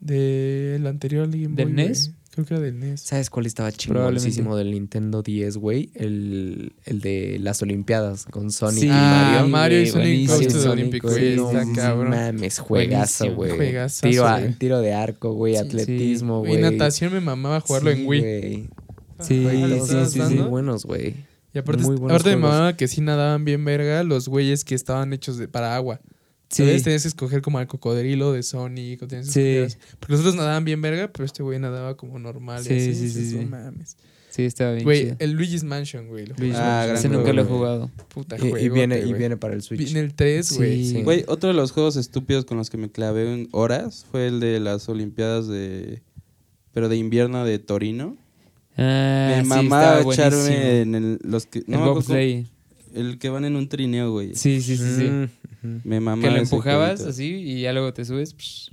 Del 0.00 0.86
anterior 0.86 1.26
Game 1.28 1.48
Boy. 1.48 1.56
¿Del. 1.56 1.74
NES? 1.74 2.12
Creo 2.36 2.46
que 2.46 2.54
era 2.54 2.62
del 2.62 2.78
NES. 2.78 3.00
¿Sabes 3.00 3.30
cuál 3.30 3.46
estaba 3.46 3.72
chingoncísimo 3.72 4.56
del 4.56 4.70
Nintendo 4.70 5.22
10, 5.22 5.56
güey? 5.56 5.88
El, 5.94 6.74
el 6.84 7.00
de 7.00 7.38
las 7.40 7.62
Olimpiadas 7.62 8.26
con 8.26 8.52
Sonic 8.52 8.80
Sí, 8.80 8.86
y 8.86 8.90
Ah, 8.92 9.38
Mario. 9.48 9.48
Mario 9.48 9.80
y 9.82 9.86
Sonic 9.86 10.50
Sonic, 10.50 10.66
Olympic, 10.70 11.02
güey, 11.02 11.36
no 11.36 11.50
cabrón. 11.74 12.10
mames, 12.10 12.58
juegazo, 12.58 13.34
güey. 13.34 13.52
Tiro, 14.02 14.26
a- 14.26 14.42
tiro 14.58 14.80
de 14.80 14.92
arco, 14.92 15.32
güey, 15.32 15.54
Sí, 15.54 15.60
atletismo, 15.60 16.44
Y 16.44 16.48
güey. 16.50 16.60
natación 16.60 17.12
me 17.12 17.20
mamaba 17.20 17.60
jugarlo 17.62 17.90
Sí, 17.92 18.00
en 18.02 18.06
Wii. 18.06 18.68
Sí, 19.20 19.42
Güey, 19.42 19.62
Ah, 19.62 19.66
¿lo 19.68 19.76
todos 19.76 19.88
estabas 19.88 20.12
sí, 20.12 20.18
dando? 20.18 20.42
muy 20.42 20.50
buenos, 20.50 20.84
güey. 20.84 21.14
Y 21.54 21.58
aparte, 21.58 21.84
aparte 21.84 22.30
me 22.30 22.36
mamaba 22.36 22.76
que 22.76 22.86
sí 22.86 23.00
nadaban 23.00 23.46
bien 23.46 23.64
verga 23.64 24.02
los 24.04 24.28
güeyes 24.28 24.62
que 24.62 24.74
estaban 24.74 25.14
hechos 25.14 25.38
de, 25.38 25.48
para 25.48 25.74
agua. 25.74 26.00
Sí. 26.48 26.62
¿Sabes? 26.64 26.82
Tenías 26.84 27.02
que 27.02 27.08
escoger 27.08 27.42
como 27.42 27.58
al 27.58 27.66
cocodrilo 27.66 28.32
de 28.32 28.42
Sonic. 28.42 29.02
O 29.02 29.08
tenías 29.08 29.32
que 29.32 29.66
Sí. 29.70 29.76
Porque 29.98 30.12
los 30.12 30.20
otros 30.20 30.36
nadaban 30.36 30.64
bien 30.64 30.80
verga, 30.80 31.10
pero 31.12 31.24
este 31.24 31.42
güey 31.42 31.58
nadaba 31.58 31.96
como 31.96 32.18
normal. 32.18 32.62
Sí, 32.64 32.74
así, 32.74 32.94
sí, 32.94 33.08
sí, 33.10 33.34
No 33.36 33.40
sí. 33.40 33.46
mames. 33.46 33.96
Sí, 34.30 34.42
estaba 34.44 34.72
bien 34.72 34.84
Güey, 34.84 35.02
chido. 35.04 35.16
el 35.18 35.30
Luigi's 35.32 35.64
Mansion, 35.64 36.08
güey. 36.08 36.26
Ah, 36.54 36.82
gran 36.84 36.96
Ese 36.96 37.08
juego, 37.08 37.22
nunca 37.22 37.32
lo 37.32 37.40
he 37.40 37.44
güey. 37.44 37.56
jugado. 37.56 37.90
Puta 38.08 38.36
Y, 38.38 38.64
y 38.64 38.68
viene, 38.68 38.98
y 39.00 39.12
viene 39.14 39.38
para 39.38 39.54
el 39.54 39.62
Switch. 39.62 39.80
Viene 39.80 40.00
el 40.00 40.14
3, 40.14 40.52
güey. 40.58 40.84
Sí. 40.84 41.02
Güey, 41.02 41.24
otro 41.26 41.48
de 41.48 41.54
los 41.54 41.72
juegos 41.72 41.96
estúpidos 41.96 42.44
con 42.44 42.58
los 42.58 42.68
que 42.68 42.76
me 42.76 42.90
clavé 42.90 43.32
en 43.32 43.48
horas 43.52 44.04
fue 44.10 44.26
el 44.26 44.38
de 44.40 44.60
las 44.60 44.88
Olimpiadas 44.90 45.48
de... 45.48 46.02
Pero 46.72 46.90
de 46.90 46.96
invierno 46.96 47.46
de 47.46 47.58
Torino. 47.58 48.18
Ah, 48.76 49.36
me 49.38 49.42
sí, 49.42 49.48
mamaba 49.48 50.00
echarme 50.02 50.82
en 50.82 50.94
el, 50.94 51.18
los 51.22 51.46
que... 51.46 51.60
el 51.60 51.64
No, 51.68 51.78
cómo- 51.94 52.02
el 52.96 53.18
que 53.18 53.28
van 53.28 53.44
en 53.44 53.56
un 53.56 53.68
trineo, 53.68 54.10
güey. 54.12 54.34
Sí, 54.34 54.60
sí, 54.60 54.76
sí, 54.76 54.96
sí. 54.96 55.04
Mm. 55.04 55.80
Me 55.84 56.00
mamaba 56.00 56.28
Que 56.28 56.34
lo 56.34 56.40
empujabas 56.42 57.00
así 57.02 57.26
y 57.34 57.60
ya 57.62 57.72
luego 57.72 57.92
te 57.92 58.04
subes. 58.04 58.34
psh, 58.36 58.70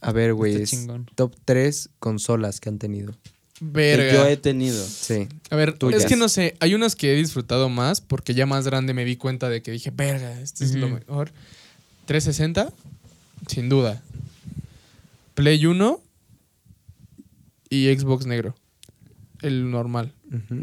A 0.00 0.12
ver, 0.12 0.34
güey, 0.34 0.52
está 0.52 0.62
es 0.64 0.70
chingón. 0.70 1.06
top 1.14 1.34
3 1.44 1.90
consolas 1.98 2.60
que 2.60 2.68
han 2.68 2.78
tenido. 2.78 3.12
Que 3.12 3.64
Verga. 3.66 4.12
yo 4.12 4.26
he 4.26 4.36
tenido. 4.36 4.84
Sí. 4.84 5.28
A 5.50 5.56
ver, 5.56 5.78
Tuyas. 5.78 6.02
es 6.02 6.08
que 6.08 6.16
no 6.16 6.28
sé, 6.28 6.56
hay 6.60 6.74
unas 6.74 6.96
que 6.96 7.12
he 7.12 7.16
disfrutado 7.16 7.68
más 7.68 8.00
porque 8.00 8.34
ya 8.34 8.46
más 8.46 8.64
grande 8.66 8.94
me 8.94 9.04
di 9.04 9.16
cuenta 9.16 9.48
de 9.48 9.62
que 9.62 9.70
dije, 9.70 9.90
verga, 9.94 10.40
esto 10.40 10.64
es 10.64 10.74
lo 10.74 10.88
mejor. 10.88 11.30
360, 12.06 12.72
sin 13.46 13.68
duda. 13.68 14.02
Play 15.34 15.64
1 15.66 16.00
y 17.70 17.94
Xbox 17.94 18.26
negro. 18.26 18.54
El 19.40 19.70
normal. 19.70 20.12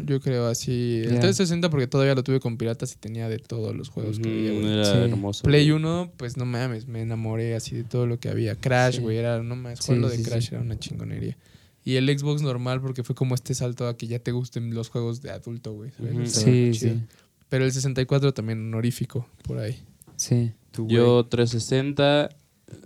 Yo 0.06 0.20
creo 0.20 0.46
así. 0.46 0.98
El 1.04 1.14
Ya. 1.14 1.20
360 1.20 1.70
porque 1.70 1.86
todavía 1.86 2.14
lo 2.14 2.22
tuve 2.22 2.40
con 2.40 2.56
piratas 2.56 2.92
y 2.94 2.96
tenía 2.96 3.28
de 3.28 3.38
todos 3.38 3.74
los 3.74 3.88
juegos 3.88 4.18
que 4.18 4.28
había, 4.28 4.50
güey. 4.52 4.64
Mm, 4.64 4.68
era 4.68 4.84
Sí. 4.84 4.98
hermoso. 5.10 5.42
Play 5.44 5.64
güey. 5.70 5.76
1, 5.76 6.12
pues 6.16 6.36
no 6.36 6.44
mames, 6.44 6.86
me 6.86 7.00
enamoré 7.02 7.54
así 7.54 7.76
de 7.76 7.84
todo 7.84 8.06
lo 8.06 8.18
que 8.18 8.28
había. 8.28 8.56
Crash, 8.56 8.96
Sí. 8.96 9.00
güey, 9.02 9.16
era, 9.16 9.42
no 9.42 9.56
mames, 9.56 9.78
Sí, 9.80 9.86
jugarlo 9.86 10.08
de 10.10 10.16
sí, 10.18 10.22
Crash 10.22 10.48
sí. 10.48 10.54
era 10.54 10.62
una 10.62 10.78
chingonería. 10.78 11.36
Y 11.84 11.96
el 11.96 12.06
Xbox 12.16 12.42
normal 12.42 12.80
porque 12.80 13.02
fue 13.02 13.14
como 13.14 13.34
este 13.34 13.54
salto 13.54 13.88
a 13.88 13.96
que 13.96 14.06
ya 14.06 14.18
te 14.20 14.30
gusten 14.30 14.72
los 14.74 14.88
juegos 14.88 15.20
de 15.22 15.30
adulto, 15.30 15.72
güey. 15.72 15.90
Ujú. 15.98 16.20
Estaba 16.22 16.44
Sí, 16.46 16.74
sí. 16.74 17.00
Pero 17.48 17.64
el 17.64 17.72
64 17.72 18.32
también 18.32 18.60
honorífico 18.60 19.26
por 19.42 19.58
ahí. 19.58 19.78
Sí. 20.16 20.52
Tú, 20.70 20.84
güey. 20.84 20.96
Yo 20.96 21.26
360, 21.26 22.30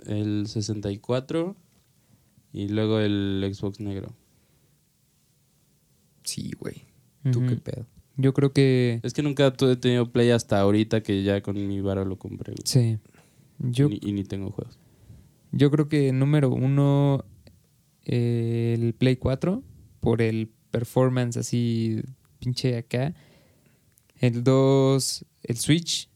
el 0.07 0.47
64 0.49 1.55
y 2.53 2.69
luego 2.69 2.99
el 3.01 3.49
Xbox 3.53 3.81
negro. 3.81 4.13
Sí, 6.27 6.51
güey. 6.61 6.85
¿Tú 7.33 7.41
qué 7.47 7.57
pedo? 7.57 7.87
Yo 8.19 8.33
creo 8.35 8.53
que. 8.53 9.01
Es 9.03 9.13
que 9.15 9.23
nunca 9.23 9.47
he 9.59 9.77
tenido 9.77 10.13
Play 10.13 10.31
hasta 10.31 10.61
ahorita 10.61 11.03
que 11.03 11.23
ya 11.23 11.41
con 11.43 11.55
mi 11.67 11.81
varo 11.81 12.05
lo 12.05 12.17
compré. 12.19 12.53
güey. 12.53 12.63
Sí. 12.65 12.99
Yo, 13.59 13.89
Ni- 13.89 13.99
y 14.03 14.13
ni 14.13 14.23
tengo 14.25 14.51
juegos. 14.51 14.79
yo 15.53 15.71
creo 15.71 15.89
que 15.89 16.13
número 16.13 16.51
uno, 16.51 17.25
eh, 18.05 18.77
el 18.79 18.93
Play 18.95 19.17
4, 19.17 19.63
por 20.01 20.21
el 20.23 20.51
performance 20.71 21.37
así 21.39 22.03
pinche 22.39 22.77
acá. 22.77 23.15
El 24.21 24.45
2, 24.45 25.25
el 25.43 25.57
Switch, 25.57 26.09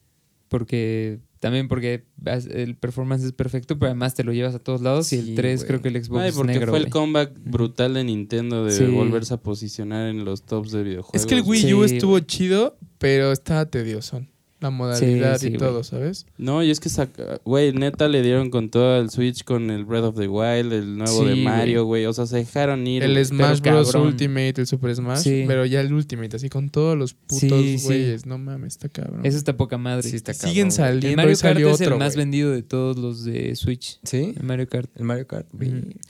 porque 0.49 1.21
también 1.41 1.67
porque 1.69 2.05
el 2.51 2.77
performance 2.77 3.25
es 3.25 3.33
perfecto, 3.33 3.79
pero 3.79 3.89
además 3.91 4.15
te 4.15 4.23
lo 4.25 4.33
llevas 4.33 4.55
a 4.55 4.59
todos 4.61 4.81
lados. 4.83 5.13
y 5.13 5.19
el 5.19 5.35
3 5.35 5.61
güey. 5.61 5.67
creo 5.69 5.83
que 5.83 5.89
el 5.89 6.05
Xbox 6.05 6.21
Ay, 6.23 6.33
porque 6.33 6.53
negro. 6.53 6.71
fue 6.73 6.79
el 6.79 6.91
comeback 6.91 7.33
brutal 7.45 7.95
de 7.95 8.05
Nintendo 8.05 8.65
de 8.65 8.73
Sí. 8.73 8.85
volverse 8.85 9.35
a 9.35 9.39
posicionar 9.39 10.09
en 10.09 10.25
los 10.25 10.45
tops 10.45 10.71
de 10.71 10.83
videojuegos. 10.85 11.15
Es 11.21 11.27
que 11.27 11.35
el. 11.35 11.43
Wii 11.43 11.75
U 11.75 11.89
Sí, 11.89 11.95
estuvo 11.97 12.21
chido, 12.21 12.77
pero 12.99 13.33
estaba 13.33 13.65
tedioso. 13.67 14.25
La 14.61 14.69
modalidad 14.71 15.39
Sí, 15.39 15.49
y 15.49 15.53
todo. 15.57 15.83
¿sabes? 15.85 16.27
No, 16.37 16.63
y 16.63 16.71
es 16.71 16.81
que, 16.81 16.89
saca- 16.91 17.41
güey, 17.45 17.73
neta 17.73 18.09
le 18.09 18.21
dieron 18.23 18.51
con 18.51 18.69
todo 18.69 19.01
el 19.01 19.09
Switch 19.11 19.43
con 19.45 19.71
el 19.71 19.85
Breath 19.87 20.05
of 20.05 20.17
the 20.19 20.29
Wild, 20.29 20.73
el 20.73 20.99
nuevo 20.99 21.23
Sí, 21.23 21.29
de 21.31 21.37
Mario, 21.37 21.85
güey. 21.87 22.05
O 22.07 22.13
sea, 22.13 22.27
se 22.27 22.37
dejaron 22.37 22.87
ir. 22.87 23.03
El. 23.03 23.25
Smash 23.25 23.61
Bros. 23.61 23.91
cabrón. 23.93 24.09
Ultimate, 24.09 24.55
el 24.61 24.67
Super 24.67 24.95
Smash, 24.95 25.21
Sí. 25.23 25.45
pero 25.47 25.65
ya 25.65 25.81
el 25.81 25.93
Ultimate, 25.93 26.37
así 26.37 26.49
con 26.51 26.69
todos 26.69 26.97
los 26.99 27.15
putos 27.15 27.39
Sí, 27.41 27.79
sí. 27.79 27.87
güeyes. 27.87 28.27
No 28.27 28.37
mames, 28.39 28.75
está 28.75 28.89
cabrón. 28.91 29.25
Eso 29.25 29.39
está 29.39 29.57
poca 29.57 29.79
madre. 29.79 30.03
Sí, 30.09 30.17
está 30.17 30.35
Siguen 30.35 30.69
cabrón, 30.71 30.87
el 30.89 30.95
saliendo 31.03 31.17
Mario 31.17 31.33
y 31.33 31.37
Kart 31.37 31.55
salió 31.55 31.71
es 31.71 31.81
el 31.81 31.95
más 31.97 32.17
vendido 32.17 32.51
de 32.51 32.63
todos 32.63 32.99
los 32.99 33.25
de 33.25 33.57
Switch. 33.57 33.99
¿Sí? 34.05 34.35
El 34.37 34.43
Mario 34.45 34.69
Kart. 34.69 34.91
El 34.97 35.05
Mario 35.05 35.27
Kart. 35.27 35.47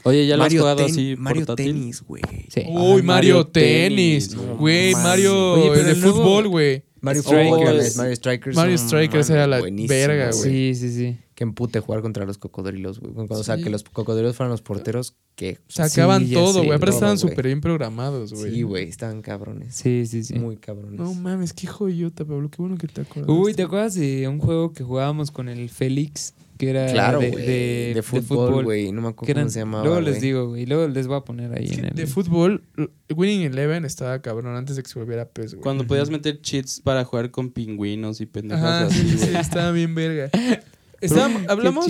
Oye, 0.03 0.27
¿ya 0.27 0.37
lo 0.37 0.43
has 0.43 0.47
Mario 0.49 0.61
jugado 0.63 0.77
ten- 0.79 0.91
así 0.91 1.15
Mario 1.17 1.47
portátil? 1.47 1.73
Tenis, 1.75 2.03
güey. 2.03 2.23
Sí. 2.49 2.63
Uy, 2.67 2.77
Ay, 2.77 3.03
Mario 3.03 3.05
Mario 3.05 3.47
Tenis. 3.47 4.35
Güey. 4.37 4.93
Mario 4.95 5.75
el 5.75 5.85
de 5.85 5.91
el 5.91 5.97
fútbol, 5.97 6.49
güey. 6.49 6.83
Mario 7.01 7.23
Strikers. 7.23 7.97
Mario 7.97 8.17
Strikers. 8.17 8.57
Mario 8.57 8.79
Strikers 8.79 9.31
era 9.31 9.47
la 9.47 9.61
verga, 9.89 10.31
güey. 10.31 10.43
Sí, 10.43 10.75
sí, 10.75 10.93
sí. 10.95 11.19
Que 11.35 11.45
empute 11.45 11.81
jugar 11.81 12.03
contra 12.03 12.27
los 12.27 12.37
cocodrilos, 12.37 13.01
güey. 13.01 13.27
O 13.31 13.43
sea, 13.43 13.57
Sí. 13.57 13.65
que 13.65 13.71
los 13.71 13.83
cocodrilos 13.85 14.37
fueran 14.37 14.51
los 14.51 14.61
porteros, 14.61 15.17
que 15.35 15.59
Sacaban 15.69 16.29
todo, 16.31 16.59
güey. 16.59 16.73
Aparte 16.73 16.95
estaban 16.95 17.19
súper 17.19 17.47
bien 17.47 17.61
programados, 17.63 18.35
güey. 18.35 18.53
Sí, 18.53 18.63
güey, 18.63 18.89
estaban 18.89 19.23
cabrones. 19.23 19.75
Sí, 19.75 20.05
sí, 20.07 20.23
sí. 20.23 20.35
Muy 20.35 20.57
cabrones. 20.59 21.01
No 21.01 21.15
mames, 21.15 21.55
qué 21.55 21.67
joyota, 21.67 22.25
Pablo. 22.27 22.51
Qué 22.51 22.57
bueno 22.61 22.77
que 22.77 22.87
te 22.89 23.01
acuerdas. 23.01 23.31
Uy, 23.35 23.55
¿te 23.55 23.63
acuerdas 23.63 23.95
de 23.95 24.29
un 24.29 24.39
juego 24.39 24.73
que 24.75 24.85
jugábamos 24.85 25.31
con 25.31 25.49
el 25.49 25.71
Félix? 25.71 26.35
Que 26.61 26.71
era 26.71 26.87
claro, 26.93 27.21
de, 27.21 27.31
güey. 27.31 27.47
de, 27.47 27.93
De, 27.95 28.03
fútbol, 28.03 28.65
güey. 28.65 28.93
No 28.93 29.01
me 29.01 29.09
Que 29.09 29.13
acuerdo 29.13 29.31
eran- 29.33 29.45
cómo 29.45 29.51
se 29.51 29.59
llamaba. 29.61 29.85
luego 29.85 30.01
les 30.03 30.21
digo, 30.21 30.49
güey. 30.49 30.67
Luego 30.67 30.89
les 30.89 31.07
voy 31.07 31.17
a 31.17 31.21
poner 31.23 31.53
ahí 31.57 31.65
Es 31.65 31.71
que 31.73 31.79
en 31.79 31.85
el... 31.87 31.95
de 31.95 32.07
fútbol, 32.07 32.63
Winning 33.15 33.43
Eleven 33.47 33.85
estaba 33.85 34.21
cabrón 34.21 34.55
antes 34.57 34.77
de 34.77 34.83
que 34.83 34.89
se 34.91 34.99
volviera 34.99 35.25
PES, 35.29 35.55
güey. 35.55 35.63
Cuando 35.63 35.87
podías 35.87 36.11
meter 36.11 36.41
cheats 36.43 36.81
para 36.81 37.05
jugar 37.05 37.31
con 37.31 37.51
pingüinos 37.51 38.21
y 38.21 38.27
así, 38.87 38.91
sí, 39.11 39.19
sí, 39.19 39.31
estaba 39.41 39.73
bien 39.73 39.95
verga. 39.95 40.31
Estábamos- 41.01 41.45
hablamos 41.49 41.87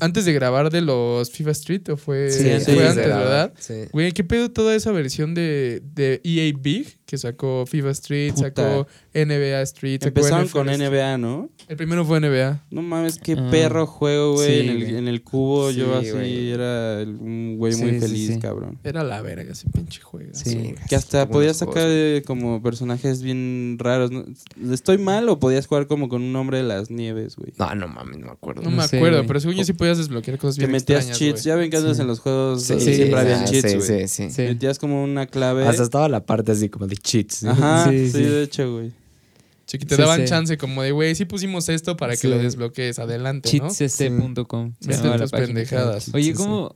antes 0.00 0.26
de 0.26 0.32
grabar 0.34 0.70
de 0.70 0.82
los 0.82 1.30
FIFA 1.30 1.50
Street 1.52 1.88
o 1.88 1.96
fue, 1.96 2.30
Sí, 2.30 2.42
fue 2.42 2.52
antes, 2.52 2.68
antes, 2.68 3.06
¿verdad? 3.06 3.52
Sí. 3.58 3.74
Güey, 3.92 4.12
¿qué 4.12 4.24
pedo 4.24 4.50
toda 4.50 4.74
esa 4.74 4.92
versión 4.92 5.32
de, 5.32 5.82
de 5.94 6.20
EA 6.22 6.52
Big 6.60 6.98
que 7.12 7.18
sacó 7.18 7.66
FIFA 7.66 7.90
Street, 7.90 8.32
Puta. 8.32 8.46
sacó 8.46 8.86
NBA 9.12 9.60
Street, 9.64 10.00
sacó 10.02 10.08
Empezaron 10.20 10.46
NFL 10.46 10.52
con 10.52 10.68
Street? 10.70 10.88
NBA, 10.90 11.18
¿no? 11.18 11.50
El 11.68 11.76
primero 11.76 12.06
fue 12.06 12.20
NBA. 12.20 12.64
No 12.70 12.80
mames, 12.80 13.18
qué 13.18 13.34
Ah. 13.38 13.48
perro 13.50 13.86
juego, 13.86 14.32
güey. 14.36 14.48
Sí, 14.48 14.60
en, 14.60 14.68
el, 14.70 14.84
güey. 14.84 14.96
en 14.96 15.08
el 15.08 15.22
cubo 15.22 15.70
Sí, 15.70 15.76
yo 15.76 15.94
así 15.94 16.50
era 16.50 17.02
un 17.06 17.56
güey 17.58 17.76
muy 17.76 17.90
Sí, 17.92 18.00
feliz, 18.00 18.28
sí. 18.32 18.38
cabrón. 18.38 18.78
Era 18.82 19.04
la 19.04 19.20
verga 19.20 19.52
ese 19.52 19.68
pinche 19.68 20.00
juego. 20.00 20.30
Sí. 20.32 20.74
Que 20.88 20.96
hasta 20.96 21.28
podías 21.28 21.58
sacar 21.58 21.84
eh, 21.86 22.22
como 22.26 22.62
personajes 22.62 23.20
bien 23.22 23.76
raros. 23.78 24.10
¿no? 24.10 24.24
¿Estoy 24.72 24.96
mal 24.96 25.28
o 25.28 25.38
podías 25.38 25.66
jugar 25.66 25.86
como 25.88 26.08
con 26.08 26.22
un 26.22 26.34
hombre 26.34 26.56
de 26.56 26.64
las 26.64 26.90
nieves, 26.90 27.36
güey? 27.36 27.52
No, 27.58 27.74
no 27.74 27.88
mames, 27.88 28.20
no 28.20 28.26
me 28.28 28.32
acuerdo. 28.32 28.62
No, 28.62 28.70
No 28.70 28.76
me 28.78 28.88
sé, 28.88 28.96
acuerdo, 28.96 29.26
pero 29.26 29.38
según 29.38 29.56
yo 29.56 29.64
sí 29.64 29.74
podías 29.74 29.98
desbloquear 29.98 30.38
cosas 30.38 30.54
Que 30.56 30.60
bien 30.62 30.72
metías 30.72 31.00
extrañas, 31.06 31.18
cheats. 31.18 31.44
Ya 31.44 31.56
ven 31.56 31.68
que 31.68 31.76
antes 31.76 31.96
Sí. 31.96 32.00
en 32.00 32.08
los 32.08 32.20
juegos 32.20 32.62
siempre 32.62 33.20
habían 33.20 33.44
cheats, 33.44 33.74
güey. 33.86 34.08
sí, 34.08 34.08
sí. 34.08 34.30
Sí. 34.30 34.42
Metías 34.42 34.78
como 34.78 35.04
una 35.04 35.26
clave. 35.26 35.66
Hasta 35.66 35.82
estaba 35.82 36.08
la 36.08 36.24
parte 36.24 36.52
así 36.52 36.70
como 36.70 36.86
de 36.86 36.96
cheats. 37.02 37.36
¿sí? 37.36 37.48
Ajá, 37.48 37.88
sí, 37.90 38.06
Sí, 38.06 38.12
sí. 38.12 38.22
de 38.22 38.42
hecho, 38.44 38.72
güey. 38.72 38.92
Sí, 39.66 39.78
que 39.78 39.86
te 39.86 39.96
Sí, 39.96 40.02
daban 40.02 40.20
sí. 40.20 40.26
chance 40.26 40.58
como 40.58 40.82
de, 40.82 40.90
güey, 40.92 41.14
sí 41.14 41.24
pusimos 41.24 41.68
esto 41.68 41.96
para 41.96 42.16
que 42.16 42.28
lo 42.28 42.38
desbloquees 42.38 42.98
adelante, 42.98 43.48
¿no? 43.58 43.68
Tus 45.22 45.30
página. 45.30 45.46
pendejadas. 45.46 46.10
Oye. 46.14 46.34
¿cómo... 46.34 46.74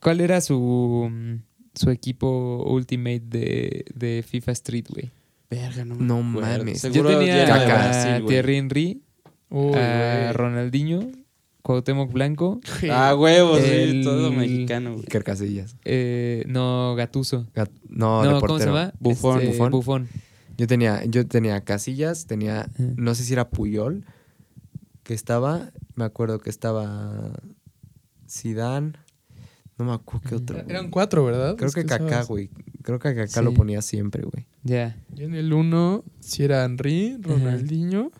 ¿Cuál 0.00 0.20
era 0.20 0.40
su, 0.40 1.08
mm, 1.10 1.34
su 1.74 1.90
equipo 1.90 2.64
Ultimate 2.70 3.22
de, 3.26 3.84
de 3.94 4.24
FIFA 4.26 4.52
Street, 4.52 4.86
güey? 4.88 5.10
Verga, 5.50 5.84
no, 5.84 5.96
No 5.96 6.22
mames. 6.22 6.82
Yo 6.82 7.04
tenía. 7.04 7.44
Brasil, 7.44 8.10
a. 8.12 8.26
Thierry 8.26 8.56
Henry, 8.56 9.02
Uy, 9.50 9.74
a. 9.74 10.32
Ronaldinho, 10.32 11.10
Cuauhtémoc 11.70 12.12
Blanco, 12.12 12.60
Ah, 12.90 13.14
huevos, 13.14 13.60
sí, 13.60 13.70
El- 13.70 14.02
todo 14.04 14.32
mexicano, 14.32 14.90
güey. 14.94 15.02
Iker 15.04 15.22
Casillas. 15.22 15.76
eh, 15.84 16.42
no, 16.48 16.96
Gatuso. 16.96 17.46
Gat- 17.54 17.70
No, 17.88 18.24
No, 18.24 18.34
de 18.34 18.40
¿cómo 18.40 18.58
se 18.58 18.66
llama? 18.66 18.92
Buffon, 18.98 19.38
Este, 19.40 19.50
Buffon. 19.52 19.70
Buffon. 19.70 20.08
Yo 20.58 20.66
tenía, 20.66 21.04
yo 21.04 21.26
tenía 21.28 21.60
Casillas, 21.62 22.26
tenía, 22.26 22.68
no 22.78 23.14
sé 23.14 23.22
si 23.22 23.32
era 23.34 23.50
Puyol, 23.50 24.04
que 25.04 25.14
estaba, 25.14 25.70
me 25.94 26.04
acuerdo 26.04 26.40
que 26.40 26.50
estaba 26.50 27.32
Zidane, 28.28 28.92
no 29.78 29.84
me 29.84 29.92
acuerdo 29.92 30.28
qué 30.28 30.34
otro. 30.34 30.56
güey. 30.56 30.70
Eran 30.70 30.90
cuatro, 30.90 31.24
¿verdad? 31.24 31.56
Creo 31.56 31.70
que 31.70 31.84
Kaká, 31.86 32.24
güey. 32.24 32.50
Creo 32.82 32.98
que 32.98 33.14
Kaká 33.14 33.26
Sí. 33.28 33.42
lo 33.44 33.54
ponía 33.54 33.80
siempre, 33.80 34.22
güey. 34.24 34.46
Ya. 34.64 34.96
Yo 35.14 35.24
en 35.26 35.34
el 35.34 35.52
uno, 35.52 36.04
si 36.18 36.42
era 36.44 36.64
Henry, 36.64 37.16
Ronaldinho. 37.20 38.10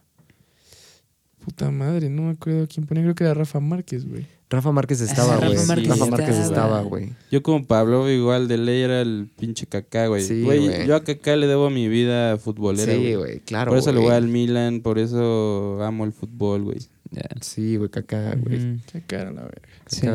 Puta 1.51 1.71
madre, 1.71 2.09
no 2.11 2.23
me 2.23 2.31
acuerdo 2.33 2.67
quién 2.73 2.87
ponía. 2.87 3.03
Creo 3.03 3.15
que 3.15 3.25
era 3.25 3.35
Rafa 3.35 3.59
Márquez, 3.61 4.07
güey. 4.09 4.27
Rafa 4.49 4.73
Márquez 4.73 5.01
estaba, 5.01 5.35
Rafa 5.37 5.47
güey. 5.47 5.87
Rafa 5.87 6.07
Márquez 6.07 6.37
estaba. 6.39 6.81
güey. 6.83 7.11
Yo 7.31 7.43
como 7.43 7.65
Pablo 7.65 8.11
igual 8.11 8.49
de 8.49 8.59
ley 8.59 8.83
era 8.83 9.01
el 9.01 9.29
pinche 9.39 9.67
Kaká, 9.67 10.07
güey. 10.09 10.23
Sí, 10.25 10.43
Güey, 10.43 10.87
yo 10.87 10.97
a 10.97 11.05
Kaká 11.05 11.37
le 11.37 11.47
debo 11.47 11.71
mi 11.71 11.89
vida 11.89 12.37
futbolera, 12.39 12.93
Sí, 12.93 13.15
güey. 13.15 13.41
claro. 13.41 13.71
por 13.71 13.79
eso 13.79 13.93
le 13.93 14.01
voy 14.01 14.13
al 14.13 14.27
Milan, 14.29 14.81
por 14.81 14.99
eso 14.99 15.81
amo 15.83 16.05
el 16.05 16.13
fútbol, 16.13 16.63
güey. 16.65 16.79
Sí, 17.41 17.77
güey, 17.77 17.91
Kaká, 17.91 18.37
güey. 18.37 18.57
Ujú. 18.75 18.81
Qué 18.93 19.01
cara 19.03 19.33
la 19.33 19.43
verga. 19.43 19.69
Sí. 19.87 20.07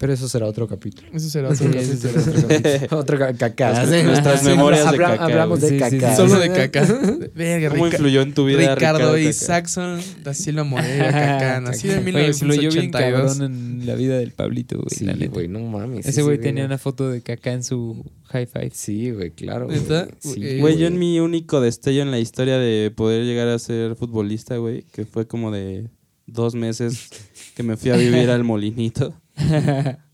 Pero 0.00 0.14
eso 0.14 0.30
será 0.30 0.46
otro 0.46 0.66
capítulo. 0.66 1.08
Eso 1.12 1.28
será 1.28 1.50
otro 1.50 1.58
Sí, 1.70 1.74
capítulo. 1.74 1.96
será 2.00 2.20
otro 2.22 2.48
capítulo. 2.48 2.98
otro. 2.98 3.18
Nuestras- 3.18 3.88
Sí. 3.90 4.02
nuestras 4.06 4.40
Sí, 4.40 4.46
memorias 4.48 4.90
de 4.90 4.96
Kaká, 4.96 5.24
Hablamos 5.24 5.60
güey. 5.60 5.72
de 5.72 5.78
Sí, 5.78 5.84
sí, 5.90 5.98
Kaká. 6.00 6.10
sí. 6.10 6.16
Solo 6.16 6.38
de. 6.40 7.30
Verga, 7.34 7.68
¿Cómo 7.68 7.84
Rica- 7.84 7.96
influyó 7.98 8.22
en 8.22 8.32
tu 8.32 8.46
vida 8.46 8.74
Ricardo 8.74 8.98
Ricardo 8.98 9.18
y? 9.18 9.32
Saxon 9.34 10.00
da 10.24 10.32
Silva 10.32 10.64
Moreira, 10.64 11.10
Kaká. 11.12 11.60
Nacido 11.60 11.94
en 11.96 12.14
Oye, 12.16 12.28
influyó 12.28 12.70
bien 12.70 12.90
1982. 12.90 13.36
cabrón 13.36 13.52
en 13.80 13.86
la 13.86 13.94
vida 13.94 14.16
del 14.16 14.30
Pablito, 14.32 14.76
güey. 14.76 14.88
Sí, 14.90 15.04
la 15.04 15.14
güey, 15.26 15.48
no 15.48 15.60
mames. 15.60 16.06
Ese 16.06 16.22
güey 16.22 16.38
tenía 16.40 16.64
una 16.64 16.78
foto 16.78 17.10
de 17.10 17.20
Kaká 17.20 17.52
en 17.52 17.62
su 17.62 18.02
high 18.28 18.46
five. 18.46 18.70
Sí, 18.72 19.10
güey, 19.10 19.32
claro. 19.32 19.66
güey. 19.66 19.80
¿Neta? 19.80 20.08
Sí, 20.18 20.40
Eh, 20.42 20.58
Güey, 20.60 20.78
yo 20.78 20.86
en 20.86 20.98
mi 20.98 21.20
único 21.20 21.60
destello 21.60 22.00
en 22.00 22.10
la 22.10 22.18
historia 22.18 22.56
de 22.56 22.90
poder 22.90 23.24
llegar 23.26 23.48
a 23.48 23.58
ser 23.58 23.96
futbolista, 23.96 24.56
güey, 24.56 24.82
que 24.92 25.04
fue 25.04 25.26
como 25.26 25.50
de 25.50 25.88
dos 26.26 26.54
meses 26.54 27.10
que 27.54 27.62
me 27.62 27.76
fui 27.76 27.90
a 27.90 27.96
vivir 27.96 28.30
al 28.30 28.44
molinito. 28.44 29.12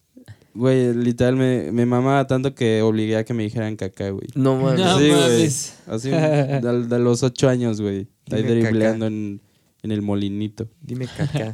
Güey, 0.55 0.95
literal 0.95 1.37
me, 1.37 1.71
me 1.71 1.85
mamaba 1.85 2.27
tanto 2.27 2.55
que 2.55 2.81
obligué 2.81 3.17
a 3.19 3.25
que 3.25 3.35
me 3.35 3.43
dijeran 3.43 3.77
caca, 3.77 4.09
güey. 4.09 4.27
No 4.35 4.57
mames. 4.57 4.81
No 4.81 4.99
Sí, 4.99 5.09
güey. 5.09 5.21
mames. 5.21 5.75
Así, 5.87 6.09
de, 6.09 6.87
de 6.89 6.99
los 6.99 7.23
ocho 7.23 7.51
años, 7.51 7.79
güey. 7.83 8.09
Ahí 8.31 8.43
Dime 8.43 8.55
dribleando 8.63 9.07
en, 9.07 9.43
en 9.83 9.93
el 9.93 10.01
molinito. 10.01 10.67
Dime 10.81 11.09
Kaká. 11.15 11.53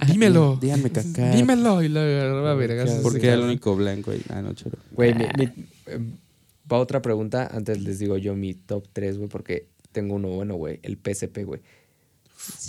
Dímelo. 0.06 0.58
Díganme 0.60 0.90
caca. 0.90 1.30
Dímelo. 1.32 1.82
Y 1.82 1.88
la 1.88 2.02
agarraba 2.02 2.52
a 2.52 2.54
vergas. 2.54 3.00
Porque 3.02 3.26
era 3.26 3.34
el 3.34 3.40
único 3.40 3.74
blanco 3.74 4.12
ahí. 4.12 4.22
Ah, 4.28 4.42
no, 4.42 4.52
choro. 4.54 4.78
Güey, 4.92 5.12
mi, 5.14 5.24
mi- 5.36 5.52
em, 5.86 6.12
pa' 6.68 6.78
otra 6.78 7.02
pregunta, 7.02 7.48
antes 7.52 7.82
les 7.82 7.98
digo 7.98 8.16
yo 8.16 8.36
mi 8.36 8.54
top 8.54 8.86
3, 8.92 9.18
güey, 9.18 9.28
porque 9.28 9.66
tengo 9.90 10.14
uno 10.14 10.28
bueno, 10.28 10.54
güey. 10.54 10.78
El 10.84 10.98
PSP, 10.98 11.38
güey. 11.44 11.62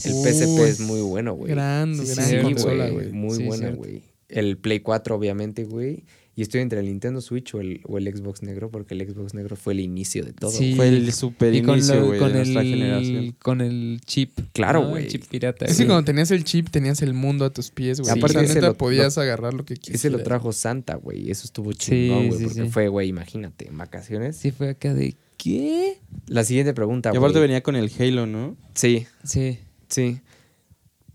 El 0.06 0.14
PSP 0.14 0.60
es 0.68 0.80
muy 0.80 1.02
bueno, 1.02 1.34
güey. 1.36 1.52
Gran, 1.52 1.95
Sí, 1.95 2.15
gran 2.15 2.26
sí, 2.26 2.38
consola, 2.41 2.86
güey, 2.90 2.94
güey. 2.94 3.11
Muy 3.11 3.36
Sí, 3.38 3.44
buena, 3.44 3.57
cierto. 3.68 3.78
güey. 3.78 4.02
El 4.30 4.58
Play 4.58 4.80
4, 4.82 5.16
obviamente, 5.16 5.64
güey. 5.66 6.04
Y 6.36 6.44
estoy 6.44 6.62
entre 6.62 6.80
el 6.82 6.86
Nintendo 6.86 7.20
Switch 7.20 7.56
o 7.56 7.62
el, 7.62 7.82
o 7.86 7.98
el 7.98 8.06
Xbox 8.16 8.44
negro, 8.44 8.70
porque 8.70 8.94
el 8.94 9.02
Xbox 9.10 9.34
negro 9.34 9.56
fue 9.56 9.74
el 9.74 9.80
inicio 9.80 10.24
de 10.24 10.34
todo. 10.34 10.52
Sí. 10.52 10.76
Fue 10.76 10.88
el 10.88 11.12
super 11.12 11.52
Y 11.56 11.64
con, 11.64 11.76
inicio, 11.80 11.95
lo- 11.95 12.06
güey, 12.08 12.20
con 12.20 12.28
de 12.32 12.36
nuestra 12.36 12.62
el, 12.62 12.68
generación. 12.70 13.36
con 13.41 13.62
el 13.62 14.02
chip. 14.06 14.38
Claro, 14.54 14.82
¿no? 14.82 14.86
El 14.88 14.91
güey. 14.91 15.08
chip 15.08 15.24
pirata. 15.26 15.66
Es 15.66 15.72
que 15.72 15.78
güey. 15.78 15.88
cuando 15.88 16.06
tenías 16.06 16.30
el 16.30 16.44
chip, 16.44 16.70
tenías 16.70 17.02
el 17.02 17.16
mundo 17.16 17.44
a 17.44 17.49
tus 17.49 17.72
pies, 17.72 17.99
güey. 18.02 18.14
Sí. 18.14 18.20
Aparte, 18.20 18.40
neta, 18.44 18.68
lo- 18.68 18.78
podías 18.78 19.18
agarrar 19.18 19.56
lo 19.56 19.66
que 19.66 19.78
quisieras. 19.78 19.99
Ese 20.02 20.12
lo 20.12 20.22
trajo 20.22 20.54
Santa, 20.54 20.94
güey. 20.95 21.32
Eso 21.32 21.45
estuvo 21.45 21.72
Sí, 21.72 21.78
chingón, 21.80 22.28
güey. 22.28 22.38
sí, 22.40 22.45
porque 22.45 22.62
sí. 22.66 22.70
fue, 22.70 22.88
güey, 22.90 23.08
imagínate, 23.10 23.68
en 23.70 23.78
vacaciones. 23.80 24.36
Sí, 24.38 24.52
fue 24.52 24.70
acá 24.70 24.94
de. 24.94 25.16
¿Qué? 25.38 25.98
La 26.28 26.44
siguiente 26.44 26.76
pregunta, 26.76 27.10
Y 27.10 27.12
güey. 27.14 27.20
aparte 27.20 27.40
venía 27.40 27.64
con 27.64 27.76
el 27.76 27.90
Halo, 27.98 28.28
¿no? 28.28 28.56
Sí, 28.76 29.08
Sí. 29.24 29.58
sí. 29.88 30.20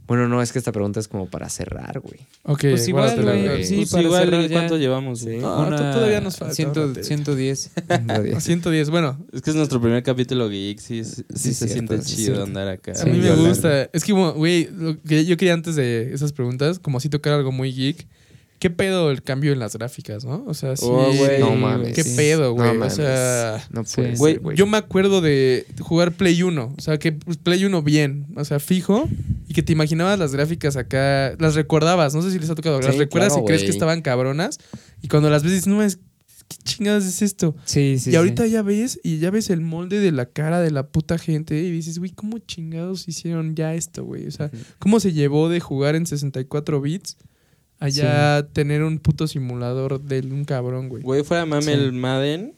Bueno, 0.06 0.28
no, 0.28 0.42
es 0.42 0.52
que 0.52 0.58
esta 0.58 0.72
pregunta 0.72 0.98
es 1.00 1.08
como 1.08 1.26
para 1.30 1.48
cerrar, 1.48 2.00
güey. 2.00 2.20
Ok, 2.42 2.60
Pues 2.62 2.88
igual, 2.88 3.22
güey, 3.22 3.64
sí, 3.64 3.76
Pues 3.76 3.90
para 3.92 4.02
igual, 4.02 4.24
cerrar 4.24 4.42
ya. 4.48 4.52
¿cuánto 4.56 4.76
llevamos? 4.76 5.20
Sí. 5.20 5.26
güey? 5.26 5.38
No, 5.40 5.66
Una 5.66 5.92
todavía 5.92 6.20
nos 6.20 6.36
falta, 6.36 6.54
100 6.54 6.74
fíjate. 6.74 7.04
110. 7.04 7.70
A 8.34 8.40
110, 8.40 8.90
bueno, 8.90 9.18
Es 9.32 9.42
que 9.42 9.50
es 9.50 9.56
nuestro 9.56 9.80
primer 9.80 10.02
capítulo 10.02 10.48
geek, 10.48 10.80
sí, 10.80 11.04
sí, 11.04 11.22
sí 11.34 11.54
se 11.54 11.68
cierto, 11.68 11.72
siente 11.94 12.02
sí, 12.02 12.16
chido 12.16 12.24
cierto. 12.34 12.42
andar 12.42 12.68
acá. 12.68 12.92
a 13.00 13.04
mí 13.06 13.18
me 13.18 13.28
hablar. 13.28 13.48
gusta. 13.48 13.82
Es 13.92 14.04
que, 14.04 14.12
güey, 14.12 14.68
lo 14.76 15.00
que 15.02 15.24
yo 15.24 15.36
quería 15.36 15.54
antes 15.54 15.76
de 15.76 16.12
esas 16.12 16.32
preguntas, 16.32 16.78
como 16.78 16.98
así 16.98 17.08
tocar 17.08 17.32
algo 17.34 17.52
muy 17.52 17.72
geek, 17.72 18.06
¿qué 18.62 18.70
pedo 18.70 19.10
el 19.10 19.24
cambio 19.24 19.52
en 19.52 19.58
las 19.58 19.74
gráficas, 19.74 20.24
no? 20.24 20.44
O 20.46 20.54
sea, 20.54 20.76
sí. 20.76 20.84
Oh, 20.88 21.12
güey. 21.12 21.40
No 21.40 21.48
Sí, 21.50 21.56
mames. 21.56 21.94
¿Qué 21.96 22.04
sí. 22.04 22.14
pedo, 22.16 22.52
güey? 22.52 22.64
No 22.68 22.70
o 22.70 22.74
mames. 22.76 22.94
sea, 22.94 23.66
no 23.72 23.84
Sí. 23.84 23.96
puede 23.96 24.14
güey, 24.14 24.32
ser, 24.34 24.42
güey. 24.42 24.56
yo 24.56 24.66
me 24.68 24.76
acuerdo 24.76 25.20
de 25.20 25.66
jugar 25.80 26.12
Play 26.12 26.40
1. 26.44 26.74
O 26.78 26.80
sea, 26.80 26.96
que 27.00 27.10
Play 27.10 27.64
1 27.64 27.82
bien, 27.82 28.28
o 28.36 28.44
sea, 28.44 28.60
fijo. 28.60 29.08
Y 29.48 29.54
que 29.54 29.64
te 29.64 29.72
imaginabas 29.72 30.16
las 30.16 30.32
gráficas 30.32 30.76
acá, 30.76 31.34
las 31.40 31.56
recordabas. 31.56 32.14
No 32.14 32.22
sé 32.22 32.30
si 32.30 32.38
les 32.38 32.50
ha 32.50 32.54
tocado. 32.54 32.80
Las 32.80 32.92
Sí, 32.94 32.98
recuerdas 33.00 33.32
claro, 33.32 33.42
y 33.42 33.46
crees 33.48 33.64
que 33.64 33.70
estaban 33.70 34.00
cabronas. 34.00 34.60
Y 35.02 35.08
cuando 35.08 35.28
las 35.28 35.42
ves 35.42 35.50
dices, 35.50 35.66
no, 35.66 35.82
es, 35.82 35.96
¿qué 36.46 36.56
chingados 36.62 37.04
es 37.04 37.20
esto? 37.20 37.56
Sí, 37.64 37.98
sí. 37.98 38.10
y 38.12 38.14
ahorita 38.14 38.44
sí. 38.44 38.50
ya 38.50 38.62
ves, 38.62 39.00
y 39.02 39.18
ya 39.18 39.32
ves 39.32 39.50
el 39.50 39.60
molde 39.60 39.98
de 39.98 40.12
la 40.12 40.26
cara 40.26 40.60
de 40.60 40.70
la 40.70 40.86
puta 40.86 41.18
gente 41.18 41.58
y 41.60 41.72
dices, 41.72 41.98
güey, 41.98 42.12
¿cómo 42.12 42.38
chingados 42.38 43.08
hicieron 43.08 43.56
ya 43.56 43.74
esto, 43.74 44.04
güey? 44.04 44.28
O 44.28 44.30
sea, 44.30 44.52
¿cómo 44.78 45.00
se 45.00 45.12
llevó 45.12 45.48
de 45.48 45.58
jugar 45.58 45.96
en 45.96 46.06
64 46.06 46.80
bits 46.80 47.16
a 47.84 47.88
ya 47.88 48.46
tener 48.52 48.82
un 48.82 48.98
puto 48.98 49.26
simulador 49.26 50.00
de 50.00 50.20
un 50.20 50.44
cabrón, 50.44 50.88
güey? 50.88 51.02
Güey, 51.02 51.24
fuera 51.24 51.46
mame 51.46 51.62
Sí. 51.62 51.70
el 51.72 51.92
Madden, 51.92 52.54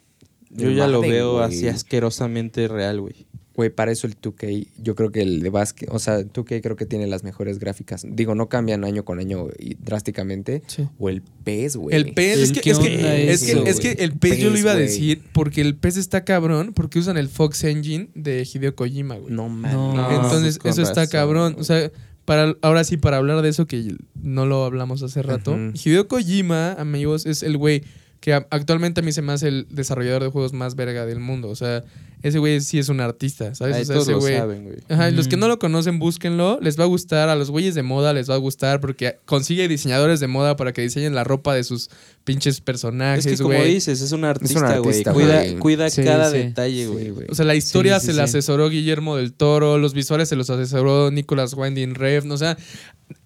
yo 0.51 0.68
El 0.68 0.76
ya 0.76 0.86
lo 0.86 1.01
veo 1.01 1.34
güey. 1.34 1.44
así 1.44 1.68
asquerosamente 1.68 2.68
real, 2.68 3.01
güey. 3.01 3.26
Güey, 3.56 3.70
para 3.70 3.92
eso 3.92 4.09
el 4.09 4.16
2K, 4.20 4.66
yo 4.82 4.96
creo 4.96 5.12
que 5.12 5.22
el 5.22 5.40
de 5.40 5.48
básquet, 5.48 5.88
o 5.92 6.01
sea, 6.01 6.18
2K 6.22 6.60
creo 6.60 6.74
que 6.74 6.86
tiene 6.86 7.06
las 7.06 7.22
mejores 7.22 7.60
gráficas. 7.60 8.05
Digo, 8.05 8.34
no 8.34 8.48
cambian 8.48 8.84
año 8.84 9.05
con 9.05 9.20
año 9.20 9.46
y 9.60 9.74
drásticamente. 9.76 10.62
Sí. 10.66 10.88
O 10.98 11.09
el 11.09 11.22
PES, 11.22 11.76
güey. 11.76 11.94
El 11.96 12.14
PES, 12.14 12.38
es 12.38 12.52
que, 12.52 12.70
es, 12.70 12.78
que, 12.80 13.30
es, 13.32 13.42
eso, 13.42 13.62
que, 13.62 13.70
es 13.70 13.78
que 13.78 13.94
güey. 13.94 14.05
el 14.05 14.12
PES 14.18 14.38
yo 14.38 14.51
lo 14.51 14.59
iba 14.59 14.72
a 14.72 14.74
decir 14.74 15.22
porque 15.32 15.60
el 15.60 15.76
PES 15.76 15.98
está 15.98 16.24
cabrón 16.24 16.72
porque 16.74 16.98
usan 16.98 17.16
el 17.16 17.28
Fox 17.28 17.62
Engine 17.62 18.09
de 18.16 18.42
Hideo 18.52 18.74
Kojima, 18.74 19.18
güey. 19.18 19.32
No 19.32 19.48
mames. 19.48 19.72
No. 19.72 20.10
Entonces, 20.10 20.59
eso 20.64 20.82
está 20.82 21.02
razón, 21.02 21.12
cabrón. 21.12 21.56
O 21.56 21.62
sea, 21.62 21.92
para, 22.24 22.55
ahora 22.62 22.84
sí, 22.84 22.96
para 22.96 23.18
hablar 23.18 23.42
de 23.42 23.48
eso 23.48 23.66
que 23.66 23.96
no 24.14 24.46
lo 24.46 24.64
hablamos 24.64 25.02
hace 25.02 25.22
rato. 25.22 25.56
Hideo 25.74 26.09
Kojima, 26.09 26.72
amigos, 26.72 27.26
es 27.26 27.42
el 27.42 27.56
güey 27.56 27.82
que 28.20 28.32
actualmente 28.32 29.01
a 29.01 29.05
mí 29.05 29.12
se 29.12 29.20
me 29.20 29.32
hace 29.32 29.48
el 29.48 29.66
desarrollador 29.68 30.22
de 30.22 30.30
juegos 30.30 30.55
más 30.55 30.76
verga 30.76 31.05
del 31.05 31.20
mundo. 31.20 31.51
O 31.51 31.56
sea, 31.56 31.84
ese 32.24 32.38
güey 32.38 32.60
sí 32.60 32.78
es 32.80 32.88
un 32.88 33.01
artista, 33.01 33.55
¿sabes? 33.55 33.76
Ay, 33.76 33.82
o 33.82 33.84
sea, 33.84 33.94
todos 33.94 34.09
ese 34.09 34.12
lo 34.14 34.20
güey... 34.20 34.36
saben, 34.36 34.64
güey. 34.64 34.76
Ajá, 34.88 35.10
los 35.12 35.28
que 35.28 35.36
Mm. 35.36 35.40
no 35.40 35.48
lo 35.48 35.59
conocen, 35.59 35.98
búsquenlo. 35.98 36.59
Les 36.60 36.78
va 36.80 36.84
a 36.84 36.86
gustar. 36.86 37.28
A 37.28 37.36
los 37.36 37.51
güeyes 37.51 37.74
de 37.76 37.82
moda 37.82 38.12
les 38.14 38.28
va 38.28 38.34
a 38.34 38.38
gustar 38.38 38.80
porque 38.80 39.18
consigue 39.26 39.68
diseñadores 39.68 40.18
de 40.20 40.26
moda 40.26 40.56
para 40.56 40.72
que 40.72 40.82
diseñen 40.82 41.14
la 41.14 41.22
ropa 41.22 41.55
de 41.55 41.62
sus 41.64 41.90
pinches 42.24 42.55
Es 42.56 42.60
personajes, 42.62 43.26
que 43.26 43.36
como 43.36 43.62
dices, 43.62 44.01
es 44.01 44.10
un 44.12 44.24
artista, 44.24 44.78
güey. 44.78 45.02
Cuida, 45.05 45.42
güey. 45.42 45.59
cuida 45.59 45.90
Sí, 45.90 46.02
cada 46.02 46.30
sí. 46.30 46.38
detalle, 46.38 46.86
güey. 46.86 47.05
Sí, 47.05 47.10
güey. 47.10 47.26
O 47.30 47.34
sea, 47.34 47.44
la 47.44 47.55
historia 47.55 48.01
Sí, 48.01 48.06
se 48.06 48.12
sí, 48.12 48.16
la 48.18 48.24
asesoró 48.24 48.70
Guillermo 48.70 49.16
del 49.16 49.34
Toro, 49.34 49.76
los 49.76 49.92
visuales 49.92 50.30
se 50.30 50.36
los 50.36 50.48
asesoró 50.48 51.10
Nicolas 51.10 51.52
Winding 51.52 51.94
Refn, 51.94 52.30
o 52.32 52.38
sea, 52.38 52.56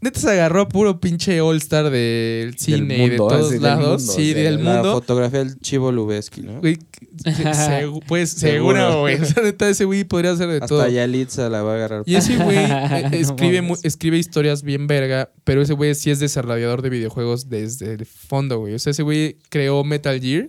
neta 0.01 0.19
se 0.19 0.31
agarró 0.31 0.63
a 0.63 0.69
puro 0.69 0.99
pinche 1.01 1.41
all-star 1.41 1.91
del 1.91 2.59
cine 2.59 3.05
y 3.07 3.11
de 3.11 3.17
todos 3.17 3.47
así, 3.47 3.55
del 3.55 3.63
lados, 3.63 4.03
mundo, 4.03 4.13
sí, 4.15 4.31
o 4.33 4.35
sea, 4.35 4.43
del 4.43 4.65
La 4.65 4.73
mundo. 4.75 4.93
fotografía 4.95 5.39
del 5.45 5.61
Chivo 5.61 5.93
Lubeski, 5.93 6.41
¿no? 6.43 6.59
Güey, 6.61 6.79
segu- 7.25 8.03
pues 8.09 8.31
Seguro. 8.31 9.01
güey. 9.01 9.17
O 9.21 9.25
sea, 9.25 9.43
neta, 9.43 9.69
ese 9.69 9.85
güey 9.85 10.05
podría 10.05 10.33
hacer 10.33 10.49
de 10.49 10.61
todo. 10.61 10.81
Hasta 10.81 10.93
Yalitza 10.93 11.49
la 11.49 11.63
va 11.63 11.73
a 11.73 11.75
agarrar. 11.77 12.03
Y 12.07 12.15
ese 12.17 12.37
güey 12.37 12.57
eh, 12.59 13.09
escribe, 13.13 13.63
escribe 13.83 14.19
historias 14.19 14.63
bien 14.63 14.87
verga, 14.87 15.31
pero 15.45 15.63
ese 15.63 15.73
güey 15.75 15.95
sí 15.95 16.11
es 16.11 16.21
desarrollador 16.21 16.83
de 16.83 16.91
videojuegos 16.91 17.49
desde 17.49 17.93
el 17.95 18.07
fondo, 18.07 18.59
güey. 18.59 18.75
O 18.75 18.79
sea, 18.79 18.91
ese 18.91 19.03
güey 19.03 19.39
creó 19.49 19.85
Metal 19.85 20.21
Gear, 20.21 20.49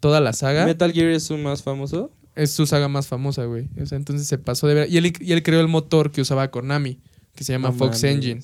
toda 0.00 0.20
la 0.20 0.32
saga. 0.32 0.66
¿Metal 0.66 0.92
Gear 0.92 1.08
es 1.10 1.24
su 1.24 1.36
más 1.38 1.62
famoso? 1.62 2.10
es 2.36 2.52
su 2.52 2.64
saga 2.64 2.88
más 2.88 3.06
famosa, 3.06 3.44
güey. 3.44 3.68
O 3.82 3.84
sea, 3.84 3.98
entonces 3.98 4.26
se 4.26 4.38
pasó 4.38 4.66
de 4.66 4.74
ver. 4.74 4.90
Y 4.90 4.96
él, 4.96 5.12
y 5.20 5.32
él 5.32 5.42
creó 5.42 5.60
el 5.60 5.68
motor 5.68 6.10
que 6.10 6.20
usaba 6.22 6.50
Konami, 6.50 6.98
que 7.34 7.44
se 7.44 7.52
llama 7.52 7.68
No 7.68 7.74
Fox 7.74 8.02
mames. 8.02 8.04
Engine. 8.04 8.40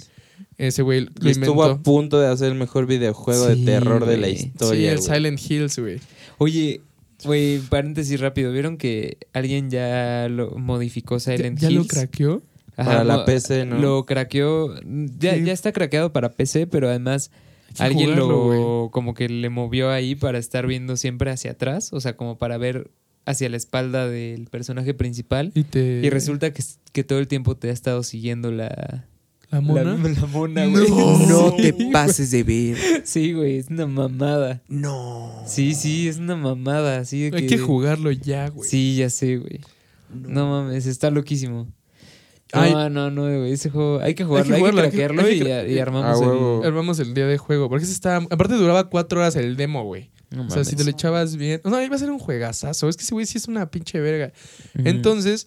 Ese 0.58 0.82
güey 0.82 1.06
lo 1.18 1.28
Y 1.28 1.30
estuvo 1.30 1.62
a 1.62 1.66
inventó. 1.68 1.82
punto 1.82 2.18
de 2.20 2.26
hacer 2.28 2.48
el 2.48 2.56
mejor 2.58 2.86
videojuego 2.86 3.48
Sí, 3.48 3.60
de 3.64 3.72
terror 3.72 4.04
de 4.04 4.16
la 4.18 4.28
historia. 4.28 4.90
sí, 4.90 5.08
el. 5.08 5.14
Silent 5.14 5.40
Hills, 5.50 5.78
güey. 5.78 6.00
Oye, 6.36 6.82
güey, 7.26 7.58
paréntesis 7.58 8.18
rápido. 8.20 8.52
¿Vieron 8.52 8.78
que 8.78 9.18
alguien 9.34 9.68
ya 9.70 10.28
lo 10.30 10.52
modificó 10.52 11.16
¿Ya, 11.18 11.36
Silent 11.36 11.58
ya 11.58 11.68
lo 11.70 11.80
Hills? 11.82 11.88
craqueó? 11.88 12.42
Para 12.74 13.04
la 13.04 13.24
PC, 13.24 13.64
¿no? 13.66 13.78
Lo 13.78 14.06
craqueó. 14.06 14.74
Ya, 15.18 15.34
Sí. 15.34 15.44
ya 15.44 15.52
está 15.52 15.72
craqueado 15.72 16.12
para 16.12 16.30
PC, 16.32 16.66
pero 16.66 16.88
además 16.88 17.30
alguien 17.78 18.10
jugarlo, 18.14 18.84
lo 18.84 18.90
como 18.90 19.14
que 19.14 19.28
le 19.28 19.48
movió 19.50 19.90
ahí 19.90 20.14
para 20.14 20.38
estar 20.38 20.66
viendo 20.66 20.96
siempre 20.96 21.30
hacia 21.30 21.52
atrás, 21.52 21.92
o 21.92 22.00
sea, 22.00 22.16
como 22.16 22.38
para 22.38 22.56
ver 22.58 22.90
hacia 23.24 23.48
la 23.48 23.56
espalda 23.56 24.08
del 24.08 24.46
personaje 24.48 24.94
principal. 24.94 25.52
Y 25.54 25.64
te. 25.64 26.00
Y 26.04 26.10
resulta 26.10 26.52
que, 26.52 26.62
que 26.92 27.02
todo 27.02 27.18
el 27.18 27.28
tiempo 27.28 27.56
te 27.56 27.70
ha 27.70 27.72
estado 27.72 28.02
siguiendo 28.02 28.52
la, 28.52 29.06
¿La 29.50 29.60
mona? 29.60 29.82
La, 29.84 30.08
la 30.08 30.26
mona, 30.26 30.66
güey. 30.68 30.88
No 31.28 31.54
Sí, 31.56 31.62
te 31.62 31.72
pases 31.92 32.30
de 32.30 32.42
ver. 32.42 33.02
Sí, 33.04 33.32
güey, 33.32 33.58
es 33.58 33.68
una 33.68 33.86
mamada. 33.86 34.62
No. 34.68 35.32
Sí, 35.46 35.74
sí, 35.74 36.08
es 36.08 36.18
una 36.18 36.36
mamada. 36.36 36.98
Así 36.98 37.30
de 37.30 37.36
Hay 37.36 37.46
que 37.46 37.58
jugarlo 37.58 38.10
ya, 38.10 38.48
güey. 38.48 38.68
Sí, 38.68 38.96
ya 38.96 39.08
sé, 39.10 39.36
güey. 39.36 39.60
No 40.12 40.48
mames, 40.50 40.86
está 40.86 41.10
loquísimo. 41.10 41.68
Ay. 42.52 42.72
No, 42.72 42.88
no, 42.90 43.10
no, 43.10 43.22
güey. 43.22 43.52
Ese 43.52 43.70
juego 43.70 44.00
hay 44.00 44.14
que 44.14 44.24
jugarlo, 44.24 44.54
hay 44.54 44.60
que, 44.60 44.60
jugarlo, 44.60 44.80
hay 44.82 44.90
que- 44.90 44.96
craquearlo 44.96 45.22
hay 45.22 45.40
que 45.66 45.72
y, 45.74 45.78
armamos 45.78 46.20
A 46.20 46.24
el. 46.24 46.64
Armamos 46.66 46.98
el 47.00 47.12
día 47.14 47.26
de 47.26 47.38
juego. 47.38 47.68
Porque 47.68 47.84
ese 47.84 47.92
está. 47.92 48.16
Aparte 48.16 48.54
duraba 48.54 48.88
cuatro 48.88 49.20
horas 49.20 49.36
el 49.36 49.56
demo, 49.56 49.84
güey. 49.84 50.10
No 50.30 50.46
O 50.46 50.50
sea, 50.50 50.64
si 50.64 50.74
te 50.74 50.82
lo 50.84 50.90
echabas 50.90 51.36
bien. 51.36 51.60
No, 51.64 51.80
iba 51.80 51.94
a 51.94 51.98
ser 51.98 52.10
un 52.10 52.18
juegazazo. 52.18 52.88
Es 52.88 52.96
que 52.96 53.04
ese 53.04 53.14
güey 53.14 53.26
sí 53.26 53.38
es 53.38 53.46
una 53.46 53.70
pinche 53.70 54.00
verga. 54.00 54.32
Entonces, 54.74 55.46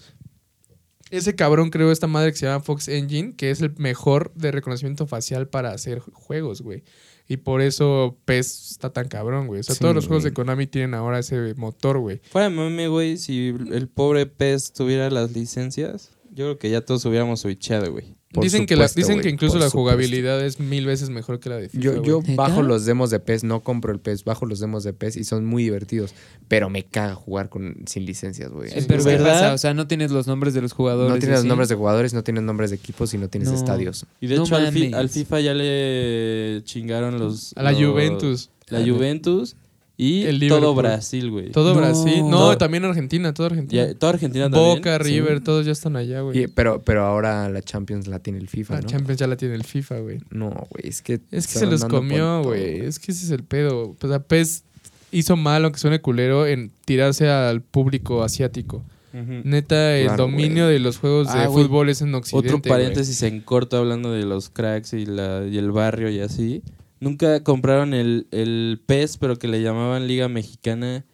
ese 1.11 1.35
cabrón 1.35 1.69
creó 1.69 1.91
esta 1.91 2.07
madre 2.07 2.31
que 2.31 2.37
se 2.37 2.45
llama 2.45 2.63
Fox 2.63 2.87
Engine, 2.87 3.33
que 3.35 3.51
es 3.51 3.61
el 3.61 3.73
mejor 3.77 4.31
de 4.35 4.51
reconocimiento 4.51 5.07
facial 5.07 5.47
para 5.47 5.71
hacer 5.71 5.99
juegos, 5.99 6.61
güey. 6.61 6.83
Y 7.27 7.37
por 7.37 7.61
eso 7.61 8.17
PES 8.25 8.71
está 8.71 8.91
tan 8.91 9.07
cabrón, 9.07 9.45
güey. 9.47 9.59
O 9.59 9.63
sea, 9.63 9.75
Sí, 9.75 9.81
todos 9.81 9.93
los 9.93 10.07
juegos 10.07 10.23
güey. 10.23 10.31
de 10.31 10.33
Konami 10.35 10.65
tienen 10.67 10.95
ahora 10.95 11.19
ese 11.19 11.53
motor, 11.55 11.99
güey. 11.99 12.21
Fuera 12.31 12.49
de 12.49 12.55
mame, 12.55 12.87
güey, 12.87 13.17
si 13.17 13.49
el 13.71 13.87
pobre 13.87 14.25
pez 14.25 14.73
tuviera 14.73 15.09
las 15.11 15.31
licencias, 15.31 16.11
yo 16.31 16.45
creo 16.45 16.57
que 16.57 16.69
ya 16.71 16.81
todos 16.81 17.05
hubiéramos 17.05 17.41
switchado, 17.41 17.91
güey. 17.91 18.15
Por 18.31 18.43
Dicen, 18.43 18.67
que, 18.67 18.75
la- 18.75 18.87
dicen 18.87 19.21
que 19.21 19.29
incluso 19.29 19.55
la 19.55 19.69
supuesto. 19.69 19.77
jugabilidad 19.79 20.45
es 20.45 20.59
mil 20.59 20.85
veces 20.85 21.09
mejor 21.09 21.39
que 21.39 21.49
la 21.49 21.55
de 21.55 21.67
FIFA. 21.69 21.83
Yo, 21.83 22.03
yo 22.03 22.21
bajo 22.35 22.61
los 22.61 22.85
demos 22.85 23.09
de 23.09 23.19
PES, 23.19 23.43
no 23.43 23.61
compro 23.63 23.91
el 23.91 23.99
PES, 23.99 24.23
bajo 24.23 24.45
los 24.45 24.59
demos 24.59 24.83
de 24.83 24.93
PES 24.93 25.17
y 25.17 25.23
son 25.23 25.45
muy 25.47 25.63
divertidos. 25.63 26.13
Pero 26.47 26.69
me 26.69 26.83
caga 26.85 27.15
jugar 27.15 27.49
con, 27.49 27.75
sin 27.87 28.05
licencias, 28.05 28.51
güey. 28.51 28.69
Eh, 28.71 28.85
pero 28.87 29.03
¿qué 29.03 29.09
¿verdad? 29.09 29.33
pasa? 29.41 29.53
O 29.55 29.57
sea, 29.57 29.73
no 29.73 29.87
tienes 29.87 30.11
los 30.11 30.27
nombres 30.27 30.53
de 30.53 30.61
los 30.61 30.73
jugadores. 30.73 31.11
No 31.11 31.17
tienes 31.19 31.39
los 31.39 31.45
nombres 31.45 31.69
de 31.69 31.75
jugadores, 31.75 32.13
no 32.13 32.23
tienes 32.23 32.43
nombres 32.43 32.69
de 32.69 32.75
equipos 32.75 33.11
y 33.15 33.17
no 33.17 33.29
tienes 33.29 33.49
No. 33.49 33.55
estadios. 33.55 34.05
Y 34.21 34.27
de 34.27 34.35
No 34.35 34.43
hecho 34.45 34.55
al, 34.57 34.71
fi- 34.73 34.79
mames. 34.89 34.93
al 34.93 35.09
FIFA 35.09 35.39
ya 35.39 35.53
le 35.55 36.61
chingaron 36.65 37.17
los... 37.17 37.53
A 37.57 37.63
la 37.63 37.71
los- 37.71 37.81
Juventus. 37.83 38.49
La 38.67 38.85
Juventus 38.85 39.55
y 40.01 40.23
El 40.23 40.47
todo. 40.47 40.73
Brasil, 40.73 41.29
güey. 41.29 41.51
Todo 41.51 41.73
No. 41.73 41.79
Brasil. 41.81 42.21
No, 42.21 42.29
Todo- 42.37 42.57
también 42.57 42.85
Argentina, 42.85 43.33
toda 43.33 43.49
Argentina. 43.49 43.85
Ya- 43.87 43.93
toda 43.93 44.13
Argentina 44.13 44.49
también. 44.49 44.75
Boca, 44.77 44.97
River, 44.97 45.41
todos 45.43 45.65
ya 45.65 45.73
están 45.73 45.97
allá, 45.97 46.21
güey. 46.21 46.47
Pero, 46.47 46.81
pero 46.81 47.03
ahora 47.05 47.49
la 47.49 47.61
Champions 47.61 48.07
la 48.07 48.19
tiene 48.19 48.39
el 48.39 48.47
FIFA, 48.47 48.75
La 48.75 48.81
¿no? 48.81 48.87
Champions 48.87 49.19
ya 49.19 49.27
la 49.27 49.35
tiene 49.35 49.55
el 49.55 49.65
FIFA, 49.65 49.99
güey. 49.99 50.19
No, 50.31 50.51
güey, 50.69 50.87
es 50.87 51.01
que... 51.01 51.19
Es 51.31 51.47
que 51.47 51.59
se 51.59 51.65
los 51.65 51.83
comió, 51.83 52.41
güey. 52.43 52.79
Es 52.79 52.97
que 52.97 53.11
ese 53.11 53.25
es 53.25 53.31
el 53.31 53.43
pedo. 53.43 53.95
Pues 53.99 54.13
a 54.13 54.23
PES 54.23 54.63
hizo 55.11 55.35
mal, 55.35 55.65
aunque 55.65 55.79
suene 55.79 55.99
culero, 55.99 56.47
en 56.47 56.71
tirarse 56.85 57.27
al 57.29 57.61
público 57.61 58.23
asiático. 58.23 58.81
Neta, 59.11 59.97
el 59.97 60.05
Claro, 60.05 60.23
dominio 60.27 60.67
de 60.67 60.79
los 60.79 60.97
juegos 60.99 61.33
de 61.33 61.39
Ah, 61.39 61.47
güey. 61.47 61.65
fútbol 61.65 61.89
es 61.89 62.01
en 62.01 62.13
Occidente. 62.15 62.53
Otro 62.53 62.61
paréntesis 62.61 63.21
en 63.23 63.41
corto 63.41 63.75
hablando 63.77 64.11
de 64.13 64.23
los 64.23 64.49
cracks 64.49 64.93
y, 64.93 65.05
la, 65.05 65.45
y 65.45 65.57
el 65.57 65.71
barrio 65.71 66.09
y 66.09 66.19
así. 66.19 66.61
Nunca 66.99 67.43
compraron 67.43 67.93
el, 67.93 68.27
el 68.31 68.81
PES, 68.85 69.17
pero 69.17 69.37
que 69.37 69.47
le 69.47 69.61
llamaban 69.61 70.07
Liga 70.07 70.27
Mexicana. 70.27 71.05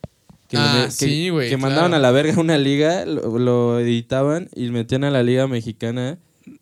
Que, 0.48 0.57
Ah, 0.57 0.76
me- 0.80 0.86
que- 0.86 0.91
sí, 0.91 1.30
güey, 1.30 1.49
que 1.49 1.57
mandaban 1.57 1.91
claro. 1.91 1.95
a 2.06 2.07
la 2.07 2.12
verga 2.12 2.34
una 2.40 2.57
liga, 2.57 3.06
lo, 3.06 3.38
lo 3.40 3.80
editaban 3.80 4.49
y 4.56 4.70
metían 4.70 5.03
a 5.03 5.12
la 5.12 5.24
Liga 5.24 5.48
Mexicana. 5.48 6.18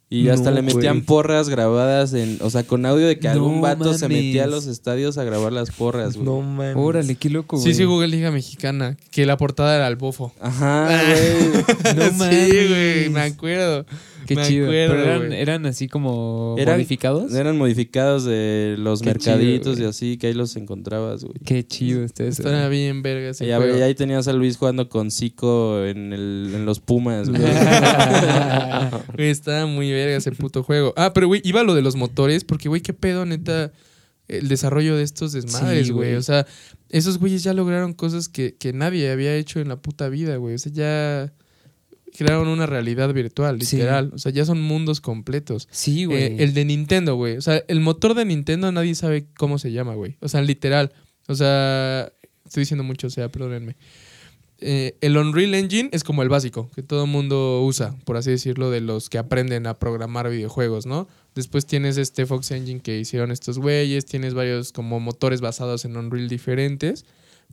Y 0.09 0.29
hasta 0.29 0.51
No, 0.51 0.57
le 0.57 0.61
metían 0.61 1.01
porras 1.01 1.49
grabadas 1.49 2.13
en, 2.13 2.37
o 2.41 2.49
sea, 2.51 2.61
con 2.63 2.85
audio 2.85 3.07
de 3.07 3.17
que 3.17 3.27
No 3.29 3.33
algún 3.33 3.61
vato 3.61 3.95
se 3.95 4.07
metía 4.07 4.43
a 4.43 4.47
los 4.47 4.67
estadios 4.67 5.17
a 5.17 5.23
grabar 5.23 5.51
las 5.51 5.71
porras, 5.71 6.15
güey. 6.15 6.27
mames. 6.43 6.75
Órale, 6.77 7.15
qué 7.15 7.31
loco, 7.31 7.57
güey. 7.57 7.73
Sí, 7.73 7.77
sí, 7.79 7.83
jugué 7.83 8.07
Liga 8.07 8.29
Mexicana. 8.29 8.95
Que 9.09 9.25
la 9.25 9.37
portada 9.37 9.75
era 9.75 9.87
el 9.87 9.95
bofo. 9.95 10.31
Ajá, 10.39 10.87
güey. 10.87 11.95
No 11.95 12.05
sí, 12.09 12.15
mames. 12.17 12.69
güey, 12.69 13.09
me 13.09 13.21
acuerdo. 13.21 13.85
Qué 14.25 14.35
me 14.35 14.43
chido. 14.47 14.65
acuerdo, 14.67 14.93
Pero 14.93 15.33
eran, 15.33 15.65
así 15.65 15.87
como 15.87 16.55
Eran- 16.57 16.75
modificados. 16.77 17.33
Eran 17.33 17.57
modificados 17.57 18.25
de 18.25 18.75
los 18.77 19.01
Qué 19.01 19.07
mercaditos 19.07 19.75
chido, 19.75 19.87
y 19.87 19.89
así, 19.89 20.17
que 20.17 20.27
ahí 20.27 20.33
los 20.33 20.55
encontrabas, 20.55 21.23
güey. 21.23 21.35
Qué 21.45 21.65
chido 21.65 22.03
está 22.03 22.23
eso. 22.23 22.41
Estaba 22.43 22.67
bien 22.69 23.01
verga 23.01 23.29
ese 23.29 23.45
Y 23.45 23.47
ya- 23.49 23.57
juego. 23.57 23.77
y 23.77 23.81
ahí 23.81 23.95
tenías 23.95 24.27
a 24.27 24.33
Luis 24.33 24.57
jugando 24.57 24.89
con 24.89 25.11
Zico 25.11 25.83
en, 25.85 26.13
el, 26.13 26.51
en 26.55 26.65
los 26.65 26.79
Pumas, 26.79 27.29
güey. 27.29 27.41
Güey, 29.15 29.29
estaba 29.29 29.65
muy 29.65 29.91
verga 29.91 30.17
ese 30.17 30.31
puto 30.31 30.63
juego. 30.63 30.93
Ah, 30.97 31.11
pero 31.13 31.27
güey, 31.27 31.41
iba 31.43 31.63
lo 31.63 31.75
de 31.75 31.81
los 31.81 31.95
motores, 31.95 32.43
porque 32.43 32.69
güey, 32.69 32.81
qué 32.81 32.93
pedo, 32.93 33.25
neta, 33.25 33.71
el 34.27 34.47
desarrollo 34.47 34.95
de 34.95 35.03
estos 35.03 35.33
desmadres, 35.33 35.87
Sí, 35.87 35.93
güey. 35.93 36.09
güey. 36.09 36.17
O 36.17 36.23
sea, 36.23 36.45
esos 36.89 37.17
güeyes 37.19 37.43
ya 37.43 37.53
lograron 37.53 37.93
cosas 37.93 38.29
que, 38.29 38.55
que 38.55 38.73
nadie 38.73 39.11
había 39.11 39.35
hecho 39.35 39.59
en 39.59 39.67
la 39.69 39.77
puta 39.77 40.09
vida, 40.09 40.37
güey. 40.37 40.55
O 40.55 40.57
sea, 40.57 40.71
ya 40.71 41.33
crearon 42.18 42.48
una 42.48 42.65
realidad 42.65 43.14
virtual, 43.14 43.61
Sí. 43.61 43.77
literal. 43.77 44.11
O 44.14 44.18
sea, 44.18 44.31
ya 44.31 44.45
son 44.45 44.61
mundos 44.61 45.02
completos. 45.02 45.68
Sí, 45.72 46.06
güey. 46.06 46.23
Eh, 46.23 46.35
el 46.40 46.53
de 46.53 46.65
Nintendo, 46.65 47.15
güey. 47.15 47.38
O 47.38 47.41
sea, 47.41 47.64
el 47.68 47.80
motor 47.80 48.14
de 48.14 48.26
Nintendo 48.26 48.72
nadie 48.72 48.95
sabe 48.95 49.26
cómo 49.38 49.60
se 49.60 49.72
llama, 49.72 49.95
güey. 49.95 50.18
O 50.22 50.27
sea, 50.30 50.41
literal. 50.41 50.91
O 51.27 51.35
sea, 51.35 52.11
estoy 52.45 52.61
diciendo 52.61 52.84
mucho, 52.84 53.07
o 53.07 53.10
sea, 53.10 53.30
perdónenme. 53.30 53.76
Eh, 54.65 54.95
el 55.02 55.18
Unreal 55.18 55.56
Engine 55.56 55.90
es 55.91 56.06
como 56.06 56.23
el 56.23 56.30
básico, 56.30 56.69
que 56.73 56.84
todo 56.84 57.06
mundo 57.06 57.61
usa, 57.65 57.95
por 58.06 58.15
así 58.15 58.30
decirlo, 58.31 58.69
de 58.69 58.80
los 58.80 59.10
que 59.10 59.18
aprenden 59.18 59.68
a 59.68 59.73
programar 59.73 60.30
videojuegos, 60.30 60.85
¿no? 60.85 61.07
Después 61.35 61.65
tienes 61.65 61.98
este 61.98 62.26
Fox 62.26 62.52
Engine 62.52 62.80
que 62.80 62.98
hicieron 62.98 63.31
estos 63.31 63.57
güeyes, 63.60 64.06
tienes 64.06 64.34
varios 64.34 64.72
como 64.72 65.02
motores 65.02 65.41
basados 65.41 65.84
en 65.84 65.98
Unreal 65.98 66.30
diferentes, 66.30 67.03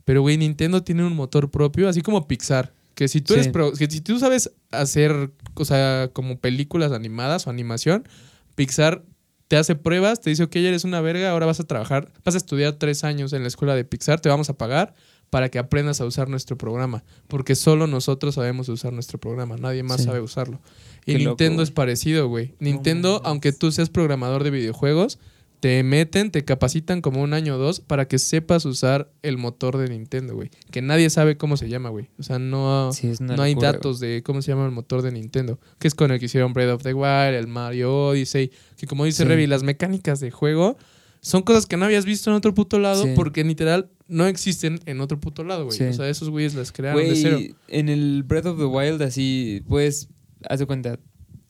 pero 0.05 0.21
güey, 0.21 0.37
Nintendo 0.37 0.83
tiene 0.83 1.03
un 1.03 1.13
motor 1.13 1.51
propio, 1.51 1.89
así 1.89 2.01
como 2.01 2.27
Pixar, 2.29 2.71
que 3.01 3.07
si 3.07 3.19
tú 3.19 3.33
Sí. 3.33 3.39
eres 3.39 3.51
pro- 3.51 3.71
que 3.73 3.89
si 3.89 3.99
tú 3.99 4.19
sabes 4.19 4.51
hacer, 4.69 5.31
o 5.55 5.65
sea, 5.65 6.11
como 6.13 6.37
películas 6.37 6.91
animadas 6.91 7.47
o 7.47 7.49
animación, 7.49 8.07
Pixar 8.53 9.01
te 9.47 9.57
hace 9.57 9.73
pruebas, 9.75 10.21
te 10.21 10.29
dice, 10.29 10.43
ok, 10.43 10.53
ya 10.57 10.67
eres 10.67 10.83
una 10.83 11.01
verga, 11.01 11.31
ahora 11.31 11.47
vas 11.47 11.59
a 11.59 11.63
trabajar, 11.63 12.11
vas 12.23 12.35
a 12.35 12.37
estudiar 12.37 12.73
tres 12.73 13.03
años 13.03 13.33
en 13.33 13.41
la 13.41 13.47
escuela 13.47 13.73
de 13.73 13.85
Pixar, 13.85 14.21
te 14.21 14.29
vamos 14.29 14.51
a 14.51 14.53
pagar 14.53 14.93
para 15.31 15.49
que 15.49 15.57
aprendas 15.57 15.99
a 15.99 16.05
usar 16.05 16.29
nuestro 16.29 16.59
programa, 16.59 17.03
porque 17.27 17.55
solo 17.55 17.87
nosotros 17.87 18.35
sabemos 18.35 18.69
usar 18.69 18.93
nuestro 18.93 19.17
programa, 19.19 19.57
nadie 19.57 19.81
más 19.81 20.01
Sí. 20.01 20.03
sabe 20.05 20.19
usarlo. 20.21 20.61
Y 21.07 21.13
Qué 21.13 21.17
Nintendo 21.25 21.63
es 21.63 21.71
parecido, 21.71 22.27
güey. 22.27 22.53
Nintendo, 22.59 23.19
aunque 23.25 23.51
tú 23.51 23.71
seas 23.71 23.89
programador 23.89 24.43
de 24.43 24.51
videojuegos, 24.51 25.17
te 25.61 25.83
meten, 25.83 26.31
te 26.31 26.43
capacitan 26.43 27.01
como 27.01 27.21
un 27.21 27.33
año 27.33 27.55
o 27.55 27.57
dos 27.59 27.79
para 27.79 28.07
que 28.07 28.17
sepas 28.19 28.65
usar 28.65 29.11
el 29.21 29.37
motor 29.37 29.77
de 29.77 29.89
Nintendo, 29.89 30.33
güey. 30.35 30.49
Que 30.71 30.81
nadie 30.81 31.09
sabe 31.11 31.37
cómo 31.37 31.55
se 31.55 31.69
llama, 31.69 31.89
güey. 31.89 32.09
O 32.17 32.23
sea, 32.23 32.39
no, 32.39 32.91
Sí, 32.93 33.13
no 33.19 33.41
hay 33.41 33.53
datos 33.53 33.99
de 33.99 34.23
cómo 34.23 34.41
se 34.41 34.51
llama 34.51 34.65
el 34.65 34.71
motor 34.71 35.03
de 35.03 35.11
Nintendo. 35.11 35.59
Que 35.77 35.87
es 35.87 35.93
con 35.95 36.11
el 36.11 36.19
que 36.19 36.25
hicieron 36.25 36.51
Breath 36.51 36.71
of 36.71 36.83
the 36.83 36.93
Wild, 36.95 37.35
el 37.35 37.47
Mario 37.47 38.07
Odyssey. 38.07 38.51
Que 38.75 38.87
como 38.87 39.05
dice 39.05 39.21
Sí. 39.23 39.29
Revi, 39.29 39.45
las 39.45 39.61
mecánicas 39.61 40.19
de 40.19 40.31
juego 40.31 40.77
son 41.21 41.43
cosas 41.43 41.67
que 41.67 41.77
no 41.77 41.85
habías 41.85 42.05
visto 42.05 42.31
en 42.31 42.35
otro 42.35 42.55
puto 42.55 42.79
lado 42.79 43.03
Sí. 43.03 43.11
porque 43.15 43.43
literal 43.43 43.91
no 44.07 44.25
existen 44.25 44.79
en 44.87 44.99
otro 44.99 45.19
puto 45.19 45.43
lado, 45.43 45.65
güey. 45.65 45.79
O 45.89 45.93
sea, 45.93 46.09
esos 46.09 46.31
güeyes 46.31 46.55
las 46.55 46.71
crearon 46.71 47.03
de 47.03 47.15
cero. 47.15 47.37
En 47.67 47.87
el 47.87 48.23
Breath 48.23 48.47
of 48.47 48.57
the 48.57 48.65
Wild, 48.65 48.99
así, 49.03 49.61
pues, 49.69 50.09
haz 50.49 50.57
de 50.57 50.65
cuenta, 50.65 50.97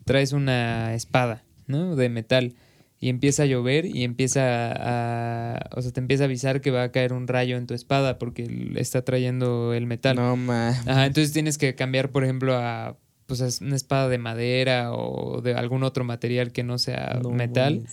traes 0.04 0.34
una 0.34 0.94
espada, 0.96 1.46
¿no? 1.66 1.96
De 1.96 2.10
metal. 2.10 2.56
Y 3.04 3.10
empieza 3.10 3.44
a 3.44 3.46
llover 3.48 3.88
y 3.88 4.04
empieza 4.04 4.72
a. 4.72 5.70
O 5.76 5.82
sea, 5.82 5.92
te 5.92 6.00
empieza 6.00 6.24
a 6.24 6.26
avisar 6.26 6.62
que 6.62 6.70
va 6.70 6.84
a 6.84 6.92
caer 6.92 7.14
un 7.14 7.28
rayo 7.28 7.58
en 7.58 7.66
tu 7.66 7.74
espada 7.74 8.20
porque 8.20 8.48
está 8.76 9.02
trayendo 9.04 9.74
el 9.74 9.88
metal. 9.88 10.16
No, 10.16 10.38
ma. 10.38 10.70
Ajá, 10.70 11.08
entonces 11.08 11.34
tienes 11.34 11.58
que 11.58 11.74
cambiar, 11.76 12.12
por 12.12 12.24
ejemplo, 12.24 12.56
a. 12.56 12.96
Pues 13.26 13.60
una 13.62 13.76
espada 13.76 14.08
de 14.10 14.18
madera 14.18 14.94
o 14.94 15.42
de 15.42 15.54
algún 15.56 15.84
otro 15.84 16.04
material 16.04 16.52
que 16.52 16.64
no 16.64 16.78
sea 16.78 17.20
No 17.24 17.32
metal. 17.32 17.84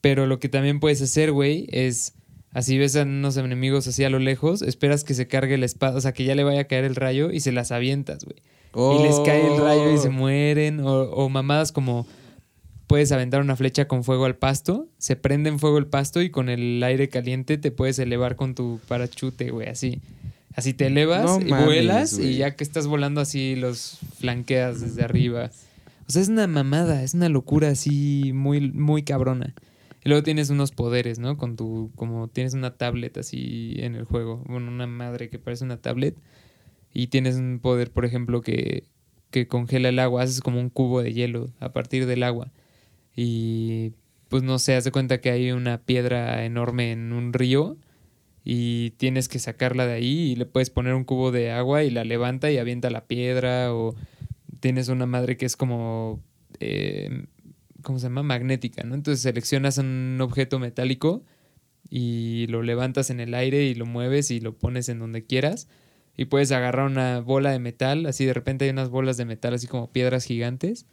Pero 0.00 0.26
lo 0.26 0.38
que 0.40 0.48
también 0.50 0.78
puedes 0.80 1.00
hacer, 1.00 1.32
güey, 1.32 1.66
es 1.70 2.12
así 2.52 2.76
ves 2.76 2.96
a 2.96 3.02
unos 3.04 3.36
enemigos 3.36 3.86
así 3.86 4.04
a 4.04 4.10
lo 4.10 4.18
lejos, 4.18 4.62
esperas 4.62 5.04
que 5.04 5.14
se 5.14 5.26
cargue 5.26 5.56
la 5.58 5.66
espada, 5.66 5.96
o 5.96 6.00
sea, 6.00 6.12
que 6.12 6.24
ya 6.24 6.34
le 6.34 6.44
vaya 6.44 6.60
a 6.60 6.64
caer 6.64 6.84
el 6.84 6.96
rayo 6.96 7.30
y 7.30 7.40
se 7.40 7.50
las 7.52 7.72
avientas, 7.72 8.24
güey. 8.24 8.36
Y 8.98 9.02
les 9.04 9.20
cae 9.20 9.46
el 9.54 9.60
rayo 9.60 9.92
y 9.92 9.98
se 9.98 10.08
Oh. 10.08 10.12
mueren. 10.12 10.80
O, 10.80 11.02
o 11.04 11.28
mamadas 11.28 11.70
como 11.72 12.06
puedes 12.86 13.12
aventar 13.12 13.40
una 13.40 13.56
flecha 13.56 13.86
con 13.88 14.04
fuego 14.04 14.24
al 14.24 14.36
pasto, 14.36 14.88
se 14.98 15.16
prende 15.16 15.48
en 15.50 15.58
fuego 15.58 15.78
el 15.78 15.86
pasto 15.86 16.22
y 16.22 16.30
con 16.30 16.48
el 16.48 16.82
aire 16.82 17.08
caliente 17.08 17.58
te 17.58 17.70
puedes 17.70 17.98
elevar 17.98 18.36
con 18.36 18.54
tu 18.54 18.80
parachute, 18.88 19.50
güey, 19.50 19.68
así. 19.68 20.00
Así 20.54 20.72
te 20.72 20.86
elevas 20.86 21.24
No 21.24 21.40
y 21.40 21.50
mames, 21.50 21.66
vuelas 21.66 22.18
y 22.18 22.36
ya 22.36 22.54
que 22.54 22.62
estás 22.62 22.86
volando 22.86 23.20
así 23.20 23.56
los 23.56 23.98
flanqueas 24.18 24.80
desde 24.80 25.02
arriba. 25.02 25.50
O 26.06 26.12
sea, 26.12 26.22
es 26.22 26.28
una 26.28 26.46
mamada, 26.46 27.02
es 27.02 27.14
una 27.14 27.28
locura 27.28 27.70
así 27.70 28.32
muy, 28.32 28.70
muy 28.70 29.02
cabrona. 29.02 29.54
Y 30.04 30.10
luego 30.10 30.22
tienes 30.22 30.50
unos 30.50 30.70
poderes, 30.70 31.18
¿no? 31.18 31.38
Con 31.38 31.56
tu, 31.56 31.90
como 31.96 32.28
tienes 32.28 32.52
una 32.52 32.76
tablet 32.76 33.16
así 33.16 33.74
en 33.78 33.94
el 33.94 34.04
juego, 34.04 34.42
bueno, 34.46 34.70
una 34.70 34.86
madre 34.86 35.30
que 35.30 35.38
parece 35.38 35.64
una 35.64 35.78
tablet. 35.78 36.14
Y 36.92 37.08
tienes 37.08 37.36
un 37.36 37.58
poder, 37.60 37.90
por 37.90 38.04
ejemplo, 38.04 38.42
que, 38.42 38.84
que 39.30 39.48
congela 39.48 39.88
el 39.88 39.98
agua, 39.98 40.22
haces 40.22 40.40
como 40.40 40.60
un 40.60 40.68
cubo 40.68 41.02
de 41.02 41.12
hielo 41.12 41.48
a 41.58 41.72
partir 41.72 42.06
del 42.06 42.22
agua. 42.22 42.52
Y 43.16 43.92
pues 44.28 44.42
no 44.42 44.58
sé, 44.58 44.74
haz 44.74 44.84
de 44.84 44.92
cuenta 44.92 45.20
que 45.20 45.30
hay 45.30 45.52
una 45.52 45.78
piedra 45.82 46.44
enorme 46.44 46.92
en 46.92 47.12
un 47.12 47.32
río 47.32 47.76
y 48.44 48.90
tienes 48.92 49.28
que 49.28 49.38
sacarla 49.38 49.86
de 49.86 49.94
ahí 49.94 50.32
y 50.32 50.36
le 50.36 50.46
puedes 50.46 50.70
poner 50.70 50.94
un 50.94 51.04
cubo 51.04 51.30
de 51.30 51.50
agua 51.50 51.82
y 51.82 51.90
la 51.90 52.04
levanta 52.04 52.50
y 52.50 52.58
avienta 52.58 52.90
la 52.90 53.06
piedra 53.06 53.72
o 53.74 53.94
tienes 54.60 54.88
una 54.88 55.06
madre 55.06 55.36
que 55.36 55.46
es 55.46 55.56
como, 55.56 56.22
eh, 56.60 57.26
¿cómo 57.82 57.98
se 57.98 58.06
llama? 58.06 58.22
Magnética, 58.22 58.82
¿no? 58.82 58.94
Entonces 58.94 59.22
seleccionas 59.22 59.78
un 59.78 60.18
objeto 60.20 60.58
metálico 60.58 61.22
y 61.88 62.46
lo 62.48 62.62
levantas 62.62 63.10
en 63.10 63.20
el 63.20 63.34
aire 63.34 63.64
y 63.64 63.74
lo 63.74 63.86
mueves 63.86 64.30
y 64.30 64.40
lo 64.40 64.56
pones 64.56 64.88
en 64.88 64.98
donde 64.98 65.24
quieras 65.24 65.68
y 66.16 66.26
puedes 66.26 66.52
agarrar 66.52 66.86
una 66.86 67.20
bola 67.20 67.50
de 67.50 67.58
metal, 67.58 68.06
así 68.06 68.24
de 68.24 68.34
repente 68.34 68.64
hay 68.64 68.70
unas 68.70 68.88
bolas 68.88 69.16
de 69.16 69.24
metal 69.24 69.54
así 69.54 69.66
como 69.66 69.90
piedras 69.92 70.24
gigantes 70.24 70.86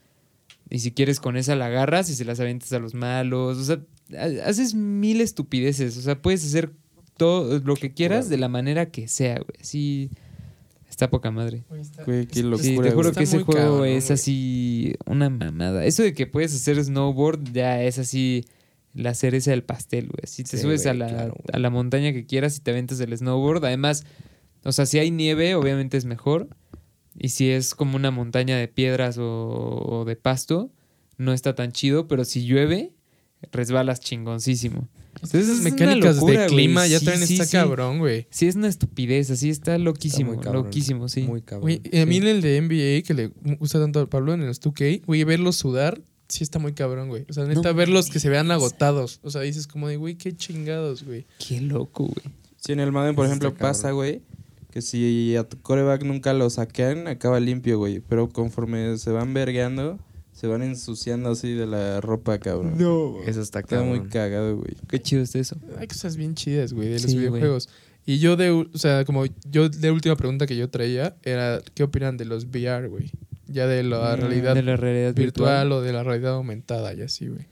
y 0.72 0.80
si 0.80 0.92
quieres 0.92 1.20
con 1.20 1.38
esa 1.38 1.56
la 1.56 1.68
agarras 1.68 2.10
y 2.10 2.16
se 2.16 2.26
las 2.26 2.40
avientas 2.40 2.74
a 2.74 2.80
los 2.80 2.94
malos, 2.96 3.58
o 3.60 3.64
sea, 3.64 3.82
ha- 4.18 4.48
haces 4.50 4.74
mil 4.74 5.22
estupideces, 5.22 5.98
o 5.98 6.02
sea, 6.02 6.20
puedes 6.22 6.44
hacer 6.44 6.72
todo 7.18 7.60
lo 7.60 7.76
que 7.76 7.94
quieras 7.94 8.30
de 8.30 8.38
la 8.38 8.48
manera 8.48 8.88
que 8.90 9.08
sea, 9.08 9.36
güey, 9.36 9.58
así 9.62 10.10
está 10.90 11.10
poca 11.10 11.30
madre. 11.32 11.64
Güey, 12.06 12.26
qué 12.26 12.42
locura. 12.44 12.64
Sí, 12.64 12.78
te 12.82 12.92
juro 12.92 13.10
Está 13.10 13.20
que 13.20 13.24
ese 13.26 13.44
juego 13.44 13.52
cabrón, 13.54 13.88
es 13.88 14.06
güey. 14.06 14.14
así 14.14 14.96
una 15.06 15.30
mamada. 15.30 15.86
Eso 15.86 16.04
de 16.04 16.14
que 16.14 16.26
puedes 16.28 16.54
hacer 16.56 16.84
snowboard 16.84 17.52
ya 17.54 17.82
es 17.84 17.98
así 18.00 18.46
la 18.94 19.14
cereza 19.14 19.52
del 19.52 19.64
pastel, 19.64 20.08
güey. 20.08 20.24
Si 20.26 20.44
te 20.44 20.58
Sí, 20.58 20.64
subes 20.64 20.86
a, 20.86 20.94
la, 20.94 21.08
claro, 21.08 21.34
güey. 21.34 21.46
a 21.54 21.60
la 21.60 21.70
montaña 21.70 22.12
que 22.12 22.26
quieras 22.26 22.58
y 22.58 22.60
te 22.62 22.72
aventas 22.72 23.00
el 23.00 23.18
snowboard. 23.18 23.64
Además, 23.66 24.04
o 24.64 24.72
sea, 24.74 24.86
si 24.86 25.00
hay 25.00 25.12
nieve, 25.12 25.56
obviamente 25.56 25.96
es 25.98 26.06
mejor. 26.06 26.50
Y 27.18 27.30
si 27.30 27.50
es 27.50 27.76
como 27.76 27.96
una 27.96 28.12
montaña 28.12 28.58
de 28.58 28.68
piedras 28.68 29.18
o, 29.18 29.26
o 29.26 30.06
de 30.06 30.16
pasto, 30.16 30.72
no 31.18 31.34
está 31.34 31.56
tan 31.56 31.72
chido. 31.72 32.08
Pero 32.08 32.24
si 32.26 32.46
llueve, 32.46 32.94
resbalas 33.52 34.00
chingoncísimo. 34.00 34.88
Entonces, 35.16 35.50
Esas 35.50 35.62
mecánicas 35.62 36.16
locura, 36.16 36.42
de 36.44 36.48
clima 36.48 36.88
ya 36.88 37.00
Sí, 37.00 37.06
traen 37.06 37.28
sí, 37.28 37.34
esta 37.34 37.46
sí. 37.46 37.52
cabrón, 37.52 38.00
güey. 38.00 38.28
Sí, 38.30 38.48
es 38.48 38.56
una 38.56 38.70
estupidez, 38.70 39.30
así 39.30 39.50
está 39.50 39.78
loquísimo, 39.78 40.32
Está 40.32 40.36
muy 40.38 40.44
cabrón. 40.46 40.64
loquísimo, 40.66 41.10
sí. 41.10 41.24
Muy 41.24 41.42
cabrón. 41.42 41.62
Güey, 41.64 41.82
y 41.92 42.00
a 42.00 42.06
mí 42.06 42.16
Sí. 42.16 42.22
en 42.22 42.28
el 42.28 42.42
de 42.42 42.58
NBA, 42.62 43.02
que 43.06 43.14
le 43.14 43.28
gusta 43.58 43.80
tanto 43.80 44.00
al 44.00 44.08
Pablo, 44.08 44.34
en 44.34 44.46
los 44.46 44.62
2K, 44.62 45.04
güey, 45.06 45.24
verlos 45.26 45.58
sudar, 45.58 46.02
sí 46.30 46.46
está 46.46 46.60
muy 46.60 46.72
cabrón, 46.74 47.10
güey. 47.10 47.26
O 47.30 47.34
sea, 47.34 47.44
neta, 47.44 47.62
No 47.62 47.74
verlos 47.76 48.10
que 48.10 48.22
se 48.22 48.30
vean 48.30 48.50
agotados. 48.52 49.20
O 49.22 49.30
sea, 49.32 49.42
dices 49.42 49.68
como 49.68 49.90
de, 49.90 49.98
güey, 49.98 50.16
qué 50.16 50.32
chingados, 50.36 51.04
güey. 51.04 51.26
Qué 51.46 51.60
loco, 51.60 52.06
güey. 52.06 52.34
Sí, 52.56 52.72
en 52.72 52.80
el 52.80 52.94
Madden, 52.94 53.14
por 53.16 53.26
ejemplo, 53.26 53.50
está 53.50 53.60
cabrón. 53.60 53.74
pasa, 53.74 53.92
güey, 53.92 54.22
que 54.72 54.82
si 54.82 55.36
a 55.36 55.44
tu 55.44 55.62
coreback 55.62 56.04
nunca 56.04 56.34
lo 56.34 56.50
saquean, 56.50 57.08
acaba 57.08 57.40
limpio, 57.40 57.78
güey. 57.78 58.00
Pero 58.00 58.30
conforme 58.30 58.98
se 58.98 59.12
van 59.12 59.34
vergueando, 59.34 60.00
se 60.32 60.48
van 60.48 60.64
ensuciando 60.64 61.30
así 61.32 61.54
de 61.54 61.68
la 61.68 62.00
ropa, 62.02 62.38
cabrón. 62.40 62.76
No. 62.78 63.22
Eso 63.28 63.42
está 63.42 63.60
Está 63.60 63.84
muy 63.84 64.02
cagado, 64.08 64.58
güey. 64.58 64.74
Qué 64.88 65.00
chido 65.00 65.22
está 65.24 65.40
eso. 65.40 65.58
Hay 65.78 65.88
cosas 65.88 66.16
bien 66.18 66.36
chidas, 66.36 66.74
güey, 66.74 66.88
de 66.88 66.94
los 66.94 67.02
Sí, 67.04 67.14
güey. 67.18 67.28
videojuegos. 67.28 67.70
Y 68.06 68.18
yo 68.20 68.36
de, 68.36 68.52
u- 68.52 68.70
o 68.74 68.78
sea, 68.78 69.06
como 69.06 69.26
yo 69.52 69.70
de 69.70 69.92
última 69.92 70.16
pregunta 70.16 70.48
que 70.48 70.56
yo 70.58 70.70
traía 70.70 71.16
era, 71.24 71.62
¿qué 71.76 71.84
opinan 71.84 72.18
de 72.18 72.26
los 72.26 72.46
VR, 72.46 72.88
güey? 72.88 73.12
Ya 73.48 73.68
de 73.68 73.84
la 73.84 74.16
Mm, 74.16 74.20
realidad 74.22 74.56
de 74.56 74.64
la 74.64 74.78
realidad 74.78 75.14
virtual, 75.14 75.68
virtual. 75.68 75.72
o 75.74 75.82
de 75.82 75.94
la 75.94 76.04
realidad 76.04 76.34
aumentada 76.36 76.94
y 76.94 77.02
así, 77.02 77.28
güey. 77.28 77.46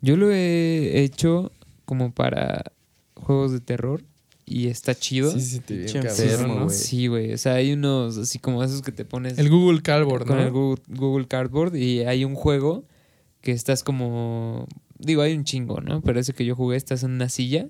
Yo 0.00 0.16
lo 0.16 0.30
he 0.30 1.02
hecho 1.02 1.50
como 1.84 2.12
para 2.12 2.72
juegos 3.16 3.52
de 3.52 3.60
terror 3.60 4.02
y 4.46 4.68
está 4.68 4.94
chido. 4.94 5.32
Sí, 5.32 5.40
sí, 5.40 5.60
te 5.60 5.76
bien 5.76 5.96
enfermo, 5.96 6.54
¿no? 6.54 6.64
güey. 6.64 6.76
Sí, 6.76 7.06
güey. 7.06 7.32
O 7.32 7.38
sea, 7.38 7.54
hay 7.54 7.72
unos 7.72 8.18
así 8.18 8.38
como 8.38 8.62
esos 8.62 8.82
que 8.82 8.92
te 8.92 9.04
pones 9.04 9.38
El 9.38 9.48
Google 9.48 9.82
Cardboard, 9.82 10.26
con 10.26 10.36
¿no? 10.36 10.42
el 10.42 10.50
Google, 10.50 10.82
Google 10.88 11.26
Cardboard 11.26 11.74
y 11.76 12.00
hay 12.00 12.24
un 12.24 12.34
juego 12.34 12.86
que 13.40 13.52
estás 13.52 13.82
como, 13.82 14.66
digo, 14.98 15.22
hay 15.22 15.34
un 15.34 15.44
chingo, 15.44 15.80
¿no? 15.80 16.02
Pero 16.02 16.20
ese 16.20 16.32
que 16.32 16.44
yo 16.44 16.56
jugué, 16.56 16.76
estás 16.76 17.02
en 17.02 17.12
una 17.12 17.28
silla 17.28 17.68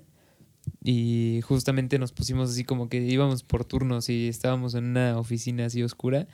y 0.83 1.41
justamente 1.43 1.99
nos 1.99 2.11
pusimos 2.11 2.51
así 2.51 2.63
como 2.63 2.89
que 2.89 3.01
íbamos 3.01 3.43
por 3.43 3.65
turnos 3.65 4.09
y 4.09 4.27
estábamos 4.27 4.73
en 4.75 4.85
una 4.85 5.17
oficina 5.19 5.65
así 5.65 5.83
oscura. 5.83 6.27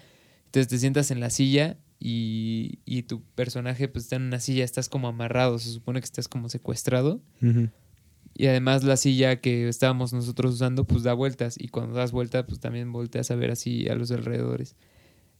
Entonces 0.46 0.68
te 0.68 0.78
sientas 0.80 1.12
en 1.12 1.20
la 1.20 1.30
silla 1.30 1.78
y, 2.00 2.80
y 2.86 3.04
tu 3.04 3.22
personaje 3.36 3.88
pues 3.88 4.06
está 4.06 4.16
en 4.16 4.24
una 4.24 4.40
silla, 4.40 4.64
estás 4.64 4.90
como 4.90 5.08
amarrado, 5.08 5.60
se 5.60 5.70
supone 5.70 6.02
que 6.02 6.06
estás 6.06 6.28
como 6.28 6.50
secuestrado. 6.50 7.22
Y 8.42 8.48
además 8.48 8.84
la 8.84 8.98
silla 8.98 9.40
que 9.40 9.68
estábamos 9.70 10.14
nosotros 10.14 10.56
usando 10.56 10.84
pues 10.86 11.04
da 11.04 11.14
vueltas 11.14 11.58
y 11.60 11.68
cuando 11.68 11.94
das 11.96 12.12
vuelta 12.12 12.48
pues 12.48 12.60
también 12.60 12.92
volteas 12.92 13.30
a 13.30 13.36
ver 13.36 13.52
así 13.52 13.88
a 13.88 13.94
los 13.94 14.10
alrededores. 14.10 14.76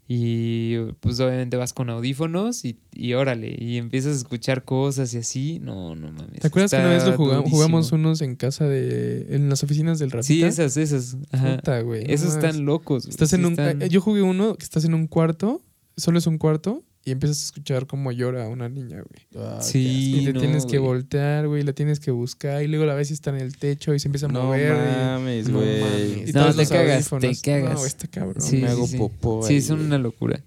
Y 0.08 0.78
pues 1.00 1.20
obviamente 1.20 1.58
vas 1.58 1.74
con 1.74 1.90
audífonos 1.90 2.64
y, 2.66 2.78
y 2.94 3.14
órale, 3.14 3.56
y 3.58 3.78
empiezas 3.78 4.14
a 4.14 4.18
escuchar 4.18 4.66
cosas 4.66 5.14
y 5.14 5.18
así. 5.20 5.60
No, 5.62 5.96
no 5.96 6.12
mames. 6.12 6.42
¿Te 6.42 6.48
acuerdas 6.48 6.70
que 6.72 6.78
una 6.78 6.90
vez 6.90 7.06
lo 7.08 7.14
jugamos, 7.50 7.92
unos 7.92 8.22
en 8.22 8.36
casa 8.36 8.68
de. 8.68 9.34
en 9.36 9.50
las 9.50 9.64
oficinas 9.64 10.00
del 10.00 10.12
Rafita? 10.12 10.52
Sí, 10.52 10.62
esas, 10.62 10.76
esas. 10.78 11.18
Ajá. 11.32 11.56
Puta, 11.56 11.82
güey. 11.82 12.04
Esos 12.12 12.36
están 12.36 12.66
locos. 12.66 13.08
Estás 13.08 13.30
Sí 13.30 13.38
en 13.38 13.46
un. 13.46 13.52
están- 13.54 13.80
Yo 13.90 14.02
jugué 14.02 14.22
uno 14.22 14.56
que 14.56 14.64
estás 14.66 14.84
en 14.86 14.94
un 14.94 15.08
cuarto, 15.08 15.64
solo 15.98 16.18
es 16.20 16.28
un 16.28 16.38
cuarto, 16.38 16.84
y 17.04 17.12
empiezas 17.12 17.42
a 17.42 17.46
escuchar 17.46 17.88
cómo 17.88 18.12
llora 18.12 18.48
una 18.48 18.70
niña, 18.70 19.02
güey. 19.02 19.62
Sí, 19.62 20.20
Y 20.22 20.26
te 20.26 20.34
no, 20.34 20.40
tienes 20.40 20.66
que 20.66 20.78
güey. 20.78 20.90
voltear, 20.94 21.48
güey, 21.48 21.64
la 21.64 21.74
tienes 21.74 22.00
que 22.00 22.12
buscar, 22.12 22.62
y 22.62 22.68
luego 22.68 22.86
la 22.86 22.94
ves 22.94 23.10
y 23.10 23.14
está 23.14 23.32
en 23.32 23.38
el 23.38 23.58
techo 23.58 23.94
y 23.96 24.00
se 24.00 24.08
empieza 24.08 24.28
a 24.28 24.30
No 24.30 24.44
mover. 24.44 24.72
y- 24.74 24.98
mames, 25.06 25.50
No 25.50 25.58
güey. 25.60 25.82
mames. 25.82 26.30
Y 26.30 26.34
No, 26.34 26.54
te 26.54 26.66
cagas, 26.68 27.12
audífonos. 27.12 27.42
te 27.42 27.52
cagas. 27.52 27.74
No, 27.80 27.86
está 27.86 28.08
cabrón. 28.08 28.42
Sí, 28.42 28.58
me 28.58 28.68
sí, 28.68 28.74
hago 28.74 28.88
sí. 28.88 28.98
popó 28.98 29.42
Sí, 29.48 29.56
ahí, 29.56 29.68
güey. 29.68 29.80
una 29.86 29.98
locura. 29.98 30.44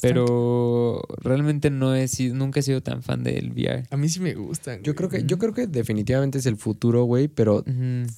Pero 0.00 1.02
realmente 1.22 1.70
no 1.70 1.94
he 1.94 2.08
sido, 2.08 2.34
nunca 2.34 2.60
he 2.60 2.62
sido 2.62 2.82
tan 2.82 3.02
fan 3.02 3.22
del 3.22 3.50
VR. 3.52 3.84
A 3.90 3.96
mí 3.96 4.08
sí 4.08 4.20
me 4.20 4.34
gustan. 4.34 4.82
Yo 4.82 4.92
güey. 4.92 4.96
creo 4.96 5.08
que, 5.08 5.24
yo 5.26 5.38
creo 5.38 5.52
que 5.54 5.66
definitivamente 5.66 6.38
es 6.38 6.46
el 6.46 6.56
futuro, 6.56 7.04
güey, 7.04 7.28
pero 7.28 7.64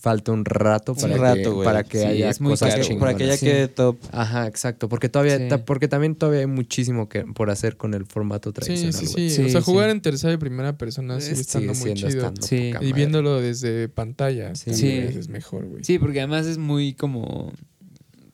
falta 0.00 0.32
un 0.32 0.44
rato 0.44 0.92
Un 0.92 0.98
para 1.00 1.16
rato, 1.16 1.34
que, 1.42 1.48
güey. 1.48 1.64
para 1.64 1.84
que 1.84 1.98
Sí, 1.98 2.04
haya 2.04 2.30
muy 2.40 2.50
cosas 2.52 2.74
caro. 2.76 2.98
Para 2.98 3.14
que 3.14 3.26
ya 3.26 3.36
Sí. 3.36 3.46
quede 3.46 3.68
top. 3.68 3.96
Ajá, 4.12 4.46
exacto, 4.46 4.88
porque 4.88 5.08
todavía 5.08 5.38
Sí. 5.38 5.48
ta- 5.48 5.64
porque 5.64 5.88
también 5.88 6.14
todavía 6.14 6.40
hay 6.40 6.46
muchísimo 6.46 7.08
que 7.08 7.22
por 7.24 7.50
hacer 7.50 7.76
con 7.76 7.94
el 7.94 8.06
formato 8.06 8.52
tradicional, 8.52 8.92
sí, 8.92 9.06
güey. 9.06 9.30
sí, 9.30 9.36
Sí, 9.36 9.42
O 9.44 9.48
sea, 9.48 9.60
sí. 9.60 9.64
jugar 9.64 9.90
en 9.90 10.00
tercera 10.00 10.32
y 10.32 10.36
primera 10.36 10.76
persona 10.76 11.20
sigue 11.20 11.40
estando 11.40 11.74
muy 11.74 11.76
siendo 11.96 12.08
chido. 12.08 12.32
estando 12.34 12.86
Y 12.86 12.92
viéndolo 12.92 13.40
desde 13.40 13.88
pantalla. 13.88 14.54
Sí. 14.54 14.70
es 14.98 15.28
mejor, 15.28 15.66
güey. 15.66 15.84
Sí, 15.84 15.98
porque 15.98 16.20
además 16.20 16.46
es 16.46 16.58
muy 16.58 16.94
como, 16.94 17.52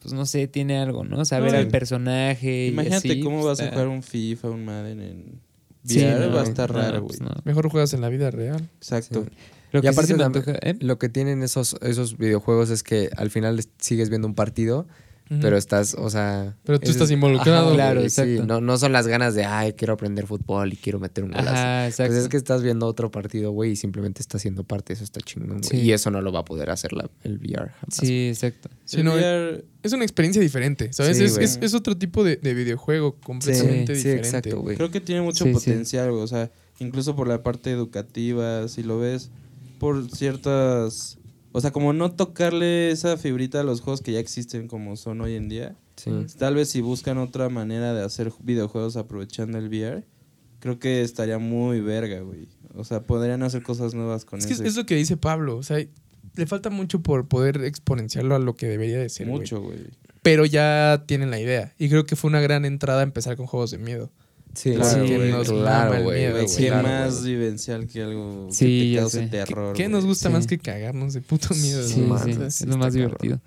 pues 0.09 0.19
no 0.19 0.27
sé, 0.27 0.49
tiene 0.49 0.79
algo, 0.79 1.05
¿no? 1.05 1.25
Saber 1.25 1.53
No, 1.53 1.59
al 1.59 1.69
personaje. 1.69 2.67
y 2.67 2.69
Imagínate 2.69 3.11
así, 3.13 3.21
cómo 3.21 3.43
pues, 3.43 3.59
vas 3.59 3.61
a 3.69 3.71
jugar 3.71 3.89
un 3.89 4.03
FIFA, 4.03 4.51
un 4.51 4.65
Madden 4.65 5.01
en 5.01 5.41
Sí, 5.85 6.01
VR. 6.01 6.27
no, 6.29 6.35
va 6.35 6.41
a 6.41 6.45
estar 6.45 6.73
no, 6.73 6.79
raro, 6.79 7.07
pues 7.07 7.19
güey. 7.19 7.31
no. 7.31 7.37
Mejor 7.45 7.69
juegas 7.71 7.93
en 7.95 8.01
la 8.01 8.09
vida 8.09 8.31
real. 8.31 8.69
Exacto. 8.77 9.25
Sí. 9.25 9.31
Lo 9.73 9.81
Y 9.81 9.83
que 9.83 9.89
sí 9.89 9.93
aparte 9.93 10.07
se 10.09 10.15
me 10.15 10.23
también- 10.23 10.45
antoja- 10.45 10.59
¿eh? 10.71 10.77
Lo 10.81 10.99
que 10.99 11.09
tienen 11.09 11.43
esos, 11.43 11.77
esos 11.83 12.17
videojuegos 12.17 12.71
es 12.71 12.83
que 12.83 13.11
al 13.17 13.31
final 13.31 13.59
es- 13.59 13.69
sigues 13.79 14.09
viendo 14.09 14.27
un 14.27 14.35
partido, 14.35 14.87
Pero 15.29 15.57
estás, 15.57 15.95
o 15.99 16.09
sea... 16.11 16.57
Pero 16.65 16.81
tú 16.81 16.91
estás 16.91 17.09
es- 17.09 17.11
involucrado. 17.13 17.67
Ajá, 17.69 17.75
Claro, 17.75 18.01
güey, 18.01 18.11
sí, 18.11 18.21
exacto. 18.23 18.47
no, 18.47 18.61
no 18.61 18.79
son 18.79 18.93
las 18.93 19.07
ganas 19.07 19.35
de, 19.35 19.45
ay, 19.45 19.75
quiero 19.75 19.93
aprender 19.95 20.27
fútbol 20.27 20.73
y 20.73 20.77
quiero 20.77 20.99
meter 20.99 21.25
un 21.25 21.31
golazo. 21.33 21.51
Ajá, 21.51 21.87
exacto. 21.87 22.13
Pues 22.13 22.23
es 22.25 22.29
que 22.29 22.37
estás 22.39 22.63
viendo 22.63 22.87
otro 22.87 23.11
partido, 23.11 23.51
güey, 23.51 23.73
y 23.73 23.77
simplemente 23.77 24.23
está 24.23 24.39
siendo 24.39 24.65
parte, 24.65 24.93
eso 24.95 25.05
está 25.05 25.21
chingón, 25.21 25.59
güey. 25.59 25.65
Sí. 25.65 25.77
Y 25.81 25.93
eso 25.93 26.11
no 26.11 26.21
lo 26.23 26.33
va 26.33 26.41
a 26.41 26.45
poder 26.45 26.71
hacer 26.71 26.93
la, 26.95 27.11
el 27.25 27.39
VR 27.39 27.71
jamás. 27.71 27.95
Sí, 27.95 28.29
exacto. 28.29 28.71
Sí, 28.85 28.99
El 29.01 29.05
no, 29.05 29.15
VR 29.15 29.65
Es 29.83 29.93
una 29.93 30.05
experiencia 30.05 30.41
diferente, 30.41 30.93
¿sabes? 30.93 31.19
Sí, 31.19 31.25
es, 31.25 31.37
es, 31.37 31.59
es 31.61 31.75
otro 31.75 31.97
tipo 31.97 32.25
de, 32.25 32.37
de 32.37 32.55
videojuego 32.55 33.17
completamente 33.21 33.95
sí, 33.95 33.99
diferente. 33.99 34.29
exacto, 34.29 34.61
güey. 34.63 34.77
Creo 34.77 34.91
que 34.91 35.01
tiene 35.01 35.21
mucho 35.21 35.45
Sí, 35.45 35.51
sí. 35.51 35.55
potencial, 35.55 36.11
güey. 36.11 36.23
O 36.23 36.27
sea, 36.27 36.51
incluso 36.79 37.15
por 37.15 37.29
la 37.29 37.43
parte 37.43 37.71
educativa, 37.71 38.67
si 38.69 38.83
lo 38.83 38.99
ves, 38.99 39.31
por 39.79 40.11
ciertas... 40.11 41.18
O 41.59 41.61
sea, 41.61 41.73
como 41.73 41.93
no 41.93 42.13
tocarle 42.13 42.93
esa 42.93 43.17
fibrita 43.17 43.59
a 43.59 43.65
los 43.65 43.81
juegos 43.81 44.01
que 44.01 44.13
ya 44.13 44.21
existen 44.21 44.69
como 44.69 44.95
son 44.95 45.21
hoy 45.21 45.35
en 45.35 45.49
día. 45.49 45.75
Sí. 45.97 46.13
Tal 46.39 46.55
vez 46.55 46.69
si 46.69 46.81
buscan 46.81 47.19
otra 47.19 47.49
manera 47.49 47.93
de 47.95 48.05
hacer 48.05 48.33
videojuegos 48.39 48.97
aprovechando 48.97 49.59
el 49.59 49.67
VR, 49.67 50.05
creo 50.61 50.79
que 50.79 51.03
estaría 51.03 51.41
muy 51.41 51.81
verga, 51.81 52.21
güey. 52.21 52.47
O 52.77 52.85
sea, 52.85 53.03
podrían 53.03 53.43
hacer 53.43 53.65
cosas 53.65 53.93
nuevas 53.93 54.25
con 54.25 54.39
Es 54.39 54.47
que 54.47 54.53
es, 54.53 54.61
eso. 54.61 54.69
es 54.69 54.77
lo 54.77 54.87
que 54.87 54.95
dice 54.95 55.17
Pablo, 55.17 55.57
o 55.57 55.65
sea, 55.65 55.85
le 56.37 56.47
falta 56.47 56.71
mucho 56.71 57.03
por 57.03 57.27
poder 57.27 57.65
exponenciarlo 57.65 58.37
a 58.37 58.39
lo 58.39 58.55
que 58.55 58.69
debería 58.69 58.99
de 59.01 59.09
ser. 59.09 59.27
Mucho, 59.27 59.61
güey. 59.61 59.81
Pero 60.23 60.45
ya 60.45 61.03
tienen 61.07 61.33
la 61.33 61.41
idea. 61.41 61.75
Y 61.77 61.89
creo 61.89 62.07
que 62.07 62.15
fue 62.15 62.31
una 62.31 62.41
gran 62.41 62.67
entrada 62.67 63.01
a 63.01 63.03
empezar 63.03 63.37
con 63.37 63.47
juegos 63.47 63.73
de 63.73 63.79
miedo. 63.79 64.13
Sí, 64.55 64.73
Claro, 64.75 65.07
sí, 65.07 65.15
güey. 65.15 65.31
nos 65.31 65.49
Claro, 65.49 65.63
mama 65.85 65.97
el 65.99 66.03
güey, 66.05 66.19
miedo, 66.19 66.33
güey, 66.33 66.45
güey, 66.47 66.57
Qué 66.57 66.67
claro, 66.69 66.89
más 66.89 67.21
güey. 67.21 67.35
vivencial 67.35 67.87
que 67.87 68.03
algo 68.03 68.49
Sí, 68.51 68.65
que 68.65 68.71
te 68.85 68.91
ya 68.91 69.01
cause 69.01 69.19
sé. 69.21 69.27
terror. 69.29 69.77
¿Qué 69.77 69.89
nos 69.89 70.05
gusta 70.05 70.29
Sí. 70.29 70.33
más 70.33 70.47
que 70.47 70.59
cagarnos 70.59 71.15
de 71.15 71.21
puto 71.21 71.55
miedo? 71.55 71.87
Sí, 71.87 72.01
no 72.01 72.07
mames, 72.09 72.25
sí, 72.35 72.39
mames? 72.39 72.61
es 72.63 72.67
lo 72.67 72.77
más 72.79 72.95
divertido. 72.95 73.41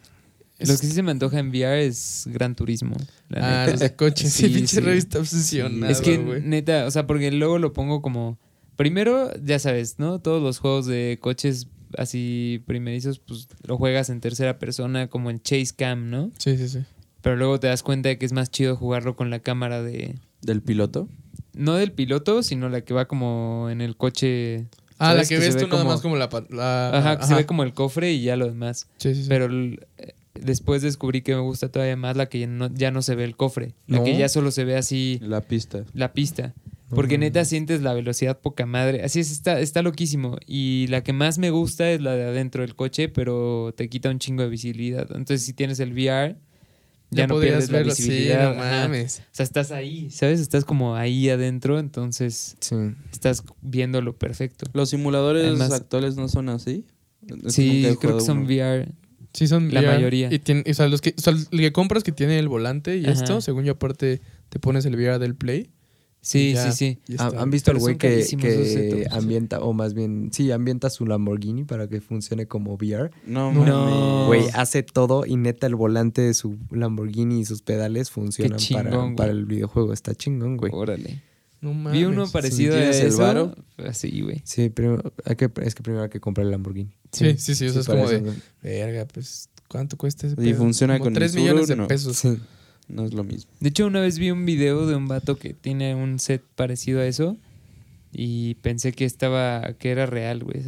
Es- 0.59 0.69
Lo 0.69 0.77
que 0.77 0.85
sí 0.85 0.91
se 0.93 1.01
me 1.03 1.11
antoja 1.11 1.39
en 1.39 1.49
VR 1.49 1.85
es 1.85 2.25
Gran 2.27 2.55
Turismo. 2.55 2.95
la 3.29 3.39
Ah, 3.39 3.59
neta. 3.65 3.71
los 3.71 3.79
de 3.79 3.95
coches. 3.95 4.31
Sí, 4.31 4.47
Sí, 4.47 4.49
pinche 4.53 4.75
sí. 4.75 4.79
revista 4.81 5.19
obsesionado, 5.19 5.91
es 5.91 6.01
que, 6.01 6.17
güey. 6.17 6.41
neta, 6.41 6.85
o 6.85 6.91
sea, 6.91 7.07
porque 7.07 7.31
luego 7.31 7.57
lo 7.59 7.73
pongo 7.73 8.01
como. 8.01 8.37
Primero, 8.75 9.31
ya 9.43 9.59
sabes, 9.59 9.99
¿no? 9.99 10.19
Todos 10.19 10.41
los 10.41 10.59
juegos 10.59 10.85
de 10.85 11.17
coches 11.21 11.67
así 11.97 12.63
primerizos, 12.67 13.19
pues 13.19 13.47
lo 13.67 13.77
juegas 13.77 14.09
en 14.09 14.21
tercera 14.21 14.59
persona, 14.59 15.07
como 15.07 15.29
en 15.29 15.41
Chase 15.41 15.73
Cam, 15.75 16.09
¿no? 16.09 16.31
Sí, 16.37 16.55
sí, 16.57 16.69
sí. 16.69 16.79
Pero 17.21 17.35
luego 17.35 17.59
te 17.59 17.67
das 17.67 17.83
cuenta 17.83 18.09
de 18.09 18.17
que 18.17 18.25
es 18.25 18.31
más 18.31 18.49
chido 18.49 18.75
jugarlo 18.75 19.15
con 19.15 19.29
la 19.29 19.39
cámara 19.39 19.81
de. 19.83 20.15
¿Del 20.41 20.61
piloto? 20.61 21.07
No 21.53 21.75
del 21.75 21.91
piloto, 21.91 22.43
sino 22.43 22.69
la 22.69 22.81
que 22.81 22.93
va 22.93 23.05
como 23.07 23.67
en 23.69 23.81
el 23.81 23.95
coche. 23.97 24.67
Ah, 24.97 25.13
la 25.15 25.25
que 25.25 25.37
ves 25.39 25.55
ve 25.55 25.61
tú 25.61 25.67
nada 25.67 25.79
como- 25.79 25.91
más 25.91 26.01
como 26.01 26.15
la... 26.15 26.29
la 26.49 26.97
Ajá, 26.97 27.17
que 27.19 27.25
se 27.25 27.35
ve 27.35 27.45
como 27.45 27.63
el 27.63 27.73
cofre 27.73 28.11
y 28.11 28.21
ya 28.23 28.35
lo 28.37 28.45
demás. 28.47 28.87
Sí, 28.97 29.13
sí, 29.15 29.23
sí. 29.23 29.29
Pero 29.29 29.47
eh, 29.51 30.13
después 30.35 30.81
descubrí 30.81 31.21
que 31.21 31.33
me 31.35 31.41
gusta 31.41 31.69
todavía 31.69 31.97
más 31.97 32.15
la 32.15 32.27
que 32.27 32.39
ya 32.39 32.47
no, 32.47 32.69
ya 32.73 32.91
no 32.91 33.01
se 33.01 33.15
ve 33.15 33.23
el 33.23 33.35
cofre. 33.35 33.73
La 33.87 33.97
¿No? 33.97 34.03
que 34.03 34.15
ya 34.17 34.29
solo 34.29 34.51
se 34.51 34.63
ve 34.63 34.77
así 34.77 35.19
La 35.21 35.41
pista. 35.41 35.83
la 35.93 36.13
pista. 36.13 36.53
Porque 36.93 37.17
neta 37.17 37.45
sientes 37.45 37.81
la 37.81 37.93
velocidad 37.93 38.39
poca 38.39 38.65
madre. 38.65 39.01
Así 39.03 39.21
es, 39.21 39.31
está, 39.31 39.61
está 39.61 39.81
loquísimo. 39.81 40.37
Y 40.45 40.87
la 40.89 41.03
que 41.03 41.13
más 41.13 41.37
me 41.37 41.49
gusta 41.49 41.89
es 41.89 42.01
la 42.01 42.11
de 42.17 42.25
adentro 42.25 42.63
del 42.63 42.75
coche, 42.75 43.07
pero 43.07 43.73
te 43.77 43.87
quita 43.87 44.09
un 44.09 44.19
chingo 44.19 44.43
de 44.43 44.49
visibilidad. 44.49 45.07
Entonces, 45.11 45.41
si 45.45 45.53
tienes 45.53 45.79
el 45.79 45.93
VR, 45.93 46.35
ya, 47.11 47.27
no 47.27 47.35
podrías 47.35 47.51
pierdes 47.53 47.71
la 47.71 47.77
verlo. 47.77 47.95
Sí, 47.95 48.03
visibilidad. 48.03 48.55
no 48.55 48.61
Ajá. 48.61 48.81
mames. 48.83 49.19
O 49.19 49.23
sea, 49.31 49.43
estás 49.43 49.71
ahí, 49.71 50.09
¿sabes? 50.09 50.39
Estás 50.39 50.65
como 50.65 50.95
ahí 50.95 51.29
adentro, 51.29 51.77
entonces 51.79 52.55
Sí. 52.59 52.75
estás 53.11 53.43
viéndolo 53.61 54.17
perfecto. 54.17 54.65
¿Los 54.73 54.89
simuladores 54.89 55.45
Además- 55.45 55.71
actuales 55.73 56.15
no 56.15 56.27
son 56.27 56.49
así? 56.49 56.85
Es 57.45 57.53
Sí, 57.53 57.85
creo 57.99 58.17
que 58.17 58.23
son 58.23 58.39
uno. 58.39 58.47
VR. 58.47 58.87
Sí, 59.33 59.47
son 59.47 59.73
La 59.73 59.79
VR. 59.81 59.95
mayoría. 59.95 60.33
Y 60.33 60.39
tiene, 60.39 60.63
o 60.69 60.73
sea, 60.73 60.87
los 60.87 60.99
que, 61.01 61.13
o 61.17 61.21
sea, 61.21 61.33
el 61.33 61.59
que 61.59 61.71
compras 61.71 62.03
que 62.03 62.11
tiene 62.11 62.37
el 62.39 62.47
volante 62.49 62.97
y 62.97 63.03
Ajá. 63.03 63.11
esto, 63.13 63.41
según 63.41 63.63
yo 63.63 63.73
aparte 63.73 64.21
te 64.49 64.59
pones 64.59 64.85
el 64.85 64.95
VR 64.95 65.19
del 65.19 65.35
Play. 65.35 65.69
Sí, 66.23 66.53
ya, 66.53 66.71
sí, 66.71 66.97
sí. 67.07 67.15
¿Han 67.17 67.49
visto 67.49 67.71
el 67.71 67.79
güey 67.79 67.97
que, 67.97 69.07
ambienta, 69.09 69.59
o 69.59 69.73
más 69.73 69.95
bien, 69.95 70.29
sí, 70.31 70.51
ambienta 70.51 70.89
su 70.91 71.05
Lamborghini 71.07 71.63
para 71.63 71.87
que 71.87 71.99
funcione 71.99 72.45
como 72.45 72.75
VR? 72.75 73.09
No, 73.25 73.51
No. 73.51 74.27
Güey, 74.27 74.43
hace 74.53 74.83
todo 74.83 75.25
y 75.25 75.35
neta 75.35 75.65
el 75.67 75.75
volante 75.75 76.21
de 76.21 76.33
su 76.35 76.57
Lamborghini 76.69 77.39
y 77.39 77.45
sus 77.45 77.63
pedales 77.63 78.11
funcionan 78.11 78.59
chingón, 78.59 79.15
para, 79.15 79.31
el 79.31 79.45
videojuego. 79.45 79.93
Está 79.93 80.13
chingón, 80.13 80.57
güey. 80.57 80.71
Órale. 80.73 81.23
No 81.59 81.73
mames. 81.73 81.99
Vi 81.99 82.05
uno 82.05 82.27
parecido 82.27 82.73
a 82.75 82.77
¿Tienes 82.77 82.99
el 83.01 83.07
eso. 83.07 83.17
varo? 83.19 83.55
Así, 83.77 84.21
güey. 84.21 84.41
Sí, 84.45 84.69
primero, 84.69 85.13
hay 85.25 85.35
que, 85.35 85.49
es 85.63 85.75
que 85.75 85.83
primero 85.83 86.03
hay 86.03 86.09
que 86.09 86.19
comprar 86.19 86.45
el 86.45 86.51
Lamborghini. 86.51 86.91
Sí, 87.11 87.35
sí, 87.37 87.55
sí. 87.55 87.67
O 87.67 87.71
sea, 87.71 87.81
es 87.81 87.87
como 87.87 88.07
de, 88.07 88.15
eso, 88.17 88.25
verga, 88.63 89.05
pues, 89.11 89.49
¿cuánto 89.67 89.97
cuesta 89.97 90.25
ese 90.27 90.35
¿Y 90.41 90.45
pedo? 90.51 90.57
funciona 90.57 90.93
Como 90.99 91.05
con 91.05 91.13
el 91.13 91.19
3 91.19 91.31
Subaru? 91.31 91.43
millones 91.47 91.67
de 91.67 91.75
No. 91.75 91.87
pesos. 91.87 92.17
Sí. 92.17 92.37
No 92.91 93.05
es 93.05 93.13
lo 93.13 93.23
mismo. 93.23 93.51
De 93.59 93.69
hecho, 93.69 93.87
una 93.87 94.01
vez 94.01 94.19
vi 94.19 94.31
un 94.31 94.45
video 94.45 94.85
de 94.85 94.95
un 94.95 95.07
vato 95.07 95.37
que 95.37 95.53
tiene 95.53 95.95
un 95.95 96.19
set 96.19 96.43
parecido 96.55 96.99
a 96.99 97.05
eso 97.05 97.37
y 98.11 98.55
pensé 98.55 98.91
que 98.91 99.05
estaba, 99.05 99.73
que 99.73 99.91
era 99.91 100.05
real, 100.05 100.43
güey. 100.43 100.61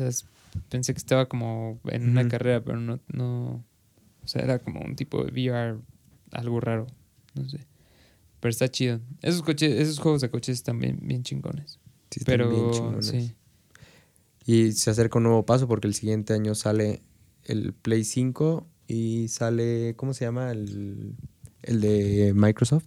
Pensé 0.69 0.93
que 0.93 0.97
estaba 0.99 1.27
como 1.27 1.79
en 1.85 2.09
una 2.09 2.27
carrera, 2.27 2.63
pero 2.63 2.79
no, 2.79 2.99
no, 3.07 3.63
o 4.23 4.27
sea, 4.27 4.41
era 4.41 4.59
como 4.59 4.81
un 4.81 4.95
tipo 4.95 5.23
de 5.23 5.31
VR, 5.31 5.79
algo 6.31 6.59
raro, 6.59 6.87
no 7.33 7.49
sé. 7.49 7.59
Pero 8.39 8.49
está 8.49 8.69
chido. 8.69 8.99
Esos 9.21 9.41
coches, 9.41 9.71
esos 9.79 9.99
juegos 9.99 10.21
de 10.21 10.29
coches 10.29 10.57
están 10.57 10.79
bien, 10.79 10.99
bien 11.01 11.23
chingones. 11.23 11.79
Sí, 12.09 12.19
están 12.21 12.37
bien 12.37 12.49
pero 12.49 12.71
chingones. 12.71 13.07
sí. 13.07 13.33
Y 14.45 14.73
se 14.73 14.89
acerca 14.91 15.17
un 15.17 15.23
nuevo 15.23 15.45
paso 15.45 15.67
porque 15.67 15.87
el 15.87 15.93
siguiente 15.93 16.33
año 16.33 16.53
sale 16.53 17.01
el 17.45 17.73
Play 17.73 18.03
5 18.03 18.67
y 18.87 19.27
sale, 19.29 19.95
¿cómo 19.95 20.13
se 20.13 20.25
llama? 20.25 20.51
El, 20.51 21.15
el 21.63 21.81
de 21.81 22.33
Microsoft. 22.35 22.85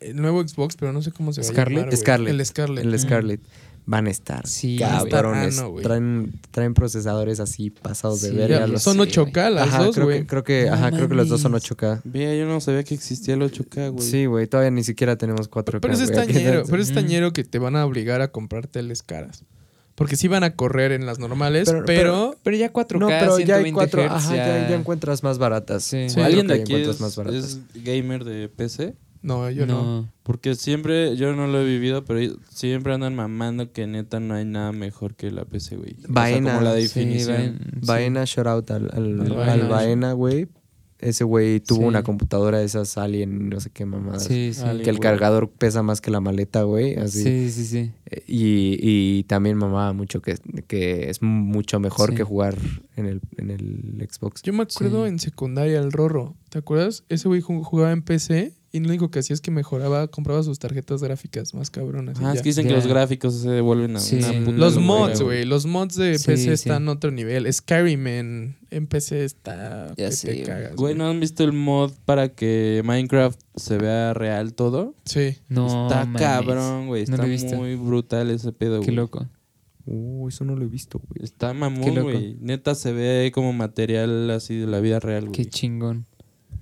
El 0.00 0.16
nuevo 0.16 0.46
Xbox, 0.46 0.76
pero 0.76 0.92
no 0.92 1.02
sé 1.02 1.12
cómo 1.12 1.32
se 1.32 1.42
va 1.42 1.46
Scarlett. 1.46 1.78
a 1.78 1.80
llamar. 1.80 1.92
El 1.92 1.98
Scarlett. 2.46 2.84
El 2.84 2.92
Mm. 2.94 2.98
Scarlett. 2.98 3.40
van 3.86 4.06
a 4.06 4.10
estar 4.10 4.46
Sí, 4.46 4.78
cabrones. 4.78 5.58
Ah, 5.58 5.62
no, 5.62 5.74
traen, 5.82 6.32
traen 6.52 6.74
procesadores 6.74 7.40
así 7.40 7.70
pasados 7.70 8.20
de 8.22 8.30
verga. 8.30 8.60
Ya, 8.60 8.66
los- 8.68 8.82
son 8.82 8.96
sé, 8.98 9.02
8K 9.02 9.50
las 9.50 9.68
Ajá, 9.68 9.82
dos, 9.84 9.94
creo 9.96 10.06
güey. 10.06 10.20
que, 10.20 10.26
creo 10.26 10.44
que, 10.44 10.66
No 10.68 10.74
ajá, 10.74 10.92
creo 10.92 11.08
que 11.08 11.14
los 11.16 11.28
dos 11.28 11.40
son 11.40 11.50
mames. 11.52 11.64
8K. 11.64 12.00
Vea, 12.04 12.36
yo 12.36 12.46
no 12.46 12.60
sabía 12.60 12.84
que 12.84 12.94
existía 12.94 13.34
el 13.34 13.42
8K, 13.42 13.88
güey. 13.88 14.06
Sí, 14.06 14.26
güey, 14.26 14.46
todavía 14.46 14.70
ni 14.70 14.84
siquiera 14.84 15.16
tenemos 15.16 15.48
4K. 15.48 15.80
Pero 15.80 15.94
es 15.94 16.00
está- 16.00 16.24
pero 16.24 16.62
es 16.62 16.70
Mm. 16.70 16.80
estañero 16.98 17.32
que 17.32 17.42
te 17.42 17.58
van 17.58 17.74
a 17.74 17.84
obligar 17.84 18.20
a 18.20 18.28
comprar 18.30 18.68
teles 18.68 19.02
caras. 19.02 19.42
Porque 20.00 20.16
sí 20.16 20.28
van 20.28 20.44
a 20.44 20.56
correr 20.56 20.92
en 20.92 21.04
las 21.04 21.18
normales, 21.18 21.68
Pero- 21.70 21.84
pero, 21.84 22.36
Pero 22.42 22.56
ya 22.56 22.72
4K, 22.72 22.98
No, 22.98 23.08
pero 23.08 23.38
ya 23.38 23.56
hay 23.56 23.64
120 23.64 23.72
cuatro, 23.74 24.02
Hz, 24.02 24.10
ajá, 24.10 24.34
ya, 24.34 24.74
encuentras 24.74 25.22
más 25.22 25.36
baratas. 25.36 25.82
Sí. 25.84 26.08
Sí. 26.08 26.18
¿Alguien 26.22 26.46
de 26.46 26.54
aquí 26.54 26.74
es, 26.74 26.98
más 27.02 27.14
baratas. 27.16 27.44
es 27.74 27.84
gamer 27.84 28.24
de 28.24 28.48
PC? 28.48 28.94
no, 29.22 29.50
yo 29.50 29.66
no. 29.66 30.08
Porque 30.22 30.54
siempre, 30.54 31.14
yo 31.18 31.34
no 31.36 31.46
lo 31.48 31.60
he 31.60 31.64
vivido, 31.66 32.02
pero 32.06 32.34
siempre 32.48 32.94
andan 32.94 33.14
mamando 33.14 33.70
que 33.72 33.86
neta 33.86 34.20
no 34.20 34.32
hay 34.32 34.46
nada 34.46 34.72
mejor 34.72 35.14
que 35.16 35.30
la 35.30 35.44
PC, 35.44 35.76
güey. 35.76 35.92
O 35.98 36.00
sea, 36.00 36.06
Baena. 36.08 36.54
como 36.54 36.64
la 36.64 36.76
Sí, 36.76 36.80
definición. 36.82 37.58
Sí. 37.62 37.86
Baena, 37.86 38.24
shout 38.24 38.46
out 38.46 38.70
al, 38.70 38.88
al, 38.94 39.20
Al 39.20 39.28
Baena. 39.34 39.68
Baena, 39.68 40.12
güey. 40.14 40.48
Ese 41.00 41.24
güey 41.24 41.60
tuvo 41.60 41.80
Sí. 41.80 41.84
una 41.84 42.02
computadora 42.02 42.58
de 42.58 42.64
esas 42.66 42.98
Alien, 42.98 43.48
no 43.48 43.58
sé 43.60 43.70
qué 43.70 43.86
mamadas. 43.86 44.24
Sí, 44.24 44.52
sí. 44.52 44.62
Alien. 44.62 44.84
Que 44.84 44.90
el 44.90 44.98
cargador 45.00 45.50
pesa 45.50 45.82
más 45.82 46.00
que 46.00 46.10
la 46.10 46.20
maleta, 46.20 46.62
güey. 46.62 46.94
Así. 46.96 47.22
Sí, 47.22 47.50
sí, 47.50 47.64
sí. 47.64 47.92
Y, 48.26 48.76
y 48.80 49.22
también 49.24 49.56
mamaba 49.56 49.92
mucho 49.92 50.20
que, 50.20 50.36
que 50.66 51.08
es 51.10 51.22
mucho 51.22 51.80
mejor 51.80 52.10
Sí. 52.10 52.16
que 52.16 52.22
jugar 52.24 52.56
en 52.96 53.06
el, 53.06 53.20
en 53.38 53.50
el 53.50 54.08
Xbox. 54.10 54.42
Yo 54.42 54.52
me 54.52 54.64
acuerdo 54.64 55.04
Sí. 55.04 55.08
en 55.10 55.18
secundaria 55.18 55.78
el 55.80 55.90
Rorro. 55.92 56.36
¿Te 56.50 56.58
acuerdas? 56.58 57.04
Ese 57.08 57.28
güey 57.28 57.40
ju- 57.40 57.62
jugaba 57.62 57.92
en 57.92 58.02
PC 58.02 58.52
y 58.72 58.80
lo 58.80 58.88
único 58.88 59.10
que 59.10 59.18
hacía 59.18 59.34
es 59.34 59.40
que 59.40 59.50
mejoraba, 59.50 60.06
compraba 60.08 60.42
sus 60.42 60.58
tarjetas 60.58 61.02
gráficas 61.02 61.54
más 61.54 61.70
cabronas. 61.70 62.20
y 62.20 62.24
Ah, 62.24 62.30
es 62.30 62.36
ya. 62.36 62.42
que 62.42 62.48
dicen 62.50 62.66
que 62.68 62.72
los 62.74 62.86
gráficos 62.86 63.34
se 63.34 63.50
devuelven 63.50 63.96
a 63.96 64.00
Sí. 64.00 64.16
una 64.18 64.28
puta 64.44 64.52
Los 64.58 64.74
locura, 64.76 64.86
mods, 64.86 65.22
güey. 65.22 65.44
Los 65.44 65.66
mods 65.66 65.96
de 65.96 66.18
Sí, 66.18 66.26
PC 66.26 66.42
sí. 66.44 66.50
están 66.50 66.88
a 66.88 66.92
otro 66.92 67.10
nivel. 67.10 67.52
Skyrim 67.52 68.06
en, 68.06 68.56
en 68.70 68.86
PC 68.86 69.24
está. 69.24 69.88
Ya 69.96 70.10
que 70.10 70.12
sé, 70.12 70.34
te 70.34 70.42
cagas. 70.44 70.76
Güey, 70.76 70.94
¿no 70.94 71.08
han 71.08 71.18
visto 71.20 71.42
el 71.42 71.52
mod 71.52 71.92
para 72.04 72.28
que 72.28 72.82
Minecraft 72.84 73.40
se 73.56 73.76
vea 73.78 74.14
real 74.14 74.54
todo? 74.54 74.94
Sí. 75.04 75.36
No, 75.48 75.86
Está 75.88 76.04
mames. 76.04 76.22
cabrón, 76.22 76.86
güey. 76.86 77.06
No 77.06 77.16
lo 77.16 77.24
Está 77.24 77.56
muy 77.56 77.74
brutal 77.74 78.30
ese 78.30 78.52
pedo, 78.52 78.80
Qué 78.80 78.86
güey. 78.86 78.96
loco. 78.96 79.26
Uh, 79.86 80.28
eso 80.28 80.44
no 80.44 80.54
lo 80.54 80.64
he 80.64 80.68
visto, 80.68 81.00
güey. 81.08 81.24
Está 81.24 81.48
Qué 81.48 81.58
mamón, 81.58 81.94
loco. 81.94 82.02
güey. 82.12 82.36
Neta 82.40 82.74
se 82.76 82.92
ve 82.92 83.32
como 83.34 83.52
material 83.52 84.30
así 84.30 84.54
de 84.56 84.66
la 84.66 84.78
vida 84.80 85.00
real, 85.00 85.22
güey. 85.22 85.32
Qué 85.32 85.46
chingón. 85.46 86.06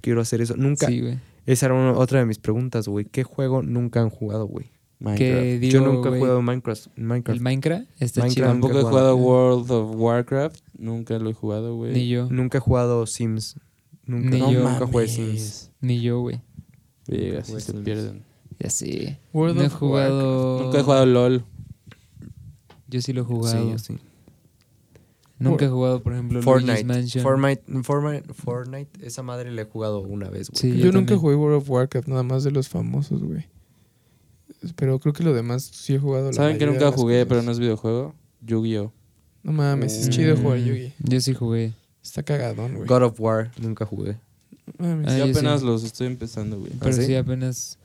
Quiero 0.01 0.21
hacer 0.23 0.41
eso. 0.41 0.57
Nunca. 0.57 0.87
Sí, 0.87 1.01
güey. 1.01 1.19
Esa 1.49 1.67
era 1.67 1.75
una- 1.75 1.93
otra 1.99 2.19
de 2.21 2.27
mis 2.27 2.39
preguntas, 2.39 2.87
güey. 2.89 3.07
¿Qué 3.07 3.25
juego 3.25 3.63
nunca 3.63 4.01
han 4.03 4.11
jugado, 4.11 4.47
güey? 4.47 4.71
Minecraft. 5.01 5.61
Digo, 5.61 5.73
Yo 5.73 5.81
nunca 5.81 6.09
he 6.11 6.19
jugado 6.19 6.43
Minecraft. 6.43 6.89
Minecraft. 6.97 7.37
El 7.39 7.43
Minecraft 7.43 7.85
está 8.01 8.21
Minecraft. 8.21 8.35
chido. 8.35 8.47
Tampoco 8.49 8.79
he 8.79 8.83
jugado. 8.83 9.17
World 9.17 9.71
of 9.71 9.95
Warcraft. 9.97 10.61
Nunca 10.77 11.19
lo 11.19 11.31
he 11.31 11.33
jugado, 11.33 11.77
güey. 11.77 11.93
Ni 11.95 12.09
yo. 12.09 12.29
Nunca 12.31 12.59
he 12.59 12.61
jugado 12.61 13.07
Sims. 13.07 13.57
Nunca, 14.05 14.31
Ni 14.31 14.39
no, 14.41 14.53
yo. 14.53 14.69
nunca 14.69 14.87
jugué. 14.87 15.09
Sims. 15.09 15.71
Ni 15.81 16.01
yo, 16.03 16.21
güey. 16.21 16.41
Sí 17.07 17.13
Jugué 17.17 17.43
se 17.45 17.61
Sims. 17.61 17.85
pierden. 17.85 18.25
Ya 18.59 18.71
sé. 18.71 19.19
World 19.33 19.57
no 19.57 19.63
he 19.63 19.67
of 19.67 19.75
jugado. 19.75 20.63
Nunca 20.65 20.79
he 20.81 20.83
jugado 20.83 21.07
LOL. 21.07 21.45
Yo 22.89 23.01
sí 23.01 23.13
lo 23.13 23.23
he 23.23 23.25
Sí, 23.25 23.29
jugado. 23.33 23.71
yo 23.71 23.79
sí. 23.79 23.99
Nunca 25.39 25.67
he 25.67 25.69
jugado, 25.69 26.03
por 26.03 26.13
ejemplo, 26.15 26.41
Luigi's 26.41 26.45
Fortnite. 26.45 26.85
Mansion. 26.85 27.23
Fortnite. 27.23 27.63
Fortnite. 27.85 28.35
Fortnite. 28.35 29.07
Esa 29.07 29.23
madre 29.23 29.53
la 29.53 29.63
he 29.63 29.65
jugado 29.67 30.01
una 30.01 30.29
vez, 30.29 30.51
güey. 30.51 30.61
Sí, 30.61 30.79
Yo, 30.79 30.87
yo 30.87 30.93
nunca 30.93 31.17
jugué 31.17 31.37
World 31.37 31.59
of 31.59 31.71
Warcraft, 31.71 32.09
nada 32.09 32.23
más 32.25 32.43
de 32.45 32.51
los 32.51 32.69
famosos, 32.69 33.23
güey. 33.23 33.47
Pero 34.77 34.99
creo 34.99 35.13
que 35.13 35.23
lo 35.23 35.33
demás 35.35 35.63
sí 35.63 35.95
he 35.95 35.99
jugado. 35.99 36.27
la 36.27 36.33
¿Saben 36.33 36.59
que 36.59 36.67
nunca 36.67 36.91
jugué, 36.91 37.17
cosas. 37.19 37.29
pero 37.29 37.43
no 37.43 37.53
es 37.53 37.59
videojuego? 37.61 38.15
Yu-Gi-Oh! 38.41 38.93
No 39.45 39.53
mames, 39.53 39.93
es 39.97 40.09
Mm. 40.09 40.11
chido 40.11 40.37
jugar 40.37 40.59
Yugi. 40.59 40.93
Yo 40.99 41.21
sí 41.21 41.33
jugué. 41.35 41.73
Está 42.03 42.23
cagadón, 42.25 42.75
güey. 42.75 42.89
God 42.89 43.03
of 43.05 43.21
War. 43.21 43.53
Nunca 43.61 43.87
jugué. 43.87 44.17
Mames. 44.79 45.09
Ah, 45.13 45.19
Yo 45.19 45.25
apenas 45.27 45.61
sí. 45.61 45.67
los 45.67 45.85
estoy 45.85 46.09
empezando, 46.09 46.59
güey. 46.59 46.73
Pero 46.81 46.93
sí? 46.93 47.05
sí? 47.07 47.15
apenas. 47.15 47.79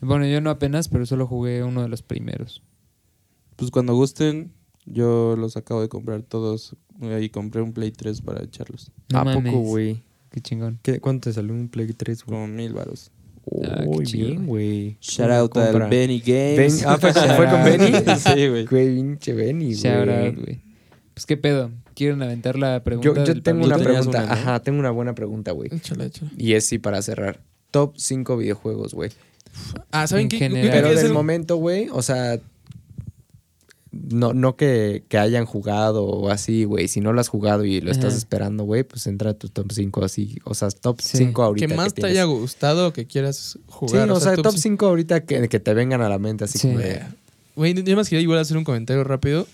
Bueno, 0.00 0.26
yo 0.26 0.40
no 0.40 0.50
apenas, 0.50 0.88
pero 0.88 1.04
solo 1.04 1.26
jugué 1.26 1.62
uno 1.62 1.82
de 1.82 1.88
los 1.88 2.02
primeros. 2.02 2.62
Pues 3.56 3.70
cuando 3.70 3.94
gusten, 3.94 4.52
yo 4.86 5.36
los 5.36 5.56
acabo 5.56 5.80
de 5.82 5.88
comprar 5.88 6.22
todos. 6.22 6.74
Y 7.20 7.28
compré 7.28 7.60
un 7.60 7.72
Play 7.74 7.90
3 7.90 8.22
para 8.22 8.42
echarlos. 8.42 8.90
No 9.12 9.18
¿A 9.18 9.24
mames. 9.24 9.52
poco, 9.52 9.64
güey? 9.64 10.02
Qué 10.30 10.40
chingón. 10.40 10.78
¿Qué- 10.82 10.98
¿Cuánto 11.00 11.28
te 11.28 11.34
salió 11.34 11.52
un 11.52 11.68
Play 11.68 11.92
3, 11.92 12.24
güey? 12.24 12.34
Como 12.40 12.48
mil 12.48 12.72
baros. 12.72 13.10
Ah, 13.64 13.80
qué 13.82 13.88
Uy, 13.88 14.06
chido. 14.06 14.26
bien, 14.28 14.46
güey. 14.46 14.96
Shout 15.00 15.30
out 15.30 15.56
al. 15.58 15.88
Benny 15.90 16.20
Games. 16.20 16.80
Ben- 16.80 16.88
ah, 16.88 16.96
fue, 16.98 17.12
fue 17.36 17.46
con 17.50 17.64
Benny. 17.64 17.92
sí, 18.18 18.48
güey. 18.48 18.64
Güey, 18.66 18.94
pinche 18.96 19.32
Benny, 19.34 19.64
güey. 19.66 19.74
Shout 19.76 20.08
out, 20.08 20.34
güey. 20.44 20.60
Pues 21.14 21.26
qué 21.26 21.36
pedo. 21.36 21.70
¿Quieren 21.94 22.22
aventar 22.22 22.58
la 22.58 22.82
pregunta? 22.82 23.24
Yo, 23.24 23.42
tengo 23.42 23.64
una 23.64 23.78
pregunta. 23.78 24.08
una, 24.24 24.26
¿no? 24.26 24.32
Ajá, 24.32 24.60
tengo 24.60 24.78
una 24.80 24.90
buena 24.90 25.14
pregunta, 25.14 25.52
güey. 25.52 25.70
Y 26.36 26.52
es 26.54 26.66
sí 26.66 26.78
para 26.78 27.00
cerrar. 27.02 27.40
Top 27.70 27.94
5 27.96 28.36
videojuegos, 28.36 28.94
güey. 28.94 29.10
Ah, 29.90 30.06
¿saben 30.06 30.24
En 30.24 30.28
qué? 30.28 30.50
Pero 30.50 30.88
del 30.94 31.06
el- 31.06 31.12
momento, 31.12 31.56
güey, 31.56 31.88
o 31.92 32.02
sea, 32.02 32.38
no, 34.10 34.32
no 34.32 34.56
que, 34.56 35.04
que 35.08 35.18
hayan 35.18 35.44
jugado 35.46 36.04
o 36.04 36.30
así, 36.30 36.64
güey. 36.64 36.88
Si 36.88 37.00
no 37.00 37.12
lo 37.12 37.20
has 37.20 37.28
jugado 37.28 37.64
y 37.64 37.80
lo 37.80 37.90
estás 37.90 38.14
esperando, 38.14 38.64
güey, 38.64 38.82
pues 38.84 39.06
entra 39.06 39.30
a 39.30 39.34
tu 39.34 39.48
top 39.48 39.72
5 39.72 40.04
así. 40.04 40.38
O 40.44 40.54
sea, 40.54 40.70
top 40.70 41.00
Sí. 41.00 41.18
5 41.18 41.42
ahorita. 41.42 41.66
que 41.66 41.74
más 41.74 41.94
te 41.94 42.02
tienes. 42.02 42.12
haya 42.12 42.24
gustado 42.24 42.88
o 42.88 42.92
que 42.92 43.06
quieras 43.06 43.36
Sí, 43.54 43.60
jugar. 43.66 44.10
o, 44.10 44.20
sea, 44.20 44.34
top 44.34 44.44
top 44.44 44.56
5 44.56 44.86
ahorita 44.86 45.24
que, 45.24 45.48
que 45.48 45.60
te 45.60 45.74
vengan 45.74 46.00
a 46.02 46.08
la 46.08 46.18
mente, 46.18 46.44
así 46.44 46.58
Sí. 46.58 46.68
como 46.68 46.80
Güey, 47.56 47.74
yo 47.84 47.96
más 47.96 48.08
quería 48.08 48.22
igual 48.22 48.38
hacer 48.38 48.56
un 48.56 48.64
comentario 48.64 49.02
rápido. 49.04 49.46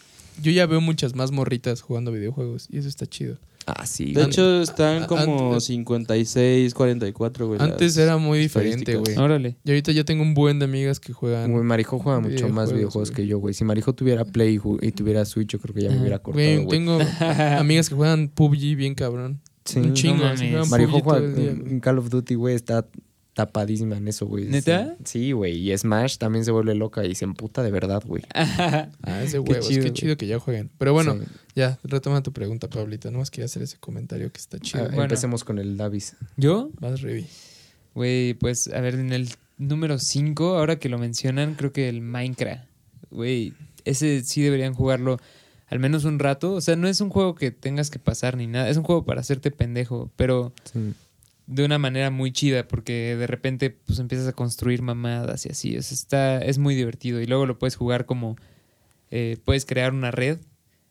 Yo 0.42 0.50
ya 0.50 0.66
veo 0.66 0.80
muchas 0.80 1.14
más 1.14 1.30
morritas 1.30 1.82
jugando 1.82 2.10
videojuegos 2.10 2.66
y 2.70 2.78
eso 2.78 2.88
está 2.88 3.06
chido. 3.06 3.36
Ah, 3.66 3.86
sí. 3.86 4.12
De 4.12 4.24
hecho, 4.24 4.60
están 4.62 5.02
An- 5.02 5.06
como 5.06 5.54
an- 5.54 5.60
56, 5.60 6.74
44, 6.74 7.46
güey. 7.46 7.60
Antes 7.60 7.96
era 7.96 8.16
muy 8.16 8.38
diferente, 8.40 8.96
güey. 8.96 9.16
Órale. 9.16 9.56
Y 9.64 9.70
ahorita 9.70 9.92
ya 9.92 10.04
tengo 10.04 10.22
un 10.22 10.34
buen 10.34 10.58
de 10.58 10.64
amigas 10.64 10.98
que 11.00 11.12
juegan. 11.12 11.52
Güey, 11.52 11.64
Marijo 11.64 11.98
juega 11.98 12.20
mucho 12.20 12.48
más 12.48 12.72
Videojuegos, 12.72 13.10
que 13.10 13.26
yo, 13.26 13.38
güey. 13.38 13.54
Si 13.54 13.64
Marijo 13.64 13.94
tuviera 13.94 14.24
Play 14.24 14.60
y 14.80 14.92
tuviera 14.92 15.24
Switch, 15.24 15.50
yo 15.50 15.58
creo 15.60 15.74
que 15.74 15.82
ya 15.82 15.90
me 15.90 16.00
hubiera 16.00 16.18
cortado, 16.18 16.44
Güey, 16.44 16.66
tengo 16.68 16.98
amigas 17.58 17.88
que 17.88 17.94
juegan 17.94 18.28
PUBG 18.28 18.76
bien 18.76 18.94
cabrón. 18.94 19.40
Sí. 19.64 19.78
un 19.78 19.94
chingo. 19.94 20.24
No 20.24 20.66
Marijo 20.66 20.92
PUBG 20.92 21.04
todo 21.04 21.20
juega 21.20 21.50
en 21.70 21.80
Call 21.80 21.98
of 21.98 22.08
Duty, 22.10 22.34
güey, 22.34 22.54
está 22.56 22.84
tapadísima 23.34 23.96
en 23.96 24.08
eso, 24.08 24.26
güey. 24.26 24.44
¿Neta? 24.44 24.96
Sí, 25.04 25.32
güey. 25.32 25.70
Y 25.70 25.76
Smash 25.76 26.18
también 26.18 26.44
se 26.44 26.50
vuelve 26.50 26.74
loca 26.74 27.04
y 27.04 27.14
se 27.14 27.24
emputa 27.24 27.62
de 27.62 27.70
verdad, 27.70 28.02
güey. 28.06 28.22
Ah, 28.34 29.22
es 29.22 29.32
de 29.32 29.42
Qué 29.42 29.50
huevos. 29.52 29.68
Qué 29.68 29.74
chido, 29.74 29.88
chido, 29.88 30.16
que 30.16 30.26
ya 30.26 30.38
jueguen. 30.38 30.70
Pero 30.78 30.92
bueno, 30.92 31.14
Sí. 31.18 31.24
ya, 31.56 31.78
retoma 31.84 32.22
tu 32.22 32.32
pregunta, 32.32 32.68
Pablita. 32.68 33.10
No 33.10 33.18
más 33.18 33.30
quería 33.30 33.46
hacer 33.46 33.62
ese 33.62 33.78
comentario 33.78 34.30
que 34.32 34.38
está 34.38 34.58
chido. 34.58 34.84
Ah, 34.84 34.88
bueno. 34.88 35.04
Empecemos 35.04 35.44
con 35.44 35.58
el 35.58 35.76
Davis. 35.76 36.16
¿Yo? 36.36 36.70
Vas, 36.80 37.00
Revi. 37.00 37.26
Güey, 37.94 38.34
pues, 38.34 38.68
a 38.68 38.80
ver, 38.80 38.94
en 38.94 39.12
el 39.12 39.28
número 39.58 39.98
5, 39.98 40.56
ahora 40.56 40.78
que 40.78 40.88
lo 40.88 40.98
mencionan, 40.98 41.54
creo 41.54 41.72
que 41.72 41.88
el 41.88 42.00
Minecraft. 42.00 42.64
Güey, 43.10 43.52
ese 43.84 44.22
sí 44.24 44.42
deberían 44.42 44.74
jugarlo 44.74 45.18
al 45.68 45.78
menos 45.78 46.04
un 46.04 46.18
rato. 46.18 46.52
O 46.54 46.60
sea, 46.60 46.76
no 46.76 46.86
es 46.88 47.00
un 47.00 47.08
juego 47.10 47.34
que 47.34 47.50
tengas 47.50 47.90
que 47.90 47.98
pasar 47.98 48.36
ni 48.36 48.46
nada. 48.46 48.68
Es 48.68 48.76
un 48.76 48.82
juego 48.82 49.04
para 49.04 49.20
hacerte 49.22 49.50
pendejo, 49.50 50.10
pero 50.16 50.52
Sí. 50.70 50.94
De 51.46 51.64
una 51.64 51.78
manera 51.78 52.10
muy 52.10 52.32
chida, 52.32 52.68
porque 52.68 53.16
de 53.16 53.26
repente 53.26 53.70
pues 53.70 53.98
empiezas 53.98 54.28
a 54.28 54.32
construir 54.32 54.82
mamadas 54.82 55.46
y 55.46 55.50
así. 55.50 55.70
Sea, 55.82 55.94
está, 55.94 56.38
es 56.38 56.58
muy 56.58 56.74
divertido. 56.74 57.20
Y 57.20 57.26
luego 57.26 57.46
lo 57.46 57.58
puedes 57.58 57.76
jugar 57.76 58.06
como. 58.06 58.36
eh, 59.10 59.36
puedes 59.44 59.66
crear 59.66 59.92
una 59.92 60.10
red 60.10 60.38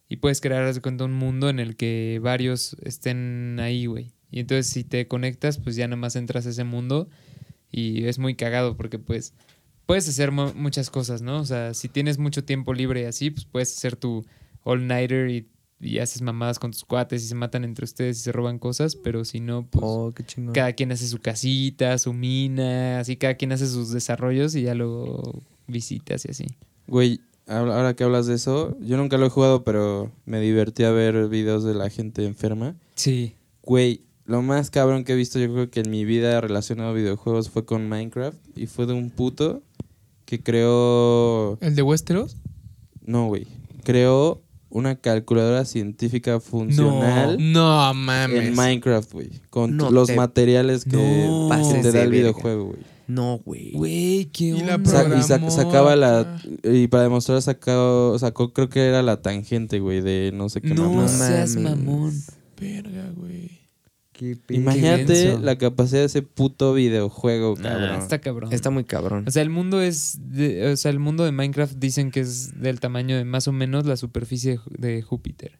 y 0.10 0.18
puedes 0.18 0.42
crear, 0.42 0.80
cuenta, 0.82 1.06
un 1.06 1.14
mundo 1.14 1.50
en 1.50 1.60
el 1.60 1.76
que 1.76 2.20
varios 2.22 2.76
estén 2.84 3.60
ahí, 3.62 3.86
güey. 3.86 4.12
Y 4.30 4.40
entonces 4.42 4.68
si 4.68 4.84
te 4.84 5.08
conectas, 5.08 5.58
pues 5.58 5.76
ya 5.76 5.88
nada 5.88 5.98
más 5.98 6.16
entras 6.16 6.46
a 6.46 6.50
ese 6.52 6.64
mundo 6.64 7.10
y 7.72 8.06
es 8.06 8.20
muy 8.20 8.36
cagado 8.36 8.78
porque 8.78 9.00
pues 9.00 9.34
puedes 9.86 10.08
hacer 10.08 10.32
mu- 10.32 10.54
muchas 10.54 10.90
cosas, 10.90 11.22
¿no? 11.22 11.40
O 11.40 11.46
sea, 11.46 11.74
si 11.74 11.90
tienes 11.90 12.18
mucho 12.18 12.44
tiempo 12.44 12.74
libre 12.74 13.08
así, 13.08 13.32
pues 13.32 13.46
puedes 13.46 13.76
hacer 13.78 13.96
tu 13.96 14.26
all-nighter 14.64 15.30
y, 15.30 15.48
y 15.82 15.98
haces 16.00 16.22
mamadas 16.22 16.60
con 16.60 16.72
tus 16.72 16.86
cuates 16.86 17.24
y 17.24 17.28
se 17.28 17.36
matan 17.36 17.64
entre 17.64 17.86
ustedes 17.86 18.20
y 18.20 18.22
se 18.22 18.32
roban 18.32 18.60
cosas, 18.60 18.96
pero 18.96 19.26
si 19.26 19.40
no, 19.40 19.66
pues 19.66 19.84
Oh, 19.86 20.14
qué 20.16 20.24
cada 20.54 20.74
quien 20.74 20.92
hace 20.92 21.08
su 21.08 21.20
casita, 21.20 21.98
su 21.98 22.14
mina, 22.14 23.00
así 23.00 23.18
cada 23.18 23.34
quien 23.34 23.52
hace 23.52 23.68
sus 23.68 23.92
desarrollos 23.92 24.56
y 24.56 24.64
ya 24.64 24.76
luego 24.76 25.42
visitas 25.68 26.26
y 26.26 26.32
así. 26.32 26.46
Güey, 26.88 27.20
ahora 27.48 27.76
ahora 27.78 27.96
que 27.96 28.04
hablas 28.04 28.28
de 28.28 28.36
eso, 28.36 28.78
yo 28.80 28.98
nunca 28.98 29.18
lo 29.18 29.26
he 29.26 29.30
jugado, 29.30 29.64
pero 29.64 30.12
me 30.26 30.40
divertí 30.40 30.84
a 30.84 30.92
ver 30.92 31.28
videos 31.28 31.64
de 31.64 31.74
la 31.74 31.90
gente 31.90 32.26
enferma. 32.26 32.76
Sí. 32.96 33.36
Güey, 33.64 34.02
lo 34.26 34.42
más 34.44 34.70
cabrón 34.70 35.04
que 35.04 35.14
he 35.14 35.16
visto 35.16 35.40
yo 35.40 35.52
creo 35.52 35.72
que 35.72 35.80
en 35.80 35.90
mi 35.90 36.06
vida 36.06 36.40
relacionado 36.42 36.92
a 36.92 36.94
videojuegos 36.94 37.50
fue 37.50 37.66
con 37.66 37.90
Minecraft 37.90 38.38
y 38.56 38.68
fue 38.68 38.86
de 38.86 38.94
un 38.94 39.10
puto 39.10 39.64
que 40.26 40.42
creó... 40.42 41.58
¿El 41.60 41.76
de 41.76 41.82
Westeros? 41.82 42.38
No, 43.04 43.28
güey. 43.28 43.48
Creó 43.84 44.42
una 44.72 44.96
calculadora 44.96 45.66
científica 45.66 46.40
funcional 46.40 47.38
No 47.52 47.94
mames. 47.94 48.48
en 48.48 48.56
Minecraft, 48.56 49.12
güey. 49.14 49.30
Con 49.50 49.78
No 49.78 49.92
los 49.92 50.08
te 50.08 50.16
materiales 50.16 50.86
que, 50.86 50.98
No 50.98 51.50
te 51.50 51.92
da 51.92 52.04
el 52.04 52.10
verga. 52.10 52.10
videojuego, 52.10 52.66
güey. 52.68 52.80
No, 53.08 53.40
güey. 53.46 53.72
Güey, 53.74 54.26
qué 54.32 54.46
Y 54.46 54.62
la 54.62 54.76
onda. 54.76 54.90
Sa- 54.90 55.04
y 55.04 55.22
sa- 55.22 55.28
Programó 55.40 55.52
sacaba 55.52 55.96
la. 55.98 56.42
Y 56.64 56.88
para 56.88 57.04
demostrar, 57.04 57.42
sacó, 57.42 58.16
sacó, 58.18 58.54
creo 58.54 58.70
que 58.70 58.86
era 58.86 59.02
la 59.02 59.22
tangente, 59.22 59.80
güey, 59.80 60.00
de 60.02 60.32
no 60.34 60.48
sé 60.50 60.62
qué 60.62 60.74
No 60.74 60.90
mamada. 60.90 61.08
seas 61.10 61.56
mames. 61.58 61.78
mamón. 61.84 62.14
Verga, 62.60 63.12
güey. 63.18 63.61
Qué 64.22 64.38
Imagínate 64.50 65.40
la 65.40 65.58
capacidad 65.58 66.02
de 66.02 66.06
ese 66.06 66.22
puto 66.22 66.76
videojuego, 66.76 67.56
Nah, 67.58 67.70
cabrón. 67.70 68.00
está 68.02 68.22
cabrón. 68.22 68.54
Está 68.54 68.70
muy 68.70 68.84
cabrón. 68.84 69.24
O 69.28 69.32
sea, 69.32 69.42
el 69.42 69.50
mundo 69.50 69.82
es. 69.82 70.20
de- 70.22 70.72
o 70.72 70.78
sea, 70.78 70.92
el 70.92 71.00
mundo 71.00 71.26
de 71.26 71.32
Minecraft 71.32 71.74
dicen 71.78 72.12
que 72.12 72.20
es 72.20 72.62
del 72.62 72.80
tamaño 72.80 73.18
de 73.18 73.26
más 73.26 73.48
o 73.48 73.52
menos 73.52 73.88
la 73.88 73.98
superficie 73.98 74.60
de 74.78 75.02
Júpiter. 75.02 75.54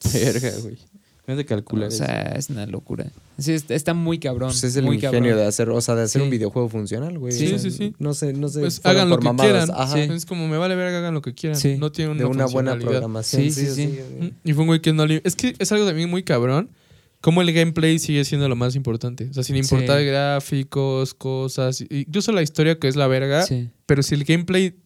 Verga, 0.14 0.50
güey. 0.62 0.78
No 1.26 1.36
de 1.36 1.44
calcular 1.44 1.88
O 1.88 1.90
sea, 1.92 2.32
es 2.36 2.48
una 2.50 2.66
locura. 2.66 3.06
Sí, 3.38 3.52
está, 3.52 3.74
está 3.74 3.94
muy 3.94 4.18
cabrón. 4.18 4.48
Pues 4.48 4.64
es 4.64 4.74
el 4.76 4.84
muy 4.86 4.96
ingenio 4.96 5.20
cabrón. 5.20 5.36
de 5.38 5.46
hacer, 5.46 5.68
o 5.68 5.80
sea, 5.80 5.94
de 5.94 6.02
hacer 6.02 6.20
Sí. 6.22 6.24
un 6.24 6.30
videojuego 6.30 6.68
funcional, 6.68 7.18
güey. 7.18 7.32
Sí, 7.32 7.46
O 7.46 7.48
sea, 7.50 7.58
sí, 7.58 7.70
sí. 7.70 7.94
No 8.00 8.14
sé, 8.14 8.32
no 8.32 8.48
sé. 8.48 8.60
Pues 8.60 8.80
hagan 8.84 9.08
lo 9.10 9.18
que 9.18 9.26
mamadas. 9.26 9.66
quieran. 9.66 9.70
Ajá. 9.80 9.94
Sí. 9.94 10.00
Es 10.12 10.26
como 10.26 10.48
me 10.48 10.56
vale 10.56 10.74
verga, 10.74 10.98
hagan 10.98 11.14
lo 11.14 11.22
que 11.22 11.34
quieran. 11.34 11.56
Sí. 11.60 11.76
No 11.78 11.92
tiene 11.92 12.12
una 12.12 12.20
De 12.20 12.24
una 12.26 12.46
buena 12.46 12.76
programación. 12.78 13.42
Sí, 13.42 13.50
sí, 13.52 13.66
sí. 13.68 14.32
Y 14.42 14.52
fue 14.54 14.62
un 14.62 14.68
güey 14.68 14.80
que 14.80 14.92
no 14.92 15.06
le... 15.06 15.20
Es 15.24 15.36
que 15.36 15.54
es 15.58 15.70
algo 15.70 15.86
también 15.86 16.08
muy 16.10 16.24
cabrón. 16.24 16.70
Como 17.20 17.42
el 17.42 17.52
gameplay 17.52 17.98
sigue 17.98 18.24
siendo 18.24 18.48
lo 18.48 18.56
más 18.56 18.74
importante. 18.76 19.28
O 19.30 19.34
sea, 19.34 19.42
sin 19.42 19.56
importar 19.56 20.00
Sí. 20.00 20.06
gráficos, 20.06 21.12
cosas, 21.14 21.84
incluso 21.90 22.32
la 22.32 22.42
historia 22.42 22.78
que 22.78 22.88
es 22.88 22.96
la 22.96 23.06
verga. 23.08 23.42
Sí, 23.44 23.68
Pero 23.86 24.02
si 24.02 24.14
el 24.14 24.24
gameplay 24.24 24.76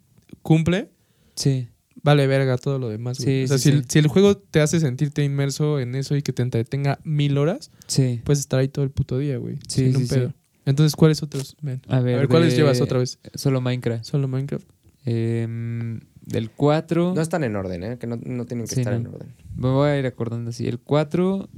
cumple, 0.42 0.90
sí. 1.36 1.68
vale 2.02 2.26
verga 2.26 2.58
todo 2.58 2.78
lo 2.80 2.88
demás. 2.88 3.18
güey. 3.18 3.40
Sí, 3.40 3.44
o 3.44 3.48
sea, 3.48 3.58
sí, 3.58 3.64
si, 3.64 3.70
sí. 3.70 3.76
El, 3.76 3.84
si 3.90 3.98
el 4.00 4.08
juego 4.08 4.36
te 4.36 4.60
hace 4.60 4.80
sentirte 4.80 5.22
inmerso 5.22 5.78
en 5.78 5.94
eso 5.94 6.16
y 6.16 6.22
que 6.22 6.32
te 6.32 6.42
entretenga 6.42 6.98
mil 7.04 7.38
horas, 7.38 7.70
Sí. 7.86 8.20
puedes 8.24 8.40
estar 8.40 8.58
ahí 8.60 8.68
todo 8.68 8.84
el 8.84 8.90
puto 8.90 9.16
día, 9.18 9.36
güey. 9.38 9.58
Sí, 9.68 9.86
sin 9.92 9.96
un 9.96 10.08
pedo. 10.08 10.34
Entonces, 10.66 10.96
¿cuáles 10.96 11.22
otros? 11.22 11.56
Ven. 11.62 11.82
A 11.88 12.00
ver, 12.00 12.26
¿cuáles 12.26 12.52
de- 12.52 12.56
llevas 12.58 12.80
otra 12.80 12.98
vez? 12.98 13.18
Solo 13.34 13.60
Minecraft. 13.60 14.02
Solo 14.04 14.26
Minecraft. 14.28 14.66
Em, 15.04 16.00
del 16.22 16.50
4. 16.50 17.12
No 17.14 17.20
están 17.20 17.44
en 17.44 17.54
orden, 17.54 17.82
¿eh? 17.84 17.98
Que 17.98 18.06
no, 18.06 18.16
no 18.16 18.46
tienen 18.46 18.66
que 18.66 18.74
Sí, 18.74 18.80
estar 18.80 18.94
no. 18.94 19.00
en 19.00 19.06
orden. 19.14 19.34
Me 19.56 19.68
voy 19.68 19.88
a 19.90 19.98
ir 19.98 20.06
acordando 20.06 20.50
así. 20.50 20.66
El 20.66 20.78
4, 20.80 21.48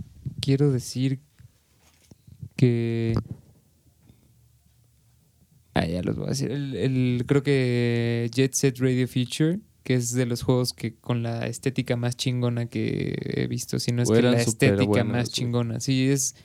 quiero 0.47 0.70
decir 0.70 1.18
que. 2.55 3.14
Ah, 5.74 5.85
ya 5.86 6.02
los 6.02 6.16
voy 6.16 6.27
a 6.27 6.31
decir. 6.31 6.52
El, 6.52 6.74
el- 6.77 7.24
creo 7.27 7.43
que 7.43 8.31
Jet 8.32 8.55
Set 8.55 8.78
Radio 8.78 9.09
Future, 9.09 9.59
que 9.82 9.94
es 9.94 10.12
de 10.12 10.24
los 10.24 10.43
juegos 10.43 10.73
que 10.73 10.94
con 10.94 11.23
la 11.24 11.47
estética 11.48 11.97
más 11.97 12.16
chingona 12.16 12.66
que 12.66 13.14
he 13.43 13.47
visto. 13.48 13.78
Si 13.81 13.90
no 13.93 14.02
es 14.05 14.10
que 14.10 14.23
la 14.23 14.40
estética 14.40 14.86
buenos, 14.86 15.12
más 15.12 15.31
chingona. 15.31 15.81
Sí, 15.81 16.09
es. 16.09 16.36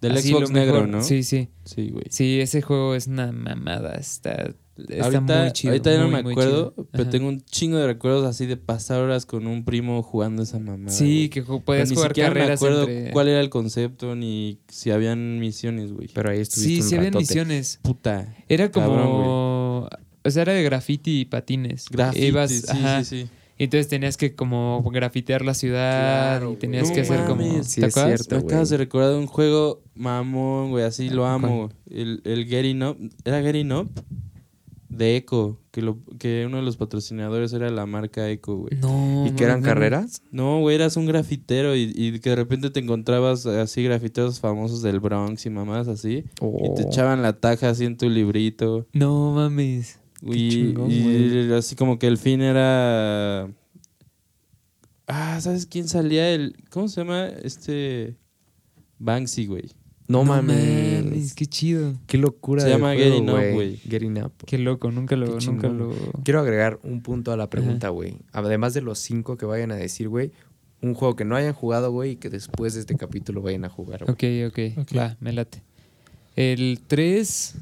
Del 0.00 0.18
Xbox 0.18 0.50
negro. 0.50 0.86
¿no? 0.86 1.02
Sí, 1.02 1.22
sí. 1.22 1.48
Sí, 1.64 1.90
güey. 1.90 2.04
Sí, 2.10 2.40
ese 2.40 2.60
juego 2.62 2.94
es 2.96 3.06
una 3.06 3.30
mamada. 3.32 3.94
Está, 3.94 4.54
está 4.76 5.04
ahorita, 5.04 5.42
muy 5.42 5.52
chido. 5.52 5.70
ahorita 5.72 5.92
ya 5.92 5.98
no 5.98 6.04
muy, 6.10 6.22
me 6.24 6.30
acuerdo, 6.30 6.74
pero 6.92 7.08
tengo 7.08 7.28
un 7.28 7.40
chingo 7.42 7.78
de 7.78 7.86
recuerdos 7.86 8.24
así 8.26 8.46
de 8.46 8.56
pasar 8.56 9.00
horas 9.00 9.26
con 9.26 9.46
un 9.46 9.64
primo 9.64 10.02
jugando 10.02 10.42
esa 10.42 10.58
mamada. 10.58 10.90
Sí, 10.90 11.28
que 11.28 11.42
puedes 11.42 11.90
ni 11.90 11.96
jugar 11.96 12.10
siquiera 12.10 12.30
me 12.30 12.34
carreras 12.40 12.58
acuerdo 12.60 12.88
entre... 12.88 13.10
cuál 13.12 13.28
era 13.28 13.40
el 13.40 13.48
concepto 13.50 14.14
ni 14.14 14.58
si 14.68 14.90
habían 14.90 15.38
misiones, 15.40 15.92
güey. 15.92 16.08
Pero 16.12 16.30
ahí 16.30 16.40
estuviste 16.40 16.74
Sí, 16.76 16.80
un 16.82 16.88
sí 16.88 16.94
habían 16.96 17.14
misiones. 17.14 17.78
Puta. 17.82 18.34
Era 18.48 18.70
como... 18.70 18.86
Cabrón, 18.86 20.00
o 20.24 20.30
sea, 20.30 20.42
era 20.42 20.52
de 20.54 20.62
graffiti 20.64 21.20
y 21.20 21.24
patines. 21.26 21.86
Graffiti, 21.90 22.26
Ibas- 22.26 22.50
sí, 22.50 22.62
ajá, 22.68 23.04
sí, 23.04 23.22
sí. 23.24 23.30
Y 23.58 23.64
entonces 23.64 23.88
tenías 23.88 24.18
que 24.18 24.34
como 24.34 24.82
grafitear 24.92 25.42
la 25.42 25.54
ciudad 25.54 26.36
Claro, 26.40 26.52
y 26.52 26.56
tenías 26.56 26.90
que 26.90 26.96
No 26.98 27.02
hacer 27.04 27.24
como... 27.24 27.62
sí 27.64 27.80
¿Te 27.80 27.86
es 27.86 27.94
cierto. 27.94 28.36
Me 28.36 28.42
acabas 28.42 28.68
de 28.68 28.76
recordar 28.76 29.14
un 29.14 29.26
juego 29.26 29.82
mamón, 29.94 30.70
güey, 30.72 30.84
así 30.84 31.08
lo 31.08 31.22
¿Cuál? 31.22 31.32
amo. 31.32 31.70
El, 31.88 32.20
el 32.24 32.44
Getting 32.46 32.82
Up. 32.82 32.98
¿Era 33.24 33.40
Getting 33.40 33.72
Up? 33.72 33.90
De 34.96 35.16
Echo. 35.16 35.58
Que, 35.70 35.82
lo, 35.82 35.98
que 36.18 36.44
uno 36.46 36.56
de 36.56 36.62
los 36.62 36.76
patrocinadores 36.76 37.52
era 37.52 37.70
la 37.70 37.86
marca 37.86 38.28
Echo, 38.30 38.56
güey. 38.56 38.78
No. 38.80 39.26
¿Y 39.26 39.32
que 39.32 39.44
eran 39.44 39.60
no, 39.60 39.66
carreras? 39.66 40.22
No, 40.30 40.60
güey, 40.60 40.76
eras 40.76 40.96
un 40.96 41.06
grafitero 41.06 41.76
y, 41.76 41.92
y 41.94 42.18
que 42.20 42.30
de 42.30 42.36
repente 42.36 42.70
te 42.70 42.80
encontrabas 42.80 43.44
así 43.46 43.82
grafiteros 43.82 44.40
famosos 44.40 44.82
del 44.82 45.00
Bronx 45.00 45.44
y 45.46 45.50
mamás 45.50 45.88
así. 45.88 46.18
Y 46.18 46.22
te 46.30 46.34
Oh. 46.40 46.74
echaban 46.80 47.22
la 47.22 47.34
taja 47.34 47.70
así 47.70 47.84
en 47.84 47.96
tu 47.96 48.08
librito. 48.08 48.86
No 48.92 49.32
mames. 49.32 50.00
Y, 50.22 50.48
chingón, 50.50 50.90
y 50.90 51.52
así 51.52 51.76
como 51.76 51.98
que 51.98 52.06
el 52.06 52.16
fin 52.16 52.40
era... 52.40 53.50
Ah, 55.06 55.38
¿sabes 55.40 55.66
quién 55.66 55.86
salía? 55.88 56.30
El... 56.30 56.56
¿Cómo 56.70 56.88
se 56.88 57.00
llama? 57.02 57.26
Este... 57.28 58.16
Banksy, 58.98 59.46
güey. 59.46 59.70
No, 60.08 60.24
mames. 60.24 61.34
Qué 61.34 61.46
chido. 61.46 61.94
Qué 62.06 62.18
locura. 62.18 62.62
Se 62.62 62.68
de 62.68 62.74
llama 62.74 62.94
juego, 62.94 63.10
Getting 63.10 63.30
Up, 63.30 63.54
güey. 63.54 63.76
Getting 63.78 64.22
Up. 64.22 64.32
Qué 64.46 64.58
loco. 64.58 64.90
Nunca 64.90 65.16
lo... 65.16 65.38
Qué 65.38 65.46
Nunca 65.46 65.68
lo... 65.68 65.92
Quiero 66.24 66.40
agregar 66.40 66.78
un 66.82 67.02
punto 67.02 67.32
a 67.32 67.36
la 67.36 67.50
pregunta, 67.50 67.88
güey. 67.88 68.18
Además 68.32 68.74
de 68.74 68.82
los 68.82 68.98
cinco 68.98 69.36
que 69.36 69.46
vayan 69.46 69.72
a 69.72 69.76
decir, 69.76 70.08
güey, 70.08 70.32
un 70.80 70.94
juego 70.94 71.16
que 71.16 71.24
no 71.24 71.34
hayan 71.34 71.52
jugado, 71.54 71.90
güey, 71.90 72.12
y 72.12 72.16
que 72.16 72.30
después 72.30 72.74
de 72.74 72.80
este 72.80 72.96
capítulo 72.96 73.42
vayan 73.42 73.64
a 73.64 73.68
jugar, 73.68 74.04
güey. 74.04 74.12
Ok, 74.12 74.52
ok. 74.52 74.78
Ok. 74.82 74.96
Va, 74.96 75.16
me 75.20 75.32
late. 75.32 75.62
El 76.36 76.80
3... 76.86 77.56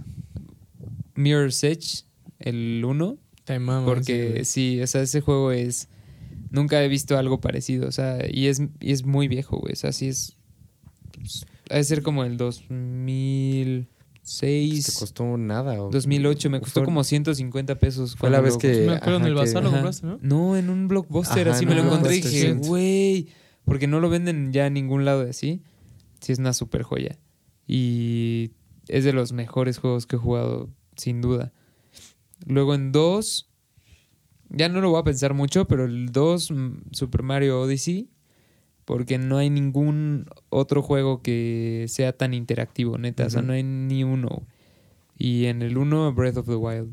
Mirror's 1.15 1.63
Edge. 1.65 2.05
El 2.39 2.83
1. 2.85 3.19
Te 3.45 3.59
mamas, 3.59 3.85
Porque 3.87 4.45
sí, 4.45 4.81
o 4.81 4.87
sea, 4.87 5.03
ese 5.03 5.21
juego 5.21 5.53
es. 5.53 5.89
Nunca 6.51 6.83
he 6.83 6.89
visto 6.89 7.19
algo 7.19 7.41
parecido. 7.41 7.89
O 7.89 7.93
sea, 7.93 8.19
y 8.31 8.47
es, 8.47 8.63
y 8.81 8.93
es 8.93 9.05
muy 9.05 9.29
viejo, 9.29 9.59
güey. 9.59 9.73
O 9.73 9.77
sea, 9.77 9.93
sí 9.93 10.09
es. 10.09 10.37
pues, 11.13 11.47
ha 11.75 11.79
de 11.79 11.85
ser 11.85 12.03
como 12.03 12.25
el 12.25 12.37
2006. 12.37 14.87
Te 14.87 14.93
costó 14.99 15.37
nada. 15.37 15.83
o- 15.83 15.91
2008. 15.91 16.51
Me 16.51 16.61
costó 16.61 16.81
fue- 16.81 16.85
como 16.87 17.05
150 17.05 17.79
pesos. 17.79 18.17
Fue 18.17 18.31
la 18.31 18.41
vez 18.41 18.57
que. 18.57 18.75
Sí 18.75 18.81
me 18.87 18.95
acuerdo, 18.95 19.19
en 19.19 19.25
el 19.27 19.33
ajá, 19.33 19.45
que- 19.45 19.49
bazar 19.51 19.63
lo 19.63 19.69
Ajá. 19.69 19.77
compraste, 19.79 20.07
¿no? 20.07 20.19
No, 20.23 20.57
en 20.57 20.71
un 20.71 20.89
blockbuster. 20.89 21.49
Ajá, 21.49 21.57
así 21.57 21.67
me 21.67 21.75
lo 21.75 21.83
encontré 21.85 22.17
y 22.17 22.21
dije, 22.21 22.53
güey. 22.55 23.29
Porque 23.65 23.87
no 23.87 24.01
lo 24.01 24.11
venden 24.11 24.53
ya 24.53 24.67
en 24.67 24.75
ningún 24.75 25.05
lado 25.05 25.23
así. 25.29 25.63
Sí, 26.21 26.33
es 26.33 26.39
una 26.39 26.53
super 26.53 26.83
joya. 26.83 27.19
Y 27.67 28.53
es 28.89 29.05
de 29.05 29.13
los 29.13 29.33
mejores 29.33 29.79
juegos 29.79 30.07
que 30.07 30.17
he 30.17 30.19
jugado, 30.19 30.69
sin 30.97 31.21
duda. 31.23 31.53
Luego 32.47 32.75
en 32.75 32.93
2, 32.93 33.49
ya 34.51 34.69
no 34.69 34.83
lo 34.83 34.91
voy 34.91 35.01
a 35.01 35.05
pensar 35.05 35.33
mucho, 35.33 35.67
pero 35.67 35.87
el 35.87 36.13
2, 36.13 36.51
mm, 36.51 36.73
Super 36.93 37.23
Mario 37.23 37.63
Odyssey, 37.63 38.11
porque 38.85 39.19
no 39.19 39.39
hay 39.39 39.51
ningún 39.51 40.27
otro 40.51 40.83
juego 40.83 41.23
que 41.23 41.87
sea 41.89 42.13
tan 42.13 42.35
interactivo, 42.35 42.99
neta. 42.99 43.27
O 43.27 43.31
sea, 43.31 43.43
no 43.43 43.53
hay 43.53 43.63
ni 43.63 44.05
uno. 44.05 44.43
Y 45.17 45.47
en 45.47 45.63
el 45.63 45.79
1, 45.79 46.13
Breath 46.15 46.39
of 46.39 46.47
the 46.47 46.57
Wild. 46.57 46.93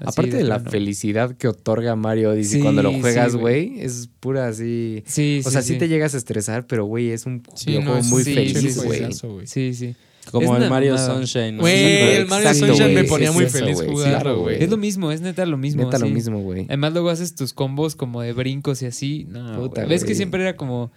Así 0.00 0.08
Aparte 0.20 0.36
de 0.38 0.42
la 0.42 0.56
plano. 0.56 0.70
felicidad 0.70 1.36
que 1.36 1.46
otorga 1.46 1.94
Mario 1.94 2.30
Odyssey 2.30 2.56
Sí, 2.58 2.62
cuando 2.62 2.82
lo 2.82 2.92
juegas, 2.92 3.36
güey. 3.36 3.80
es 3.80 4.10
pura 4.18 4.48
así. 4.48 5.04
Sí, 5.06 5.42
O 5.44 5.50
sea, 5.50 5.62
sí, 5.62 5.78
te 5.78 5.86
llegas 5.86 6.14
a 6.14 6.18
estresar, 6.18 6.66
pero, 6.66 6.86
güey, 6.86 7.10
es 7.10 7.24
un 7.24 7.42
es 7.54 8.06
muy 8.10 8.24
sí, 8.24 8.34
feliz, 8.34 8.82
güey. 8.84 9.12
Sí, 9.46 9.74
sí. 9.74 9.94
Como 10.30 10.56
Es 10.56 10.62
el 10.62 10.70
Mario. 10.70 10.96
Sunshine. 10.98 11.56
¿no? 11.56 11.62
Güey, 11.62 12.16
el 12.16 12.26
Mario 12.26 12.48
Exacto, 12.48 12.74
Sunshine 12.74 12.94
me 12.94 13.04
ponía 13.04 13.28
es 13.30 13.34
muy 13.34 13.44
eso, 13.44 13.58
feliz 13.58 13.82
güey, 13.82 13.88
claro, 14.08 14.40
güey. 14.40 14.62
Es 14.62 14.70
lo 14.70 14.76
mismo, 14.76 15.10
es 15.10 15.20
neta 15.20 15.44
lo 15.46 15.56
mismo. 15.58 15.82
Neta 15.84 15.98
lo 15.98 16.08
mismo, 16.08 16.40
güey. 16.40 16.64
Además, 16.68 16.92
luego 16.92 17.10
haces 17.10 17.34
tus 17.34 17.52
combos 17.52 17.96
como 17.96 18.22
de 18.22 18.32
brincos 18.32 18.82
y 18.82 18.86
así. 18.86 19.26
No, 19.28 19.58
Puta. 19.58 19.84
Ves 19.84 20.04
que 20.04 20.14
siempre 20.14 20.42
era 20.42 20.56
como. 20.56 20.92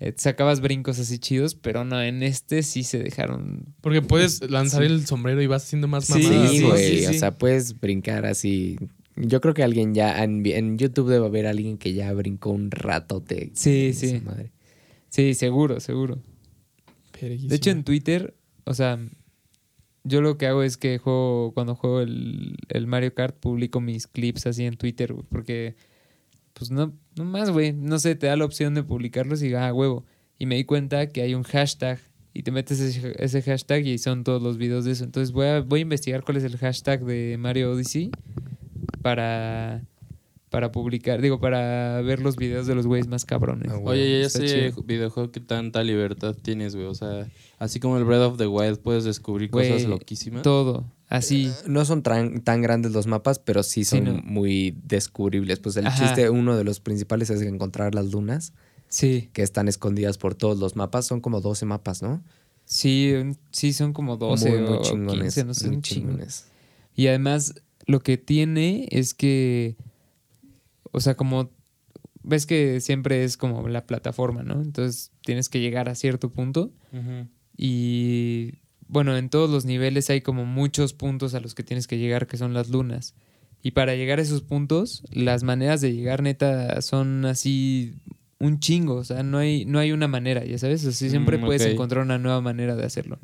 eh, 0.00 0.14
sacabas 0.16 0.60
brincos 0.60 0.98
así 0.98 1.18
chidos, 1.18 1.54
pero 1.54 1.84
no, 1.84 2.02
en 2.02 2.22
este 2.22 2.62
sí 2.62 2.82
se 2.82 2.98
dejaron. 2.98 3.66
Porque 3.82 4.00
puedes 4.02 4.50
lanzar 4.50 4.84
Sí. 4.84 4.92
el 4.92 5.06
sombrero 5.06 5.40
y 5.42 5.46
vas 5.46 5.64
haciendo 5.64 5.86
más 5.86 6.06
Sí, 6.06 6.14
mamadas. 6.24 6.50
Sí, 6.50 6.60
güey. 6.62 6.98
sí, 7.00 7.06
O 7.06 7.12
sea, 7.12 7.32
puedes 7.32 7.78
brincar 7.78 8.24
así. 8.26 8.78
Yo 9.16 9.42
creo 9.42 9.52
que 9.52 9.62
alguien 9.62 9.94
ya. 9.94 10.24
En, 10.24 10.44
en 10.46 10.78
YouTube 10.78 11.10
debe 11.10 11.26
haber 11.26 11.46
alguien 11.46 11.76
que 11.76 11.92
ya 11.92 12.10
brincó 12.14 12.50
un 12.50 12.70
ratote. 12.70 13.50
Sí, 13.54 13.92
sí. 13.92 14.20
madre. 14.24 14.50
Sí, 15.10 15.34
seguro, 15.34 15.78
seguro. 15.78 16.18
De 17.20 17.54
hecho, 17.54 17.70
en 17.70 17.84
Twitter, 17.84 18.34
o 18.64 18.74
sea, 18.74 18.98
yo 20.04 20.20
lo 20.20 20.36
que 20.36 20.46
hago 20.46 20.62
es 20.62 20.76
que 20.76 20.98
juego, 20.98 21.52
cuando 21.54 21.74
juego 21.74 22.00
el, 22.00 22.56
el 22.68 22.86
Mario 22.86 23.14
Kart, 23.14 23.36
publico 23.38 23.80
mis 23.80 24.06
clips 24.06 24.46
así 24.46 24.64
en 24.64 24.76
Twitter, 24.76 25.14
porque, 25.28 25.76
pues 26.54 26.70
no, 26.70 26.92
no 27.16 27.24
más, 27.24 27.50
güey, 27.50 27.72
no 27.72 27.98
sé, 27.98 28.14
te 28.14 28.26
da 28.26 28.36
la 28.36 28.44
opción 28.44 28.74
de 28.74 28.82
publicarlos 28.82 29.42
y, 29.42 29.54
ah, 29.54 29.72
huevo. 29.72 30.04
Y 30.38 30.46
me 30.46 30.56
di 30.56 30.64
cuenta 30.64 31.06
que 31.08 31.22
hay 31.22 31.34
un 31.34 31.44
hashtag 31.44 32.00
y 32.34 32.42
te 32.42 32.50
metes 32.50 32.80
ese, 32.80 33.14
ese 33.22 33.42
hashtag 33.42 33.86
y 33.86 33.98
son 33.98 34.24
todos 34.24 34.42
los 34.42 34.58
videos 34.58 34.84
de 34.84 34.92
eso. 34.92 35.04
Entonces 35.04 35.32
voy 35.32 35.46
a, 35.46 35.60
voy 35.60 35.80
a 35.80 35.82
investigar 35.82 36.24
cuál 36.24 36.38
es 36.38 36.44
el 36.44 36.56
hashtag 36.56 37.04
de 37.04 37.36
Mario 37.38 37.72
Odyssey 37.72 38.10
para, 39.02 39.82
para 40.52 40.70
publicar, 40.70 41.20
digo, 41.20 41.40
para 41.40 42.00
ver 42.02 42.20
los 42.20 42.36
videos 42.36 42.66
de 42.68 42.74
los 42.76 42.86
güeyes 42.86 43.08
más 43.08 43.24
cabrones. 43.24 43.72
Ah. 43.72 43.80
Oye, 43.82 44.20
¿y 44.20 44.22
Está 44.22 44.44
ese 44.44 44.70
chido. 44.70 44.82
videojuego 44.84 45.32
qué 45.32 45.40
tanta 45.40 45.82
libertad 45.82 46.36
tienes, 46.40 46.76
güey? 46.76 46.86
O 46.86 46.94
sea, 46.94 47.26
así 47.58 47.80
como 47.80 47.96
el 47.96 48.04
Breath 48.04 48.20
of 48.20 48.36
the 48.38 48.46
Wild 48.46 48.78
puedes 48.78 49.02
descubrir 49.04 49.50
Güey, 49.50 49.70
cosas 49.70 49.88
loquísimas. 49.88 50.42
Todo, 50.42 50.84
así. 51.08 51.50
No 51.66 51.84
son 51.86 52.02
tan, 52.02 52.42
tan 52.42 52.60
grandes 52.62 52.92
los 52.92 53.06
mapas, 53.06 53.38
pero 53.38 53.62
sí 53.62 53.84
Sí, 53.84 53.96
son 53.96 54.04
no. 54.04 54.12
muy 54.22 54.78
descubribles. 54.84 55.58
Pues 55.58 55.76
el 55.78 55.86
Ajá. 55.86 56.04
chiste, 56.04 56.28
uno 56.30 56.56
de 56.56 56.64
los 56.64 56.80
principales 56.80 57.30
es 57.30 57.40
encontrar 57.42 57.94
las 57.94 58.12
lunas 58.12 58.52
Sí. 58.88 59.30
que 59.32 59.42
están 59.42 59.68
escondidas 59.68 60.18
por 60.18 60.34
todos 60.34 60.58
los 60.58 60.76
mapas. 60.76 61.06
Son 61.06 61.20
como 61.22 61.40
12 61.40 61.64
mapas, 61.64 62.02
¿no? 62.02 62.22
Sí, 62.66 63.14
sí, 63.50 63.72
son 63.72 63.92
como 63.94 64.18
12 64.18 64.50
muy, 64.50 64.60
muy 64.60 64.78
o 64.78 64.82
chingones. 64.82 65.34
15, 65.34 65.44
no 65.44 65.54
sé, 65.54 65.68
muy 65.68 65.80
chingones. 65.80 66.46
Y 66.94 67.06
además, 67.06 67.54
lo 67.86 68.00
que 68.00 68.18
tiene 68.18 68.86
es 68.90 69.14
que, 69.14 69.76
o 70.92 71.00
sea, 71.00 71.14
como 71.16 71.50
ves 72.22 72.46
que 72.46 72.80
siempre 72.80 73.24
es 73.24 73.36
como 73.36 73.66
la 73.68 73.86
plataforma, 73.86 74.42
¿no? 74.42 74.62
Entonces 74.62 75.10
tienes 75.22 75.48
que 75.48 75.60
llegar 75.60 75.88
a 75.88 75.94
cierto 75.94 76.30
punto 76.30 76.72
y, 77.56 78.54
bueno, 78.86 79.16
en 79.16 79.28
todos 79.28 79.50
los 79.50 79.64
niveles 79.64 80.08
hay 80.10 80.20
como 80.20 80.44
muchos 80.44 80.92
puntos 80.92 81.34
a 81.34 81.40
los 81.40 81.54
que 81.54 81.62
tienes 81.62 81.86
que 81.86 81.98
llegar, 81.98 82.26
que 82.26 82.36
son 82.36 82.54
las 82.54 82.68
lunas. 82.68 83.14
Y 83.62 83.72
para 83.72 83.94
llegar 83.94 84.18
a 84.18 84.22
esos 84.22 84.42
puntos, 84.42 85.02
las 85.10 85.44
maneras 85.44 85.80
de 85.80 85.92
llegar 85.92 86.22
neta 86.22 86.80
son 86.82 87.24
así 87.24 87.94
un 88.38 88.58
chingo, 88.58 88.96
o 88.96 89.04
sea, 89.04 89.22
no 89.22 89.38
hay, 89.38 89.64
no 89.64 89.78
hay 89.78 89.92
una 89.92 90.08
manera, 90.08 90.44
ya 90.44 90.58
sabes, 90.58 90.84
así 90.84 91.10
siempre 91.10 91.38
Mm, 91.38 91.44
puedes 91.44 91.62
encontrar 91.64 92.02
una 92.04 92.18
nueva 92.18 92.40
manera 92.40 92.74
de 92.74 92.84
hacerlo. 92.84 93.18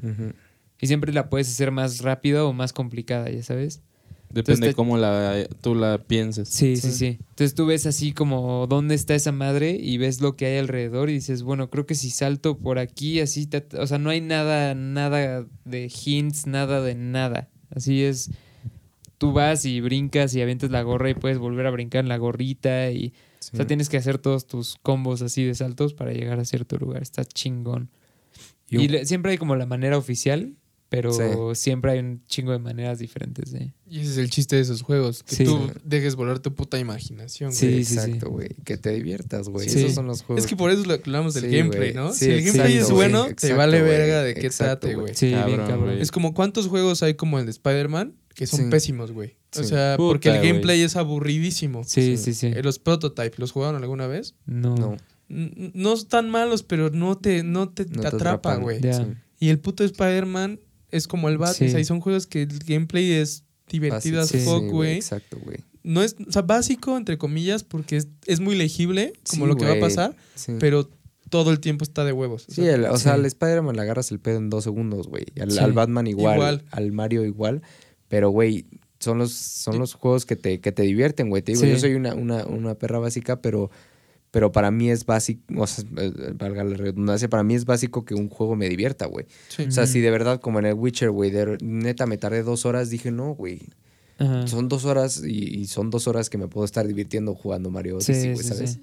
Y 0.80 0.86
siempre 0.86 1.12
la 1.12 1.28
puedes 1.28 1.48
hacer 1.48 1.72
más 1.72 2.02
rápida 2.02 2.44
o 2.44 2.52
más 2.52 2.72
complicada, 2.72 3.28
ya 3.28 3.42
sabes. 3.42 3.82
Depende 4.30 4.40
Entonces 4.52 4.70
te- 4.70 4.74
cómo 4.74 4.98
la, 4.98 5.46
tú 5.62 5.74
la 5.74 5.98
pienses. 5.98 6.48
Sí, 6.50 6.76
sí, 6.76 6.92
sí. 6.92 7.18
Entonces 7.30 7.54
tú 7.54 7.64
ves 7.64 7.86
así 7.86 8.12
como 8.12 8.66
dónde 8.66 8.94
está 8.94 9.14
esa 9.14 9.32
madre 9.32 9.70
y 9.80 9.96
ves 9.96 10.20
lo 10.20 10.36
que 10.36 10.44
hay 10.46 10.58
alrededor 10.58 11.08
y 11.08 11.14
dices, 11.14 11.42
bueno, 11.42 11.70
creo 11.70 11.86
que 11.86 11.94
si 11.94 12.10
salto 12.10 12.58
por 12.58 12.78
aquí, 12.78 13.20
así, 13.20 13.46
ta- 13.46 13.64
o 13.80 13.86
sea, 13.86 13.96
no 13.98 14.10
hay 14.10 14.20
nada, 14.20 14.74
nada 14.74 15.46
de 15.64 15.90
hints, 16.04 16.46
nada 16.46 16.82
de 16.82 16.94
nada. 16.94 17.48
Así 17.74 18.02
es, 18.02 18.30
tú 19.16 19.32
vas 19.32 19.64
y 19.64 19.80
brincas 19.80 20.34
y 20.34 20.42
avientas 20.42 20.70
la 20.70 20.82
gorra 20.82 21.08
y 21.10 21.14
puedes 21.14 21.38
volver 21.38 21.66
a 21.66 21.70
brincar 21.70 22.02
en 22.04 22.08
la 22.08 22.18
gorrita 22.18 22.90
y, 22.90 23.14
Sí. 23.40 23.50
o 23.54 23.56
sea, 23.56 23.66
tienes 23.66 23.88
que 23.88 23.96
hacer 23.96 24.18
todos 24.18 24.46
tus 24.46 24.76
combos 24.82 25.22
así 25.22 25.42
de 25.44 25.54
saltos 25.54 25.94
para 25.94 26.12
llegar 26.12 26.38
a 26.38 26.44
cierto 26.44 26.76
lugar. 26.76 27.00
Está 27.02 27.24
chingón. 27.24 27.88
Y 28.68 28.76
Y, 28.76 28.86
un- 28.86 28.92
le- 28.92 29.06
siempre 29.06 29.32
hay 29.32 29.38
como 29.38 29.56
la 29.56 29.64
manera 29.64 29.96
oficial, 29.96 30.54
pero 30.88 31.12
Sí. 31.12 31.22
siempre 31.60 31.92
hay 31.92 31.98
un 31.98 32.24
chingo 32.26 32.52
de 32.52 32.58
maneras 32.58 32.98
diferentes 32.98 33.52
de... 33.52 33.74
Y 33.86 34.00
ese 34.00 34.12
es 34.12 34.16
el 34.18 34.30
chiste 34.30 34.56
de 34.56 34.62
esos 34.62 34.82
juegos. 34.82 35.22
Que 35.22 35.36
Sí. 35.36 35.44
tú 35.44 35.70
dejes 35.84 36.14
volar 36.16 36.38
tu 36.38 36.54
puta 36.54 36.78
imaginación, 36.78 37.52
Sí, 37.52 37.66
güey. 37.66 37.84
sí, 37.84 37.94
sí. 37.94 38.00
Exacto, 38.00 38.30
güey. 38.30 38.48
Que 38.64 38.76
te 38.78 38.92
diviertas, 38.92 39.48
güey. 39.48 39.68
Sí. 39.68 39.78
Esos 39.80 39.92
son 39.94 40.06
los 40.06 40.22
juegos. 40.22 40.44
Es 40.44 40.48
que 40.50 40.56
por 40.56 40.70
eso 40.70 40.84
lo 40.84 40.96
que 40.96 41.02
hablamos 41.10 41.34
del 41.34 41.50
Sí, 41.50 41.56
gameplay. 41.56 41.92
¿no? 41.94 42.12
Sí, 42.12 42.24
si 42.26 42.30
el 42.30 42.40
gameplay 42.42 42.72
exacto, 42.74 42.86
es 42.86 42.90
bueno, 42.92 43.26
te 43.38 43.52
vale 43.52 43.82
verga 43.82 44.22
de 44.22 44.34
qué 44.34 44.48
trate, 44.50 44.94
güey. 44.94 45.14
Sí, 45.14 45.26
bien 45.26 45.56
Cabrón. 45.66 45.98
Es 45.98 46.10
como 46.10 46.32
cuántos 46.34 46.66
juegos 46.68 47.02
hay 47.02 47.14
como 47.14 47.38
el 47.38 47.44
de 47.44 47.50
Spider-Man 47.50 48.14
que 48.34 48.46
son 48.46 48.60
Sí. 48.60 48.70
pésimos, 48.70 49.12
güey. 49.12 49.36
O 49.58 49.62
sea, 49.64 49.96
Puta, 49.96 50.08
porque 50.08 50.28
el 50.30 50.42
gameplay 50.46 50.82
es 50.82 50.94
aburridísimo. 50.96 51.82
Sí, 51.84 52.16
sí, 52.16 52.34
sí. 52.34 52.46
Eh, 52.48 52.62
Los 52.62 52.78
prototypes, 52.78 53.38
¿los 53.38 53.50
jugaron 53.52 53.82
alguna 53.82 54.06
vez? 54.06 54.34
No. 54.46 54.74
No, 54.76 54.96
No 55.28 55.92
están 55.92 56.30
malos, 56.30 56.62
pero 56.62 56.88
no 56.90 57.18
te, 57.18 57.42
no 57.42 57.68
te, 57.68 57.84
no 57.84 58.00
te 58.00 58.06
atrapa, 58.08 58.52
atrapan. 58.54 58.62
güey. 58.62 58.80
Y 59.40 59.50
el 59.50 59.58
puto 59.58 59.84
Spider-Man 59.84 60.58
es 60.90 61.06
como 61.06 61.28
el 61.28 61.38
Bat. 61.38 61.54
Sí. 61.54 61.66
O 61.66 61.68
sea, 61.70 61.80
y 61.80 61.84
son 61.84 62.00
juegos 62.00 62.26
que 62.26 62.42
el 62.42 62.58
gameplay 62.60 63.12
es 63.12 63.44
divertido 63.68 64.20
as 64.20 64.30
fuck, 64.32 64.62
Sí, 64.62 64.68
güey. 64.70 64.94
Exacto, 64.96 65.38
güey. 65.44 65.58
no 65.82 66.02
es, 66.02 66.16
o 66.26 66.32
sea, 66.32 66.42
básico, 66.42 66.96
entre 66.96 67.18
comillas, 67.18 67.64
porque 67.64 67.96
es, 67.96 68.08
es 68.26 68.40
muy 68.40 68.56
legible, 68.56 69.12
como 69.30 69.46
lo 69.46 69.56
que 69.56 69.64
va 69.66 69.72
a 69.74 69.80
pasar, 69.80 70.16
pero 70.58 70.88
todo 71.30 71.50
el 71.50 71.60
tiempo 71.60 71.84
está 71.84 72.04
de 72.04 72.12
huevos. 72.12 72.46
O 72.48 72.52
Sí, 72.52 72.66
el- 72.66 72.84
o 72.86 72.96
sea, 72.96 73.12
al 73.14 73.26
Spider-Man 73.26 73.76
le 73.76 73.82
agarras 73.82 74.10
el 74.10 74.18
pedo 74.18 74.38
en 74.38 74.48
dos 74.50 74.64
segundos, 74.64 75.08
güey. 75.08 75.26
Al, 75.60 75.72
Batman 75.72 76.06
igual, 76.06 76.36
Igual. 76.36 76.64
al 76.70 76.92
Mario 76.92 77.24
igual. 77.26 77.60
Pero, 78.08 78.30
güey, 78.30 78.64
son 78.98 79.18
los, 79.18 79.32
son 79.32 79.78
los 79.78 79.92
juegos 79.92 80.24
que 80.24 80.34
te, 80.36 80.60
que 80.60 80.72
te 80.72 80.82
divierten, 80.84 81.28
güey. 81.28 81.42
Te 81.42 81.52
digo, 81.52 81.64
Sí. 81.64 81.70
yo 81.70 81.78
soy 81.78 81.94
una, 81.94 82.14
una, 82.14 82.46
una 82.46 82.74
perra 82.74 82.98
básica, 82.98 83.42
pero, 83.42 83.70
pero 84.30 84.52
para 84.52 84.70
mí 84.70 84.90
es 84.90 85.06
básico, 85.06 85.42
o 85.56 85.66
sea, 85.66 85.84
eh, 85.96 86.32
valga 86.34 86.64
la 86.64 86.76
redundancia, 86.76 87.28
para 87.28 87.42
mí 87.42 87.54
es 87.54 87.64
básico 87.64 88.04
que 88.04 88.14
un 88.14 88.28
juego 88.28 88.56
me 88.56 88.68
divierta, 88.68 89.06
güey. 89.06 89.26
sí. 89.48 89.64
O 89.64 89.70
sea, 89.70 89.86
si 89.86 90.00
de 90.00 90.10
verdad, 90.10 90.40
como 90.40 90.58
en 90.58 90.66
el 90.66 90.74
Witcher, 90.74 91.10
güey, 91.10 91.30
de 91.30 91.56
neta 91.62 92.06
me 92.06 92.18
tardé 92.18 92.42
dos 92.42 92.66
horas, 92.66 92.90
dije, 92.90 93.10
no, 93.10 93.34
güey. 93.34 93.62
Ajá. 94.18 94.46
Son 94.48 94.68
dos 94.68 94.84
horas 94.84 95.22
y, 95.24 95.60
y 95.60 95.66
son 95.66 95.90
dos 95.90 96.08
horas 96.08 96.28
que 96.28 96.38
me 96.38 96.48
puedo 96.48 96.64
estar 96.64 96.86
divirtiendo 96.86 97.34
jugando 97.34 97.70
Mario 97.70 98.00
Sí, 98.00 98.12
Odyssey, 98.12 98.32
güey, 98.34 98.42
sí, 98.44 98.48
¿sabes? 98.48 98.72
sí. 98.72 98.82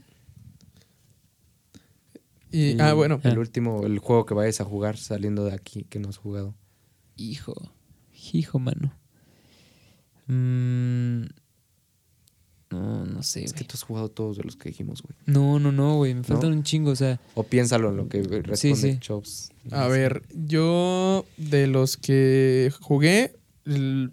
Y, 2.52 2.72
Y 2.72 2.80
ah, 2.80 2.94
bueno. 2.94 3.20
El 3.24 3.38
último, 3.38 3.86
el 3.86 4.00
juego 4.00 4.26
que 4.26 4.34
vayas 4.34 4.62
a 4.62 4.66
jugar 4.66 4.96
saliendo 4.98 5.44
de 5.44 5.54
aquí, 5.54 5.84
que 5.90 6.00
no 6.00 6.08
has 6.10 6.18
jugado. 6.18 6.56
Hijo. 7.18 7.54
Hijo, 8.32 8.60
mano. 8.60 8.94
Mm, 10.28 11.26
No, 12.72 13.06
no 13.06 13.24
sé. 13.24 13.44
Es 13.44 13.54
que 13.54 13.64
tú 13.64 13.72
has 13.76 13.84
jugado 13.84 14.10
todos 14.10 14.38
de 14.38 14.44
los 14.44 14.56
que 14.56 14.70
dijimos, 14.70 15.02
güey. 15.04 15.16
No, 15.28 15.60
no, 15.60 15.72
no, 15.72 15.98
güey. 15.98 16.14
Me 16.16 16.24
faltan 16.24 16.50
¿No? 16.52 16.58
un 16.58 16.64
chingo. 16.64 16.92
O 16.92 16.96
sea, 16.96 17.20
O 17.36 17.44
piénsalo 17.44 17.90
en 17.90 17.98
lo 17.98 18.08
que 18.10 18.22
responde 18.24 18.76
sí. 18.94 18.98
Chops. 19.00 19.50
A 19.72 19.88
ver, 19.88 20.24
yo 20.34 21.26
de 21.38 21.68
los 21.68 21.96
que 21.98 22.72
jugué, 22.82 23.36
el- 23.66 24.12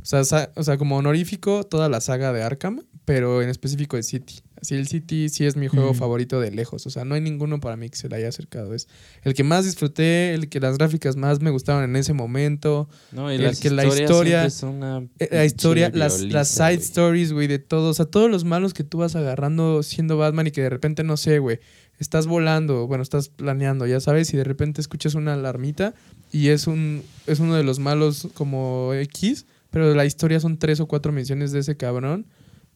o, 0.00 0.04
sea, 0.04 0.24
sa- 0.24 0.50
o 0.56 0.62
sea, 0.64 0.76
como 0.78 0.96
honorífico, 0.96 1.64
toda 1.64 1.88
la 1.88 2.00
saga 2.00 2.32
de 2.32 2.42
Arkham, 2.42 2.82
pero 3.04 3.42
en 3.42 3.48
específico 3.48 3.96
de 3.96 4.02
City. 4.02 4.40
Así 4.60 4.76
el 4.76 4.86
City 4.86 5.28
sí 5.28 5.44
es 5.44 5.56
mi 5.56 5.66
juego 5.66 5.92
Mm. 5.92 5.96
favorito 5.96 6.40
de 6.40 6.52
lejos. 6.52 6.86
O 6.86 6.90
sea, 6.90 7.04
no 7.04 7.16
hay 7.16 7.20
ninguno 7.20 7.58
para 7.58 7.76
mí 7.76 7.88
que 7.90 7.96
se 7.96 8.08
le 8.08 8.14
haya 8.14 8.28
acercado. 8.28 8.74
Es 8.74 8.86
el 9.24 9.34
que 9.34 9.42
más 9.42 9.64
disfruté, 9.64 10.34
el 10.34 10.48
que 10.48 10.60
las 10.60 10.78
gráficas 10.78 11.16
más 11.16 11.40
me 11.40 11.50
gustaban 11.50 11.82
en 11.82 11.96
ese 11.96 12.12
momento. 12.12 12.88
No, 13.10 13.32
y 13.32 13.36
El 13.36 13.42
las 13.42 13.58
que 13.58 13.70
la 13.70 13.84
historia- 13.84 14.46
una 14.62 15.04
Eh, 15.18 15.28
La 15.32 15.44
historia, 15.44 15.90
las, 15.92 16.20
las 16.20 16.48
side 16.48 16.74
stories, 16.74 17.32
güey, 17.32 17.48
de 17.48 17.58
todos. 17.58 17.90
O 17.90 17.94
sea, 17.94 18.06
todos 18.06 18.30
los 18.30 18.44
malos 18.44 18.72
que 18.72 18.84
tú 18.84 18.98
vas 18.98 19.16
agarrando 19.16 19.82
siendo 19.82 20.16
Batman 20.16 20.46
y 20.46 20.50
que 20.52 20.62
de 20.62 20.70
repente, 20.70 21.02
no 21.02 21.16
sé, 21.16 21.40
güey, 21.40 21.58
estás 21.98 22.28
volando, 22.28 22.86
bueno, 22.86 23.02
estás 23.02 23.30
planeando, 23.30 23.84
ya 23.86 23.98
sabes, 23.98 24.32
y 24.32 24.36
de 24.36 24.44
repente 24.44 24.80
escuchas 24.80 25.14
una 25.16 25.34
alarmita 25.34 25.94
y 26.30 26.48
es, 26.48 26.68
un, 26.68 27.02
es 27.26 27.40
uno 27.40 27.56
de 27.56 27.64
los 27.64 27.80
malos 27.80 28.28
como 28.34 28.92
X, 28.94 29.44
pero 29.70 29.92
la 29.94 30.04
historia 30.04 30.38
son 30.38 30.56
tres 30.58 30.78
o 30.78 30.86
cuatro 30.86 31.10
misiones 31.12 31.50
de 31.50 31.58
ese 31.60 31.76
cabrón. 31.76 32.26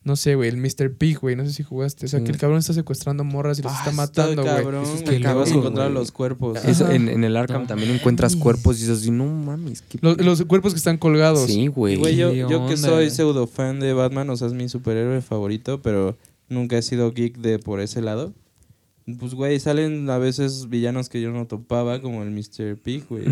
No 0.07 0.15
sé, 0.15 0.37
güey, 0.37 0.49
el 0.49 0.57
Mr. 0.57 0.95
Pig, 0.97 1.19
güey, 1.19 1.35
no 1.35 1.45
sé 1.45 1.53
si 1.53 1.65
jugaste. 1.65 2.07
O 2.07 2.09
sea, 2.09 2.23
que 2.23 2.31
el 2.31 2.39
cabrón 2.39 2.61
está 2.61 2.73
secuestrando 2.73 3.25
morras 3.25 3.59
y 3.59 3.63
los 3.63 3.73
Ah, 3.73 3.77
está 3.79 3.91
está 3.91 3.97
matando, 4.23 4.43
güey. 4.43 4.55
que 4.57 4.63
vas 4.63 5.01
a 5.01 5.21
cabrón, 5.21 5.49
encontrar 5.59 5.91
los 5.91 6.13
cuerpos. 6.13 6.65
Eso, 6.65 6.89
en, 6.91 7.09
en 7.09 7.25
el 7.25 7.37
Arkham 7.37 7.63
No 7.63 7.67
también 7.67 7.91
encuentras 7.91 8.37
cuerpos 8.37 8.77
y 8.79 8.83
dices, 8.83 8.99
así, 9.01 9.11
no 9.11 9.27
mames. 9.27 9.83
¿qué 9.83 9.99
Los, 10.01 10.15
pedo?". 10.17 10.27
los 10.27 10.45
cuerpos 10.45 10.75
que 10.75 10.79
están 10.79 10.97
colgados. 10.97 11.47
Sí, 11.51 11.67
güey. 11.67 11.97
güey, 11.97 12.15
yo, 12.15 12.31
¿Qué 12.31 12.39
yo 12.49 12.69
que 12.69 12.77
soy 12.77 13.11
pseudo 13.11 13.49
fan 13.49 13.81
de 13.81 13.93
Batman, 13.95 14.31
o 14.31 14.37
sea, 14.37 14.47
es 14.47 14.53
mi 14.55 14.69
superhéroe 14.69 15.21
favorito, 15.23 15.83
pero 15.83 16.17
nunca 16.49 16.79
he 16.79 16.83
sido 16.83 17.11
geek 17.13 17.39
de 17.39 17.59
por 17.59 17.81
ese 17.81 18.01
lado. 18.01 18.33
Pues, 19.19 19.35
güey, 19.35 19.59
salen 19.59 20.09
a 20.09 20.19
veces 20.19 20.69
villanos 20.69 21.09
que 21.09 21.21
yo 21.21 21.33
no 21.33 21.47
topaba, 21.49 22.01
como 22.01 22.23
el 22.23 22.31
Mr. 22.31 22.77
Pig, 22.77 23.05
güey. 23.09 23.25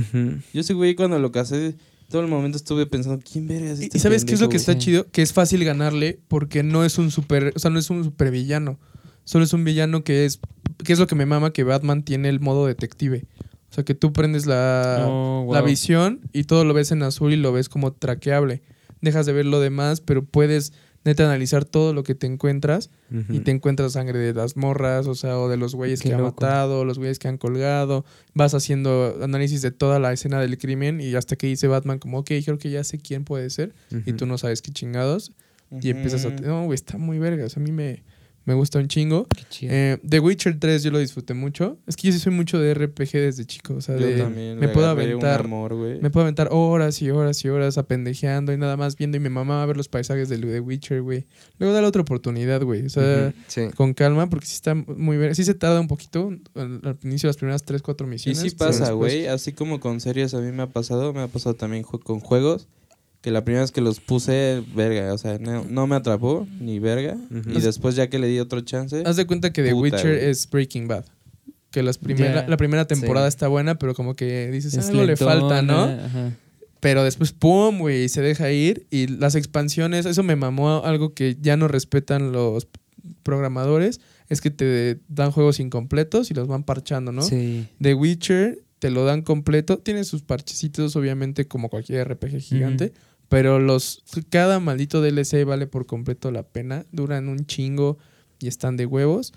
Yo 0.53 0.61
ese 0.61 0.75
güey 0.75 0.97
cuando 0.97 1.21
lo 1.21 1.31
casé, 1.31 1.77
todo 2.15 2.23
el 2.23 2.29
momento 2.29 2.57
estuve 2.57 2.87
pensando, 2.87 3.21
¿quién 3.29 3.49
verga 3.49 3.73
es 3.73 3.81
¿Y 3.81 3.85
este 3.87 3.99
y 3.99 4.01
sabes 4.01 4.25
qué 4.25 4.35
es 4.35 4.41
lo 4.41 4.49
que 4.49 4.57
está 4.57 4.75
Sí. 4.75 4.79
chido? 4.79 5.11
Que 5.11 5.21
es 5.21 5.33
fácil 5.33 5.65
ganarle 5.65 6.21
porque 6.29 6.63
no 6.63 6.85
es 6.85 6.97
un 6.97 7.11
super, 7.11 7.53
o 7.57 7.59
sea, 7.59 7.73
no 7.73 7.79
es 7.81 7.91
un 7.91 8.05
super 8.05 8.31
villano. 8.31 8.79
Solo 9.25 9.45
es 9.45 9.53
un 9.53 9.65
villano 9.65 10.05
que 10.05 10.25
es, 10.25 10.39
que 10.85 10.93
es 10.93 11.01
lo 11.01 11.09
que 11.09 11.17
me 11.17 11.27
mama 11.27 11.53
que 11.53 11.65
Batman 11.65 12.05
tiene 12.05 12.29
el 12.29 12.39
modo 12.39 12.67
detective. 12.69 13.25
O 13.69 13.75
sea, 13.75 13.83
que 13.85 13.97
tú 13.97 14.13
prendes 14.13 14.47
la, 14.47 15.05
Oh, 15.09 15.51
la 15.53 15.61
visión 15.63 16.21
y 16.33 16.45
todo 16.45 16.65
lo 16.65 16.73
ves 16.73 16.93
en 16.93 17.03
azul 17.03 17.33
y 17.33 17.37
lo 17.37 17.51
ves 17.53 17.69
como 17.69 17.93
traqueable. 17.93 18.63
Dejas 19.01 19.27
de 19.27 19.33
ver 19.33 19.47
lo 19.47 19.59
demás, 19.59 20.01
pero 20.01 20.25
puedes 20.25 20.73
neta 21.05 21.25
analizar 21.25 21.65
todo 21.65 21.93
lo 21.93 22.03
que 22.03 22.15
te 22.15 22.27
encuentras 22.27 22.91
y 23.29 23.41
te 23.41 23.51
encuentras 23.51 23.93
sangre 23.93 24.19
de 24.19 24.33
las 24.35 24.57
morras, 24.57 25.07
o 25.07 25.15
sea, 25.15 25.39
o 25.39 25.49
de 25.49 25.57
los 25.57 25.75
güeyes 25.75 26.01
Qué 26.01 26.09
que 26.09 26.15
ha 26.15 26.19
loco. 26.19 26.41
matado, 26.41 26.85
los 26.85 26.99
güeyes 26.99 27.19
que 27.19 27.29
han 27.29 27.39
colgado. 27.39 28.05
Vas 28.35 28.55
haciendo 28.55 29.17
análisis 29.23 29.63
de 29.63 29.71
toda 29.71 29.99
la 29.99 30.13
escena 30.13 30.41
del 30.41 30.59
crimen 30.59 31.01
y 31.01 31.15
hasta 31.15 31.37
que 31.37 31.47
dice 31.47 31.69
Batman 31.69 31.99
como, 31.99 32.19
ok, 32.19 32.31
creo 32.45 32.59
que 32.59 32.71
ya 32.71 32.83
sé 32.83 32.99
quién 32.99 33.25
puede 33.25 33.51
ser 33.51 33.75
y 34.07 34.15
tú 34.15 34.27
no 34.27 34.39
sabes 34.39 34.63
qué 34.63 34.73
chingados 34.73 35.33
y 35.81 35.91
empiezas 35.91 36.25
a... 36.25 36.31
No, 36.31 36.65
güey, 36.65 36.75
está 36.75 36.99
muy 36.99 37.19
verga, 37.19 37.45
o 37.45 37.49
sea, 37.49 37.61
a 37.61 37.65
mí 37.65 37.73
me, 37.73 38.03
me 38.45 38.55
gusta 38.55 38.79
un 38.79 38.89
chingo. 38.89 39.27
Qué 39.35 39.43
chido. 39.49 39.73
Eh, 39.75 39.99
The 40.09 40.21
Witcher 40.21 40.59
3 40.61 40.83
yo 40.83 40.91
lo 40.91 40.99
disfruté 40.99 41.33
mucho. 41.35 41.79
Es 41.87 41.97
que 41.97 42.09
yo 42.09 42.13
sí 42.13 42.19
soy 42.19 42.33
mucho 42.33 42.59
de 42.59 42.75
RPG 42.75 43.13
desde 43.13 43.45
chico, 43.47 43.75
o 43.75 43.81
sea, 43.81 43.97
Yo 43.97 44.07
de- 44.07 44.19
también 44.19 44.59
me 44.59 44.69
puedo 44.69 44.87
un 44.87 44.91
aventar... 44.99 45.41
amor. 45.41 45.75
Me 45.75 46.11
puedo 46.11 46.23
aventar 46.25 46.49
horas 46.51 47.01
y 47.03 47.11
horas 47.11 47.45
y 47.45 47.49
horas 47.49 47.79
apendejeando 47.79 48.53
y 48.53 48.59
nada 48.59 48.77
más 48.77 48.97
viendo 48.97 49.17
y 49.17 49.21
mi 49.21 49.29
mamá 49.31 49.57
va 49.57 49.63
a 49.63 49.67
ver 49.67 49.77
los 49.77 49.89
paisajes 49.89 50.29
de 50.29 50.39
The 50.39 50.61
Witcher, 50.61 51.01
güey. 51.03 51.25
Luego 51.59 51.75
dale 51.75 51.87
otra 51.87 52.03
oportunidad, 52.03 52.63
güey. 52.63 52.85
O 52.87 52.91
sea. 52.91 53.33
Sí. 53.47 53.63
con 53.77 53.95
calma, 53.95 54.29
porque 54.29 54.47
sí 54.47 54.55
está 54.55 54.75
muy 54.75 55.17
bien. 55.17 55.35
Sí 55.35 55.45
se 55.45 55.55
tarda 55.55 55.81
un 55.81 55.89
poquito 55.89 56.31
al, 56.55 56.81
al 56.85 56.99
inicio 57.03 57.27
de 57.27 57.31
las 57.31 57.37
primeras 57.37 57.63
3, 57.65 57.81
4 57.83 58.07
Y 58.07 58.11
misiones. 58.11 58.41
sí 58.43 58.51
pero 58.51 58.71
pasa, 58.71 58.93
güey. 58.93 59.27
Así 59.27 59.53
como 59.53 59.81
con 59.81 60.01
series 60.01 60.35
a 60.35 60.41
mí 60.41 60.53
me 60.53 60.63
ha 60.65 60.67
pasado, 60.69 61.13
me 61.13 61.21
ha 61.23 61.29
pasado 61.29 61.55
también 61.55 61.83
con 61.83 62.21
juegos. 62.21 62.69
Que 63.25 63.31
la 63.31 63.43
primera 63.43 63.63
vez 63.63 63.73
que 63.73 63.81
los 63.81 64.01
puse, 64.01 64.63
verga, 64.77 65.15
o 65.15 65.17
sea, 65.17 65.39
no, 65.39 65.65
no 65.65 65.87
me 65.87 65.97
atrapó, 65.97 66.47
ni 66.61 66.79
verga. 66.79 67.17
Y 67.47 67.59
después 67.63 67.97
ya 67.97 68.11
que 68.11 68.19
le 68.19 68.27
di 68.27 68.39
otro 68.39 68.61
chance, 68.61 69.03
Haz 69.07 69.17
de 69.17 69.27
cuenta 69.27 69.51
que 69.51 69.63
The 69.63 69.71
Puta, 69.71 69.97
Witcher 69.97 70.19
güey. 70.19 70.29
es 70.29 70.51
Breaking 70.51 70.89
Bad. 70.89 71.07
Que 71.71 71.83
las 71.83 71.97
primera, 71.97 72.47
la 72.47 72.57
primera 72.59 72.87
temporada 72.87 73.27
Sí. 73.31 73.35
está 73.37 73.49
buena, 73.49 73.77
pero 73.79 73.95
como 73.95 74.15
que 74.15 74.51
dices, 74.51 74.75
Es 74.75 74.91
algo 74.91 75.05
le 75.05 75.17
falta, 75.17 75.63
¿no? 75.63 75.85
ajá. 75.85 76.33
Pero 76.81 77.03
después, 77.03 77.33
¡pum! 77.33 77.79
güey, 77.79 78.05
y 78.05 78.09
se 78.11 78.21
deja 78.21 78.53
ir. 78.53 78.87
Y 78.91 79.07
las 79.07 79.37
expansiones, 79.37 80.05
eso 80.05 80.23
me 80.23 80.37
mamó 80.37 80.85
algo 80.85 81.15
que 81.15 81.39
ya 81.41 81.57
no 81.57 81.67
respetan 81.67 82.31
los 82.31 82.69
programadores, 83.23 84.01
es 84.29 84.41
que 84.43 84.51
te 84.51 84.99
dan 85.09 85.31
juegos 85.31 85.61
incompletos 85.61 86.31
y 86.31 86.35
los 86.35 86.47
van 86.47 86.63
parchando, 86.65 87.11
¿no? 87.11 87.23
Sí. 87.23 87.67
The 87.81 87.95
Witcher 87.95 88.59
te 88.79 88.91
lo 88.91 89.05
dan 89.07 89.23
completo. 89.23 89.79
Tiene 89.79 90.05
sus 90.05 90.21
parchecitos, 90.23 90.95
obviamente, 90.97 91.47
como 91.49 91.71
cualquier 91.71 92.07
RPG 92.07 92.41
gigante. 92.41 92.93
Pero 93.35 93.59
los 93.59 94.05
cada 94.31 94.61
maldito 94.61 95.03
DLC 95.03 95.45
vale 95.45 95.67
por 95.67 95.87
completo 95.87 96.31
la 96.31 96.45
pena. 96.45 96.87
Duran 96.93 97.29
un 97.29 97.47
chingo 97.47 97.99
y 98.39 98.47
están 98.47 98.77
de 98.77 98.87
huevos. 98.87 99.33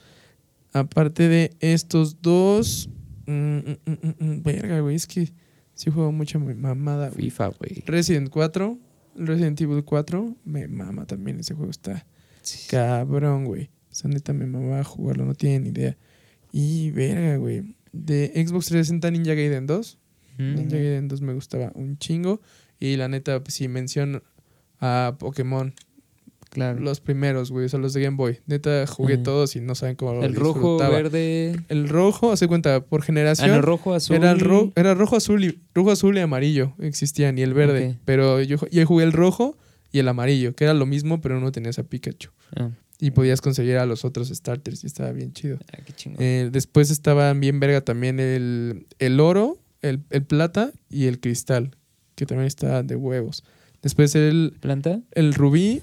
Aparte 0.72 1.28
de 1.28 1.58
estos 1.62 2.22
dos. 2.22 2.90
mm, 3.26 3.32
mm, 3.58 3.78
mm, 3.86 4.26
mm, 4.26 4.44
verga, 4.44 4.80
güey. 4.82 4.96
Es 4.96 5.08
que 5.08 5.34
sí 5.74 5.90
juego 5.90 6.12
mucha 6.12 6.38
mi- 6.38 6.54
mamada, 6.54 7.10
güey. 7.10 7.24
FIFA, 7.24 7.48
güey. 7.58 7.84
Resident 7.88 8.30
4. 8.30 8.78
Resident 9.16 9.60
Evil 9.62 9.84
4. 9.84 10.36
Me 10.46 10.68
mama 10.68 11.08
también. 11.08 11.40
Ese 11.40 11.56
juego 11.56 11.72
está 11.72 12.06
cabrón, 12.70 13.46
güey. 13.46 13.72
O 13.92 13.96
sea, 13.96 14.10
neta 14.12 14.32
me 14.34 14.46
mamaba 14.46 14.84
jugarlo. 14.84 15.26
No 15.26 15.34
tienen 15.34 15.64
ni 15.64 15.70
idea. 15.70 15.98
Y 16.52 16.92
verga, 16.92 17.38
güey. 17.38 17.76
De 17.92 18.28
Xbox 18.36 18.68
360 18.68 19.10
Ninja 19.12 19.34
Gaiden 19.34 19.66
2. 19.66 19.98
Mm. 20.38 20.54
Ninja 20.56 20.78
Gaiden 20.78 21.08
2 21.08 21.22
me 21.22 21.34
gustaba 21.34 21.72
un 21.74 21.98
chingo. 21.98 22.42
Y 22.80 22.96
la 22.98 23.08
neta, 23.08 23.42
si 23.48 23.68
menciono 23.68 24.22
a 24.80 25.16
Pokémon, 25.20 25.74
Claro. 26.50 26.80
los 26.80 27.02
primeros, 27.02 27.52
güey, 27.52 27.66
o 27.66 27.70
sea, 27.70 27.78
los 27.80 27.94
de 27.94 28.02
Game 28.02 28.16
Boy. 28.16 28.40
Neta, 28.48 28.88
jugué 28.88 29.18
todos 29.18 29.56
y 29.56 29.60
no 29.60 29.76
saben 29.76 29.96
cómo 29.96 30.14
lo 30.14 30.24
el 30.24 30.34
rojo, 30.34 30.78
verde. 30.78 31.56
El 31.68 31.90
rojo, 31.90 32.32
hace 32.32 32.48
cuenta, 32.48 32.80
por 32.86 33.02
Ah, 33.02 33.06
generación. 33.06 33.52
no, 33.52 33.62
rojo, 33.62 33.94
azul. 33.94 34.16
Era, 34.16 34.32
el 34.32 34.40
ro- 34.40 34.72
era 34.76 34.94
rojo, 34.94 35.18
azul 35.18 35.44
y 35.44 35.60
rojo, 35.76 35.92
azul 35.92 36.18
y 36.18 36.22
amarillo 36.22 36.74
existían 36.80 37.38
y 37.38 37.42
el 37.42 37.54
verde. 37.54 38.00
Pero 38.06 38.42
yo, 38.42 38.58
yo 38.72 38.86
jugué 38.88 39.04
el 39.04 39.12
rojo 39.12 39.58
y 39.92 40.00
el 40.00 40.08
amarillo, 40.08 40.56
que 40.56 40.64
era 40.64 40.74
lo 40.74 40.86
mismo, 40.86 41.20
pero 41.22 41.40
no 41.40 41.52
tenías 41.52 41.80
a 41.80 41.84
Pikachu. 41.84 42.32
Ah, 42.56 42.70
Y 43.00 43.12
podías 43.12 43.42
conseguir 43.42 43.78
a 43.78 43.86
los 43.86 44.06
otros 44.06 44.30
starters 44.30 44.84
y 44.84 44.88
estaba 44.88 45.12
bien 45.12 45.34
chido. 45.34 45.60
ah, 45.74 45.80
qué 45.86 45.94
chingón. 45.94 46.18
Eh, 46.24 46.50
después 46.52 46.90
estaban 46.92 47.40
bien 47.40 47.60
verga 47.60 47.82
también 47.82 48.20
el, 48.20 48.88
el 49.00 49.20
oro, 49.20 49.60
el, 49.82 50.02
el 50.10 50.24
plata 50.24 50.72
y 50.90 51.06
el 51.06 51.20
cristal, 51.20 51.76
que 52.18 52.26
también 52.26 52.48
está 52.48 52.84
de 52.84 52.96
huevos. 52.98 53.46
Después 53.82 54.14
el, 54.16 54.58
¿Planta? 54.60 55.00
el 55.12 55.34
rubí, 55.34 55.82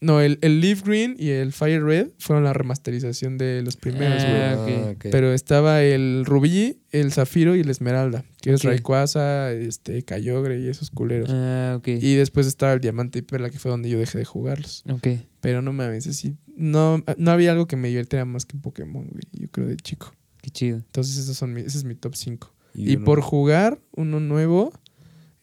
no, 0.00 0.20
el, 0.20 0.38
el 0.42 0.60
leaf 0.60 0.82
green 0.82 1.14
y 1.18 1.28
el 1.28 1.52
fire 1.52 1.82
red 1.84 2.08
fueron 2.18 2.42
la 2.44 2.52
remasterización 2.52 3.38
de 3.38 3.62
los 3.62 3.76
primeros, 3.76 4.22
güey. 4.22 4.34
Ah, 4.42 4.56
ok. 4.90 4.96
ok. 4.96 5.06
Pero 5.12 5.32
estaba 5.32 5.82
el 5.82 6.24
rubí, 6.26 6.78
el 6.90 7.12
zafiro 7.12 7.54
y 7.54 7.60
el 7.60 7.70
esmeralda, 7.70 8.24
que 8.42 8.52
es 8.54 8.60
Ok. 8.60 8.70
Rayquaza, 8.70 9.52
este, 9.52 10.02
Kyogre 10.02 10.58
y 10.60 10.68
esos 10.68 10.90
culeros. 10.90 11.28
Ah, 11.32 11.76
ok. 11.78 11.88
Y 11.88 12.14
después 12.16 12.46
estaba 12.46 12.72
el 12.72 12.80
diamante 12.80 13.20
y 13.20 13.22
perla, 13.22 13.50
que 13.50 13.58
fue 13.58 13.70
donde 13.70 13.88
yo 13.88 13.98
dejé 13.98 14.18
de 14.18 14.24
jugarlos. 14.24 14.82
Ok. 14.90 15.08
Pero 15.40 15.62
no 15.62 15.72
mames, 15.72 16.06
así, 16.06 16.36
no, 16.56 17.02
no 17.18 17.30
había 17.30 17.52
algo 17.52 17.66
que 17.66 17.76
me 17.76 17.88
divirtiera 17.88 18.24
más 18.24 18.46
que 18.46 18.56
Pokémon, 18.58 19.06
güey, 19.06 19.22
yo 19.32 19.48
creo 19.50 19.68
de 19.68 19.76
chico. 19.76 20.14
Qué 20.42 20.50
chido. 20.50 20.76
Entonces 20.78 21.16
esos 21.18 21.36
son 21.36 21.52
mi- 21.54 21.62
ese 21.62 21.78
es 21.78 21.84
mi 21.84 21.94
top 21.94 22.14
5. 22.14 22.52
Y 22.74 22.96
por 22.98 23.20
jugar 23.20 23.78
uno 23.92 24.18
nuevo, 24.20 24.72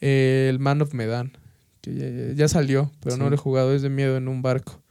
eh, 0.02 0.48
el 0.50 0.60
Man 0.60 0.82
of 0.82 0.94
Medan, 0.94 1.38
que 1.82 1.94
ya, 1.96 2.10
ya- 2.10 2.34
ya 2.34 2.48
salió, 2.48 2.92
pero 3.04 3.18
no 3.18 3.26
Sí. 3.26 3.30
lo 3.30 3.36
he 3.36 3.40
jugado, 3.40 3.74
es 3.74 3.82
de 3.82 3.90
miedo 3.90 4.18
en 4.18 4.28
un 4.28 4.42
barco. 4.42 4.82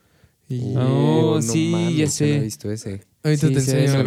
Y 0.49 0.75
Oh, 0.77 1.41
sí, 1.43 1.71
ya 1.73 1.91
yo 1.91 2.05
no 2.07 2.11
sé. 2.11 2.37
he 2.37 2.41
visto 2.41 2.71
ese. 2.73 3.03
ahorita 3.23 3.47
sí, 3.49 3.53
te 3.53 3.59
enseño 3.61 3.87
chingón, 3.87 4.03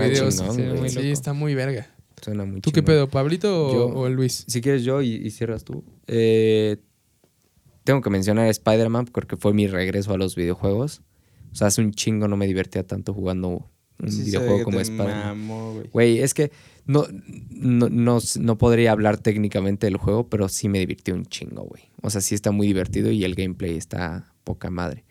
güey. 0.57 0.79
muy 0.79 0.89
Sí, 0.89 1.11
está 1.11 1.33
muy 1.33 1.55
verga. 1.55 1.87
Suena 2.21 2.45
muy 2.45 2.61
¿Tú 2.61 2.71
qué 2.71 2.81
pedo, 2.83 3.09
Pablito 3.09 3.67
o, 3.67 3.73
Yo- 3.73 3.85
o 3.87 4.07
el 4.07 4.13
Luis? 4.13 4.45
Si 4.47 4.61
quieres 4.61 4.83
yo 4.83 5.01
y, 5.01 5.09
y 5.15 5.29
cierras 5.31 5.63
tú. 5.65 5.83
Eh, 6.07 6.77
tengo 7.83 7.99
que 8.01 8.09
mencionar 8.09 8.45
a 8.45 8.49
Spider-Man 8.49 9.07
porque 9.11 9.35
fue 9.37 9.53
mi 9.53 9.67
regreso 9.67 10.13
a 10.13 10.17
los 10.17 10.35
videojuegos. 10.35 11.01
O 11.51 11.55
sea, 11.55 11.67
hace 11.67 11.81
un 11.81 11.91
chingo 11.91 12.27
no 12.29 12.37
me 12.37 12.47
divertía 12.47 12.85
tanto 12.87 13.13
jugando 13.13 13.69
un 13.99 14.11
Sí 14.11 14.23
videojuego 14.23 14.63
como 14.63 14.79
Spider-Man. 14.79 15.83
güey. 15.91 16.19
Es 16.19 16.33
que 16.33 16.51
no, 16.85 17.05
no, 17.49 17.89
no, 17.89 18.19
no 18.39 18.57
podría 18.57 18.91
hablar 18.91 19.17
técnicamente 19.17 19.87
del 19.87 19.97
juego, 19.97 20.27
pero 20.27 20.49
sí 20.49 20.67
me 20.67 20.79
divirtió 20.79 21.13
un 21.15 21.25
chingo, 21.25 21.63
güey. 21.63 21.83
O 22.01 22.09
sea, 22.09 22.19
sí 22.21 22.35
está 22.35 22.51
muy 22.51 22.67
divertido 22.67 23.11
y 23.11 23.23
el 23.23 23.35
gameplay 23.35 23.77
está 23.77 24.33
poca 24.43 24.69
madre. 24.69 25.03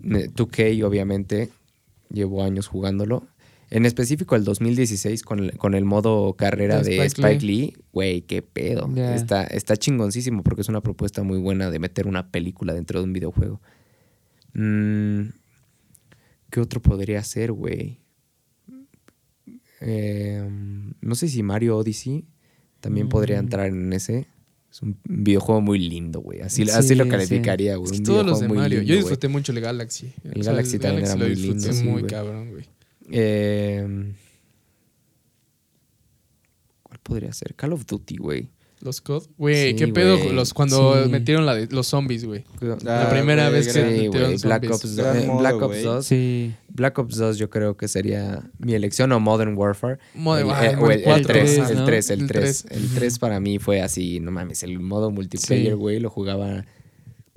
Ne- 0.00 0.28
2K, 0.30 0.82
obviamente, 0.84 1.48
llevo 2.10 2.44
años 2.44 2.68
jugándolo. 2.68 3.26
En 3.70 3.84
específico 3.84 4.34
el 4.34 4.44
2016 4.44 5.22
con 5.24 5.40
el, 5.40 5.58
con 5.58 5.74
el 5.74 5.84
modo 5.84 6.32
carrera 6.34 6.80
De 6.80 6.90
de 6.96 7.04
Spike 7.06 7.28
Spike 7.28 7.44
Lee. 7.44 7.76
Güey, 7.92 8.22
qué 8.22 8.40
pedo. 8.40 8.88
Está, 8.96 9.42
está 9.44 9.76
chingoncísimo 9.76 10.42
porque 10.42 10.62
es 10.62 10.68
una 10.70 10.80
propuesta 10.80 11.22
muy 11.22 11.38
buena 11.38 11.70
de 11.70 11.78
meter 11.78 12.06
una 12.06 12.30
película 12.30 12.72
dentro 12.72 13.00
de 13.00 13.04
un 13.04 13.12
videojuego. 13.12 13.60
Mm, 14.54 15.30
¿Qué 16.50 16.60
otro 16.60 16.80
podría 16.80 17.22
ser, 17.24 17.52
güey? 17.52 18.00
Eh, 19.80 20.48
no 21.00 21.14
sé 21.14 21.28
si 21.28 21.42
Mario 21.42 21.76
Odyssey 21.76 22.24
también 22.80 23.08
podría 23.08 23.36
Mm. 23.36 23.44
entrar 23.44 23.66
en 23.66 23.92
ese. 23.92 24.26
Es 24.70 24.82
un 24.82 24.98
videojuego 25.04 25.60
muy 25.60 25.78
lindo, 25.78 26.20
güey. 26.20 26.40
Así, 26.40 26.64
Sí, 26.64 26.70
así 26.70 26.94
lo 26.94 27.08
calificaría, 27.08 27.76
güey. 27.76 27.90
Es 27.92 27.98
que 27.98 28.04
todos 28.04 28.24
los 28.26 28.40
de 28.40 28.48
muy 28.48 28.58
Mario. 28.58 28.78
lindo, 28.80 28.92
Yo 28.92 28.98
disfruté 28.98 29.28
mucho 29.28 29.52
el 29.52 29.60
Galaxy. 29.60 30.12
El 30.24 30.42
Galaxy 30.42 30.78
también 30.78 31.04
era 31.06 31.14
lo 31.16 31.20
muy 31.26 31.34
disfruté 31.34 31.58
lindo, 31.60 31.72
sí, 31.72 31.84
muy 31.84 32.00
güey. 32.02 32.06
cabrón, 32.12 32.50
güey. 32.50 32.64
Eh, 33.10 34.14
¿Cuál 36.82 36.98
podría 37.02 37.32
ser? 37.32 37.54
Call 37.54 37.72
of 37.72 37.86
Duty, 37.86 38.16
güey. 38.16 38.50
Los 38.80 39.00
COD. 39.00 39.24
Güey, 39.36 39.70
Sí, 39.70 39.74
¿qué 39.76 39.88
pedo? 39.88 40.32
Los, 40.32 40.54
cuando 40.54 41.02
Sí. 41.04 41.10
metieron 41.10 41.44
la 41.46 41.54
de, 41.56 41.66
los 41.66 41.88
zombies, 41.88 42.24
güey. 42.24 42.44
Ah, 42.86 43.08
primera 43.10 43.48
güey, 43.48 43.58
vez 43.60 43.66
que 43.72 43.72
Sí, 43.72 43.80
metieron. 44.04 44.36
Black 44.40 44.64
zombies. 44.66 44.84
Ops, 44.84 44.98
eh, 44.98 45.26
modo, 45.26 45.38
Black 45.40 45.54
Ops 45.56 45.66
güey. 45.66 45.82
2. 45.82 46.06
Sí. 46.06 46.54
Black 46.68 46.98
Ops 46.98 47.16
2 47.16 47.38
yo 47.38 47.50
creo 47.50 47.76
que 47.76 47.88
sería 47.88 48.48
mi 48.58 48.74
elección 48.74 49.10
o 49.10 49.18
Modern 49.18 49.56
Warfare. 49.56 49.98
Modern- 50.14 50.46
El- 50.46 50.54
ah, 50.54 50.64
eh, 50.66 50.76
el, 50.80 50.90
el 50.92 51.02
cuatro, 51.02 51.26
3, 51.26 51.58
ajá. 51.58 51.70
el 51.72 51.76
¿no? 51.78 51.84
3, 51.86 52.10
el 52.10 52.20
El 52.20 52.26
3. 52.28 52.64
tres. 52.68 52.78
El 52.82 52.88
3 52.94 53.18
para 53.18 53.40
mí 53.40 53.58
fue 53.58 53.82
así, 53.82 54.20
no 54.20 54.30
mames, 54.30 54.62
el 54.62 54.78
modo 54.78 55.10
multiplayer, 55.10 55.72
Sí. 55.72 55.78
güey, 55.78 55.98
lo 55.98 56.08
jugaba 56.10 56.64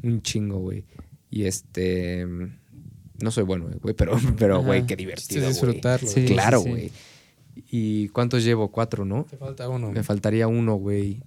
un 0.03 0.21
chingo, 0.21 0.59
güey. 0.59 0.85
Y 1.31 1.45
este 1.45 2.27
no 3.19 3.31
soy 3.31 3.43
bueno, 3.45 3.67
güey, 3.81 3.95
pero 3.95 4.11
pero 4.37 4.61
güey, 4.61 4.85
qué 4.85 4.95
divertido, 4.95 5.41
güey. 5.41 5.53
disfrutarlo. 5.53 6.07
Sí. 6.07 6.21
güey. 6.21 6.33
Claro, 6.33 6.61
sí. 6.61 6.69
güey. 6.69 6.91
¿Y 7.69 8.07
cuántos 8.09 8.43
llevo? 8.43 8.69
Cuatro, 8.71 9.05
¿no? 9.05 9.25
Te 9.29 9.37
falta 9.37 9.69
uno. 9.69 9.91
Me 9.91 10.03
faltaría 10.03 10.47
uno, 10.47 10.75
güey. 10.75 11.21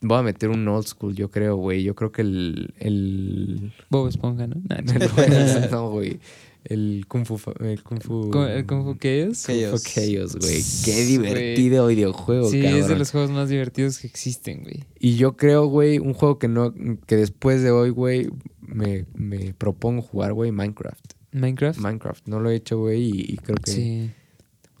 Voy 0.00 0.18
a 0.18 0.22
meter 0.22 0.48
un 0.50 0.66
old 0.68 0.86
school, 0.86 1.14
yo 1.16 1.28
creo, 1.30 1.56
güey. 1.56 1.82
Yo 1.82 1.94
creo 1.96 2.12
que 2.12 2.22
el. 2.22 2.72
el... 2.78 3.72
Bob 3.90 4.08
Esponja, 4.08 4.46
¿no? 4.46 4.56
No, 5.72 5.90
güey. 5.90 6.20
El 6.64 7.04
Kung 7.08 7.24
Fu. 7.24 7.40
El 7.60 7.82
Kung 7.82 8.00
Fu. 8.02 8.30
¿Cómo- 8.30 8.46
¿El 8.46 8.64
Kung 8.66 8.84
Fu 8.84 8.94
Chaos? 8.96 9.44
Kung 9.46 9.56
Fu 9.56 9.78
Chaos. 9.78 9.82
Chaos, 9.82 10.36
güey. 10.36 10.62
Qué 10.84 11.04
divertido 11.04 11.86
videojuego, 11.88 12.48
Sí, 12.50 12.60
cabrón. 12.62 12.80
es 12.80 12.88
de 12.88 12.96
los 12.96 13.10
juegos 13.10 13.30
más 13.30 13.48
divertidos 13.48 13.98
que 13.98 14.06
existen, 14.06 14.62
güey. 14.62 14.84
Y 15.00 15.16
yo 15.16 15.36
creo, 15.36 15.66
güey, 15.66 15.98
un 15.98 16.14
juego 16.14 16.38
que 16.38 16.46
no. 16.48 16.74
Que 17.06 17.16
después 17.16 17.62
de 17.62 17.70
hoy, 17.70 17.90
güey, 17.90 18.28
me, 18.60 19.06
me 19.14 19.54
propongo 19.54 20.02
jugar, 20.02 20.32
güey, 20.32 20.52
Minecraft. 20.52 21.14
Minecraft. 21.32 21.78
Minecraft. 21.80 22.26
No 22.26 22.40
lo 22.40 22.50
he 22.50 22.56
hecho, 22.56 22.78
güey, 22.78 23.02
y, 23.04 23.32
y 23.34 23.36
creo 23.36 23.56
que. 23.56 23.70
Sí. 23.70 24.10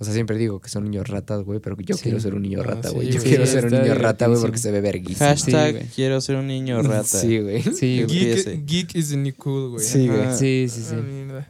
O 0.00 0.04
sea, 0.04 0.14
siempre 0.14 0.38
digo 0.38 0.60
que 0.60 0.68
son 0.68 0.84
niños 0.84 1.08
ratas, 1.08 1.42
güey, 1.42 1.58
pero 1.58 1.76
yo 1.76 1.96
Sí. 1.96 2.04
quiero 2.04 2.20
ser 2.20 2.34
un 2.34 2.42
niño 2.42 2.60
Ah, 2.60 2.66
rata, 2.68 2.88
sí, 2.90 2.94
güey. 2.94 3.10
yo 3.10 3.20
quiero 3.20 3.44
Sí, 3.46 3.52
ser 3.52 3.64
un 3.66 3.72
niño 3.72 3.94
rata, 3.94 4.28
güey, 4.28 4.40
porque 4.40 4.58
se 4.58 4.70
ve 4.70 4.80
verguísimo. 4.80 5.28
Hashtag 5.28 5.88
quiero 5.94 6.20
ser 6.20 6.36
un 6.36 6.46
niño 6.46 6.80
rata. 6.82 7.02
Sí, 7.02 7.40
güey. 7.40 7.62
Sí. 7.62 8.04
Geek, 8.06 8.64
geek 8.64 8.94
is 8.94 9.08
the 9.10 9.16
new 9.16 9.34
cool, 9.36 9.70
güey. 9.70 9.84
Sí, 9.84 10.06
güey. 10.06 10.32
Sí, 10.36 10.66
sí, 10.70 10.82
sí. 10.82 10.94
Ah, 11.32 11.46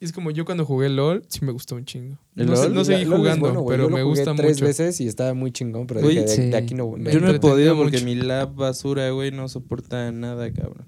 es 0.00 0.10
como 0.12 0.30
yo 0.32 0.44
cuando 0.44 0.64
jugué 0.64 0.88
LOL, 0.88 1.22
sí 1.28 1.44
me 1.44 1.52
gustó 1.52 1.76
un 1.76 1.84
chingo. 1.84 2.16
¿El 2.34 2.46
no, 2.46 2.56
sé- 2.56 2.64
LOL? 2.64 2.74
no 2.74 2.84
seguí 2.84 3.04
LOL 3.04 3.18
jugando, 3.18 3.40
bueno, 3.46 3.64
pero 3.66 3.84
Yo 3.84 3.90
lo 3.90 3.94
me 3.96 4.02
jugué 4.02 4.20
gusta 4.24 4.34
tres 4.34 4.54
mucho. 4.56 4.64
veces 4.64 5.00
y 5.00 5.06
estaba 5.06 5.32
muy 5.34 5.52
chingón, 5.52 5.86
pero 5.86 6.00
Güey, 6.00 6.16
dije, 6.16 6.26
de, 6.28 6.34
sí. 6.34 6.42
de 6.50 6.56
aquí 6.56 6.74
no... 6.74 6.90
Me 6.92 7.12
Yo 7.12 7.20
no 7.20 7.30
he 7.30 7.38
podido 7.38 7.76
porque 7.76 7.98
mucho. 7.98 8.06
mi 8.06 8.14
lab 8.16 8.54
basura, 8.54 9.10
güey, 9.10 9.30
no 9.30 9.48
soporta 9.48 10.10
nada, 10.10 10.50
cabrón. 10.52 10.86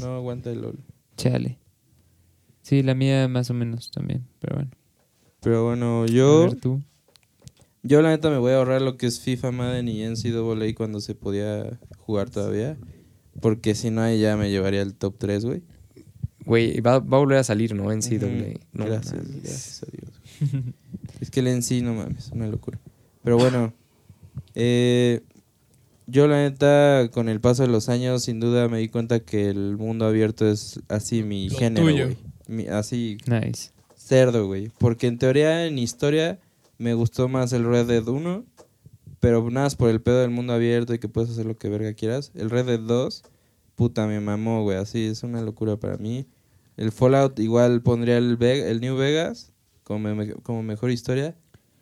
No 0.00 0.14
aguanta 0.16 0.50
el 0.52 0.60
LOL. 0.60 0.78
Chale. 1.18 1.58
Sí, 2.62 2.82
la 2.82 2.94
mía 2.94 3.28
más 3.28 3.50
o 3.50 3.54
menos 3.54 3.90
también, 3.90 4.26
pero 4.40 4.56
bueno. 4.56 4.70
Pero 5.40 5.64
bueno, 5.64 6.02
A 6.04 6.06
yo, 6.06 6.40
ver 6.42 6.56
tú. 6.60 6.82
yo 7.82 8.02
la 8.02 8.10
neta 8.10 8.30
me 8.30 8.38
voy 8.38 8.52
a 8.52 8.56
ahorrar 8.58 8.82
lo 8.82 8.96
que 8.96 9.06
es 9.06 9.20
FIFA, 9.20 9.52
Madden 9.52 9.88
y 9.88 10.02
NCAA 10.02 10.74
cuando 10.74 11.00
se 11.00 11.14
podía 11.14 11.78
jugar 11.98 12.30
todavía. 12.30 12.76
Porque 13.40 13.74
si 13.74 13.90
no, 13.90 14.00
ahí 14.02 14.20
ya 14.20 14.36
me 14.36 14.50
llevaría 14.50 14.82
el 14.82 14.94
top 14.94 15.16
3, 15.18 15.44
güey. 15.44 15.62
Güey, 16.44 16.80
va, 16.80 16.98
va 16.98 17.18
a 17.18 17.20
volver 17.20 17.38
a 17.38 17.44
salir, 17.44 17.74
¿no? 17.74 17.92
En 17.92 18.00
CW. 18.00 18.24
Ujú. 18.24 18.60
No, 18.72 18.86
gracias, 18.86 19.14
mames. 19.14 19.42
gracias 19.42 19.82
a 19.82 19.86
Dios. 19.90 20.74
es 21.20 21.30
que 21.30 21.40
el 21.40 21.62
sí, 21.62 21.82
no 21.82 21.94
mames, 21.94 22.30
una 22.32 22.46
locura. 22.46 22.78
Pero 23.22 23.36
bueno, 23.36 23.72
eh, 24.54 25.22
yo 26.10 26.26
la 26.26 26.42
neta, 26.42 27.08
con 27.12 27.28
el 27.28 27.40
paso 27.40 27.62
de 27.62 27.68
los 27.68 27.88
años, 27.88 28.24
sin 28.24 28.40
duda 28.40 28.68
me 28.68 28.78
di 28.78 28.88
cuenta 28.88 29.20
que 29.20 29.48
el 29.48 29.76
mundo 29.76 30.06
abierto 30.06 30.48
es 30.48 30.80
así 30.88 31.22
mi 31.22 31.48
Lo 31.50 31.58
género, 31.58 31.86
tuyo. 31.86 32.08
Mi- 32.48 32.66
Así, 32.66 33.18
Nice. 33.26 33.70
cerdo, 33.94 34.46
güey. 34.46 34.72
Porque 34.78 35.06
en 35.06 35.18
teoría, 35.18 35.66
en 35.66 35.78
historia, 35.78 36.40
me 36.78 36.94
gustó 36.94 37.28
más 37.28 37.52
el 37.52 37.64
Red 37.64 37.86
Dead 37.86 38.06
1. 38.08 38.44
Pero 39.20 39.42
nada 39.50 39.66
más 39.66 39.76
por 39.76 39.90
el 39.90 40.00
pedo 40.00 40.20
del 40.20 40.30
mundo 40.30 40.52
abierto 40.52 40.94
y 40.94 40.98
que 40.98 41.08
puedes 41.08 41.30
hacer 41.30 41.44
lo 41.44 41.56
que 41.58 41.68
verga 41.68 41.92
quieras. 41.92 42.30
El 42.34 42.50
Red 42.50 42.66
Dead 42.66 42.78
2, 42.80 43.22
puta, 43.74 44.06
me 44.06 44.20
mamó, 44.20 44.62
güey. 44.62 44.78
Así 44.78 45.06
es 45.06 45.22
una 45.24 45.42
locura 45.42 45.76
para 45.76 45.96
mí. 45.98 46.26
El 46.76 46.92
Fallout 46.92 47.38
igual 47.40 47.82
pondría 47.82 48.16
el, 48.16 48.36
Ve- 48.36 48.70
el 48.70 48.80
New 48.80 48.96
Vegas 48.96 49.52
como, 49.82 50.14
me- 50.14 50.32
como 50.34 50.62
mejor 50.62 50.90
historia. 50.92 51.36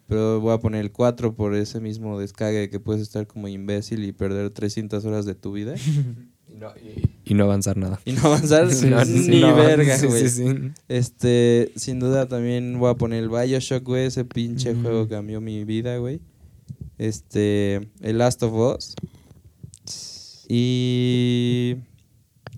Pero 0.09 0.41
voy 0.41 0.53
a 0.55 0.59
poner 0.59 0.83
el 0.83 0.93
4 0.93 1.35
por 1.35 1.55
ese 1.55 1.81
mismo 1.81 2.19
descague 2.19 2.59
de 2.59 2.71
que 2.71 2.79
puedes 2.81 3.03
estar 3.03 3.27
como 3.27 3.49
imbécil 3.49 4.05
y 4.05 4.13
perder 4.13 4.51
300 4.51 5.05
horas 5.05 5.27
de 5.27 5.35
tu 5.35 5.53
vida. 5.53 5.75
Y 7.25 7.35
no 7.35 7.45
avanzar 7.45 7.77
nada. 7.77 8.01
y 8.05 8.13
no 8.13 8.23
avanzar 8.23 8.67
no, 8.85 9.05
ni 9.05 9.41
No, 9.41 9.55
verga, 9.57 9.99
güey. 9.99 10.29
sí, 10.29 10.31
sí. 10.31 10.45
Este, 10.89 11.71
sin 11.77 12.01
duda 12.01 12.27
también 12.29 12.79
voy 12.79 12.91
a 12.91 12.95
poner 12.95 13.23
el 13.23 13.29
Bioshock, 13.29 13.83
güey. 13.83 14.07
Ese 14.07 14.25
pinche 14.25 14.75
juego 14.75 15.07
cambió 15.09 15.41
mi 15.41 15.65
vida, 15.65 15.99
güey. 15.99 16.21
Este, 16.99 17.91
el 18.01 18.19
Last 18.19 18.43
of 18.43 18.55
Us. 18.55 18.95
Y, 20.49 21.77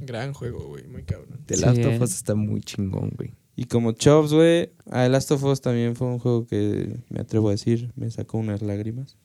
Gran 0.00 0.32
juego, 0.32 0.68
güey. 0.68 0.86
Muy 0.86 1.02
cabrón. 1.02 1.40
The 1.46 1.56
Sí, 1.56 1.62
Last 1.62 1.78
eh. 1.78 1.96
of 1.96 2.02
Us 2.02 2.14
está 2.14 2.34
muy 2.34 2.60
chingón, 2.60 3.10
güey. 3.16 3.32
Y 3.60 3.64
como 3.64 3.92
Chops, 3.92 4.32
güey. 4.32 4.70
El 4.92 5.12
Last 5.12 5.30
of 5.32 5.42
Us 5.44 5.60
también 5.60 5.96
fue 5.96 6.06
un 6.06 6.18
juego 6.18 6.46
que 6.46 6.96
me 7.08 7.20
atrevo 7.20 7.48
a 7.48 7.52
decir, 7.52 7.90
me 7.96 8.08
sacó 8.10 8.38
unas 8.38 8.62
lágrimas. 8.62 9.16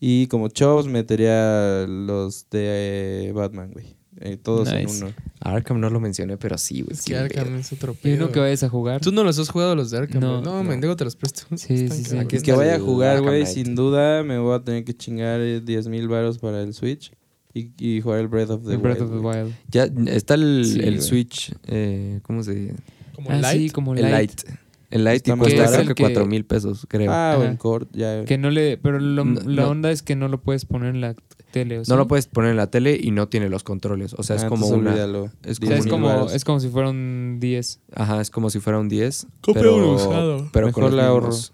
Y 0.00 0.26
como 0.26 0.48
Chops 0.48 0.86
metería 0.88 1.86
los 1.88 2.50
de 2.50 3.28
eh, 3.28 3.32
Batman, 3.32 3.70
güey. 3.72 3.94
Eh, 4.18 4.36
todos 4.38 4.68
en 4.72 4.86
Nice. 4.86 5.04
uno. 5.04 5.14
Arkham 5.40 5.78
no 5.78 5.90
lo 5.90 6.00
mencioné, 6.00 6.36
pero 6.38 6.56
sí, 6.58 6.80
güey. 6.80 6.94
Es 6.94 7.04
que 7.04 7.16
Arkham 7.16 7.44
pedo. 7.48 7.56
es 7.58 7.72
otro 7.72 7.92
Y 7.92 7.96
pedo. 7.96 8.24
uno 8.24 8.32
que 8.32 8.40
vayas 8.40 8.62
a 8.62 8.68
jugar. 8.68 9.00
Tú 9.00 9.12
no 9.12 9.22
los 9.24 9.38
has 9.38 9.48
jugado 9.50 9.76
los 9.76 9.90
de 9.90 9.98
Arkham, 9.98 10.20
No, 10.20 10.40
no, 10.40 10.54
no, 10.56 10.64
mendigo 10.64 10.96
te 10.96 11.04
los 11.04 11.14
presto. 11.16 11.42
Sí, 11.56 11.88
sí, 11.88 12.04
sí. 12.04 12.16
Aquí 12.18 12.40
que 12.40 12.52
vaya 12.52 12.76
a 12.76 12.80
jugar, 12.80 13.20
güey, 13.22 13.46
sin 13.46 13.74
duda 13.74 14.22
me 14.22 14.38
voy 14.38 14.54
a 14.56 14.60
tener 14.64 14.84
que 14.84 14.94
chingar 14.96 15.40
eh, 15.40 15.60
10 15.60 15.88
mil 15.88 16.08
baros 16.08 16.38
para 16.38 16.62
el 16.62 16.72
Switch 16.74 17.12
y, 17.54 17.70
y 17.78 18.00
jugar 18.00 18.20
el 18.20 18.28
Breath 18.28 18.50
of 18.50 18.64
the 18.66 18.72
El 18.72 18.78
Breath 18.78 19.00
Wild, 19.02 19.12
of 19.12 19.20
the. 19.20 19.26
Wild. 19.40 19.54
Ya 19.70 19.84
está 20.12 20.34
el, 20.34 20.64
Sí, 20.64 20.80
el. 20.80 21.00
Switch, 21.02 21.54
eh, 21.66 22.20
¿cómo 22.22 22.42
se 22.42 22.54
dice? 22.54 22.74
Como 23.16 23.30
Ah, 23.30 23.36
Light. 23.36 23.60
sí, 23.62 23.70
como 23.70 23.94
El 23.94 24.02
Light. 24.02 24.12
Light. 24.12 24.58
El 24.90 25.02
Light 25.04 25.26
y 25.26 25.32
cuesta 25.32 25.66
creo 25.66 25.86
que 25.88 25.94
Que- 25.96 26.02
4 26.04 26.26
mil 26.26 26.44
pesos, 26.44 26.86
creo. 26.88 27.10
Ah, 27.10 27.36
o 27.38 27.42
en 27.42 27.56
Cord, 27.56 27.88
ya. 27.92 28.24
Que 28.24 28.38
no 28.38 28.50
le. 28.50 28.76
Pero 28.78 29.00
lo- 29.00 29.24
No, 29.24 29.40
la 29.44 29.62
no. 29.64 29.70
onda 29.70 29.90
es 29.90 30.02
que 30.02 30.14
no 30.14 30.28
lo 30.28 30.40
puedes 30.40 30.64
poner 30.64 30.90
en 30.94 31.00
la 31.00 31.16
tele. 31.50 31.80
¿o 31.80 31.84
sí? 31.84 31.90
No 31.90 31.96
lo 31.96 32.06
puedes 32.06 32.26
poner 32.28 32.52
en 32.52 32.56
la 32.56 32.68
tele 32.70 32.96
y 33.02 33.10
no 33.10 33.28
tiene 33.28 33.48
los 33.48 33.64
controles. 33.64 34.14
O 34.14 34.22
sea, 34.22 34.36
es 34.36 34.44
Ah, 34.44 34.48
como 34.48 34.66
entonces 34.66 34.80
una. 34.80 34.90
olvídalo. 34.92 35.24
es 35.42 35.56
O 35.58 35.60
10 35.60 35.68
sea, 35.70 35.78
es 35.78 35.86
como, 35.88 36.30
es 36.30 36.44
como 36.44 36.60
si 36.60 36.68
fuera 36.68 36.88
un 36.90 37.38
10. 37.40 37.80
Ajá, 37.94 38.20
es 38.20 38.30
como 38.30 38.48
si 38.50 38.60
fuera 38.60 38.78
un 38.78 38.88
10. 38.88 39.26
Compra 39.40 39.62
pero, 39.62 39.76
uno 39.76 39.92
usado. 39.94 40.48
Pero 40.52 40.66
Mejor 40.66 40.82
con 40.84 40.90
los 40.92 40.94
la 40.94 41.06
ahorro. 41.08 41.26
mismos- 41.28 41.52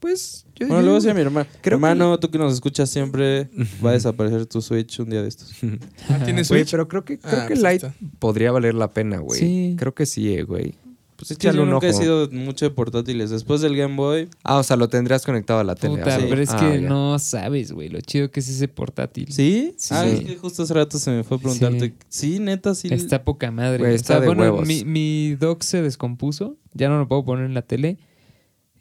Pues, 0.00 0.46
yo 0.60 0.66
Bueno, 0.68 0.82
luego 0.82 0.96
decía 0.96 1.14
mi 1.14 1.20
hermano. 1.22 1.46
Creo 1.60 1.76
hermano, 1.76 2.18
tú 2.20 2.30
que 2.30 2.38
nos 2.38 2.52
escuchas 2.54 2.88
siempre, 2.90 3.48
va 3.84 3.90
a 3.90 3.92
desaparecer 3.94 4.46
tu 4.46 4.60
Switch 4.62 5.00
un 5.00 5.10
día 5.10 5.22
de 5.22 5.28
estos. 5.28 5.52
Ah, 6.08 6.20
¿Tienes 6.24 6.48
Güey, 6.48 6.60
Switch? 6.60 6.70
pero 6.70 6.86
creo 6.88 7.04
que, 7.04 7.18
creo 7.18 7.40
Ah, 7.40 7.42
que 7.46 7.54
pues 7.54 7.60
Light 7.62 7.84
podría 8.18 8.52
valer 8.52 8.74
la 8.74 8.92
pena, 8.92 9.18
güey. 9.18 9.40
Sí. 9.40 9.74
Creo 9.78 9.94
que 9.94 10.06
sí, 10.06 10.32
eh, 10.34 10.42
güey. 10.44 10.74
Pues 11.16 11.32
Es 11.32 11.36
que 11.36 11.48
échale 11.48 11.58
yo 11.58 11.64
un 11.64 11.70
nunca 11.70 11.86
he 11.86 11.90
ojo. 11.90 12.00
sido 12.00 12.30
mucho 12.30 12.64
de 12.64 12.70
portátiles. 12.70 13.28
Después 13.28 13.60
del 13.60 13.76
Game 13.76 13.94
Boy, 13.94 14.28
Ah, 14.42 14.56
o 14.56 14.62
sea, 14.62 14.76
lo 14.76 14.88
tendrías 14.88 15.22
conectado 15.26 15.60
a 15.60 15.64
la 15.64 15.74
tele. 15.74 15.98
Puta, 15.98 16.16
así. 16.16 16.24
pero 16.30 16.40
es 16.40 16.48
Ah, 16.48 16.56
que 16.58 16.80
ya. 16.80 16.88
no 16.88 17.18
sabes, 17.18 17.72
güey, 17.72 17.90
lo 17.90 18.00
chido 18.00 18.30
que 18.30 18.40
es 18.40 18.48
ese 18.48 18.68
portátil. 18.68 19.30
¿sí? 19.30 19.74
Sí. 19.76 19.94
Ah, 19.94 20.06
es 20.06 20.20
que 20.20 20.36
justo 20.36 20.62
hace 20.62 20.72
rato 20.72 20.98
se 20.98 21.10
me 21.10 21.22
fue 21.22 21.36
a 21.36 21.40
preguntarte. 21.40 21.92
Sí, 22.08 22.38
neta, 22.38 22.74
sí. 22.74 22.88
Está 22.90 23.22
poca 23.22 23.50
madre. 23.50 23.84
O 23.84 23.86
está 23.88 24.14
sea, 24.14 24.20
de 24.20 24.26
bueno, 24.28 24.42
huevos. 24.44 24.66
Mi, 24.66 24.82
mi 24.86 25.34
dock 25.34 25.60
se 25.62 25.82
descompuso. 25.82 26.56
Ya 26.72 26.88
no 26.88 26.98
lo 26.98 27.06
puedo 27.06 27.22
poner 27.22 27.44
en 27.44 27.52
la 27.52 27.62
tele. 27.62 27.98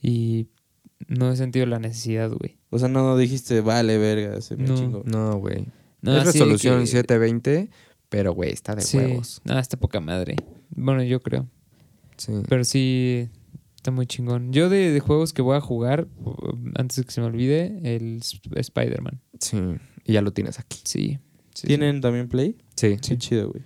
Y 0.02 0.48
no 1.08 1.32
he 1.32 1.36
sentido 1.38 1.66
la 1.66 1.80
necesidad, 1.80 2.30
güey. 2.32 2.58
O 2.70 2.80
sea, 2.80 2.88
no 2.88 3.18
dijiste, 3.18 3.62
vale, 3.62 3.98
verga, 3.98 4.42
se 4.42 4.56
me 4.58 4.68
No. 4.68 4.76
chingó. 4.76 5.04
No, 5.06 5.38
güey. 5.40 5.66
No, 6.02 6.16
es 6.18 6.26
resolución 6.26 6.82
que- 6.82 6.88
720, 6.88 7.70
pero, 8.10 8.34
güey, 8.34 8.52
está 8.52 8.76
de 8.76 8.82
sí. 8.82 8.98
huevos. 8.98 9.42
No, 9.44 9.58
está 9.60 9.78
poca 9.78 10.00
madre. 10.00 10.36
Bueno, 10.70 11.04
yo 11.04 11.20
creo. 11.22 11.48
Sí. 12.18 12.34
Pero 12.48 12.64
sí, 12.64 13.30
está 13.76 13.92
muy 13.92 14.06
chingón. 14.08 14.52
Yo 14.54 14.70
de, 14.70 14.92
de 14.92 15.00
juegos 15.00 15.34
que 15.34 15.42
voy 15.42 15.56
a 15.58 15.62
jugar, 15.62 16.08
antes 16.76 16.98
de 16.98 17.04
que 17.04 17.12
se 17.12 17.22
me 17.22 17.28
olvide, 17.28 17.80
el 17.96 18.18
Sp- 18.24 18.60
Spider-Man. 18.60 19.22
Sí. 19.40 19.58
Y 20.06 20.14
ya 20.14 20.22
lo 20.22 20.32
tienes 20.34 20.60
aquí. 20.60 20.80
Sí. 20.84 21.20
sí, 21.54 21.68
¿Tienen 21.68 22.02
también 22.02 22.28
Play? 22.30 22.58
Sí. 22.76 22.98
Qué 23.06 23.18
chido, 23.18 23.50
güey. 23.52 23.64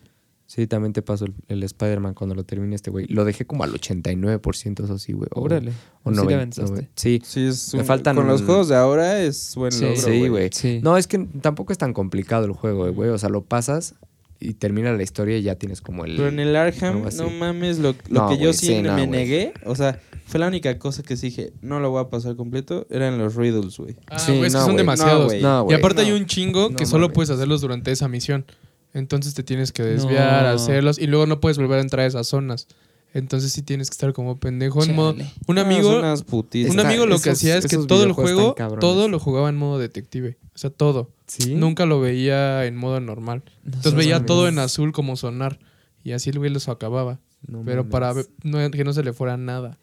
Sí, 0.53 0.67
también 0.67 0.93
te 0.93 1.01
paso 1.01 1.25
el, 1.25 1.33
el 1.47 1.63
Spider-Man 1.63 2.13
cuando 2.13 2.35
lo 2.35 2.43
termine 2.43 2.75
este 2.75 2.91
güey. 2.91 3.07
Lo 3.07 3.25
dejé 3.25 3.45
como 3.47 3.63
al 3.63 3.73
89%, 3.73 4.83
eso 4.83 4.97
sí, 4.99 5.13
güey. 5.13 5.25
sí. 5.25 5.31
O- 5.39 5.41
Órale. 5.41 5.71
O 6.03 6.11
Sí 6.11 6.15
le 6.15 6.21
90, 6.21 6.35
avanzaste. 6.35 6.71
90. 6.71 6.91
Sí. 6.95 7.21
Sí, 7.25 7.45
es 7.47 7.73
Me 7.73 7.79
un- 7.79 7.85
faltan- 7.87 8.15
Con 8.15 8.27
los 8.27 8.43
juegos 8.43 8.67
de 8.69 8.75
ahora 8.75 9.21
es 9.21 9.55
buen 9.55 9.71
Sí, 9.71 9.83
logro, 9.83 9.97
sí, 10.01 10.27
güey. 10.27 10.49
Sí. 10.51 10.79
No, 10.83 10.95
es 10.97 11.07
que 11.07 11.17
tampoco 11.41 11.71
es 11.71 11.79
tan 11.79 11.93
complicado 11.93 12.45
el 12.45 12.51
juego, 12.51 12.91
güey. 12.93 13.09
O 13.09 13.17
sea, 13.17 13.29
lo 13.29 13.43
pasas 13.43 13.95
y 14.39 14.53
termina 14.53 14.91
la 14.93 15.01
historia 15.01 15.37
y 15.37 15.41
ya 15.41 15.55
tienes 15.55 15.81
como 15.81 16.05
el... 16.05 16.17
Pero 16.17 16.27
en 16.27 16.39
el 16.39 16.55
Arkham, 16.55 17.01
no 17.15 17.29
mames, 17.31 17.79
lo, 17.79 17.93
lo 18.09 18.21
No, 18.21 18.29
que 18.29 18.37
yo 18.37 18.53
sí 18.53 18.75
me 18.81 19.07
negué, 19.07 19.53
o 19.65 19.73
sea, 19.75 19.99
fue 20.27 20.39
la 20.39 20.47
única 20.47 20.77
cosa 20.77 21.01
que 21.01 21.15
sí 21.17 21.27
dije, 21.27 21.53
no 21.61 21.79
lo 21.79 21.89
voy 21.91 22.01
a 22.01 22.09
pasar 22.09 22.35
completo, 22.35 22.85
eran 22.89 23.17
los 23.17 23.35
riddles, 23.35 23.77
güey. 23.77 23.95
Ah, 24.07 24.19
Sí, 24.19 24.33
güey, 24.33 24.47
es 24.47 24.53
que 24.53 24.59
son 24.59 24.65
güey. 24.73 24.77
demasiados. 24.77 25.21
No, 25.21 25.25
güey. 25.29 25.41
No, 25.41 25.67
y 25.69 25.73
aparte 25.73 26.01
hay 26.01 26.11
un 26.11 26.25
chingo 26.25 26.69
que 26.75 26.85
solo 26.85 27.05
mames. 27.07 27.15
puedes 27.15 27.29
hacerlos 27.31 27.61
durante 27.61 27.91
esa 27.91 28.07
misión. 28.07 28.45
Entonces 28.93 29.33
te 29.33 29.43
tienes 29.43 29.71
que 29.71 29.83
desviar, 29.83 30.43
No. 30.43 30.49
hacerlos 30.49 30.99
y 30.99 31.07
luego 31.07 31.25
no 31.25 31.39
puedes 31.39 31.57
volver 31.57 31.79
a 31.79 31.81
entrar 31.81 32.03
a 32.05 32.07
esas 32.07 32.27
zonas. 32.27 32.67
Entonces 33.15 33.51
sí 33.51 33.61
tienes 33.61 33.89
que 33.89 33.93
estar 33.93 34.11
como 34.13 34.39
pendejo 34.39 34.83
en 34.83 34.95
modo... 34.95 35.15
Un 35.47 35.59
amigo, 35.59 35.99
un 35.99 36.79
amigo 36.79 37.05
lo 37.05 37.17
que 37.19 37.29
esos- 37.29 37.33
hacía 37.39 37.57
es 37.57 37.67
que 37.67 37.77
todo 37.77 38.03
el 38.03 38.11
juego, 38.11 38.55
todo 38.79 39.07
lo 39.07 39.19
jugaba 39.19 39.49
en 39.49 39.55
modo 39.55 39.77
detective. 39.77 40.37
O 40.55 40.57
sea, 40.57 40.71
todo. 40.71 41.11
Sí. 41.27 41.53
Nunca 41.55 41.85
lo 41.85 41.99
veía 41.99 42.65
en 42.65 42.75
modo 42.75 42.99
normal. 42.99 43.43
No 43.63 43.73
Entonces 43.75 43.93
veía 43.95 44.15
mames. 44.15 44.25
todo 44.27 44.47
en 44.47 44.57
azul 44.59 44.91
como 44.93 45.15
sonar. 45.15 45.59
Y 46.03 46.11
así 46.13 46.31
el 46.31 46.39
güey 46.39 46.49
los 46.51 46.69
acababa. 46.69 47.19
No 47.47 47.61
pero 47.63 47.83
mames. 47.83 47.91
para 47.91 48.69
que 48.71 48.83
no 48.83 48.93
se 48.93 49.03
le 49.03 49.13
fuera 49.13 49.37
nada. 49.37 49.77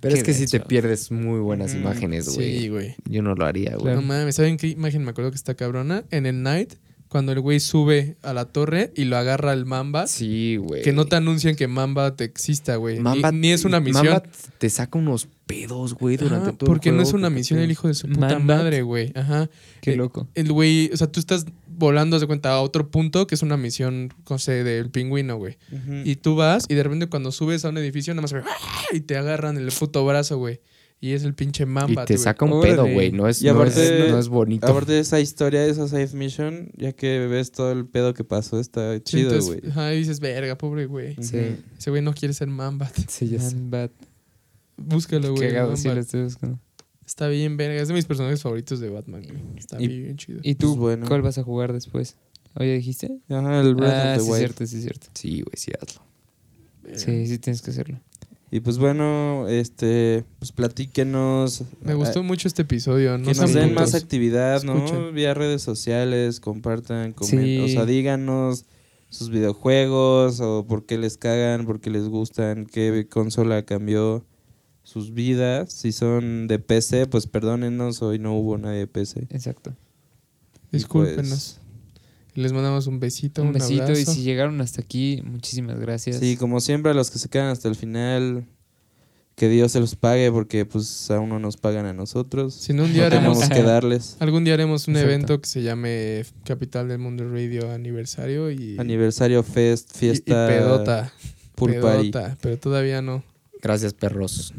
Pero 0.00 0.14
es 0.14 0.22
que 0.22 0.32
si 0.34 0.46
te 0.46 0.60
pierdes 0.60 1.10
muy 1.10 1.40
buenas 1.40 1.74
imágenes, 1.74 2.34
güey. 2.34 2.58
Sí, 2.60 2.68
güey. 2.68 2.94
Yo 3.08 3.22
no 3.22 3.34
lo 3.34 3.46
haría, 3.46 3.76
güey. 3.76 3.94
No 3.96 4.02
mames, 4.02 4.36
¿saben 4.36 4.58
qué 4.58 4.68
imagen 4.68 5.02
me 5.04 5.10
acuerdo 5.10 5.30
que 5.30 5.36
está 5.36 5.54
cabrona? 5.54 6.04
En 6.10 6.26
el 6.26 6.42
Night, 6.42 6.74
cuando 7.08 7.32
el 7.32 7.40
güey 7.40 7.60
sube 7.60 8.16
a 8.22 8.32
la 8.32 8.46
torre 8.46 8.92
y 8.96 9.04
lo 9.04 9.16
agarra 9.16 9.52
el 9.52 9.64
Mamba. 9.66 10.06
Sí, 10.06 10.56
güey. 10.56 10.82
Que 10.82 10.92
no 10.92 11.06
te 11.06 11.16
anuncian 11.16 11.54
que 11.56 11.68
Mamba 11.68 12.16
te 12.16 12.24
exista, 12.24 12.76
güey. 12.76 12.96
Ni- 12.96 13.02
Mamba- 13.02 13.32
ni, 13.32 13.52
es 13.52 13.64
una 13.64 13.80
misión. 13.80 14.06
Mamba 14.06 14.22
te 14.58 14.68
saca 14.70 14.98
unos 14.98 15.28
pedos, 15.46 15.94
güey, 15.94 16.16
durante 16.16 16.48
Ajá, 16.48 16.58
todo 16.58 16.66
el 16.66 16.72
porque 16.74 16.90
no 16.90 16.96
juego 16.96 17.08
es 17.10 17.14
una 17.14 17.28
te 17.28 17.34
misión 17.34 17.60
el 17.60 17.70
hijo 17.70 17.86
de 17.88 17.94
su 17.94 18.08
puta 18.08 18.20
Mamba. 18.38 18.56
madre, 18.56 18.82
güey. 18.82 19.12
Ajá. 19.14 19.48
Qué 19.80 19.92
Eh, 19.92 19.96
loco. 19.96 20.26
El 20.34 20.50
güey, 20.52 20.90
o 20.92 20.96
sea, 20.96 21.06
tú 21.06 21.20
estás 21.20 21.46
volando, 21.68 22.18
de 22.18 22.26
cuenta, 22.26 22.50
a 22.52 22.60
otro 22.60 22.90
punto 22.90 23.26
que 23.26 23.34
es 23.36 23.42
una 23.42 23.56
misión, 23.56 24.12
no 24.28 24.38
sé, 24.38 24.64
del 24.64 24.90
pingüino, 24.90 25.36
güey. 25.36 25.58
Y 26.04 26.16
tú 26.16 26.34
vas 26.36 26.64
y 26.68 26.74
de 26.74 26.82
repente 26.82 27.06
cuando 27.06 27.30
subes 27.32 27.64
a 27.64 27.68
un 27.68 27.78
edificio 27.78 28.12
nada 28.14 28.22
más 28.22 28.32
ve, 28.32 28.40
¡ah! 28.44 28.84
y 28.92 29.00
te 29.00 29.16
agarran 29.16 29.56
el 29.58 29.70
puto 29.70 30.04
brazo, 30.04 30.38
güey. 30.38 30.60
Y 30.98 31.12
es 31.12 31.24
el 31.24 31.34
pinche 31.34 31.64
Y 31.64 31.66
Mamba. 31.66 32.04
te 32.06 32.14
güey. 32.14 32.24
saca 32.24 32.44
un 32.46 32.52
Órale. 32.54 32.74
pedo, 32.74 32.82
güey. 32.90 33.12
No 33.12 33.28
es, 33.28 33.42
Y 33.42 33.46
no, 33.46 33.52
aparte- 33.52 34.04
es, 34.06 34.10
no 34.10 34.18
es 34.18 34.28
bonito. 34.28 34.66
Aparte 34.66 34.92
de 34.92 35.00
esa 35.00 35.20
historia, 35.20 35.60
de 35.60 35.70
esa 35.70 35.86
safe 35.88 36.16
mission, 36.16 36.70
ya 36.76 36.92
que 36.92 37.26
ves 37.26 37.52
todo 37.52 37.70
el 37.72 37.86
pedo 37.86 38.14
que 38.14 38.24
pasó, 38.24 38.58
está 38.58 38.94
Sí, 38.96 39.00
chido, 39.04 39.30
entonces, 39.30 39.60
güey. 39.60 39.70
Ajá, 39.72 39.94
y 39.94 39.98
dices, 39.98 40.20
verga, 40.20 40.56
pobre 40.56 40.86
güey. 40.86 41.14
Sí. 41.20 41.56
Ese 41.78 41.90
güey 41.90 42.00
no 42.02 42.14
quiere 42.14 42.32
ser 42.34 42.48
Mamba. 42.48 42.90
Sí, 43.08 43.28
ya 43.28 43.40
sé. 43.40 43.54
Man 43.56 43.70
Bat. 43.70 43.92
Búscalo, 44.78 45.32
güey. 45.34 45.48
Cagado, 45.48 45.76
sí 45.76 45.88
lo 45.88 46.00
estoy 46.00 46.22
buscando. 46.24 46.58
Está 47.06 47.28
bien, 47.28 47.56
verga. 47.56 47.80
Es 47.80 47.88
de 47.88 47.94
mis 47.94 48.04
personajes 48.06 48.42
favoritos 48.42 48.80
de 48.80 48.88
Batman, 48.90 49.22
güey. 49.22 49.42
Está 49.58 49.80
Y- 49.80 49.86
bien 49.88 50.16
chido. 50.16 50.40
¿Y 50.42 50.54
tú 50.56 50.68
Pues 50.70 50.78
bueno. 50.78 51.06
cuál 51.06 51.22
vas 51.22 51.38
a 51.38 51.42
jugar 51.42 51.72
después? 51.72 52.16
¿Oye, 52.54 52.72
dijiste? 52.74 53.18
Ajá, 53.28 53.60
el 53.60 53.74
Breath 53.74 53.92
ah, 53.92 54.12
of 54.12 54.18
the 54.18 54.24
sí, 54.24 54.30
Wild. 54.30 54.38
cierto, 54.38 54.66
sí, 54.66 54.80
cierto. 54.80 55.06
Sí, 55.14 55.30
güey, 55.42 55.56
sí, 55.56 55.72
hazlo. 55.80 56.02
Sí, 56.96 57.26
sí 57.26 57.38
tienes 57.38 57.60
que 57.62 57.70
hacerlo. 57.70 58.00
Y 58.50 58.60
pues 58.60 58.78
bueno, 58.78 59.48
este, 59.48 60.24
pues 60.38 60.52
platíquenos. 60.52 61.64
Me 61.82 61.92
ah, 61.92 61.94
gustó 61.94 62.22
mucho 62.22 62.46
este 62.46 62.62
episodio. 62.62 63.18
No 63.18 63.24
Que 63.24 63.34
nos 63.34 63.52
den 63.52 63.74
más 63.74 63.94
actividad, 63.94 64.62
¿no? 64.62 64.76
Escuchen. 64.76 65.14
Vía 65.14 65.34
redes 65.34 65.62
sociales, 65.62 66.38
compartan, 66.38 67.14
comen- 67.14 67.26
Sí. 67.28 67.58
o 67.58 67.68
sea, 67.68 67.86
díganos 67.86 68.64
sus 69.08 69.30
videojuegos 69.30 70.40
o 70.40 70.64
por 70.66 70.86
qué 70.86 70.98
les 70.98 71.16
cagan, 71.16 71.66
por 71.66 71.80
qué 71.80 71.90
les 71.90 72.08
gustan, 72.08 72.66
qué 72.66 73.08
consola 73.10 73.64
cambió 73.64 74.24
sus 74.84 75.12
vidas. 75.12 75.72
Si 75.72 75.90
son 75.90 76.46
de 76.46 76.60
PC, 76.60 77.06
pues 77.06 77.26
perdónennos, 77.26 78.00
hoy 78.02 78.20
no 78.20 78.34
hubo 78.36 78.58
nadie 78.58 78.78
de 78.80 78.86
PC. 78.86 79.26
Exacto. 79.30 79.74
Y 80.70 80.76
Discúlpenos. 80.76 81.60
Les 82.36 82.52
mandamos 82.52 82.86
un 82.86 83.00
besito, 83.00 83.40
Un 83.42 83.48
un, 83.48 83.54
besito 83.54 83.74
y 83.74 83.80
abrazo. 83.80 84.12
si 84.12 84.22
llegaron 84.22 84.60
hasta 84.60 84.80
aquí, 84.82 85.22
muchísimas 85.24 85.80
gracias. 85.80 86.18
Sí, 86.20 86.36
como 86.36 86.60
siempre 86.60 86.90
a 86.92 86.94
los 86.94 87.10
que 87.10 87.18
se 87.18 87.28
quedan 87.28 87.48
hasta 87.48 87.66
el 87.68 87.74
final, 87.76 88.44
que 89.34 89.48
Dios 89.48 89.72
se 89.72 89.80
los 89.80 89.96
pague 89.96 90.30
porque 90.30 90.64
pues 90.66 91.10
aún 91.10 91.28
no 91.30 91.38
nos 91.38 91.56
pagan 91.56 91.86
a 91.86 91.92
nosotros. 91.92 92.54
Si 92.54 92.72
no, 92.72 92.84
un 92.84 92.92
día 92.92 93.04
No 93.04 93.10
tenemos 93.16 93.38
haremos, 93.42 93.56
que 93.58 93.62
darles. 93.62 94.16
algún 94.20 94.44
día 94.44 94.54
haremos 94.54 94.86
un 94.88 94.96
Exacto. 94.96 95.12
evento 95.12 95.40
que 95.40 95.48
se 95.48 95.62
llame 95.62 96.24
Capital 96.44 96.88
del 96.88 96.98
Mundo 96.98 97.28
Radio 97.30 97.70
Aniversario 97.72 98.50
y, 98.50 98.78
Aniversario, 98.78 99.42
fest, 99.42 99.90
y- 99.96 99.98
fiesta, 99.98 100.46
y 100.46 100.48
pedota. 100.58 101.12
pool 101.54 101.74
party. 101.80 102.10
pedota, 102.10 102.36
pero 102.40 102.58
todavía 102.58 103.00
no. 103.02 103.22
Gracias, 103.62 103.94
perros. 103.94 104.52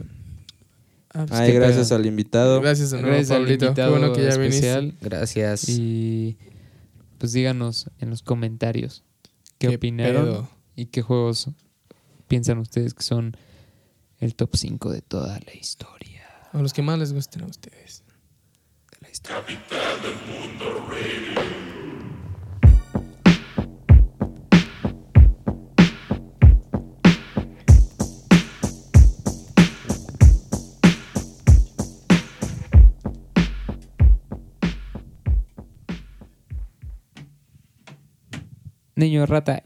Ah, 1.13 1.25
pues, 1.27 1.39
Ay, 1.39 1.53
gracias 1.53 1.87
pedo. 1.89 1.97
al 1.99 2.05
invitado. 2.05 2.61
Gracias 2.61 2.91
de 2.91 2.97
nuevo, 3.01 3.15
Gracias 3.15 3.31
al. 3.37 3.45
Qué 3.45 3.53
invitado 3.53 3.91
bueno 3.91 4.13
que 4.13 4.23
ya 4.23 4.29
especial. 4.29 4.81
viniste. 4.81 5.05
Gracias. 5.09 5.69
Y 5.69 6.37
pues 7.17 7.33
díganos 7.33 7.89
en 7.99 8.09
los 8.09 8.21
comentarios 8.21 9.03
qué, 9.57 9.69
¿Qué 9.69 9.75
opinaron 9.75 10.25
pedo? 10.25 10.49
y 10.75 10.85
qué 10.87 11.01
juegos 11.01 11.49
piensan 12.27 12.59
ustedes 12.59 12.93
que 12.93 13.03
son 13.03 13.35
el 14.19 14.35
top 14.35 14.55
5 14.55 14.91
de 14.91 15.01
toda 15.01 15.39
la 15.45 15.53
historia. 15.55 16.23
O 16.53 16.61
los 16.61 16.73
que 16.73 16.81
más 16.81 16.97
les 16.99 17.13
gusten 17.13 17.43
a 17.43 17.45
ustedes. 17.47 18.03
de 18.91 18.97
la 19.01 19.09
historia. 19.11 19.37
Capital 19.41 20.01
del 20.01 20.15
mundo 20.27 20.87
radio. 20.89 21.86
Niño 38.97 39.27
rata. 39.27 39.63